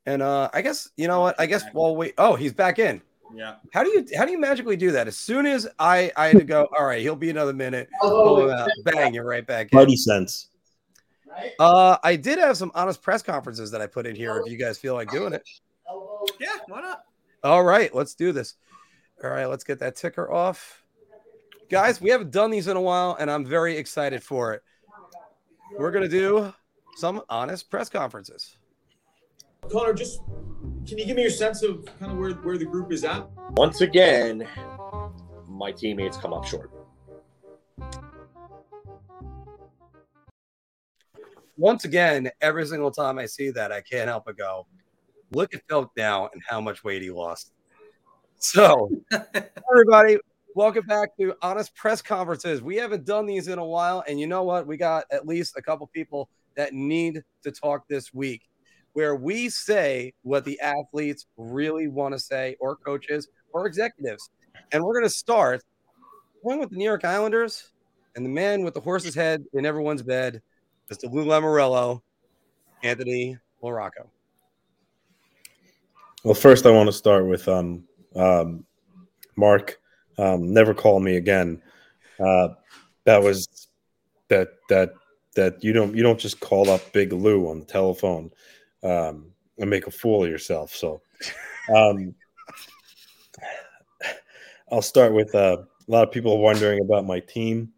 And 0.06 0.22
uh, 0.22 0.50
I 0.52 0.60
guess 0.60 0.90
you 0.96 1.06
know 1.06 1.20
what? 1.20 1.38
I 1.38 1.46
guess 1.46 1.62
well 1.72 1.94
wait. 1.94 2.14
Oh, 2.18 2.34
he's 2.34 2.52
back 2.52 2.80
in. 2.80 3.00
Yeah. 3.32 3.54
How 3.72 3.84
do 3.84 3.90
you 3.90 4.04
how 4.16 4.24
do 4.24 4.32
you 4.32 4.40
magically 4.40 4.76
do 4.76 4.90
that? 4.90 5.06
As 5.06 5.16
soon 5.16 5.46
as 5.46 5.68
I 5.78 6.10
I 6.16 6.26
had 6.26 6.38
to 6.38 6.44
go, 6.44 6.66
all 6.76 6.84
right, 6.84 7.00
he'll 7.00 7.14
be 7.14 7.30
another 7.30 7.52
minute. 7.52 7.88
Pull 8.00 8.48
him 8.48 8.50
out. 8.50 8.68
Bang, 8.84 9.14
you're 9.14 9.24
right 9.24 9.46
back 9.46 9.68
in. 9.70 9.76
Mighty 9.78 9.94
sense. 9.94 10.48
Uh, 11.60 11.98
I 12.02 12.16
did 12.16 12.40
have 12.40 12.56
some 12.56 12.72
honest 12.74 13.02
press 13.02 13.22
conferences 13.22 13.70
that 13.70 13.80
I 13.80 13.86
put 13.86 14.04
in 14.04 14.16
here. 14.16 14.36
If 14.44 14.50
you 14.50 14.58
guys 14.58 14.78
feel 14.78 14.94
like 14.94 15.12
doing 15.12 15.32
it, 15.32 15.48
Yeah, 16.40 16.48
why 16.66 16.80
not? 16.80 17.04
all 17.44 17.62
right, 17.62 17.94
let's 17.94 18.16
do 18.16 18.32
this. 18.32 18.54
All 19.22 19.30
right, 19.30 19.46
let's 19.46 19.62
get 19.62 19.78
that 19.78 19.94
ticker 19.94 20.32
off, 20.32 20.82
guys. 21.68 22.00
We 22.00 22.10
haven't 22.10 22.30
done 22.30 22.50
these 22.50 22.68
in 22.68 22.76
a 22.76 22.80
while, 22.80 23.16
and 23.18 23.30
I'm 23.30 23.44
very 23.44 23.76
excited 23.76 24.22
for 24.22 24.54
it. 24.54 24.62
We're 25.78 25.90
gonna 25.90 26.08
do 26.08 26.52
some 26.96 27.22
honest 27.28 27.70
press 27.70 27.88
conferences. 27.88 28.56
Connor, 29.70 29.92
just 29.92 30.20
can 30.86 30.98
you 30.98 31.06
give 31.06 31.16
me 31.16 31.22
your 31.22 31.30
sense 31.30 31.62
of 31.62 31.84
kind 31.98 32.12
of 32.12 32.18
where, 32.18 32.32
where 32.34 32.58
the 32.58 32.64
group 32.64 32.92
is 32.92 33.04
at? 33.04 33.28
Once 33.56 33.80
again, 33.80 34.46
my 35.48 35.72
teammates 35.72 36.16
come 36.16 36.32
up 36.32 36.44
short. 36.44 36.70
Once 41.56 41.84
again, 41.84 42.30
every 42.40 42.66
single 42.66 42.90
time 42.90 43.18
I 43.18 43.26
see 43.26 43.50
that, 43.50 43.72
I 43.72 43.80
can't 43.80 44.08
help 44.08 44.26
but 44.26 44.36
go, 44.36 44.66
look 45.32 45.54
at 45.54 45.62
Phil 45.68 45.90
now 45.96 46.28
and 46.32 46.42
how 46.46 46.60
much 46.60 46.84
weight 46.84 47.02
he 47.02 47.10
lost. 47.10 47.52
So, 48.38 48.90
everybody, 49.72 50.18
welcome 50.56 50.86
back 50.86 51.14
to 51.18 51.36
Honest 51.42 51.74
Press 51.74 52.00
Conferences. 52.00 52.62
We 52.62 52.76
haven't 52.76 53.04
done 53.04 53.26
these 53.26 53.46
in 53.46 53.58
a 53.58 53.64
while, 53.64 54.02
and 54.08 54.18
you 54.18 54.26
know 54.26 54.42
what? 54.42 54.66
We 54.66 54.78
got 54.78 55.04
at 55.12 55.26
least 55.26 55.54
a 55.58 55.60
couple 55.60 55.86
people 55.88 56.30
that 56.54 56.72
need 56.72 57.22
to 57.42 57.52
talk 57.52 57.86
this 57.88 58.14
week 58.14 58.40
where 58.94 59.16
we 59.16 59.50
say 59.50 60.14
what 60.22 60.46
the 60.46 60.58
athletes 60.60 61.26
really 61.36 61.88
want 61.88 62.14
to 62.14 62.18
say, 62.18 62.56
or 62.58 62.74
coaches, 62.74 63.28
or 63.52 63.66
executives. 63.66 64.30
And 64.72 64.82
we're 64.82 64.94
going 64.94 65.04
to 65.04 65.10
start 65.10 65.62
going 66.42 66.58
with 66.58 66.70
the 66.70 66.76
New 66.76 66.86
York 66.86 67.04
Islanders 67.04 67.72
and 68.14 68.24
the 68.24 68.30
man 68.30 68.64
with 68.64 68.72
the 68.72 68.80
horse's 68.80 69.14
head 69.14 69.44
in 69.52 69.66
everyone's 69.66 70.02
bed, 70.02 70.40
Mr. 70.90 71.12
Lou 71.12 71.26
Lamorello, 71.26 72.00
Anthony 72.82 73.36
Morocco. 73.62 74.08
Well, 76.24 76.32
first 76.32 76.64
I 76.64 76.70
want 76.70 76.88
to 76.88 76.94
start 76.94 77.26
with 77.26 77.46
um, 77.46 77.84
um, 78.14 78.64
Mark. 79.36 79.78
Um, 80.18 80.52
never 80.52 80.74
call 80.74 81.00
me 81.00 81.16
again. 81.16 81.62
Uh, 82.18 82.48
that 83.04 83.22
was 83.22 83.68
that 84.28 84.54
that 84.68 84.94
that 85.34 85.62
you 85.62 85.72
don't 85.72 85.94
you 85.94 86.02
don't 86.02 86.18
just 86.18 86.40
call 86.40 86.70
up 86.70 86.92
Big 86.92 87.12
Lou 87.12 87.48
on 87.48 87.60
the 87.60 87.66
telephone 87.66 88.30
um, 88.82 89.32
and 89.58 89.70
make 89.70 89.86
a 89.86 89.90
fool 89.90 90.24
of 90.24 90.30
yourself. 90.30 90.74
So 90.74 91.02
um, 91.74 92.14
I'll 94.70 94.82
start 94.82 95.12
with 95.12 95.34
uh, 95.34 95.58
a 95.88 95.90
lot 95.90 96.06
of 96.06 96.12
people 96.12 96.38
wondering 96.38 96.80
about 96.80 97.06
my 97.06 97.20
team. 97.20 97.72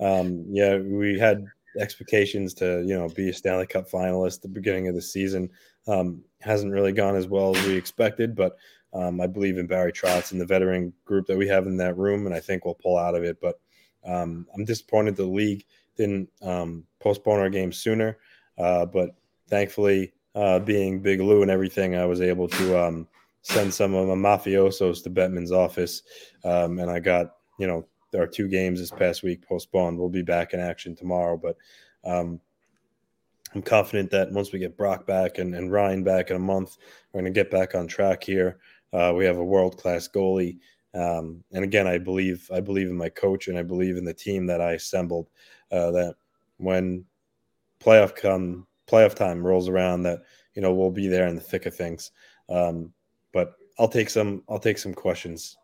Um, 0.00 0.46
yeah, 0.48 0.78
we 0.78 1.18
had 1.18 1.44
expectations 1.78 2.54
to 2.54 2.82
you 2.86 2.96
know 2.96 3.08
be 3.08 3.28
a 3.28 3.34
Stanley 3.34 3.66
Cup 3.66 3.90
finalist 3.90 4.36
at 4.36 4.42
the 4.42 4.48
beginning 4.48 4.88
of 4.88 4.94
the 4.94 5.02
season. 5.02 5.50
Um, 5.86 6.22
hasn't 6.40 6.72
really 6.72 6.92
gone 6.92 7.16
as 7.16 7.26
well 7.26 7.56
as 7.56 7.66
we 7.66 7.74
expected, 7.74 8.34
but 8.34 8.56
um, 8.92 9.20
I 9.20 9.26
believe 9.26 9.58
in 9.58 9.66
Barry 9.66 9.92
Trotz 9.92 10.32
and 10.32 10.40
the 10.40 10.46
veteran 10.46 10.92
group 11.04 11.26
that 11.26 11.36
we 11.36 11.46
have 11.48 11.66
in 11.66 11.76
that 11.78 11.96
room, 11.96 12.26
and 12.26 12.34
I 12.34 12.40
think 12.40 12.64
we'll 12.64 12.74
pull 12.74 12.98
out 12.98 13.14
of 13.14 13.22
it. 13.24 13.38
But 13.40 13.60
um, 14.04 14.46
I'm 14.54 14.64
disappointed 14.64 15.16
the 15.16 15.24
league 15.24 15.64
didn't 15.96 16.30
um, 16.42 16.84
postpone 16.98 17.40
our 17.40 17.50
game 17.50 17.72
sooner, 17.72 18.18
uh, 18.58 18.86
but 18.86 19.10
thankfully, 19.48 20.12
uh, 20.34 20.58
being 20.58 21.00
Big 21.00 21.20
Lou 21.20 21.42
and 21.42 21.50
everything, 21.50 21.96
I 21.96 22.06
was 22.06 22.20
able 22.20 22.48
to 22.48 22.78
um, 22.78 23.08
send 23.42 23.72
some 23.72 23.94
of 23.94 24.08
my 24.08 24.14
mafiosos 24.14 25.02
to 25.02 25.10
Bettman's 25.10 25.52
office, 25.52 26.02
um, 26.44 26.78
and 26.78 26.90
I 26.90 27.00
got 27.00 27.34
you 27.58 27.66
know 27.66 27.86
our 28.16 28.26
two 28.26 28.48
games 28.48 28.80
this 28.80 28.90
past 28.90 29.22
week 29.22 29.46
postponed. 29.46 29.98
We'll 29.98 30.08
be 30.08 30.22
back 30.22 30.52
in 30.52 30.60
action 30.60 30.96
tomorrow, 30.96 31.36
but 31.36 31.56
um, 32.04 32.40
I'm 33.54 33.62
confident 33.62 34.10
that 34.10 34.30
once 34.30 34.52
we 34.52 34.58
get 34.58 34.76
Brock 34.76 35.06
back 35.06 35.38
and, 35.38 35.54
and 35.54 35.72
Ryan 35.72 36.04
back 36.04 36.30
in 36.30 36.36
a 36.36 36.40
month, 36.40 36.76
we're 37.12 37.20
going 37.20 37.32
to 37.32 37.38
get 37.38 37.50
back 37.50 37.74
on 37.74 37.86
track 37.86 38.22
here. 38.22 38.58
Uh, 38.92 39.12
we 39.16 39.24
have 39.24 39.38
a 39.38 39.44
world 39.44 39.76
class 39.76 40.08
goalie, 40.08 40.58
um, 40.94 41.44
and 41.52 41.62
again, 41.64 41.86
I 41.86 41.98
believe 41.98 42.50
I 42.52 42.60
believe 42.60 42.88
in 42.88 42.96
my 42.96 43.08
coach 43.08 43.48
and 43.48 43.58
I 43.58 43.62
believe 43.62 43.96
in 43.96 44.04
the 44.04 44.14
team 44.14 44.46
that 44.46 44.60
I 44.60 44.72
assembled. 44.72 45.28
Uh, 45.70 45.90
that 45.92 46.14
when 46.56 47.04
playoff 47.80 48.14
come 48.16 48.66
playoff 48.88 49.14
time 49.14 49.46
rolls 49.46 49.68
around, 49.68 50.02
that 50.02 50.20
you 50.54 50.62
know 50.62 50.74
we'll 50.74 50.90
be 50.90 51.06
there 51.06 51.28
in 51.28 51.36
the 51.36 51.40
thick 51.40 51.66
of 51.66 51.74
things. 51.74 52.10
Um, 52.48 52.92
but 53.32 53.54
I'll 53.78 53.88
take 53.88 54.10
some 54.10 54.42
I'll 54.48 54.58
take 54.58 54.78
some 54.78 54.94
questions 54.94 55.56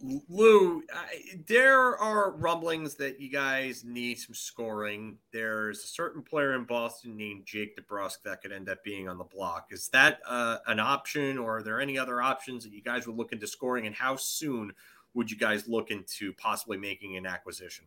Lou, 0.00 0.82
I, 0.94 1.40
there 1.48 1.96
are 1.98 2.30
rumblings 2.30 2.94
that 2.96 3.20
you 3.20 3.28
guys 3.28 3.82
need 3.84 4.18
some 4.18 4.34
scoring. 4.34 5.18
There's 5.32 5.82
a 5.82 5.86
certain 5.88 6.22
player 6.22 6.54
in 6.54 6.64
Boston 6.64 7.16
named 7.16 7.46
Jake 7.46 7.76
DeBrusk 7.76 8.22
that 8.24 8.40
could 8.40 8.52
end 8.52 8.68
up 8.68 8.84
being 8.84 9.08
on 9.08 9.18
the 9.18 9.24
block. 9.24 9.68
Is 9.72 9.88
that 9.88 10.20
uh, 10.24 10.58
an 10.68 10.78
option, 10.78 11.36
or 11.36 11.58
are 11.58 11.62
there 11.62 11.80
any 11.80 11.98
other 11.98 12.22
options 12.22 12.62
that 12.62 12.72
you 12.72 12.80
guys 12.80 13.08
would 13.08 13.16
look 13.16 13.32
into 13.32 13.48
scoring? 13.48 13.86
And 13.86 13.94
how 13.94 14.14
soon 14.14 14.72
would 15.14 15.30
you 15.30 15.36
guys 15.36 15.66
look 15.66 15.90
into 15.90 16.32
possibly 16.34 16.76
making 16.76 17.16
an 17.16 17.26
acquisition? 17.26 17.84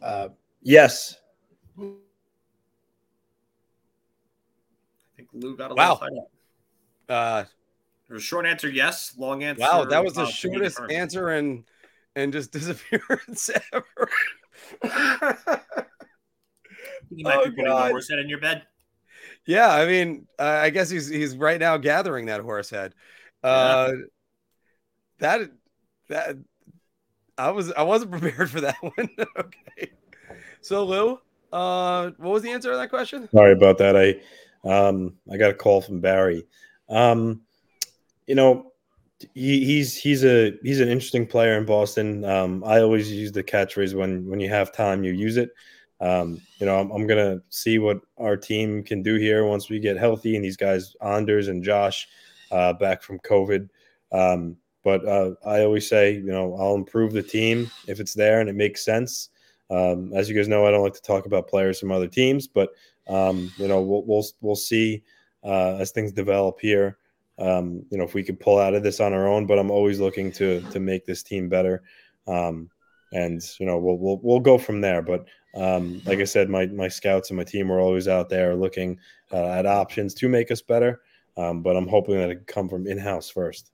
Uh, 0.00 0.28
yes. 0.62 1.18
I 1.78 1.82
think 5.16 5.28
Lou 5.34 5.56
got 5.56 5.72
a 5.72 5.74
Wow. 5.74 5.98
little 6.00 6.08
tied. 6.08 7.14
Uh, 7.14 7.44
There's 7.44 7.50
a 7.50 7.59
short 8.18 8.46
answer, 8.46 8.68
yes. 8.68 9.14
Long 9.16 9.42
answer. 9.44 9.60
wow, 9.60 9.84
that 9.84 10.02
was 10.04 10.14
the 10.14 10.22
uh, 10.22 10.26
shortest 10.26 10.76
determined. 10.76 10.98
answer 10.98 11.28
and 11.28 11.64
and 12.16 12.32
just 12.32 12.50
disappearance 12.58 13.50
ever. 13.72 14.08
You 17.12 17.24
might 17.24 17.38
Oh, 17.38 17.44
be 17.46 17.50
putting 17.50 17.64
God. 17.66 17.86
the 17.86 17.90
horse 17.90 18.08
head 18.08 18.18
in 18.20 18.28
your 18.28 18.38
bed. 18.40 18.62
yeah, 19.44 19.68
I 19.72 19.84
mean, 19.86 20.26
uh, 20.38 20.42
I 20.44 20.70
guess 20.70 20.88
he's 20.90 21.08
he's 21.08 21.36
right 21.36 21.58
now 21.58 21.76
gathering 21.76 22.26
that 22.26 22.40
horse 22.40 22.70
head. 22.70 22.94
Uh, 23.42 23.92
That 25.18 25.50
that 26.08 26.36
I 27.36 27.50
was 27.50 27.72
I 27.72 27.82
wasn't 27.82 28.10
prepared 28.18 28.48
for 28.50 28.60
that 28.60 28.76
one. 28.80 29.08
okay, 29.38 29.90
so 30.60 30.84
Lou, 30.84 31.18
uh, 31.52 32.10
what 32.18 32.30
was 32.32 32.42
the 32.42 32.50
answer 32.50 32.70
to 32.70 32.76
that 32.76 32.90
question? 32.90 33.28
Sorry 33.30 33.52
about 33.52 33.78
that. 33.78 33.96
I 33.96 34.20
um 34.68 35.16
I 35.32 35.36
got 35.36 35.50
a 35.50 35.54
call 35.54 35.80
from 35.80 36.00
Barry. 36.00 36.46
Um 36.88 37.42
you 38.30 38.36
know 38.36 38.70
he, 39.34 39.64
he's 39.64 39.96
he's 39.96 40.24
a 40.24 40.52
he's 40.62 40.78
an 40.78 40.88
interesting 40.88 41.26
player 41.26 41.58
in 41.58 41.66
Boston. 41.66 42.24
Um 42.24 42.62
I 42.64 42.80
always 42.80 43.10
use 43.12 43.32
the 43.32 43.42
catchphrase 43.42 43.92
when 43.92 44.24
when 44.30 44.38
you 44.38 44.48
have 44.48 44.72
time 44.72 45.02
you 45.02 45.12
use 45.12 45.36
it. 45.36 45.50
Um 46.00 46.40
you 46.60 46.66
know 46.66 46.78
I'm, 46.78 46.92
I'm 46.92 47.08
gonna 47.08 47.40
see 47.48 47.80
what 47.80 47.98
our 48.18 48.36
team 48.36 48.84
can 48.84 49.02
do 49.02 49.16
here 49.16 49.44
once 49.44 49.68
we 49.68 49.80
get 49.80 49.96
healthy 49.96 50.36
and 50.36 50.44
these 50.44 50.56
guys 50.56 50.94
Anders 51.02 51.48
and 51.48 51.64
Josh 51.64 52.06
uh, 52.52 52.72
back 52.74 53.02
from 53.02 53.18
COVID. 53.18 53.68
Um, 54.12 54.56
but 54.84 55.04
uh, 55.04 55.32
I 55.44 55.62
always 55.62 55.88
say 55.88 56.12
you 56.14 56.30
know 56.36 56.54
I'll 56.54 56.76
improve 56.76 57.12
the 57.12 57.22
team 57.36 57.68
if 57.88 57.98
it's 57.98 58.14
there 58.14 58.40
and 58.40 58.48
it 58.48 58.54
makes 58.54 58.84
sense. 58.84 59.30
Um, 59.70 60.12
as 60.14 60.28
you 60.28 60.36
guys 60.36 60.48
know, 60.48 60.66
I 60.66 60.70
don't 60.70 60.82
like 60.82 60.94
to 60.94 61.02
talk 61.02 61.26
about 61.26 61.48
players 61.48 61.80
from 61.80 61.92
other 61.92 62.08
teams, 62.08 62.46
but 62.46 62.70
um, 63.08 63.52
you 63.56 63.66
know, 63.66 63.80
we'll 63.82 64.04
we'll 64.04 64.24
we'll 64.40 64.56
see 64.56 65.02
uh, 65.42 65.76
as 65.80 65.90
things 65.90 66.12
develop 66.12 66.60
here. 66.60 66.96
Um, 67.40 67.84
you 67.90 67.98
know, 67.98 68.04
if 68.04 68.14
we 68.14 68.22
could 68.22 68.38
pull 68.38 68.58
out 68.58 68.74
of 68.74 68.82
this 68.82 69.00
on 69.00 69.12
our 69.12 69.26
own, 69.26 69.46
but 69.46 69.58
I'm 69.58 69.70
always 69.70 69.98
looking 69.98 70.30
to 70.32 70.60
to 70.70 70.80
make 70.80 71.06
this 71.06 71.22
team 71.22 71.48
better. 71.48 71.82
Um, 72.26 72.70
and 73.12 73.42
you 73.58 73.66
know, 73.66 73.78
we'll 73.78 73.98
we'll 73.98 74.20
we'll 74.22 74.40
go 74.40 74.58
from 74.58 74.80
there. 74.80 75.02
But 75.02 75.26
um, 75.54 76.00
like 76.04 76.20
I 76.20 76.24
said, 76.24 76.48
my 76.48 76.66
my 76.66 76.88
scouts 76.88 77.30
and 77.30 77.36
my 77.36 77.44
team 77.44 77.72
are 77.72 77.80
always 77.80 78.08
out 78.08 78.28
there 78.28 78.54
looking 78.54 78.98
uh, 79.32 79.46
at 79.46 79.66
options 79.66 80.14
to 80.14 80.28
make 80.28 80.50
us 80.50 80.62
better. 80.62 81.00
Um, 81.36 81.62
but 81.62 81.76
I'm 81.76 81.88
hoping 81.88 82.18
that 82.18 82.30
it 82.30 82.36
can 82.36 82.44
come 82.44 82.68
from 82.68 82.86
in 82.86 82.98
house 82.98 83.30
first. 83.30 83.70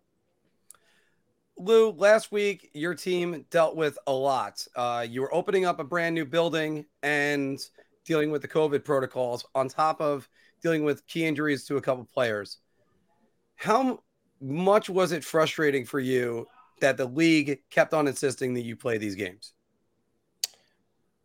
Lou, 1.58 1.90
last 1.90 2.30
week 2.30 2.70
your 2.74 2.94
team 2.94 3.46
dealt 3.50 3.76
with 3.76 3.98
a 4.06 4.12
lot. 4.12 4.66
Uh, 4.76 5.06
you 5.08 5.22
were 5.22 5.34
opening 5.34 5.64
up 5.64 5.80
a 5.80 5.84
brand 5.84 6.14
new 6.14 6.26
building 6.26 6.84
and 7.02 7.58
dealing 8.04 8.30
with 8.30 8.42
the 8.42 8.48
COVID 8.48 8.84
protocols 8.84 9.44
on 9.54 9.68
top 9.68 10.00
of 10.00 10.28
dealing 10.62 10.84
with 10.84 11.06
key 11.06 11.24
injuries 11.24 11.64
to 11.64 11.76
a 11.76 11.80
couple 11.80 12.04
players. 12.04 12.58
How 13.56 14.02
much 14.40 14.88
was 14.88 15.12
it 15.12 15.24
frustrating 15.24 15.84
for 15.84 15.98
you 16.00 16.46
that 16.80 16.96
the 16.96 17.06
league 17.06 17.60
kept 17.70 17.94
on 17.94 18.06
insisting 18.06 18.54
that 18.54 18.62
you 18.62 18.76
play 18.76 18.98
these 18.98 19.14
games? 19.14 19.52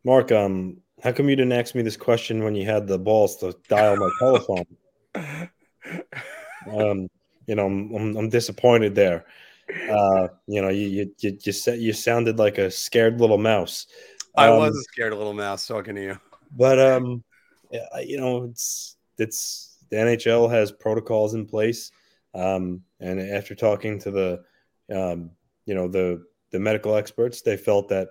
Mark, 0.03 0.32
um, 0.32 0.78
how 1.03 1.12
come 1.12 1.30
you 1.30 1.36
didn't 1.36 1.52
ask 1.52 1.76
me 1.76 1.82
this 1.82 1.98
question 1.98 2.44
when 2.44 2.56
you 2.56 2.66
had 2.66 2.88
the 2.88 2.98
balls 2.98 3.38
to 3.38 3.56
dial 3.68 3.95
my 3.98 4.10
telephone? 4.20 4.66
um, 6.68 7.10
you 7.48 7.56
know, 7.56 7.66
I'm, 7.66 7.94
I'm, 7.94 8.18
I'm 8.18 8.30
disappointed 8.30 8.95
there. 8.95 9.26
Uh, 9.90 10.28
you 10.48 10.62
know, 10.62 10.70
you 10.70 10.88
you 10.88 11.16
you 11.20 11.38
you, 11.41 11.52
said, 11.52 11.80
you 11.80 11.94
sounded 11.94 12.38
like 12.38 12.58
a 12.58 12.70
scared 12.70 13.22
little 13.22 13.38
mouse. 13.38 13.88
I 14.36 14.49
Um, 14.49 14.58
was 14.58 14.76
a 14.76 14.84
scared 14.84 15.14
little 15.14 15.34
mouse 15.34 15.66
talking 15.66 15.95
to 15.95 16.02
you. 16.02 16.20
but 16.58 16.80
um, 16.80 17.24
yeah, 17.72 17.99
you 17.99 18.18
know, 18.18 18.45
it's 18.45 18.98
it's 19.18 19.78
the 19.90 19.98
NHL 19.98 20.49
has 20.49 20.72
protocols 20.72 21.34
in 21.34 21.45
place, 21.45 21.91
um, 22.34 22.84
and 22.99 23.20
after 23.20 23.56
talking 23.56 23.99
to 23.99 24.12
the, 24.12 24.44
um, 24.94 25.32
you 25.66 25.76
know, 25.76 25.88
the 25.88 26.24
the 26.52 26.60
medical 26.60 26.95
experts, 26.95 27.41
they 27.41 27.58
felt 27.58 27.88
that 27.90 28.10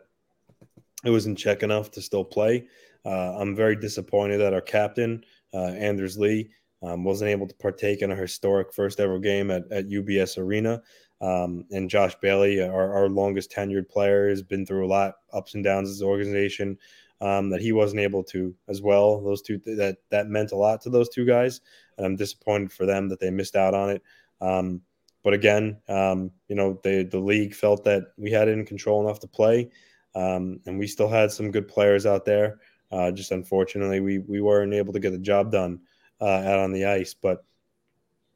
it 1.04 1.10
was 1.10 1.26
in 1.26 1.36
check 1.36 1.62
enough 1.62 1.90
to 1.92 2.02
still 2.02 2.24
play. 2.24 2.66
Uh, 3.04 3.36
I'm 3.38 3.54
very 3.54 3.76
disappointed 3.76 4.38
that 4.38 4.54
our 4.54 4.60
captain 4.60 5.24
uh, 5.54 5.68
Anders 5.68 6.18
Lee 6.18 6.50
um, 6.82 7.04
wasn't 7.04 7.30
able 7.30 7.46
to 7.46 7.54
partake 7.56 8.02
in 8.02 8.10
a 8.10 8.16
historic 8.16 8.72
first 8.72 9.00
ever 9.00 9.18
game 9.18 9.50
at, 9.50 9.70
at 9.70 9.88
UBS 9.88 10.38
Arena. 10.38 10.82
Um, 11.20 11.64
and 11.70 11.90
Josh 11.90 12.14
Bailey, 12.22 12.62
our, 12.62 12.94
our 12.94 13.08
longest 13.08 13.52
tenured 13.52 13.88
player, 13.90 14.28
has 14.28 14.42
been 14.42 14.64
through 14.64 14.86
a 14.86 14.88
lot 14.88 15.14
ups 15.32 15.54
and 15.54 15.62
downs 15.62 15.90
as 15.90 16.00
an 16.00 16.08
organization. 16.08 16.78
Um, 17.22 17.50
that 17.50 17.60
he 17.60 17.72
wasn't 17.72 18.00
able 18.00 18.24
to 18.24 18.54
as 18.66 18.80
well. 18.80 19.20
Those 19.20 19.42
two 19.42 19.58
that 19.66 19.98
that 20.10 20.28
meant 20.28 20.52
a 20.52 20.56
lot 20.56 20.80
to 20.82 20.90
those 20.90 21.10
two 21.10 21.26
guys, 21.26 21.60
and 21.98 22.06
I'm 22.06 22.16
disappointed 22.16 22.72
for 22.72 22.86
them 22.86 23.10
that 23.10 23.20
they 23.20 23.30
missed 23.30 23.56
out 23.56 23.74
on 23.74 23.90
it. 23.90 24.02
Um, 24.40 24.80
but 25.22 25.34
again, 25.34 25.78
um, 25.88 26.30
you 26.48 26.56
know, 26.56 26.80
they, 26.82 27.02
the 27.04 27.18
league 27.18 27.54
felt 27.54 27.84
that 27.84 28.04
we 28.16 28.30
had 28.30 28.48
it 28.48 28.52
in 28.52 28.64
control 28.64 29.04
enough 29.04 29.20
to 29.20 29.26
play, 29.26 29.70
um, 30.14 30.60
and 30.66 30.78
we 30.78 30.86
still 30.86 31.08
had 31.08 31.30
some 31.30 31.50
good 31.50 31.68
players 31.68 32.06
out 32.06 32.24
there. 32.24 32.58
Uh, 32.90 33.10
just 33.10 33.30
unfortunately, 33.30 34.00
we 34.00 34.18
we 34.18 34.40
weren't 34.40 34.74
able 34.74 34.92
to 34.92 35.00
get 35.00 35.10
the 35.10 35.18
job 35.18 35.52
done 35.52 35.80
uh, 36.20 36.24
out 36.24 36.58
on 36.58 36.72
the 36.72 36.86
ice. 36.86 37.14
But 37.14 37.44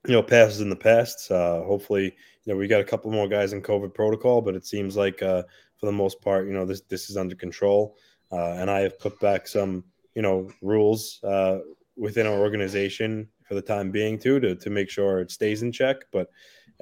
you 0.06 0.12
know, 0.12 0.22
past 0.22 0.56
is 0.56 0.60
in 0.60 0.68
the 0.68 0.76
past. 0.76 1.30
Uh, 1.30 1.62
hopefully, 1.62 2.14
you 2.44 2.52
know, 2.52 2.58
we 2.58 2.68
got 2.68 2.80
a 2.80 2.84
couple 2.84 3.10
more 3.10 3.28
guys 3.28 3.52
in 3.52 3.62
COVID 3.62 3.94
protocol, 3.94 4.42
but 4.42 4.54
it 4.54 4.66
seems 4.66 4.96
like 4.96 5.22
uh, 5.22 5.42
for 5.78 5.86
the 5.86 5.92
most 5.92 6.20
part, 6.20 6.46
you 6.46 6.52
know, 6.52 6.66
this 6.66 6.82
this 6.82 7.08
is 7.10 7.16
under 7.16 7.34
control. 7.34 7.96
Uh, 8.34 8.56
and 8.58 8.68
I 8.68 8.80
have 8.80 8.98
put 8.98 9.20
back 9.20 9.46
some, 9.46 9.84
you 10.14 10.22
know, 10.22 10.50
rules 10.60 11.22
uh, 11.22 11.58
within 11.96 12.26
our 12.26 12.38
organization 12.38 13.28
for 13.46 13.54
the 13.54 13.62
time 13.62 13.90
being 13.90 14.18
too 14.18 14.40
to 14.40 14.56
to 14.56 14.70
make 14.70 14.90
sure 14.90 15.20
it 15.20 15.30
stays 15.30 15.62
in 15.62 15.70
check. 15.70 15.96
But 16.10 16.30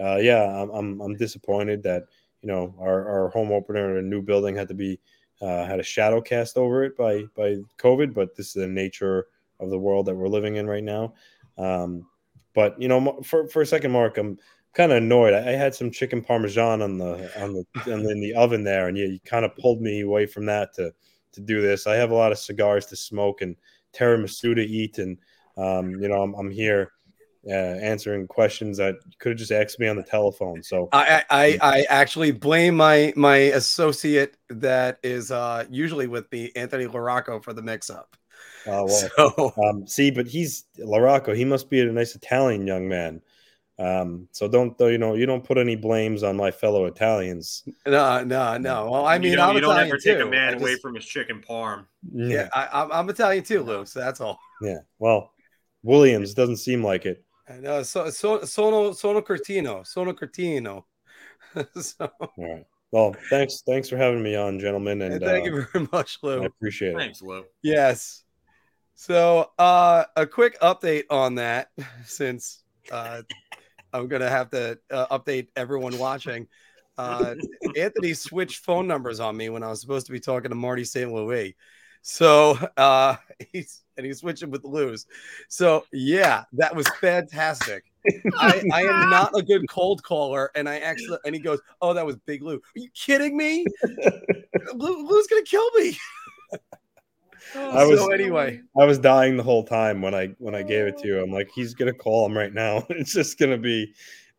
uh, 0.03 0.16
yeah, 0.16 0.45
I'm, 0.45 0.70
I'm 0.70 1.01
I'm 1.01 1.16
disappointed 1.16 1.83
that 1.83 2.05
you 2.41 2.49
know 2.49 2.74
our, 2.81 3.07
our 3.09 3.29
home 3.29 3.53
opener 3.53 3.99
in 3.99 4.05
a 4.05 4.09
new 4.09 4.23
building 4.23 4.57
had 4.57 4.69
to 4.69 4.74
be 4.74 4.99
uh, 5.43 5.66
had 5.66 5.81
a 5.81 5.85
shadow 5.85 6.20
cast 6.20 6.57
over 6.57 6.85
it 6.85 6.97
by 6.97 7.24
by 7.37 7.57
COVID. 7.79 8.15
But 8.15 8.35
this 8.35 8.49
is 8.49 8.55
the 8.55 8.69
nature 8.69 9.27
of 9.61 9.70
the 9.70 9.79
world 9.79 10.07
that 10.07 10.15
we're 10.15 10.29
living 10.29 10.57
in 10.57 10.66
right 10.66 10.85
now. 10.85 11.15
Um, 11.59 12.07
but 12.55 12.81
you 12.81 12.89
know, 12.89 13.20
for 13.23 13.47
for 13.49 13.62
a 13.62 13.66
second, 13.66 13.93
Mark, 13.93 14.16
I'm 14.16 14.39
kind 14.73 14.93
of 14.93 14.99
annoyed. 14.99 15.35
I, 15.35 15.51
I 15.51 15.53
had 15.53 15.74
some 15.74 15.91
chicken 15.91 16.23
parmesan 16.23 16.81
on 16.81 16.97
the 16.97 17.31
on 17.43 17.53
the, 17.53 17.93
on 17.93 18.03
the 18.05 18.11
in 18.11 18.20
the 18.20 18.35
oven 18.35 18.65
there, 18.65 18.89
and 18.89 18.97
you, 18.97 19.07
you 19.07 19.20
kind 19.20 19.45
of 19.45 19.57
pulled 19.57 19.83
me 19.83 20.01
away 20.01 20.27
from 20.27 20.47
that 20.47 20.73
to 20.74 20.93
to 21.33 21.41
do 21.41 21.61
this. 21.61 21.87
I 21.87 21.95
have 21.95 22.11
a 22.11 22.15
lot 22.15 22.33
of 22.33 22.39
cigars 22.39 22.87
to 22.87 22.97
smoke 22.97 23.43
and 23.43 23.57
tiramisu 23.95 24.55
to 24.55 24.63
eat, 24.63 24.99
and 24.99 25.19
um, 25.57 26.01
you 26.01 26.09
know, 26.09 26.23
I'm, 26.23 26.35
I'm 26.35 26.51
here 26.51 26.93
uh, 27.47 27.51
answering 27.51 28.27
questions 28.27 28.79
that 28.79 28.97
could 29.19 29.31
have 29.31 29.39
just 29.39 29.53
asked 29.53 29.81
me 29.81 29.89
on 29.89 29.97
the 29.97 30.03
telephone. 30.03 30.63
So 30.63 30.89
I, 30.93 31.25
I 31.29 31.59
I 31.61 31.87
actually 31.89 32.31
blame 32.31 32.77
my 32.77 33.13
my 33.17 33.37
associate 33.37 34.37
that 34.49 34.99
is 35.03 35.31
uh 35.31 35.65
usually 35.71 36.07
with 36.07 36.31
me, 36.31 36.53
Anthony 36.55 36.87
Larocco 36.87 37.43
for 37.43 37.53
the 37.53 37.63
mix 37.63 37.91
up. 37.91 38.17
Uh, 38.65 38.85
well, 38.87 38.89
So 38.89 39.53
um, 39.65 39.87
see, 39.87 40.11
but 40.11 40.27
he's 40.27 40.65
Larocco. 40.79 41.35
He 41.35 41.45
must 41.45 41.69
be 41.69 41.81
a 41.81 41.87
nice 41.87 42.15
Italian 42.15 42.67
young 42.67 42.89
man. 42.89 43.21
Um, 43.78 44.28
so 44.32 44.49
don't 44.49 44.78
you 44.81 44.99
know 44.99 45.15
you 45.15 45.27
don't 45.27 45.43
put 45.43 45.59
any 45.59 45.77
blames 45.77 46.23
on 46.23 46.36
my 46.36 46.51
fellow 46.51 46.85
Italians. 46.86 47.65
no, 47.86 48.23
no, 48.23 48.59
no. 48.59 48.90
Well, 48.90 49.07
I 49.07 49.19
mean, 49.19 49.31
you 49.31 49.36
don't, 49.36 49.51
I'm 49.51 49.55
you 49.55 49.61
don't 49.61 49.70
Italian 49.70 49.89
ever 49.89 49.99
take 49.99 50.20
a 50.20 50.27
man 50.27 50.55
I 50.55 50.57
away 50.59 50.77
from 50.77 50.94
his 50.94 51.07
chicken 51.07 51.43
parm. 51.47 51.86
Yeah, 52.12 52.49
I, 52.53 52.69
I'm, 52.73 52.93
I'm 52.93 53.11
Italian 53.11 53.44
too, 53.44 53.62
Lou. 53.62 53.85
So 53.86 54.01
that's 54.01 54.20
all. 54.20 54.39
yeah. 54.61 54.81
Well, 54.99 55.32
Williams 55.82 56.35
doesn't 56.35 56.59
seem 56.59 56.85
like 56.85 57.07
it. 57.07 57.24
I 57.49 57.59
know. 57.59 57.82
So, 57.82 58.11
so 58.11 58.44
sono 58.44 58.93
sono 58.93 59.23
Curtino, 59.23 59.86
sono 59.86 60.12
Curtino. 60.12 60.85
so, 61.81 62.11
All 62.20 62.31
right. 62.39 62.66
Well, 62.93 63.16
thanks. 63.31 63.62
Thanks 63.66 63.89
for 63.89 63.97
having 63.97 64.23
me 64.23 64.36
on, 64.36 64.61
gentlemen, 64.61 65.03
and 65.03 65.15
and 65.15 65.24
thank 65.24 65.47
uh, 65.47 65.51
you 65.51 65.66
very 65.73 65.89
much, 65.93 66.19
Lou. 66.23 66.43
I 66.43 66.47
appreciate 66.47 66.93
it. 66.93 66.99
Thanks, 66.99 67.23
Lou. 67.23 67.44
Yes. 67.62 68.24
So, 68.94 69.51
uh, 69.59 70.05
a 70.15 70.27
quick 70.27 70.61
update 70.61 71.05
on 71.11 71.36
that, 71.36 71.70
since 72.05 72.62
uh, 72.90 73.23
I'm 73.93 74.09
gonna 74.09 74.31
have 74.31 74.51
to 74.51 74.78
uh, 74.90 75.19
update 75.19 75.48
everyone 75.56 75.98
watching. 75.98 76.48
Uh, 76.98 77.35
Anthony 77.77 78.14
switched 78.14 78.64
phone 78.64 78.86
numbers 78.86 79.20
on 79.20 79.36
me 79.36 79.48
when 79.48 79.62
I 79.62 79.69
was 79.69 79.81
supposed 79.81 80.06
to 80.06 80.12
be 80.12 80.20
talking 80.20 80.51
to 80.51 80.55
Marty 80.55 80.85
St. 80.85 81.10
Louis. 81.10 81.56
So, 82.02 82.59
uh, 82.77 83.16
he's 83.52 83.82
and 83.97 84.06
he's 84.06 84.20
switching 84.20 84.51
with 84.51 84.64
Lou's. 84.64 85.06
So, 85.48 85.85
yeah, 85.93 86.44
that 86.55 86.74
was 86.74 86.86
fantastic. 87.01 87.85
I, 88.39 88.62
I 88.73 88.82
am 88.82 89.10
not 89.10 89.31
a 89.36 89.43
good 89.43 89.69
cold 89.69 90.02
caller, 90.02 90.51
and 90.55 90.69
I 90.69 90.78
actually 90.78 91.19
and 91.24 91.35
he 91.35 91.40
goes, 91.40 91.60
"Oh, 91.81 91.94
that 91.94 92.05
was 92.05 92.16
Big 92.16 92.43
Lou." 92.43 92.56
Are 92.56 92.60
you 92.74 92.89
kidding 92.94 93.36
me? 93.36 93.64
Lou, 94.74 95.06
Lou's 95.06 95.27
gonna 95.28 95.43
kill 95.43 95.70
me. 95.77 95.97
Oh, 97.55 97.70
I 97.70 97.85
was- 97.85 98.01
so 98.01 98.12
anyway, 98.12 98.60
I 98.78 98.85
was 98.85 98.98
dying 98.98 99.36
the 99.36 99.43
whole 99.43 99.64
time 99.64 100.01
when 100.02 100.14
I 100.14 100.28
when 100.39 100.55
I 100.55 100.62
gave 100.62 100.86
it 100.86 100.98
to 100.98 101.09
you. 101.09 101.20
I'm 101.23 101.31
like, 101.31 101.51
he's 101.55 101.74
gonna 101.74 101.93
call 101.93 102.27
him 102.27 102.36
right 102.36 102.52
now. 102.52 102.86
It's 102.90 103.12
just 103.12 103.39
gonna 103.39 103.59
be, 103.59 103.93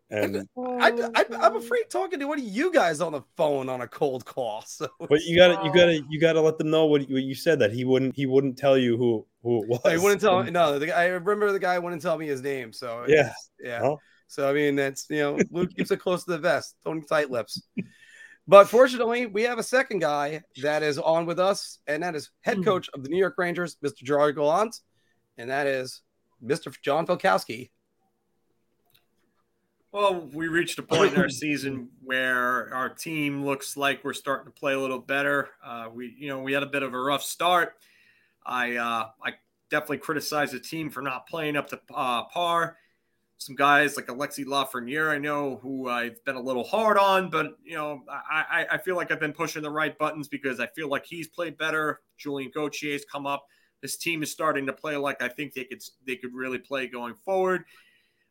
and 0.10 0.48
I, 0.58 0.92
I, 1.16 1.26
I'm 1.42 1.56
afraid 1.56 1.90
talking 1.90 2.20
to 2.20 2.28
one 2.28 2.40
of 2.40 2.46
you 2.46 2.72
guys 2.72 3.02
on 3.02 3.12
the 3.14 3.22
phone 3.36 3.70
on 3.70 3.82
a 3.82 3.88
cold 3.88 4.26
call. 4.26 4.64
So, 4.68 4.88
but 5.00 5.22
you 5.24 5.36
gotta 5.36 5.64
you 5.66 5.74
gotta 5.74 6.02
you 6.10 6.20
gotta 6.20 6.42
let 6.42 6.58
them 6.58 6.70
know 6.70 6.86
what 6.86 7.08
you, 7.08 7.16
what 7.16 7.24
you 7.24 7.36
said 7.36 7.60
that 7.60 7.72
he 7.72 7.84
wouldn't 7.86 8.16
he 8.16 8.26
wouldn't 8.26 8.58
tell 8.58 8.78
you 8.78 8.98
who 8.98 9.26
who 9.44 9.64
it 9.64 9.70
was. 9.70 9.82
I 9.86 9.98
wouldn't 9.98 10.22
tell. 10.22 10.44
No, 10.44 10.80
the, 10.80 10.92
I 10.96 11.08
remember 11.08 11.52
the 11.52 11.60
guy 11.60 11.78
wouldn't 11.80 12.02
tell 12.02 12.18
me 12.18 12.28
his 12.28 12.42
name. 12.42 12.72
So 12.74 13.06
Yeah. 13.08 13.34
yeah. 13.62 13.82
Well. 13.82 14.00
So 14.28 14.50
I 14.50 14.54
mean, 14.54 14.76
that's 14.76 15.06
you 15.10 15.18
know, 15.20 15.38
Luke 15.52 15.76
keeps 15.76 15.92
it 15.92 15.98
close 15.98 16.24
to 16.26 16.32
the 16.32 16.38
vest. 16.40 16.76
Tony 16.84 17.02
tight 17.08 17.30
lips. 17.30 17.62
But 18.48 18.68
fortunately, 18.68 19.26
we 19.26 19.44
have 19.44 19.58
a 19.58 19.64
second 19.64 20.00
guy 20.00 20.44
that 20.62 20.84
is 20.84 20.98
on 20.98 21.26
with 21.26 21.40
us, 21.40 21.80
and 21.88 22.04
that 22.04 22.16
is 22.16 22.30
head 22.42 22.64
coach 22.64 22.90
of 22.94 23.04
the 23.04 23.10
New 23.10 23.18
York 23.18 23.36
Rangers, 23.38 23.78
Mr. 23.84 24.04
Gerard 24.04 24.36
Gallant, 24.36 24.82
and 25.38 25.50
that 25.50 25.66
is 25.66 26.02
Mr. 26.44 26.74
John 26.82 27.08
Filkowski. 27.08 27.70
Well, 29.94 30.28
we 30.34 30.48
reached 30.48 30.80
a 30.80 30.84
point 30.84 31.14
in 31.14 31.22
our 31.22 31.30
season 31.30 31.88
where 32.04 32.74
our 32.74 32.90
team 32.90 33.46
looks 33.46 33.78
like 33.78 34.04
we're 34.04 34.14
starting 34.14 34.52
to 34.52 34.60
play 34.60 34.74
a 34.74 34.80
little 34.80 35.00
better. 35.00 35.52
Uh, 35.64 35.88
we, 35.94 36.16
you 36.18 36.28
know, 36.28 36.40
we 36.42 36.52
had 36.52 36.64
a 36.64 36.68
bit 36.68 36.82
of 36.82 36.96
a 36.96 37.00
rough 37.00 37.22
start. 37.22 37.76
I, 38.44 38.78
uh, 38.78 39.10
I 39.24 39.34
definitely 39.70 40.00
criticize 40.00 40.52
the 40.52 40.60
team 40.60 40.90
for 40.90 41.02
not 41.02 41.28
playing 41.28 41.56
up 41.56 41.68
to 41.70 41.80
uh, 41.94 42.24
par. 42.24 42.78
Some 43.38 43.56
guys 43.56 43.98
like 43.98 44.08
Alexi 44.08 44.46
Lafreniere, 44.46 45.10
I 45.10 45.18
know 45.18 45.60
who 45.62 45.90
I've 45.90 46.24
been 46.24 46.36
a 46.36 46.42
little 46.42 46.64
hard 46.64 46.98
on, 46.98 47.30
but 47.30 47.58
you 47.64 47.76
know, 47.76 48.04
I, 48.10 48.66
I, 48.72 48.78
feel 48.78 48.96
like 48.96 49.12
I've 49.12 49.20
been 49.20 49.34
pushing 49.34 49.62
the 49.62 49.70
right 49.70 49.98
buttons 49.98 50.30
because 50.30 50.62
I 50.62 50.68
feel 50.68 50.88
like 50.88 51.06
he's 51.06 51.28
played 51.28 51.58
better. 51.58 52.00
Julien 52.18 52.52
Gauthier's 52.56 53.04
come 53.12 53.26
up. 53.26 53.46
This 53.82 53.98
team 53.98 54.24
is 54.24 54.32
starting 54.32 54.66
to 54.68 54.74
play 54.74 54.96
like 54.96 55.22
I 55.22 55.28
think 55.28 55.54
they 55.54 55.66
could 55.66 55.84
they 56.08 56.16
could 56.16 56.34
really 56.34 56.60
play 56.60 56.88
going 56.88 57.16
forward. 57.16 57.66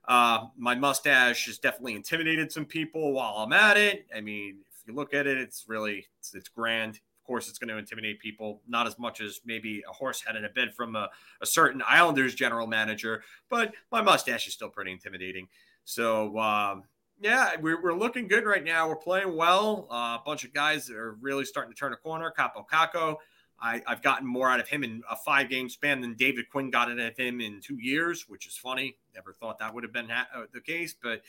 Uh, 0.09 0.47
my 0.57 0.75
mustache 0.75 1.47
has 1.47 1.59
definitely 1.59 1.95
intimidated 1.95 2.51
some 2.51 2.65
people 2.65 3.13
while 3.13 3.35
I'm 3.37 3.53
at 3.53 3.77
it. 3.77 4.07
I 4.17 4.21
mean, 4.21 4.61
if 4.73 4.89
you 4.89 4.95
look 4.95 5.15
at 5.15 5.27
it, 5.27 5.39
it's 5.39 5.65
really 5.69 6.07
it's, 6.21 6.35
it's 6.35 6.49
grand. 6.49 7.01
Course, 7.33 7.49
it's 7.49 7.59
going 7.59 7.71
to 7.71 7.79
intimidate 7.79 8.21
people, 8.21 8.61
not 8.69 8.87
as 8.87 8.99
much 8.99 9.23
as 9.23 9.41
maybe 9.47 9.83
a 9.89 9.91
horse 9.91 10.21
head 10.21 10.37
in 10.37 10.45
a 10.45 10.51
bed 10.51 10.75
from 10.75 10.95
a, 10.95 11.09
a 11.41 11.47
certain 11.47 11.83
Islanders 11.89 12.35
general 12.35 12.67
manager, 12.67 13.23
but 13.49 13.73
my 13.91 14.03
mustache 14.03 14.47
is 14.47 14.53
still 14.53 14.69
pretty 14.69 14.93
intimidating. 14.93 15.49
So, 15.87 16.39
um, 16.39 16.83
yeah, 17.23 17.53
we're, 17.59 17.83
we're 17.83 17.95
looking 17.95 18.29
good 18.29 18.45
right 18.45 18.63
now. 18.63 18.87
We're 18.87 18.97
playing 18.97 19.35
well. 19.35 19.89
Uh, 19.91 20.19
a 20.21 20.23
bunch 20.27 20.45
of 20.45 20.53
guys 20.53 20.91
are 20.91 21.13
really 21.23 21.47
starting 21.47 21.73
to 21.73 21.79
turn 21.79 21.95
a 21.95 21.97
corner. 21.97 22.31
Kaapo 22.39 22.67
Kakko, 22.71 23.17
I, 23.59 23.81
I've 23.87 24.03
gotten 24.03 24.27
more 24.27 24.51
out 24.51 24.61
of 24.61 24.69
him 24.69 24.85
in 24.85 25.01
a 25.11 25.17
five 25.17 25.49
game 25.49 25.71
span 25.71 26.03
than 26.03 26.13
David 26.13 26.51
Quinn 26.51 26.71
got 26.71 26.91
out 26.91 26.99
of 26.99 27.17
him 27.17 27.41
in 27.41 27.63
two 27.63 27.79
years, 27.79 28.27
which 28.29 28.47
is 28.47 28.59
funny. 28.59 28.99
Never 29.15 29.33
thought 29.33 29.59
that 29.61 29.73
would 29.73 29.85
have 29.85 29.93
been 29.95 30.11
ha- 30.11 30.29
uh, 30.37 30.43
the 30.53 30.61
case, 30.61 30.95
but 31.03 31.23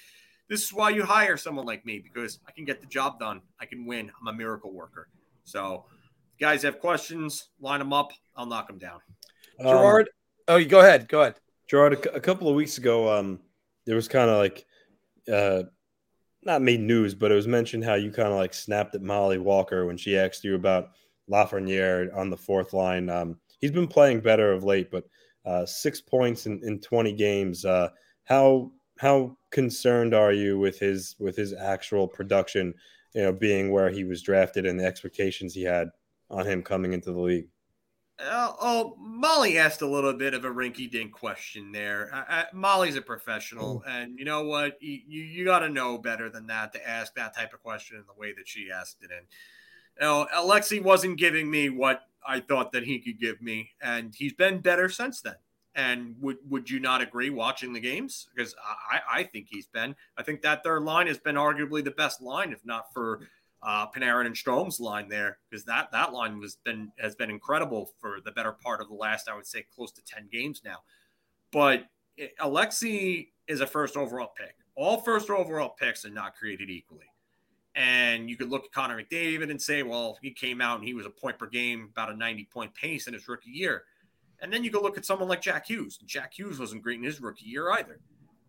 this 0.50 0.64
is 0.64 0.74
why 0.74 0.90
you 0.90 1.06
hire 1.06 1.38
someone 1.38 1.66
like 1.66 1.86
me 1.86 2.00
because 2.00 2.40
I 2.46 2.52
can 2.52 2.66
get 2.66 2.82
the 2.82 2.88
job 2.88 3.20
done. 3.20 3.40
I 3.58 3.66
can 3.66 3.86
win. 3.86 4.12
I'm 4.20 4.28
a 4.28 4.34
miracle 4.34 4.74
worker. 4.74 5.08
So, 5.44 5.86
guys 6.40 6.64
have 6.64 6.80
questions, 6.80 7.50
line 7.60 7.80
them 7.80 7.94
up. 7.94 8.12
I'll 8.36 8.46
knock 8.46 8.68
them 8.68 8.78
down. 8.78 9.00
Um, 9.60 9.68
Gerard, 9.68 10.10
oh, 10.48 10.58
you 10.58 10.66
go 10.66 10.80
ahead. 10.80 11.08
Go 11.08 11.22
ahead. 11.22 11.36
Gerard, 11.68 11.94
a, 11.94 12.16
a 12.16 12.20
couple 12.20 12.48
of 12.48 12.56
weeks 12.56 12.78
ago, 12.78 13.18
um, 13.18 13.40
there 13.86 13.96
was 13.96 14.08
kind 14.08 14.30
of 14.30 14.38
like 14.38 14.66
uh, 15.32 15.64
not 16.44 16.62
made 16.62 16.82
news, 16.82 17.16
but 17.16 17.32
it 17.32 17.36
was 17.36 17.48
mentioned 17.48 17.84
how 17.84 17.96
you 17.96 18.12
kind 18.12 18.30
of 18.30 18.36
like 18.36 18.54
snapped 18.54 18.96
at 18.96 19.02
Mollie 19.02 19.38
Walker 19.38 19.86
when 19.86 19.98
she 19.98 20.18
asked 20.18 20.44
you 20.44 20.56
about 20.56 20.90
Lafreniere 21.30 22.16
on 22.16 22.30
the 22.30 22.38
fourth 22.38 22.74
line. 22.74 23.10
Um, 23.10 23.38
he's 23.60 23.72
been 23.72 23.88
playing 23.88 24.22
better 24.22 24.52
of 24.52 24.64
late, 24.64 24.92
but 24.92 25.06
uh, 25.46 25.66
six 25.66 26.02
points 26.02 26.46
in, 26.46 26.62
in 26.64 26.80
20 26.80 27.14
games. 27.14 27.66
Uh, 27.66 27.90
how 28.26 28.72
how 29.00 29.38
concerned 29.54 30.14
are 30.14 30.34
you 30.34 30.60
with 30.60 30.80
his 30.80 31.16
with 31.20 31.38
his 31.38 31.54
actual 31.54 32.08
production? 32.08 32.74
You 33.14 33.22
know, 33.22 33.32
being 33.32 33.72
where 33.72 33.92
he 33.92 34.04
was 34.04 34.24
drafted 34.24 34.66
and 34.66 34.78
the 34.78 34.86
expectations 34.86 35.54
he 35.54 35.64
had 35.64 35.90
on 36.32 36.46
him 36.46 36.64
coming 36.64 36.94
into 36.94 37.12
the 37.12 37.20
league. 37.20 37.48
Uh, 38.20 38.52
oh, 38.62 38.96
Mollie 39.00 39.58
asked 39.58 39.82
a 39.82 39.88
little 39.88 40.14
bit 40.14 40.34
of 40.34 40.46
a 40.46 40.50
rinky-dink 40.50 41.12
question 41.12 41.72
there. 41.72 42.10
Uh, 42.14 42.24
uh, 42.30 42.44
Mollie's 42.54 42.96
a 42.96 43.02
professional, 43.02 43.82
mm. 43.82 43.90
and 43.90 44.20
you 44.20 44.26
know 44.26 44.44
what? 44.44 44.82
You 44.82 45.00
you, 45.08 45.24
you 45.24 45.46
got 45.46 45.60
to 45.60 45.70
know 45.70 45.98
better 45.98 46.30
than 46.30 46.48
that 46.48 46.74
to 46.74 46.90
ask 46.90 47.14
that 47.16 47.36
type 47.36 47.54
of 47.54 47.62
question 47.62 47.98
in 47.98 48.04
the 48.08 48.20
way 48.20 48.34
that 48.34 48.48
she 48.48 48.70
asked 48.72 48.98
it. 49.02 49.12
And 49.16 49.26
you 50.00 50.06
know, 50.06 50.28
Alexi 50.36 50.82
wasn't 50.82 51.20
giving 51.20 51.50
me 51.50 51.70
what 51.70 52.02
I 52.26 52.40
thought 52.40 52.72
that 52.72 52.84
he 52.84 53.00
could 53.00 53.20
give 53.20 53.42
me, 53.42 53.72
and 53.82 54.14
he's 54.16 54.34
been 54.34 54.60
better 54.60 54.90
since 54.90 55.22
then. 55.22 55.36
And 55.76 56.16
would 56.22 56.38
would 56.50 56.70
you 56.70 56.80
not 56.80 57.02
agree 57.02 57.32
watching 57.32 57.74
the 57.74 57.80
games? 57.80 58.28
Because 58.34 58.56
I, 58.92 59.22
I 59.22 59.24
think 59.24 59.48
he's 59.50 59.66
been. 59.66 59.96
I 60.18 60.24
think 60.24 60.42
that 60.44 60.64
third 60.64 60.84
line 60.84 61.08
has 61.08 61.18
been 61.18 61.36
arguably 61.36 61.84
the 61.84 61.92
best 61.92 62.22
line, 62.22 62.52
if 62.52 62.64
not 62.64 62.94
for 62.94 63.22
uh, 63.64 63.88
Panarin 63.90 64.28
and 64.28 64.38
Strome's 64.38 64.80
line 64.80 65.10
there, 65.10 65.40
because 65.50 65.66
that 65.66 65.92
that 65.92 66.14
line 66.14 66.40
was 66.40 66.58
been 66.64 66.92
has 67.00 67.16
been 67.16 67.32
incredible 67.32 67.90
for 68.00 68.20
the 68.24 68.32
better 68.32 68.52
part 68.52 68.82
of 68.82 68.88
the 68.88 68.94
last, 68.94 69.28
I 69.28 69.36
would 69.36 69.48
say, 69.48 69.66
close 69.76 69.92
to 69.94 70.04
ten 70.04 70.30
games 70.32 70.62
now. 70.64 70.78
But 71.52 71.86
Alexi 72.40 73.30
is 73.48 73.62
a 73.62 73.68
first 73.68 73.98
overall 73.98 74.32
pick. 74.38 74.56
All 74.76 74.98
first 74.98 75.30
overall 75.30 75.70
picks 75.70 76.06
are 76.06 76.10
not 76.10 76.36
created 76.36 76.70
equally. 76.70 77.06
And 77.76 78.30
you 78.30 78.38
could 78.38 78.50
look 78.50 78.66
at 78.66 78.72
Connor 78.72 79.02
McDavid 79.02 79.50
and 79.50 79.62
say, 79.62 79.82
well, 79.82 80.18
he 80.22 80.32
came 80.32 80.62
out 80.62 80.78
and 80.78 80.88
he 80.88 80.94
was 80.94 81.06
a 81.06 81.10
point 81.10 81.40
per 81.40 81.48
game, 81.48 81.90
about 81.92 82.12
a 82.12 82.16
90 82.16 82.48
point 82.54 82.74
pace 82.76 83.08
in 83.08 83.14
his 83.14 83.28
rookie 83.28 83.50
year. 83.50 83.84
And 84.44 84.52
then 84.52 84.64
you 84.64 84.70
go 84.70 84.82
look 84.82 84.98
at 84.98 85.06
someone 85.06 85.30
like 85.30 85.42
Jack 85.42 85.68
Hughes. 85.68 85.98
Jack 86.06 86.34
Hughes 86.34 86.60
wasn't 86.60 86.84
great 86.84 86.98
in 87.00 87.04
his 87.04 87.22
rookie 87.22 87.46
year 87.46 87.72
either. 87.72 88.02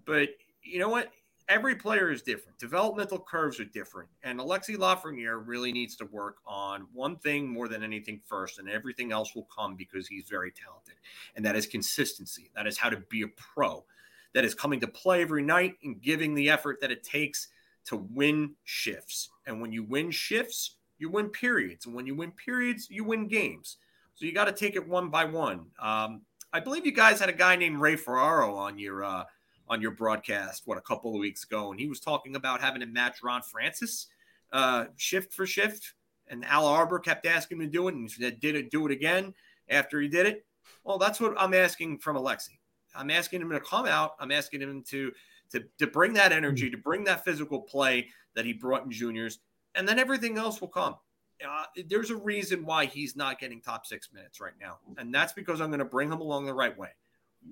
But 0.04 0.30
you 0.62 0.80
know 0.80 0.88
what? 0.88 1.10
Every 1.48 1.76
player 1.76 2.10
is 2.10 2.20
different. 2.20 2.58
Developmental 2.58 3.18
curves 3.18 3.60
are 3.60 3.66
different. 3.66 4.08
And 4.24 4.40
Alexi 4.40 4.76
Lafreniere 4.76 5.40
really 5.46 5.70
needs 5.72 5.94
to 5.96 6.06
work 6.06 6.38
on 6.46 6.88
one 6.92 7.16
thing 7.16 7.46
more 7.48 7.68
than 7.68 7.84
anything 7.84 8.20
first, 8.26 8.58
and 8.58 8.68
everything 8.68 9.12
else 9.12 9.36
will 9.36 9.46
come 9.56 9.76
because 9.76 10.08
he's 10.08 10.24
very 10.28 10.50
talented. 10.50 10.94
And 11.36 11.44
that 11.44 11.54
is 11.54 11.66
consistency. 11.66 12.50
That 12.56 12.66
is 12.66 12.76
how 12.76 12.88
to 12.88 12.96
be 13.08 13.22
a 13.22 13.28
pro. 13.28 13.84
That 14.32 14.44
is 14.44 14.54
coming 14.54 14.80
to 14.80 14.88
play 14.88 15.22
every 15.22 15.42
night 15.42 15.74
and 15.84 16.02
giving 16.02 16.34
the 16.34 16.50
effort 16.50 16.80
that 16.80 16.90
it 16.90 17.04
takes 17.04 17.48
to 17.84 17.96
win 17.96 18.54
shifts. 18.64 19.30
And 19.46 19.60
when 19.60 19.70
you 19.70 19.84
win 19.84 20.10
shifts, 20.10 20.76
you 20.98 21.08
win 21.08 21.28
periods. 21.28 21.86
And 21.86 21.94
when 21.94 22.06
you 22.06 22.16
win 22.16 22.32
periods, 22.32 22.88
you 22.90 23.04
win 23.04 23.28
games. 23.28 23.76
So 24.14 24.26
you 24.26 24.32
got 24.32 24.44
to 24.44 24.52
take 24.52 24.76
it 24.76 24.88
one 24.88 25.08
by 25.08 25.24
one. 25.24 25.66
Um, 25.80 26.22
I 26.52 26.60
believe 26.60 26.86
you 26.86 26.92
guys 26.92 27.18
had 27.18 27.28
a 27.28 27.32
guy 27.32 27.56
named 27.56 27.80
Ray 27.80 27.96
Ferraro 27.96 28.54
on 28.54 28.78
your 28.78 29.04
uh, 29.04 29.24
on 29.68 29.80
your 29.80 29.90
broadcast 29.90 30.62
what 30.66 30.78
a 30.78 30.82
couple 30.82 31.14
of 31.14 31.20
weeks 31.20 31.44
ago, 31.44 31.70
and 31.70 31.80
he 31.80 31.88
was 31.88 32.00
talking 32.00 32.36
about 32.36 32.60
having 32.60 32.80
to 32.80 32.86
match 32.86 33.18
Ron 33.22 33.42
Francis 33.42 34.06
uh, 34.52 34.86
shift 34.96 35.32
for 35.32 35.46
shift. 35.46 35.94
And 36.28 36.44
Al 36.46 36.66
Arbour 36.66 37.00
kept 37.00 37.26
asking 37.26 37.58
him 37.58 37.66
to 37.66 37.70
do 37.70 37.88
it, 37.88 37.94
and 37.94 38.08
he 38.08 38.08
said, 38.08 38.40
"Did 38.40 38.54
it? 38.54 38.70
Do 38.70 38.86
it 38.86 38.92
again?" 38.92 39.34
After 39.68 40.00
he 40.00 40.08
did 40.08 40.26
it, 40.26 40.44
well, 40.84 40.98
that's 40.98 41.20
what 41.20 41.34
I'm 41.38 41.54
asking 41.54 41.98
from 41.98 42.16
Alexi. 42.16 42.58
I'm 42.94 43.10
asking 43.10 43.40
him 43.40 43.50
to 43.50 43.60
come 43.60 43.86
out. 43.86 44.12
I'm 44.20 44.30
asking 44.30 44.60
him 44.60 44.84
to 44.90 45.12
to, 45.50 45.64
to 45.78 45.86
bring 45.86 46.12
that 46.14 46.32
energy, 46.32 46.70
to 46.70 46.76
bring 46.76 47.04
that 47.04 47.24
physical 47.24 47.60
play 47.60 48.08
that 48.34 48.44
he 48.44 48.52
brought 48.52 48.84
in 48.84 48.90
juniors, 48.90 49.40
and 49.74 49.88
then 49.88 49.98
everything 49.98 50.38
else 50.38 50.60
will 50.60 50.68
come. 50.68 50.96
Uh, 51.44 51.64
there's 51.88 52.10
a 52.10 52.16
reason 52.16 52.64
why 52.64 52.86
he's 52.86 53.16
not 53.16 53.38
getting 53.38 53.60
top 53.60 53.86
six 53.86 54.10
minutes 54.12 54.40
right 54.40 54.54
now, 54.60 54.78
and 54.98 55.14
that's 55.14 55.32
because 55.32 55.60
I'm 55.60 55.68
going 55.68 55.78
to 55.78 55.84
bring 55.84 56.10
him 56.10 56.20
along 56.20 56.46
the 56.46 56.54
right 56.54 56.76
way. 56.76 56.90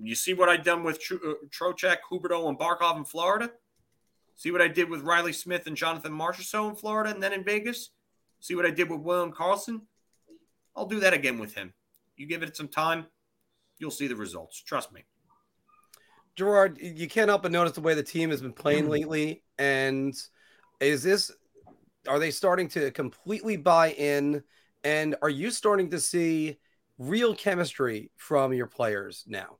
You 0.00 0.14
see 0.14 0.32
what 0.32 0.48
I've 0.48 0.64
done 0.64 0.82
with 0.82 1.00
Tro- 1.00 1.18
uh, 1.18 1.34
Trocheck, 1.50 1.98
Huberdeau, 2.10 2.48
and 2.48 2.58
Barkov 2.58 2.96
in 2.96 3.04
Florida? 3.04 3.50
See 4.36 4.50
what 4.50 4.62
I 4.62 4.68
did 4.68 4.88
with 4.88 5.02
Reilly 5.02 5.32
Smith 5.32 5.66
and 5.66 5.76
Jonathan 5.76 6.12
Marchessault 6.12 6.70
in 6.70 6.76
Florida 6.76 7.10
and 7.10 7.22
then 7.22 7.32
in 7.32 7.44
Vegas? 7.44 7.90
See 8.40 8.54
what 8.54 8.66
I 8.66 8.70
did 8.70 8.90
with 8.90 9.00
William 9.00 9.32
Karlsson? 9.32 9.82
I'll 10.74 10.86
do 10.86 11.00
that 11.00 11.12
again 11.12 11.38
with 11.38 11.54
him. 11.54 11.74
You 12.16 12.26
give 12.26 12.42
it 12.42 12.56
some 12.56 12.68
time, 12.68 13.06
you'll 13.78 13.90
see 13.90 14.06
the 14.06 14.16
results. 14.16 14.60
Trust 14.62 14.92
me. 14.92 15.04
Gerard, 16.34 16.78
you 16.80 17.08
can't 17.08 17.28
help 17.28 17.42
but 17.42 17.52
notice 17.52 17.72
the 17.72 17.82
way 17.82 17.94
the 17.94 18.02
team 18.02 18.30
has 18.30 18.40
been 18.40 18.52
playing 18.52 18.88
lately. 18.90 19.42
And 19.58 20.14
is 20.80 21.02
this, 21.02 21.30
are 22.08 22.18
they 22.18 22.30
starting 22.30 22.68
to 22.68 22.90
completely 22.90 23.56
buy 23.56 23.92
in? 23.92 24.42
And 24.84 25.14
are 25.22 25.30
you 25.30 25.50
starting 25.50 25.90
to 25.90 26.00
see 26.00 26.58
real 26.98 27.34
chemistry 27.34 28.10
from 28.16 28.52
your 28.52 28.66
players 28.66 29.24
now? 29.26 29.58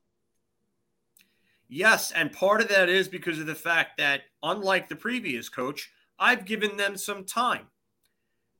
Yes. 1.69 2.11
And 2.11 2.31
part 2.31 2.61
of 2.61 2.69
that 2.69 2.89
is 2.89 3.07
because 3.07 3.39
of 3.39 3.45
the 3.45 3.55
fact 3.55 3.97
that, 3.97 4.21
unlike 4.43 4.89
the 4.89 4.95
previous 4.95 5.49
coach, 5.49 5.91
I've 6.19 6.45
given 6.45 6.77
them 6.77 6.97
some 6.97 7.25
time. 7.25 7.67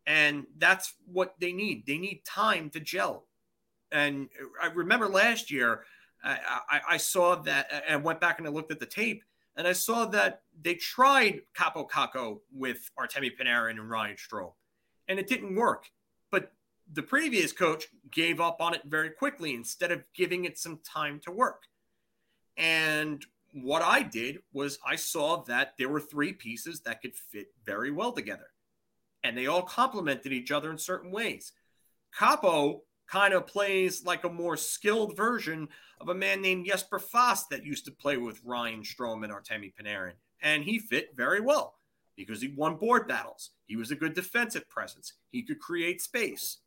And 0.05 0.45
that's 0.57 0.93
what 1.05 1.35
they 1.39 1.53
need. 1.53 1.85
They 1.85 1.97
need 1.97 2.23
time 2.25 2.69
to 2.71 2.79
gel. 2.79 3.27
And 3.91 4.29
I 4.61 4.67
remember 4.67 5.07
last 5.07 5.51
year, 5.51 5.83
I, 6.23 6.81
I, 6.91 6.97
saw 6.97 7.35
that 7.43 7.83
and 7.87 8.01
went 8.01 8.21
back 8.21 8.39
and 8.39 8.47
I 8.47 8.51
looked 8.51 8.71
at 8.71 8.79
the 8.79 8.85
tape 8.85 9.23
and 9.55 9.67
I 9.67 9.73
saw 9.73 10.05
that 10.05 10.41
they 10.59 10.75
tried 10.75 11.41
Kaapo 11.55 11.89
Kakko 11.89 12.39
with 12.51 12.89
Artemi 12.99 13.31
Panarin 13.37 13.71
and 13.71 13.89
Ryan 13.89 14.15
Strome, 14.15 14.53
and 15.07 15.19
it 15.19 15.27
didn't 15.27 15.55
work. 15.55 15.89
But 16.31 16.51
the 16.91 17.03
previous 17.03 17.51
coach 17.51 17.87
gave 18.11 18.41
up 18.41 18.61
on 18.61 18.73
it 18.73 18.81
very 18.85 19.09
quickly 19.09 19.53
instead 19.53 19.91
of 19.91 20.03
giving 20.15 20.45
it 20.45 20.57
some 20.57 20.79
time 20.83 21.19
to 21.21 21.31
work. 21.31 21.63
And 22.57 23.25
what 23.53 23.81
I 23.83 24.01
did 24.01 24.39
was 24.51 24.79
I 24.85 24.95
saw 24.95 25.43
that 25.43 25.73
there 25.77 25.89
were 25.89 25.99
three 25.99 26.33
pieces 26.33 26.81
that 26.81 27.01
could 27.01 27.15
fit 27.15 27.47
very 27.65 27.91
well 27.91 28.11
together, 28.11 28.47
and 29.23 29.37
they 29.37 29.47
all 29.47 29.61
complemented 29.61 30.33
each 30.33 30.51
other 30.51 30.71
in 30.71 30.77
certain 30.77 31.11
ways. 31.11 31.51
Kaapo 32.17 32.81
kind 33.07 33.33
of 33.33 33.47
plays 33.47 34.05
like 34.05 34.23
a 34.23 34.29
more 34.29 34.57
skilled 34.57 35.15
version 35.15 35.67
of 35.99 36.09
a 36.09 36.15
man 36.15 36.41
named 36.41 36.65
Jesper 36.65 36.99
Fast 36.99 37.49
that 37.49 37.65
used 37.65 37.85
to 37.85 37.91
play 37.91 38.17
with 38.17 38.43
Ryan 38.43 38.81
Strome 38.81 39.23
and 39.23 39.31
Artemi 39.31 39.73
Panarin. 39.73 40.13
And 40.41 40.63
he 40.63 40.79
fit 40.79 41.15
very 41.15 41.39
well 41.39 41.75
because 42.15 42.41
he 42.41 42.49
won 42.49 42.75
board 42.75 43.07
battles. 43.07 43.51
He 43.65 43.75
was 43.75 43.91
a 43.91 43.95
good 43.95 44.13
defensive 44.13 44.67
presence. 44.69 45.13
He 45.31 45.41
could 45.43 45.59
create 45.59 46.01
space. 46.01 46.57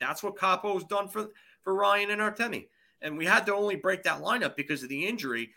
That's 0.00 0.22
what 0.22 0.36
Kaapo's 0.36 0.84
done 0.84 1.08
for, 1.08 1.28
for 1.62 1.74
Ryan 1.74 2.10
and 2.10 2.20
Artemi. 2.20 2.68
And 3.00 3.16
we 3.16 3.26
had 3.26 3.46
to 3.46 3.54
only 3.54 3.76
break 3.76 4.02
that 4.02 4.22
lineup 4.22 4.56
because 4.56 4.82
of 4.82 4.88
the 4.88 5.06
injury. 5.06 5.50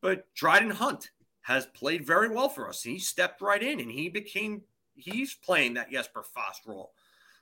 But 0.00 0.32
Dryden 0.34 0.70
Hunt 0.70 1.10
has 1.42 1.66
played 1.66 2.06
very 2.06 2.28
well 2.28 2.48
for 2.48 2.68
us. 2.68 2.82
He 2.82 2.98
stepped 2.98 3.40
right 3.40 3.62
in 3.62 3.80
and 3.80 3.90
he 3.90 4.08
became, 4.08 4.62
he's 4.94 5.34
playing 5.34 5.74
that 5.74 5.90
Jesper 5.90 6.22
Fast 6.22 6.66
role. 6.66 6.92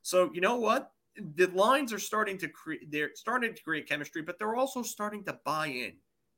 So, 0.03 0.31
you 0.33 0.41
know 0.41 0.57
what? 0.57 0.93
The 1.37 1.47
lines 1.49 1.93
are 1.93 1.99
starting 1.99 2.39
to 2.39 2.49
create 2.49 2.91
they're 2.91 3.11
starting 3.15 3.55
to 3.55 3.63
create 3.63 3.89
chemistry, 3.89 4.23
but 4.23 4.39
they're 4.39 4.55
also 4.55 4.83
starting 4.83 5.25
to 5.25 5.39
buy 5.45 5.67
in. 5.67 5.93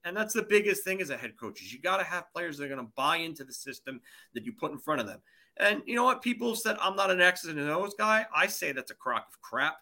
And 0.05 0.16
that's 0.16 0.32
the 0.32 0.43
biggest 0.43 0.82
thing 0.82 1.01
as 1.02 1.11
a 1.11 1.16
head 1.16 1.36
coach 1.39 1.61
is 1.61 1.73
you 1.73 1.81
got 1.81 1.98
to 1.98 2.05
have 2.05 2.32
players 2.32 2.57
that 2.57 2.65
are 2.65 2.69
going 2.69 2.86
to 2.86 2.93
buy 2.97 3.19
into 3.19 3.44
the 3.44 3.52
system 3.52 4.01
that 4.35 4.44
you 4.44 4.52
put 4.52 4.73
in 4.73 4.78
front 4.78 5.01
of 5.01 5.07
them. 5.07 5.20
And 5.59 5.82
you 5.85 5.94
know 5.94 6.05
what? 6.05 6.23
People 6.23 6.55
said 6.55 6.77
I'm 6.81 6.97
not 6.97 7.11
an 7.11 7.20
X's 7.20 7.51
and 7.51 7.61
O's 7.61 7.94
guy. 7.98 8.27
I 8.35 8.47
say 8.47 8.73
that's 8.73 8.90
a 8.90 8.94
crock 8.94 9.27
of 9.28 9.40
crap. 9.43 9.77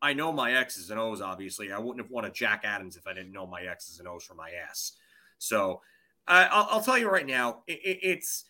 I 0.00 0.12
know 0.12 0.32
my 0.32 0.52
X's 0.52 0.90
and 0.90 1.00
O's, 1.00 1.20
obviously. 1.20 1.72
I 1.72 1.78
wouldn't 1.78 2.04
have 2.04 2.10
wanted 2.10 2.34
Jack 2.34 2.62
Adams 2.64 2.96
if 2.96 3.06
I 3.06 3.14
didn't 3.14 3.32
know 3.32 3.46
my 3.46 3.62
X's 3.62 3.98
and 3.98 4.06
O's 4.06 4.24
from 4.24 4.36
my 4.36 4.50
ass. 4.68 4.92
So 5.38 5.80
uh, 6.28 6.48
I'll, 6.50 6.68
I'll, 6.70 6.82
tell 6.82 6.98
you 6.98 7.10
right 7.10 7.26
now, 7.26 7.62
it, 7.66 7.80
it, 7.84 7.98
it's 8.02 8.44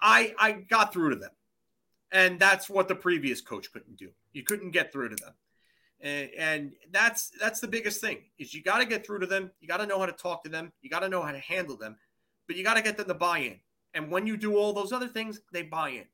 I 0.00 0.34
I 0.38 0.52
got 0.52 0.92
through 0.92 1.10
to 1.10 1.16
them. 1.16 1.30
And 2.12 2.40
that's 2.40 2.68
what 2.68 2.88
the 2.88 2.94
previous 2.94 3.40
coach 3.40 3.72
couldn't 3.72 3.96
do. 3.96 4.10
You 4.32 4.42
couldn't 4.42 4.72
get 4.72 4.92
through 4.92 5.10
to 5.10 5.16
them. 5.16 5.34
And, 6.00 6.30
and 6.36 6.72
that's 6.90 7.30
that's 7.38 7.60
the 7.60 7.68
biggest 7.68 8.00
thing 8.00 8.18
is 8.38 8.54
you 8.54 8.62
got 8.62 8.78
to 8.78 8.86
get 8.86 9.06
through 9.06 9.20
to 9.20 9.26
them. 9.26 9.50
You 9.60 9.68
got 9.68 9.78
to 9.78 9.86
know 9.86 9.98
how 9.98 10.06
to 10.06 10.12
talk 10.12 10.42
to 10.44 10.50
them. 10.50 10.72
You 10.82 10.90
got 10.90 11.00
to 11.00 11.08
know 11.08 11.22
how 11.22 11.32
to 11.32 11.38
handle 11.38 11.76
them, 11.76 11.96
but 12.46 12.56
you 12.56 12.64
got 12.64 12.74
to 12.74 12.82
get 12.82 12.96
them 12.96 13.06
to 13.06 13.14
buy 13.14 13.38
in. 13.38 13.60
And 13.94 14.10
when 14.10 14.26
you 14.26 14.36
do 14.36 14.56
all 14.56 14.72
those 14.72 14.92
other 14.92 15.08
things, 15.08 15.40
they 15.52 15.62
buy 15.62 15.90
in. 15.90 16.04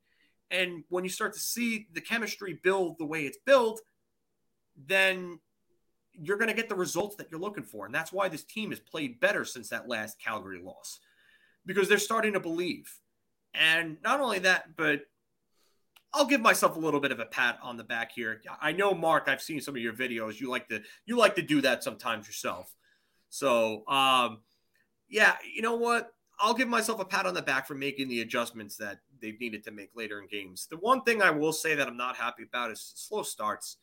And 0.50 0.84
when 0.88 1.04
you 1.04 1.10
start 1.10 1.34
to 1.34 1.40
see 1.40 1.86
the 1.92 2.00
chemistry 2.00 2.58
build 2.62 2.98
the 2.98 3.04
way 3.04 3.22
it's 3.26 3.38
built, 3.44 3.80
then 4.76 5.38
you're 6.12 6.38
going 6.38 6.48
to 6.48 6.54
get 6.54 6.68
the 6.68 6.74
results 6.74 7.16
that 7.16 7.30
you're 7.30 7.40
looking 7.40 7.64
for. 7.64 7.86
And 7.86 7.94
that's 7.94 8.12
why 8.12 8.28
this 8.28 8.44
team 8.44 8.70
has 8.70 8.80
played 8.80 9.20
better 9.20 9.44
since 9.44 9.68
that 9.68 9.88
last 9.88 10.18
Calgary 10.20 10.60
loss 10.62 11.00
because 11.66 11.88
they're 11.88 11.98
starting 11.98 12.32
to 12.32 12.40
believe. 12.40 12.90
And 13.54 13.98
not 14.02 14.20
only 14.20 14.38
that, 14.40 14.76
but 14.76 15.02
I'll 16.16 16.24
give 16.24 16.40
myself 16.40 16.76
a 16.76 16.80
little 16.80 16.98
bit 16.98 17.12
of 17.12 17.20
a 17.20 17.26
pat 17.26 17.58
on 17.62 17.76
the 17.76 17.84
back 17.84 18.10
here. 18.10 18.40
I 18.62 18.72
know, 18.72 18.94
Mark, 18.94 19.24
I've 19.28 19.42
seen 19.42 19.60
some 19.60 19.76
of 19.76 19.82
your 19.82 19.92
videos. 19.92 20.40
You 20.40 20.48
like 20.48 20.66
to 20.68 20.80
you 21.04 21.18
like 21.18 21.34
to 21.34 21.42
do 21.42 21.60
that 21.60 21.84
sometimes 21.84 22.26
yourself. 22.26 22.74
So, 23.28 23.86
um, 23.86 24.38
yeah, 25.10 25.36
you 25.54 25.60
know 25.60 25.76
what? 25.76 26.14
I'll 26.38 26.54
give 26.54 26.68
myself 26.68 27.00
a 27.00 27.04
pat 27.04 27.26
on 27.26 27.34
the 27.34 27.42
back 27.42 27.66
for 27.66 27.74
making 27.74 28.08
the 28.08 28.22
adjustments 28.22 28.78
that 28.78 29.00
they've 29.20 29.38
needed 29.38 29.62
to 29.64 29.70
make 29.70 29.90
later 29.94 30.18
in 30.18 30.26
games. 30.26 30.66
The 30.70 30.78
one 30.78 31.02
thing 31.02 31.20
I 31.20 31.30
will 31.30 31.52
say 31.52 31.74
that 31.74 31.86
I'm 31.86 31.98
not 31.98 32.16
happy 32.16 32.44
about 32.44 32.70
is 32.70 32.92
slow 32.94 33.22
starts. 33.22 33.76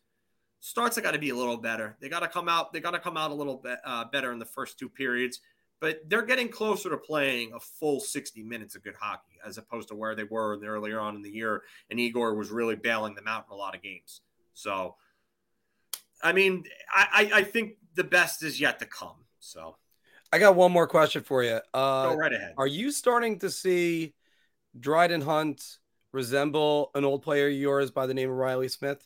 Starts 0.59 0.95
have 0.95 1.03
got 1.03 1.11
to 1.11 1.19
be 1.19 1.29
a 1.29 1.35
little 1.35 1.57
better. 1.57 1.97
They 2.01 2.09
got 2.09 2.21
to 2.21 2.27
come 2.27 2.49
out. 2.49 2.73
They 2.73 2.79
got 2.79 2.91
to 2.91 2.99
come 2.99 3.17
out 3.17 3.29
a 3.29 3.35
little 3.35 3.57
bit 3.57 3.77
uh, 3.85 4.05
better 4.05 4.31
in 4.31 4.39
the 4.39 4.45
first 4.45 4.79
two 4.79 4.89
periods. 4.89 5.39
But 5.83 5.99
they're 6.07 6.21
getting 6.21 6.47
closer 6.47 6.89
to 6.91 6.97
playing 6.97 7.51
a 7.51 7.59
full 7.59 7.99
60 7.99 8.41
minutes 8.41 8.73
of 8.77 8.85
good 8.85 8.95
hockey 8.97 9.33
as 9.45 9.57
opposed 9.57 9.89
to 9.89 9.95
where 9.95 10.15
they 10.15 10.23
were 10.23 10.57
earlier 10.63 10.97
on 10.97 11.17
in 11.17 11.21
the 11.21 11.29
year. 11.29 11.63
And 11.89 11.99
Igor 11.99 12.35
was 12.35 12.51
really 12.51 12.77
bailing 12.77 13.15
them 13.15 13.27
out 13.27 13.47
in 13.49 13.53
a 13.53 13.57
lot 13.57 13.75
of 13.75 13.81
games. 13.81 14.21
So, 14.53 14.95
I 16.21 16.31
mean, 16.31 16.63
I, 16.89 17.29
I 17.33 17.43
think 17.43 17.73
the 17.95 18.05
best 18.05 18.43
is 18.43 18.61
yet 18.61 18.79
to 18.79 18.85
come. 18.85 19.25
So, 19.39 19.75
I 20.31 20.39
got 20.39 20.55
one 20.55 20.71
more 20.71 20.87
question 20.87 21.21
for 21.21 21.43
you. 21.43 21.59
Uh, 21.73 22.11
Go 22.11 22.15
right 22.15 22.31
ahead. 22.31 22.53
Are 22.57 22.65
you 22.65 22.89
starting 22.89 23.39
to 23.39 23.49
see 23.51 24.13
Dryden 24.79 25.19
Hunt 25.19 25.79
resemble 26.13 26.91
an 26.95 27.03
old 27.03 27.23
player 27.23 27.47
of 27.47 27.53
yours 27.55 27.91
by 27.91 28.07
the 28.07 28.13
name 28.13 28.29
of 28.29 28.37
Reilly 28.37 28.69
Smith? 28.69 29.05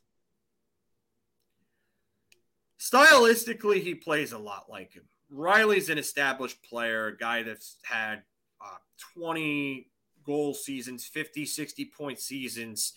Stylistically, 2.80 3.82
he 3.82 3.96
plays 3.96 4.32
a 4.32 4.38
lot 4.38 4.70
like 4.70 4.94
him. 4.94 5.06
Reilly's 5.30 5.90
an 5.90 5.98
established 5.98 6.62
player, 6.64 7.08
a 7.08 7.18
guy 7.18 7.44
that's 7.44 7.78
had 7.84 8.24
uh, 8.62 8.78
20 9.16 9.88
goal 10.26 10.54
seasons, 10.54 11.06
50, 11.06 11.46
60 11.46 11.86
point 11.98 12.20
seasons. 12.20 12.94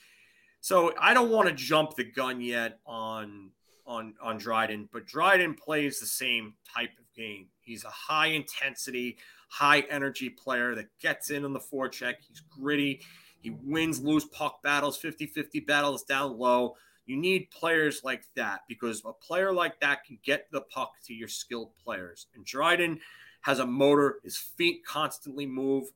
So 0.61 0.93
I 1.01 1.15
don't 1.15 1.31
want 1.31 1.49
to 1.49 1.55
jump 1.55 1.97
the 1.97 2.05
gun 2.05 2.41
yet 2.41 2.81
on 2.87 3.51
on 3.87 4.15
on 4.23 4.39
Dryden, 4.39 4.89
but 4.93 5.07
Dryden 5.07 5.55
plays 5.55 5.99
the 5.99 6.07
same 6.07 6.55
type 6.75 6.91
of 6.99 7.13
game. 7.15 7.49
He's 7.61 7.85
a 7.85 7.91
high 7.91 8.29
intensity, 8.29 9.17
high 9.49 9.81
energy 9.91 10.29
player 10.29 10.75
that 10.75 10.87
gets 11.01 11.31
in 11.31 11.45
on 11.45 11.53
the 11.53 11.61
forecheck. 11.61 12.15
He's 12.29 12.41
gritty. 12.41 13.01
He 13.41 13.51
wins 13.51 14.01
loose 14.01 14.27
puck 14.27 14.63
battles, 14.63 15.01
50-50 15.01 15.67
battles 15.67 16.03
down 16.05 16.39
low. 16.39 16.77
You 17.11 17.17
need 17.17 17.51
players 17.51 18.03
like 18.05 18.23
that 18.37 18.61
because 18.69 19.03
a 19.05 19.13
player 19.13 19.53
like 19.53 19.81
that 19.81 20.05
can 20.05 20.17
get 20.23 20.47
the 20.53 20.61
puck 20.61 20.93
to 21.07 21.13
your 21.13 21.27
skilled 21.27 21.73
players. 21.83 22.29
And 22.37 22.45
Dryden 22.45 23.01
has 23.41 23.59
a 23.59 23.67
motor, 23.67 24.21
his 24.23 24.37
feet 24.37 24.87
constantly 24.87 25.45
move. 25.45 25.91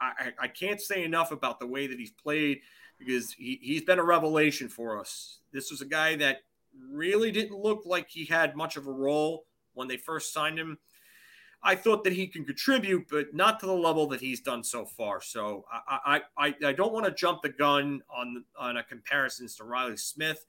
I, 0.00 0.10
I, 0.18 0.32
I 0.40 0.48
can't 0.48 0.80
say 0.80 1.04
enough 1.04 1.30
about 1.30 1.60
the 1.60 1.68
way 1.68 1.86
that 1.86 2.00
he's 2.00 2.10
played 2.10 2.62
because 2.98 3.30
he, 3.30 3.60
he's 3.62 3.82
been 3.82 4.00
a 4.00 4.04
revelation 4.04 4.68
for 4.68 4.98
us. 4.98 5.38
This 5.52 5.70
was 5.70 5.82
a 5.82 5.86
guy 5.86 6.16
that 6.16 6.38
really 6.90 7.30
didn't 7.30 7.56
look 7.56 7.82
like 7.86 8.08
he 8.08 8.24
had 8.24 8.56
much 8.56 8.76
of 8.76 8.88
a 8.88 8.92
role 8.92 9.44
when 9.74 9.86
they 9.86 9.96
first 9.96 10.32
signed 10.32 10.58
him. 10.58 10.78
I 11.62 11.74
thought 11.74 12.04
that 12.04 12.12
he 12.12 12.26
can 12.26 12.44
contribute, 12.44 13.06
but 13.10 13.34
not 13.34 13.58
to 13.60 13.66
the 13.66 13.72
level 13.74 14.06
that 14.08 14.20
he's 14.20 14.40
done 14.40 14.62
so 14.62 14.84
far. 14.84 15.20
So 15.20 15.64
I 15.70 16.20
I, 16.38 16.46
I, 16.46 16.54
I 16.68 16.72
don't 16.72 16.92
want 16.92 17.06
to 17.06 17.12
jump 17.12 17.42
the 17.42 17.48
gun 17.48 18.02
on 18.14 18.44
on 18.58 18.76
a 18.76 18.84
comparisons 18.84 19.56
to 19.56 19.64
Reilly 19.64 19.96
Smith, 19.96 20.44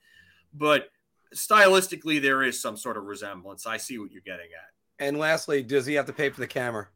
but 0.54 0.90
stylistically 1.34 2.20
there 2.20 2.42
is 2.42 2.60
some 2.60 2.76
sort 2.76 2.96
of 2.96 3.04
resemblance. 3.04 3.66
I 3.66 3.76
see 3.76 3.98
what 3.98 4.12
you're 4.12 4.22
getting 4.22 4.46
at. 4.46 5.04
And 5.04 5.18
lastly, 5.18 5.62
does 5.62 5.86
he 5.86 5.94
have 5.94 6.06
to 6.06 6.12
pay 6.12 6.30
for 6.30 6.40
the 6.40 6.46
camera? 6.46 6.88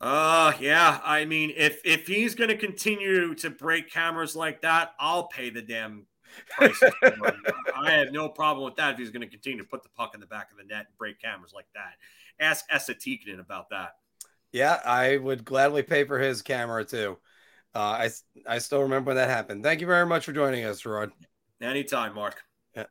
Uh 0.00 0.52
yeah. 0.60 1.00
I 1.04 1.24
mean, 1.24 1.52
if 1.56 1.80
if 1.84 2.06
he's 2.06 2.34
gonna 2.34 2.56
continue 2.56 3.34
to 3.36 3.50
break 3.50 3.90
cameras 3.90 4.36
like 4.36 4.62
that, 4.62 4.94
I'll 5.00 5.26
pay 5.26 5.50
the 5.50 5.62
damn 5.62 6.06
I 6.60 7.90
have 7.90 8.12
no 8.12 8.28
problem 8.28 8.64
with 8.64 8.76
that 8.76 8.92
if 8.92 8.98
he's 8.98 9.10
going 9.10 9.22
to 9.22 9.28
continue 9.28 9.58
to 9.58 9.68
put 9.68 9.82
the 9.82 9.88
puck 9.90 10.12
in 10.14 10.20
the 10.20 10.26
back 10.26 10.50
of 10.50 10.58
the 10.58 10.64
net 10.64 10.86
and 10.86 10.98
break 10.98 11.20
cameras 11.20 11.52
like 11.54 11.66
that. 11.74 11.94
Ask 12.40 12.64
Esa 12.70 12.94
Tikkanen 12.94 13.40
about 13.40 13.70
that. 13.70 13.96
Yeah, 14.52 14.80
I 14.84 15.16
would 15.18 15.44
gladly 15.44 15.82
pay 15.82 16.04
for 16.04 16.18
his 16.18 16.42
camera 16.42 16.84
too. 16.84 17.18
Uh, 17.74 17.78
I 17.78 18.10
I 18.46 18.58
still 18.58 18.82
remember 18.82 19.08
when 19.08 19.16
that 19.16 19.28
happened. 19.28 19.62
Thank 19.62 19.80
you 19.80 19.86
very 19.86 20.06
much 20.06 20.24
for 20.24 20.32
joining 20.32 20.64
us, 20.64 20.84
Rod. 20.84 21.12
Anytime, 21.60 22.14
Mark. 22.14 22.42
Yeah. 22.74 22.84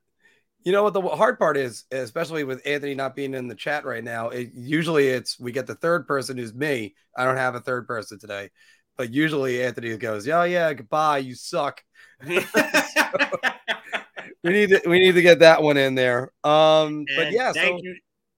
You 0.63 0.71
know 0.71 0.83
what 0.83 0.93
the 0.93 1.01
hard 1.01 1.39
part 1.39 1.57
is, 1.57 1.85
especially 1.91 2.43
with 2.43 2.65
Anthony 2.65 2.93
not 2.93 3.15
being 3.15 3.33
in 3.33 3.47
the 3.47 3.55
chat 3.55 3.85
right 3.85 4.03
now. 4.03 4.29
It, 4.29 4.51
usually, 4.53 5.07
it's 5.07 5.39
we 5.39 5.51
get 5.51 5.65
the 5.65 5.75
third 5.75 6.07
person 6.07 6.37
who's 6.37 6.53
me. 6.53 6.95
I 7.15 7.25
don't 7.25 7.37
have 7.37 7.55
a 7.55 7.59
third 7.59 7.87
person 7.87 8.19
today, 8.19 8.51
but 8.97 9.13
usually 9.13 9.63
Anthony 9.63 9.95
goes, 9.97 10.25
"Yeah, 10.27 10.43
yeah, 10.45 10.73
goodbye, 10.73 11.19
you 11.19 11.35
suck." 11.35 11.83
we 12.25 12.41
need 14.43 14.69
to 14.69 14.81
we 14.85 14.99
need 14.99 15.13
to 15.13 15.21
get 15.21 15.39
that 15.39 15.61
one 15.61 15.77
in 15.77 15.95
there. 15.95 16.31
Um, 16.43 16.87
and 16.87 17.07
but 17.15 17.31
yeah, 17.31 17.53
thank 17.53 17.79
so... 17.79 17.83
you, 17.83 17.95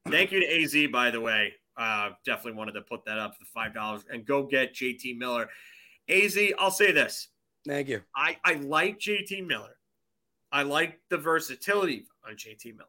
thank 0.09 0.31
you 0.31 0.39
to 0.41 0.63
AZ 0.63 0.91
by 0.91 1.09
the 1.11 1.21
way. 1.21 1.53
Uh, 1.77 2.09
definitely 2.25 2.57
wanted 2.57 2.73
to 2.73 2.81
put 2.81 3.05
that 3.05 3.17
up 3.17 3.35
for 3.35 3.43
the 3.43 3.49
five 3.53 3.73
dollars 3.73 4.03
and 4.11 4.25
go 4.25 4.43
get 4.43 4.73
JT 4.73 5.17
Miller. 5.17 5.49
AZ, 6.09 6.37
I'll 6.57 6.71
say 6.71 6.91
this. 6.91 7.29
Thank 7.65 7.87
you. 7.87 8.01
I 8.15 8.37
I 8.43 8.53
like 8.55 8.99
JT 8.99 9.47
Miller. 9.47 9.77
I 10.51 10.63
like 10.63 10.99
the 11.09 11.17
versatility 11.17 12.05
on 12.27 12.35
JT 12.35 12.75
Miller. 12.75 12.87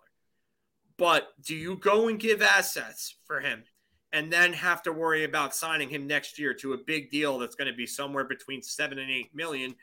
But 0.96 1.28
do 1.44 1.54
you 1.54 1.76
go 1.76 2.08
and 2.08 2.18
give 2.18 2.42
assets 2.42 3.16
for 3.26 3.40
him 3.40 3.64
and 4.12 4.32
then 4.32 4.52
have 4.52 4.82
to 4.82 4.92
worry 4.92 5.24
about 5.24 5.54
signing 5.54 5.88
him 5.88 6.06
next 6.06 6.38
year 6.38 6.52
to 6.54 6.72
a 6.72 6.78
big 6.78 7.10
deal 7.10 7.38
that's 7.38 7.54
going 7.54 7.70
to 7.70 7.76
be 7.76 7.86
somewhere 7.86 8.24
between 8.24 8.62
seven 8.62 8.98
and 8.98 9.10
eight 9.10 9.34
million? 9.34 9.74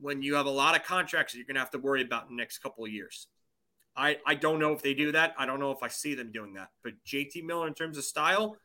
when 0.00 0.22
you 0.22 0.34
have 0.34 0.46
a 0.46 0.50
lot 0.50 0.76
of 0.76 0.84
contracts 0.84 1.32
that 1.32 1.38
you're 1.38 1.46
going 1.46 1.54
to 1.54 1.60
have 1.60 1.70
to 1.70 1.78
worry 1.78 2.02
about 2.02 2.28
in 2.28 2.36
the 2.36 2.40
next 2.40 2.58
couple 2.58 2.84
of 2.84 2.90
years. 2.90 3.26
I, 3.94 4.18
I 4.26 4.34
don't 4.34 4.58
know 4.58 4.72
if 4.72 4.82
they 4.82 4.94
do 4.94 5.12
that. 5.12 5.34
I 5.38 5.44
don't 5.44 5.60
know 5.60 5.70
if 5.70 5.82
I 5.82 5.88
see 5.88 6.14
them 6.14 6.32
doing 6.32 6.54
that. 6.54 6.68
But 6.82 6.94
JT 7.06 7.44
Miller, 7.44 7.66
in 7.66 7.74
terms 7.74 7.98
of 7.98 8.04
style, 8.04 8.56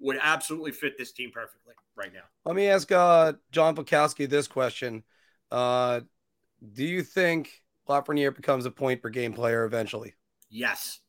would 0.00 0.18
absolutely 0.20 0.72
fit 0.72 0.98
this 0.98 1.12
team 1.12 1.30
perfectly 1.32 1.74
right 1.96 2.12
now. 2.12 2.24
Let 2.44 2.56
me 2.56 2.66
ask 2.66 2.90
uh, 2.92 3.34
John 3.52 3.74
Bukowski 3.74 4.28
this 4.28 4.46
question. 4.46 5.02
Uh, 5.50 6.00
do 6.72 6.84
you 6.84 7.02
think 7.02 7.62
Lafreniere 7.88 8.34
becomes 8.34 8.66
a 8.66 8.70
point 8.70 9.00
per 9.00 9.08
game 9.08 9.32
player 9.32 9.64
eventually? 9.64 10.14
Yes. 10.50 11.00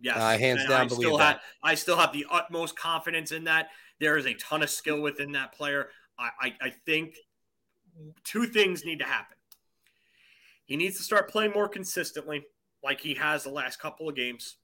Yes. 0.00 0.16
Uh, 0.16 0.38
hands 0.38 0.60
and 0.60 0.68
down, 0.68 0.80
I 0.82 0.84
believe 0.86 1.18
that. 1.18 1.20
Have, 1.20 1.40
I 1.62 1.74
still 1.74 1.96
have 1.96 2.12
the 2.12 2.26
utmost 2.30 2.78
confidence 2.78 3.32
in 3.32 3.44
that. 3.44 3.70
There 3.98 4.18
is 4.18 4.26
a 4.26 4.34
ton 4.34 4.62
of 4.62 4.70
skill 4.70 5.00
within 5.00 5.32
that 5.32 5.52
player. 5.52 5.88
I, 6.18 6.30
I, 6.40 6.54
I 6.60 6.70
think 6.84 7.16
two 8.24 8.46
things 8.46 8.84
need 8.84 8.98
to 8.98 9.04
happen. 9.04 9.36
He 10.66 10.76
needs 10.76 10.96
to 10.98 11.02
start 11.02 11.30
playing 11.30 11.52
more 11.52 11.68
consistently, 11.68 12.44
like 12.82 13.00
he 13.00 13.14
has 13.14 13.44
the 13.44 13.50
last 13.50 13.80
couple 13.80 14.08
of 14.08 14.16
games, 14.16 14.56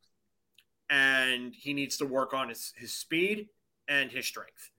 and 0.90 1.54
he 1.54 1.72
needs 1.72 1.96
to 1.98 2.06
work 2.06 2.34
on 2.34 2.48
his, 2.48 2.72
his 2.76 2.92
speed 2.92 3.48
and 3.88 4.10
his 4.10 4.26
strength. 4.26 4.70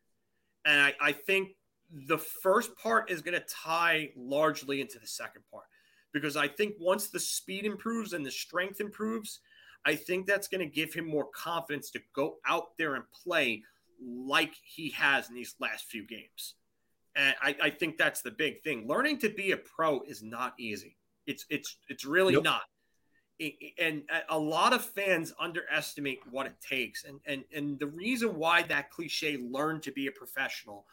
And 0.66 0.80
I, 0.80 0.94
I 1.02 1.12
think 1.14 1.56
the 2.08 2.18
first 2.18 2.76
part 2.78 3.10
is 3.10 3.22
going 3.22 3.40
to 3.40 3.46
tie 3.50 4.12
largely 4.16 4.82
into 4.82 5.00
the 5.00 5.08
second 5.08 5.44
part 5.52 5.66
because 6.12 6.36
I 6.36 6.48
think 6.48 6.76
once 6.80 7.08
the 7.08 7.20
speed 7.20 7.66
improves 7.66 8.14
and 8.14 8.26
the 8.26 8.32
strength 8.32 8.80
improves, 8.80 9.40
I 9.86 9.96
think 9.96 10.26
that's 10.26 10.48
going 10.48 10.62
to 10.62 10.74
give 10.74 10.94
him 10.94 11.08
more 11.08 11.28
confidence 11.36 11.92
to 11.92 12.00
go 12.16 12.38
out 12.46 12.78
there 12.78 12.96
and 12.96 13.04
play 13.24 13.64
like 14.02 14.54
he 14.64 14.90
has 14.92 15.30
in 15.30 15.36
these 15.36 15.56
last 15.60 15.86
few 15.86 16.06
games. 16.06 16.56
And 17.16 17.36
I, 17.42 17.56
I 17.64 17.70
think 17.70 17.98
that's 17.98 18.22
the 18.22 18.32
big 18.32 18.62
thing. 18.64 18.88
Learning 18.88 19.20
to 19.20 19.30
be 19.30 19.52
a 19.52 19.58
pro 19.58 20.02
is 20.02 20.24
not 20.24 20.54
easy. 20.58 20.98
It's 21.26 21.46
it's 21.50 21.78
it's 21.88 22.06
really 22.06 22.34
nope. 22.34 22.44
not. 22.44 22.62
And 23.80 24.04
a 24.30 24.38
lot 24.38 24.74
of 24.74 24.84
fans 24.84 25.34
underestimate 25.40 26.20
what 26.30 26.48
it 26.48 26.56
takes. 26.62 27.04
And 27.04 27.20
and 27.26 27.44
and 27.54 27.80
the 27.80 27.88
reason 27.88 28.36
why 28.36 28.64
that 28.64 28.90
cliche 28.90 29.38
"learn 29.38 29.80
to 29.82 29.92
be 29.92 30.08
a 30.08 30.12
professional" 30.12 30.86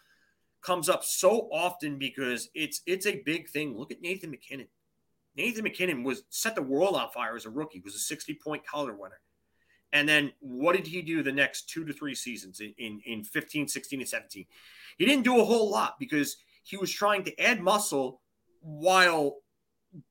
comes 0.62 0.88
up 0.88 1.04
so 1.04 1.48
often 1.52 1.98
because 1.98 2.50
it's 2.54 2.82
it's 2.86 3.06
a 3.06 3.22
big 3.24 3.48
thing. 3.48 3.76
Look 3.76 3.92
at 3.92 4.02
Nathan 4.02 4.30
MacKinnon. 4.30 4.68
Nathan 5.36 5.64
MacKinnon 5.64 6.02
was 6.02 6.22
set 6.28 6.54
the 6.54 6.62
world 6.62 6.96
on 6.96 7.10
fire 7.10 7.36
as 7.36 7.46
a 7.46 7.50
rookie. 7.50 7.78
He 7.78 7.84
was 7.84 7.94
a 7.94 8.00
60 8.00 8.38
point 8.42 8.66
Calder 8.66 8.94
winner. 8.94 9.20
And 9.92 10.08
then 10.08 10.32
what 10.40 10.76
did 10.76 10.86
he 10.86 11.02
do 11.02 11.22
the 11.22 11.32
next 11.32 11.68
two 11.68 11.84
to 11.84 11.92
three 11.92 12.14
seasons 12.14 12.60
in, 12.60 12.74
in, 12.78 13.00
in 13.04 13.24
15, 13.24 13.66
16, 13.68 14.00
and 14.00 14.08
17? 14.08 14.46
He 14.98 15.06
didn't 15.06 15.24
do 15.24 15.40
a 15.40 15.44
whole 15.44 15.70
lot 15.70 15.98
because 15.98 16.36
he 16.62 16.76
was 16.76 16.92
trying 16.92 17.24
to 17.24 17.40
add 17.40 17.60
muscle 17.60 18.20
while 18.60 19.38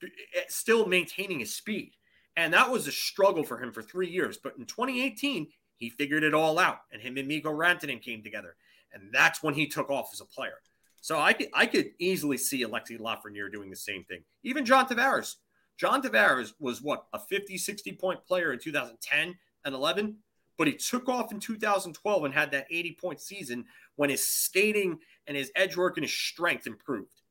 eh, 0.03 0.07
still 0.49 0.85
maintaining 0.85 1.39
his 1.39 1.55
speed. 1.55 1.93
And 2.35 2.53
that 2.53 2.69
was 2.69 2.87
a 2.87 2.91
struggle 2.91 3.43
for 3.43 3.61
him 3.61 3.71
for 3.71 3.81
three 3.81 4.09
years. 4.09 4.37
But 4.37 4.55
in 4.57 4.65
2018, 4.65 5.47
he 5.77 5.89
figured 5.89 6.23
it 6.23 6.33
all 6.33 6.59
out. 6.59 6.79
And 6.91 7.01
him 7.01 7.17
and 7.17 7.27
Mikko 7.27 7.51
Rantanen 7.51 8.01
came 8.01 8.21
together. 8.21 8.55
And 8.93 9.13
that's 9.13 9.43
when 9.43 9.53
he 9.53 9.67
took 9.67 9.89
off 9.89 10.09
as 10.13 10.21
a 10.21 10.25
player. 10.25 10.59
So 11.01 11.19
I 11.19 11.34
could, 11.34 11.47
I 11.53 11.65
could 11.65 11.91
easily 11.99 12.38
see 12.38 12.63
Alexi 12.63 12.99
Lafreniere 12.99 13.51
doing 13.51 13.69
the 13.69 13.76
same 13.76 14.03
thing. 14.03 14.21
Even 14.43 14.65
John 14.65 14.88
Tavares. 14.88 15.35
John 15.77 16.01
Tavares 16.01 16.53
was 16.59 16.81
what, 16.81 17.05
a 17.13 17.19
50, 17.19 17.57
60 17.57 17.93
point 17.93 18.26
player 18.26 18.51
in 18.51 18.59
2010 18.59 19.35
and 19.65 19.76
11, 19.76 20.17
but 20.57 20.67
he 20.67 20.73
took 20.73 21.07
off 21.07 21.31
in 21.31 21.39
2012 21.39 22.26
and 22.26 22.34
had 22.34 22.51
that 22.51 22.67
80 22.69 22.97
point 23.01 23.21
season 23.21 23.65
when 23.95 24.09
his 24.09 24.27
skating 24.27 24.99
and 25.26 25.38
his 25.38 25.51
edge 25.55 25.77
work 25.77 25.95
and 25.97 26.03
his 26.03 26.13
strength 26.13 26.67
improved. 26.67 27.21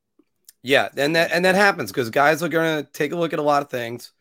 Yeah, 0.61 0.89
and 0.97 1.15
that 1.15 1.31
and 1.31 1.45
that 1.45 1.55
happens 1.55 1.91
because 1.91 2.09
guys 2.09 2.43
are 2.43 2.49
going 2.49 2.83
to 2.83 2.91
take 2.91 3.13
a 3.13 3.15
look 3.15 3.31
at 3.31 3.39
a 3.39 3.43
lot 3.43 3.61
of 3.61 3.69
things 3.69 4.11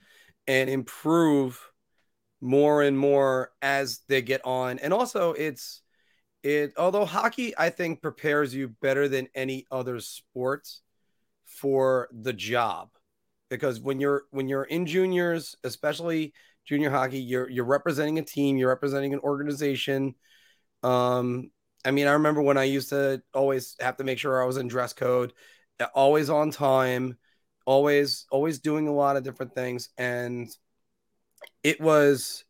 and 0.46 0.70
improve 0.70 1.60
more 2.40 2.82
and 2.82 2.96
more 2.96 3.50
as 3.60 4.00
they 4.08 4.22
get 4.22 4.44
on. 4.44 4.78
And 4.78 4.92
also, 4.92 5.32
it's 5.32 5.82
it 6.42 6.72
although 6.76 7.04
hockey 7.04 7.52
I 7.56 7.70
think 7.70 8.00
prepares 8.00 8.54
you 8.54 8.68
better 8.68 9.08
than 9.08 9.28
any 9.34 9.66
other 9.70 10.00
sport 10.00 10.68
for 11.44 12.08
the 12.12 12.32
job 12.32 12.90
because 13.48 13.80
when 13.80 14.00
you're 14.00 14.24
when 14.30 14.48
you're 14.48 14.64
in 14.64 14.86
juniors, 14.86 15.56
especially 15.64 16.32
junior 16.64 16.90
hockey, 16.90 17.18
you're 17.18 17.48
you're 17.48 17.64
representing 17.64 18.18
a 18.18 18.22
team, 18.22 18.56
you're 18.56 18.68
representing 18.68 19.14
an 19.14 19.20
organization. 19.20 20.14
Um, 20.82 21.50
I 21.84 21.90
mean, 21.90 22.06
I 22.06 22.12
remember 22.12 22.42
when 22.42 22.58
I 22.58 22.64
used 22.64 22.90
to 22.90 23.22
always 23.34 23.76
have 23.80 23.96
to 23.96 24.04
make 24.04 24.18
sure 24.18 24.42
I 24.42 24.46
was 24.46 24.56
in 24.56 24.68
dress 24.68 24.92
code, 24.92 25.32
always 25.94 26.30
on 26.30 26.50
time, 26.50 27.16
always 27.66 28.26
always 28.30 28.58
doing 28.58 28.88
a 28.88 28.94
lot 28.94 29.16
of 29.16 29.24
different 29.24 29.54
things, 29.54 29.88
and 29.96 30.48
it 31.62 31.80
was 31.80 32.44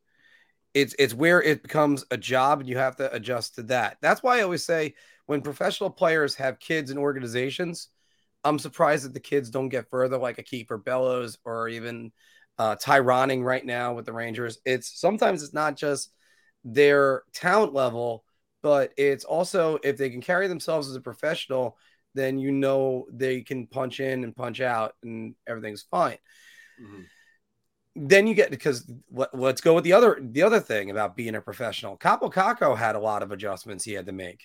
it's 0.78 0.94
it's 0.98 1.14
where 1.14 1.42
it 1.42 1.62
becomes 1.62 2.04
a 2.12 2.16
job 2.16 2.60
and 2.60 2.68
you 2.68 2.78
have 2.78 2.96
to 2.96 3.12
adjust 3.12 3.56
to 3.56 3.64
that. 3.64 3.96
That's 4.00 4.22
why 4.22 4.38
I 4.38 4.42
always 4.42 4.64
say 4.64 4.94
when 5.26 5.40
professional 5.42 5.90
players 5.90 6.36
have 6.36 6.60
kids 6.60 6.92
in 6.92 6.98
organizations, 6.98 7.88
I'm 8.44 8.60
surprised 8.60 9.04
that 9.04 9.12
the 9.12 9.20
kids 9.20 9.50
don't 9.50 9.70
get 9.70 9.90
further, 9.90 10.18
like 10.18 10.38
a 10.38 10.44
Kiefer 10.44 10.82
Bellows 10.82 11.36
or 11.44 11.68
even 11.68 12.12
uh, 12.58 12.76
Ty 12.76 13.00
Ronning 13.00 13.42
right 13.42 13.64
now 13.64 13.94
with 13.94 14.06
the 14.06 14.12
Rangers. 14.12 14.58
It's 14.64 15.00
sometimes 15.00 15.42
it's 15.42 15.52
not 15.52 15.76
just 15.76 16.12
their 16.62 17.24
talent 17.34 17.74
level, 17.74 18.24
but 18.62 18.92
it's 18.96 19.24
also 19.24 19.80
if 19.82 19.96
they 19.96 20.10
can 20.10 20.20
carry 20.20 20.46
themselves 20.46 20.88
as 20.88 20.94
a 20.94 21.00
professional, 21.00 21.76
then 22.14 22.38
you 22.38 22.52
know 22.52 23.06
they 23.12 23.40
can 23.40 23.66
punch 23.66 23.98
in 23.98 24.22
and 24.22 24.36
punch 24.36 24.60
out 24.60 24.94
and 25.02 25.34
everything's 25.46 25.82
fine. 25.82 26.18
Mm-hmm. 26.80 27.02
Then 28.00 28.26
you 28.26 28.34
get 28.34 28.50
because 28.50 28.90
let, 29.10 29.34
us 29.34 29.60
go 29.60 29.74
with 29.74 29.84
the 29.84 29.92
other 29.92 30.18
the 30.20 30.42
other 30.42 30.60
thing 30.60 30.90
about 30.90 31.16
being 31.16 31.34
a 31.34 31.40
professional. 31.40 31.96
Kaapo 31.96 32.32
Kakko 32.32 32.76
had 32.76 32.94
a 32.94 33.00
lot 33.00 33.22
of 33.22 33.32
adjustments 33.32 33.84
he 33.84 33.92
had 33.92 34.06
to 34.06 34.12
make 34.12 34.40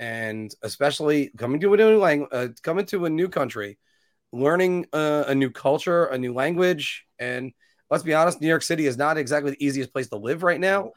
and 0.00 0.54
especially 0.62 1.30
coming 1.36 1.60
to 1.60 1.74
a 1.74 1.76
new 1.76 1.98
language, 1.98 2.28
uh, 2.32 2.48
coming 2.62 2.86
to 2.86 3.04
a 3.04 3.10
new 3.10 3.28
country, 3.28 3.78
learning 4.32 4.86
uh, 4.92 5.24
a 5.26 5.34
new 5.34 5.50
culture, 5.50 6.06
a 6.06 6.18
new 6.18 6.32
language, 6.32 7.04
and 7.18 7.52
let's 7.90 8.04
be 8.04 8.14
honest, 8.14 8.40
New 8.40 8.48
York 8.48 8.62
City 8.62 8.86
is 8.86 8.96
not 8.96 9.18
exactly 9.18 9.52
the 9.52 9.64
easiest 9.64 9.92
place 9.92 10.08
to 10.08 10.16
live 10.16 10.42
right 10.42 10.60
now. 10.60 10.92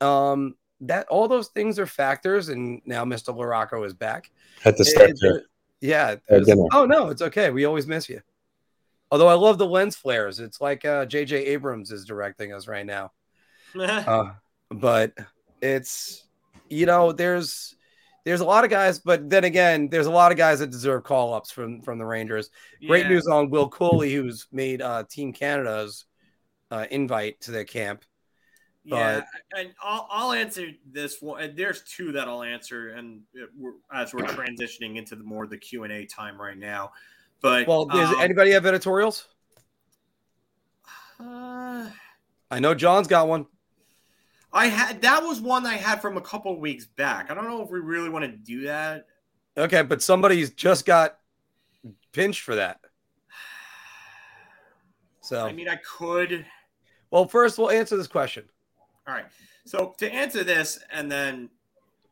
Um, 0.00 0.54
that 0.80 1.06
all 1.08 1.28
those 1.28 1.48
things 1.48 1.78
are 1.78 1.86
factors, 1.86 2.48
and 2.48 2.80
now 2.84 3.04
Mr. 3.04 3.34
Larocco 3.34 3.84
is 3.86 3.94
back. 3.94 4.30
At 4.64 4.76
the 4.76 4.84
step, 4.84 5.10
yeah. 5.80 6.16
oh 6.72 6.86
no, 6.86 7.08
it's 7.08 7.22
okay. 7.22 7.50
We 7.50 7.64
always 7.64 7.86
miss 7.86 8.08
you. 8.08 8.20
Although 9.14 9.28
I 9.28 9.34
love 9.34 9.58
the 9.58 9.66
lens 9.66 9.94
flares, 9.94 10.40
it's 10.40 10.60
like 10.60 10.84
uh, 10.84 11.06
J.J. 11.06 11.36
Abrams 11.36 11.92
is 11.92 12.04
directing 12.04 12.52
us 12.52 12.66
right 12.66 12.84
now. 12.84 13.12
uh, 13.80 14.32
but 14.70 15.12
it's 15.62 16.24
you 16.68 16.84
know, 16.84 17.12
there's 17.12 17.76
there's 18.24 18.40
a 18.40 18.44
lot 18.44 18.64
of 18.64 18.70
guys, 18.70 18.98
but 18.98 19.30
then 19.30 19.44
again, 19.44 19.88
there's 19.88 20.08
a 20.08 20.10
lot 20.10 20.32
of 20.32 20.36
guys 20.36 20.58
that 20.58 20.72
deserve 20.72 21.04
call 21.04 21.32
ups 21.32 21.52
from 21.52 21.80
from 21.80 21.98
the 21.98 22.04
Rangers. 22.04 22.50
Great 22.84 23.04
yeah. 23.04 23.10
news 23.10 23.28
on 23.28 23.50
Will 23.50 23.70
Cuylle, 23.70 24.10
who's 24.10 24.48
made 24.50 24.82
uh, 24.82 25.04
Team 25.08 25.32
Canada's 25.32 26.06
uh, 26.72 26.86
invite 26.90 27.40
to 27.42 27.52
their 27.52 27.64
camp. 27.64 28.04
But, 28.84 28.96
yeah, 28.96 29.60
and 29.60 29.74
I'll, 29.80 30.08
I'll 30.10 30.32
answer 30.32 30.70
this 30.90 31.22
one. 31.22 31.54
There's 31.54 31.82
two 31.84 32.10
that 32.10 32.26
I'll 32.26 32.42
answer, 32.42 32.88
and 32.88 33.20
we're, 33.56 33.74
as 33.92 34.12
we're 34.12 34.24
transitioning 34.24 34.96
into 34.96 35.14
the 35.14 35.22
more 35.22 35.46
the 35.46 35.56
Q 35.56 35.84
and 35.84 35.92
A 35.92 36.04
time 36.04 36.36
right 36.36 36.58
now. 36.58 36.90
But 37.44 37.68
well, 37.68 37.84
does 37.84 38.08
um, 38.08 38.20
anybody 38.22 38.52
have 38.52 38.64
editorials? 38.64 39.28
Uh, 41.20 41.90
I 42.50 42.58
know 42.58 42.74
John's 42.74 43.06
got 43.06 43.28
one. 43.28 43.44
I 44.50 44.68
had 44.68 45.02
that 45.02 45.22
was 45.22 45.42
one 45.42 45.66
I 45.66 45.74
had 45.74 46.00
from 46.00 46.16
a 46.16 46.22
couple 46.22 46.58
weeks 46.58 46.86
back. 46.86 47.30
I 47.30 47.34
don't 47.34 47.44
know 47.44 47.62
if 47.62 47.68
we 47.68 47.80
really 47.80 48.08
want 48.08 48.24
to 48.24 48.30
do 48.30 48.62
that. 48.62 49.08
Okay, 49.58 49.82
but 49.82 50.00
somebody's 50.00 50.54
just 50.54 50.86
got 50.86 51.18
pinched 52.12 52.40
for 52.40 52.54
that. 52.54 52.80
So 55.20 55.46
I 55.46 55.52
mean, 55.52 55.70
I 55.70 55.76
could. 55.76 56.44
Well, 57.10 57.26
first 57.26 57.58
we'll 57.58 57.70
answer 57.70 57.96
this 57.96 58.06
question. 58.06 58.44
All 59.06 59.14
right. 59.14 59.24
So 59.64 59.94
to 59.96 60.12
answer 60.12 60.44
this, 60.44 60.78
and 60.92 61.10
then 61.10 61.48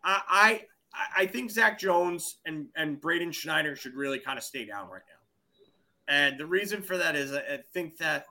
I 0.02 0.60
I, 0.94 1.22
I 1.22 1.26
think 1.26 1.50
Zach 1.50 1.78
Jones 1.78 2.38
and 2.46 2.68
and 2.74 2.98
Braden 2.98 3.32
Schneider 3.32 3.76
should 3.76 3.94
really 3.94 4.18
kind 4.18 4.38
of 4.38 4.44
stay 4.44 4.64
down 4.64 4.88
right 4.88 5.02
now. 5.06 5.11
And 6.12 6.39
the 6.39 6.47
reason 6.47 6.82
for 6.82 6.98
that 6.98 7.16
is 7.16 7.32
I 7.32 7.59
think 7.72 7.97
that 7.97 8.26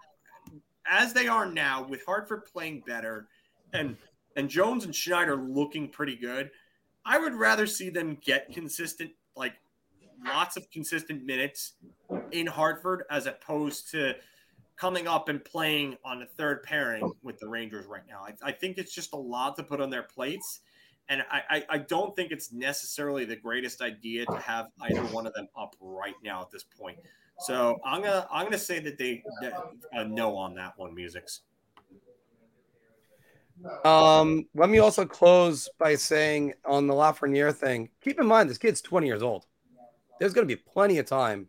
as 0.86 1.14
they 1.14 1.28
are 1.28 1.45
now, 1.45 1.84
with 1.84 2.06
Hartford 2.06 2.45
playing 2.45 2.84
better 2.86 3.28
and 3.74 3.98
and 4.36 4.49
Jones 4.49 4.86
and 4.86 4.95
Schneider 4.95 5.36
looking 5.36 5.90
pretty 5.90 6.16
good. 6.16 6.52
I 7.06 7.18
would 7.18 7.34
rather 7.34 7.66
see 7.66 7.90
them 7.90 8.18
get 8.24 8.52
consistent, 8.53 9.12
like 9.36 9.53
lots 10.26 10.56
of 10.56 10.70
consistent 10.72 11.26
minutes 11.26 11.74
in 12.32 12.48
Hartford 12.48 13.03
as 13.10 13.26
opposed 13.26 13.90
to 13.91 14.14
coming 14.78 15.08
up 15.08 15.30
and 15.30 15.44
playing 15.44 15.98
on 16.06 16.20
the 16.20 16.26
third 16.26 16.64
pairing 16.64 17.12
with 17.24 17.40
the 17.40 17.48
Rangers 17.48 17.86
right 17.88 18.03
now. 18.08 18.22
I, 18.26 18.49
I 18.49 18.52
think 18.52 18.78
it's 18.78 18.94
just 18.94 19.14
a 19.14 19.18
lot 19.18 19.56
to 19.58 19.64
put 19.64 19.82
on 19.82 19.90
their 19.90 20.03
plates. 20.03 20.62
And 21.10 21.24
I, 21.30 21.41
I, 21.49 21.66
I, 21.72 21.78
don't 21.80 22.16
think 22.16 22.32
it's 22.32 22.53
necessarily 22.53 23.26
the 23.26 23.36
greatest 23.36 23.82
idea 23.82 24.26
to 24.28 24.38
have 24.38 24.68
either 24.82 25.02
one 25.08 25.28
of 25.28 25.34
them 25.34 25.49
up 25.58 25.76
right 25.82 26.16
now 26.24 26.41
at 26.41 26.52
this 26.52 26.64
point. 26.64 26.99
So 27.41 27.80
I'm 27.84 28.01
gonna 28.01 28.27
I'm 28.31 28.45
gonna 28.45 28.57
say 28.57 28.80
that 28.80 28.97
they 28.97 29.23
that, 29.41 29.53
uh, 29.95 30.03
no 30.03 30.35
on 30.35 30.55
that 30.55 30.77
one, 30.77 30.93
Musics. 30.93 31.41
Um, 33.85 34.47
let 34.55 34.69
me 34.69 34.80
also 34.80 35.05
close 35.05 35.69
by 35.77 35.95
saying 35.95 36.53
on 36.65 36.88
the 36.88 36.93
Lafreniere 36.93 37.53
thing, 37.53 37.89
keep 38.01 38.19
in 38.19 38.26
mind 38.26 38.49
this 38.49 38.57
kid's 38.57 38.81
20 38.81 39.05
years 39.05 39.22
old. 39.22 39.45
There's 40.19 40.34
going 40.34 40.47
to 40.47 40.55
be 40.55 40.61
plenty 40.61 40.97
of 40.97 41.05
time. 41.05 41.47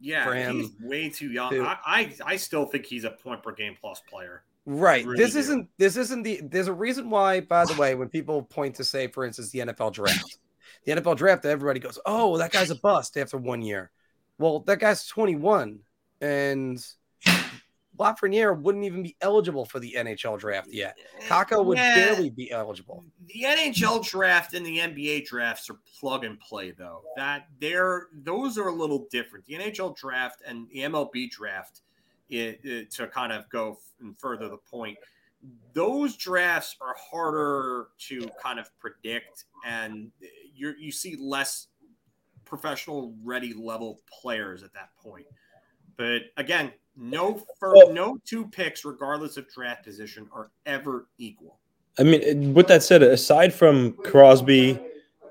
Yeah, 0.00 0.24
for 0.24 0.34
him 0.34 0.60
he's 0.60 0.70
way 0.80 1.08
too 1.08 1.30
young. 1.30 1.50
To, 1.50 1.62
I, 1.62 1.78
I, 1.84 2.14
I 2.24 2.36
still 2.36 2.66
think 2.66 2.86
he's 2.86 3.04
a 3.04 3.10
point 3.10 3.42
per 3.42 3.52
game 3.52 3.76
plus 3.80 4.00
player. 4.08 4.44
Right. 4.66 5.04
Really 5.04 5.18
this 5.22 5.32
do. 5.32 5.40
isn't 5.40 5.68
this 5.78 5.96
isn't 5.96 6.22
the 6.22 6.40
there's 6.42 6.68
a 6.68 6.72
reason 6.72 7.10
why, 7.10 7.40
by 7.40 7.64
the 7.64 7.74
way, 7.74 7.94
when 7.94 8.08
people 8.08 8.42
point 8.42 8.76
to 8.76 8.84
say, 8.84 9.08
for 9.08 9.24
instance, 9.24 9.50
the 9.50 9.60
NFL 9.60 9.92
draft, 9.92 10.38
the 10.84 10.92
NFL 10.92 11.16
draft, 11.16 11.44
everybody 11.44 11.80
goes, 11.80 11.98
Oh, 12.06 12.38
that 12.38 12.52
guy's 12.52 12.70
a 12.70 12.76
bust 12.76 13.16
after 13.16 13.36
one 13.36 13.62
year. 13.62 13.90
Well, 14.38 14.60
that 14.60 14.80
guy's 14.80 15.06
21 15.06 15.80
and 16.20 16.84
Lafreniere 17.98 18.58
wouldn't 18.58 18.84
even 18.84 19.02
be 19.02 19.16
eligible 19.20 19.64
for 19.64 19.78
the 19.78 19.94
NHL 19.96 20.38
draft 20.38 20.68
yet. 20.70 20.98
Kakko 21.28 21.64
would 21.64 21.78
yeah. 21.78 21.94
barely 21.94 22.30
be 22.30 22.50
eligible. 22.50 23.04
The 23.26 23.44
NHL 23.46 24.04
draft 24.04 24.54
and 24.54 24.66
the 24.66 24.78
NBA 24.78 25.26
drafts 25.26 25.70
are 25.70 25.78
plug 26.00 26.24
and 26.24 26.38
play, 26.40 26.72
though. 26.72 27.02
That 27.16 27.46
they're 27.60 28.08
those 28.12 28.58
are 28.58 28.68
a 28.68 28.72
little 28.72 29.06
different. 29.10 29.44
The 29.46 29.54
NHL 29.54 29.96
draft 29.96 30.42
and 30.46 30.68
the 30.70 30.80
MLB 30.80 31.30
draft, 31.30 31.82
it, 32.28 32.60
it, 32.64 32.90
to 32.92 33.06
kind 33.06 33.32
of 33.32 33.48
go 33.48 33.78
and 34.00 34.18
further 34.18 34.48
the 34.48 34.56
point, 34.56 34.98
those 35.72 36.16
drafts 36.16 36.76
are 36.80 36.96
harder 36.98 37.88
to 38.08 38.28
kind 38.42 38.58
of 38.58 38.68
predict, 38.80 39.44
and 39.64 40.10
uh, 40.22 40.26
you 40.54 40.74
you 40.78 40.90
see 40.90 41.16
less 41.20 41.68
professional 42.44 43.14
ready 43.22 43.52
level 43.54 44.00
players 44.10 44.62
at 44.62 44.72
that 44.74 44.90
point. 45.02 45.26
But 45.96 46.22
again, 46.36 46.72
no 46.96 47.42
first, 47.58 47.92
no 47.92 48.18
two 48.24 48.46
picks, 48.46 48.84
regardless 48.84 49.36
of 49.36 49.48
draft 49.48 49.84
position, 49.84 50.28
are 50.32 50.50
ever 50.66 51.08
equal. 51.18 51.58
I 51.98 52.02
mean, 52.02 52.54
with 52.54 52.66
that 52.68 52.82
said, 52.82 53.02
aside 53.02 53.54
from 53.54 53.92
Crosby, 53.92 54.80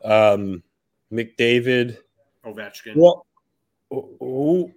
um, 0.04 0.64
McDavid, 1.12 1.98
Ovechkin, 2.46 2.96
well, 2.96 3.26
who, 3.90 4.72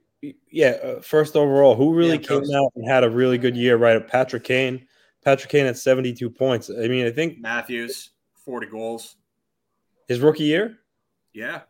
yeah, 0.51 0.71
uh, 0.83 1.01
first 1.01 1.37
overall, 1.37 1.75
who 1.75 1.95
really 1.95 2.17
yeah, 2.17 2.29
came 2.29 2.45
out 2.55 2.73
and 2.75 2.89
had 2.89 3.05
a 3.05 3.11
really 3.11 3.39
good 3.39 3.57
year? 3.57 3.77
Right, 3.77 4.07
Patrick 4.07 4.45
Kane. 4.45 4.87
Patrick 5.25 5.51
Kane 5.51 5.67
at 5.67 5.77
seventy-two 5.77 6.31
points. 6.31 6.71
I 6.71 6.87
mean, 6.87 7.07
I 7.07 7.11
think 7.11 7.41
Matthews 7.41 8.11
forty 8.35 8.69
goals. 8.69 9.17
His 10.07 10.21
rookie 10.21 10.45
year. 10.45 10.79
Yeah, 11.33 11.63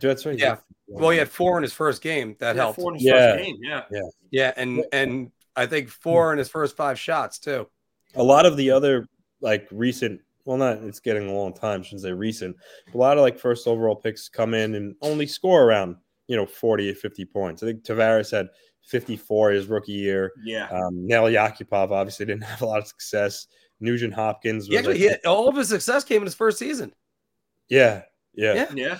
that's 0.00 0.26
right. 0.26 0.38
Yeah, 0.38 0.56
well, 0.88 1.10
he 1.10 1.18
had 1.18 1.28
four 1.28 1.56
in 1.56 1.62
his 1.62 1.72
first 1.72 2.02
game. 2.02 2.36
That 2.40 2.56
helped. 2.56 2.78
yeah. 2.98 3.36
yeah, 3.60 3.82
yeah, 3.90 4.00
yeah, 4.30 4.52
and 4.56 4.84
and 4.92 5.30
I 5.56 5.66
think 5.66 5.88
four 5.88 6.32
in 6.32 6.38
his 6.38 6.48
first 6.48 6.76
five 6.76 6.98
shots 6.98 7.38
too. 7.38 7.68
A 8.14 8.22
lot 8.22 8.46
of 8.46 8.56
the 8.56 8.70
other 8.70 9.06
like 9.40 9.66
recent, 9.70 10.20
well, 10.44 10.56
not 10.56 10.78
it's 10.78 11.00
getting 11.00 11.28
a 11.28 11.32
long 11.32 11.52
time 11.52 11.84
since 11.84 12.02
they're 12.02 12.16
recent. 12.16 12.56
A 12.92 12.96
lot 12.96 13.16
of 13.16 13.22
like 13.22 13.38
first 13.38 13.66
overall 13.66 13.96
picks 13.96 14.28
come 14.28 14.54
in 14.54 14.74
and 14.74 14.94
only 15.02 15.26
score 15.26 15.64
around 15.64 15.96
you 16.28 16.36
know 16.36 16.46
40 16.46 16.90
or 16.90 16.94
50 16.94 17.24
points. 17.26 17.62
I 17.62 17.66
think 17.66 17.84
Tavares 17.84 18.30
had 18.30 18.48
54 18.84 19.52
his 19.52 19.66
rookie 19.66 19.92
year. 19.92 20.32
Yeah. 20.44 20.68
Um, 20.68 21.06
Nail 21.06 21.24
Yakupov 21.24 21.90
obviously 21.90 22.26
didn't 22.26 22.44
have 22.44 22.62
a 22.62 22.66
lot 22.66 22.80
of 22.80 22.86
success. 22.86 23.46
Nugent 23.80 24.14
Hopkins. 24.14 24.68
Was 24.68 24.78
actually, 24.78 25.08
like, 25.08 25.20
all 25.26 25.48
of 25.48 25.56
his 25.56 25.68
success 25.68 26.04
came 26.04 26.18
in 26.18 26.26
his 26.26 26.34
first 26.34 26.58
season. 26.58 26.94
Yeah, 27.68 28.02
yeah, 28.34 28.54
yeah. 28.54 28.66
yeah. 28.74 28.98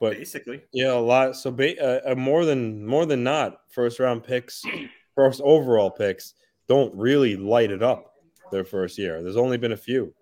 But 0.00 0.12
basically, 0.18 0.62
yeah, 0.72 0.92
a 0.92 0.98
lot. 1.00 1.36
So 1.36 1.50
ba- 1.50 1.80
uh, 2.06 2.12
uh, 2.12 2.14
more 2.14 2.44
than 2.44 2.84
more 2.86 3.06
than 3.06 3.22
not, 3.24 3.60
first 3.70 3.98
round 3.98 4.24
picks, 4.24 4.62
first 5.14 5.40
overall 5.42 5.90
picks 5.90 6.34
don't 6.68 6.94
really 6.94 7.36
light 7.36 7.70
it 7.70 7.82
up 7.82 8.12
their 8.52 8.64
first 8.64 8.98
year. 8.98 9.22
There's 9.22 9.36
only 9.36 9.56
been 9.56 9.72
a 9.72 9.76
few. 9.76 10.12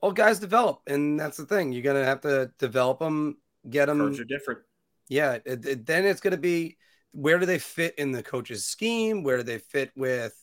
all 0.00 0.12
guys 0.12 0.38
develop, 0.38 0.80
and 0.86 1.20
that's 1.20 1.36
the 1.36 1.44
thing. 1.46 1.72
You're 1.72 1.82
gonna 1.82 2.04
have 2.04 2.22
to 2.22 2.50
develop 2.58 3.00
them, 3.00 3.36
get 3.68 3.86
them. 3.86 3.98
Curves 3.98 4.20
are 4.20 4.24
different. 4.24 4.60
Yeah, 5.08 5.38
it, 5.44 5.66
it- 5.66 5.86
then 5.86 6.06
it's 6.06 6.20
gonna 6.20 6.36
be 6.38 6.78
where 7.12 7.38
do 7.38 7.44
they 7.46 7.58
fit 7.58 7.96
in 7.98 8.12
the 8.12 8.22
coach's 8.22 8.64
scheme? 8.64 9.22
Where 9.22 9.36
do 9.36 9.42
they 9.42 9.58
fit 9.58 9.90
with 9.96 10.34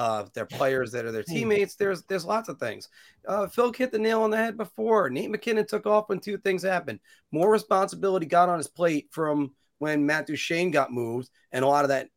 uh, 0.00 0.24
their 0.32 0.46
players 0.46 0.90
that 0.92 1.04
are 1.04 1.12
their 1.12 1.22
teammates? 1.22 1.74
There's 1.74 2.04
there's 2.04 2.24
lots 2.24 2.48
of 2.48 2.58
things. 2.58 2.88
Uh, 3.28 3.46
Phil 3.46 3.70
hit 3.70 3.92
the 3.92 3.98
nail 3.98 4.22
on 4.22 4.30
the 4.30 4.36
head 4.38 4.56
before. 4.56 5.10
Nate 5.10 5.30
MacKinnon 5.30 5.66
took 5.66 5.84
off 5.84 6.08
when 6.08 6.20
two 6.20 6.38
things 6.38 6.62
happened. 6.62 7.00
More 7.32 7.50
responsibility 7.50 8.24
got 8.24 8.48
on 8.48 8.56
his 8.56 8.66
plate 8.66 9.08
from 9.10 9.52
when 9.76 10.06
Matt 10.06 10.26
Duchene 10.26 10.70
got 10.70 10.90
moved, 10.90 11.28
and 11.52 11.62
a 11.62 11.68
lot 11.68 11.84
of 11.84 11.90
that 11.90 12.08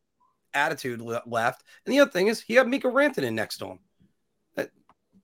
attitude 0.54 1.02
left. 1.26 1.62
And 1.84 1.94
the 1.94 2.00
other 2.00 2.10
thing 2.10 2.28
is 2.28 2.40
he 2.40 2.54
had 2.54 2.66
Mika 2.68 2.88
Rantanen 2.88 3.34
next 3.34 3.58
to 3.58 3.66
him. 3.66 3.78
That, 4.56 4.70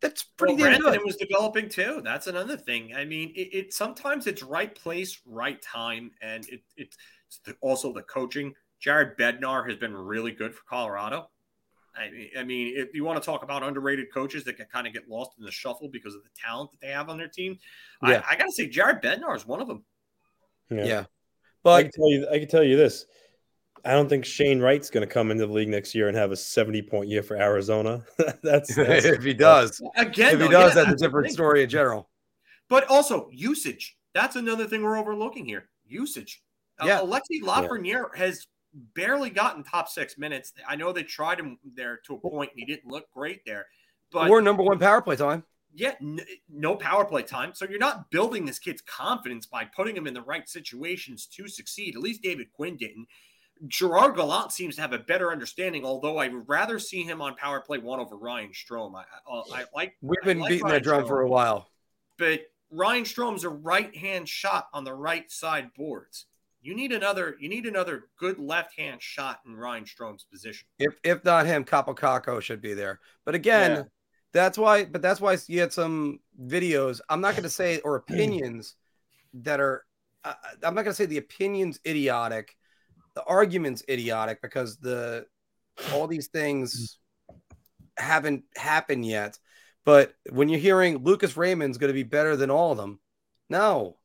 that's 0.02 0.24
pretty 0.24 0.56
well, 0.56 0.70
damn 0.70 0.82
Rantanen 0.82 0.98
good. 0.98 1.06
was 1.06 1.16
developing 1.16 1.70
too. 1.70 2.02
That's 2.04 2.26
another 2.26 2.58
thing. 2.58 2.94
I 2.94 3.06
mean, 3.06 3.32
it, 3.34 3.54
it 3.54 3.72
sometimes 3.72 4.26
it's 4.26 4.42
right 4.42 4.74
place, 4.74 5.18
right 5.24 5.62
time, 5.62 6.10
and 6.20 6.46
it, 6.50 6.60
it's 6.76 6.98
the, 7.46 7.56
also 7.62 7.90
the 7.94 8.02
coaching. 8.02 8.52
Jared 8.80 9.16
Bednar 9.16 9.66
has 9.66 9.78
been 9.78 9.94
really 9.94 10.32
good 10.32 10.54
for 10.54 10.62
Colorado. 10.68 11.30
I 11.96 12.10
mean, 12.10 12.30
I 12.38 12.44
mean, 12.44 12.74
if 12.76 12.94
you 12.94 13.04
want 13.04 13.20
to 13.20 13.26
talk 13.26 13.42
about 13.42 13.62
underrated 13.62 14.12
coaches 14.12 14.44
that 14.44 14.56
can 14.56 14.66
kind 14.66 14.86
of 14.86 14.92
get 14.92 15.08
lost 15.08 15.32
in 15.38 15.44
the 15.44 15.50
shuffle 15.50 15.88
because 15.88 16.14
of 16.14 16.22
the 16.22 16.30
talent 16.40 16.70
that 16.70 16.80
they 16.80 16.92
have 16.92 17.08
on 17.08 17.18
their 17.18 17.28
team, 17.28 17.58
Yeah. 18.02 18.22
I, 18.28 18.34
I 18.34 18.36
got 18.36 18.44
to 18.46 18.52
say 18.52 18.68
Jared 18.68 19.02
Bednar 19.02 19.34
is 19.36 19.46
one 19.46 19.60
of 19.60 19.68
them. 19.68 19.84
Yeah. 20.70 21.00
I 21.00 21.06
But 21.62 21.82
can 21.82 21.90
tell 21.92 22.10
you, 22.10 22.28
I 22.30 22.38
can 22.38 22.48
tell 22.48 22.62
you 22.62 22.76
this. 22.76 23.06
I 23.84 23.92
don't 23.92 24.08
think 24.08 24.24
Shane 24.24 24.60
Wright's 24.60 24.90
going 24.90 25.06
to 25.06 25.12
come 25.12 25.30
into 25.30 25.46
the 25.46 25.52
league 25.52 25.68
next 25.68 25.94
year 25.94 26.08
and 26.08 26.16
have 26.16 26.32
a 26.32 26.36
70 26.36 26.82
point 26.82 27.08
year 27.08 27.22
for 27.22 27.36
Arizona. 27.36 28.04
that's, 28.42 28.74
that's 28.76 29.04
if 29.04 29.22
he 29.24 29.34
does, 29.34 29.80
Again, 29.96 30.34
if 30.34 30.40
he 30.40 30.48
does, 30.48 30.74
yeah, 30.76 30.84
that's 30.84 31.02
a 31.02 31.04
different 31.04 31.28
thing. 31.28 31.34
story 31.34 31.62
in 31.62 31.68
general. 31.68 32.08
But 32.68 32.88
also 32.88 33.28
usage. 33.32 33.96
That's 34.14 34.36
another 34.36 34.66
thing 34.66 34.82
we're 34.82 34.98
overlooking 34.98 35.44
here. 35.44 35.68
Usage. 35.86 36.42
Uh, 36.78 36.86
Yeah. 36.86 37.00
Alexi 37.00 37.42
Lafreniere 37.42 38.14
has 38.16 38.46
barely 38.94 39.30
gotten 39.30 39.62
top 39.64 39.88
six 39.88 40.18
minutes. 40.18 40.52
I 40.68 40.76
know 40.76 40.92
they 40.92 41.02
tried 41.02 41.40
him 41.40 41.58
there 41.74 42.00
to 42.06 42.14
a 42.14 42.18
point 42.18 42.50
and 42.52 42.60
he 42.60 42.66
didn't 42.66 42.90
look 42.90 43.10
great 43.12 43.44
there. 43.44 43.66
But 44.12 44.30
or 44.30 44.40
number 44.42 44.62
one 44.62 44.78
power 44.78 45.00
play 45.02 45.16
time. 45.16 45.44
yeah, 45.74 45.94
n- 46.00 46.20
no 46.48 46.74
power 46.76 47.04
play 47.04 47.22
time. 47.22 47.52
So 47.54 47.64
you're 47.68 47.78
not 47.78 48.10
building 48.10 48.44
this 48.44 48.58
kid's 48.58 48.82
confidence 48.82 49.46
by 49.46 49.64
putting 49.64 49.96
him 49.96 50.06
in 50.06 50.14
the 50.14 50.22
right 50.22 50.48
situations 50.48 51.26
to 51.36 51.48
succeed. 51.48 51.94
At 51.94 52.02
least 52.02 52.22
David 52.22 52.52
Quinn 52.52 52.76
didn't. 52.76 53.06
Gerard 53.68 54.16
Gallant 54.16 54.52
seems 54.52 54.76
to 54.76 54.80
have 54.80 54.94
a 54.94 54.98
better 54.98 55.30
understanding, 55.30 55.84
although 55.84 56.16
I 56.16 56.28
would 56.28 56.48
rather 56.48 56.78
see 56.78 57.02
him 57.02 57.20
on 57.20 57.34
power 57.36 57.60
play 57.60 57.78
one 57.78 58.00
over 58.00 58.16
Ryan 58.16 58.52
Strome. 58.52 58.94
I, 58.96 59.02
uh, 59.30 59.42
I, 59.52 59.60
I 59.60 59.64
like 59.74 59.96
We've 60.00 60.16
been 60.24 60.38
like 60.38 60.48
beating 60.48 60.64
Ryan 60.64 60.74
that 60.76 60.82
drum 60.82 61.06
for 61.06 61.20
a 61.20 61.28
while. 61.28 61.68
but 62.18 62.40
Ryan 62.70 63.04
Strome's 63.04 63.44
a 63.44 63.50
right 63.50 63.94
hand 63.94 64.28
shot 64.28 64.68
on 64.72 64.84
the 64.84 64.94
right 64.94 65.30
side 65.30 65.74
boards. 65.76 66.26
You 66.62 66.74
need 66.74 66.92
another. 66.92 67.36
You 67.40 67.48
need 67.48 67.66
another 67.66 68.04
good 68.18 68.38
left 68.38 68.78
hand 68.78 69.00
shot 69.02 69.40
in 69.46 69.56
Ryan 69.56 69.86
Strome's 69.86 70.24
position. 70.24 70.66
If 70.78 70.94
if 71.02 71.24
not 71.24 71.46
him, 71.46 71.64
Kaapo 71.64 71.96
Kakko 71.96 72.40
should 72.40 72.60
be 72.60 72.74
there. 72.74 73.00
But 73.24 73.34
again, 73.34 73.70
Yeah. 73.70 73.82
that's 74.32 74.58
why. 74.58 74.84
But 74.84 75.00
that's 75.02 75.20
why 75.20 75.38
you 75.46 75.60
had 75.60 75.72
some 75.72 76.20
videos. 76.42 77.00
I'm 77.08 77.20
not 77.20 77.32
going 77.32 77.44
to 77.44 77.50
say 77.50 77.80
or 77.80 77.96
opinions 77.96 78.76
that 79.34 79.60
are. 79.60 79.84
Uh, 80.22 80.34
I'm 80.62 80.74
not 80.74 80.82
going 80.82 80.92
to 80.92 80.94
say 80.94 81.06
the 81.06 81.16
opinions 81.16 81.80
idiotic, 81.86 82.54
the 83.14 83.24
arguments 83.24 83.82
idiotic 83.88 84.42
because 84.42 84.76
the 84.76 85.26
all 85.94 86.06
these 86.06 86.26
things 86.26 86.98
haven't 87.96 88.44
happened 88.54 89.06
yet. 89.06 89.38
But 89.86 90.12
when 90.28 90.50
you're 90.50 90.60
hearing 90.60 90.98
Lucas 90.98 91.38
Raymond's 91.38 91.78
going 91.78 91.88
to 91.88 91.94
be 91.94 92.02
better 92.02 92.36
than 92.36 92.50
all 92.50 92.70
of 92.72 92.76
them, 92.76 93.00
no, 93.48 93.96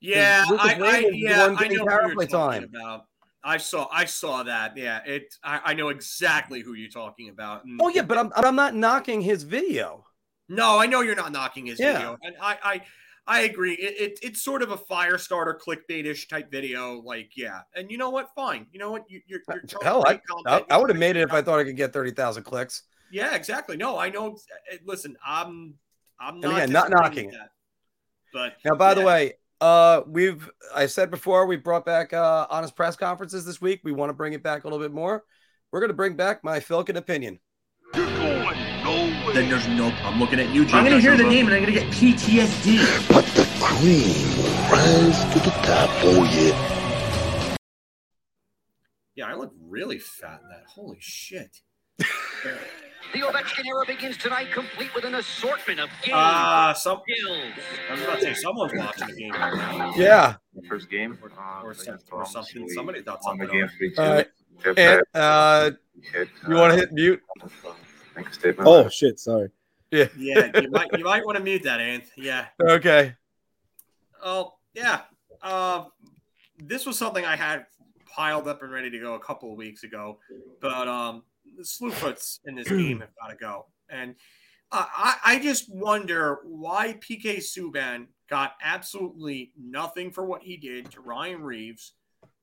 Yeah, 0.00 0.44
Lucas 0.48 0.66
I, 0.66 0.74
I, 0.80 0.98
yeah, 1.12 1.54
I 1.58 1.68
know 1.68 1.84
power 1.84 2.06
you're 2.06 2.14
play 2.14 2.26
talking 2.26 2.60
time. 2.62 2.70
about. 2.74 3.04
I 3.44 3.56
saw, 3.56 3.88
I 3.90 4.04
saw 4.04 4.42
that. 4.44 4.76
Yeah, 4.76 5.00
it. 5.04 5.34
I, 5.42 5.60
I 5.66 5.74
know 5.74 5.88
exactly 5.88 6.60
who 6.60 6.74
you're 6.74 6.90
talking 6.90 7.28
about. 7.30 7.64
And- 7.64 7.80
Oh 7.82 7.88
yeah, 7.88 8.02
but 8.02 8.18
I'm 8.18 8.30
I'm 8.36 8.54
not 8.56 8.74
knocking 8.74 9.20
his 9.20 9.42
video. 9.42 10.04
No, 10.48 10.78
I 10.78 10.86
know 10.86 11.00
you're 11.02 11.14
not 11.16 11.32
knocking 11.32 11.66
his 11.66 11.78
Yeah. 11.78 11.92
video, 11.94 12.18
and 12.22 12.34
I, 12.40 12.58
I, 12.62 12.82
I 13.26 13.40
agree. 13.42 13.74
It, 13.74 14.00
it, 14.12 14.18
it's 14.22 14.42
sort 14.42 14.62
of 14.62 14.70
a 14.70 14.76
fire 14.78 15.18
starter, 15.18 15.58
clickbaitish 15.62 16.28
type 16.28 16.50
video. 16.50 17.02
Like, 17.02 17.32
yeah, 17.36 17.60
and 17.76 17.90
you 17.90 17.98
know 17.98 18.08
what? 18.10 18.30
Fine. 18.34 18.66
You 18.72 18.78
know 18.78 18.90
what? 18.90 19.04
You, 19.08 19.20
you're, 19.26 19.40
you're 19.48 19.62
Hell, 19.82 20.04
I, 20.06 20.20
I. 20.46 20.64
I 20.70 20.76
would 20.78 20.88
have 20.88 20.98
made 20.98 21.16
it 21.16 21.20
if 21.22 21.32
I 21.32 21.42
thought 21.42 21.58
I 21.58 21.64
could 21.64 21.76
get 21.76 21.92
thirty 21.92 22.12
thousand 22.12 22.44
clicks. 22.44 22.84
Yeah, 23.10 23.34
exactly. 23.34 23.76
No, 23.76 23.98
I 23.98 24.10
know. 24.10 24.32
uh, 24.34 24.76
Listen, 24.84 25.16
I'm, 25.24 25.74
I'm 26.20 26.40
not, 26.40 26.54
again, 26.56 26.72
not 26.72 26.90
knocking 26.90 27.28
it. 27.28 27.32
that. 27.32 27.50
But 28.32 28.54
Now, 28.64 28.74
by 28.74 28.94
the 28.94 29.02
way, 29.02 29.34
uh, 29.60 30.02
we've 30.06 30.50
I 30.74 30.86
said 30.86 31.10
before 31.10 31.46
we 31.46 31.56
brought 31.56 31.84
back 31.84 32.12
uh 32.12 32.46
honest 32.50 32.76
press 32.76 32.96
conferences 32.96 33.44
this 33.44 33.60
week. 33.60 33.80
We 33.84 33.92
want 33.92 34.10
to 34.10 34.14
bring 34.14 34.32
it 34.32 34.42
back 34.42 34.64
a 34.64 34.66
little 34.66 34.78
bit 34.78 34.92
more. 34.92 35.24
We're 35.72 35.80
gonna 35.80 35.92
bring 35.92 36.16
back 36.16 36.44
my 36.44 36.60
Filkin 36.60 36.96
opinion. 36.96 37.40
Then 39.34 39.50
there's 39.50 39.68
no. 39.68 39.88
I'm 40.02 40.18
looking 40.18 40.40
at 40.40 40.48
you, 40.54 40.62
I'm 40.68 40.84
gonna 40.84 41.00
hear 41.00 41.16
the 41.16 41.24
name 41.24 41.46
and 41.46 41.54
I'm 41.54 41.60
gonna 41.60 41.72
get 41.72 41.90
PTSD. 41.92 43.08
But 43.08 43.24
the 43.26 43.46
cream 43.60 44.38
will 44.38 44.70
rise 44.70 45.22
to 45.32 45.38
the 45.40 45.50
top, 45.50 45.90
oh 46.02 46.24
yeah. 46.32 47.56
yeah, 49.14 49.26
I 49.26 49.34
look 49.34 49.52
really 49.60 49.98
fat 49.98 50.40
in 50.42 50.48
that. 50.48 50.64
Holy 50.66 50.98
shit. 51.00 51.60
The 53.12 53.20
Ovechkin 53.20 53.64
era 53.66 53.84
begins 53.86 54.16
tonight, 54.18 54.48
complete 54.52 54.94
with 54.94 55.04
an 55.04 55.14
assortment 55.14 55.80
of 55.80 55.88
games, 56.02 56.14
Ah, 56.14 56.74
some. 56.76 57.00
skills, 57.08 57.52
I 57.88 57.92
was 57.92 58.02
about 58.02 58.18
to 58.18 58.22
say 58.22 58.34
someone's 58.34 58.72
watching 58.74 59.06
the 59.08 59.14
game 59.14 59.32
right 59.32 59.54
now. 59.56 59.92
Yeah. 59.96 60.34
First 60.68 60.90
game. 60.90 61.18
Or, 61.22 61.30
Uh, 61.30 61.62
or, 61.62 61.74
some, 61.74 61.98
or 62.12 62.26
something. 62.26 62.66
Sweet 62.66 62.74
Somebody 62.74 63.02
thought 63.02 63.20
won 63.24 63.38
the 63.38 63.44
something. 63.46 63.58
game 63.60 63.64
on. 63.64 63.70
three 63.78 63.94
All 63.96 64.10
right. 64.12 64.26
two. 64.62 64.74
And, 64.76 65.02
uh, 65.14 65.70
hit, 66.12 66.28
you 66.48 66.54
want 66.54 66.72
uh, 66.72 66.76
to 66.76 66.80
hit 66.82 66.92
mute? 66.92 67.22
Make 68.16 68.28
a 68.28 68.32
statement. 68.32 68.68
Oh 68.68 68.88
shit! 68.88 69.18
Sorry. 69.20 69.48
Yeah. 69.90 70.08
Yeah, 70.18 70.50
you 70.60 70.70
might 70.70 70.88
you 70.98 71.04
might 71.04 71.24
want 71.24 71.38
to 71.38 71.44
mute 71.44 71.62
that, 71.62 71.80
Anth. 71.80 72.08
Yeah. 72.16 72.46
Okay. 72.60 73.14
Oh, 74.22 74.54
yeah. 74.74 75.02
Uh, 75.42 75.84
this 76.58 76.84
was 76.84 76.98
something 76.98 77.24
I 77.24 77.36
had 77.36 77.66
piled 78.06 78.48
up 78.48 78.62
and 78.62 78.72
ready 78.72 78.90
to 78.90 78.98
go 78.98 79.14
a 79.14 79.20
couple 79.20 79.52
of 79.52 79.56
weeks 79.56 79.84
ago, 79.84 80.18
but 80.60 80.88
um, 80.88 81.22
the 81.58 81.64
Slewfoots 81.64 82.38
in 82.46 82.54
this 82.54 82.68
game 82.68 83.00
have 83.00 83.10
got 83.20 83.28
to 83.28 83.36
go, 83.36 83.66
and 83.90 84.14
uh, 84.72 84.86
I 84.86 85.16
I 85.24 85.38
just 85.38 85.68
wonder 85.68 86.40
why 86.44 86.98
PK 87.00 87.38
Subban 87.38 88.06
got 88.30 88.52
absolutely 88.62 89.52
nothing 89.60 90.10
for 90.10 90.24
what 90.24 90.42
he 90.42 90.56
did 90.56 90.90
to 90.92 91.00
Ryan 91.00 91.42
Reaves, 91.42 91.92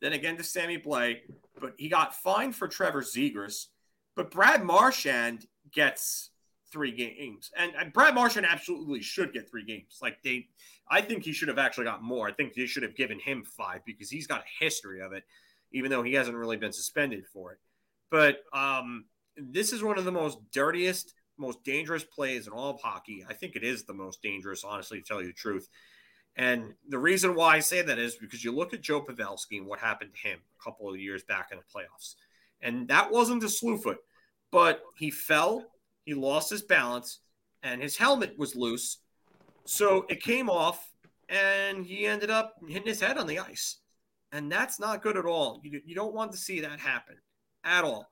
then 0.02 0.14
again 0.14 0.38
to 0.38 0.44
Sammy 0.44 0.78
Blais, 0.78 1.20
but 1.60 1.74
he 1.78 1.90
got 1.90 2.16
fined 2.16 2.56
for 2.56 2.68
Trevor 2.68 3.02
Zegras, 3.02 3.68
but 4.16 4.30
Brad 4.30 4.64
Marchand 4.64 5.46
gets 5.72 6.32
three 6.72 6.92
games, 6.92 7.52
and, 7.58 7.72
and 7.80 7.94
Brad 7.94 8.14
Marchand 8.14 8.46
absolutely 8.46 9.02
should 9.02 9.34
get 9.34 9.50
three 9.50 9.66
games. 9.66 10.00
Like 10.02 10.22
they 10.24 10.48
I 10.90 11.02
think 11.02 11.24
he 11.24 11.32
should 11.32 11.48
have 11.48 11.58
actually 11.58 11.86
got 11.86 12.04
more. 12.04 12.28
I 12.28 12.34
think 12.34 12.54
they 12.54 12.66
should 12.66 12.84
have 12.84 12.96
given 12.96 13.20
him 13.20 13.44
five 13.44 13.82
because 13.86 14.10
he's 14.10 14.28
got 14.28 14.42
a 14.42 14.64
history 14.64 15.02
of 15.02 15.14
it, 15.14 15.24
even 15.72 15.90
though 15.90 16.04
he 16.04 16.14
hasn't 16.14 16.38
really 16.38 16.58
been 16.58 16.74
suspended 16.74 17.26
for 17.32 17.54
it. 17.54 17.60
But 18.16 18.46
um, 18.54 19.04
this 19.36 19.74
is 19.74 19.84
one 19.84 19.98
of 19.98 20.06
the 20.06 20.12
most 20.12 20.40
dirtiest, 20.54 21.16
most 21.38 21.66
dangerous 21.66 22.06
plays 22.06 22.48
in 22.48 22.54
all 22.54 22.70
of 22.70 22.80
hockey. 22.80 23.26
I 23.28 23.34
think 23.34 23.58
it 23.58 23.64
is 23.66 23.84
the 23.84 23.94
most 23.94 24.22
dangerous, 24.22 24.64
honestly, 24.64 25.02
to 25.02 25.06
tell 25.06 25.20
you 25.20 25.28
the 25.28 25.34
truth. 25.34 25.68
And 26.38 26.76
the 26.88 26.98
reason 26.98 27.36
why 27.36 27.58
I 27.58 27.60
say 27.60 27.82
that 27.82 28.00
is 28.00 28.16
because 28.16 28.42
you 28.42 28.54
look 28.54 28.74
at 28.74 28.80
Joe 28.80 29.02
Pavelski 29.02 29.58
and 29.58 29.68
what 29.68 29.80
happened 29.80 30.12
to 30.14 30.30
him 30.30 30.40
a 30.40 30.64
couple 30.64 30.90
of 30.90 30.98
years 30.98 31.26
back 31.26 31.50
in 31.52 31.58
the 31.58 31.64
playoffs. 31.66 32.16
And 32.62 32.88
that 32.88 33.12
wasn't 33.12 33.44
a 33.44 33.50
slew 33.50 33.78
foot, 33.78 33.98
but 34.50 34.82
he 34.96 35.12
fell, 35.12 35.66
he 36.06 36.14
lost 36.14 36.50
his 36.50 36.62
balance, 36.62 37.20
and 37.64 37.82
his 37.82 37.98
helmet 37.98 38.40
was 38.40 38.56
loose. 38.56 39.00
So 39.66 40.06
it 40.08 40.24
came 40.24 40.50
off, 40.50 40.90
and 41.28 41.86
he 41.86 42.06
ended 42.06 42.30
up 42.30 42.56
hitting 42.66 42.88
his 42.88 43.02
head 43.02 43.18
on 43.18 43.28
the 43.28 43.40
ice. 43.40 43.80
And 44.32 44.50
that's 44.50 44.80
not 44.80 45.04
good 45.04 45.18
at 45.18 45.26
all. 45.26 45.60
You, 45.66 45.82
you 45.84 45.96
don't 45.96 46.16
want 46.16 46.32
to 46.32 46.38
see 46.38 46.62
that 46.62 46.80
happen 46.80 47.18
at 47.66 47.84
all. 47.84 48.10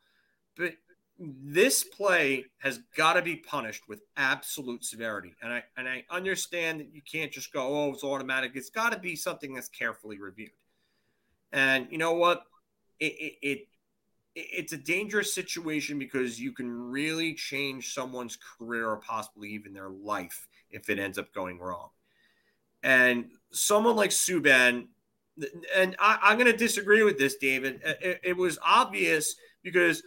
But 0.57 0.73
this 1.19 1.83
play 1.83 2.45
has 2.57 2.79
got 2.97 3.13
to 3.13 3.21
be 3.21 3.37
punished 3.37 3.83
with 3.87 4.01
absolute 4.17 4.83
severity. 4.83 5.35
And 5.41 5.53
I 5.53 5.63
and 5.77 5.87
I 5.87 6.03
understand 6.09 6.79
that 6.79 6.93
you 6.93 7.01
can't 7.09 7.31
just 7.31 7.53
go, 7.53 7.61
oh, 7.61 7.93
it's 7.93 8.03
automatic. 8.03 8.51
It's 8.55 8.69
got 8.69 8.91
to 8.91 8.99
be 8.99 9.15
something 9.15 9.53
that's 9.53 9.69
carefully 9.69 10.19
reviewed. 10.19 10.51
And 11.51 11.87
you 11.91 11.97
know 11.97 12.13
what? 12.13 12.43
It, 12.99 13.13
it, 13.13 13.33
it 13.41 13.59
it's 14.35 14.73
a 14.73 14.77
dangerous 14.77 15.33
situation 15.33 15.99
because 15.99 16.39
you 16.39 16.51
can 16.51 16.69
really 16.71 17.35
change 17.35 17.93
someone's 17.93 18.37
career 18.57 18.89
or 18.89 18.97
possibly 18.97 19.49
even 19.49 19.73
their 19.73 19.89
life 19.89 20.47
if 20.71 20.89
it 20.89 20.97
ends 20.97 21.19
up 21.19 21.31
going 21.33 21.59
wrong. 21.59 21.89
And 22.81 23.29
someone 23.51 23.95
like 23.95 24.09
Subban, 24.09 24.87
and 25.75 25.95
I, 25.99 26.31
am 26.31 26.37
going 26.37 26.51
to 26.51 26.57
disagree 26.57 27.03
with 27.03 27.17
this, 27.17 27.37
David. 27.37 27.81
It, 27.83 28.21
it 28.23 28.37
was 28.37 28.59
obvious 28.63 29.35
because 29.63 30.03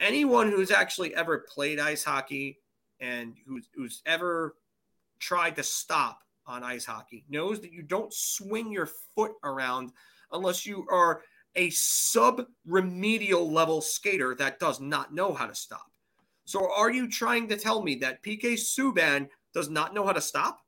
anyone 0.00 0.50
who's 0.50 0.70
actually 0.70 1.14
ever 1.14 1.46
played 1.52 1.78
ice 1.78 2.04
hockey 2.04 2.58
and 3.00 3.34
who's, 3.46 3.68
who's 3.74 4.02
ever 4.06 4.56
tried 5.18 5.56
to 5.56 5.62
stop 5.62 6.20
on 6.46 6.62
ice 6.62 6.84
hockey 6.84 7.24
knows 7.28 7.60
that 7.60 7.72
you 7.72 7.82
don't 7.82 8.12
swing 8.12 8.70
your 8.70 8.88
foot 9.14 9.32
around 9.44 9.92
unless 10.32 10.64
you 10.64 10.86
are 10.90 11.22
a 11.56 11.70
sub 11.70 12.42
remedial 12.66 13.50
level 13.50 13.80
skater 13.80 14.34
that 14.34 14.58
does 14.58 14.80
not 14.80 15.14
know 15.14 15.32
how 15.32 15.46
to 15.46 15.54
stop. 15.54 15.90
So 16.44 16.72
are 16.72 16.90
you 16.90 17.10
trying 17.10 17.48
to 17.48 17.56
tell 17.56 17.82
me 17.82 17.96
that 17.96 18.22
PK 18.22 18.54
Subban 18.54 19.28
does 19.52 19.68
not 19.68 19.94
know 19.94 20.06
how 20.06 20.12
to 20.12 20.20
stop? 20.20 20.60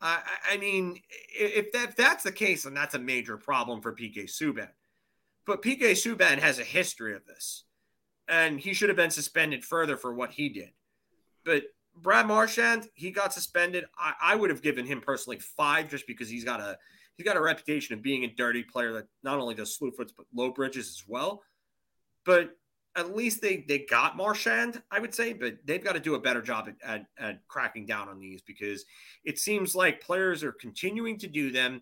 I, 0.00 0.20
I 0.52 0.56
mean, 0.58 1.00
if, 1.30 1.72
that, 1.72 1.90
if 1.90 1.96
that's 1.96 2.24
the 2.24 2.32
case, 2.32 2.64
then 2.64 2.74
that's 2.74 2.94
a 2.94 2.98
major 2.98 3.36
problem 3.36 3.80
for 3.80 3.92
PK 3.94 4.24
Subban. 4.24 4.68
But 5.46 5.62
PK 5.62 5.92
Subban 5.92 6.38
has 6.38 6.58
a 6.58 6.64
history 6.64 7.14
of 7.14 7.24
this, 7.26 7.64
and 8.28 8.60
he 8.60 8.74
should 8.74 8.90
have 8.90 8.96
been 8.96 9.10
suspended 9.10 9.64
further 9.64 9.96
for 9.96 10.14
what 10.14 10.30
he 10.30 10.48
did. 10.48 10.70
But 11.44 11.64
Brad 11.96 12.26
Marchand, 12.26 12.88
he 12.94 13.10
got 13.10 13.32
suspended. 13.32 13.86
I, 13.98 14.12
I 14.22 14.36
would 14.36 14.50
have 14.50 14.62
given 14.62 14.86
him 14.86 15.00
personally 15.00 15.38
five 15.38 15.90
just 15.90 16.06
because 16.06 16.28
he's 16.28 16.44
got 16.44 16.60
a 16.60 16.78
he's 17.16 17.26
got 17.26 17.36
a 17.36 17.40
reputation 17.40 17.94
of 17.94 18.02
being 18.02 18.24
a 18.24 18.28
dirty 18.28 18.62
player 18.62 18.92
that 18.92 19.08
not 19.22 19.38
only 19.38 19.54
does 19.54 19.74
slew 19.74 19.90
foots 19.90 20.12
but 20.16 20.26
low 20.34 20.50
bridges 20.50 20.88
as 20.88 21.02
well. 21.06 21.42
But 22.24 22.56
at 22.98 23.16
least 23.16 23.40
they 23.40 23.64
they 23.68 23.80
got 23.80 24.16
Marchand, 24.16 24.82
I 24.90 24.98
would 24.98 25.14
say, 25.14 25.32
but 25.32 25.58
they've 25.64 25.82
got 25.82 25.92
to 25.92 26.00
do 26.00 26.14
a 26.14 26.20
better 26.20 26.42
job 26.42 26.68
at, 26.68 26.76
at, 26.88 27.06
at, 27.18 27.48
cracking 27.48 27.86
down 27.86 28.08
on 28.08 28.18
these 28.18 28.42
because 28.42 28.84
it 29.24 29.38
seems 29.38 29.74
like 29.74 30.00
players 30.00 30.42
are 30.42 30.52
continuing 30.52 31.18
to 31.18 31.28
do 31.28 31.50
them. 31.50 31.80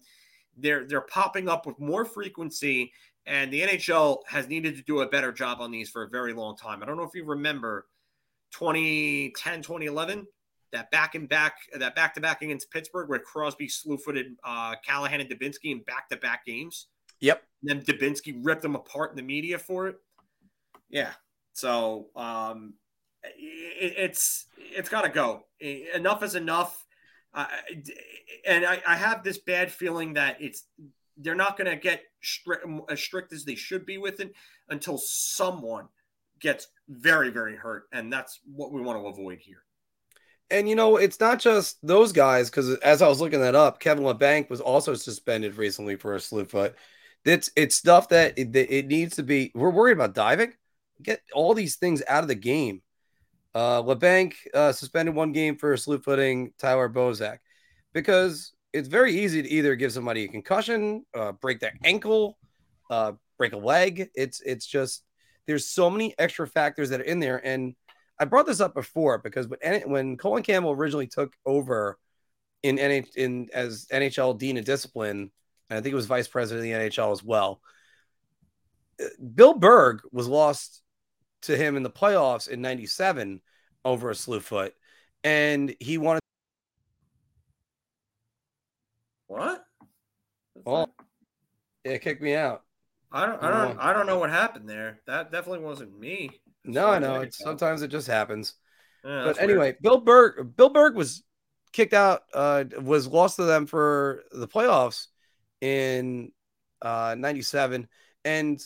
They're 0.57 0.85
they're 0.87 1.01
popping 1.01 1.49
up 1.49 1.67
with 1.67 1.79
more 1.79 2.05
frequency, 2.05 2.93
and 3.27 3.53
the 3.53 3.63
NHL 3.63 4.19
has 4.29 4.49
needed 4.49 4.77
to 4.77 4.83
do 4.83 5.01
a 5.01 5.09
better 5.09 5.33
job 5.33 5.61
on 5.61 5.71
these 5.71 5.91
for 5.91 6.05
a 6.05 6.09
very 6.09 6.33
long 6.33 6.57
time. 6.57 6.83
I 6.83 6.87
don't 6.87 6.97
know 6.97 7.05
if 7.05 7.15
you 7.15 7.25
remember 7.25 7.87
2010, 8.53 9.63
2011, 9.63 10.27
that 10.73 10.91
back 10.91 11.15
and 11.15 11.29
back, 11.29 11.57
that 11.75 11.95
back 11.95 12.15
to 12.15 12.21
back 12.21 12.43
against 12.43 12.71
Pittsburgh, 12.71 13.09
where 13.09 13.19
Crosby 13.19 13.69
slew 13.69 13.97
footed 13.97 14.37
uh, 14.45 14.75
Callahan 14.87 15.21
and 15.21 15.31
Dubinsky 15.31 15.73
in 15.73 15.81
back 15.81 16.09
to 16.11 16.17
back 16.17 16.45
games. 16.45 16.87
Yep. 17.21 17.43
And 17.63 17.83
then 17.83 17.87
Dubinsky 17.87 18.39
ripped 18.43 18.63
them 18.63 18.77
apart 18.77 19.11
in 19.11 19.17
the 19.17 19.23
media 19.23 19.59
for 19.59 19.89
it. 19.89 19.97
Yeah. 20.89 21.13
So 21.53 22.09
um, 22.17 22.75
it, 23.25 23.95
it's 23.97 24.47
it's 24.59 24.89
got 24.89 25.03
to 25.03 25.09
go. 25.09 25.45
Enough 25.61 26.23
is 26.23 26.35
enough. 26.35 26.85
Uh, 27.35 27.47
and 28.47 28.65
I, 28.65 28.81
I 28.87 28.97
have 28.97 29.23
this 29.23 29.39
bad 29.39 29.71
feeling 29.71 30.15
that 30.15 30.39
it's 30.41 30.65
they're 31.19 31.35
not 31.35 31.57
going 31.57 31.71
to 31.71 31.77
get 31.77 32.03
as 32.89 33.01
strict 33.01 33.33
as 33.33 33.45
they 33.45 33.55
should 33.55 33.87
be 33.87 33.99
with 33.99 34.21
it 34.21 34.33
until 34.69 34.99
someone 34.99 35.89
gets 36.41 36.69
very 36.89 37.31
very 37.31 37.57
hurt, 37.57 37.85
and 37.93 38.13
that's 38.13 38.41
what 38.45 38.73
we 38.73 38.81
want 38.81 38.99
to 38.99 39.07
avoid 39.07 39.39
here. 39.41 39.63
And 40.51 40.69
you 40.69 40.77
know, 40.77 40.97
it's 40.97 41.19
not 41.19 41.41
just 41.41 41.79
those 41.83 42.13
guys 42.13 42.51
because 42.51 42.75
as 42.77 43.03
I 43.03 43.09
was 43.09 43.21
looking 43.21 43.41
that 43.41 43.55
up, 43.55 43.81
Kevin 43.81 44.05
Labanc 44.05 44.49
was 44.49 44.61
also 44.61 44.95
suspended 44.95 45.57
recently 45.57 45.97
for 45.97 46.15
a 46.15 46.21
slew 46.21 46.45
foot. 46.45 46.77
It's 47.25 47.51
it's 47.57 47.75
stuff 47.75 48.11
that 48.11 48.39
it, 48.39 48.55
it 48.55 48.87
needs 48.87 49.17
to 49.17 49.23
be. 49.23 49.51
We're 49.55 49.71
worried 49.71 49.93
about 49.93 50.15
diving. 50.15 50.53
Get 51.03 51.21
all 51.33 51.55
these 51.55 51.77
things 51.77 52.03
out 52.09 52.23
of 52.23 52.29
the 52.29 52.35
game. 52.35 52.83
Uh, 53.55 53.83
Labanc 53.83 54.35
uh, 54.53 54.73
suspended 54.73 55.15
one 55.15 55.33
game 55.33 55.57
for 55.57 55.77
slew 55.77 55.99
footing 55.99 56.53
Tyler 56.59 56.89
Bozak 56.89 57.39
because 57.93 58.53
it's 58.73 58.89
very 58.89 59.15
easy 59.19 59.43
to 59.43 59.49
either 59.49 59.75
give 59.77 59.93
somebody 59.93 60.25
a 60.25 60.29
concussion, 60.29 61.05
uh, 61.15 61.33
break 61.33 61.61
their 61.61 61.73
ankle, 61.83 62.37
uh, 62.91 63.13
break 63.39 63.55
a 63.55 63.59
leg. 63.59 64.11
It's 64.15 64.41
it's 64.43 64.67
just 64.67 65.05
there's 65.47 65.67
so 65.67 65.89
many 65.89 66.15
extra 66.19 66.47
factors 66.47 66.91
that 66.91 67.01
are 67.01 67.05
in 67.05 67.21
there 67.21 67.45
and 67.45 67.75
I 68.19 68.25
brought 68.25 68.47
this 68.47 68.61
up 68.61 68.75
before 68.75 69.19
because 69.19 69.47
when 69.49 69.81
when 69.83 70.17
Colin 70.17 70.43
Campbell 70.43 70.73
originally 70.73 71.07
took 71.07 71.35
over 71.45 71.99
in 72.63 72.77
NH, 72.77 73.17
in 73.17 73.49
as 73.53 73.87
NHL 73.93 74.39
Dean 74.39 74.57
of 74.57 74.65
Discipline, 74.65 75.31
and 75.71 75.79
I 75.79 75.83
think 75.83 75.93
it 75.93 75.97
was 75.97 76.07
Vice 76.07 76.29
President 76.29 76.61
of 76.61 76.65
the 76.65 76.89
NHL 76.89 77.13
as 77.13 77.23
well. 77.23 77.61
Bill 79.35 79.55
Berg 79.55 80.01
was 80.11 80.27
lost 80.27 80.83
to 81.47 81.57
him 81.57 81.77
in 81.77 81.83
the 81.83 81.91
playoffs 81.91 82.49
in 82.49 82.61
'97 82.61 83.41
over 83.85 84.11
a 84.11 84.15
slew 84.15 84.41
foot, 84.41 84.75
and 85.25 85.75
he 85.81 85.99
wanted. 85.99 86.21
What? 89.27 89.65
Well, 90.55 90.95
it 91.85 92.03
kicked 92.03 92.23
me 92.23 92.35
out. 92.35 92.63
I 93.13 93.27
don't, 93.27 93.43
I 93.43 93.51
don't, 93.51 93.79
I 93.79 93.93
don't 93.93 94.07
know 94.07 94.19
what 94.19 94.31
happened 94.31 94.69
there. 94.69 95.01
That 95.07 95.33
definitely 95.33 95.65
wasn't 95.65 95.99
me. 95.99 96.31
No, 96.65 96.89
I 96.89 96.99
know. 96.99 97.25
Sometimes 97.31 97.83
it 97.83 97.89
just 97.89 98.09
happens. 98.09 98.55
Yeah, 99.05 99.23
but 99.25 99.41
anyway, 99.41 99.59
weird. 99.59 99.83
Bill 99.83 100.01
Berg, 100.01 100.57
Bill 100.57 100.69
Berg 100.69 100.97
was 100.97 101.23
kicked 101.73 101.95
out. 101.95 102.23
Uh, 102.35 102.65
was 102.81 103.07
lost 103.07 103.37
to 103.37 103.45
them 103.45 103.67
for 103.67 104.25
the 104.33 104.49
playoffs 104.49 105.07
in 105.61 106.33
uh, 106.83 107.15
'97, 107.17 107.89
and 108.25 108.61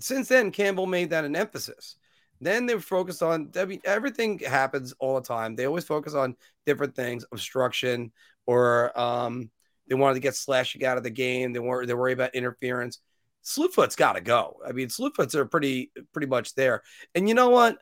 since 0.00 0.28
then 0.28 0.50
Campbell 0.50 0.86
made 0.86 1.10
that 1.10 1.24
an 1.24 1.36
emphasis. 1.36 1.96
Then 2.40 2.66
they 2.66 2.74
were 2.74 2.80
focused 2.80 3.22
on. 3.22 3.50
I 3.56 3.64
mean, 3.64 3.80
everything 3.84 4.38
happens 4.38 4.94
all 4.98 5.14
the 5.14 5.26
time. 5.26 5.56
They 5.56 5.66
always 5.66 5.84
focus 5.84 6.14
on 6.14 6.36
different 6.66 6.94
things, 6.94 7.24
obstruction, 7.32 8.12
or 8.46 8.98
um, 8.98 9.50
they 9.88 9.94
wanted 9.94 10.14
to 10.14 10.20
get 10.20 10.34
slashing 10.34 10.84
out 10.84 10.96
of 10.96 11.02
the 11.04 11.10
game. 11.10 11.52
They 11.52 11.60
weren't. 11.60 11.88
They 11.88 11.94
worry 11.94 12.12
about 12.12 12.34
interference. 12.34 13.00
Slewfoot's 13.44 13.96
got 13.96 14.14
to 14.14 14.20
go. 14.20 14.56
I 14.66 14.72
mean, 14.72 14.88
Slewfoots 14.88 15.34
are 15.34 15.44
pretty 15.44 15.90
pretty 16.12 16.26
much 16.26 16.54
there. 16.54 16.82
And 17.14 17.28
you 17.28 17.34
know 17.34 17.50
what? 17.50 17.78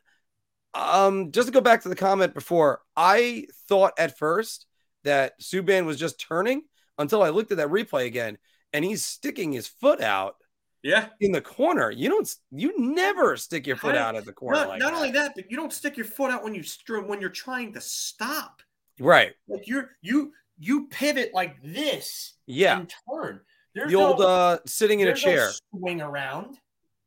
Um, 0.75 1.33
just 1.33 1.49
to 1.49 1.53
go 1.53 1.61
back 1.61 1.83
to 1.83 1.89
the 1.89 1.97
comment 1.97 2.35
before, 2.35 2.81
I 2.97 3.47
thought 3.69 3.93
at 3.99 4.19
first 4.19 4.67
that 5.05 5.41
Subban 5.41 5.87
was 5.87 5.99
just 5.99 6.21
turning 6.21 6.63
until 6.99 7.23
I 7.23 7.29
looked 7.31 7.53
at 7.53 7.59
that 7.59 7.69
replay 7.69 8.07
again, 8.07 8.39
and 8.73 8.85
he's 8.85 9.05
sticking 9.05 9.53
his 9.53 9.67
foot 9.67 10.01
out. 10.01 10.37
Yeah, 10.83 11.09
in 11.21 11.31
the 11.31 11.41
corner. 11.41 11.91
You 11.91 12.09
don't. 12.09 12.35
You 12.51 12.73
never 12.79 13.37
stick 13.37 13.67
your 13.67 13.77
foot 13.77 13.95
out 13.95 14.17
at 14.17 14.25
the 14.25 14.33
corner. 14.33 14.59
Not, 14.59 14.69
like 14.69 14.79
not 14.81 14.91
that. 14.91 14.97
only 14.97 15.11
that, 15.13 15.33
but 15.37 15.51
you 15.51 15.57
don't 15.57 15.73
stick 15.73 15.97
your 15.97 16.07
foot 16.07 16.31
out 16.31 16.43
when 16.43 16.55
you 16.55 16.65
when 17.07 17.21
you're 17.21 17.31
trying 17.31 17.73
to 17.75 17.81
stop. 17.81 18.63
Right. 18.99 19.33
Like 19.49 19.67
you're 19.67 19.91
you 20.01 20.33
you 20.59 20.87
pivot 20.89 21.33
like 21.33 21.57
this. 21.63 22.35
Yeah. 22.47 22.81
And 22.81 22.93
turn. 23.11 23.41
There's 23.75 23.91
the 23.91 23.97
old 23.97 24.19
no, 24.19 24.27
uh, 24.27 24.59
sitting 24.67 25.01
in 25.01 25.09
a 25.09 25.15
chair. 25.15 25.51
No 25.73 25.79
swing 25.79 26.01
around. 26.01 26.59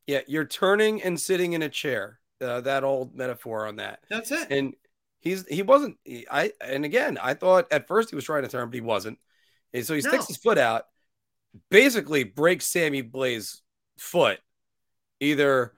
Yeah, 0.07 0.21
you're 0.27 0.45
turning 0.45 1.01
and 1.03 1.19
sitting 1.19 1.53
in 1.53 1.61
a 1.61 1.69
chair. 1.69 2.19
Uh, 2.41 2.61
that 2.61 2.83
old 2.83 3.15
metaphor 3.15 3.67
on 3.67 3.77
that. 3.77 3.99
That's 4.09 4.31
it. 4.31 4.47
And 4.51 4.73
he's 5.19 5.45
he 5.47 5.61
wasn't. 5.61 5.97
He, 6.03 6.25
I 6.29 6.51
and 6.61 6.85
again, 6.85 7.17
I 7.21 7.33
thought 7.33 7.71
at 7.71 7.87
first 7.87 8.09
he 8.09 8.15
was 8.15 8.25
trying 8.25 8.43
to 8.43 8.49
turn, 8.49 8.69
but 8.69 8.75
he 8.75 8.81
wasn't. 8.81 9.19
And 9.73 9.85
so 9.85 9.93
he 9.93 10.01
sticks 10.01 10.23
no. 10.23 10.27
his 10.27 10.37
foot 10.37 10.57
out, 10.57 10.85
basically 11.69 12.23
breaks 12.23 12.65
Sammy 12.65 13.01
Blais's 13.01 13.61
foot, 13.97 14.39
either 15.19 15.73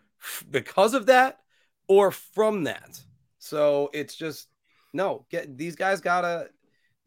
because 0.49 0.93
of 0.93 1.07
that 1.07 1.39
or 1.87 2.11
from 2.11 2.63
that. 2.65 2.99
So 3.39 3.89
it's 3.93 4.15
just 4.15 4.47
no. 4.93 5.25
Get 5.29 5.57
these 5.57 5.75
guys 5.75 6.01
gotta 6.01 6.49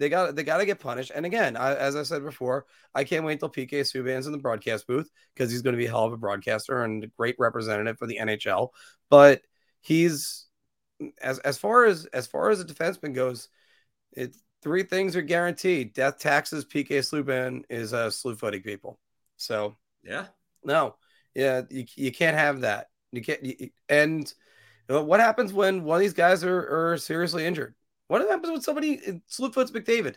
they 0.01 0.09
got 0.09 0.35
they 0.35 0.43
got 0.43 0.57
to 0.57 0.67
get 0.67 0.81
punished. 0.81 1.13
And 1.15 1.27
again, 1.27 1.57
I, 1.59 1.75
as 1.77 1.95
I 1.95 2.03
said 2.05 2.25
before, 2.25 2.65
I 2.95 3.05
can't 3.05 3.25
wait 3.25 3.39
till 3.39 3.51
PK 3.51 3.83
Subban's 3.83 4.27
in 4.27 4.33
the 4.33 4.39
broadcast 4.39 4.87
booth 4.87 5.11
because 5.35 5.51
he's 5.53 5.61
going 5.61 5.75
to 5.75 5.79
be 5.79 5.87
a 5.87 5.91
hell 5.91 6.07
of 6.07 6.15
a 6.15 6.17
broadcaster 6.17 6.83
and 6.83 7.05
a 7.05 7.09
great 7.09 7.37
representative 7.39 7.99
for 7.99 8.07
the 8.07 8.17
NHL. 8.19 8.71
But 9.11 9.43
he's 9.83 10.47
as 11.21 11.39
as 11.41 11.59
far 11.59 11.85
as 11.85 12.07
as 12.07 12.27
far 12.27 12.49
as 12.49 12.61
a 12.61 12.65
defenseman 12.65 13.15
goes, 13.15 13.51
it 14.13 14.35
three 14.63 14.85
things 14.85 15.17
are 15.17 15.23
guaranteed: 15.23 15.93
death, 15.93 16.19
taxes, 16.19 16.65
PK 16.65 16.89
Subban 16.89 17.65
is 17.69 17.93
uh, 17.93 18.09
slew 18.09 18.35
footing 18.35 18.63
people. 18.63 18.99
So 19.37 19.77
yeah, 20.03 20.29
no, 20.65 20.97
yeah, 21.35 21.63
you, 21.71 21.85
you 21.97 22.13
can't 22.13 22.37
have 22.37 22.63
that. 22.63 22.89
You 23.13 23.23
can't. 23.23 23.45
You, 23.45 23.71
and 23.89 24.33
what 24.89 25.21
happens 25.21 25.53
when 25.53 25.85
one 25.85 25.97
of 25.97 26.01
these 26.01 26.13
guys 26.13 26.45
are, 26.45 26.93
are 26.93 26.99
seriously 26.99 27.47
injured? 27.47 27.75
What 28.09 28.23
happens 28.29 28.51
when 28.51 28.61
somebody 28.61 28.99
uh, 29.07 29.13
slewfoots 29.31 29.71
McDavid? 29.71 30.17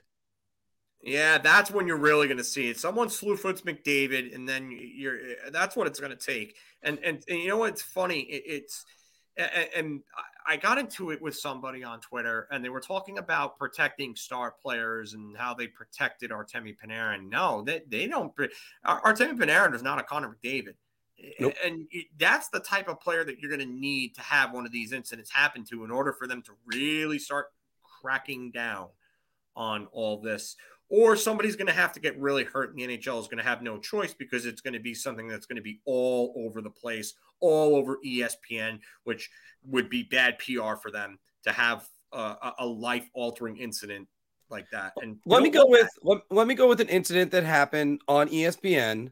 Yeah, 1.03 1.37
that's 1.37 1.69
when 1.69 1.85
you're 1.85 1.97
really 1.97 2.27
going 2.27 2.37
to 2.37 2.43
see 2.43 2.69
it. 2.69 2.79
Someone 2.79 3.09
slewfoots 3.09 3.61
McDavid, 3.61 4.33
and 4.33 4.47
then 4.47 4.71
you're. 4.71 5.19
That's 5.51 5.75
what 5.75 5.85
it's 5.85 5.99
going 5.99 6.15
to 6.15 6.17
take. 6.17 6.55
And, 6.81 6.97
and 7.03 7.23
and 7.27 7.39
you 7.39 7.49
know 7.49 7.57
what's 7.57 7.81
funny? 7.81 8.21
It, 8.21 8.43
it's 8.45 8.85
and 9.37 10.01
I 10.47 10.57
got 10.57 10.77
into 10.77 11.11
it 11.11 11.21
with 11.21 11.35
somebody 11.35 11.83
on 11.83 11.99
Twitter, 11.99 12.47
and 12.51 12.63
they 12.63 12.69
were 12.69 12.79
talking 12.79 13.17
about 13.17 13.57
protecting 13.57 14.15
star 14.15 14.51
players 14.61 15.13
and 15.13 15.37
how 15.37 15.53
they 15.53 15.67
protected 15.67 16.31
Artemi 16.31 16.75
Panarin. 16.75 17.29
No, 17.29 17.61
they, 17.61 17.81
they 17.87 18.07
don't. 18.07 18.33
Artemi 18.85 19.37
Panarin 19.37 19.73
is 19.73 19.83
not 19.83 19.99
a 19.99 20.03
Connor 20.03 20.35
McDavid. 20.35 20.75
Nope. 21.39 21.53
And 21.63 21.87
that's 22.17 22.49
the 22.49 22.59
type 22.59 22.87
of 22.87 22.99
player 22.99 23.23
that 23.23 23.39
you're 23.39 23.49
going 23.49 23.67
to 23.67 23.73
need 23.73 24.15
to 24.15 24.21
have 24.21 24.51
one 24.53 24.65
of 24.65 24.71
these 24.71 24.91
incidents 24.91 25.31
happen 25.31 25.63
to 25.65 25.83
in 25.83 25.91
order 25.91 26.11
for 26.11 26.27
them 26.27 26.41
to 26.43 26.51
really 26.65 27.19
start 27.19 27.47
cracking 28.01 28.51
down 28.51 28.89
on 29.55 29.87
all 29.91 30.19
this. 30.19 30.55
Or 30.89 31.15
somebody's 31.15 31.55
going 31.55 31.67
to 31.67 31.73
have 31.73 31.93
to 31.93 31.99
get 31.99 32.19
really 32.19 32.43
hurt, 32.43 32.69
and 32.69 32.77
the 32.77 32.97
NHL 32.97 33.19
is 33.19 33.27
going 33.27 33.37
to 33.37 33.43
have 33.43 33.63
no 33.63 33.79
choice 33.79 34.13
because 34.13 34.45
it's 34.45 34.61
going 34.61 34.73
to 34.73 34.79
be 34.79 34.93
something 34.93 35.27
that's 35.27 35.45
going 35.45 35.55
to 35.55 35.61
be 35.61 35.79
all 35.85 36.33
over 36.35 36.61
the 36.61 36.69
place, 36.69 37.15
all 37.43 37.75
over 37.75 37.99
ESPN, 38.03 38.79
which 39.03 39.29
would 39.65 39.89
be 39.89 40.03
bad 40.03 40.39
PR 40.39 40.75
for 40.81 40.89
them 40.91 41.19
to 41.43 41.51
have 41.51 41.85
a, 42.13 42.53
a 42.59 42.65
life 42.65 43.07
altering 43.13 43.57
incident 43.57 44.07
like 44.49 44.65
that. 44.71 44.93
And 45.01 45.17
let 45.25 45.43
me 45.43 45.49
go 45.49 45.65
with 45.67 45.89
let, 46.01 46.21
let 46.31 46.47
me 46.47 46.55
go 46.55 46.67
with 46.67 46.79
an 46.79 46.87
incident 46.87 47.31
that 47.31 47.43
happened 47.43 48.01
on 48.07 48.29
ESPN. 48.29 49.11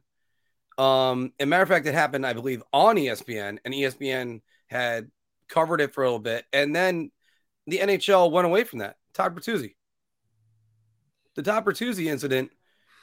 Um, 0.78 1.34
a 1.40 1.46
matter 1.46 1.64
of 1.64 1.70
fact, 1.70 1.86
it 1.86 1.94
happened, 1.94 2.26
I 2.26 2.34
believe, 2.34 2.64
on 2.72 2.96
ESPN, 2.96 3.60
and 3.66 3.74
ESPN 3.74 4.42
had 4.68 5.12
covered 5.50 5.82
it 5.82 5.94
for 5.94 6.04
a 6.04 6.08
little 6.08 6.20
bit, 6.20 6.46
and 6.54 6.74
then 6.74 7.12
the 7.68 7.80
NHL 7.80 8.32
went 8.32 8.48
away 8.48 8.64
from 8.64 8.80
that. 8.80 8.96
Todd 9.14 9.36
Bertuzzi. 9.36 9.76
The 11.36 11.44
Todd 11.44 11.66
Bertuzzi 11.66 12.06
incident 12.06 12.52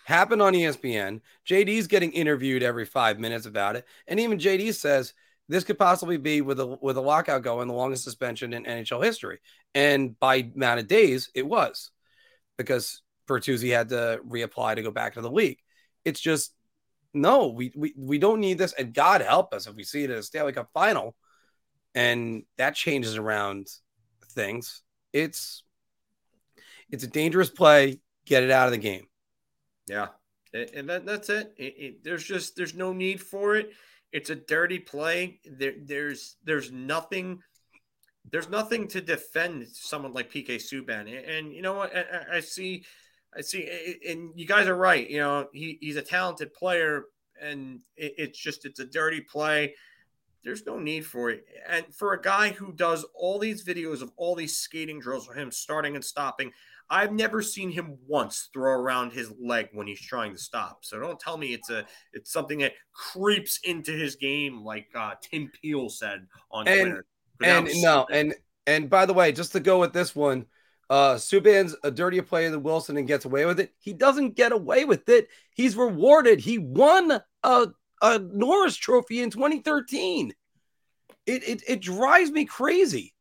happened 0.09 0.41
on 0.41 0.55
ESPN. 0.55 1.21
JD's 1.47 1.87
getting 1.87 2.13
interviewed 2.13 2.63
every 2.63 2.87
five 2.87 3.21
minutes 3.21 3.45
about 3.45 3.77
it, 3.77 3.85
and 4.07 4.19
even 4.19 4.39
JD 4.39 4.73
says 4.75 5.13
this 5.49 5.65
could 5.65 5.79
possibly 5.79 6.17
be 6.17 6.41
with 6.41 6.59
a 6.61 6.67
with 6.67 6.97
a 6.97 7.03
lockout 7.03 7.43
going 7.43 7.69
the 7.69 7.75
longest 7.75 8.05
suspension 8.05 8.55
in 8.55 8.65
NHL 8.65 9.05
history, 9.05 9.39
and 9.75 10.19
by 10.19 10.51
amount 10.55 10.81
of 10.81 10.89
days, 10.89 11.31
it 11.35 11.47
was 11.47 11.91
because 12.57 13.03
Bertuzzi 13.29 13.71
had 13.71 13.91
to 13.91 14.21
reapply 14.27 14.77
to 14.77 14.83
go 14.83 14.91
back 14.91 15.15
to 15.15 15.21
the 15.21 15.31
league. 15.31 15.59
It's 16.07 16.21
just 16.21 16.55
no, 17.13 17.49
we 17.49 17.71
we 17.77 17.93
we 17.95 18.19
don't 18.19 18.41
need 18.41 18.57
this, 18.57 18.73
and 18.73 18.95
God 18.95 19.21
help 19.21 19.53
us 19.53 19.67
if 19.67 19.75
we 19.75 19.85
see 19.85 20.05
it 20.05 20.11
as 20.11 20.21
a 20.21 20.23
Stanley 20.23 20.55
Cup 20.55 20.71
final, 20.73 21.17
and 21.95 22.45
that 22.57 22.75
changes 22.75 23.19
around 23.19 23.69
things. 24.31 24.81
It's 25.13 25.63
it's 26.91 27.05
a 27.05 27.09
dangerous 27.09 27.51
play. 27.51 28.01
Get 28.25 28.43
it 28.43 28.51
out 28.51 28.69
of 28.69 28.73
the 28.73 28.79
game. 28.79 29.07
Yeah, 29.89 30.09
and 30.53 30.89
that, 30.89 31.07
that's 31.07 31.29
it. 31.29 31.55
It, 31.57 31.75
it. 31.79 32.05
There's 32.05 32.25
just 32.25 32.57
there's 32.57 32.75
no 32.75 32.93
need 32.93 33.21
for 33.21 33.57
it. 33.57 33.71
It's 34.13 34.31
a 34.31 34.35
dirty 34.35 34.79
play. 34.79 35.41
There, 35.45 35.75
there's 35.83 36.37
there's 36.45 36.71
nothing 36.73 37.41
there's 38.31 38.49
nothing 38.49 38.89
to 38.89 39.01
defend 39.01 39.69
someone 39.73 40.13
like 40.13 40.33
PK 40.33 40.57
Subban. 40.57 41.01
And, 41.01 41.25
and 41.27 41.53
you 41.53 41.63
know 41.63 41.75
what? 41.75 41.95
I- 41.97 42.37
I 42.37 42.41
see, 42.41 42.85
I 43.37 43.41
see, 43.41 43.97
and 44.09 44.33
you 44.35 44.47
guys 44.47 44.67
are 44.67 44.75
right. 44.77 45.09
You 45.09 45.19
know, 45.19 45.49
he, 45.53 45.79
he's 45.81 45.97
a 45.97 46.03
talented 46.03 46.53
player, 46.53 47.05
and 47.41 47.81
it, 47.97 48.15
it's 48.19 48.39
just 48.39 48.65
it's 48.65 48.81
a 48.81 48.87
dirty 48.87 49.21
play. 49.21 49.75
There's 50.45 50.65
no 50.67 50.79
need 50.79 51.05
for 51.05 51.31
it. 51.31 51.45
And 51.69 51.85
for 51.95 52.13
a 52.13 52.21
guy 52.21 52.51
who 52.51 52.73
does 52.73 53.05
all 53.15 53.39
these 53.39 53.65
videos 53.65 54.03
of 54.03 54.13
all 54.17 54.35
these 54.35 54.57
skating 54.57 55.01
drills 55.01 55.27
for 55.27 55.35
him 55.35 55.51
starting 55.51 55.95
and 55.97 56.05
stopping, 56.05 56.53
I've 56.91 57.13
never 57.13 57.43
seen 57.43 57.71
him 57.71 57.99
once 58.07 58.49
throw 58.53 58.73
around 58.73 59.13
his 59.13 59.33
leg 59.41 59.69
when 59.73 59.87
he's 59.87 60.01
trying 60.01 60.33
to 60.33 60.39
stop. 60.39 60.85
So 60.85 60.99
don't 60.99 61.21
tell 61.21 61.37
me 61.37 61.53
it's 61.53 61.71
a 61.71 61.85
it's 62.13 62.33
something 62.33 62.59
that 62.61 62.73
creeps 62.93 63.61
into 63.65 63.93
his 63.93 64.17
game 64.17 64.63
like 64.63 64.89
uh, 64.95 65.15
Tim 65.23 65.51
Peel 65.61 65.89
said 65.89 66.27
on 66.51 66.67
and 66.67 66.81
Twitter. 66.81 67.07
and 67.43 67.69
no 67.83 68.07
and 68.11 68.35
and 68.67 68.89
by 68.89 69.07
the 69.07 69.15
way 69.15 69.33
just 69.33 69.53
to 69.53 69.61
go 69.61 69.79
with 69.79 69.93
this 69.93 70.17
one 70.17 70.47
uh 70.91 71.15
Subban's 71.15 71.77
a 71.85 71.91
dirtier 71.91 72.23
player 72.23 72.51
than 72.51 72.63
Wilson 72.63 72.97
and 72.97 73.07
gets 73.07 73.25
away 73.25 73.45
with 73.45 73.61
it. 73.61 73.73
He 73.79 73.93
doesn't 73.93 74.37
get 74.37 74.53
away 74.53 74.85
with 74.85 75.09
it. 75.09 75.29
He's 75.55 75.77
rewarded. 75.77 76.41
He 76.41 76.59
won 76.59 77.21
a, 77.43 77.69
a 78.01 78.19
Norris 78.19 78.77
trophy 78.77 79.21
in 79.21 79.31
2013 79.31 80.33
it, 81.29 81.47
it 81.47 81.63
it 81.69 81.81
drives 81.81 82.31
me 82.31 82.45
crazy 82.47 83.15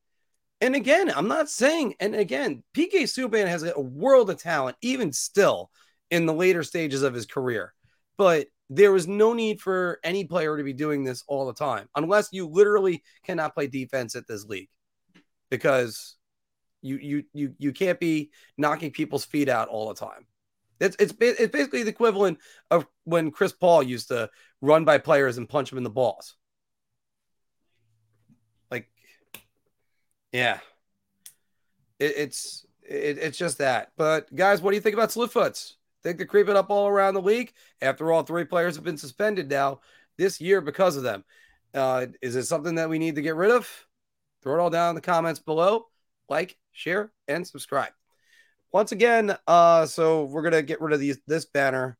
and 0.61 0.75
again 0.75 1.11
I'm 1.15 1.27
not 1.27 1.49
saying 1.49 1.95
and 1.99 2.15
again 2.15 2.63
PK 2.75 3.03
Subban 3.03 3.47
has 3.47 3.63
a 3.63 3.79
world 3.79 4.29
of 4.29 4.37
talent 4.37 4.77
even 4.81 5.11
still 5.13 5.71
in 6.09 6.25
the 6.25 6.33
later 6.33 6.63
stages 6.63 7.03
of 7.03 7.13
his 7.13 7.25
career. 7.25 7.73
But 8.17 8.47
there 8.69 8.91
was 8.91 9.07
no 9.07 9.33
need 9.33 9.61
for 9.61 9.99
any 10.03 10.25
player 10.25 10.57
to 10.57 10.63
be 10.63 10.73
doing 10.73 11.03
this 11.03 11.23
all 11.27 11.45
the 11.45 11.53
time 11.53 11.87
unless 11.95 12.29
you 12.31 12.47
literally 12.47 13.03
cannot 13.23 13.53
play 13.53 13.67
defense 13.67 14.15
at 14.15 14.27
this 14.27 14.45
league. 14.45 14.69
Because 15.49 16.15
you 16.81 16.97
you 16.97 17.23
you 17.33 17.53
you 17.57 17.71
can't 17.71 17.99
be 17.99 18.31
knocking 18.57 18.91
people's 18.91 19.25
feet 19.25 19.49
out 19.49 19.69
all 19.69 19.87
the 19.87 19.95
time. 19.95 20.25
It's 20.79 20.95
it's, 20.99 21.13
it's 21.19 21.51
basically 21.51 21.83
the 21.83 21.89
equivalent 21.89 22.39
of 22.69 22.85
when 23.03 23.31
Chris 23.31 23.53
Paul 23.53 23.83
used 23.83 24.09
to 24.09 24.29
run 24.61 24.85
by 24.85 24.97
players 24.97 25.37
and 25.37 25.47
punch 25.49 25.69
them 25.69 25.77
in 25.77 25.83
the 25.83 25.89
balls 25.89 26.35
like 28.71 28.89
yeah 30.31 30.59
it, 31.99 32.13
it's 32.17 32.65
it, 32.83 33.17
it's 33.17 33.37
just 33.37 33.57
that 33.57 33.91
but 33.97 34.33
guys 34.35 34.61
what 34.61 34.71
do 34.71 34.75
you 34.75 34.81
think 34.81 34.95
about 34.95 35.09
Slewfoots 35.09 35.73
think 36.07 36.17
they're 36.17 36.27
creeping 36.27 36.55
up 36.55 36.69
all 36.69 36.87
around 36.87 37.13
the 37.13 37.21
league. 37.21 37.51
After 37.81 38.11
all, 38.11 38.23
three 38.23 38.45
players 38.45 38.75
have 38.75 38.85
been 38.85 38.97
suspended 38.97 39.49
now 39.49 39.81
this 40.17 40.39
year 40.39 40.61
because 40.61 40.95
of 40.95 41.03
them. 41.03 41.23
Uh, 41.73 42.07
is 42.21 42.35
it 42.35 42.45
something 42.45 42.75
that 42.75 42.89
we 42.89 42.97
need 42.97 43.15
to 43.15 43.21
get 43.21 43.35
rid 43.35 43.51
of? 43.51 43.69
Throw 44.41 44.55
it 44.55 44.61
all 44.61 44.69
down 44.69 44.89
in 44.89 44.95
the 44.95 45.01
comments 45.01 45.39
below. 45.39 45.87
Like, 46.29 46.57
share, 46.71 47.11
and 47.27 47.45
subscribe. 47.45 47.91
Once 48.71 48.91
again, 48.91 49.35
uh, 49.47 49.85
so 49.85 50.25
we're 50.25 50.41
gonna 50.41 50.61
get 50.61 50.81
rid 50.81 50.93
of 50.93 50.99
these 50.99 51.19
this 51.27 51.45
banner. 51.45 51.97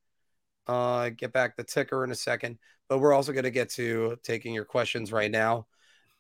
Uh, 0.68 1.10
get 1.10 1.32
back 1.32 1.56
the 1.56 1.64
ticker 1.64 2.04
in 2.04 2.12
a 2.12 2.16
second, 2.16 2.58
but 2.90 3.00
we're 3.00 3.14
also 3.14 3.32
gonna 3.32 3.50
get 3.50 3.70
to 3.72 4.18
taking 4.24 4.54
your 4.54 4.66
questions 4.66 5.12
right 5.12 5.32
now. 5.32 5.66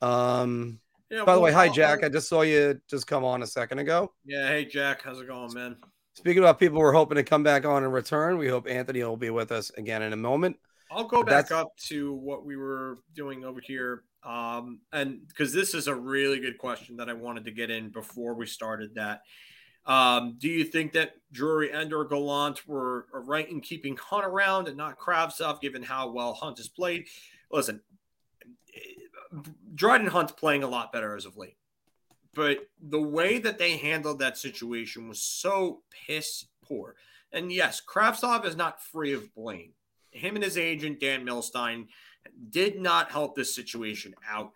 Um, 0.02 0.80
Yeah, 1.10 1.24
by 1.24 1.36
the 1.36 1.40
way, 1.42 1.52
hi 1.54 1.70
Jack. 1.70 2.04
I 2.04 2.10
just 2.10 2.28
saw 2.28 2.42
you 2.42 2.80
just 2.90 3.08
come 3.08 3.24
on 3.24 3.42
a 3.42 3.48
second 3.48 3.80
ago. 3.80 4.12
Yeah, 4.26 4.48
hey 4.48 4.66
Jack, 4.66 5.02
how's 5.04 5.20
it 5.22 5.28
going, 5.28 5.54
man? 5.54 5.78
Speaking 6.16 6.40
about 6.44 6.60
people 6.60 6.80
we're 6.80 6.92
hoping 6.94 7.16
to 7.16 7.24
come 7.24 7.44
back 7.44 7.66
on 7.66 7.84
and 7.84 7.94
return, 7.94 8.38
we 8.38 8.48
hope 8.50 8.68
Anthony 8.68 9.04
will 9.04 9.16
be 9.18 9.30
with 9.30 9.52
us 9.52 9.70
again 9.78 10.02
in 10.02 10.12
a 10.14 10.18
moment. 10.18 10.58
I'll 10.92 11.04
go 11.06 11.18
But 11.24 11.28
back 11.28 11.48
that's- 11.50 11.52
up 11.66 11.76
to 11.88 12.14
what 12.14 12.46
we 12.46 12.56
were 12.58 13.00
doing 13.14 13.46
over 13.46 13.62
here. 13.62 14.04
Um, 14.24 14.80
and 14.92 15.26
because 15.28 15.54
this 15.54 15.74
is 15.74 15.88
a 15.88 15.96
really 15.96 16.40
good 16.40 16.58
question 16.58 16.98
that 16.98 17.10
I 17.10 17.14
wanted 17.14 17.46
to 17.46 17.52
get 17.52 17.70
in 17.70 17.90
before 17.90 18.34
we 18.34 18.46
started 18.46 18.96
that. 18.96 19.22
Um, 19.86 20.36
do 20.38 20.50
you 20.50 20.66
think 20.66 20.92
that 20.94 21.14
Drury 21.32 21.72
and 21.72 21.94
or 21.94 22.04
Gallant 22.04 22.68
were 22.68 23.06
right 23.14 23.50
in 23.50 23.62
keeping 23.62 23.96
Hunt 23.96 24.26
around 24.26 24.68
and 24.68 24.76
not 24.76 24.98
Kravtsov, 25.00 25.62
given 25.62 25.84
how 25.84 26.10
well 26.10 26.34
Hunt 26.34 26.58
has 26.58 26.68
played? 26.68 27.06
Listen, 27.52 27.82
Dryden 29.76 30.08
Hunt's 30.08 30.32
playing 30.32 30.64
a 30.64 30.68
lot 30.68 30.91
better 30.91 31.16
as 31.16 31.26
of 31.26 31.38
late. 31.38 31.58
But 32.34 32.70
the 32.80 33.02
way 33.02 33.40
that 33.40 33.58
they 33.58 33.78
handled 33.78 34.20
that 34.20 34.38
situation 34.38 35.08
was 35.08 35.22
so 35.22 35.82
piss 36.08 36.45
poor. 36.64 36.95
And 37.32 37.52
yes, 37.52 37.82
Kravtsov 37.82 38.45
is 38.45 38.56
not 38.56 38.82
free 38.82 39.14
of 39.14 39.34
blame. 39.34 39.74
Him 40.12 40.36
and 40.36 40.44
his 40.44 40.58
agent, 40.58 40.99
Dan 40.99 41.26
Milstein, 41.26 41.88
did 42.49 42.80
not 42.80 43.12
help 43.12 43.36
this 43.36 43.56
situation 43.56 44.14
out. 44.30 44.52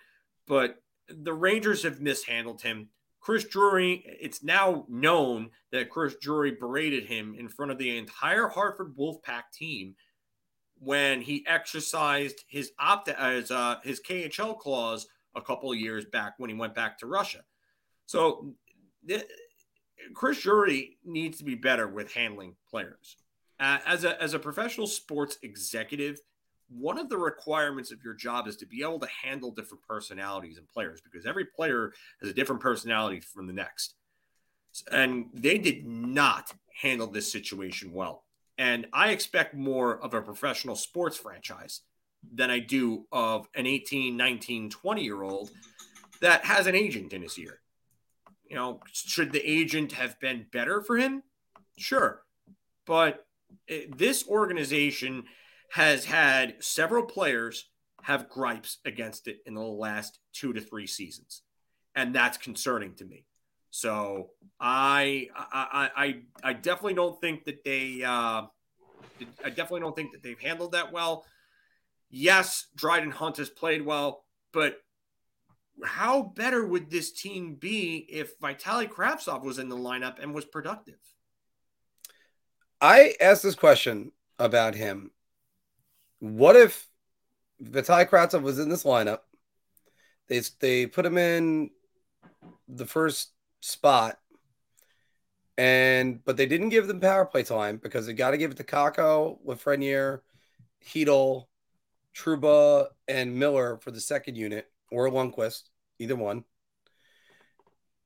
But 0.48 0.82
the 1.08 1.34
Rangers 1.34 1.84
have 1.84 2.02
mishandled 2.02 2.62
him. 2.62 2.90
Chris 3.20 3.46
Drury, 3.46 4.04
it's 4.20 4.44
now 4.44 4.86
known 4.88 5.52
that 5.72 5.90
Chris 5.90 6.16
Drury 6.20 6.52
berated 6.52 7.06
him 7.06 7.36
in 7.38 7.48
front 7.48 7.72
of 7.72 7.78
the 7.78 7.98
entire 7.98 8.48
Hartford 8.48 8.96
Wolfpack 8.98 9.44
team 9.54 9.96
when 10.82 11.22
he 11.22 11.46
exercised 11.48 12.44
his 12.48 12.72
opt 12.80 13.08
as 13.08 13.52
uh, 13.52 13.76
his 13.84 14.02
KHL 14.02 14.58
clause 14.58 15.06
a 15.36 15.42
couple 15.42 15.74
years 15.76 16.06
back 16.06 16.34
when 16.38 16.50
he 16.50 16.56
went 16.56 16.74
back 16.74 16.98
to 16.98 17.06
Russia. 17.06 17.40
So 18.08 18.54
th- 19.08 19.28
Chris 20.16 20.42
Drury 20.42 20.98
needs 21.06 21.38
to 21.38 21.44
be 21.44 21.56
better 21.56 21.88
with 21.88 22.12
handling 22.12 22.56
players. 22.70 23.16
Uh, 23.60 23.78
as 23.86 24.04
a 24.06 24.22
as 24.22 24.34
a 24.34 24.40
professional 24.40 24.88
sports 24.88 25.38
executive, 25.44 26.20
one 26.68 26.98
of 26.98 27.10
the 27.10 27.18
requirements 27.18 27.92
of 27.92 28.04
your 28.04 28.16
job 28.16 28.48
is 28.48 28.56
to 28.58 28.66
be 28.66 28.82
able 28.82 29.00
to 29.00 29.08
handle 29.24 29.52
different 29.52 29.84
personalities 29.84 30.58
and 30.58 30.68
players 30.68 31.00
because 31.00 31.28
every 31.28 31.46
player 31.46 31.94
has 32.22 32.32
a 32.32 32.34
different 32.34 32.62
personality 32.62 33.20
from 33.20 33.46
the 33.46 33.54
next. 33.54 33.94
And 34.92 35.28
they 35.32 35.60
did 35.60 35.86
not 35.86 36.52
handle 36.82 37.08
this 37.08 37.32
situation 37.32 37.94
well. 37.94 38.24
And 38.62 38.86
I 38.94 39.10
expect 39.10 39.56
more 39.56 40.00
of 40.04 40.14
a 40.14 40.22
professional 40.22 40.76
sports 40.76 41.18
franchise 41.18 41.82
than 42.32 42.52
I 42.52 42.60
do 42.60 43.08
of 43.12 43.48
an 43.56 43.66
18, 43.66 44.16
19, 44.16 44.70
20 44.70 45.04
year 45.04 45.24
old 45.24 45.50
that 46.22 46.46
has 46.46 46.68
an 46.68 46.76
agent 46.76 47.12
in 47.12 47.24
his 47.24 47.40
ear. 47.40 47.60
You 48.48 48.58
know, 48.58 48.80
should 48.92 49.32
the 49.32 49.44
agent 49.44 49.94
have 49.94 50.20
been 50.20 50.46
better 50.54 50.84
for 50.84 50.96
him? 50.98 51.24
Sure. 51.80 52.22
But 52.86 53.26
it, 53.68 53.98
this 53.98 54.28
organization 54.28 55.24
has 55.72 56.06
had 56.06 56.64
several 56.64 57.06
players 57.06 57.68
have 58.04 58.30
gripes 58.30 58.78
against 58.86 59.28
it 59.28 59.40
in 59.48 59.56
the 59.56 59.62
last 59.62 60.20
two 60.34 60.54
to 60.54 60.62
three 60.62 60.86
seasons. 60.86 61.42
And 61.96 62.14
that's 62.14 62.38
concerning 62.38 62.94
to 62.98 63.06
me. 63.06 63.26
So 63.72 64.32
I 64.60 65.30
I 65.34 65.90
I, 65.96 66.16
I 66.44 66.54
definitely 66.54 66.94
don't 66.94 67.20
think 67.20 67.46
that 67.46 67.64
they 67.64 68.04
uh, 68.04 68.44
I 69.44 69.50
definitely 69.50 69.80
don't 69.80 69.96
think 69.96 70.12
that 70.12 70.22
they've 70.22 70.40
handled 70.40 70.74
that 70.74 70.92
well. 70.92 71.26
Yes, 72.10 72.68
Dryden 72.76 73.12
Hunt 73.12 73.38
has 73.38 73.50
played 73.50 73.86
well, 73.86 74.26
but 74.52 74.82
how 75.84 76.22
better 76.22 76.66
would 76.66 76.92
this 76.92 77.14
team 77.14 77.56
be 77.56 78.06
if 78.10 78.38
Vitaly 78.40 78.90
Kravtsov 78.90 79.44
was 79.44 79.58
in 79.58 79.70
the 79.70 79.78
lineup 79.78 80.22
and 80.22 80.34
was 80.34 80.44
productive? 80.44 81.00
I 82.82 83.16
asked 83.22 83.44
this 83.44 83.56
question 83.56 84.12
about 84.38 84.76
him. 84.76 85.12
What 86.20 86.58
if 86.58 86.88
Vitaly 87.64 88.10
Kravtsov 88.10 88.42
was 88.42 88.60
in 88.60 88.68
this 88.68 88.84
lineup? 88.84 89.20
They 90.28 90.42
they 90.60 90.88
put 90.88 91.06
him 91.06 91.18
in 91.18 91.72
the 92.68 92.86
first 92.86 93.32
spot, 93.62 94.20
And 95.58 96.24
but 96.26 96.38
they 96.38 96.46
didn't 96.46 96.70
give 96.70 96.88
them 96.88 97.00
power 97.00 97.26
play 97.26 97.44
time 97.44 97.78
because 97.78 98.06
they 98.08 98.14
got 98.14 98.32
to 98.32 98.38
give 98.38 98.52
it 98.52 98.58
to 98.58 98.64
Kakko, 98.64 99.40
Lafreniere, 99.46 100.22
Chytil, 100.86 101.48
Trouba, 102.16 102.88
and 103.08 103.38
Miller 103.38 103.78
for 103.78 103.92
the 103.92 104.02
second 104.02 104.36
unit, 104.38 104.72
or 104.92 105.10
Lundkvist, 105.10 105.64
either 106.00 106.16
one. 106.16 106.46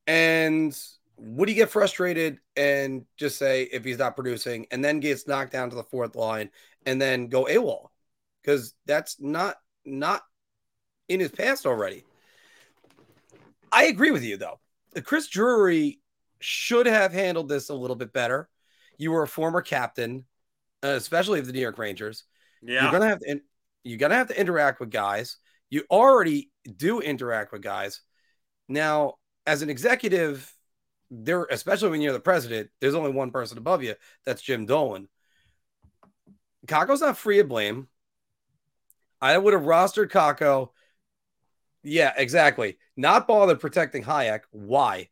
And 0.08 0.78
would 1.18 1.50
he 1.50 1.56
get 1.56 1.70
frustrated 1.70 2.40
and 2.56 3.06
just 3.18 3.38
say 3.38 3.64
if 3.64 3.84
he's 3.84 3.98
not 3.98 4.16
producing 4.16 4.68
and 4.72 4.84
then 4.84 5.00
gets 5.00 5.28
knocked 5.28 5.54
down 5.54 5.70
to 5.70 5.76
the 5.76 5.84
fourth 5.84 6.16
line 6.16 6.52
and 6.86 7.02
then 7.02 7.28
go 7.28 7.46
AWOL? 7.46 7.90
Because 8.42 8.74
that's 8.86 9.20
not 9.20 9.58
not 9.86 10.24
in 11.10 11.20
his 11.20 11.32
past 11.32 11.66
already. 11.66 12.06
I 13.72 13.86
agree 13.86 14.12
with 14.12 14.24
you 14.24 14.38
though. 14.38 14.60
Chris 15.04 15.28
Drury 15.28 16.00
should 16.40 16.86
have 16.86 17.12
handled 17.14 17.50
this 17.50 17.70
a 17.70 17.74
little 17.74 17.96
bit 17.96 18.14
better. 18.14 18.50
You 18.98 19.12
were 19.12 19.24
a 19.24 19.28
former 19.28 19.62
captain, 19.62 20.26
uh, 20.84 20.90
especially 20.90 21.40
of 21.40 21.48
the 21.48 21.54
New 21.54 21.62
York 21.62 21.78
Rangers. 21.78 22.24
Yeah. 22.62 22.84
You're 22.84 22.92
gonna 22.92 23.10
have 23.10 23.20
to 23.20 23.42
you're 23.84 23.98
gonna 23.98 24.16
have 24.16 24.30
to 24.30 24.40
interact 24.40 24.80
with 24.80 24.90
guys. 24.90 25.38
You 25.70 25.84
already 25.90 26.52
do 26.78 27.00
interact 27.00 27.52
with 27.52 27.62
guys. 27.62 28.02
Now, 28.68 29.16
as 29.46 29.62
an 29.62 29.70
executive, 29.70 30.52
there, 31.12 31.46
especially 31.50 31.90
when 31.90 32.02
you're 32.02 32.14
the 32.14 32.20
president, 32.20 32.70
there's 32.80 32.96
only 32.96 33.12
one 33.12 33.32
person 33.32 33.58
above 33.58 33.84
you. 33.84 33.96
That's 34.26 34.42
Jim 34.42 34.66
Dolan. 34.66 35.08
Kakko's 36.66 37.02
not 37.02 37.18
free 37.18 37.40
of 37.40 37.48
blame. 37.48 37.88
I 39.22 39.38
would 39.38 39.54
have 39.54 39.64
rostered 39.64 40.12
Kakko. 40.12 40.70
Yeah, 41.86 42.14
exactly. 42.18 42.78
Not 42.98 43.28
bothered 43.28 43.60
protecting 43.60 44.04
Hajek. 44.04 44.42
Why? 44.52 45.10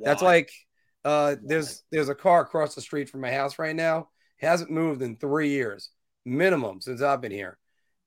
That's 0.00 0.22
like 0.22 0.50
uh 1.04 1.36
there's 1.42 1.82
there's 1.90 2.08
a 2.08 2.14
car 2.14 2.42
across 2.42 2.74
the 2.74 2.80
street 2.80 3.10
from 3.10 3.20
my 3.20 3.32
house 3.32 3.58
right 3.58 3.74
now. 3.74 4.08
Hasn't 4.38 4.70
moved 4.70 5.02
in 5.02 5.16
three 5.16 5.50
years, 5.50 5.90
minimum 6.24 6.80
since 6.80 7.02
I've 7.02 7.20
been 7.20 7.32
here. 7.32 7.58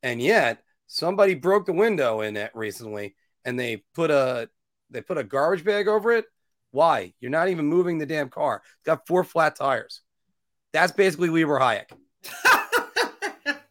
And 0.01 0.21
yet 0.21 0.63
somebody 0.87 1.35
broke 1.35 1.65
the 1.65 1.73
window 1.73 2.21
in 2.21 2.37
it 2.37 2.51
recently 2.53 3.15
and 3.43 3.59
they 3.59 3.83
put 3.93 4.11
a 4.11 4.49
they 4.89 5.01
put 5.01 5.17
a 5.17 5.23
garbage 5.23 5.65
bag 5.65 5.87
over 5.87 6.11
it. 6.11 6.25
Why? 6.71 7.13
You're 7.19 7.31
not 7.31 7.49
even 7.49 7.65
moving 7.65 7.97
the 7.97 8.05
damn 8.05 8.29
car. 8.29 8.61
It's 8.63 8.85
got 8.85 9.07
four 9.07 9.23
flat 9.23 9.55
tires. 9.55 10.01
That's 10.73 10.91
basically 10.91 11.29
Libor 11.29 11.59
Hajek. 11.59 11.91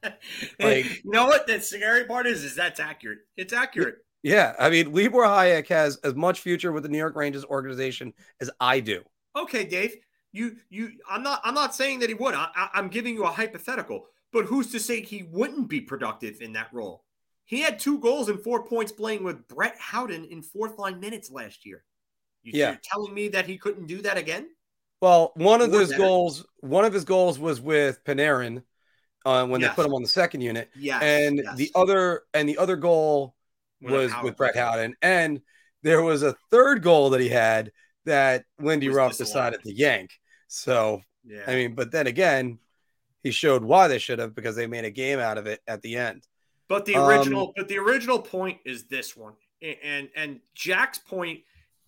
like, 0.61 1.05
you 1.05 1.11
know 1.11 1.27
what? 1.27 1.47
The 1.47 1.61
scary 1.61 2.05
part 2.05 2.27
is, 2.27 2.45
is 2.45 2.55
that's 2.55 2.81
accurate. 2.81 3.19
It's 3.37 3.53
accurate. 3.53 3.97
Yeah, 4.25 4.55
I 4.59 4.71
mean, 4.71 4.91
Libor 4.93 5.23
Hajek 5.23 5.69
has 5.69 5.99
as 5.99 6.15
much 6.15 6.41
future 6.41 6.73
with 6.73 6.83
the 6.83 6.89
New 6.89 6.99
York 6.99 7.15
Rangers 7.15 7.45
organization 7.45 8.13
as 8.41 8.51
I 8.59 8.81
do. 8.81 9.03
Okay, 9.37 9.65
Dave. 9.65 9.97
You, 10.33 10.57
you. 10.71 10.93
I'm 11.09 11.23
not. 11.23 11.41
I'm 11.45 11.55
not 11.55 11.75
saying 11.75 12.01
that 12.01 12.09
he 12.09 12.15
would. 12.15 12.35
I, 12.35 12.49
I, 12.57 12.71
I'm 12.75 12.89
giving 12.89 13.15
you 13.15 13.25
a 13.25 13.31
hypothetical. 13.31 14.07
But 14.33 14.47
who's 14.47 14.73
to 14.73 14.81
say 14.81 15.01
he 15.03 15.25
wouldn't 15.31 15.69
be 15.69 15.81
productive 15.81 16.41
in 16.41 16.55
that 16.55 16.69
role? 16.73 17.05
He 17.45 17.61
had 17.61 17.79
two 17.79 17.99
goals 18.01 18.29
and 18.31 18.43
four 18.43 18.65
points 18.67 18.91
playing 18.91 19.23
with 19.23 19.47
Brett 19.47 19.77
Howden 19.79 20.25
in 20.25 20.43
fourth 20.43 20.79
line 20.79 20.99
minutes 20.99 21.31
last 21.31 21.65
year. 21.67 21.85
You, 22.43 22.53
Yeah. 22.59 22.71
You're 22.71 22.81
telling 22.83 23.15
me 23.15 23.29
that 23.29 23.47
he 23.47 23.59
couldn't 23.59 23.87
do 23.87 24.01
that 24.03 24.17
again? 24.17 24.49
Well, 25.03 25.33
one 25.37 25.61
of 25.61 25.73
Or 25.73 25.87
better. 25.87 25.99
goals, 25.99 26.47
one 26.61 26.85
of 26.87 26.93
his 26.95 27.05
goals 27.05 27.39
was 27.39 27.61
with 27.61 28.03
Panarin 28.05 28.63
uh, 29.27 29.47
when 29.47 29.61
Yes. 29.61 29.71
they 29.71 29.75
put 29.77 29.87
him 29.87 29.93
on 29.95 30.03
the 30.03 30.09
second 30.09 30.41
unit, 30.41 30.71
Yeah. 30.75 30.99
and 31.01 31.37
yes. 31.45 31.57
the 31.57 31.71
other 31.75 32.23
and 32.33 32.49
the 32.49 32.57
other 32.59 32.77
goal 32.77 33.34
was 33.93 34.13
Howard 34.13 34.25
with 34.25 34.37
Brett. 34.37 34.57
Howden, 34.57 34.95
and 35.03 35.41
there 35.83 36.03
was 36.03 36.23
a 36.23 36.35
third 36.51 36.83
goal 36.83 37.11
that 37.11 37.21
he 37.21 37.29
had 37.29 37.73
that 38.05 38.45
Lindy 38.59 38.89
Ruff 38.89 39.17
decided 39.17 39.63
to 39.63 39.73
yank. 39.73 40.11
So 40.49 41.03
Yeah. 41.25 41.45
I 41.47 41.55
mean, 41.55 41.75
but 41.75 41.91
then 41.91 42.07
again, 42.07 42.59
he 43.23 43.31
showed 43.31 43.65
why 43.65 43.89
they 43.89 43.99
should 43.99 44.19
have 44.19 44.35
because 44.35 44.57
they 44.57 44.67
made 44.67 44.85
a 44.85 44.91
game 44.91 45.19
out 45.19 45.39
of 45.39 45.47
it 45.47 45.61
at 45.67 45.81
the 45.83 45.97
end. 45.97 46.27
But 46.69 46.85
the 46.85 46.97
Um, 46.97 47.09
original, 47.09 47.53
but 47.57 47.69
the 47.69 47.79
original 47.79 48.21
point 48.21 48.61
is 48.65 48.85
this 48.85 49.17
one, 49.17 49.35
A- 49.63 49.79
and 49.83 50.11
and 50.15 50.41
Jack's 50.55 50.99
point 50.99 51.41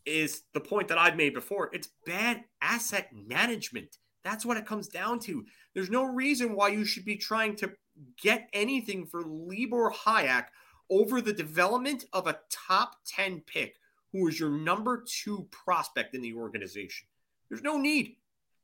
is 0.06 0.42
the 0.52 0.60
point 0.60 0.88
that 0.88 0.98
I've 0.98 1.16
made 1.16 1.34
before. 1.34 1.68
It's 1.74 1.88
bad 2.06 2.44
asset 2.62 3.10
management. 3.12 3.98
That's 4.24 4.44
what 4.46 4.56
it 4.56 4.64
comes 4.66 4.88
down 4.88 5.18
to. 5.20 5.44
There's 5.74 5.90
no 5.90 6.04
reason 6.04 6.54
why 6.54 6.68
you 6.68 6.84
should 6.84 7.04
be 7.04 7.16
trying 7.16 7.56
to 7.56 7.72
get 8.20 8.48
anything 8.52 9.06
for 9.06 9.22
Libor 9.22 9.90
Hajek 9.90 10.46
over 10.90 11.20
the 11.20 11.32
development 11.32 12.04
of 12.12 12.26
a 12.26 12.38
top 12.50 12.96
10 13.06 13.42
pick 13.46 13.76
who 14.12 14.28
is 14.28 14.38
your 14.38 14.50
number 14.50 15.04
two 15.06 15.46
prospect 15.50 16.14
in 16.14 16.22
the 16.22 16.34
organization. 16.34 17.06
There's 17.48 17.62
no 17.62 17.78
need. 17.78 18.16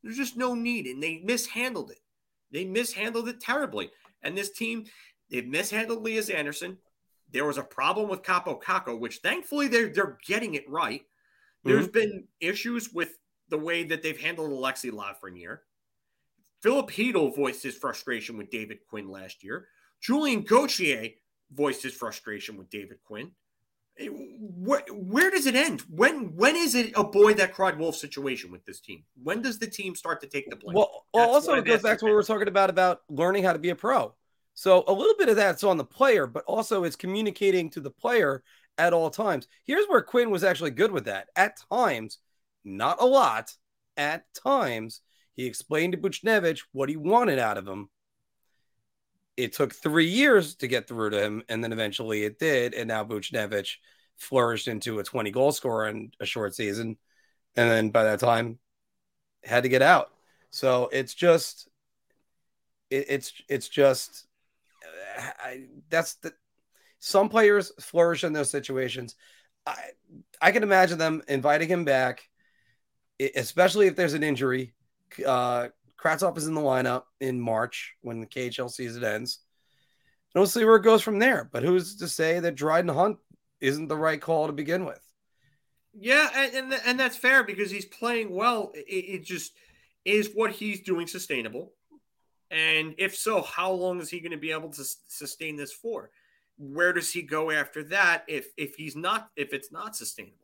There's 0.03 0.17
just 0.17 0.37
no 0.37 0.55
need. 0.55 0.87
And 0.87 1.03
they 1.03 1.21
mishandled 1.25 1.91
it. 1.91 2.01
They 2.51 2.65
mishandled 2.65 3.29
it 3.29 3.41
terribly. 3.41 3.91
And 4.23 4.37
this 4.37 4.51
team, 4.51 4.85
they've 5.31 5.47
mishandled 5.47 6.03
Lias 6.03 6.31
Andersson. 6.31 6.79
There 7.31 7.47
was 7.47 7.59
a 7.59 7.63
problem 7.63 8.09
with 8.09 8.23
Kaapo 8.23 8.61
Kakko, 8.63 8.99
which 8.99 9.19
thankfully 9.19 9.69
they're 9.69 9.89
they're 9.89 10.19
getting 10.27 10.55
it 10.55 10.69
right. 10.69 11.03
There's 11.65 11.87
mm-hmm. 11.87 11.99
been 11.99 12.25
issues 12.41 12.93
with 12.93 13.19
the 13.49 13.59
way 13.59 13.85
that 13.85 14.03
they've 14.03 14.21
handled 14.21 14.51
Alexi 14.51 14.91
Lafreniere. 14.91 15.59
Filip 16.63 16.91
Chytil 16.91 17.35
voiced 17.35 17.63
his 17.63 17.75
frustration 17.75 18.37
with 18.37 18.51
David 18.51 18.79
Quinn 18.89 19.09
last 19.09 19.43
year. 19.43 19.69
Julien 20.01 20.43
Gauthier 20.43 21.11
voiced 21.55 21.83
his 21.83 21.95
frustration 21.95 22.57
with 22.57 22.71
David 22.71 22.99
Quinn. 23.05 23.33
Eh, 23.99 24.09
Where, 24.09 24.83
where 24.91 25.31
does 25.31 25.47
it 25.47 25.55
end? 25.55 25.83
When 25.89 26.35
when 26.35 26.57
is 26.57 26.75
it 26.75 26.93
a 26.97 27.05
boy 27.05 27.35
that 27.35 27.53
cried 27.53 27.79
wolf 27.79 27.97
situation 27.97 28.51
with 28.51 28.65
this 28.65 28.81
team? 28.81 29.05
When 29.23 29.43
does 29.43 29.59
the 29.59 29.67
team 29.67 29.95
start 29.95 30.21
to 30.23 30.27
take 30.27 30.49
the 30.49 30.57
blame? 30.57 30.77
Well, 30.77 31.05
well 31.13 31.31
also 31.31 31.55
it 31.55 31.65
goes 31.65 31.83
back 31.83 31.99
to 31.99 32.05
what 32.05 32.11
we 32.11 32.17
were 32.17 32.23
talking 32.23 32.49
about 32.49 32.71
about 32.71 33.03
learning 33.09 33.45
how 33.45 33.53
to 33.53 33.59
be 33.59 33.71
a 33.71 33.77
pro. 33.77 34.15
So 34.55 34.85
a 34.87 34.93
little 34.93 35.15
bit 35.19 35.29
of 35.29 35.37
that's 35.37 35.65
on 35.65 35.79
the 35.79 35.85
player, 35.85 36.27
but 36.27 36.45
also 36.45 36.85
it's 36.85 36.97
communicating 36.97 37.71
to 37.71 37.81
the 37.81 37.91
player 37.91 38.43
at 38.79 38.93
all 38.93 39.11
times. 39.11 39.49
Here's 39.65 39.87
where 39.87 40.03
Quinn 40.03 40.31
was 40.31 40.45
actually 40.45 40.71
good 40.71 40.93
with 40.93 41.05
that. 41.05 41.29
At 41.37 41.59
times, 41.71 42.19
not 42.65 43.01
a 43.01 43.07
lot, 43.07 43.55
at 43.97 44.25
times, 44.35 45.01
he 45.35 45.47
explained 45.47 45.93
to 45.93 45.99
Buchnevich 45.99 46.61
what 46.73 46.89
he 46.89 46.97
wanted 46.97 47.39
out 47.39 47.59
of 47.59 47.67
him. 47.67 47.89
It 49.37 49.53
took 49.55 49.75
three 49.75 50.07
years 50.09 50.57
to 50.57 50.69
get 50.69 50.87
through 50.87 51.11
to 51.11 51.23
him, 51.23 51.43
and 51.49 51.63
then 51.63 51.73
eventually 51.73 52.25
it 52.25 52.39
did. 52.39 52.75
And 52.75 52.89
now 52.89 53.05
Buchnevich 53.05 53.77
flourished 54.17 54.69
into 54.69 54.99
a 54.99 55.05
20 55.05 55.31
goal 55.31 55.53
scorer 55.53 55.89
in 55.89 56.13
a 56.21 56.27
short 56.27 56.55
season. 56.55 56.97
And 57.57 57.71
then 57.71 57.91
by 57.91 58.05
that 58.05 58.21
time, 58.21 58.59
had 59.45 59.63
to 59.65 59.69
get 59.69 59.83
out. 59.83 60.11
So 60.51 60.89
it's 60.93 61.15
just, 61.15 61.69
it, 62.91 63.07
it's 63.09 63.33
it's 63.49 63.69
just, 63.69 64.27
uh, 65.19 65.31
I, 65.41 65.65
that's 65.89 66.15
the 66.17 66.33
some 66.99 67.29
players 67.29 67.73
flourish 67.81 68.25
in 68.25 68.33
those 68.33 68.51
situations. 68.51 69.17
I 69.67 69.77
I 70.41 70.53
can 70.53 70.63
imagine 70.63 70.99
them 70.99 71.23
inviting 71.29 71.69
him 71.69 71.85
back, 71.85 72.29
especially 73.35 73.87
if 73.87 73.97
there's 73.97 74.15
an 74.15 74.23
injury. 74.23 74.75
Uh, 75.27 75.69
Kravtsov 76.03 76.37
is 76.37 76.47
in 76.47 76.55
the 76.55 76.61
lineup 76.61 77.05
in 77.21 77.41
March 77.41 77.95
when 78.01 78.21
the 78.21 78.27
KHL 78.27 78.71
season 78.71 79.05
ends. 79.05 79.39
And 80.35 80.41
we'll 80.41 80.49
see 80.49 80.65
where 80.65 80.77
it 80.77 80.83
goes 80.83 81.03
from 81.03 81.19
there. 81.19 81.49
But 81.53 81.63
who's 81.63 81.97
to 81.97 82.09
say 82.09 82.41
that 82.41 82.55
Dryden 82.55 82.91
Hunt 82.91 83.19
isn't 83.61 83.89
the 83.89 83.97
right 83.97 84.21
call 84.21 84.47
to 84.47 84.53
begin 84.53 84.85
with? 84.85 85.01
Yeah, 85.95 86.29
and, 86.35 86.55
and 86.55 86.81
and 86.87 87.01
that's 87.01 87.17
fair 87.17 87.45
because 87.45 87.71
he's 87.71 87.85
playing 87.85 88.35
well. 88.35 88.73
It, 88.75 88.81
it 88.81 89.25
just 89.25 89.53
is 90.05 90.31
what 90.35 90.51
he's 90.53 90.81
doing 90.81 91.07
sustainable, 91.07 91.75
and 92.51 92.95
if 92.97 93.15
so, 93.15 93.43
how 93.43 93.73
long 93.73 94.01
is 94.01 94.09
he 94.09 94.21
going 94.21 94.33
to 94.33 94.39
be 94.39 94.53
able 94.53 94.71
to 94.71 94.85
sustain 95.09 95.57
this 95.57 95.73
for? 95.73 96.11
Where 96.57 96.95
does 96.95 97.13
he 97.13 97.21
go 97.21 97.51
after 97.51 97.85
that? 97.85 98.25
If 98.27 98.49
if 98.57 98.75
he's 98.75 98.97
not 98.97 99.29
if 99.37 99.53
it's 99.53 99.71
not 99.71 99.95
sustainable, 99.95 100.42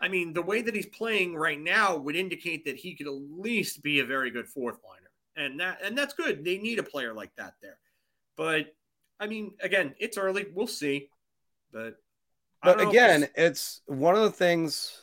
I 0.00 0.08
mean, 0.08 0.32
the 0.32 0.42
way 0.42 0.62
that 0.62 0.74
he's 0.74 0.86
playing 0.86 1.34
right 1.34 1.60
now 1.60 1.96
would 1.96 2.16
indicate 2.16 2.64
that 2.66 2.76
he 2.76 2.94
could 2.94 3.06
at 3.06 3.14
least 3.14 3.82
be 3.82 4.00
a 4.00 4.04
very 4.04 4.30
good 4.30 4.46
fourth 4.46 4.78
liner, 4.84 5.10
and 5.36 5.58
that 5.60 5.78
and 5.82 5.96
that's 5.96 6.14
good. 6.14 6.44
They 6.44 6.58
need 6.58 6.78
a 6.78 6.82
player 6.82 7.14
like 7.14 7.34
that 7.36 7.54
there, 7.62 7.78
but 8.36 8.74
I 9.18 9.26
mean, 9.26 9.52
again, 9.60 9.94
it's 9.98 10.18
early. 10.18 10.46
We'll 10.54 10.66
see, 10.66 11.08
but 11.72 11.96
But 12.62 12.72
don't 12.72 12.76
know 12.78 12.82
if 12.84 12.88
again, 12.90 13.20
this- 13.20 13.30
it's 13.36 13.80
one 13.86 14.14
of 14.14 14.22
the 14.22 14.30
things. 14.30 15.02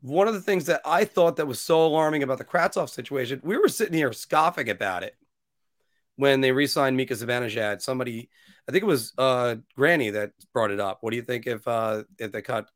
One 0.00 0.28
of 0.28 0.34
the 0.34 0.42
things 0.42 0.66
that 0.66 0.82
I 0.84 1.06
thought 1.06 1.36
that 1.36 1.46
was 1.46 1.60
so 1.60 1.86
alarming 1.86 2.22
about 2.22 2.36
the 2.36 2.44
Kravtsov 2.44 2.90
situation, 2.90 3.40
we 3.42 3.56
were 3.56 3.68
sitting 3.70 3.94
here 3.94 4.12
scoffing 4.12 4.68
about 4.68 5.02
it 5.02 5.16
when 6.16 6.42
they 6.42 6.52
re-signed 6.52 6.94
Mika 6.94 7.14
Zibanejad. 7.14 7.80
Somebody, 7.80 8.28
I 8.68 8.72
think 8.72 8.82
it 8.82 8.86
was 8.86 9.14
uh, 9.16 9.56
Granny 9.76 10.10
that 10.10 10.32
brought 10.52 10.70
it 10.70 10.78
up. 10.78 10.98
What 11.00 11.10
do 11.10 11.16
you 11.16 11.22
think 11.22 11.46
if 11.46 11.66
uh, 11.66 12.04
if 12.18 12.32
they 12.32 12.42
cut 12.42 12.68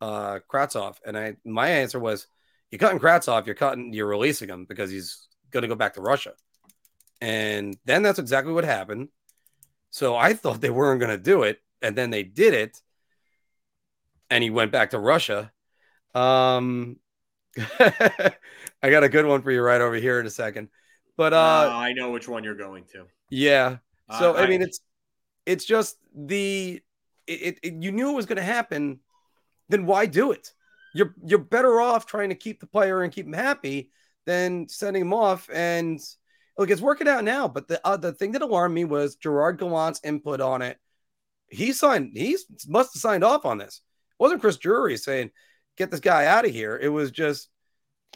uh, 0.00 0.38
Kravtsov? 0.48 0.96
And 1.06 1.16
I, 1.18 1.36
my 1.44 1.68
answer 1.68 1.98
was, 1.98 2.26
you're 2.70 2.78
cutting 2.78 2.98
Kravtsov, 3.00 3.46
you're 3.46 3.54
cutting, 3.54 3.92
you're 3.92 4.06
releasing 4.06 4.48
him 4.48 4.64
because 4.64 4.90
he's 4.90 5.26
going 5.50 5.62
to 5.62 5.68
go 5.68 5.74
back 5.74 5.94
to 5.94 6.00
Russia. 6.00 6.32
And 7.20 7.76
then 7.84 8.02
that's 8.02 8.18
exactly 8.18 8.52
what 8.52 8.64
happened. 8.64 9.08
So 9.90 10.16
I 10.16 10.32
thought 10.40 10.60
they 10.60 10.70
weren't 10.70 11.00
going 11.00 11.16
to 11.16 11.22
do 11.22 11.42
it, 11.42 11.60
and 11.82 11.96
then 11.96 12.10
they 12.10 12.22
did 12.22 12.54
it 12.54 12.80
and 14.30 14.44
he 14.44 14.50
went 14.50 14.70
back 14.70 14.90
to 14.90 14.98
Russia. 14.98 15.50
Um, 16.14 16.98
I 17.58 18.90
got 18.90 19.02
a 19.02 19.08
good 19.08 19.26
one 19.26 19.42
for 19.42 19.50
you 19.50 19.60
right 19.60 19.80
over 19.80 19.96
here 19.96 20.20
in 20.20 20.26
a 20.26 20.30
second. 20.30 20.68
But 21.16 21.32
uh, 21.32 21.36
Uh, 21.36 21.76
I 21.76 21.92
know 21.92 22.10
which 22.10 22.28
one 22.28 22.44
you're 22.44 22.54
going 22.54 22.84
to. 22.92 23.06
yeah. 23.30 23.78
So 24.18 24.36
Uh, 24.36 24.38
I 24.38 24.46
mean 24.46 24.62
I- 24.62 24.66
it's 24.66 24.80
it's 25.46 25.64
just 25.64 25.96
the 26.14 26.80
it, 27.26 27.32
it, 27.42 27.58
it- 27.62 27.82
you 27.82 27.92
knew 27.92 28.10
it 28.10 28.14
was 28.14 28.26
going 28.26 28.36
to 28.36 28.42
happen, 28.42 29.00
then 29.70 29.86
why 29.86 30.06
do 30.06 30.32
it? 30.32 30.52
You're 30.92 31.14
you're 31.24 31.38
better 31.38 31.80
off 31.80 32.06
trying 32.06 32.30
to 32.30 32.34
keep 32.34 32.60
the 32.60 32.66
player 32.66 33.02
and 33.02 33.12
keep 33.12 33.26
him 33.26 33.32
happy 33.32 33.90
than 34.26 34.68
sending 34.68 35.02
him 35.02 35.14
off. 35.14 35.48
And 35.52 36.00
look, 36.58 36.70
it's 36.70 36.80
working 36.80 37.08
out 37.08 37.24
now. 37.24 37.48
But 37.48 37.68
the 37.68 37.80
uh, 37.86 37.96
the 37.96 38.12
thing 38.12 38.32
that 38.32 38.42
alarmed 38.42 38.74
me 38.74 38.84
was 38.84 39.16
Gerard 39.16 39.58
Gallant's 39.58 40.00
input 40.04 40.40
on 40.40 40.62
it. 40.62 40.78
He 41.48 41.72
signed. 41.72 42.12
He 42.14 42.36
must 42.68 42.94
have 42.94 43.00
signed 43.00 43.24
off 43.24 43.46
on 43.46 43.58
this. 43.58 43.80
It 44.18 44.22
wasn't 44.22 44.40
Chris 44.40 44.56
Drury 44.56 44.96
saying, 44.96 45.30
"Get 45.76 45.90
this 45.90 46.00
guy 46.00 46.26
out 46.26 46.44
of 46.44 46.50
here." 46.50 46.78
It 46.80 46.88
was 46.88 47.12
just, 47.12 47.48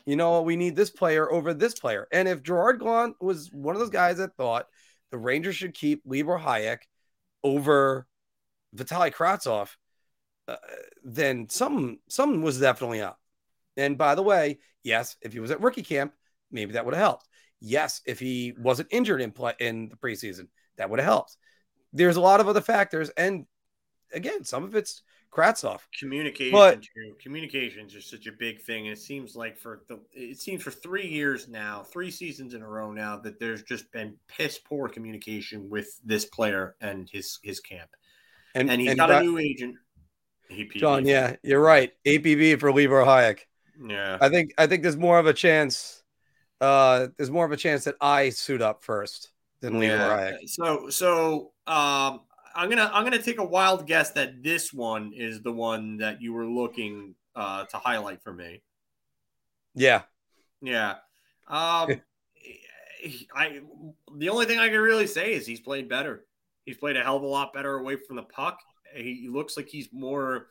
you 0.05 0.17
know, 0.17 0.43
we 0.43 0.57
need 0.57 0.77
this 0.77 0.91
player 0.91 1.31
over 1.31 1.55
this 1.55 1.79
player. 1.79 2.09
And 2.13 2.29
if 2.29 2.43
Gerard 2.43 2.81
Gallant 2.81 3.17
was 3.21 3.53
one 3.53 3.77
of 3.77 3.81
those 3.81 3.91
guys 3.91 4.19
that 4.19 4.37
thought 4.37 4.67
the 5.11 5.19
Rangers 5.19 5.57
should 5.57 5.75
keep 5.75 6.03
Libor 6.05 6.39
Hajek 6.39 6.79
over 7.45 8.07
Vitaly 8.77 9.13
Kravtsov, 9.13 9.69
uh, 10.49 10.57
then 11.05 11.49
something 11.49 11.99
something 12.09 12.43
was 12.43 12.61
definitely 12.61 13.01
up. 13.01 13.21
And 13.77 13.99
by 13.99 14.15
the 14.15 14.23
way, 14.23 14.59
yes, 14.83 15.16
if 15.23 15.33
he 15.33 15.41
was 15.41 15.51
at 15.51 15.61
rookie 15.61 15.83
camp, 15.83 16.15
maybe 16.51 16.73
that 16.73 16.85
would 16.85 16.95
have 16.95 17.03
helped. 17.03 17.29
Yes, 17.61 18.03
if 18.07 18.19
he 18.21 18.55
wasn't 18.59 18.89
injured 18.91 19.21
in 19.21 19.33
play 19.33 19.55
in 19.59 19.89
the 19.89 19.97
preseason, 19.97 20.49
that 20.77 20.91
would 20.91 21.01
have 21.01 21.09
helped. 21.09 21.37
There's 21.93 22.16
a 22.16 22.21
lot 22.21 22.41
of 22.41 22.49
other 22.49 22.61
factors, 22.61 23.11
and 23.16 23.47
again, 24.12 24.45
some 24.45 24.65
of 24.65 24.75
it's 24.75 25.03
Kravtsov. 25.33 25.81
Communication, 25.99 26.53
But- 26.53 26.83
too. 26.83 27.16
Communications 27.21 27.95
are 27.97 28.01
such 28.01 28.27
a 28.29 28.33
big 28.33 28.61
thing. 28.61 28.87
And 28.87 28.97
it 28.97 29.01
seems 29.01 29.35
like 29.35 29.57
for 29.59 29.83
the 29.89 29.99
it 30.12 30.39
seems 30.41 30.62
for 30.62 30.71
three 30.71 31.09
years 31.09 31.49
now, 31.49 31.83
three 31.83 32.11
seasons 32.12 32.55
in 32.55 32.62
a 32.62 32.69
row 32.69 32.93
now, 32.93 33.16
that 33.19 33.41
there's 33.41 33.62
just 33.65 33.91
been 33.91 34.16
piss 34.29 34.59
poor 34.61 34.89
communication 34.89 35.69
with 35.69 35.99
this 36.05 36.27
player 36.27 36.77
and 36.81 37.09
his 37.11 37.41
his 37.43 37.59
camp. 37.59 37.91
And, 38.55 38.71
And, 38.71 38.81
he's 38.81 38.91
and 38.91 38.99
got 38.99 39.09
by- 39.09 39.21
a 39.21 39.23
new 39.25 39.39
agent. 39.39 39.75
He 40.49 40.66
John, 40.66 41.07
yeah, 41.07 41.37
you're 41.43 41.61
right. 41.61 41.93
APB 42.07 42.61
for 42.61 42.73
Libor 42.73 43.03
Hajek. 43.05 43.41
Yeah. 43.83 44.19
I 44.21 44.29
think 44.29 44.55
I 44.59 44.66
think 44.66 44.83
there's 44.83 44.97
more 44.97 45.19
of 45.19 45.27
a 45.27 45.33
chance. 45.33 46.03
Uh, 46.61 47.09
there's 47.16 47.31
more 47.31 47.45
of 47.45 47.53
a 47.53 47.57
chance 47.57 47.85
that 47.85 47.97
I 48.01 48.31
suit 48.31 48.62
up 48.62 48.85
first 48.85 49.31
than 49.61 49.81
Libor 49.81 49.97
Hajek. 49.97 50.49
So 50.49 50.89
so 50.91 51.53
um 51.66 52.21
I'm 52.55 52.69
gonna 52.69 52.91
I'm 52.93 53.05
gonna 53.05 53.23
take 53.23 53.39
a 53.39 53.45
wild 53.45 53.87
guess 53.87 54.11
that 54.12 54.43
this 54.43 54.73
one 54.73 55.12
is 55.15 55.43
the 55.43 55.53
one 55.53 55.97
that 55.99 56.23
you 56.23 56.33
were 56.33 56.47
looking 56.47 57.15
uh 57.35 57.65
to 57.65 57.77
highlight 57.79 58.23
for 58.23 58.33
me. 58.33 58.62
Yeah. 59.75 60.03
Yeah. 60.61 60.97
Um 61.49 62.01
I 63.35 63.61
the 64.16 64.29
only 64.29 64.47
thing 64.47 64.59
I 64.59 64.69
can 64.69 64.81
really 64.81 65.07
say 65.07 65.35
is 65.35 65.47
he's 65.47 65.61
played 65.61 65.89
better. 65.89 66.25
He's 66.65 66.77
played 66.77 66.97
a 66.97 67.03
hell 67.03 67.16
of 67.16 67.23
a 67.23 67.27
lot 67.27 67.53
better 67.53 67.77
away 67.77 67.97
from 67.97 68.16
the 68.16 68.23
puck. 68.23 68.59
He 68.95 69.29
looks 69.31 69.57
like 69.57 69.69
he's 69.69 69.89
more 69.93 70.49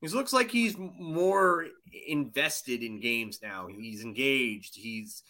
he 0.00 0.08
looks 0.08 0.32
like 0.32 0.50
he's 0.50 0.76
more 0.78 1.66
invested 2.06 2.82
in 2.82 3.00
games 3.00 3.40
now. 3.42 3.66
He's 3.66 4.02
engaged. 4.04 4.76
He's 4.76 5.22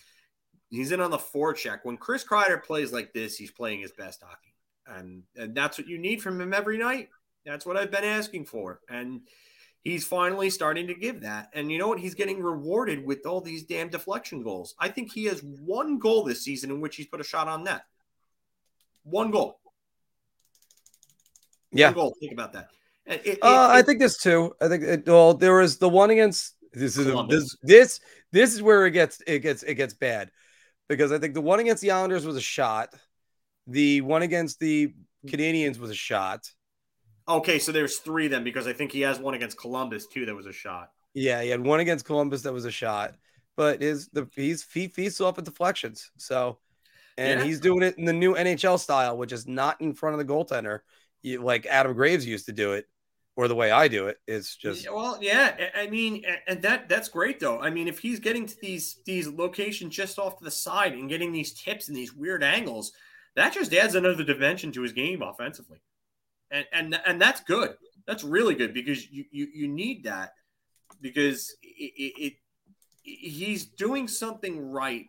he's 0.69 0.93
in 0.93 1.01
on 1.01 1.11
the 1.11 1.19
forecheck. 1.19 1.81
When 1.85 1.97
Chris 1.97 2.25
Kreider 2.25 2.63
plays 2.63 2.93
like 2.93 3.13
this, 3.13 3.37
he's 3.37 3.51
playing 3.51 3.81
his 3.81 3.93
best 3.93 4.23
hockey. 4.23 4.55
And 4.87 5.23
and 5.37 5.55
that's 5.55 5.79
what 5.79 5.89
you 5.89 5.99
need 5.99 6.23
from 6.23 6.41
him 6.41 6.53
every 6.53 6.77
night. 6.77 7.09
That's 7.47 7.65
what 7.65 7.79
I've 7.79 7.91
been 7.91 8.05
asking 8.05 8.45
for. 8.45 8.81
And 8.91 9.23
he's 9.81 10.07
finally 10.07 10.51
starting 10.51 10.87
to 10.89 10.95
give 10.95 11.23
that. 11.23 11.49
And 11.55 11.73
you 11.73 11.79
know 11.79 11.89
what? 11.89 12.01
He's 12.01 12.15
getting 12.15 12.43
rewarded 12.43 13.07
with 13.07 13.25
all 13.25 13.41
these 13.41 13.65
damn 13.65 13.89
deflection 13.89 14.43
goals. 14.43 14.75
I 14.79 14.89
think 14.89 15.13
he 15.13 15.25
has 15.27 15.43
one 15.43 15.99
goal 15.99 16.25
this 16.25 16.43
season 16.43 16.71
in 16.71 16.81
which 16.83 16.97
he's 16.97 17.07
put 17.07 17.23
a 17.23 17.25
shot 17.25 17.49
on 17.49 17.65
net. 17.65 17.85
One 19.05 19.31
goal. 19.31 19.61
Yeah. 21.73 21.93
Goal. 21.93 22.15
Think 22.21 22.33
about 22.33 22.53
that. 22.55 22.69
It- 23.07 23.23
it- 23.27 23.39
Uh, 23.43 23.69
I 23.71 23.83
think 23.83 23.99
there's 23.99 24.19
two. 24.19 24.55
I 24.61 24.69
think 24.69 24.83
it, 24.85 25.07
well, 25.07 25.35
there 25.35 25.55
was 25.55 25.79
the 25.79 25.89
one 25.89 26.11
against 26.11 26.55
this 26.73 26.97
is 26.99 27.07
Columbus. 27.07 27.35
this 27.35 27.57
this 27.63 28.01
this 28.33 28.55
is 28.55 28.63
where 28.63 28.87
it 28.87 28.91
gets 28.93 29.21
it 29.27 29.41
gets 29.41 29.63
it 29.63 29.75
gets 29.75 29.95
bad 29.95 30.31
because 30.89 31.13
I 31.13 31.19
think 31.19 31.35
the 31.35 31.41
one 31.41 31.61
against 31.61 31.83
the 31.83 31.91
Islanders 31.91 32.27
was 32.27 32.37
a 32.37 32.41
shot. 32.41 32.95
The 33.67 34.01
one 34.03 34.23
against 34.23 34.61
the 34.61 34.93
Canadiens 35.27 35.79
was 35.79 35.91
a 35.91 35.95
shot. 35.95 36.51
Okay, 37.27 37.59
so 37.59 37.73
there's 37.73 37.99
three 37.99 38.29
then 38.29 38.45
because 38.45 38.67
I 38.67 38.73
think 38.73 38.93
he 38.93 39.03
has 39.03 39.19
one 39.19 39.35
against 39.35 39.59
Columbus 39.59 40.07
too. 40.07 40.25
That 40.27 40.35
was 40.35 40.47
a 40.47 40.53
shot. 40.53 40.91
Yeah, 41.15 41.43
he 41.43 41.49
had 41.51 41.61
one 41.65 41.81
against 41.81 42.05
Columbus 42.05 42.43
that 42.43 42.53
was 42.53 42.65
a 42.65 42.71
shot, 42.71 43.15
but 43.57 43.81
his 43.83 44.09
the 44.09 44.29
he's 44.35 44.67
he 44.73 44.89
feeds 44.89 45.21
off 45.21 45.37
of 45.39 45.45
deflections. 45.45 46.11
So, 46.19 46.59
and 47.17 47.41
Yeah. 47.41 47.47
he's 47.47 47.61
doing 47.61 47.83
it 47.83 47.97
in 47.99 48.05
the 48.05 48.13
new 48.13 48.35
NHL 48.35 48.79
style, 48.79 49.17
which 49.17 49.33
is 49.33 49.47
not 49.47 49.81
in 49.81 49.95
front 49.95 50.19
of 50.19 50.27
the 50.27 50.33
goaltender, 50.33 50.81
like 51.37 51.67
Adam 51.67 51.93
Graves 51.93 52.27
used 52.27 52.47
to 52.47 52.53
do 52.53 52.73
it, 52.73 52.87
or 53.37 53.47
the 53.47 53.55
way 53.55 53.71
I 53.71 53.89
do 53.89 54.07
it. 54.07 54.19
It's 54.27 54.57
just 54.57 54.91
well, 54.91 55.19
yeah. 55.21 55.55
I 55.77 55.83
I 55.83 55.87
mean, 55.91 56.25
and 56.47 56.63
that 56.63 56.89
that's 56.89 57.09
great 57.09 57.39
though. 57.39 57.61
I 57.61 57.71
mean, 57.71 57.87
if 57.87 57.99
he's 57.99 58.19
getting 58.19 58.47
to 58.47 58.57
these 58.61 59.01
these 59.05 59.29
locations 59.29 59.95
just 59.95 60.19
off 60.19 60.39
to 60.39 60.45
the 60.45 60.51
side 60.51 60.95
and 60.95 61.09
getting 61.09 61.33
these 61.33 61.53
tips 61.53 61.89
and 61.89 61.97
these 61.97 62.15
weird 62.15 62.43
angles, 62.43 62.93
that 63.37 63.53
just 63.53 63.73
adds 63.75 63.95
another 63.95 64.25
dimension 64.25 64.73
to 64.73 64.83
his 64.83 64.93
game 64.93 65.23
offensively, 65.23 65.79
and 66.51 66.67
and 66.73 67.01
and 67.07 67.21
that's 67.21 67.41
good. 67.43 67.75
That's 68.07 68.25
really 68.25 68.55
good 68.55 68.73
because 68.73 69.09
you 69.11 69.25
you, 69.31 69.49
you 69.55 69.69
need 69.69 70.05
that 70.05 70.33
because 71.01 71.55
it, 71.63 71.93
it, 71.97 72.13
it 72.19 72.33
he's 73.03 73.67
doing 73.67 74.09
something 74.09 74.71
right 74.71 75.07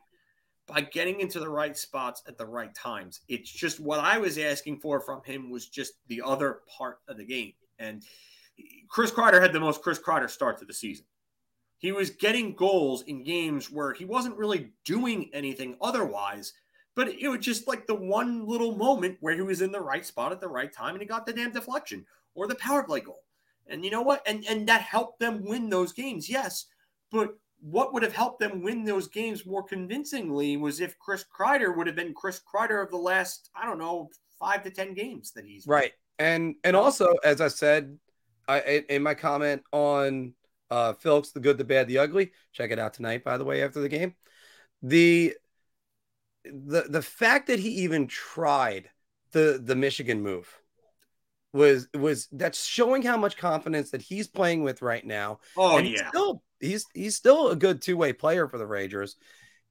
by 0.69 0.81
getting 0.81 1.19
into 1.19 1.39
the 1.39 1.49
right 1.49 1.75
spots 1.75 2.23
at 2.27 2.37
the 2.37 2.45
right 2.45 2.73
times. 2.73 3.21
It's 3.27 3.49
just 3.49 3.79
what 3.79 3.99
I 3.99 4.17
was 4.17 4.37
asking 4.37 4.79
for 4.79 5.01
from 5.01 5.21
him 5.23 5.49
was 5.49 5.67
just 5.67 5.93
the 6.07 6.21
other 6.23 6.59
part 6.67 6.99
of 7.07 7.17
the 7.17 7.25
game. 7.25 7.53
And 7.79 8.03
Chris 8.87 9.11
Kreider 9.11 9.41
had 9.41 9.53
the 9.53 9.59
most 9.59 9.81
Chris 9.81 9.99
Kreider 9.99 10.29
start 10.29 10.59
to 10.59 10.65
the 10.65 10.73
season. 10.73 11.05
He 11.77 11.91
was 11.91 12.09
getting 12.09 12.55
goals 12.55 13.03
in 13.03 13.23
games 13.23 13.71
where 13.71 13.93
he 13.93 14.05
wasn't 14.05 14.37
really 14.37 14.71
doing 14.83 15.29
anything 15.33 15.77
otherwise, 15.81 16.53
but 16.93 17.07
it 17.07 17.29
was 17.29 17.39
just 17.39 17.67
like 17.67 17.87
the 17.87 17.95
one 17.95 18.45
little 18.45 18.75
moment 18.75 19.17
where 19.21 19.33
he 19.33 19.41
was 19.41 19.61
in 19.61 19.71
the 19.71 19.79
right 19.79 20.05
spot 20.05 20.33
at 20.33 20.41
the 20.41 20.47
right 20.47 20.73
time 20.73 20.93
and 20.93 21.01
he 21.01 21.07
got 21.07 21.25
the 21.25 21.33
damn 21.33 21.51
deflection 21.51 22.05
or 22.35 22.47
the 22.47 22.55
power 22.55 22.83
play 22.83 22.99
goal. 22.99 23.23
And 23.67 23.85
you 23.85 23.91
know 23.91 24.01
what? 24.01 24.21
And 24.27 24.43
and 24.49 24.67
that 24.67 24.81
helped 24.81 25.19
them 25.19 25.45
win 25.45 25.69
those 25.69 25.93
games, 25.93 26.29
yes. 26.29 26.65
But 27.11 27.37
what 27.61 27.93
would 27.93 28.03
have 28.03 28.13
helped 28.13 28.39
them 28.39 28.61
win 28.61 28.83
those 28.83 29.07
games 29.07 29.45
more 29.45 29.63
convincingly 29.63 30.57
was 30.57 30.79
if 30.79 30.97
Chris 30.99 31.25
Kreider 31.25 31.75
would 31.75 31.87
have 31.87 31.95
been 31.95 32.13
Chris 32.13 32.41
Kreider 32.41 32.83
of 32.83 32.89
the 32.89 32.97
last, 32.97 33.49
I 33.55 33.65
don't 33.65 33.79
know, 33.79 34.09
five 34.39 34.63
to 34.63 34.71
ten 34.71 34.93
games 34.93 35.31
that 35.33 35.45
he's 35.45 35.67
Right. 35.67 35.93
And 36.17 36.55
and 36.63 36.75
also, 36.75 37.13
as 37.23 37.41
I 37.41 37.47
said, 37.47 37.97
I 38.47 38.83
in, 38.89 39.03
my 39.03 39.13
comment 39.13 39.63
on 39.71 40.33
uh 40.69 40.93
Phillips, 40.93 41.31
the 41.31 41.39
good, 41.39 41.57
the 41.57 41.63
bad, 41.63 41.87
the 41.87 41.99
ugly. 41.99 42.31
Check 42.51 42.71
it 42.71 42.79
out 42.79 42.93
tonight, 42.93 43.23
by 43.23 43.37
the 43.37 43.45
way, 43.45 43.63
after 43.63 43.81
the 43.81 43.89
game. 43.89 44.15
The 44.81 45.35
the 46.45 46.83
the 46.89 47.01
fact 47.01 47.47
that 47.47 47.59
he 47.59 47.69
even 47.83 48.07
tried 48.07 48.89
the 49.31 49.61
the 49.63 49.75
Michigan 49.75 50.21
move 50.21 50.47
was 51.53 51.87
was 51.93 52.27
that's 52.31 52.63
showing 52.63 53.01
how 53.01 53.17
much 53.17 53.37
confidence 53.37 53.91
that 53.91 54.01
he's 54.01 54.27
playing 54.27 54.63
with 54.63 54.81
right 54.81 55.05
now. 55.05 55.39
Oh, 55.57 55.77
And 55.77 55.87
yeah. 55.87 56.09
still 56.09 56.43
he's 56.59 56.85
he's 56.93 57.15
still 57.15 57.49
a 57.49 57.55
good 57.55 57.81
two-way 57.81 58.13
player 58.13 58.47
for 58.47 58.57
the 58.57 58.67
Rangers. 58.67 59.15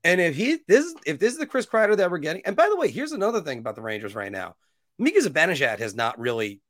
And 0.05 0.21
if 0.21 0.37
he 0.37 0.59
this 0.69 0.95
if 1.07 1.19
this 1.19 1.33
is 1.33 1.39
the 1.39 1.47
Chris 1.47 1.67
Kreider 1.67 1.97
that 1.97 2.11
we're 2.11 2.19
getting, 2.19 2.43
and 2.47 2.55
by 2.57 2.69
the 2.69 2.77
way, 2.77 2.91
here's 2.91 3.13
another 3.13 3.41
thing 3.41 3.59
about 3.59 3.75
the 3.75 3.83
Rangers 3.83 4.15
right 4.15 4.33
now. 4.33 4.57
Mika 4.99 5.21
Zibanejad 5.21 5.79
has 5.79 5.95
not 5.95 6.19
really 6.19 6.61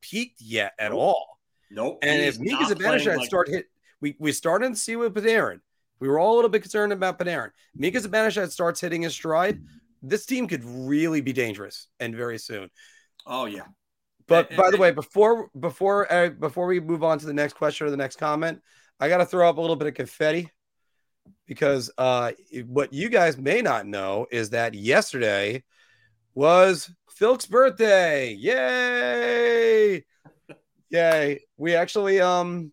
peaked 0.00 0.40
yet 0.40 0.72
at 0.78 0.90
Nope. 0.92 1.00
all. 1.00 1.38
Nope. 1.70 1.98
And 2.02 2.22
if 2.22 2.38
Mika 2.38 2.64
Zibanejad 2.64 3.16
like- 3.18 3.26
start 3.26 3.48
hit, 3.48 3.66
we 4.00 4.16
we 4.18 4.32
started 4.32 4.70
to 4.74 4.78
see 4.78 4.96
with 4.96 5.14
Panarin. 5.14 5.60
We 6.00 6.08
were 6.08 6.18
all 6.18 6.34
a 6.34 6.36
little 6.36 6.50
bit 6.50 6.62
concerned 6.62 6.92
about 6.92 7.18
Panarin. 7.18 7.50
Mika 7.74 7.98
Zibanejad 7.98 8.50
starts 8.50 8.80
hitting 8.80 9.02
his 9.02 9.12
stride. 9.12 9.60
This 10.02 10.26
team 10.26 10.46
could 10.46 10.62
really 10.64 11.20
be 11.20 11.32
dangerous 11.32 11.88
and 11.98 12.14
very 12.14 12.38
soon. 12.38 12.70
Oh 13.26 13.46
yeah. 13.46 13.66
But 14.26 14.48
And- 14.50 14.56
by 14.58 14.68
the 14.68 14.74
and- 14.74 14.80
way, 14.80 14.90
before 14.92 15.50
before 15.58 16.10
uh, 16.12 16.28
before 16.28 16.66
we 16.66 16.80
move 16.80 17.02
on 17.02 17.18
to 17.18 17.26
the 17.26 17.34
next 17.34 17.54
question 17.54 17.86
or 17.86 17.90
the 17.90 17.96
next 17.96 18.16
comment, 18.16 18.62
I 19.00 19.08
got 19.08 19.18
to 19.18 19.26
throw 19.26 19.48
up 19.48 19.58
a 19.58 19.60
little 19.60 19.76
bit 19.76 19.88
of 19.88 19.94
confetti 19.94 20.50
because 21.46 21.90
uh, 21.98 22.32
what 22.66 22.92
you 22.92 23.08
guys 23.08 23.38
may 23.38 23.62
not 23.62 23.86
know 23.86 24.26
is 24.30 24.50
that 24.50 24.74
yesterday 24.74 25.62
was 26.34 26.90
Phil's 27.10 27.46
birthday. 27.46 28.32
Yay! 28.32 30.04
Yay! 30.90 31.40
We 31.56 31.74
actually 31.74 32.20
um 32.20 32.72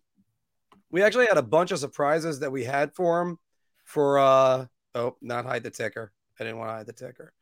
we 0.90 1.02
actually 1.02 1.26
had 1.26 1.36
a 1.36 1.42
bunch 1.42 1.72
of 1.72 1.78
surprises 1.78 2.40
that 2.40 2.52
we 2.52 2.64
had 2.64 2.94
for 2.94 3.20
him 3.22 3.38
for 3.84 4.18
uh 4.18 4.66
oh 4.94 5.16
not 5.20 5.44
hide 5.44 5.62
the 5.62 5.70
ticker. 5.70 6.12
I 6.38 6.44
didn't 6.44 6.58
want 6.58 6.70
to 6.70 6.74
hide 6.74 6.86
the 6.86 6.92
ticker. 6.92 7.32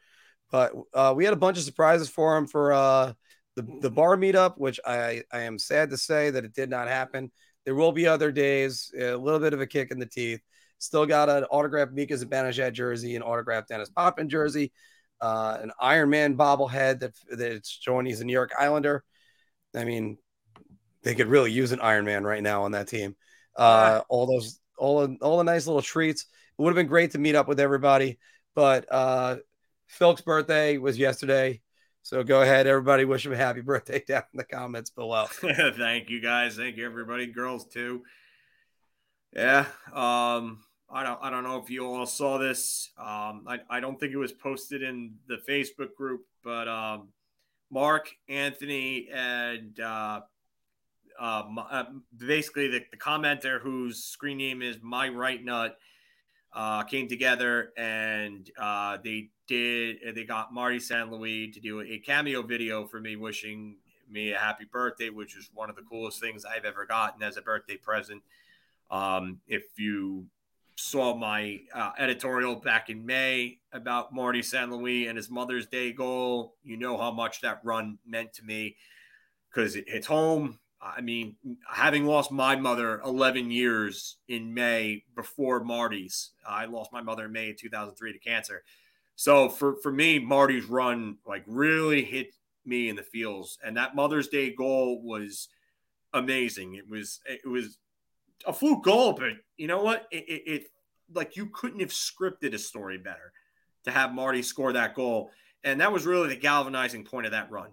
But 0.51 0.73
uh, 0.93 1.13
we 1.17 1.25
had 1.25 1.33
a 1.33 1.37
bunch 1.37 1.59
of 1.59 1.65
surprises 1.65 2.09
for 2.09 2.37
him 2.37 2.47
for 2.47 2.73
uh, 2.73 3.13
the, 3.57 3.67
the 3.81 3.91
bar 3.91 4.17
meetup, 4.17 4.57
which 4.57 4.79
I, 4.87 5.23
I 5.33 5.41
am 5.41 5.59
sad 5.59 5.91
to 5.91 5.97
say 5.99 6.31
that 6.31 6.45
it 6.45 6.55
did 6.55 6.71
not 6.71 6.87
happen. 6.87 7.33
There 7.65 7.75
will 7.75 7.93
be 7.93 8.07
other 8.07 8.31
days, 8.31 8.93
a 8.99 9.17
little 9.17 9.41
bit 9.41 9.55
of 9.55 9.61
a 9.61 9.67
kick 9.67 9.91
in 9.91 9.99
the 9.99 10.07
teeth. 10.07 10.41
Still 10.79 11.07
got 11.07 11.29
an 11.29 11.45
autographed 11.45 11.93
Mika 11.93 12.15
Zibanejad 12.15 12.73
jersey, 12.73 13.17
an 13.17 13.23
autographed 13.23 13.69
Denis 13.69 13.91
Potvin 13.91 14.29
jersey, 14.29 14.73
uh, 15.21 15.59
an 15.63 15.71
Iron 15.81 16.11
Man 16.11 16.37
bobblehead 16.37 17.01
that 17.01 17.13
that's 17.31 17.71
showing 17.71 18.07
he's 18.07 18.21
a 18.21 18.25
New 18.25 18.33
York 18.33 18.53
Islander. 18.59 19.03
I 19.75 19.85
mean, 19.85 20.19
they 21.03 21.15
could 21.15 21.29
really 21.29 21.53
use 21.53 21.73
an 21.73 21.81
Iron 21.81 22.05
Man 22.05 22.25
right 22.25 22.43
now 22.43 22.65
on 22.65 22.73
that 22.73 22.89
team. 22.89 23.17
Uh, 23.57 24.03
all 24.09 24.27
those, 24.27 24.61
all 24.77 25.17
all 25.23 25.39
the 25.39 25.45
nice 25.45 25.67
little 25.67 25.83
treats. 25.83 26.23
It 26.23 26.63
would 26.63 26.71
have 26.71 26.77
been 26.77 26.87
great 26.87 27.13
to 27.13 27.19
meet 27.19 27.35
up 27.35 27.49
with 27.49 27.61
everybody, 27.61 28.19
but 28.55 28.87
uh, 28.93 29.37
Phil's 29.87 30.21
birthday 30.21 30.77
was 30.77 30.99
yesterday. 30.99 31.61
So 32.05 32.23
go 32.23 32.43
ahead, 32.43 32.67
everybody. 32.67 33.07
Wish 33.07 33.25
him 33.25 33.33
a 33.33 33.37
happy 33.37 33.63
birthday 33.63 34.05
down 34.07 34.25
in 34.35 34.37
the 34.37 34.45
comments 34.45 34.91
below. 34.91 35.25
Thank 35.31 36.11
you, 36.11 36.21
guys. 36.21 36.55
Thank 36.55 36.77
you, 36.77 36.85
everybody. 36.85 37.27
Girls 37.27 37.65
too. 37.65 38.03
Yeah. 39.35 39.65
Um. 39.91 40.63
I 40.91 41.03
don't. 41.03 41.19
I 41.23 41.31
don't 41.31 41.45
know 41.45 41.57
if 41.63 41.71
you 41.71 41.87
all 41.87 42.05
saw 42.05 42.37
this. 42.37 42.91
Um. 42.99 43.47
I. 43.49 43.61
I 43.71 43.81
don't 43.81 43.99
think 43.99 44.13
it 44.13 44.19
was 44.19 44.33
posted 44.33 44.83
in 44.83 45.15
the 45.29 45.39
Facebook 45.49 45.95
group, 45.97 46.27
but 46.45 46.69
um, 46.69 47.09
Mark, 47.71 48.11
Anthony, 48.29 49.09
and 49.11 49.81
uh, 49.81 50.21
uh, 51.19 51.43
uh 51.71 51.85
basically 52.15 52.69
the, 52.69 52.83
the 52.91 52.99
commenter 52.99 53.63
whose 53.63 54.05
screen 54.05 54.37
name 54.37 54.61
is 54.61 54.77
my 54.83 55.09
right 55.09 55.43
nut 55.43 55.79
uh, 56.55 56.83
came 56.85 57.09
together 57.09 57.73
and 57.77 58.51
uh, 58.59 58.99
they 59.03 59.31
did 59.47 59.99
they 60.15 60.25
got 60.25 60.55
Marty 60.55 60.81
St. 60.81 61.11
Louis 61.11 61.51
to 61.51 61.61
do 61.61 61.81
a 61.81 61.99
cameo 61.99 62.43
video 62.43 62.87
for 62.87 63.01
me 63.01 63.17
wishing 63.17 63.77
me 64.11 64.33
a 64.33 64.39
happy 64.39 64.65
birthday, 64.71 65.11
which 65.11 65.37
is 65.37 65.51
one 65.55 65.69
of 65.69 65.77
the 65.77 65.83
coolest 65.83 66.21
things 66.21 66.45
I've 66.45 66.65
ever 66.65 66.87
gotten 66.87 67.23
as 67.23 67.37
a 67.37 67.43
birthday 67.43 67.77
present. 67.77 68.23
Um, 68.91 69.41
if 69.47 69.65
you 69.79 70.27
saw 70.77 71.17
my 71.17 71.61
uh, 71.75 71.93
editorial 71.99 72.57
back 72.57 72.91
in 72.91 73.05
May 73.05 73.59
about 73.73 74.13
Marty 74.13 74.43
St. 74.43 74.71
Louis 74.71 75.07
and 75.07 75.17
his 75.17 75.31
Mother's 75.31 75.67
Day 75.67 75.93
goal, 75.93 76.55
you 76.63 76.77
know 76.77 76.97
how 76.97 77.11
much 77.11 77.41
that 77.41 77.61
run 77.65 77.99
meant 78.07 78.33
to 78.35 78.45
me 78.45 78.77
because 79.53 79.77
it 79.77 79.89
hits 79.89 80.07
home. 80.07 80.59
I 80.85 81.01
mean, 81.01 81.37
having 81.67 82.05
lost 82.05 82.31
my 82.31 82.57
mother 82.57 83.01
11 83.05 83.51
years 83.51 84.19
in 84.29 84.53
May 84.53 85.05
before 85.17 85.65
Marty's, 85.65 86.31
I 86.47 86.67
lost 86.67 86.93
my 86.93 87.01
mother 87.01 87.25
in 87.25 87.33
May 87.33 87.51
of 87.51 87.57
2003 87.57 88.13
to 88.13 88.19
cancer. 88.19 88.63
So 89.17 89.49
for, 89.49 89.77
for 89.77 89.91
me, 89.91 90.19
Marty's 90.19 90.67
run 90.67 91.17
like 91.27 91.45
really 91.47 92.05
hit 92.05 92.35
me 92.67 92.89
in 92.89 92.97
the 92.97 93.03
feels. 93.03 93.59
And 93.65 93.77
that 93.77 93.97
Mother's 93.97 94.29
Day 94.29 94.53
goal 94.55 95.01
was 95.03 95.49
amazing. 96.13 96.75
It 96.75 96.89
was, 96.89 97.21
it 97.25 97.49
was 97.49 97.79
a 98.47 98.53
fluke 98.53 98.85
goal, 98.85 99.15
but 99.15 99.31
you 99.57 99.67
know 99.67 99.83
what? 99.83 100.07
It, 100.11 100.25
it, 100.29 100.43
it 100.47 100.67
like 101.15 101.37
you 101.37 101.47
couldn't 101.47 101.81
have 101.81 101.91
scripted 101.91 102.55
a 102.55 102.59
story 102.59 102.99
better 102.99 103.33
to 103.85 103.91
have 103.91 104.13
Marty 104.13 104.43
score 104.43 104.73
that 104.73 104.95
goal. 104.95 105.31
And 105.63 105.81
that 105.81 105.93
was 105.93 106.05
really 106.05 106.29
the 106.29 106.37
galvanizing 106.37 107.05
point 107.05 107.27
of 107.27 107.33
that 107.33 107.51
run. 107.51 107.71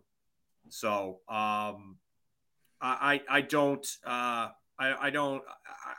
So, 0.70 1.20
um, 1.28 1.98
I 2.82 3.22
I 3.30 3.42
don't 3.42 3.86
uh, 4.06 4.50
I 4.80 4.96
I 5.00 5.10
don't 5.10 5.44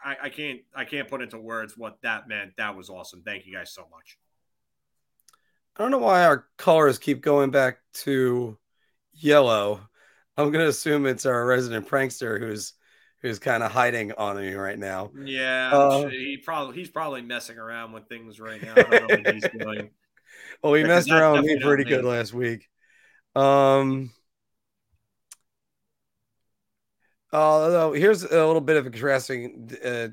I, 0.04 0.16
I 0.24 0.28
can't 0.28 0.60
I 0.74 0.84
can't 0.84 1.08
put 1.08 1.22
into 1.22 1.38
words 1.38 1.76
what 1.76 1.98
that 2.02 2.28
meant. 2.28 2.52
That 2.56 2.76
was 2.76 2.90
awesome. 2.90 3.22
Thank 3.24 3.46
you 3.46 3.54
guys 3.54 3.72
so 3.72 3.86
much. 3.90 4.18
I 5.76 5.82
don't 5.82 5.90
know 5.90 5.98
why 5.98 6.24
our 6.24 6.46
colors 6.58 6.98
keep 6.98 7.22
going 7.22 7.50
back 7.50 7.78
to 7.94 8.58
yellow. 9.12 9.80
I'm 10.36 10.50
gonna 10.50 10.66
assume 10.66 11.06
it's 11.06 11.26
our 11.26 11.46
resident 11.46 11.88
prankster 11.88 12.38
who's 12.38 12.74
who's 13.20 13.38
kind 13.38 13.62
of 13.62 13.70
hiding 13.70 14.12
on 14.12 14.36
me 14.36 14.52
right 14.54 14.78
now. 14.78 15.10
Yeah, 15.24 15.70
uh, 15.72 16.08
he 16.08 16.38
probably 16.38 16.76
he's 16.76 16.90
probably 16.90 17.22
messing 17.22 17.58
around 17.58 17.92
with 17.92 18.08
things 18.08 18.40
right 18.40 18.60
now. 18.62 18.72
I 18.76 18.82
don't 18.82 19.08
know 19.08 19.16
what 19.18 19.34
he's 19.34 19.48
doing. 19.58 19.90
Well, 20.62 20.74
he 20.74 20.84
messed 20.84 21.10
around 21.10 21.42
with 21.42 21.44
me 21.44 21.60
pretty 21.60 21.84
good 21.84 22.04
last 22.04 22.32
week. 22.32 22.68
Um, 23.34 24.10
Although 27.32 27.92
here's 27.92 28.24
a 28.24 28.46
little 28.46 28.60
bit 28.60 28.76
of 28.76 28.84
contrasting. 28.84 29.70
Uh, 29.84 30.08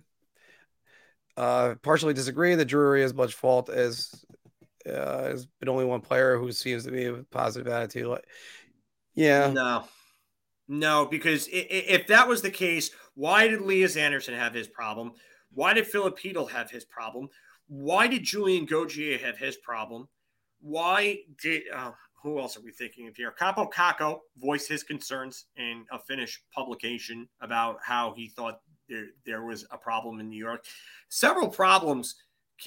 uh, 1.38 1.76
partially 1.84 2.14
disagree 2.14 2.54
that 2.56 2.66
Drury 2.66 3.02
has 3.02 3.14
much 3.14 3.34
fault 3.34 3.70
as 3.70 4.26
uh, 4.86 5.24
has 5.24 5.46
been 5.46 5.70
only 5.70 5.86
one 5.86 6.02
player 6.02 6.38
who 6.38 6.52
seems 6.52 6.84
to 6.84 6.92
be 6.92 7.06
a 7.06 7.14
positive 7.32 7.72
attitude. 7.72 8.08
Like, 8.08 8.26
yeah, 9.16 9.50
no, 9.52 9.86
no, 10.68 11.06
because 11.06 11.48
if 11.52 12.08
that 12.08 12.28
was 12.28 12.42
the 12.42 12.52
case, 12.52 12.92
why 13.16 13.48
did 13.48 13.62
Lias 13.62 13.96
Andersson 13.96 14.34
have 14.34 14.54
his 14.54 14.68
problem? 14.68 15.14
Why 15.54 15.74
did 15.74 15.88
Filipino 15.88 16.46
have 16.46 16.70
his 16.70 16.86
problem? 16.86 17.30
Why 17.68 18.08
did 18.08 18.24
Julien 18.24 18.66
Gauthier 18.66 19.18
have 19.20 19.38
his 19.38 19.56
problem? 19.58 20.08
Why 20.62 21.20
did 21.42 21.64
uh, 21.74 21.92
who 22.22 22.40
else 22.40 22.58
are 22.58 22.62
we 22.62 22.72
thinking 22.72 23.08
of 23.08 23.16
here? 23.16 23.34
Kaapo 23.40 23.72
Kakko 23.72 24.20
voiced 24.38 24.68
his 24.68 24.84
concerns 24.84 25.46
in 25.56 25.86
a 25.92 26.00
Finnish 26.00 26.42
publication 26.54 27.28
about 27.42 27.78
how 27.84 28.14
he 28.16 28.28
thought 28.28 28.60
there, 28.88 29.08
there 29.26 29.44
was 29.44 29.66
a 29.72 29.78
problem 29.78 30.20
in 30.20 30.30
New 30.30 30.38
York. 30.38 30.66
Several 31.10 31.48
problems 31.48 32.16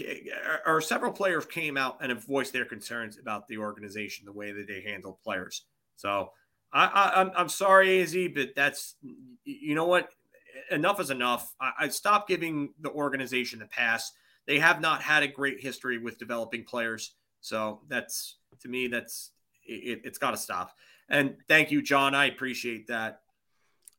uh, 0.01 0.57
or 0.65 0.81
several 0.81 1.13
players 1.13 1.45
came 1.45 1.77
out 1.77 1.99
and 2.01 2.11
have 2.11 2.25
voiced 2.25 2.53
their 2.53 2.65
concerns 2.65 3.19
about 3.19 3.47
the 3.49 3.59
organization, 3.59 4.25
the 4.25 4.33
way 4.33 4.53
that 4.53 4.67
they 4.67 4.81
handle 4.81 5.19
players. 5.23 5.65
So 5.97 6.31
I, 6.73 6.87
I, 6.87 7.21
I'm, 7.21 7.31
I'm 7.37 7.49
sorry, 7.49 8.01
Az, 8.01 8.17
but 8.35 8.51
that's, 8.57 8.95
you 9.45 9.75
know 9.75 9.87
what? 9.87 10.09
Enough 10.71 11.01
is 11.01 11.11
enough. 11.11 11.55
I, 11.61 11.73
I 11.81 11.89
stopped 11.89 12.29
giving 12.29 12.73
the 12.81 12.91
organization 12.91 13.59
the 13.59 13.67
pass. 13.67 14.13
They 14.47 14.59
have 14.59 14.81
not 14.81 15.03
had 15.03 15.23
a 15.23 15.29
great 15.29 15.61
history 15.61 15.99
with 15.99 16.19
developing 16.19 16.65
players. 16.65 17.15
So 17.41 17.81
that's, 17.89 18.39
to 18.61 18.69
me, 18.69 18.87
that's 18.87 19.33
it, 19.65 20.05
has 20.05 20.19
got 20.19 20.33
to 20.33 20.37
stop. 20.37 20.73
And 21.09 21.37
thank 21.49 21.71
you, 21.71 21.83
John. 21.83 22.15
I 22.15 22.27
appreciate 22.27 22.89
that. 22.89 23.21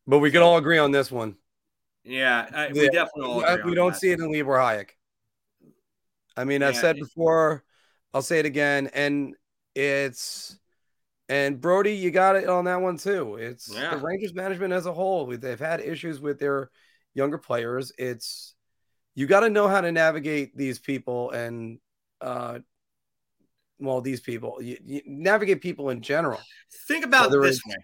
But 0.07 0.19
we 0.19 0.31
can 0.31 0.41
all 0.41 0.57
agree 0.57 0.77
on 0.77 0.91
this 0.91 1.11
one. 1.11 1.35
Yeah, 2.03 2.47
I, 2.53 2.67
we 2.73 2.89
definitely 2.89 3.45
all 3.45 3.57
We 3.65 3.75
don't 3.75 3.93
that. 3.93 3.99
see 3.99 4.11
it 4.11 4.19
in 4.19 4.31
Libor 4.31 4.57
Hajek. 4.57 4.89
I 6.35 6.43
mean, 6.43 6.63
I've 6.63 6.75
said 6.75 6.97
before, 6.97 7.63
I'll 8.13 8.21
say 8.21 8.39
it 8.39 8.45
again, 8.45 8.89
and 8.93 9.35
it's 9.75 10.57
and 11.29 11.61
Brody, 11.61 11.93
you 11.93 12.11
got 12.11 12.35
it 12.35 12.49
on 12.49 12.65
that 12.65 12.81
one 12.81 12.97
too. 12.97 13.35
It's 13.35 13.73
yeah. 13.73 13.95
the 13.95 13.97
Rangers 13.97 14.33
management 14.33 14.73
as 14.73 14.85
a 14.85 14.93
whole. 14.93 15.25
They've 15.25 15.59
had 15.59 15.79
issues 15.79 16.19
with 16.19 16.39
their 16.39 16.69
younger 17.13 17.37
players. 17.37 17.91
It's 17.97 18.55
you 19.15 19.27
got 19.27 19.41
to 19.41 19.49
know 19.49 19.67
how 19.67 19.81
to 19.81 19.91
navigate 19.91 20.57
these 20.57 20.79
people 20.79 21.31
and 21.31 21.79
uh, 22.19 22.59
well, 23.79 24.01
these 24.01 24.21
people, 24.21 24.61
you, 24.61 24.77
you 24.83 25.01
navigate 25.05 25.61
people 25.61 25.89
in 25.89 26.01
general. 26.01 26.39
Think 26.87 27.05
about 27.05 27.31
this 27.31 27.61
way. 27.65 27.75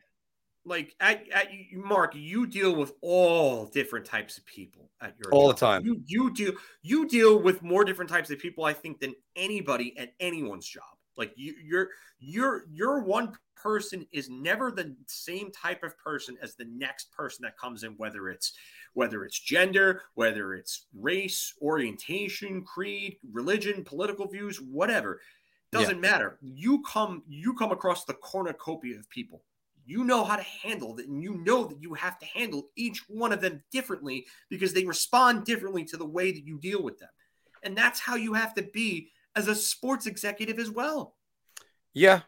Like 0.65 0.93
at, 0.99 1.27
at 1.31 1.47
Mark, 1.73 2.13
you 2.15 2.45
deal 2.45 2.75
with 2.75 2.93
all 3.01 3.65
different 3.65 4.05
types 4.05 4.37
of 4.37 4.45
people 4.45 4.91
at 5.01 5.15
your 5.17 5.33
all 5.33 5.47
job. 5.47 5.55
the 5.55 5.65
time. 5.65 5.85
You 5.85 6.01
you 6.05 6.31
deal 6.31 6.53
you 6.83 7.07
deal 7.07 7.41
with 7.41 7.63
more 7.63 7.83
different 7.83 8.09
types 8.11 8.29
of 8.29 8.39
people, 8.39 8.65
I 8.65 8.73
think, 8.73 8.99
than 8.99 9.15
anybody 9.35 9.97
at 9.97 10.13
anyone's 10.19 10.67
job. 10.67 10.83
Like 11.17 11.33
you, 11.35 11.55
you're 11.63 11.89
you're 12.19 12.63
you're 12.69 12.99
one 12.99 13.33
person 13.55 14.05
is 14.11 14.29
never 14.29 14.71
the 14.71 14.95
same 15.07 15.51
type 15.51 15.83
of 15.83 15.97
person 15.97 16.37
as 16.41 16.55
the 16.55 16.65
next 16.65 17.11
person 17.11 17.43
that 17.43 17.57
comes 17.57 17.83
in, 17.83 17.91
whether 17.93 18.29
it's 18.29 18.53
whether 18.93 19.23
it's 19.23 19.39
gender, 19.39 20.01
whether 20.15 20.53
it's 20.53 20.87
race, 20.97 21.53
orientation, 21.61 22.63
creed, 22.63 23.17
religion, 23.31 23.83
political 23.83 24.27
views, 24.27 24.59
whatever. 24.61 25.21
Doesn't 25.71 25.95
yeah. 25.95 26.11
matter. 26.11 26.37
You 26.41 26.81
come 26.81 27.23
you 27.27 27.53
come 27.53 27.71
across 27.71 28.05
the 28.05 28.13
cornucopia 28.13 28.97
of 28.97 29.09
people. 29.09 29.43
You 29.85 30.03
know 30.03 30.23
how 30.23 30.35
to 30.35 30.43
handle 30.43 30.97
it, 30.99 31.07
and 31.07 31.21
you 31.21 31.35
know 31.43 31.65
that 31.65 31.81
you 31.81 31.93
have 31.95 32.19
to 32.19 32.25
handle 32.25 32.69
each 32.75 33.03
one 33.07 33.31
of 33.31 33.41
them 33.41 33.63
differently 33.71 34.25
because 34.49 34.73
they 34.73 34.85
respond 34.85 35.45
differently 35.45 35.83
to 35.85 35.97
the 35.97 36.05
way 36.05 36.31
that 36.31 36.45
you 36.45 36.59
deal 36.59 36.83
with 36.83 36.99
them. 36.99 37.09
And 37.63 37.77
that's 37.77 37.99
how 37.99 38.15
you 38.15 38.33
have 38.33 38.53
to 38.55 38.63
be 38.63 39.09
as 39.35 39.47
a 39.47 39.55
sports 39.55 40.05
executive 40.05 40.59
as 40.59 40.69
well. 40.69 41.15
Yeah. 41.93 42.21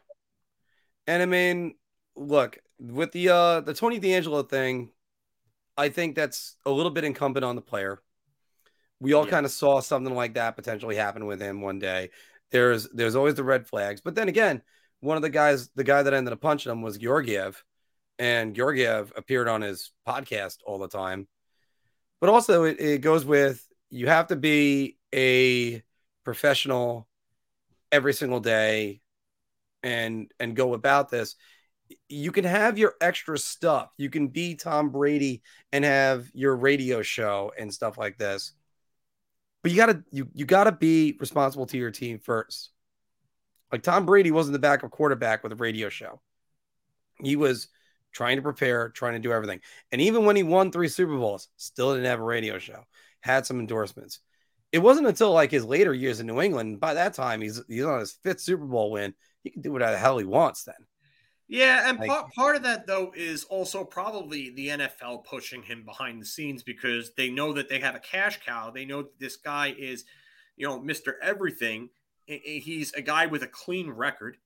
And 1.06 1.22
I 1.22 1.26
mean, 1.26 1.74
look, 2.16 2.58
with 2.78 3.12
the 3.12 3.28
uh 3.28 3.60
the 3.60 3.74
Tony 3.74 3.98
D'Angelo 3.98 4.42
thing, 4.42 4.90
I 5.76 5.88
think 5.88 6.14
that's 6.14 6.56
a 6.64 6.70
little 6.70 6.90
bit 6.90 7.04
incumbent 7.04 7.44
on 7.44 7.56
the 7.56 7.62
player. 7.62 8.00
We 9.00 9.14
all 9.14 9.24
yeah. 9.24 9.30
kind 9.30 9.46
of 9.46 9.52
saw 9.52 9.80
something 9.80 10.14
like 10.14 10.34
that 10.34 10.54
potentially 10.54 10.94
happen 10.94 11.26
with 11.26 11.40
him 11.40 11.60
one 11.60 11.80
day 11.80 12.10
there's 12.52 12.88
there's 12.90 13.16
always 13.16 13.34
the 13.34 13.44
red 13.44 13.66
flags. 13.66 14.00
But 14.00 14.14
then 14.14 14.28
again, 14.28 14.62
one 15.00 15.16
of 15.16 15.22
the 15.22 15.30
guys, 15.30 15.68
the 15.74 15.84
guy 15.84 16.02
that 16.02 16.14
ended 16.14 16.32
up 16.32 16.40
punching 16.40 16.70
him 16.70 16.82
was 16.82 16.98
Georgiev, 16.98 17.62
and 18.18 18.54
Georgiev 18.54 19.12
appeared 19.16 19.48
on 19.48 19.62
his 19.62 19.90
podcast 20.06 20.58
all 20.64 20.78
the 20.78 20.88
time. 20.88 21.26
But 22.20 22.30
also, 22.30 22.64
it, 22.64 22.80
it 22.80 23.00
goes 23.00 23.24
with 23.24 23.66
you 23.90 24.06
have 24.06 24.28
to 24.28 24.36
be 24.36 24.98
a 25.14 25.82
professional 26.24 27.08
every 27.90 28.12
single 28.12 28.40
day 28.40 29.00
and 29.82 30.30
and 30.38 30.54
go 30.54 30.74
about 30.74 31.10
this 31.10 31.34
you 32.08 32.32
can 32.32 32.44
have 32.44 32.78
your 32.78 32.94
extra 33.00 33.38
stuff. 33.38 33.92
You 33.96 34.10
can 34.10 34.28
be 34.28 34.54
Tom 34.54 34.90
Brady 34.90 35.42
and 35.72 35.84
have 35.84 36.28
your 36.34 36.56
radio 36.56 37.02
show 37.02 37.52
and 37.58 37.72
stuff 37.72 37.98
like 37.98 38.18
this. 38.18 38.52
But 39.62 39.70
you 39.70 39.76
gotta 39.76 40.02
you 40.10 40.28
you 40.34 40.44
gotta 40.44 40.72
be 40.72 41.16
responsible 41.20 41.66
to 41.66 41.78
your 41.78 41.90
team 41.90 42.18
first. 42.18 42.70
Like 43.70 43.82
Tom 43.82 44.04
Brady 44.06 44.30
wasn't 44.30 44.52
the 44.52 44.58
backup 44.58 44.90
quarterback 44.90 45.42
with 45.42 45.52
a 45.52 45.56
radio 45.56 45.88
show. 45.88 46.20
He 47.22 47.36
was 47.36 47.68
trying 48.12 48.36
to 48.36 48.42
prepare, 48.42 48.90
trying 48.90 49.14
to 49.14 49.18
do 49.18 49.32
everything. 49.32 49.60
And 49.90 50.00
even 50.00 50.24
when 50.24 50.36
he 50.36 50.42
won 50.42 50.70
three 50.70 50.88
Super 50.88 51.16
Bowls, 51.16 51.48
still 51.56 51.94
didn't 51.94 52.10
have 52.10 52.20
a 52.20 52.24
radio 52.24 52.58
show, 52.58 52.84
had 53.20 53.46
some 53.46 53.60
endorsements. 53.60 54.20
It 54.72 54.78
wasn't 54.78 55.06
until 55.06 55.32
like 55.32 55.50
his 55.50 55.64
later 55.64 55.94
years 55.94 56.20
in 56.20 56.26
New 56.26 56.40
England. 56.40 56.80
By 56.80 56.94
that 56.94 57.14
time, 57.14 57.40
he's 57.40 57.62
he's 57.68 57.84
on 57.84 58.00
his 58.00 58.12
fifth 58.12 58.40
Super 58.40 58.64
Bowl 58.64 58.90
win. 58.90 59.14
He 59.44 59.50
can 59.50 59.62
do 59.62 59.72
whatever 59.72 59.92
the 59.92 59.98
hell 59.98 60.18
he 60.18 60.24
wants 60.24 60.64
then. 60.64 60.74
Yeah, 61.52 61.86
and 61.90 61.98
Like- 61.98 62.08
part, 62.08 62.32
part 62.32 62.56
of 62.56 62.62
that 62.62 62.86
though 62.86 63.12
is 63.14 63.44
also 63.44 63.84
probably 63.84 64.48
the 64.50 64.70
NFL 64.70 65.18
pushing 65.18 65.62
him 65.62 65.84
behind 65.84 66.22
the 66.22 66.24
scenes 66.24 66.62
because 66.62 67.12
they 67.14 67.28
know 67.28 67.52
that 67.52 67.68
they 67.68 67.78
have 67.80 67.94
a 67.94 68.00
cash 68.00 68.40
cow. 68.42 68.70
They 68.70 68.86
know 68.86 69.02
that 69.02 69.18
this 69.18 69.36
guy 69.36 69.74
is, 69.76 70.06
you 70.56 70.66
know, 70.66 70.80
Mr. 70.80 71.14
Everything. 71.20 71.90
He's 72.26 72.94
a 72.94 73.02
guy 73.02 73.26
with 73.26 73.42
a 73.42 73.48
clean 73.48 73.90
record. 73.90 74.38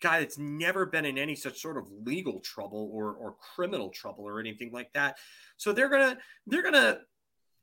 Guy 0.00 0.20
that's 0.20 0.36
never 0.36 0.84
been 0.84 1.06
in 1.06 1.16
any 1.16 1.34
such 1.34 1.62
sort 1.62 1.78
of 1.78 1.90
legal 1.90 2.40
trouble 2.40 2.90
or 2.92 3.14
or 3.14 3.34
criminal 3.54 3.88
trouble 3.88 4.24
or 4.24 4.38
anything 4.38 4.70
like 4.70 4.92
that. 4.92 5.16
So 5.56 5.72
they're 5.72 5.88
gonna 5.88 6.18
they're 6.46 6.62
gonna 6.62 7.00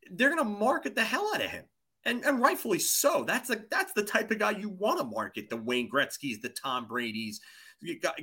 they're 0.09 0.29
gonna 0.29 0.43
market 0.43 0.95
the 0.95 1.03
hell 1.03 1.31
out 1.35 1.43
of 1.43 1.51
him. 1.51 1.65
And, 2.07 2.23
and 2.23 2.39
rightfully 2.39 2.79
so. 2.79 3.23
That's 3.25 3.47
the 3.47 3.65
that's 3.69 3.93
the 3.93 4.03
type 4.03 4.31
of 4.31 4.39
guy 4.39 4.51
you 4.51 4.69
want 4.69 4.99
to 4.99 5.05
market. 5.05 5.49
The 5.51 5.57
Wayne 5.57 5.89
Gretzky's, 5.89 6.39
the 6.39 6.49
Tom 6.49 6.87
Brady's, 6.87 7.41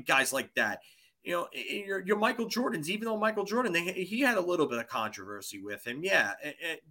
guys 0.06 0.32
like 0.32 0.54
that. 0.54 0.80
You 1.22 1.32
know, 1.32 1.48
your, 1.52 2.00
your 2.04 2.16
Michael 2.18 2.46
Jordans, 2.46 2.88
even 2.88 3.04
though 3.04 3.16
Michael 3.16 3.44
Jordan, 3.44 3.72
they, 3.72 3.80
he 3.92 4.20
had 4.20 4.36
a 4.36 4.40
little 4.40 4.66
bit 4.66 4.78
of 4.80 4.88
controversy 4.88 5.62
with 5.62 5.86
him. 5.86 6.02
Yeah. 6.02 6.32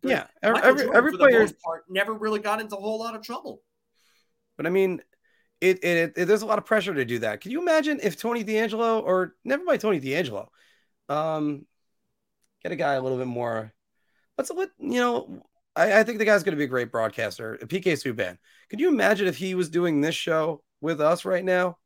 Yeah, 0.03 0.27
every- 0.41 0.53
Michael 0.53 0.69
every- 0.69 0.83
Jordan, 0.83 0.95
every 0.97 1.17
player- 1.17 1.49
part, 1.63 1.83
never 1.89 2.13
really 2.13 2.39
got 2.39 2.61
into 2.61 2.77
a 2.77 2.79
whole 2.79 2.99
lot 2.99 3.13
of 3.15 3.21
trouble. 3.23 3.61
But 4.55 4.67
I 4.67 4.69
mean, 4.69 5.01
it, 5.59 5.83
it, 5.83 6.13
it 6.15 6.25
there's 6.25 6.43
a 6.43 6.45
lot 6.45 6.59
of 6.59 6.65
pressure 6.65 6.93
to 6.93 7.03
do 7.03 7.19
that. 7.19 7.41
Can 7.41 7.51
you 7.51 7.61
imagine 7.61 7.99
if 8.01 8.17
Tony 8.17 8.43
D'Angelo 8.43 8.99
or 9.01 9.35
never 9.43 9.63
mind 9.63 9.81
Tony 9.81 9.99
D'Angelo, 9.99 10.49
um, 11.09 11.65
get 12.63 12.71
a 12.71 12.75
guy 12.77 12.93
a 12.93 13.01
little 13.01 13.17
bit 13.17 13.27
more. 13.27 13.73
Let's 14.37 14.49
let 14.51 14.69
you 14.79 14.99
know. 14.99 15.43
I, 15.75 15.99
I 15.99 16.03
think 16.03 16.19
the 16.19 16.25
guy's 16.25 16.43
going 16.43 16.53
to 16.53 16.57
be 16.57 16.63
a 16.63 16.67
great 16.67 16.91
broadcaster. 16.91 17.57
PK 17.61 17.83
Subban. 17.93 18.37
Could 18.69 18.79
you 18.79 18.87
imagine 18.87 19.27
if 19.27 19.35
he 19.37 19.55
was 19.55 19.69
doing 19.69 19.99
this 19.99 20.15
show 20.15 20.63
with 20.79 21.01
us 21.01 21.25
right 21.25 21.43
now? 21.43 21.77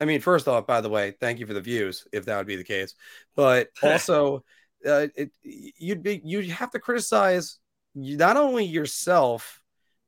I 0.00 0.06
mean, 0.06 0.20
first 0.20 0.48
off, 0.48 0.66
by 0.66 0.80
the 0.80 0.88
way, 0.88 1.14
thank 1.20 1.38
you 1.38 1.46
for 1.46 1.54
the 1.54 1.60
views, 1.60 2.06
if 2.12 2.24
that 2.24 2.36
would 2.38 2.46
be 2.46 2.56
the 2.56 2.64
case. 2.64 2.94
But 3.36 3.68
also, 3.82 4.44
uh, 4.86 5.08
it, 5.14 5.30
you'd 5.42 6.02
be 6.02 6.20
you'd 6.24 6.48
have 6.50 6.70
to 6.70 6.78
criticize 6.78 7.58
not 7.94 8.36
only 8.36 8.64
yourself, 8.64 9.62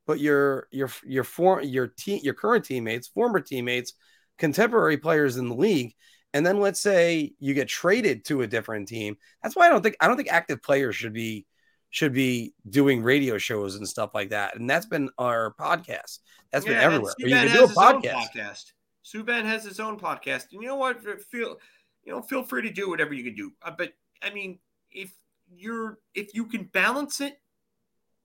but 0.06 0.18
your 0.18 0.68
your 0.70 0.90
your 1.04 1.24
for, 1.24 1.62
your 1.62 1.88
team, 1.88 2.20
your 2.22 2.34
current 2.34 2.64
teammates, 2.64 3.08
former 3.08 3.40
teammates, 3.40 3.92
contemporary 4.38 4.96
players 4.96 5.36
in 5.36 5.48
the 5.48 5.54
league. 5.54 5.94
And 6.34 6.46
then 6.46 6.60
let's 6.60 6.80
say 6.80 7.32
you 7.38 7.52
get 7.52 7.68
traded 7.68 8.24
to 8.26 8.40
a 8.40 8.46
different 8.46 8.88
team. 8.88 9.16
That's 9.42 9.54
why 9.54 9.66
I 9.66 9.68
don't 9.68 9.82
think 9.82 9.96
I 10.00 10.08
don't 10.08 10.16
think 10.16 10.32
active 10.32 10.62
players 10.62 10.96
should 10.96 11.12
be 11.12 11.46
should 11.90 12.14
be 12.14 12.54
doing 12.68 13.02
radio 13.02 13.36
shows 13.36 13.76
and 13.76 13.86
stuff 13.86 14.12
like 14.14 14.30
that. 14.30 14.56
And 14.56 14.68
that's 14.68 14.86
been 14.86 15.10
our 15.18 15.54
podcast. 15.60 16.20
That's 16.50 16.64
been 16.64 16.78
everywhere. 16.78 17.12
You 17.18 17.28
can 17.28 17.52
do 17.52 17.64
a 17.64 17.68
podcast. 17.68 18.28
podcast. 18.34 18.72
Subban 19.04 19.44
has 19.44 19.64
his 19.64 19.80
own 19.80 19.98
podcast. 19.98 20.52
And 20.52 20.62
you 20.62 20.68
know 20.68 20.76
what? 20.76 21.02
Feel 21.22 21.58
you 22.04 22.12
know, 22.12 22.22
feel 22.22 22.42
free 22.42 22.62
to 22.62 22.70
do 22.70 22.88
whatever 22.90 23.14
you 23.14 23.24
can 23.24 23.34
do. 23.34 23.52
Uh, 23.62 23.72
but 23.76 23.92
I 24.22 24.30
mean, 24.30 24.58
if 24.90 25.12
you're 25.54 25.98
if 26.14 26.34
you 26.34 26.46
can 26.46 26.64
balance 26.64 27.20
it, 27.20 27.40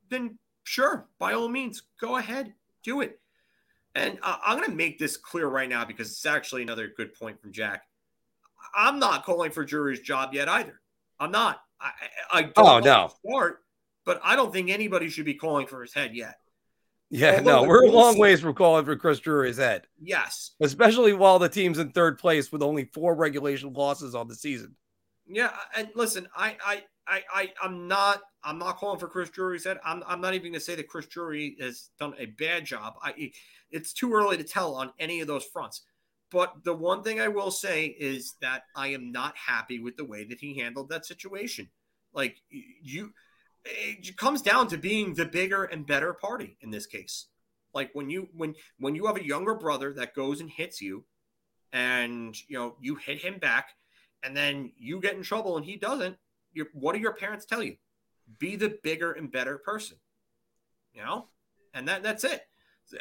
then 0.10 0.38
sure, 0.64 1.08
by 1.20 1.34
all 1.34 1.50
means, 1.50 1.84
go 2.00 2.18
ahead, 2.18 2.54
do 2.84 3.02
it. 3.02 3.20
And 3.96 4.20
uh, 4.22 4.38
I'm 4.46 4.58
going 4.58 4.70
to 4.70 4.76
make 4.76 5.00
this 5.00 5.18
clear 5.18 5.48
right 5.48 5.70
now 5.70 5.84
because 5.84 6.12
it's 6.12 6.26
actually 6.26 6.62
another 6.62 6.92
good 6.96 7.14
point 7.16 7.42
from 7.42 7.52
Jack. 7.52 7.84
I'm 8.76 9.00
not 9.00 9.26
calling 9.26 9.52
for 9.52 9.66
Drury's 9.66 10.02
job 10.02 10.34
yet 10.34 10.48
either. 10.50 10.82
I'm 11.20 11.32
not. 11.32 11.62
I, 11.82 11.92
I 12.32 12.38
I 12.40 12.42
don't 12.44 12.54
Oh, 12.58 12.80
no. 12.80 13.12
start, 13.26 13.64
but 14.06 14.20
I 14.24 14.36
don't 14.36 14.54
think 14.54 14.70
anybody 14.70 15.10
should 15.10 15.26
be 15.26 15.34
calling 15.34 15.66
for 15.68 15.82
his 15.82 15.94
head 15.94 16.16
yet. 16.16 16.38
Yeah, 17.10 17.38
Although 17.38 17.64
no, 17.64 17.68
we're 17.68 17.86
a 17.86 17.90
long 17.92 18.18
ways 18.20 18.42
from 18.42 18.54
calling 18.54 18.84
for 18.84 18.96
Chris 18.98 19.20
Drury's 19.20 19.58
head, 19.58 19.88
Yes. 20.02 20.52
especially 20.60 21.14
while 21.14 21.40
the 21.40 21.48
team's 21.48 21.80
in 21.80 21.92
third 21.92 22.20
place 22.20 22.52
with 22.52 22.62
only 22.62 22.86
four 22.86 23.16
regulation 23.16 23.72
losses 23.74 24.14
on 24.14 24.28
the 24.28 24.36
season. 24.36 24.76
Yeah, 25.26 25.52
and 25.76 25.90
listen, 25.96 26.28
I, 26.36 26.58
I, 26.66 26.84
I, 27.08 27.24
I, 27.34 27.54
I'm 27.64 27.88
not, 27.88 28.22
I'm 28.44 28.60
not 28.60 28.78
calling 28.78 29.00
for 29.00 29.08
Chris 29.08 29.30
Drury's 29.30 29.64
head. 29.64 29.78
I'm, 29.86 30.04
I'm 30.06 30.20
not 30.20 30.34
even 30.34 30.52
going 30.52 30.60
to 30.60 30.60
say 30.60 30.76
that 30.76 30.90
Chris 30.90 31.06
Drury 31.06 31.56
has 31.62 31.90
done 32.00 32.14
a 32.18 32.26
bad 32.26 32.66
job. 32.66 32.96
I, 33.02 33.32
it's 33.72 33.94
too 33.94 34.14
early 34.14 34.38
to 34.38 34.44
tell 34.44 34.76
on 34.76 34.92
any 35.00 35.22
of 35.22 35.28
those 35.28 35.46
fronts. 35.46 35.84
But 36.30 36.64
the 36.66 36.74
one 36.74 37.04
thing 37.04 37.22
I 37.22 37.30
will 37.30 37.52
say 37.52 37.86
is 37.86 38.36
that 38.42 38.64
I 38.76 38.90
am 38.90 39.14
not 39.14 39.34
happy 39.38 39.80
with 39.80 39.96
the 39.96 40.04
way 40.04 40.26
that 40.26 40.40
he 40.42 40.58
handled 40.60 40.90
that 40.90 41.06
situation. 41.06 41.70
Like 42.14 42.36
you, 42.50 43.14
it 43.66 44.18
comes 44.18 44.42
down 44.42 44.68
to 44.70 44.78
being 44.78 45.14
the 45.14 45.26
bigger 45.26 45.64
and 45.64 45.86
better 45.86 46.14
party 46.14 46.58
in 46.62 46.70
this 46.70 46.86
case. 46.86 47.28
Like 47.74 47.92
when 47.94 48.10
you 48.10 48.30
when 48.36 48.56
when 48.80 48.96
you 48.96 49.06
have 49.06 49.18
a 49.18 49.26
younger 49.26 49.54
brother 49.54 49.94
that 49.94 50.16
goes 50.16 50.42
and 50.42 50.50
hits 50.50 50.82
you, 50.82 51.06
and 51.74 52.36
you 52.48 52.58
know 52.58 52.76
you 52.82 52.96
hit 52.96 53.20
him 53.20 53.38
back, 53.40 53.70
and 54.24 54.36
then 54.36 54.72
you 54.78 55.00
get 55.00 55.16
in 55.16 55.24
trouble 55.24 55.58
and 55.58 55.66
he 55.66 55.76
doesn't. 55.76 56.18
What 56.74 56.94
do 56.94 57.00
your 57.00 57.14
parents 57.14 57.46
tell 57.46 57.62
you? 57.62 57.76
Be 58.40 58.56
the 58.56 58.78
bigger 58.84 59.12
and 59.12 59.32
better 59.32 59.58
person. 59.58 59.98
You 60.94 61.04
know, 61.04 61.28
and 61.74 61.88
that 61.88 62.04
that's 62.04 62.24
it. 62.24 62.42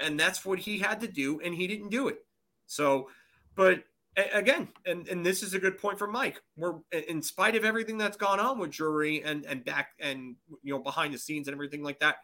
And 0.01 0.19
that's 0.19 0.45
what 0.45 0.59
he 0.59 0.79
had 0.79 1.01
to 1.01 1.09
do, 1.09 1.41
and 1.41 1.55
he 1.55 1.67
didn't 1.67 1.91
do 1.91 2.09
it. 2.09 2.19
So, 2.67 3.09
but 3.55 3.85
again, 4.17 4.69
and, 4.85 5.07
and 5.09 5.25
this 5.25 5.43
is 5.43 5.55
a 5.55 5.59
good 5.59 5.79
point 5.79 5.99
for 5.99 6.07
Mike. 6.07 6.41
We're 6.57 6.75
in 6.93 7.23
spite 7.23 7.55
of 7.57 7.65
everything 7.65 7.99
that's 7.99 8.17
gone 8.17 8.41
on 8.41 8.59
with 8.59 8.71
Drury 8.71 9.23
and 9.23 9.45
and 9.45 9.65
back 9.65 9.91
and 10.01 10.37
you 10.63 10.73
know 10.73 10.79
behind 10.81 11.15
the 11.15 11.19
scenes 11.19 11.49
and 11.49 11.55
everything 11.55 11.83
like 11.83 12.01
that, 12.01 12.17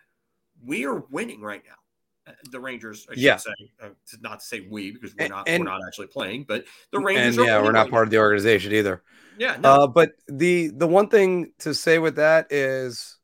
we 0.64 0.85
are 0.86 1.01
winning 1.10 1.40
right 1.40 1.62
now. 1.66 2.32
Uh, 2.32 2.35
The 2.51 2.60
Rangers, 2.60 3.06
I 3.10 3.14
should 3.14 3.23
Yeah. 3.23 3.36
say, 3.36 3.52
uh, 3.82 3.89
not 4.20 4.40
to 4.40 4.47
say 4.47 4.60
we 4.70 4.93
because 4.93 5.14
we're 5.19 5.28
not 5.28 5.48
and- 5.48 5.64
we're 5.64 5.70
not 5.70 5.81
actually 5.86 6.06
playing, 6.06 6.44
but 6.44 6.64
the 6.90 6.98
And 6.98 7.06
Rangers. 7.06 7.39
are 7.39 7.44
yeah, 7.44 7.60
we're 7.62 7.73
not 7.73 7.82
right 7.85 7.90
part 7.90 8.06
of 8.06 8.10
the 8.10 8.19
organization 8.19 8.73
either. 8.73 9.02
Yeah, 9.39 9.56
no, 9.56 9.70
Uh, 9.70 9.86
but 9.86 10.12
the 10.28 10.69
the 10.69 10.86
one 10.86 11.09
thing 11.09 11.52
to 11.60 11.74
say 11.74 11.98
with 11.98 12.16
that 12.16 12.52
is, 12.52 13.19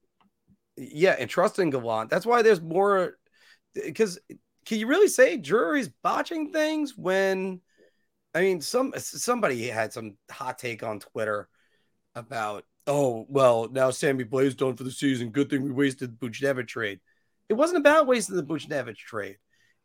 yeah, 0.76 1.16
and 1.18 1.28
trust 1.30 1.58
in 1.58 1.70
Gallant. 1.70 2.10
That's 2.10 2.26
why 2.26 2.42
there's 2.42 2.60
more. 2.60 3.18
Because 3.74 4.18
can 4.64 4.78
you 4.78 4.86
really 4.86 5.08
say 5.08 5.36
Drury's 5.36 5.88
botching 5.88 6.52
things 6.52 6.96
when? 6.96 7.60
I 8.38 8.42
mean, 8.42 8.60
some 8.60 8.92
somebody 8.96 9.66
had 9.66 9.92
some 9.92 10.16
hot 10.30 10.60
take 10.60 10.84
on 10.84 11.00
Twitter 11.00 11.48
about, 12.14 12.64
oh 12.86 13.26
well, 13.28 13.68
now 13.68 13.90
Sammy 13.90 14.24
Blais 14.24 14.56
done 14.56 14.76
for 14.76 14.84
the 14.84 14.92
season. 14.92 15.30
Good 15.30 15.50
thing 15.50 15.62
we 15.62 15.72
wasted 15.72 16.16
the 16.20 16.28
Buchnevich 16.28 16.68
trade. 16.68 17.00
It 17.48 17.54
wasn't 17.54 17.80
about 17.80 18.06
wasting 18.06 18.36
the 18.36 18.44
Buchnevich 18.44 18.96
trade. 18.96 19.38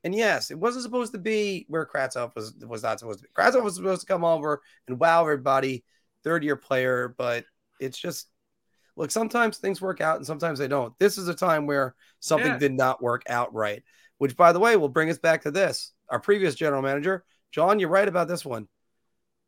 And 0.04 0.14
yes, 0.14 0.52
it 0.52 0.60
wasn't 0.60 0.84
supposed 0.84 1.14
to 1.14 1.18
be 1.18 1.66
where 1.68 1.84
Kravtsov 1.88 2.36
was 2.36 2.54
was 2.62 2.84
not 2.84 3.00
supposed 3.00 3.20
to 3.20 3.24
be. 3.24 3.30
Kravtsov 3.36 3.64
was 3.64 3.76
supposed 3.76 4.02
to 4.02 4.08
come 4.08 4.24
over 4.24 4.62
and 4.88 5.00
wow 5.00 5.22
everybody, 5.24 5.84
third 6.24 6.44
year 6.44 6.56
player, 6.56 7.16
but 7.18 7.46
it's 7.80 7.98
just 7.98 8.28
look, 8.96 9.10
sometimes 9.10 9.58
things 9.58 9.82
work 9.82 10.00
out 10.00 10.18
and 10.18 10.28
sometimes 10.28 10.60
they 10.60 10.68
don't. 10.68 10.94
This 11.00 11.18
is 11.18 11.28
a 11.28 11.34
time 11.34 11.66
where 11.66 11.96
something 12.20 12.52
Yeah. 12.52 12.60
did 12.60 12.74
not 12.74 13.02
work 13.02 13.24
out 13.28 13.52
right, 13.52 13.82
which 14.20 14.38
by 14.38 14.52
the 14.52 14.60
way 14.60 14.76
will 14.76 14.90
bring 14.90 15.10
us 15.10 15.18
back 15.18 15.42
to 15.42 15.50
this. 15.52 15.92
Our 16.10 16.20
previous 16.20 16.54
general 16.54 16.84
manager, 16.84 17.26
John, 17.54 17.80
you're 17.80 17.90
right 17.90 18.08
about 18.08 18.28
this 18.28 18.44
one. 18.44 18.68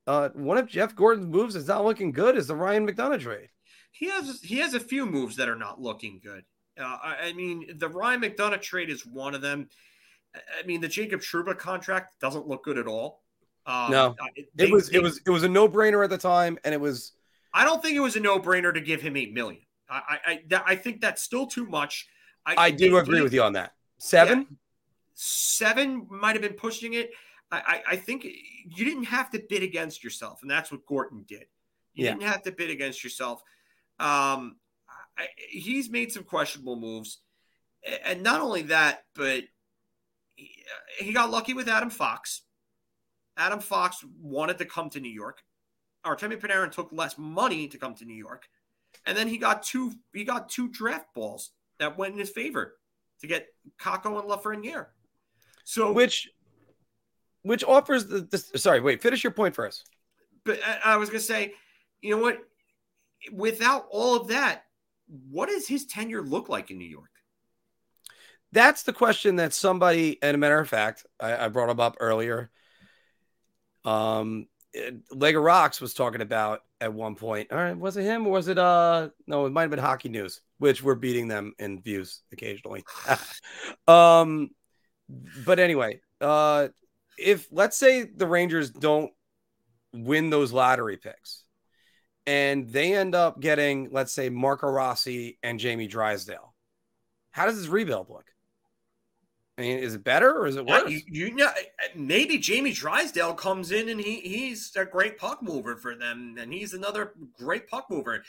Uh, 0.07 0.29
one 0.29 0.57
of 0.59 0.67
Jeff 0.67 0.95
Gorton's 0.95 1.25
moves 1.25 1.55
is 1.55 1.67
not 1.67 1.83
looking 1.83 2.11
good 2.11 2.37
is 2.37 2.45
the 2.47 2.55
Ryan 2.55 2.87
McDonough 2.87 3.19
trade. 3.19 3.49
he 3.91 4.07
has 4.09 4.39
he 4.41 4.59
has 4.59 4.75
a 4.75 4.79
few 4.79 5.05
moves 5.05 5.35
that 5.37 5.49
are 5.49 5.55
not 5.55 5.81
looking 5.81 6.19
good. 6.23 6.43
Uh, 6.79 6.83
I, 7.03 7.15
I 7.25 7.33
mean, 7.33 7.77
the 7.77 7.89
Ryan 7.89 8.21
McDonough 8.21 8.61
trade 8.61 8.89
is 8.91 9.05
one 9.05 9.33
of 9.33 9.41
them. 9.41 9.67
I- 10.35 10.39
I 10.61 10.65
mean, 10.67 10.79
the 10.81 10.87
Jacob 10.87 11.21
Trouba 11.21 11.57
contract 11.57 12.19
doesn't 12.19 12.47
look 12.47 12.63
good 12.63 12.77
at 12.77 12.85
all. 12.87 13.23
Um, 13.65 13.89
no, 13.91 14.15
I- 14.21 14.45
it 14.57 14.69
was 14.71 14.89
they- 14.89 14.97
it 14.97 15.01
was 15.03 15.19
it 15.25 15.29
was 15.31 15.41
a 15.43 15.49
no 15.49 15.67
brainer 15.67 16.03
at 16.03 16.11
the 16.11 16.17
time, 16.19 16.59
and 16.63 16.73
it 16.73 16.79
was 16.79 17.13
I 17.53 17.63
don't 17.63 17.81
think 17.81 17.95
it 17.95 18.01
was 18.01 18.15
a 18.15 18.19
no 18.19 18.37
brainer 18.39 18.71
to 18.73 18.81
give 18.81 19.01
him 19.01 19.17
eight 19.17 19.33
million. 19.33 19.61
I 19.89 19.95
I, 19.95 20.31
I, 20.31 20.43
that, 20.49 20.63
I 20.67 20.75
think 20.75 21.01
that's 21.01 21.23
still 21.23 21.47
too 21.47 21.65
much. 21.65 22.07
I 22.45 22.69
do 22.69 22.97
agree 22.97 23.21
with 23.21 23.33
you 23.33 23.41
on 23.41 23.53
that. 23.53 23.71
Seven. 23.97 24.57
seven 25.15 26.05
might 26.11 26.33
have 26.33 26.43
been 26.43 26.53
pushing 26.53 26.93
it. 26.93 27.09
I, 27.57 27.83
I, 27.91 27.95
think 27.95 28.23
you 28.23 28.85
didn't 28.85 29.05
have 29.05 29.29
to 29.31 29.43
bid 29.49 29.63
against 29.63 30.03
yourself, 30.03 30.41
and 30.41 30.49
that's 30.49 30.71
what 30.71 30.85
Gorton 30.85 31.23
did. 31.27 31.45
You 31.93 32.05
Yeah. 32.05 32.11
didn't 32.11 32.23
have 32.23 32.43
to 32.43 32.51
bid 32.51 32.69
against 32.69 33.03
yourself. 33.03 33.41
Um, 33.99 34.57
I, 35.17 35.27
he's 35.49 35.89
made 35.89 36.11
some 36.11 36.23
questionable 36.23 36.75
moves, 36.75 37.19
and 38.03 38.23
not 38.23 38.41
only 38.41 38.63
that, 38.63 39.05
but 39.15 39.43
he, 40.35 40.65
he 40.99 41.13
got 41.13 41.31
lucky 41.31 41.53
with 41.53 41.69
Adam 41.69 41.89
Fox. 41.89 42.41
Adam 43.37 43.59
Fox 43.59 44.03
wanted 44.21 44.57
to 44.57 44.65
come 44.65 44.89
to 44.89 44.99
New 44.99 45.11
York. 45.11 45.43
Artemi 46.05 46.39
Panarin 46.39 46.71
took 46.71 46.91
less 46.91 47.17
money 47.17 47.67
to 47.67 47.77
come 47.77 47.95
to 47.95 48.05
New 48.05 48.15
York, 48.15 48.47
and 49.05 49.17
then 49.17 49.27
he 49.27 49.37
got 49.37 49.63
two 49.63 49.93
he 50.13 50.23
got 50.23 50.49
two 50.49 50.69
draft 50.69 51.13
balls 51.13 51.51
that 51.79 51.97
went 51.97 52.13
in 52.13 52.19
his 52.19 52.29
favor 52.29 52.77
to 53.21 53.27
get 53.27 53.47
Kakko 53.79 54.19
and 54.19 54.29
Lafreniere. 54.29 54.87
So 55.63 55.91
which 55.91 56.29
which 57.45 57.63
offers 57.63 58.07
the, 58.07 58.21
the 58.21 58.37
sorry, 58.57 58.81
wait, 58.81 59.01
finish 59.01 59.23
your 59.23 59.31
point 59.31 59.53
for 59.53 59.67
us. 59.67 59.83
But 60.43 60.59
I, 60.65 60.93
I 60.93 60.97
was 60.97 61.09
gonna 61.09 61.19
say, 61.19 61.53
you 62.01 62.15
know 62.15 62.21
what? 62.21 62.39
Without 63.31 63.85
all 63.91 64.15
of 64.15 64.29
that, 64.29 64.63
what 65.29 65.47
does 65.49 65.67
his 65.67 65.85
tenure 65.85 66.23
look 66.23 66.49
like 66.49 66.71
in 66.71 66.79
New 66.79 66.89
York? 66.89 67.11
That's 68.51 68.83
the 68.83 68.93
question 68.93 69.35
that 69.35 69.53
somebody, 69.53 70.17
and 70.23 70.33
a 70.33 70.37
matter 70.37 70.59
of 70.59 70.67
fact, 70.67 71.05
I, 71.19 71.45
I 71.45 71.47
brought 71.49 71.69
him 71.69 71.79
up 71.79 71.97
earlier. 71.99 72.49
Um, 73.83 74.47
Leg 75.11 75.35
of 75.35 75.43
Rocks 75.43 75.79
was 75.79 75.93
talking 75.93 76.21
about 76.21 76.61
at 76.81 76.93
one 76.93 77.15
point. 77.15 77.51
All 77.51 77.57
right, 77.57 77.77
was 77.77 77.95
it 77.97 78.03
him 78.03 78.25
or 78.25 78.31
was 78.31 78.47
it 78.47 78.57
uh 78.57 79.09
no, 79.27 79.45
it 79.45 79.51
might 79.51 79.61
have 79.61 79.69
been 79.69 79.79
hockey 79.79 80.09
news, 80.09 80.41
which 80.57 80.83
we're 80.83 80.95
beating 80.95 81.27
them 81.27 81.53
in 81.59 81.81
views 81.81 82.21
occasionally. 82.31 82.83
um 83.87 84.49
but 85.45 85.59
anyway, 85.59 86.01
uh 86.19 86.69
if 87.17 87.47
let's 87.51 87.77
say 87.77 88.03
the 88.03 88.27
Rangers 88.27 88.69
don't 88.69 89.11
win 89.93 90.29
those 90.29 90.51
lottery 90.51 90.97
picks 90.97 91.43
and 92.27 92.69
they 92.69 92.93
end 92.93 93.15
up 93.15 93.39
getting, 93.39 93.89
let's 93.91 94.11
say, 94.11 94.29
Marco 94.29 94.67
Rossi 94.67 95.37
and 95.43 95.59
Jamie 95.59 95.87
Drysdale, 95.87 96.53
how 97.31 97.45
does 97.45 97.57
this 97.57 97.67
rebuild 97.67 98.09
look? 98.09 98.25
I 99.57 99.61
mean, 99.61 99.79
is 99.79 99.95
it 99.95 100.03
better 100.03 100.37
or 100.37 100.47
is 100.47 100.57
it 100.57 100.65
worse? 100.65 100.89
you, 100.89 101.01
you 101.07 101.35
know, 101.35 101.49
maybe 101.95 102.37
Jamie 102.37 102.73
Drysdale 102.73 103.33
comes 103.33 103.71
in 103.71 103.87
and 103.87 104.01
he 104.01 104.19
he's 104.19 104.75
a 104.75 104.83
great 104.83 105.17
puck 105.17 105.41
mover 105.41 105.77
for 105.77 105.95
them, 105.95 106.35
and 106.37 106.51
he's 106.51 106.73
another 106.73 107.13
great 107.37 107.69
puck 107.69 107.87
mover. 107.89 108.23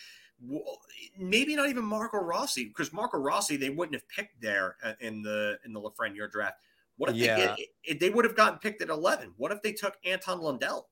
Maybe 1.19 1.57
not 1.57 1.69
even 1.69 1.85
Marco 1.85 2.19
Rossi 2.19 2.67
because 2.67 2.93
Marco 2.93 3.19
Rossi 3.19 3.57
they 3.57 3.71
wouldn't 3.71 3.95
have 3.95 4.09
picked 4.09 4.41
there 4.41 4.77
uh, 4.85 4.93
in 5.01 5.23
the 5.23 5.59
in 5.65 5.73
the 5.73 5.81
Lafreniere 5.81 6.31
draft. 6.31 6.59
What 6.97 7.11
if 7.11 7.17
Yeah. 7.17 7.37
they 7.37 7.47
get, 7.57 7.69
eh, 7.89 7.95
they 8.01 8.11
would 8.11 8.25
have 8.25 8.37
gotten 8.37 8.59
picked 8.59 8.83
at 8.83 8.89
eleven? 8.89 9.33
What 9.37 9.53
if 9.53 9.63
they 9.63 9.73
took 9.73 9.97
Anton 10.05 10.41
Lundell? 10.41 10.89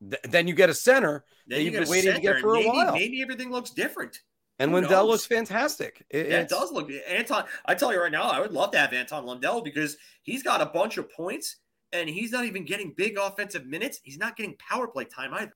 Th- 0.00 0.22
then 0.24 0.46
you 0.46 0.54
get 0.54 0.70
a 0.70 0.74
center 0.74 1.24
Then 1.46 1.58
that 1.58 1.64
you 1.64 1.70
you've 1.70 1.80
been 1.80 1.88
a 1.88 1.90
waiting 1.90 2.14
to 2.14 2.20
get 2.20 2.40
for 2.40 2.50
a 2.54 2.58
maybe, 2.58 2.68
while. 2.68 2.92
Maybe 2.92 3.22
everything 3.22 3.50
looks 3.50 3.70
different. 3.70 4.20
and 4.60 4.70
Who 4.70 4.76
Lundell 4.76 5.02
knows? 5.04 5.10
looks 5.10 5.26
fantastic. 5.26 6.04
It- 6.10 6.28
Yeah, 6.28 6.40
it 6.40 6.48
does 6.48 6.72
look 6.72 6.90
Anton. 6.90 7.44
I 7.64 7.74
tell 7.74 7.92
you 7.92 8.00
right 8.00 8.12
now, 8.12 8.24
I 8.24 8.40
would 8.40 8.52
love 8.52 8.72
to 8.72 8.78
have 8.78 8.92
Anton 8.92 9.24
Lundell 9.24 9.60
because 9.62 9.96
he's 10.22 10.42
got 10.42 10.60
a 10.60 10.66
bunch 10.66 10.98
of 10.98 11.10
points 11.10 11.56
and 11.92 12.08
he's 12.08 12.32
not 12.32 12.44
even 12.44 12.64
getting 12.64 12.92
big 12.92 13.16
offensive 13.18 13.66
minutes. 13.66 14.00
He's 14.02 14.18
not 14.18 14.36
getting 14.36 14.56
power 14.58 14.86
play 14.88 15.04
time 15.04 15.32
either. 15.32 15.54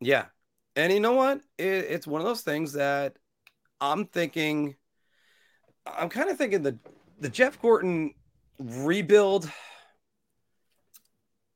Yeah. 0.00 0.26
And 0.76 0.92
you 0.92 1.00
know 1.00 1.12
what? 1.14 1.40
It, 1.56 1.66
it's 1.66 2.06
one 2.06 2.20
of 2.20 2.26
those 2.26 2.42
things 2.42 2.72
that 2.74 3.16
I'm 3.80 4.06
thinking, 4.06 4.76
I'm 5.86 6.08
kind 6.08 6.28
of 6.30 6.36
thinking 6.36 6.62
the, 6.62 6.78
the 7.20 7.28
Jeff 7.28 7.60
Gorton 7.60 8.14
rebuild 8.62 9.50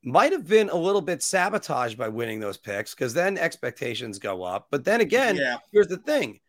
might 0.02 0.32
have 0.32 0.46
been 0.46 0.68
a 0.70 0.76
little 0.76 1.00
bit 1.00 1.22
sabotaged 1.22 1.98
by 1.98 2.08
winning 2.08 2.38
those 2.38 2.56
picks 2.56 2.94
because 2.94 3.12
then 3.12 3.36
expectations 3.36 4.18
go 4.18 4.42
up. 4.44 4.68
But 4.70 4.84
then 4.84 5.00
again, 5.00 5.36
Yeah. 5.36 5.58
here's 5.72 5.88
the 5.88 5.96
thing 5.98 6.40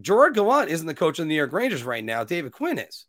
Gerard 0.00 0.34
Gallant 0.34 0.70
isn't 0.70 0.86
the 0.86 0.94
coach 0.94 1.18
of 1.18 1.24
the 1.24 1.28
New 1.28 1.34
York 1.34 1.52
Rangers 1.52 1.82
right 1.82 2.04
now. 2.04 2.22
David 2.24 2.52
Quinn 2.52 2.78
is 2.78 3.06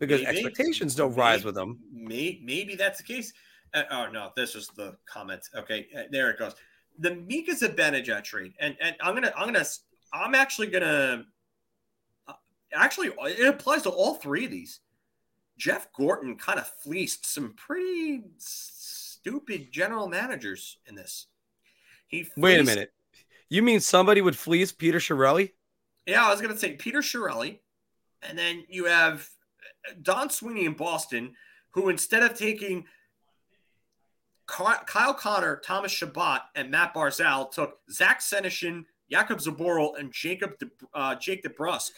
because 0.00 0.22
Maybe. 0.22 0.38
expectations 0.38 0.96
don't 0.96 1.14
rise 1.14 1.44
with 1.44 1.54
them. 1.54 1.78
Maybe, 1.92 2.40
maybe 2.44 2.74
that's 2.74 2.98
the 2.98 3.04
case. 3.04 3.32
Uh, 3.72 3.84
oh 3.90 4.06
no, 4.10 4.30
this 4.36 4.54
is 4.56 4.68
the 4.76 4.96
comment. 5.06 5.42
Okay, 5.54 5.86
uh, 5.96 6.02
there 6.10 6.30
it 6.30 6.38
goes. 6.38 6.54
The 6.98 7.14
Mika 7.14 7.52
Zibanejad 7.52 8.24
trade, 8.24 8.54
and 8.60 8.76
and 8.80 8.96
I'm 9.00 9.14
gonna 9.14 9.32
I'm 9.36 9.46
gonna 9.52 9.64
I'm 10.12 10.34
actually 10.34 10.68
gonna 10.68 11.24
uh, 12.26 12.32
actually 12.72 13.08
it 13.08 13.46
applies 13.48 13.82
to 13.82 13.90
all 13.90 14.14
three 14.14 14.44
of 14.44 14.50
these. 14.50 14.80
Jeff 15.56 15.92
Gorton 15.92 16.36
kind 16.36 16.58
of 16.58 16.66
fleeced 16.66 17.26
some 17.26 17.54
pretty 17.54 18.22
stupid 18.38 19.72
general 19.72 20.08
managers 20.08 20.78
in 20.86 20.94
this. 20.94 21.26
He 22.06 22.28
Wait 22.36 22.60
a 22.60 22.64
minute. 22.64 22.92
You 23.48 23.62
mean 23.62 23.80
somebody 23.80 24.20
would 24.20 24.36
fleece 24.36 24.72
Peter 24.72 24.98
Chiarelli? 24.98 25.52
Yeah, 26.06 26.26
I 26.26 26.30
was 26.30 26.40
gonna 26.40 26.56
say 26.56 26.72
Peter 26.72 27.00
Chiarelli, 27.00 27.60
and 28.22 28.36
then 28.36 28.64
you 28.68 28.86
have 28.86 29.28
uh, 29.88 29.94
Don 30.02 30.28
Sweeney 30.30 30.64
in 30.64 30.74
Boston, 30.74 31.34
who 31.70 31.88
instead 31.88 32.22
of 32.22 32.36
taking 32.36 32.84
Kyle 34.46 35.14
Connor, 35.14 35.56
Thomas 35.64 35.92
Chabot, 35.92 36.42
and 36.54 36.70
Matt 36.70 36.94
Barzal, 36.94 37.50
took 37.50 37.78
Zach 37.90 38.20
Senyshyn, 38.20 38.84
Jakub 39.10 39.42
Zboril, 39.42 39.98
and 39.98 40.12
Jacob 40.12 40.58
De, 40.58 40.66
uh, 40.92 41.14
Jake 41.14 41.42
DeBrusk, 41.42 41.92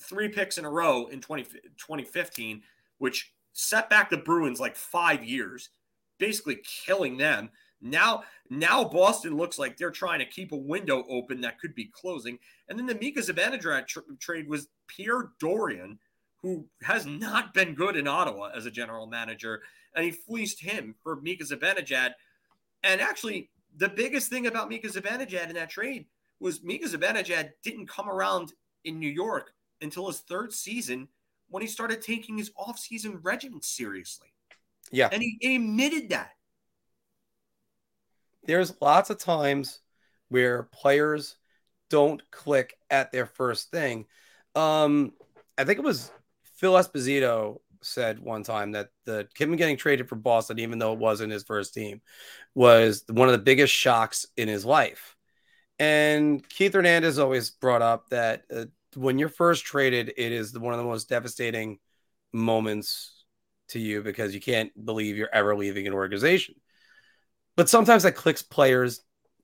three 0.00 0.28
picks 0.28 0.58
in 0.58 0.64
a 0.64 0.70
row 0.70 1.06
in 1.06 1.20
20, 1.20 1.44
2015, 1.44 2.62
which 2.98 3.32
set 3.52 3.90
back 3.90 4.10
the 4.10 4.16
Bruins 4.16 4.60
like 4.60 4.76
five 4.76 5.24
years, 5.24 5.70
basically 6.18 6.60
killing 6.64 7.16
them. 7.16 7.50
Now, 7.80 8.24
now 8.50 8.84
Boston 8.84 9.36
looks 9.36 9.58
like 9.58 9.76
they're 9.76 9.90
trying 9.90 10.18
to 10.18 10.24
keep 10.26 10.52
a 10.52 10.56
window 10.56 11.04
open 11.08 11.40
that 11.40 11.60
could 11.60 11.74
be 11.74 11.86
closing. 11.86 12.38
And 12.68 12.78
then 12.78 12.86
the 12.86 12.94
Mika 12.94 13.20
Zibanejad 13.20 13.86
tr- 13.86 14.00
trade 14.18 14.48
was 14.48 14.68
Pierre 14.88 15.30
Dorion, 15.40 15.98
who 16.42 16.66
has 16.82 17.06
not 17.06 17.54
been 17.54 17.74
good 17.74 17.96
in 17.96 18.08
Ottawa 18.08 18.50
as 18.54 18.66
a 18.66 18.70
general 18.70 19.06
manager, 19.06 19.62
and 19.94 20.04
he 20.04 20.10
fleeced 20.10 20.60
him 20.60 20.94
for 21.02 21.16
Mika 21.16 21.44
Zibanejad. 21.44 22.12
And 22.84 23.00
actually, 23.00 23.50
the 23.76 23.88
biggest 23.88 24.28
thing 24.30 24.46
about 24.46 24.68
Mika 24.68 24.88
Zibanejad 24.88 25.48
in 25.48 25.54
that 25.54 25.70
trade 25.70 26.06
was 26.40 26.62
Mika 26.62 26.88
Zibanejad 26.88 27.50
didn't 27.62 27.88
come 27.88 28.08
around 28.08 28.52
in 28.84 29.00
New 29.00 29.10
York 29.10 29.52
until 29.80 30.06
his 30.06 30.18
third 30.20 30.52
season 30.52 31.08
when 31.48 31.62
he 31.62 31.66
started 31.66 32.02
taking 32.02 32.36
his 32.36 32.50
offseason 32.50 33.18
regimen 33.22 33.62
seriously. 33.62 34.28
Yeah. 34.90 35.08
And 35.12 35.22
he 35.22 35.38
admitted 35.56 36.10
that. 36.10 36.32
there's 38.48 38.74
lots 38.80 39.10
of 39.10 39.18
times 39.18 39.80
where 40.30 40.64
players 40.64 41.36
don't 41.90 42.22
click 42.30 42.74
at 42.90 43.12
their 43.12 43.26
first 43.26 43.70
thing. 43.70 44.06
Um, 44.54 45.12
I 45.56 45.64
think 45.64 45.78
it 45.78 45.84
was 45.84 46.10
Phil 46.56 46.72
Esposito 46.72 47.60
said 47.82 48.18
one 48.18 48.42
time 48.42 48.72
that 48.72 48.88
the 49.04 49.28
him 49.38 49.54
getting 49.56 49.76
traded 49.76 50.08
for 50.08 50.16
Boston, 50.16 50.58
even 50.58 50.78
though 50.78 50.92
it 50.94 50.98
wasn't 50.98 51.32
his 51.32 51.44
first 51.44 51.74
team, 51.74 52.00
was 52.54 53.04
one 53.08 53.28
of 53.28 53.32
the 53.32 53.38
biggest 53.38 53.72
shocks 53.72 54.26
in 54.36 54.48
his 54.48 54.64
life. 54.64 55.14
And 55.78 56.46
Keith 56.48 56.72
Hernandez 56.72 57.18
always 57.18 57.50
brought 57.50 57.82
up 57.82 58.08
that 58.10 58.44
uh, 58.54 58.64
when 58.94 59.18
you're 59.18 59.28
first 59.28 59.64
traded, 59.64 60.12
it 60.16 60.32
is 60.32 60.58
one 60.58 60.74
of 60.74 60.78
the 60.78 60.84
most 60.84 61.08
devastating 61.08 61.78
moments 62.32 63.24
to 63.68 63.78
you 63.78 64.02
because 64.02 64.34
you 64.34 64.40
can't 64.40 64.72
believe 64.84 65.16
you're 65.16 65.34
ever 65.34 65.56
leaving 65.56 65.86
an 65.86 65.92
organization. 65.92 66.54
But 67.56 67.68
sometimes 67.68 68.04
that 68.04 68.14
clicks 68.14 68.42
players 68.42 69.00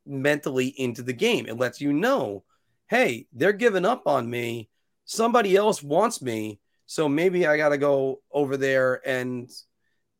mentally 0.06 0.68
into 0.68 1.02
the 1.02 1.12
game. 1.12 1.46
It 1.46 1.58
lets 1.58 1.80
you 1.80 1.92
know, 1.92 2.44
hey, 2.88 3.26
they're 3.32 3.52
giving 3.52 3.84
up 3.84 4.06
on 4.06 4.28
me. 4.28 4.70
Somebody 5.04 5.56
else 5.56 5.82
wants 5.82 6.22
me, 6.22 6.60
so 6.86 7.08
maybe 7.08 7.46
I 7.46 7.56
got 7.56 7.70
to 7.70 7.78
go 7.78 8.20
over 8.32 8.56
there 8.56 9.06
and 9.06 9.50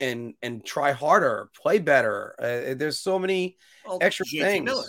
and 0.00 0.34
and 0.42 0.64
try 0.64 0.92
harder, 0.92 1.48
play 1.56 1.78
better. 1.78 2.34
Uh, 2.38 2.74
there's 2.74 2.98
so 2.98 3.18
many 3.18 3.56
Well, 3.86 3.98
extra 4.00 4.26
JT 4.26 4.40
things. 4.40 4.64
Miller. 4.64 4.84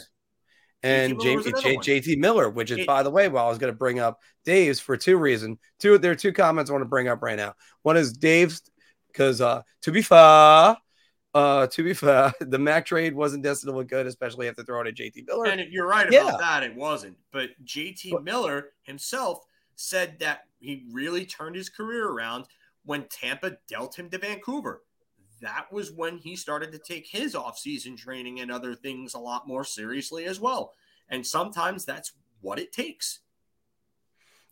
And 0.85 1.13
Miller 1.17 1.23
J- 1.23 1.35
was 1.35 1.45
another 1.47 1.61
J- 1.61 1.75
one. 1.75 1.83
JT 1.85 2.17
Miller, 2.19 2.49
which 2.49 2.71
is, 2.71 2.79
It- 2.79 2.87
by 2.87 3.03
the 3.03 3.09
way, 3.11 3.27
well, 3.27 3.45
I 3.45 3.49
was 3.49 3.57
going 3.57 3.73
to 3.73 3.77
bring 3.77 3.99
up 3.99 4.19
Dave's 4.43 4.79
for 4.79 4.95
two 4.97 5.17
reasons. 5.17 5.57
Two, 5.79 5.97
there 5.97 6.11
are 6.11 6.15
two 6.15 6.31
comments 6.33 6.69
I 6.69 6.73
want 6.73 6.83
to 6.83 6.89
bring 6.89 7.07
up 7.07 7.21
right 7.21 7.37
now. 7.37 7.53
One 7.83 7.97
is 7.97 8.13
Dave's 8.13 8.61
because, 9.07 9.41
uh, 9.41 9.61
to 9.81 9.91
be 9.91 10.01
fair, 10.01 10.75
uh, 11.33 11.67
to 11.67 11.83
be 11.83 11.93
fair, 11.93 12.31
the 12.39 12.59
Mac 12.59 12.85
trade 12.85 13.13
wasn't 13.15 13.43
destined 13.43 13.71
to 13.71 13.77
look 13.77 13.87
good, 13.87 14.05
especially 14.07 14.47
after 14.47 14.63
throwing 14.63 14.87
at 14.87 14.95
JT 14.95 15.25
Miller. 15.27 15.45
And 15.47 15.61
you're 15.71 15.87
right 15.87 16.09
Yeah. 16.11 16.27
about 16.27 16.39
that. 16.39 16.63
It 16.63 16.75
wasn't. 16.75 17.17
But 17.31 17.49
JT 17.63 18.23
Miller 18.23 18.69
himself 18.83 19.39
said 19.75 20.19
that 20.19 20.41
he 20.59 20.85
really 20.91 21.25
turned 21.25 21.55
his 21.55 21.69
career 21.69 22.07
around 22.07 22.45
when 22.85 23.03
Tampa 23.09 23.57
dealt 23.67 23.97
him 23.97 24.09
to 24.11 24.17
Vancouver. 24.17 24.83
That 25.41 25.71
was 25.71 25.91
when 25.91 26.17
he 26.17 26.35
started 26.35 26.71
to 26.71 26.79
take 26.79 27.07
his 27.07 27.35
offseason 27.35 27.97
training 27.97 28.39
and 28.39 28.51
other 28.51 28.73
things 28.73 29.13
a 29.13 29.19
lot 29.19 29.47
more 29.47 29.63
seriously 29.63 30.25
as 30.25 30.39
well. 30.39 30.73
And 31.09 31.25
sometimes 31.25 31.85
that's 31.85 32.13
what 32.41 32.59
it 32.59 32.71
takes. 32.71 33.19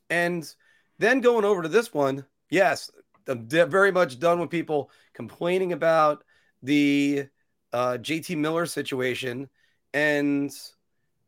And 0.09 0.47
then 0.99 1.21
going 1.21 1.45
over 1.45 1.63
to 1.63 1.69
this 1.69 1.93
one, 1.93 2.25
yes, 2.49 2.91
I'm 3.27 3.47
very 3.47 3.91
much 3.91 4.19
done 4.19 4.39
with 4.39 4.49
people 4.49 4.91
complaining 5.13 5.73
about 5.73 6.23
the 6.61 7.27
uh, 7.71 7.97
JT 7.99 8.37
Miller 8.37 8.65
situation 8.65 9.49
and, 9.93 10.51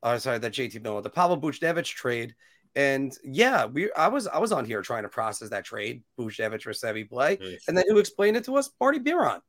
uh, 0.04 0.18
sorry, 0.18 0.40
that 0.40 0.54
JT 0.54 0.82
Miller, 0.82 1.02
the 1.02 1.10
Pavel 1.10 1.40
Buchnevich 1.40 1.94
trade. 1.94 2.36
And 2.76 3.18
yeah, 3.24 3.66
we 3.66 3.92
I 3.94 4.10
was 4.10 4.28
I 4.28 4.40
was 4.40 4.52
on 4.52 4.66
here 4.66 4.82
trying 4.82 5.04
to 5.04 5.10
process 5.10 5.50
that 5.50 5.64
trade, 5.64 6.04
Buchnevich 6.20 6.64
for 6.64 6.72
Sevi 6.72 7.08
play, 7.08 7.40
and 7.68 7.78
then 7.78 7.86
who 7.88 7.98
explained 8.00 8.36
it 8.36 8.44
to 8.46 8.58
us? 8.58 8.70
Marty 8.82 9.00
Biron. 9.00 9.42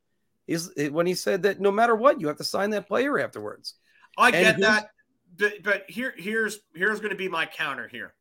He's 0.47 0.71
when 0.91 1.07
he 1.07 1.15
said 1.15 1.43
that 1.43 1.61
no 1.61 1.73
matter 1.73 1.97
what, 1.97 2.21
you 2.21 2.29
have 2.29 2.37
to 2.37 2.45
sign 2.45 2.71
that 2.71 2.87
player 2.87 3.19
afterwards. 3.19 3.75
I 4.17 4.31
And 4.31 4.45
get 4.45 4.61
that, 4.61 4.91
but 5.37 5.63
but 5.63 5.85
here 5.89 6.15
here's 6.17 6.61
here's 6.75 7.01
going 7.01 7.11
to 7.11 7.17
be 7.17 7.29
my 7.29 7.47
counter 7.47 7.89
here. 7.89 8.15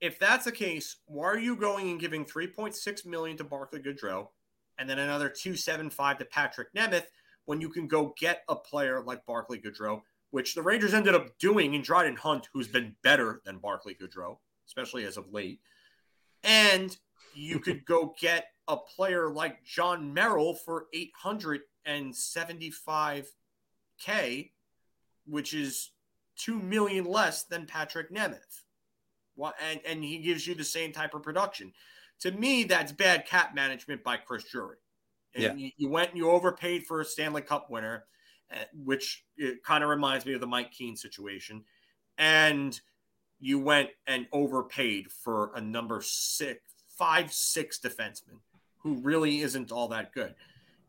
If 0.00 0.18
that's 0.18 0.44
the 0.44 0.52
case, 0.52 0.96
why 1.06 1.26
are 1.26 1.38
you 1.38 1.56
going 1.56 1.90
and 1.90 2.00
giving 2.00 2.24
3.6 2.24 3.04
million 3.04 3.36
to 3.36 3.44
Barclay 3.44 3.80
Goodrow 3.80 4.28
and 4.78 4.88
then 4.88 4.98
another 4.98 5.28
275 5.28 6.18
to 6.18 6.24
Patrik 6.24 6.66
Nemeth 6.74 7.04
when 7.44 7.60
you 7.60 7.68
can 7.68 7.86
go 7.86 8.14
get 8.18 8.42
a 8.48 8.56
player 8.56 9.02
like 9.02 9.26
Barclay 9.26 9.60
Goodrow, 9.60 10.00
which 10.30 10.54
the 10.54 10.62
Rangers 10.62 10.94
ended 10.94 11.14
up 11.14 11.36
doing 11.38 11.74
in 11.74 11.82
Dryden 11.82 12.16
Hunt, 12.16 12.48
who's 12.52 12.68
been 12.68 12.94
better 13.02 13.42
than 13.44 13.58
Barclay 13.58 13.94
Goodrow, 13.94 14.38
especially 14.66 15.04
as 15.04 15.16
of 15.16 15.32
late. 15.32 15.60
And 16.44 16.96
you 17.34 17.58
could 17.58 17.84
go 17.84 18.14
get 18.18 18.46
a 18.68 18.76
player 18.76 19.28
like 19.28 19.64
Jon 19.64 20.14
Merrill 20.14 20.54
for 20.54 20.86
875k, 20.94 23.24
which 25.26 25.54
is 25.54 25.90
2 26.36 26.58
million 26.58 27.04
less 27.04 27.44
than 27.44 27.66
Patrik 27.66 28.10
Nemeth. 28.10 28.62
Well, 29.36 29.54
and, 29.70 29.80
and 29.86 30.04
he 30.04 30.18
gives 30.18 30.46
you 30.46 30.54
the 30.54 30.64
same 30.64 30.92
type 30.92 31.14
of 31.14 31.22
production. 31.22 31.72
To 32.20 32.30
me, 32.30 32.64
that's 32.64 32.92
bad 32.92 33.26
cap 33.26 33.54
management 33.54 34.04
by 34.04 34.18
Chris 34.18 34.44
Drury. 34.44 34.76
And 35.34 35.44
Yeah. 35.44 35.54
you, 35.54 35.70
you 35.76 35.88
went 35.88 36.10
and 36.10 36.18
you 36.18 36.30
overpaid 36.30 36.86
for 36.86 37.00
a 37.00 37.04
Stanley 37.04 37.42
Cup 37.42 37.70
winner, 37.70 38.04
which 38.84 39.24
it 39.36 39.62
kind 39.62 39.84
of 39.84 39.90
reminds 39.90 40.26
me 40.26 40.34
of 40.34 40.40
the 40.40 40.46
Mike 40.46 40.72
Keane 40.72 40.96
situation. 40.96 41.64
And 42.18 42.78
you 43.38 43.58
went 43.58 43.90
and 44.06 44.26
overpaid 44.32 45.10
for 45.10 45.52
a 45.54 45.60
number 45.60 46.02
six, 46.02 46.60
five, 46.96 47.32
six 47.32 47.78
defenseman 47.78 48.38
who 48.78 48.96
really 48.96 49.40
isn't 49.40 49.72
all 49.72 49.88
that 49.88 50.12
good. 50.12 50.34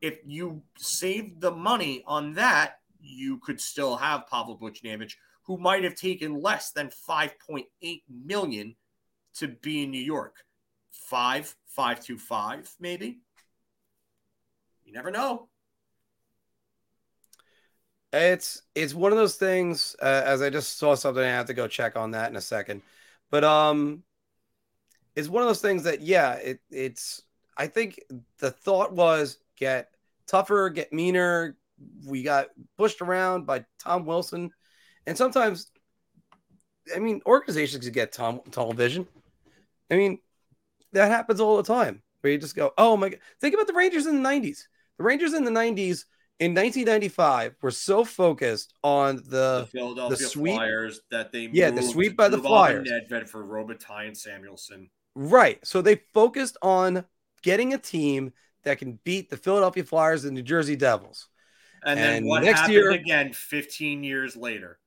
If 0.01 0.19
you 0.25 0.63
saved 0.77 1.41
the 1.41 1.51
money 1.51 2.03
on 2.05 2.33
that, 2.33 2.79
you 2.99 3.37
could 3.37 3.61
still 3.61 3.95
have 3.95 4.27
Pavel 4.27 4.57
Buchnevich, 4.57 5.15
who 5.43 5.57
might 5.57 5.83
have 5.83 5.95
taken 5.95 6.41
less 6.41 6.71
than 6.71 6.89
5.8 6.89 7.65
million 8.09 8.75
to 9.35 9.47
be 9.47 9.83
in 9.83 9.91
New 9.91 10.01
York. 10.01 10.35
Five, 10.91 11.55
five 11.65 12.03
to 12.05 12.17
five, 12.17 12.69
maybe. 12.79 13.19
You 14.85 14.93
never 14.93 15.11
know. 15.11 15.47
It's 18.13 18.61
it's 18.75 18.93
one 18.93 19.11
of 19.11 19.17
those 19.17 19.35
things. 19.35 19.95
Uh, 20.01 20.23
as 20.25 20.41
I 20.41 20.49
just 20.49 20.77
saw 20.77 20.95
something, 20.95 21.23
I 21.23 21.27
have 21.27 21.45
to 21.47 21.53
go 21.53 21.67
check 21.67 21.95
on 21.95 22.11
that 22.11 22.29
in 22.29 22.35
a 22.35 22.41
second. 22.41 22.81
But 23.29 23.43
um, 23.43 24.03
it's 25.15 25.29
one 25.29 25.43
of 25.43 25.47
those 25.47 25.61
things 25.61 25.83
that 25.83 26.01
yeah, 26.01 26.33
it 26.33 26.59
it's. 26.69 27.21
I 27.57 27.67
think 27.67 27.99
the 28.39 28.51
thought 28.51 28.93
was 28.93 29.37
get 29.55 29.89
tougher, 30.27 30.69
get 30.69 30.91
meaner. 30.91 31.57
We 32.05 32.23
got 32.23 32.47
pushed 32.77 33.01
around 33.01 33.45
by 33.45 33.65
Tom 33.79 34.05
Wilson, 34.05 34.51
and 35.07 35.17
sometimes, 35.17 35.71
I 36.95 36.99
mean, 36.99 37.21
organizations 37.25 37.85
could 37.85 37.93
get 37.93 38.11
Tom 38.11 38.41
television. 38.51 39.07
I 39.89 39.95
mean, 39.95 40.19
that 40.93 41.11
happens 41.11 41.39
all 41.39 41.57
the 41.57 41.63
time. 41.63 42.01
Where 42.21 42.33
you 42.33 42.39
just 42.39 42.55
go, 42.55 42.71
oh 42.77 42.97
my 42.97 43.09
god. 43.09 43.19
Think 43.39 43.53
about 43.53 43.67
the 43.67 43.73
Rangers 43.73 44.05
in 44.05 44.21
the 44.21 44.29
'90s. 44.29 44.63
The 44.97 45.03
Rangers 45.03 45.33
in 45.33 45.45
the 45.45 45.51
'90s 45.51 46.05
in 46.41 46.55
1995 46.55 47.55
were 47.61 47.69
so 47.71 48.03
focused 48.03 48.73
on 48.83 49.17
the 49.17 49.61
The 49.61 49.69
Philadelphia 49.71 50.17
the 50.17 50.23
sweep 50.23 50.55
Flyers 50.55 51.01
that 51.11 51.31
they 51.31 51.49
Yeah, 51.53 51.69
the 51.69 51.81
moved 51.81 51.91
sweep 51.93 52.17
by 52.17 52.29
the 52.29 52.39
Flyers. 52.39 52.89
and 52.89 53.07
Nedved 53.09 53.29
for 53.29 53.43
Robitaille 53.45 54.07
and 54.07 54.17
Samuelsson. 54.17 54.89
Right. 55.13 55.59
So 55.65 55.81
they 55.83 56.01
focused 56.13 56.57
on 56.63 57.05
getting 57.43 57.73
a 57.73 57.77
team 57.77 58.33
that 58.63 58.79
can 58.79 58.99
beat 59.03 59.29
the 59.29 59.37
Philadelphia 59.37 59.83
Flyers 59.83 60.25
and 60.25 60.33
New 60.33 60.41
Jersey 60.41 60.75
Devils. 60.75 61.27
And 61.85 61.99
then 61.99 62.25
what 62.25 62.43
next 62.43 62.61
happened 62.61 62.73
year- 62.73 62.91
again 62.91 63.33
15 63.33 64.03
years 64.03 64.35
later? 64.35 64.79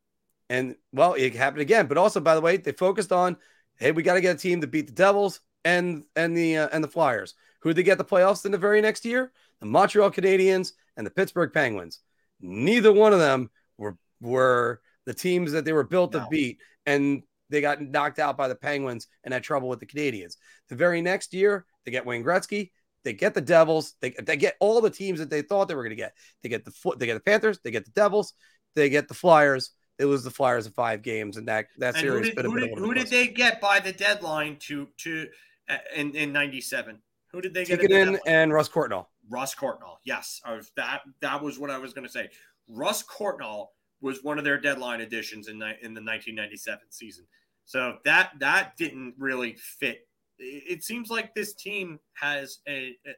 And 0.50 0.74
well, 0.92 1.14
it 1.14 1.34
happened 1.34 1.62
again. 1.62 1.86
But 1.86 1.98
also, 1.98 2.20
by 2.20 2.34
the 2.34 2.40
way, 2.40 2.56
they 2.56 2.72
focused 2.72 3.12
on, 3.12 3.36
hey, 3.76 3.92
we 3.92 4.02
got 4.02 4.14
to 4.14 4.20
get 4.20 4.34
a 4.36 4.38
team 4.38 4.60
to 4.60 4.66
beat 4.66 4.86
the 4.88 4.92
Devils 4.92 5.40
and 5.64 6.04
and 6.16 6.36
the 6.36 6.58
uh, 6.58 6.68
and 6.72 6.82
the 6.84 6.88
Flyers. 6.88 7.34
Who 7.60 7.70
did 7.70 7.76
they 7.76 7.82
get 7.84 7.98
the 7.98 8.04
playoffs 8.04 8.44
in 8.44 8.52
the 8.52 8.58
very 8.58 8.80
next 8.80 9.04
year? 9.04 9.32
The 9.60 9.66
Montreal 9.66 10.10
Canadiens 10.10 10.72
and 10.96 11.06
the 11.06 11.10
Pittsburgh 11.10 11.52
Penguins. 11.52 12.00
Neither 12.40 12.92
one 12.92 13.12
of 13.12 13.18
them 13.18 13.50
were 13.78 13.96
were 14.20 14.80
the 15.06 15.14
teams 15.14 15.52
that 15.52 15.64
they 15.64 15.72
were 15.72 15.84
built 15.84 16.12
to 16.12 16.26
beat, 16.30 16.58
and 16.86 17.22
they 17.50 17.60
got 17.60 17.80
knocked 17.80 18.18
out 18.18 18.36
by 18.36 18.48
the 18.48 18.54
Penguins 18.54 19.06
and 19.22 19.34
had 19.34 19.42
trouble 19.42 19.68
with 19.68 19.80
the 19.80 19.86
Canadiens. 19.86 20.36
The 20.68 20.76
very 20.76 21.02
next 21.02 21.34
year, 21.34 21.66
they 21.84 21.90
get 21.92 22.06
Wayne 22.06 22.24
Gretzky. 22.24 22.70
They 23.04 23.12
get 23.12 23.34
the 23.34 23.40
Devils. 23.40 23.94
They, 24.00 24.10
they 24.10 24.36
get 24.36 24.56
all 24.60 24.80
the 24.80 24.90
teams 24.90 25.18
that 25.18 25.28
they 25.28 25.42
thought 25.42 25.68
they 25.68 25.74
were 25.74 25.82
going 25.82 25.90
to 25.90 25.96
get. 25.96 26.14
They 26.42 26.48
get 26.48 26.64
the 26.64 26.70
foot. 26.70 26.98
They 26.98 27.06
get 27.06 27.14
the 27.14 27.20
Panthers. 27.20 27.58
They 27.62 27.70
get 27.70 27.84
the 27.84 27.90
Devils. 27.90 28.32
They 28.74 28.88
get 28.88 29.08
the 29.08 29.14
Flyers. 29.14 29.70
It 29.98 30.06
was 30.06 30.24
the 30.24 30.30
Flyers 30.30 30.66
in 30.66 30.72
five 30.72 31.02
games, 31.02 31.36
and 31.36 31.46
that 31.48 31.66
that 31.78 31.96
And 31.96 32.04
who 32.04 32.12
series. 32.12 32.26
did, 32.28 32.36
could 32.36 32.44
have 32.46 32.52
who, 32.52 32.60
did, 32.60 32.78
who 32.78 32.94
did 32.94 33.06
they 33.08 33.28
get 33.28 33.60
by 33.60 33.78
the 33.78 33.92
deadline 33.92 34.56
to 34.60 34.88
to 34.98 35.28
uh, 35.68 35.76
in 35.94 36.14
in 36.16 36.32
97? 36.32 36.98
Who 37.32 37.40
did 37.40 37.54
they 37.54 37.64
get? 37.64 37.82
at 37.82 37.88
the 37.88 38.20
and 38.26 38.52
Russ 38.52 38.68
Courtnall. 38.68 39.06
Russ 39.30 39.54
Courtnall. 39.54 39.96
Yes, 40.04 40.40
was, 40.46 40.70
that 40.76 41.00
that 41.20 41.42
was 41.42 41.58
what 41.58 41.70
I 41.70 41.78
was 41.78 41.92
going 41.92 42.06
to 42.06 42.12
say. 42.12 42.28
Russ 42.68 43.02
Courtnall 43.02 43.68
was 44.00 44.22
one 44.22 44.38
of 44.38 44.44
their 44.44 44.60
deadline 44.60 45.00
additions 45.00 45.48
in 45.48 45.54
in 45.54 45.94
the 45.94 46.02
1997 46.02 46.80
season. 46.90 47.24
So 47.64 47.96
that 48.04 48.32
that 48.40 48.76
didn't 48.76 49.14
really 49.18 49.54
fit. 49.54 50.06
It, 50.38 50.64
it 50.68 50.84
seems 50.84 51.10
like 51.10 51.34
this 51.34 51.54
team 51.54 51.98
has 52.14 52.58
a, 52.68 52.96
a 53.06 53.12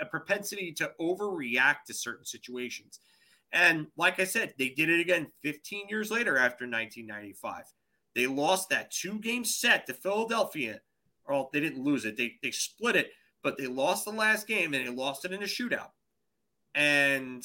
a 0.00 0.06
propensity 0.06 0.72
to 0.72 0.92
overreact 1.00 1.84
to 1.86 1.94
certain 1.94 2.24
situations. 2.24 3.00
And 3.52 3.86
like 3.96 4.18
I 4.18 4.24
said, 4.24 4.54
they 4.58 4.70
did 4.70 4.88
it 4.88 5.00
again 5.00 5.28
15 5.42 5.88
years 5.88 6.10
later 6.10 6.36
after 6.36 6.64
1995. 6.64 7.64
They 8.14 8.26
lost 8.26 8.68
that 8.70 8.90
two 8.90 9.18
game 9.20 9.44
set 9.44 9.86
to 9.86 9.94
Philadelphia. 9.94 10.80
Well, 11.28 11.50
they 11.52 11.60
didn't 11.60 11.84
lose 11.84 12.04
it, 12.04 12.16
they, 12.16 12.34
they 12.42 12.50
split 12.50 12.96
it, 12.96 13.10
but 13.42 13.58
they 13.58 13.66
lost 13.66 14.04
the 14.04 14.12
last 14.12 14.46
game 14.46 14.74
and 14.74 14.86
they 14.86 14.92
lost 14.92 15.24
it 15.24 15.32
in 15.32 15.42
a 15.42 15.46
shootout. 15.46 15.90
And 16.74 17.44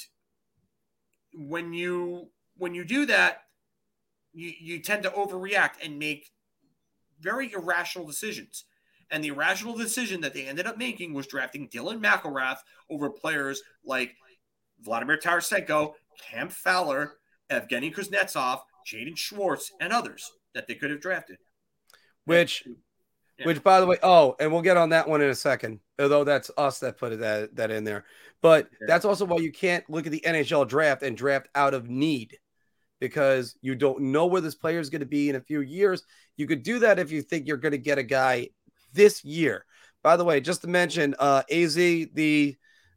when 1.34 1.74
you 1.74 2.30
when 2.58 2.74
you 2.74 2.84
do 2.86 3.06
that, 3.06 3.44
you, 4.34 4.52
you 4.60 4.80
tend 4.80 5.04
to 5.04 5.10
overreact 5.10 5.84
and 5.84 6.00
make 6.00 6.32
very 7.20 7.52
irrational 7.52 8.08
decisions. 8.08 8.66
And 9.10 9.24
the 9.24 9.30
irrational 9.30 9.78
decision 9.78 10.22
that 10.22 10.34
they 10.34 10.46
ended 10.46 10.68
up 10.68 10.78
making 10.78 11.14
was 11.14 11.28
drafting 11.28 11.70
Dylan 11.70 12.02
McIlrath 12.02 12.58
over 12.90 13.10
players 13.10 13.62
like 13.86 14.16
Vladimir 14.82 15.18
Tarasenko, 15.18 15.94
Cam 16.30 16.50
Fowler, 16.50 17.14
Evgeny 17.50 17.94
Kuznetsov, 17.94 18.62
Jaden 18.86 19.18
Schwartz, 19.18 19.72
and 19.80 19.94
others 19.94 20.32
that 20.54 20.68
they 20.68 20.76
could 20.76 20.90
have 20.90 21.00
drafted. 21.02 21.38
Which, 22.26 22.68
Yeah. 23.40 23.46
which 23.46 23.64
by 23.64 23.80
the 23.80 23.86
way, 23.86 23.98
oh, 24.02 24.36
and 24.40 24.52
we'll 24.52 24.62
get 24.62 24.78
on 24.78 24.90
that 24.90 25.08
one 25.08 25.22
in 25.22 25.30
a 25.30 25.36
second. 25.36 25.80
Although 26.00 26.24
that's 26.24 26.50
us 26.58 26.80
that 26.80 26.98
put 26.98 27.20
that 27.20 27.56
that 27.56 27.72
in 27.72 27.84
there, 27.84 28.06
but 28.42 28.68
Yeah. 28.82 28.88
that's 28.88 29.06
also 29.06 29.26
why 29.26 29.38
you 29.38 29.52
can't 29.52 29.88
look 29.90 30.06
at 30.06 30.12
the 30.12 30.22
NHL 30.26 30.66
draft 30.68 31.04
and 31.04 31.16
draft 31.18 31.48
out 31.56 31.74
of 31.74 31.90
need, 31.90 32.38
because 33.00 33.56
you 33.62 33.76
don't 33.76 34.00
know 34.12 34.26
where 34.26 34.42
this 34.42 34.56
player 34.56 34.80
is 34.80 34.90
going 34.90 35.02
to 35.02 35.06
be 35.06 35.30
in 35.30 35.36
a 35.36 35.42
few 35.42 35.62
years. 35.62 36.04
You 36.36 36.48
could 36.48 36.64
do 36.64 36.80
that 36.80 37.00
if 37.00 37.12
you 37.12 37.22
think 37.22 37.48
you're 37.48 37.58
going 37.58 37.72
to 37.74 37.78
get 37.78 37.98
a 37.98 38.04
guy 38.04 38.50
this 38.94 39.24
year. 39.24 39.66
By 40.04 40.18
the 40.18 40.24
way, 40.24 40.40
just 40.40 40.62
to 40.62 40.68
mention, 40.68 41.16
uh, 41.20 41.44
Az 41.50 41.76
the 41.76 42.56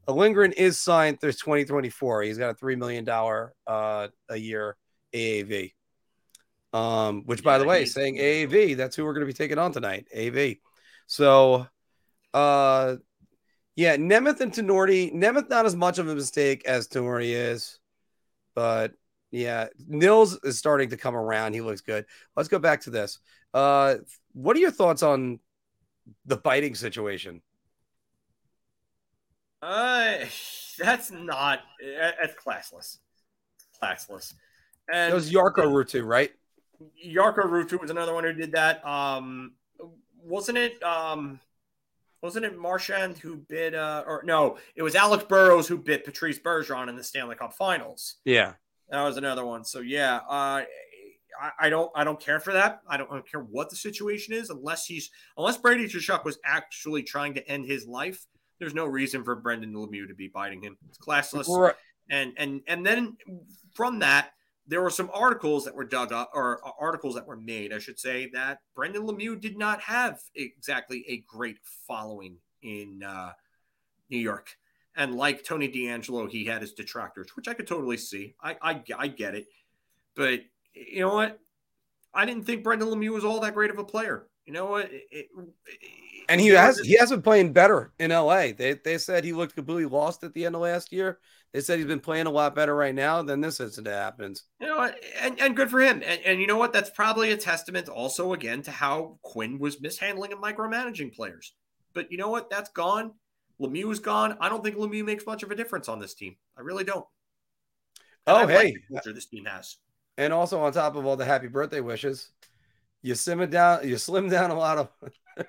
Lindgren 0.09 0.53
is 0.53 0.79
signed 0.79 1.21
through 1.21 1.33
2024. 1.33 2.23
He's 2.23 2.39
got 2.39 2.51
a 2.51 2.55
three 2.55 2.77
million 2.77 3.05
dollar 3.05 3.53
uh, 3.67 4.09
a 4.29 4.37
year 4.37 4.77
AAV. 5.15 5.73
Um, 6.73 7.23
which 7.27 7.43
by 7.43 7.55
Yeah, 7.55 7.59
the 7.59 7.65
way, 7.65 7.85
saying 7.85 8.17
AAV, 8.19 8.75
that's 8.77 8.95
who 8.95 9.05
we're 9.05 9.13
going 9.15 9.27
to 9.27 9.33
be 9.33 9.33
taking 9.33 9.59
on 9.59 9.73
tonight. 9.73 10.07
AAV. 10.15 10.61
So, 11.07 11.67
uh, 12.33 12.97
yeah, 13.77 13.97
Nemeth 13.97 14.41
and 14.41 14.53
Tinordi. 14.53 15.13
Nemeth 15.15 15.49
not 15.49 15.67
as 15.67 15.75
much 15.75 15.99
of 15.99 16.09
a 16.09 16.15
mistake 16.15 16.65
as 16.67 16.87
Tinordi 16.89 17.33
is, 17.35 17.79
but 18.55 18.93
yeah, 19.33 19.69
Nils 19.89 20.39
is 20.45 20.59
starting 20.59 20.91
to 20.91 20.97
come 20.97 21.17
around. 21.17 21.55
He 21.55 21.61
looks 21.61 21.81
good. 21.81 22.05
Let's 22.37 22.49
go 22.49 22.59
back 22.59 22.83
to 22.83 22.91
this. 22.91 23.19
Uh, 23.55 23.97
what 24.33 24.57
are 24.57 24.61
your 24.61 24.71
thoughts 24.71 25.03
on 25.03 25.41
the 26.27 26.37
biting 26.37 26.75
situation? 26.75 27.43
Uh, 29.63 30.19
that's 30.79 31.11
not 31.11 31.61
that's 31.81 32.35
classless. 32.35 32.99
Classless. 33.83 34.35
And 34.93 35.13
It 35.13 35.15
was 35.15 35.31
Jarkko 35.31 35.65
Ruutu, 35.67 36.05
right? 36.05 36.31
Jarkko 37.07 37.45
Ruutu 37.45 37.81
was 37.81 37.91
another 37.91 38.15
one 38.15 38.25
who 38.25 38.33
did 38.33 38.53
that. 38.53 38.85
Um, 38.87 39.53
wasn't 40.23 40.59
it? 40.59 40.83
Um, 40.83 41.41
wasn't 42.23 42.45
it 42.45 42.59
Marchand 42.59 43.19
who 43.19 43.37
bit? 43.37 43.75
Uh, 43.75 44.05
or 44.07 44.23
no, 44.25 44.59
it 44.75 44.83
was 44.83 44.95
Alex 44.95 45.25
Burrows 45.25 45.69
who 45.69 45.79
bit 45.79 46.05
Patrice 46.05 46.39
Bergeron 46.39 46.89
in 46.89 46.97
the 46.97 47.05
Stanley 47.05 47.37
Cup 47.37 47.55
Finals. 47.55 48.17
Yeah. 48.25 48.55
That 48.91 49.05
was 49.05 49.17
another 49.17 49.47
one. 49.47 49.65
So 49.65 49.81
yeah, 49.81 50.17
uh, 50.29 50.65
I, 51.41 51.51
I 51.59 51.71
don't 51.71 51.91
I 51.95 52.05
don't 52.05 52.21
care 52.21 52.41
for 52.41 52.53
that. 52.53 52.83
I 52.89 52.97
don't, 52.97 53.11
I 53.11 53.15
don't 53.15 53.31
care 53.31 53.41
what 53.41 53.71
the 53.71 53.77
situation 53.77 54.35
is, 54.35 54.51
unless 54.51 54.85
he's 54.87 55.11
unless 55.37 55.57
Brady 55.57 55.87
Tkachuk 55.87 56.25
was 56.25 56.39
actually 56.45 57.03
trying 57.03 57.35
to 57.35 57.49
end 57.49 57.67
his 57.67 57.87
life. 57.87 58.27
There's 58.59 58.75
no 58.75 58.85
reason 58.85 59.25
for 59.25 59.37
Brendan 59.37 59.73
Lemieux 59.73 60.09
to 60.09 60.15
be 60.15 60.29
biting 60.29 60.63
him. 60.63 60.77
It's 60.89 60.99
classless. 60.99 61.49
Right. 61.49 61.75
And 62.11 62.33
and 62.37 62.61
and 62.67 62.85
then 62.85 63.17
from 63.75 64.01
that, 64.01 64.33
there 64.71 64.81
were 64.81 64.91
some 64.91 65.11
articles 65.13 65.65
that 65.65 65.75
were 65.75 65.85
dug 65.85 66.13
up, 66.13 66.31
or 66.33 66.61
articles 66.79 67.17
that 67.17 67.27
were 67.27 67.37
made, 67.37 67.73
I 67.73 67.79
should 67.79 67.99
say, 67.99 68.31
that 68.33 68.61
Brendan 68.77 69.03
Lemieux 69.03 69.39
did 69.39 69.59
not 69.59 69.81
have 69.81 70.21
exactly 70.37 71.05
a 71.09 71.25
great 71.27 71.59
following 71.89 72.37
in 72.63 73.03
uh, 73.03 73.33
New 74.11 74.19
York. 74.19 74.57
And 74.97 75.17
like 75.17 75.43
Tony 75.43 75.67
D'Angelo, 75.67 76.29
he 76.29 76.45
had 76.45 76.63
his 76.63 76.73
detractors, 76.73 77.35
which 77.35 77.49
I 77.49 77.55
could 77.55 77.67
totally 77.67 77.97
see. 77.97 78.37
I 78.41 78.57
I, 78.63 78.83
I 78.97 79.09
get 79.09 79.35
it, 79.35 79.49
but 80.15 80.41
you 80.73 81.01
know 81.01 81.15
what? 81.15 81.41
I 82.15 82.25
didn't 82.25 82.45
think 82.45 82.63
Brendan 82.63 82.89
Lemieux 82.89 83.13
was 83.13 83.25
all 83.25 83.41
that 83.41 83.55
great 83.55 83.71
of 83.71 83.79
a 83.79 83.85
player. 83.85 84.29
You 84.47 84.53
know 84.53 84.67
what? 84.67 84.91
It, 84.93 85.05
it, 85.11 85.27
And 86.29 86.41
he 86.41 86.49
has 86.49 86.79
he 86.79 86.97
has 86.97 87.11
been 87.11 87.23
playing 87.23 87.53
better 87.53 87.93
in 87.99 88.13
LA. 88.13 88.53
They 88.57 88.79
they 88.85 88.99
said 88.99 89.25
he 89.25 89.33
looked 89.33 89.57
completely 89.57 89.87
lost 89.87 90.23
at 90.23 90.33
the 90.33 90.47
end 90.47 90.55
of 90.55 90.61
last 90.61 90.93
year. 90.93 91.19
They 91.53 91.61
said 91.61 91.79
he's 91.79 91.87
been 91.89 92.01
playing 92.01 92.27
a 92.27 92.31
lot 92.31 92.55
better 92.55 92.75
right 92.77 92.95
now 92.95 93.23
than 93.23 93.41
this 93.41 93.59
incident 93.59 93.95
happens. 93.95 94.45
You 94.61 94.69
know? 94.69 94.91
And, 95.21 95.41
and 95.41 95.57
good 95.57 95.69
for 95.71 95.81
him. 95.81 96.03
And, 96.07 96.21
and 96.25 96.41
you 96.41 96.47
know 96.47 96.57
what? 96.57 96.73
That's 96.73 96.91
probably 96.91 97.33
a 97.33 97.37
testament 97.37 97.89
also 97.89 98.33
again 98.35 98.63
to 98.63 98.71
how 98.71 99.19
Quinn 99.23 99.59
was 99.59 99.81
mishandling 99.81 100.33
and 100.33 100.41
micromanaging 100.41 101.15
players. 101.15 101.55
But 101.93 102.13
you 102.13 102.19
know 102.19 102.31
what? 102.31 102.51
That's 102.51 102.71
gone. 102.71 103.15
Lemieux 103.61 103.91
is 103.91 103.99
gone. 103.99 104.37
I 104.41 104.49
don't 104.49 104.63
think 104.63 104.77
Lemieux 104.77 105.05
makes 105.05 105.27
much 105.27 105.43
of 105.43 105.51
a 105.51 105.57
difference 105.57 105.89
on 105.89 105.99
this 105.99 106.15
team. 106.15 106.37
I 106.57 106.61
really 106.61 106.85
don't. 106.85 107.05
And 108.27 108.37
Oh 108.37 108.41
I 108.41 108.45
like 108.45 108.51
hey, 108.51 108.77
the 109.05 109.13
this 109.13 109.27
team 109.27 109.45
has. 109.47 109.77
and 110.19 110.33
also 110.33 110.61
on 110.61 110.73
top 110.73 110.95
of 110.95 111.05
all 111.05 111.17
the 111.17 111.25
happy 111.25 111.49
birthday 111.49 111.81
wishes, 111.81 112.31
you 113.03 113.15
slim 113.15 113.49
down. 113.51 113.89
You 113.89 113.99
slim 113.99 114.29
down 114.29 114.51
a 114.51 114.55
lot 114.57 114.79
of. 114.79 114.89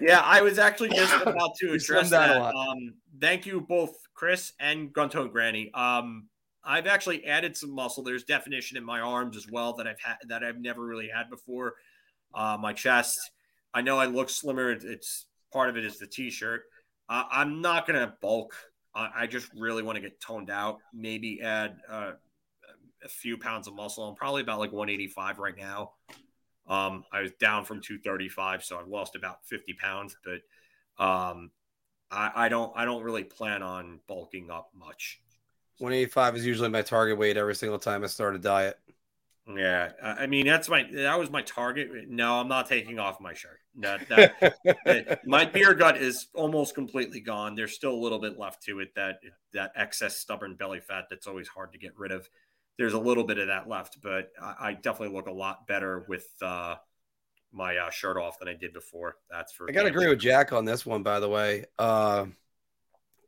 Yeah, 0.00 0.20
I 0.20 0.42
was 0.42 0.58
actually 0.58 0.90
just 0.90 1.14
about 1.22 1.54
to 1.60 1.72
address 1.72 2.08
slimmed 2.08 2.10
down 2.10 2.30
a 2.30 2.34
that. 2.40 2.54
Um, 2.54 2.94
thank 3.20 3.46
you 3.46 3.60
both, 3.60 3.94
Chris 4.22 4.52
and 4.60 4.94
Gruntone 4.94 5.32
Granny. 5.32 5.68
Um, 5.74 6.28
I've 6.62 6.86
actually 6.86 7.24
added 7.24 7.56
some 7.56 7.74
muscle. 7.74 8.04
There's 8.04 8.22
definition 8.22 8.76
in 8.76 8.84
my 8.84 9.00
arms 9.00 9.36
as 9.36 9.48
well 9.50 9.72
that 9.72 9.88
I've 9.88 9.98
had 10.00 10.14
that 10.28 10.44
I've 10.44 10.60
never 10.60 10.86
really 10.86 11.08
had 11.08 11.28
before. 11.28 11.74
Uh, 12.32 12.56
my 12.60 12.72
chest. 12.72 13.18
I 13.74 13.80
know 13.80 13.98
I 13.98 14.06
look 14.06 14.30
slimmer. 14.30 14.70
It's 14.70 15.26
part 15.52 15.70
of 15.70 15.76
it 15.76 15.84
is 15.84 15.98
the 15.98 16.06
t-shirt. 16.06 16.62
Uh, 17.08 17.24
I'm 17.32 17.60
not 17.60 17.84
gonna 17.84 18.14
bulk. 18.22 18.54
I, 18.94 19.08
I 19.16 19.26
just 19.26 19.50
really 19.58 19.82
want 19.82 19.96
to 19.96 20.00
get 20.02 20.20
toned 20.20 20.50
out. 20.50 20.78
Maybe 20.94 21.42
add 21.42 21.78
uh, 21.90 22.12
a 23.02 23.08
few 23.08 23.36
pounds 23.36 23.66
of 23.66 23.74
muscle. 23.74 24.08
I'm 24.08 24.14
probably 24.14 24.42
about 24.42 24.60
like 24.60 24.70
185 24.70 25.40
right 25.40 25.58
now. 25.58 25.94
Um, 26.68 27.02
I 27.12 27.22
was 27.22 27.32
down 27.40 27.64
from 27.64 27.80
235, 27.80 28.62
so 28.62 28.78
I've 28.78 28.86
lost 28.86 29.16
about 29.16 29.44
50 29.46 29.72
pounds, 29.72 30.16
but 30.24 31.04
um, 31.04 31.50
I, 32.12 32.30
I 32.34 32.48
don't 32.48 32.72
I 32.76 32.84
don't 32.84 33.02
really 33.02 33.24
plan 33.24 33.62
on 33.62 34.00
bulking 34.06 34.50
up 34.50 34.70
much. 34.74 35.20
185 35.78 36.36
is 36.36 36.46
usually 36.46 36.68
my 36.68 36.82
target 36.82 37.18
weight 37.18 37.36
every 37.36 37.54
single 37.54 37.78
time 37.78 38.04
I 38.04 38.06
start 38.06 38.36
a 38.36 38.38
diet. 38.38 38.78
Yeah, 39.48 39.90
I 40.00 40.26
mean 40.26 40.46
that's 40.46 40.68
my 40.68 40.84
that 40.92 41.18
was 41.18 41.30
my 41.30 41.42
target. 41.42 41.88
No, 42.08 42.34
I'm 42.34 42.48
not 42.48 42.68
taking 42.68 42.98
off 43.00 43.20
my 43.20 43.34
shirt. 43.34 43.58
That, 43.80 44.08
that, 44.08 44.34
that- 44.84 45.26
my 45.26 45.44
beer 45.44 45.74
gut 45.74 45.96
is 45.96 46.28
almost 46.34 46.74
completely 46.74 47.20
gone. 47.20 47.56
There's 47.56 47.74
still 47.74 47.92
a 47.92 47.96
little 48.02 48.20
bit 48.20 48.38
left 48.38 48.62
to 48.64 48.78
it. 48.80 48.94
That 48.94 49.18
that 49.52 49.72
excess 49.74 50.16
stubborn 50.16 50.54
belly 50.54 50.80
fat 50.80 51.06
that's 51.10 51.26
always 51.26 51.48
hard 51.48 51.72
to 51.72 51.78
get 51.78 51.98
rid 51.98 52.12
of. 52.12 52.28
There's 52.78 52.94
a 52.94 52.98
little 52.98 53.24
bit 53.24 53.38
of 53.38 53.48
that 53.48 53.68
left, 53.68 53.98
but 54.00 54.30
I, 54.40 54.54
I 54.60 54.72
definitely 54.74 55.14
look 55.14 55.26
a 55.26 55.32
lot 55.32 55.66
better 55.66 56.04
with 56.08 56.28
uh, 56.40 56.76
my 57.52 57.76
uh, 57.76 57.90
shirt 57.90 58.16
off 58.16 58.38
than 58.38 58.48
I 58.48 58.54
did 58.54 58.72
before. 58.72 59.16
That's 59.30 59.52
for 59.52 59.68
I 59.68 59.72
gotta 59.72 59.88
agree 59.88 60.08
with 60.08 60.18
Jack 60.18 60.52
on 60.52 60.64
this 60.64 60.84
one, 60.86 61.02
by 61.02 61.20
the 61.20 61.28
way. 61.28 61.64
Uh, 61.78 62.26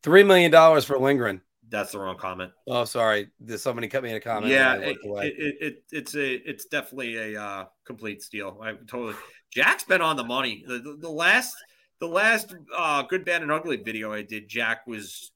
Three 0.04 0.22
million 0.22 0.50
dollars 0.50 0.84
for 0.84 0.98
Lindgren. 0.98 1.40
That's 1.70 1.92
the 1.92 1.98
wrong 1.98 2.18
comment. 2.18 2.52
Oh, 2.66 2.84
sorry. 2.84 3.30
Did 3.42 3.58
somebody 3.58 3.88
cut 3.88 4.02
me 4.02 4.10
in 4.10 4.16
a 4.16 4.20
comment? 4.20 4.52
yeah, 4.52 4.74
it, 4.74 4.98
it, 5.02 5.34
it, 5.38 5.56
it, 5.60 5.82
it's 5.92 6.14
a 6.14 6.34
it's 6.34 6.66
definitely 6.66 7.16
a 7.16 7.42
uh, 7.42 7.64
complete 7.86 8.22
steal. 8.22 8.60
I 8.62 8.72
totally. 8.86 9.14
Jack's 9.50 9.84
been 9.84 10.02
on 10.02 10.16
the 10.16 10.24
money. 10.24 10.62
The, 10.66 10.78
the, 10.78 10.98
the 11.00 11.08
last 11.08 11.56
the 12.00 12.06
last 12.06 12.54
uh, 12.76 13.04
good, 13.04 13.24
bad, 13.24 13.40
and 13.40 13.50
ugly 13.50 13.78
video 13.78 14.12
I 14.12 14.20
did, 14.20 14.46
Jack 14.46 14.86
was 14.86 15.32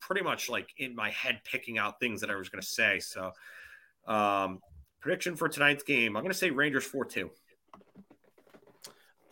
pretty 0.00 0.22
much 0.24 0.50
like 0.50 0.68
in 0.76 0.96
my 0.96 1.10
head 1.10 1.42
picking 1.44 1.78
out 1.78 2.00
things 2.00 2.20
that 2.22 2.30
I 2.30 2.34
was 2.34 2.48
going 2.48 2.62
to 2.62 2.66
say. 2.66 2.98
So, 2.98 3.30
um, 4.08 4.58
prediction 4.98 5.36
for 5.36 5.48
tonight's 5.48 5.84
game, 5.84 6.16
I'm 6.16 6.24
going 6.24 6.32
to 6.32 6.38
say 6.38 6.50
Rangers 6.50 6.84
four 6.84 7.04
two. 7.04 7.30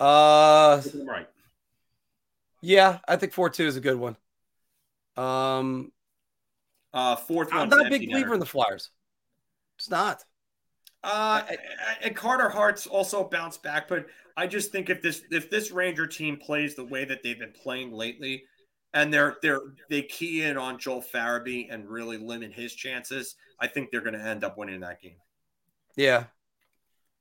Uh, 0.00 0.80
Right. 1.04 1.28
yeah, 2.60 2.98
I 3.06 3.16
think 3.16 3.32
four 3.32 3.50
two 3.50 3.66
is 3.66 3.76
a 3.76 3.80
good 3.80 3.98
one. 3.98 4.16
Um, 5.16 5.92
Uh, 6.92 7.16
fourth 7.16 7.52
I'm 7.52 7.68
not 7.68 7.86
a 7.86 7.90
big 7.90 8.08
believer 8.08 8.34
in 8.34 8.40
the 8.40 8.46
Flyers. 8.46 8.90
It's 9.76 9.90
not. 9.90 10.24
Uh, 11.04 11.42
and 12.02 12.16
Carter 12.16 12.48
Hart's 12.48 12.86
also 12.86 13.22
bounced 13.24 13.62
back, 13.62 13.86
but 13.88 14.06
I 14.36 14.46
just 14.46 14.72
think 14.72 14.90
if 14.90 15.00
this 15.02 15.22
if 15.30 15.50
this 15.50 15.70
Ranger 15.70 16.06
team 16.06 16.36
plays 16.36 16.74
the 16.74 16.84
way 16.84 17.04
that 17.04 17.22
they've 17.22 17.38
been 17.38 17.52
playing 17.52 17.92
lately, 17.92 18.44
and 18.94 19.12
they're 19.12 19.36
they're 19.42 19.60
they 19.90 20.02
key 20.02 20.42
in 20.42 20.56
on 20.56 20.78
Joel 20.78 21.02
Farabee 21.02 21.72
and 21.72 21.88
really 21.88 22.16
limit 22.16 22.52
his 22.52 22.74
chances, 22.74 23.36
I 23.60 23.68
think 23.68 23.90
they're 23.90 24.00
going 24.00 24.18
to 24.18 24.22
end 24.24 24.42
up 24.42 24.58
winning 24.58 24.80
that 24.80 25.00
game. 25.00 25.16
Yeah. 25.96 26.24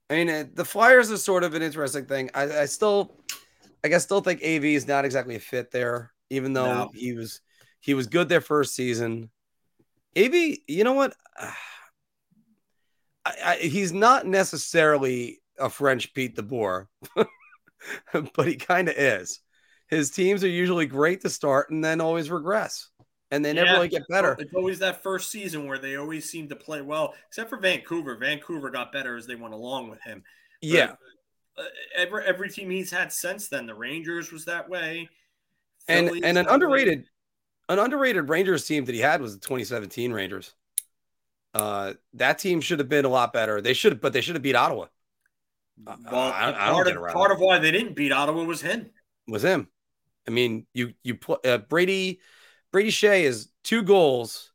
I 0.09 0.13
mean, 0.15 0.29
uh, 0.29 0.45
the 0.53 0.65
Flyers 0.65 1.09
is 1.11 1.23
sort 1.23 1.43
of 1.43 1.53
an 1.53 1.61
interesting 1.61 2.05
thing. 2.05 2.29
I, 2.33 2.61
I 2.61 2.65
still, 2.65 3.17
I 3.83 3.89
guess, 3.89 4.03
still 4.03 4.21
think 4.21 4.41
AV 4.41 4.63
is 4.65 4.87
not 4.87 5.05
exactly 5.05 5.35
a 5.35 5.39
fit 5.39 5.71
there, 5.71 6.11
even 6.29 6.53
though 6.53 6.65
No. 6.65 6.91
he 6.93 7.13
was 7.13 7.41
he 7.81 7.93
was 7.93 8.07
good 8.07 8.29
their 8.29 8.41
first 8.41 8.73
season. 8.75 9.29
AV, 10.17 10.33
you 10.67 10.83
know 10.83 10.93
what? 10.93 11.13
I, 11.37 11.53
I, 13.45 13.55
he's 13.57 13.91
not 13.91 14.25
necessarily 14.25 15.41
a 15.59 15.69
French 15.69 16.13
Pete 16.13 16.35
the 16.35 16.43
DeBoer, 16.43 16.87
but 18.33 18.47
he 18.47 18.55
kind 18.55 18.89
of 18.89 18.95
is. 18.97 19.41
His 19.89 20.09
teams 20.11 20.43
are 20.43 20.49
usually 20.49 20.85
great 20.85 21.21
to 21.21 21.29
start 21.29 21.69
and 21.69 21.83
then 21.83 22.01
always 22.01 22.29
regress, 22.29 22.89
and 23.31 23.43
they 23.43 23.53
never 23.53 23.71
Yeah, 23.71 23.73
really 23.73 23.89
get 23.89 24.07
better. 24.07 24.39
It's 24.39 24.53
always 24.53 24.79
that 24.79 25.03
first 25.03 25.31
season 25.31 25.67
where 25.67 25.77
they 25.79 25.95
always 25.97 26.29
seem 26.29 26.47
to 26.49 26.55
play 26.55 26.81
well, 26.81 27.15
except 27.27 27.49
for 27.49 27.57
Vancouver. 27.57 28.15
Vancouver 28.15 28.69
got 28.69 28.91
better 28.91 29.15
as 29.17 29.27
they 29.27 29.35
went 29.35 29.53
along 29.53 29.89
with 29.89 30.01
him. 30.01 30.23
But, 30.69 30.69
Yeah. 30.69 30.95
uh, 31.57 31.63
every 31.95 32.23
every 32.25 32.49
team 32.49 32.69
he's 32.69 32.91
had 32.91 33.11
since 33.11 33.47
then, 33.49 33.65
the 33.65 33.75
Rangers 33.75 34.31
was 34.31 34.45
that 34.45 34.69
way. 34.69 35.09
and 35.87 36.09
and 36.23 36.37
an 36.37 36.47
that 36.47 36.47
way. 36.47 36.53
underrated 36.53 37.05
an 37.69 37.79
underrated 37.79 38.29
Rangers 38.29 38.65
team 38.65 38.85
that 38.85 38.95
he 38.95 39.01
had 39.01 39.21
was 39.21 39.33
the 39.37 39.45
2017 39.45 40.11
Rangers. 40.13 40.53
Uh, 41.53 41.93
that 42.13 42.39
team 42.39 42.61
should 42.61 42.79
have 42.79 42.89
been 42.89 43.05
a 43.05 43.09
lot 43.09 43.33
better. 43.33 43.61
They 43.61 43.73
should 43.73 43.93
have, 43.93 44.01
but 44.01 44.13
they 44.13 44.21
should 44.21 44.35
have 44.35 44.43
beat 44.43 44.55
Ottawa. 44.55 44.87
Uh, 45.85 45.95
Well, 46.11 46.31
I, 46.31 46.53
I 46.53 46.67
don't 46.67 46.75
part, 46.75 46.87
get 46.87 46.97
of, 46.97 47.07
part 47.07 47.31
of 47.31 47.39
why 47.39 47.59
they 47.59 47.71
didn't 47.71 47.93
beat 47.95 48.11
Ottawa 48.11 48.43
was 48.43 48.61
him. 48.61 48.91
was 49.27 49.43
him. 49.43 49.67
I 50.27 50.31
mean, 50.31 50.65
you 50.73 50.93
you 51.03 51.15
put 51.15 51.45
uh, 51.45 51.57
Brady 51.59 52.19
Brady 52.71 52.89
Skjei 52.89 53.21
is 53.21 53.49
two 53.63 53.83
goals. 53.83 54.51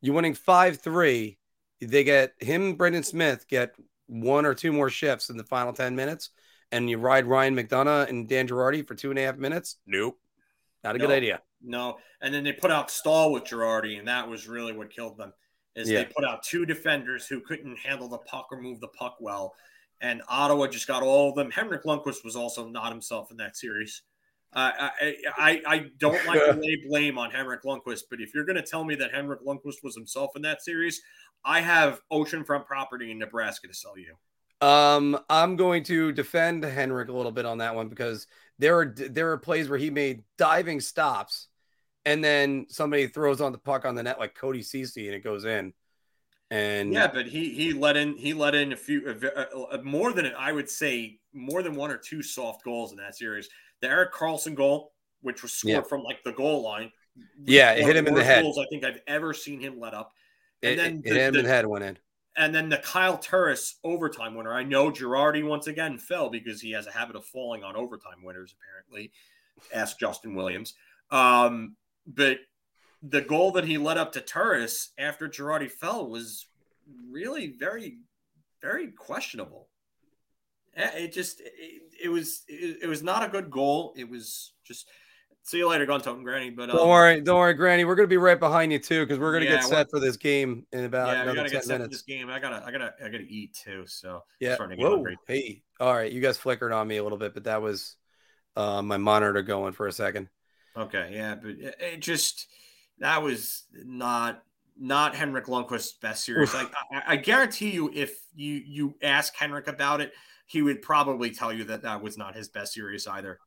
You're 0.00 0.14
winning 0.14 0.34
five 0.34 0.80
three. 0.80 1.38
They 1.80 2.04
get 2.04 2.34
him, 2.40 2.74
Brendan 2.74 3.02
Smith 3.02 3.46
get 3.48 3.74
one 4.06 4.46
or 4.46 4.54
two 4.54 4.72
more 4.72 4.90
shifts 4.90 5.30
in 5.30 5.36
the 5.36 5.44
final 5.44 5.72
ten 5.72 5.94
minutes, 5.94 6.30
and 6.72 6.88
you 6.88 6.98
ride 6.98 7.26
Ryan 7.26 7.56
McDonough 7.56 8.08
and 8.08 8.28
Dan 8.28 8.48
Girardi 8.48 8.86
for 8.86 8.94
two 8.94 9.10
and 9.10 9.18
a 9.18 9.22
half 9.22 9.36
minutes. 9.36 9.76
Nope, 9.86 10.18
not 10.82 10.96
a 10.96 10.98
good 10.98 11.10
idea. 11.10 11.40
No, 11.62 11.98
and 12.20 12.32
then 12.32 12.44
they 12.44 12.52
put 12.52 12.70
out 12.70 12.90
Staal 12.90 13.32
with 13.32 13.44
Girardi, 13.44 13.98
and 13.98 14.06
that 14.08 14.28
was 14.28 14.48
really 14.48 14.72
what 14.72 14.90
killed 14.90 15.18
them. 15.18 15.32
Is 15.74 15.90
Yeah. 15.90 16.04
they 16.04 16.04
put 16.06 16.24
out 16.24 16.42
two 16.42 16.64
defenders 16.66 17.26
who 17.26 17.40
couldn't 17.40 17.76
handle 17.78 18.08
the 18.08 18.18
puck 18.18 18.48
or 18.50 18.60
move 18.60 18.80
the 18.80 18.88
puck 18.88 19.16
well, 19.20 19.54
and 20.00 20.22
Ottawa 20.28 20.66
just 20.68 20.86
got 20.86 21.02
all 21.02 21.30
of 21.30 21.36
them. 21.36 21.50
Henrik 21.50 21.84
Lundqvist 21.84 22.24
was 22.24 22.36
also 22.36 22.68
not 22.68 22.90
himself 22.90 23.30
in 23.30 23.36
that 23.38 23.56
series. 23.56 24.02
Uh, 24.54 24.70
I, 25.00 25.16
I 25.36 25.62
I 25.66 25.86
don't 25.98 26.24
like 26.26 26.42
to 26.44 26.52
lay 26.52 26.78
blame 26.88 27.18
on 27.18 27.30
Henrik 27.30 27.64
Lundqvist, 27.64 28.04
but 28.10 28.20
if 28.20 28.34
you're 28.34 28.44
going 28.46 28.56
to 28.56 28.62
tell 28.62 28.82
me 28.82 28.94
that 28.94 29.12
Henrik 29.12 29.44
Lundqvist 29.44 29.82
was 29.82 29.94
himself 29.94 30.30
in 30.36 30.42
that 30.42 30.62
series, 30.62 31.02
I 31.44 31.60
have 31.60 32.00
oceanfront 32.10 32.66
property 32.66 33.10
in 33.10 33.18
Nebraska 33.18 33.68
to 33.68 33.74
sell 33.74 33.94
you. 33.98 34.14
Um, 34.66 35.18
I'm 35.28 35.56
going 35.56 35.84
to 35.84 36.12
defend 36.12 36.64
Henrik 36.64 37.08
a 37.08 37.12
little 37.12 37.30
bit 37.30 37.44
on 37.44 37.58
that 37.58 37.74
one 37.74 37.88
because 37.88 38.26
there 38.58 38.78
are 38.78 38.94
there 38.96 39.32
are 39.32 39.38
plays 39.38 39.68
where 39.68 39.78
he 39.78 39.90
made 39.90 40.24
diving 40.36 40.80
stops, 40.80 41.48
and 42.04 42.24
then 42.24 42.66
somebody 42.68 43.06
throws 43.06 43.40
on 43.40 43.52
the 43.52 43.58
puck 43.58 43.84
on 43.84 43.94
the 43.94 44.02
net 44.02 44.18
like 44.18 44.34
Cody 44.34 44.60
Cece 44.60 45.06
and 45.06 45.14
it 45.14 45.22
goes 45.22 45.44
in. 45.44 45.72
And 46.50 46.92
Yeah, 46.92 47.08
but 47.08 47.26
he 47.26 47.50
he 47.50 47.72
let 47.72 47.96
in 47.96 48.16
he 48.16 48.32
let 48.32 48.54
in 48.54 48.72
a 48.72 48.76
few 48.76 49.06
uh, 49.06 49.74
uh, 49.74 49.78
more 49.84 50.12
than 50.12 50.32
I 50.36 50.50
would 50.50 50.68
say 50.68 51.18
more 51.34 51.62
than 51.62 51.74
one 51.74 51.90
or 51.90 51.98
two 51.98 52.22
soft 52.22 52.64
goals 52.64 52.90
in 52.90 52.96
that 52.98 53.16
series. 53.16 53.48
The 53.80 53.88
Erik 53.88 54.12
Karlsson 54.12 54.54
goal, 54.54 54.92
which 55.22 55.42
was 55.42 55.52
scored 55.52 55.72
Yeah. 55.74 55.80
from 55.82 56.02
like 56.02 56.22
the 56.24 56.32
goal 56.32 56.62
line, 56.62 56.92
Yeah, 57.44 57.72
it 57.72 57.84
hit 57.84 57.96
him 57.96 58.06
in 58.06 58.14
the 58.14 58.22
head. 58.24 58.42
Goals 58.42 58.58
I 58.58 58.66
think 58.70 58.84
I've 58.84 59.00
ever 59.06 59.34
seen 59.34 59.60
him 59.60 59.78
let 59.80 59.94
up. 59.94 60.12
it, 60.62 60.70
And 60.70 60.78
then 60.78 60.86
it, 60.98 61.02
the- 61.04 61.10
it 61.10 61.14
hit 61.14 61.28
him 61.28 61.36
in 61.36 61.42
the 61.44 61.48
head 61.50 61.66
went 61.66 61.84
in. 61.84 61.98
And 62.36 62.54
then 62.54 62.68
the 62.68 62.78
Kyle 62.78 63.18
Turris 63.18 63.78
overtime 63.82 64.36
winner. 64.36 64.52
I 64.54 64.62
know 64.62 64.90
Girardi 64.92 65.44
once 65.44 65.66
again 65.66 65.98
fell 65.98 66.30
because 66.30 66.60
he 66.60 66.70
has 66.72 66.86
a 66.86 66.92
habit 66.92 67.16
of 67.16 67.24
falling 67.24 67.64
on 67.64 67.74
overtime 67.74 68.22
winners. 68.22 68.54
Apparently, 68.56 69.10
ask 69.74 69.98
Justin 69.98 70.36
Williams. 70.36 70.74
Um, 71.10 71.74
but 72.06 72.38
the 73.02 73.20
goal 73.22 73.50
that 73.52 73.64
he 73.64 73.76
led 73.78 73.98
up 73.98 74.12
to 74.12 74.20
Turris 74.20 74.92
after 74.98 75.28
Girardi 75.28 75.68
fell 75.70 76.08
was 76.08 76.46
really 77.10 77.48
very, 77.48 77.98
very 78.62 78.88
questionable. 78.92 79.67
Eh, 80.78 80.90
It 81.04 81.12
just 81.12 81.40
it, 81.40 81.82
it 82.04 82.08
was 82.08 82.42
it, 82.48 82.78
it 82.82 82.86
was 82.86 83.02
not 83.02 83.24
a 83.24 83.28
good 83.28 83.50
goal. 83.50 83.92
It 83.96 84.08
was 84.08 84.52
just 84.64 84.88
see 85.42 85.58
you 85.58 85.68
later, 85.68 85.86
Gun 85.86 86.00
Totem 86.00 86.22
Granny. 86.22 86.50
But 86.50 86.66
Don't 86.66 86.80
um, 86.80 86.88
worry, 86.88 87.20
don't 87.20 87.38
worry, 87.38 87.54
Granny. 87.54 87.84
We're 87.84 87.94
gonna 87.96 88.06
be 88.08 88.16
right 88.16 88.38
behind 88.38 88.72
you 88.72 88.78
too 88.78 89.04
because 89.04 89.18
we're 89.18 89.32
gonna 89.32 89.46
Yeah, 89.46 89.56
get 89.56 89.64
set 89.64 89.90
for 89.90 89.98
this 90.00 90.16
game 90.16 90.66
in 90.72 90.84
about 90.84 91.08
yeah, 91.08 91.14
we 91.24 91.30
another 91.30 91.36
gotta 91.36 91.48
ten 91.50 91.56
get 91.58 91.64
set 91.64 91.72
for 91.74 91.78
minutes. 91.78 91.96
this 91.96 92.02
game. 92.02 92.30
I 92.30 92.38
gotta 92.38 92.64
I 92.64 92.70
gotta 92.70 92.94
I 93.02 93.08
gotta 93.08 93.26
eat 93.28 93.54
too. 93.54 93.84
So 93.86 94.22
Yeah. 94.40 94.56
Whoa. 94.56 95.04
Hey. 95.26 95.62
All 95.80 95.94
right. 95.94 96.10
You 96.10 96.20
guys 96.20 96.36
flickered 96.36 96.72
on 96.72 96.86
me 96.86 96.96
a 96.98 97.02
little 97.02 97.18
bit, 97.18 97.34
but 97.34 97.44
that 97.44 97.60
was 97.62 97.96
uh, 98.56 98.82
my 98.82 98.96
monitor 98.96 99.42
going 99.42 99.72
for 99.72 99.86
a 99.86 99.92
second. 99.92 100.28
Okay, 100.76 101.10
yeah, 101.12 101.34
but 101.34 101.50
it, 101.50 101.74
it 101.80 102.00
just 102.00 102.46
that 102.98 103.22
was 103.22 103.64
not 103.72 104.42
not 104.78 105.14
Henrik 105.16 105.46
Lundqvist's 105.46 105.92
best 105.92 106.24
series. 106.24 106.54
Like 106.54 106.72
I, 106.92 107.02
I 107.14 107.16
guarantee 107.16 107.70
you, 107.70 107.90
if 107.92 108.16
you 108.34 108.62
you 108.64 108.94
ask 109.02 109.34
Henrik 109.34 109.66
about 109.66 110.00
it, 110.00 110.12
he 110.48 110.60
would 110.62 110.82
probably 110.82 111.30
tell 111.30 111.52
you 111.52 111.62
that 111.64 111.82
that 111.82 112.02
was 112.02 112.18
not 112.18 112.34
his 112.34 112.48
best 112.48 112.72
series 112.74 113.06
either. 113.06 113.38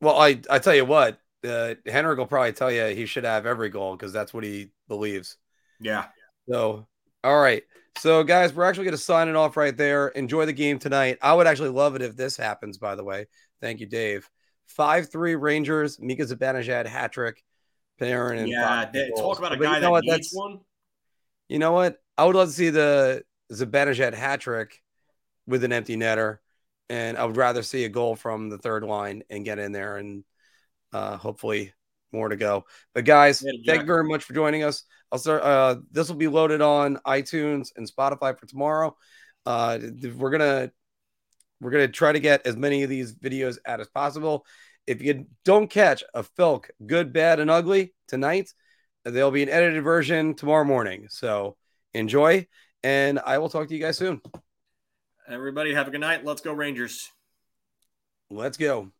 Well, 0.00 0.16
I 0.18 0.40
I 0.48 0.58
tell 0.58 0.74
you 0.74 0.84
what, 0.86 1.18
uh, 1.46 1.74
Henrik 1.86 2.18
will 2.18 2.26
probably 2.26 2.52
tell 2.52 2.72
you 2.72 2.86
he 2.86 3.04
should 3.06 3.24
have 3.24 3.44
every 3.46 3.68
goal 3.68 3.94
because 3.96 4.12
that's 4.12 4.32
what 4.32 4.44
he 4.44 4.70
believes. 4.88 5.36
Yeah. 5.80 6.06
So, 6.48 6.86
all 7.22 7.40
right. 7.40 7.62
So, 7.98 8.22
guys, 8.24 8.52
we're 8.54 8.64
actually 8.64 8.84
going 8.84 8.96
to 8.96 9.02
sign 9.02 9.28
it 9.28 9.36
off 9.36 9.56
right 9.56 9.76
there. 9.76 10.08
Enjoy 10.08 10.46
the 10.46 10.52
game 10.52 10.78
tonight. 10.78 11.18
I 11.22 11.34
would 11.34 11.46
actually 11.46 11.70
love 11.70 11.96
it 11.96 12.02
if 12.02 12.14
this 12.16 12.36
happens, 12.36 12.78
by 12.78 12.94
the 12.94 13.02
way. 13.04 13.26
Thank 13.60 13.80
you, 13.80 13.86
Dave. 13.86 14.28
5 14.68 15.10
3 15.10 15.34
Rangers, 15.34 15.98
Mika 15.98 16.24
Zibanejad, 16.24 16.86
hat 16.86 17.12
trick, 17.12 17.42
Panarin, 18.00 18.38
and 18.38 18.48
Yeah, 18.48 18.88
they- 18.92 19.10
talk 19.16 19.38
about 19.38 19.52
a 19.52 19.56
But 19.56 19.64
you 19.64 19.70
guy 19.70 19.74
know 19.76 19.80
that 19.80 19.90
what? 19.90 20.04
needs 20.04 20.12
That's- 20.12 20.34
one. 20.34 20.60
You 21.48 21.58
know 21.58 21.72
what? 21.72 21.96
I 22.18 22.24
would 22.24 22.36
love 22.36 22.48
to 22.48 22.54
see 22.54 22.70
the 22.70 23.24
Zibanejad 23.52 24.12
hat 24.14 24.40
trick 24.40 24.82
with 25.46 25.64
an 25.64 25.72
empty 25.72 25.96
netter, 25.96 26.38
and 26.88 27.16
I 27.16 27.24
would 27.24 27.36
rather 27.36 27.62
see 27.62 27.84
a 27.84 27.88
goal 27.88 28.16
from 28.16 28.48
the 28.48 28.58
third 28.58 28.84
line 28.84 29.22
and 29.30 29.44
get 29.44 29.58
in 29.58 29.72
there, 29.72 29.96
and 29.96 30.24
uh, 30.92 31.16
hopefully 31.16 31.72
more 32.12 32.28
to 32.28 32.36
go. 32.36 32.64
But 32.94 33.04
guys, 33.04 33.42
Yeah, 33.44 33.52
thank 33.66 33.82
you 33.82 33.86
very 33.86 34.04
much 34.04 34.24
for 34.24 34.34
joining 34.34 34.62
us. 34.62 34.84
I'll 35.12 35.18
start. 35.18 35.42
Uh, 35.42 35.76
this 35.90 36.08
will 36.08 36.16
be 36.16 36.28
loaded 36.28 36.60
on 36.60 36.96
iTunes 37.06 37.68
and 37.76 37.90
Spotify 37.90 38.38
for 38.38 38.46
tomorrow. 38.46 38.96
Uh, 39.44 39.78
we're 40.16 40.30
gonna 40.30 40.70
we're 41.60 41.70
gonna 41.70 41.88
try 41.88 42.12
to 42.12 42.20
get 42.20 42.46
as 42.46 42.56
many 42.56 42.82
of 42.82 42.90
these 42.90 43.14
videos 43.14 43.58
out 43.66 43.80
as 43.80 43.88
possible. 43.88 44.44
If 44.86 45.02
you 45.02 45.26
don't 45.44 45.68
catch 45.68 46.04
a 46.14 46.22
Filk 46.22 46.70
good, 46.84 47.12
bad, 47.12 47.40
and 47.40 47.50
ugly 47.50 47.94
tonight, 48.08 48.52
there'll 49.04 49.30
be 49.30 49.42
an 49.42 49.48
edited 49.48 49.82
version 49.82 50.34
tomorrow 50.34 50.64
morning. 50.64 51.06
So 51.08 51.56
enjoy, 51.94 52.46
and 52.82 53.18
I 53.24 53.38
will 53.38 53.48
talk 53.48 53.68
to 53.68 53.74
you 53.74 53.80
guys 53.80 53.98
soon. 53.98 54.20
Everybody 55.28 55.74
have 55.74 55.88
a 55.88 55.90
good 55.90 56.00
night. 56.00 56.24
Let's 56.24 56.40
go 56.40 56.52
Rangers. 56.52 57.10
Let's 58.30 58.56
go. 58.56 58.92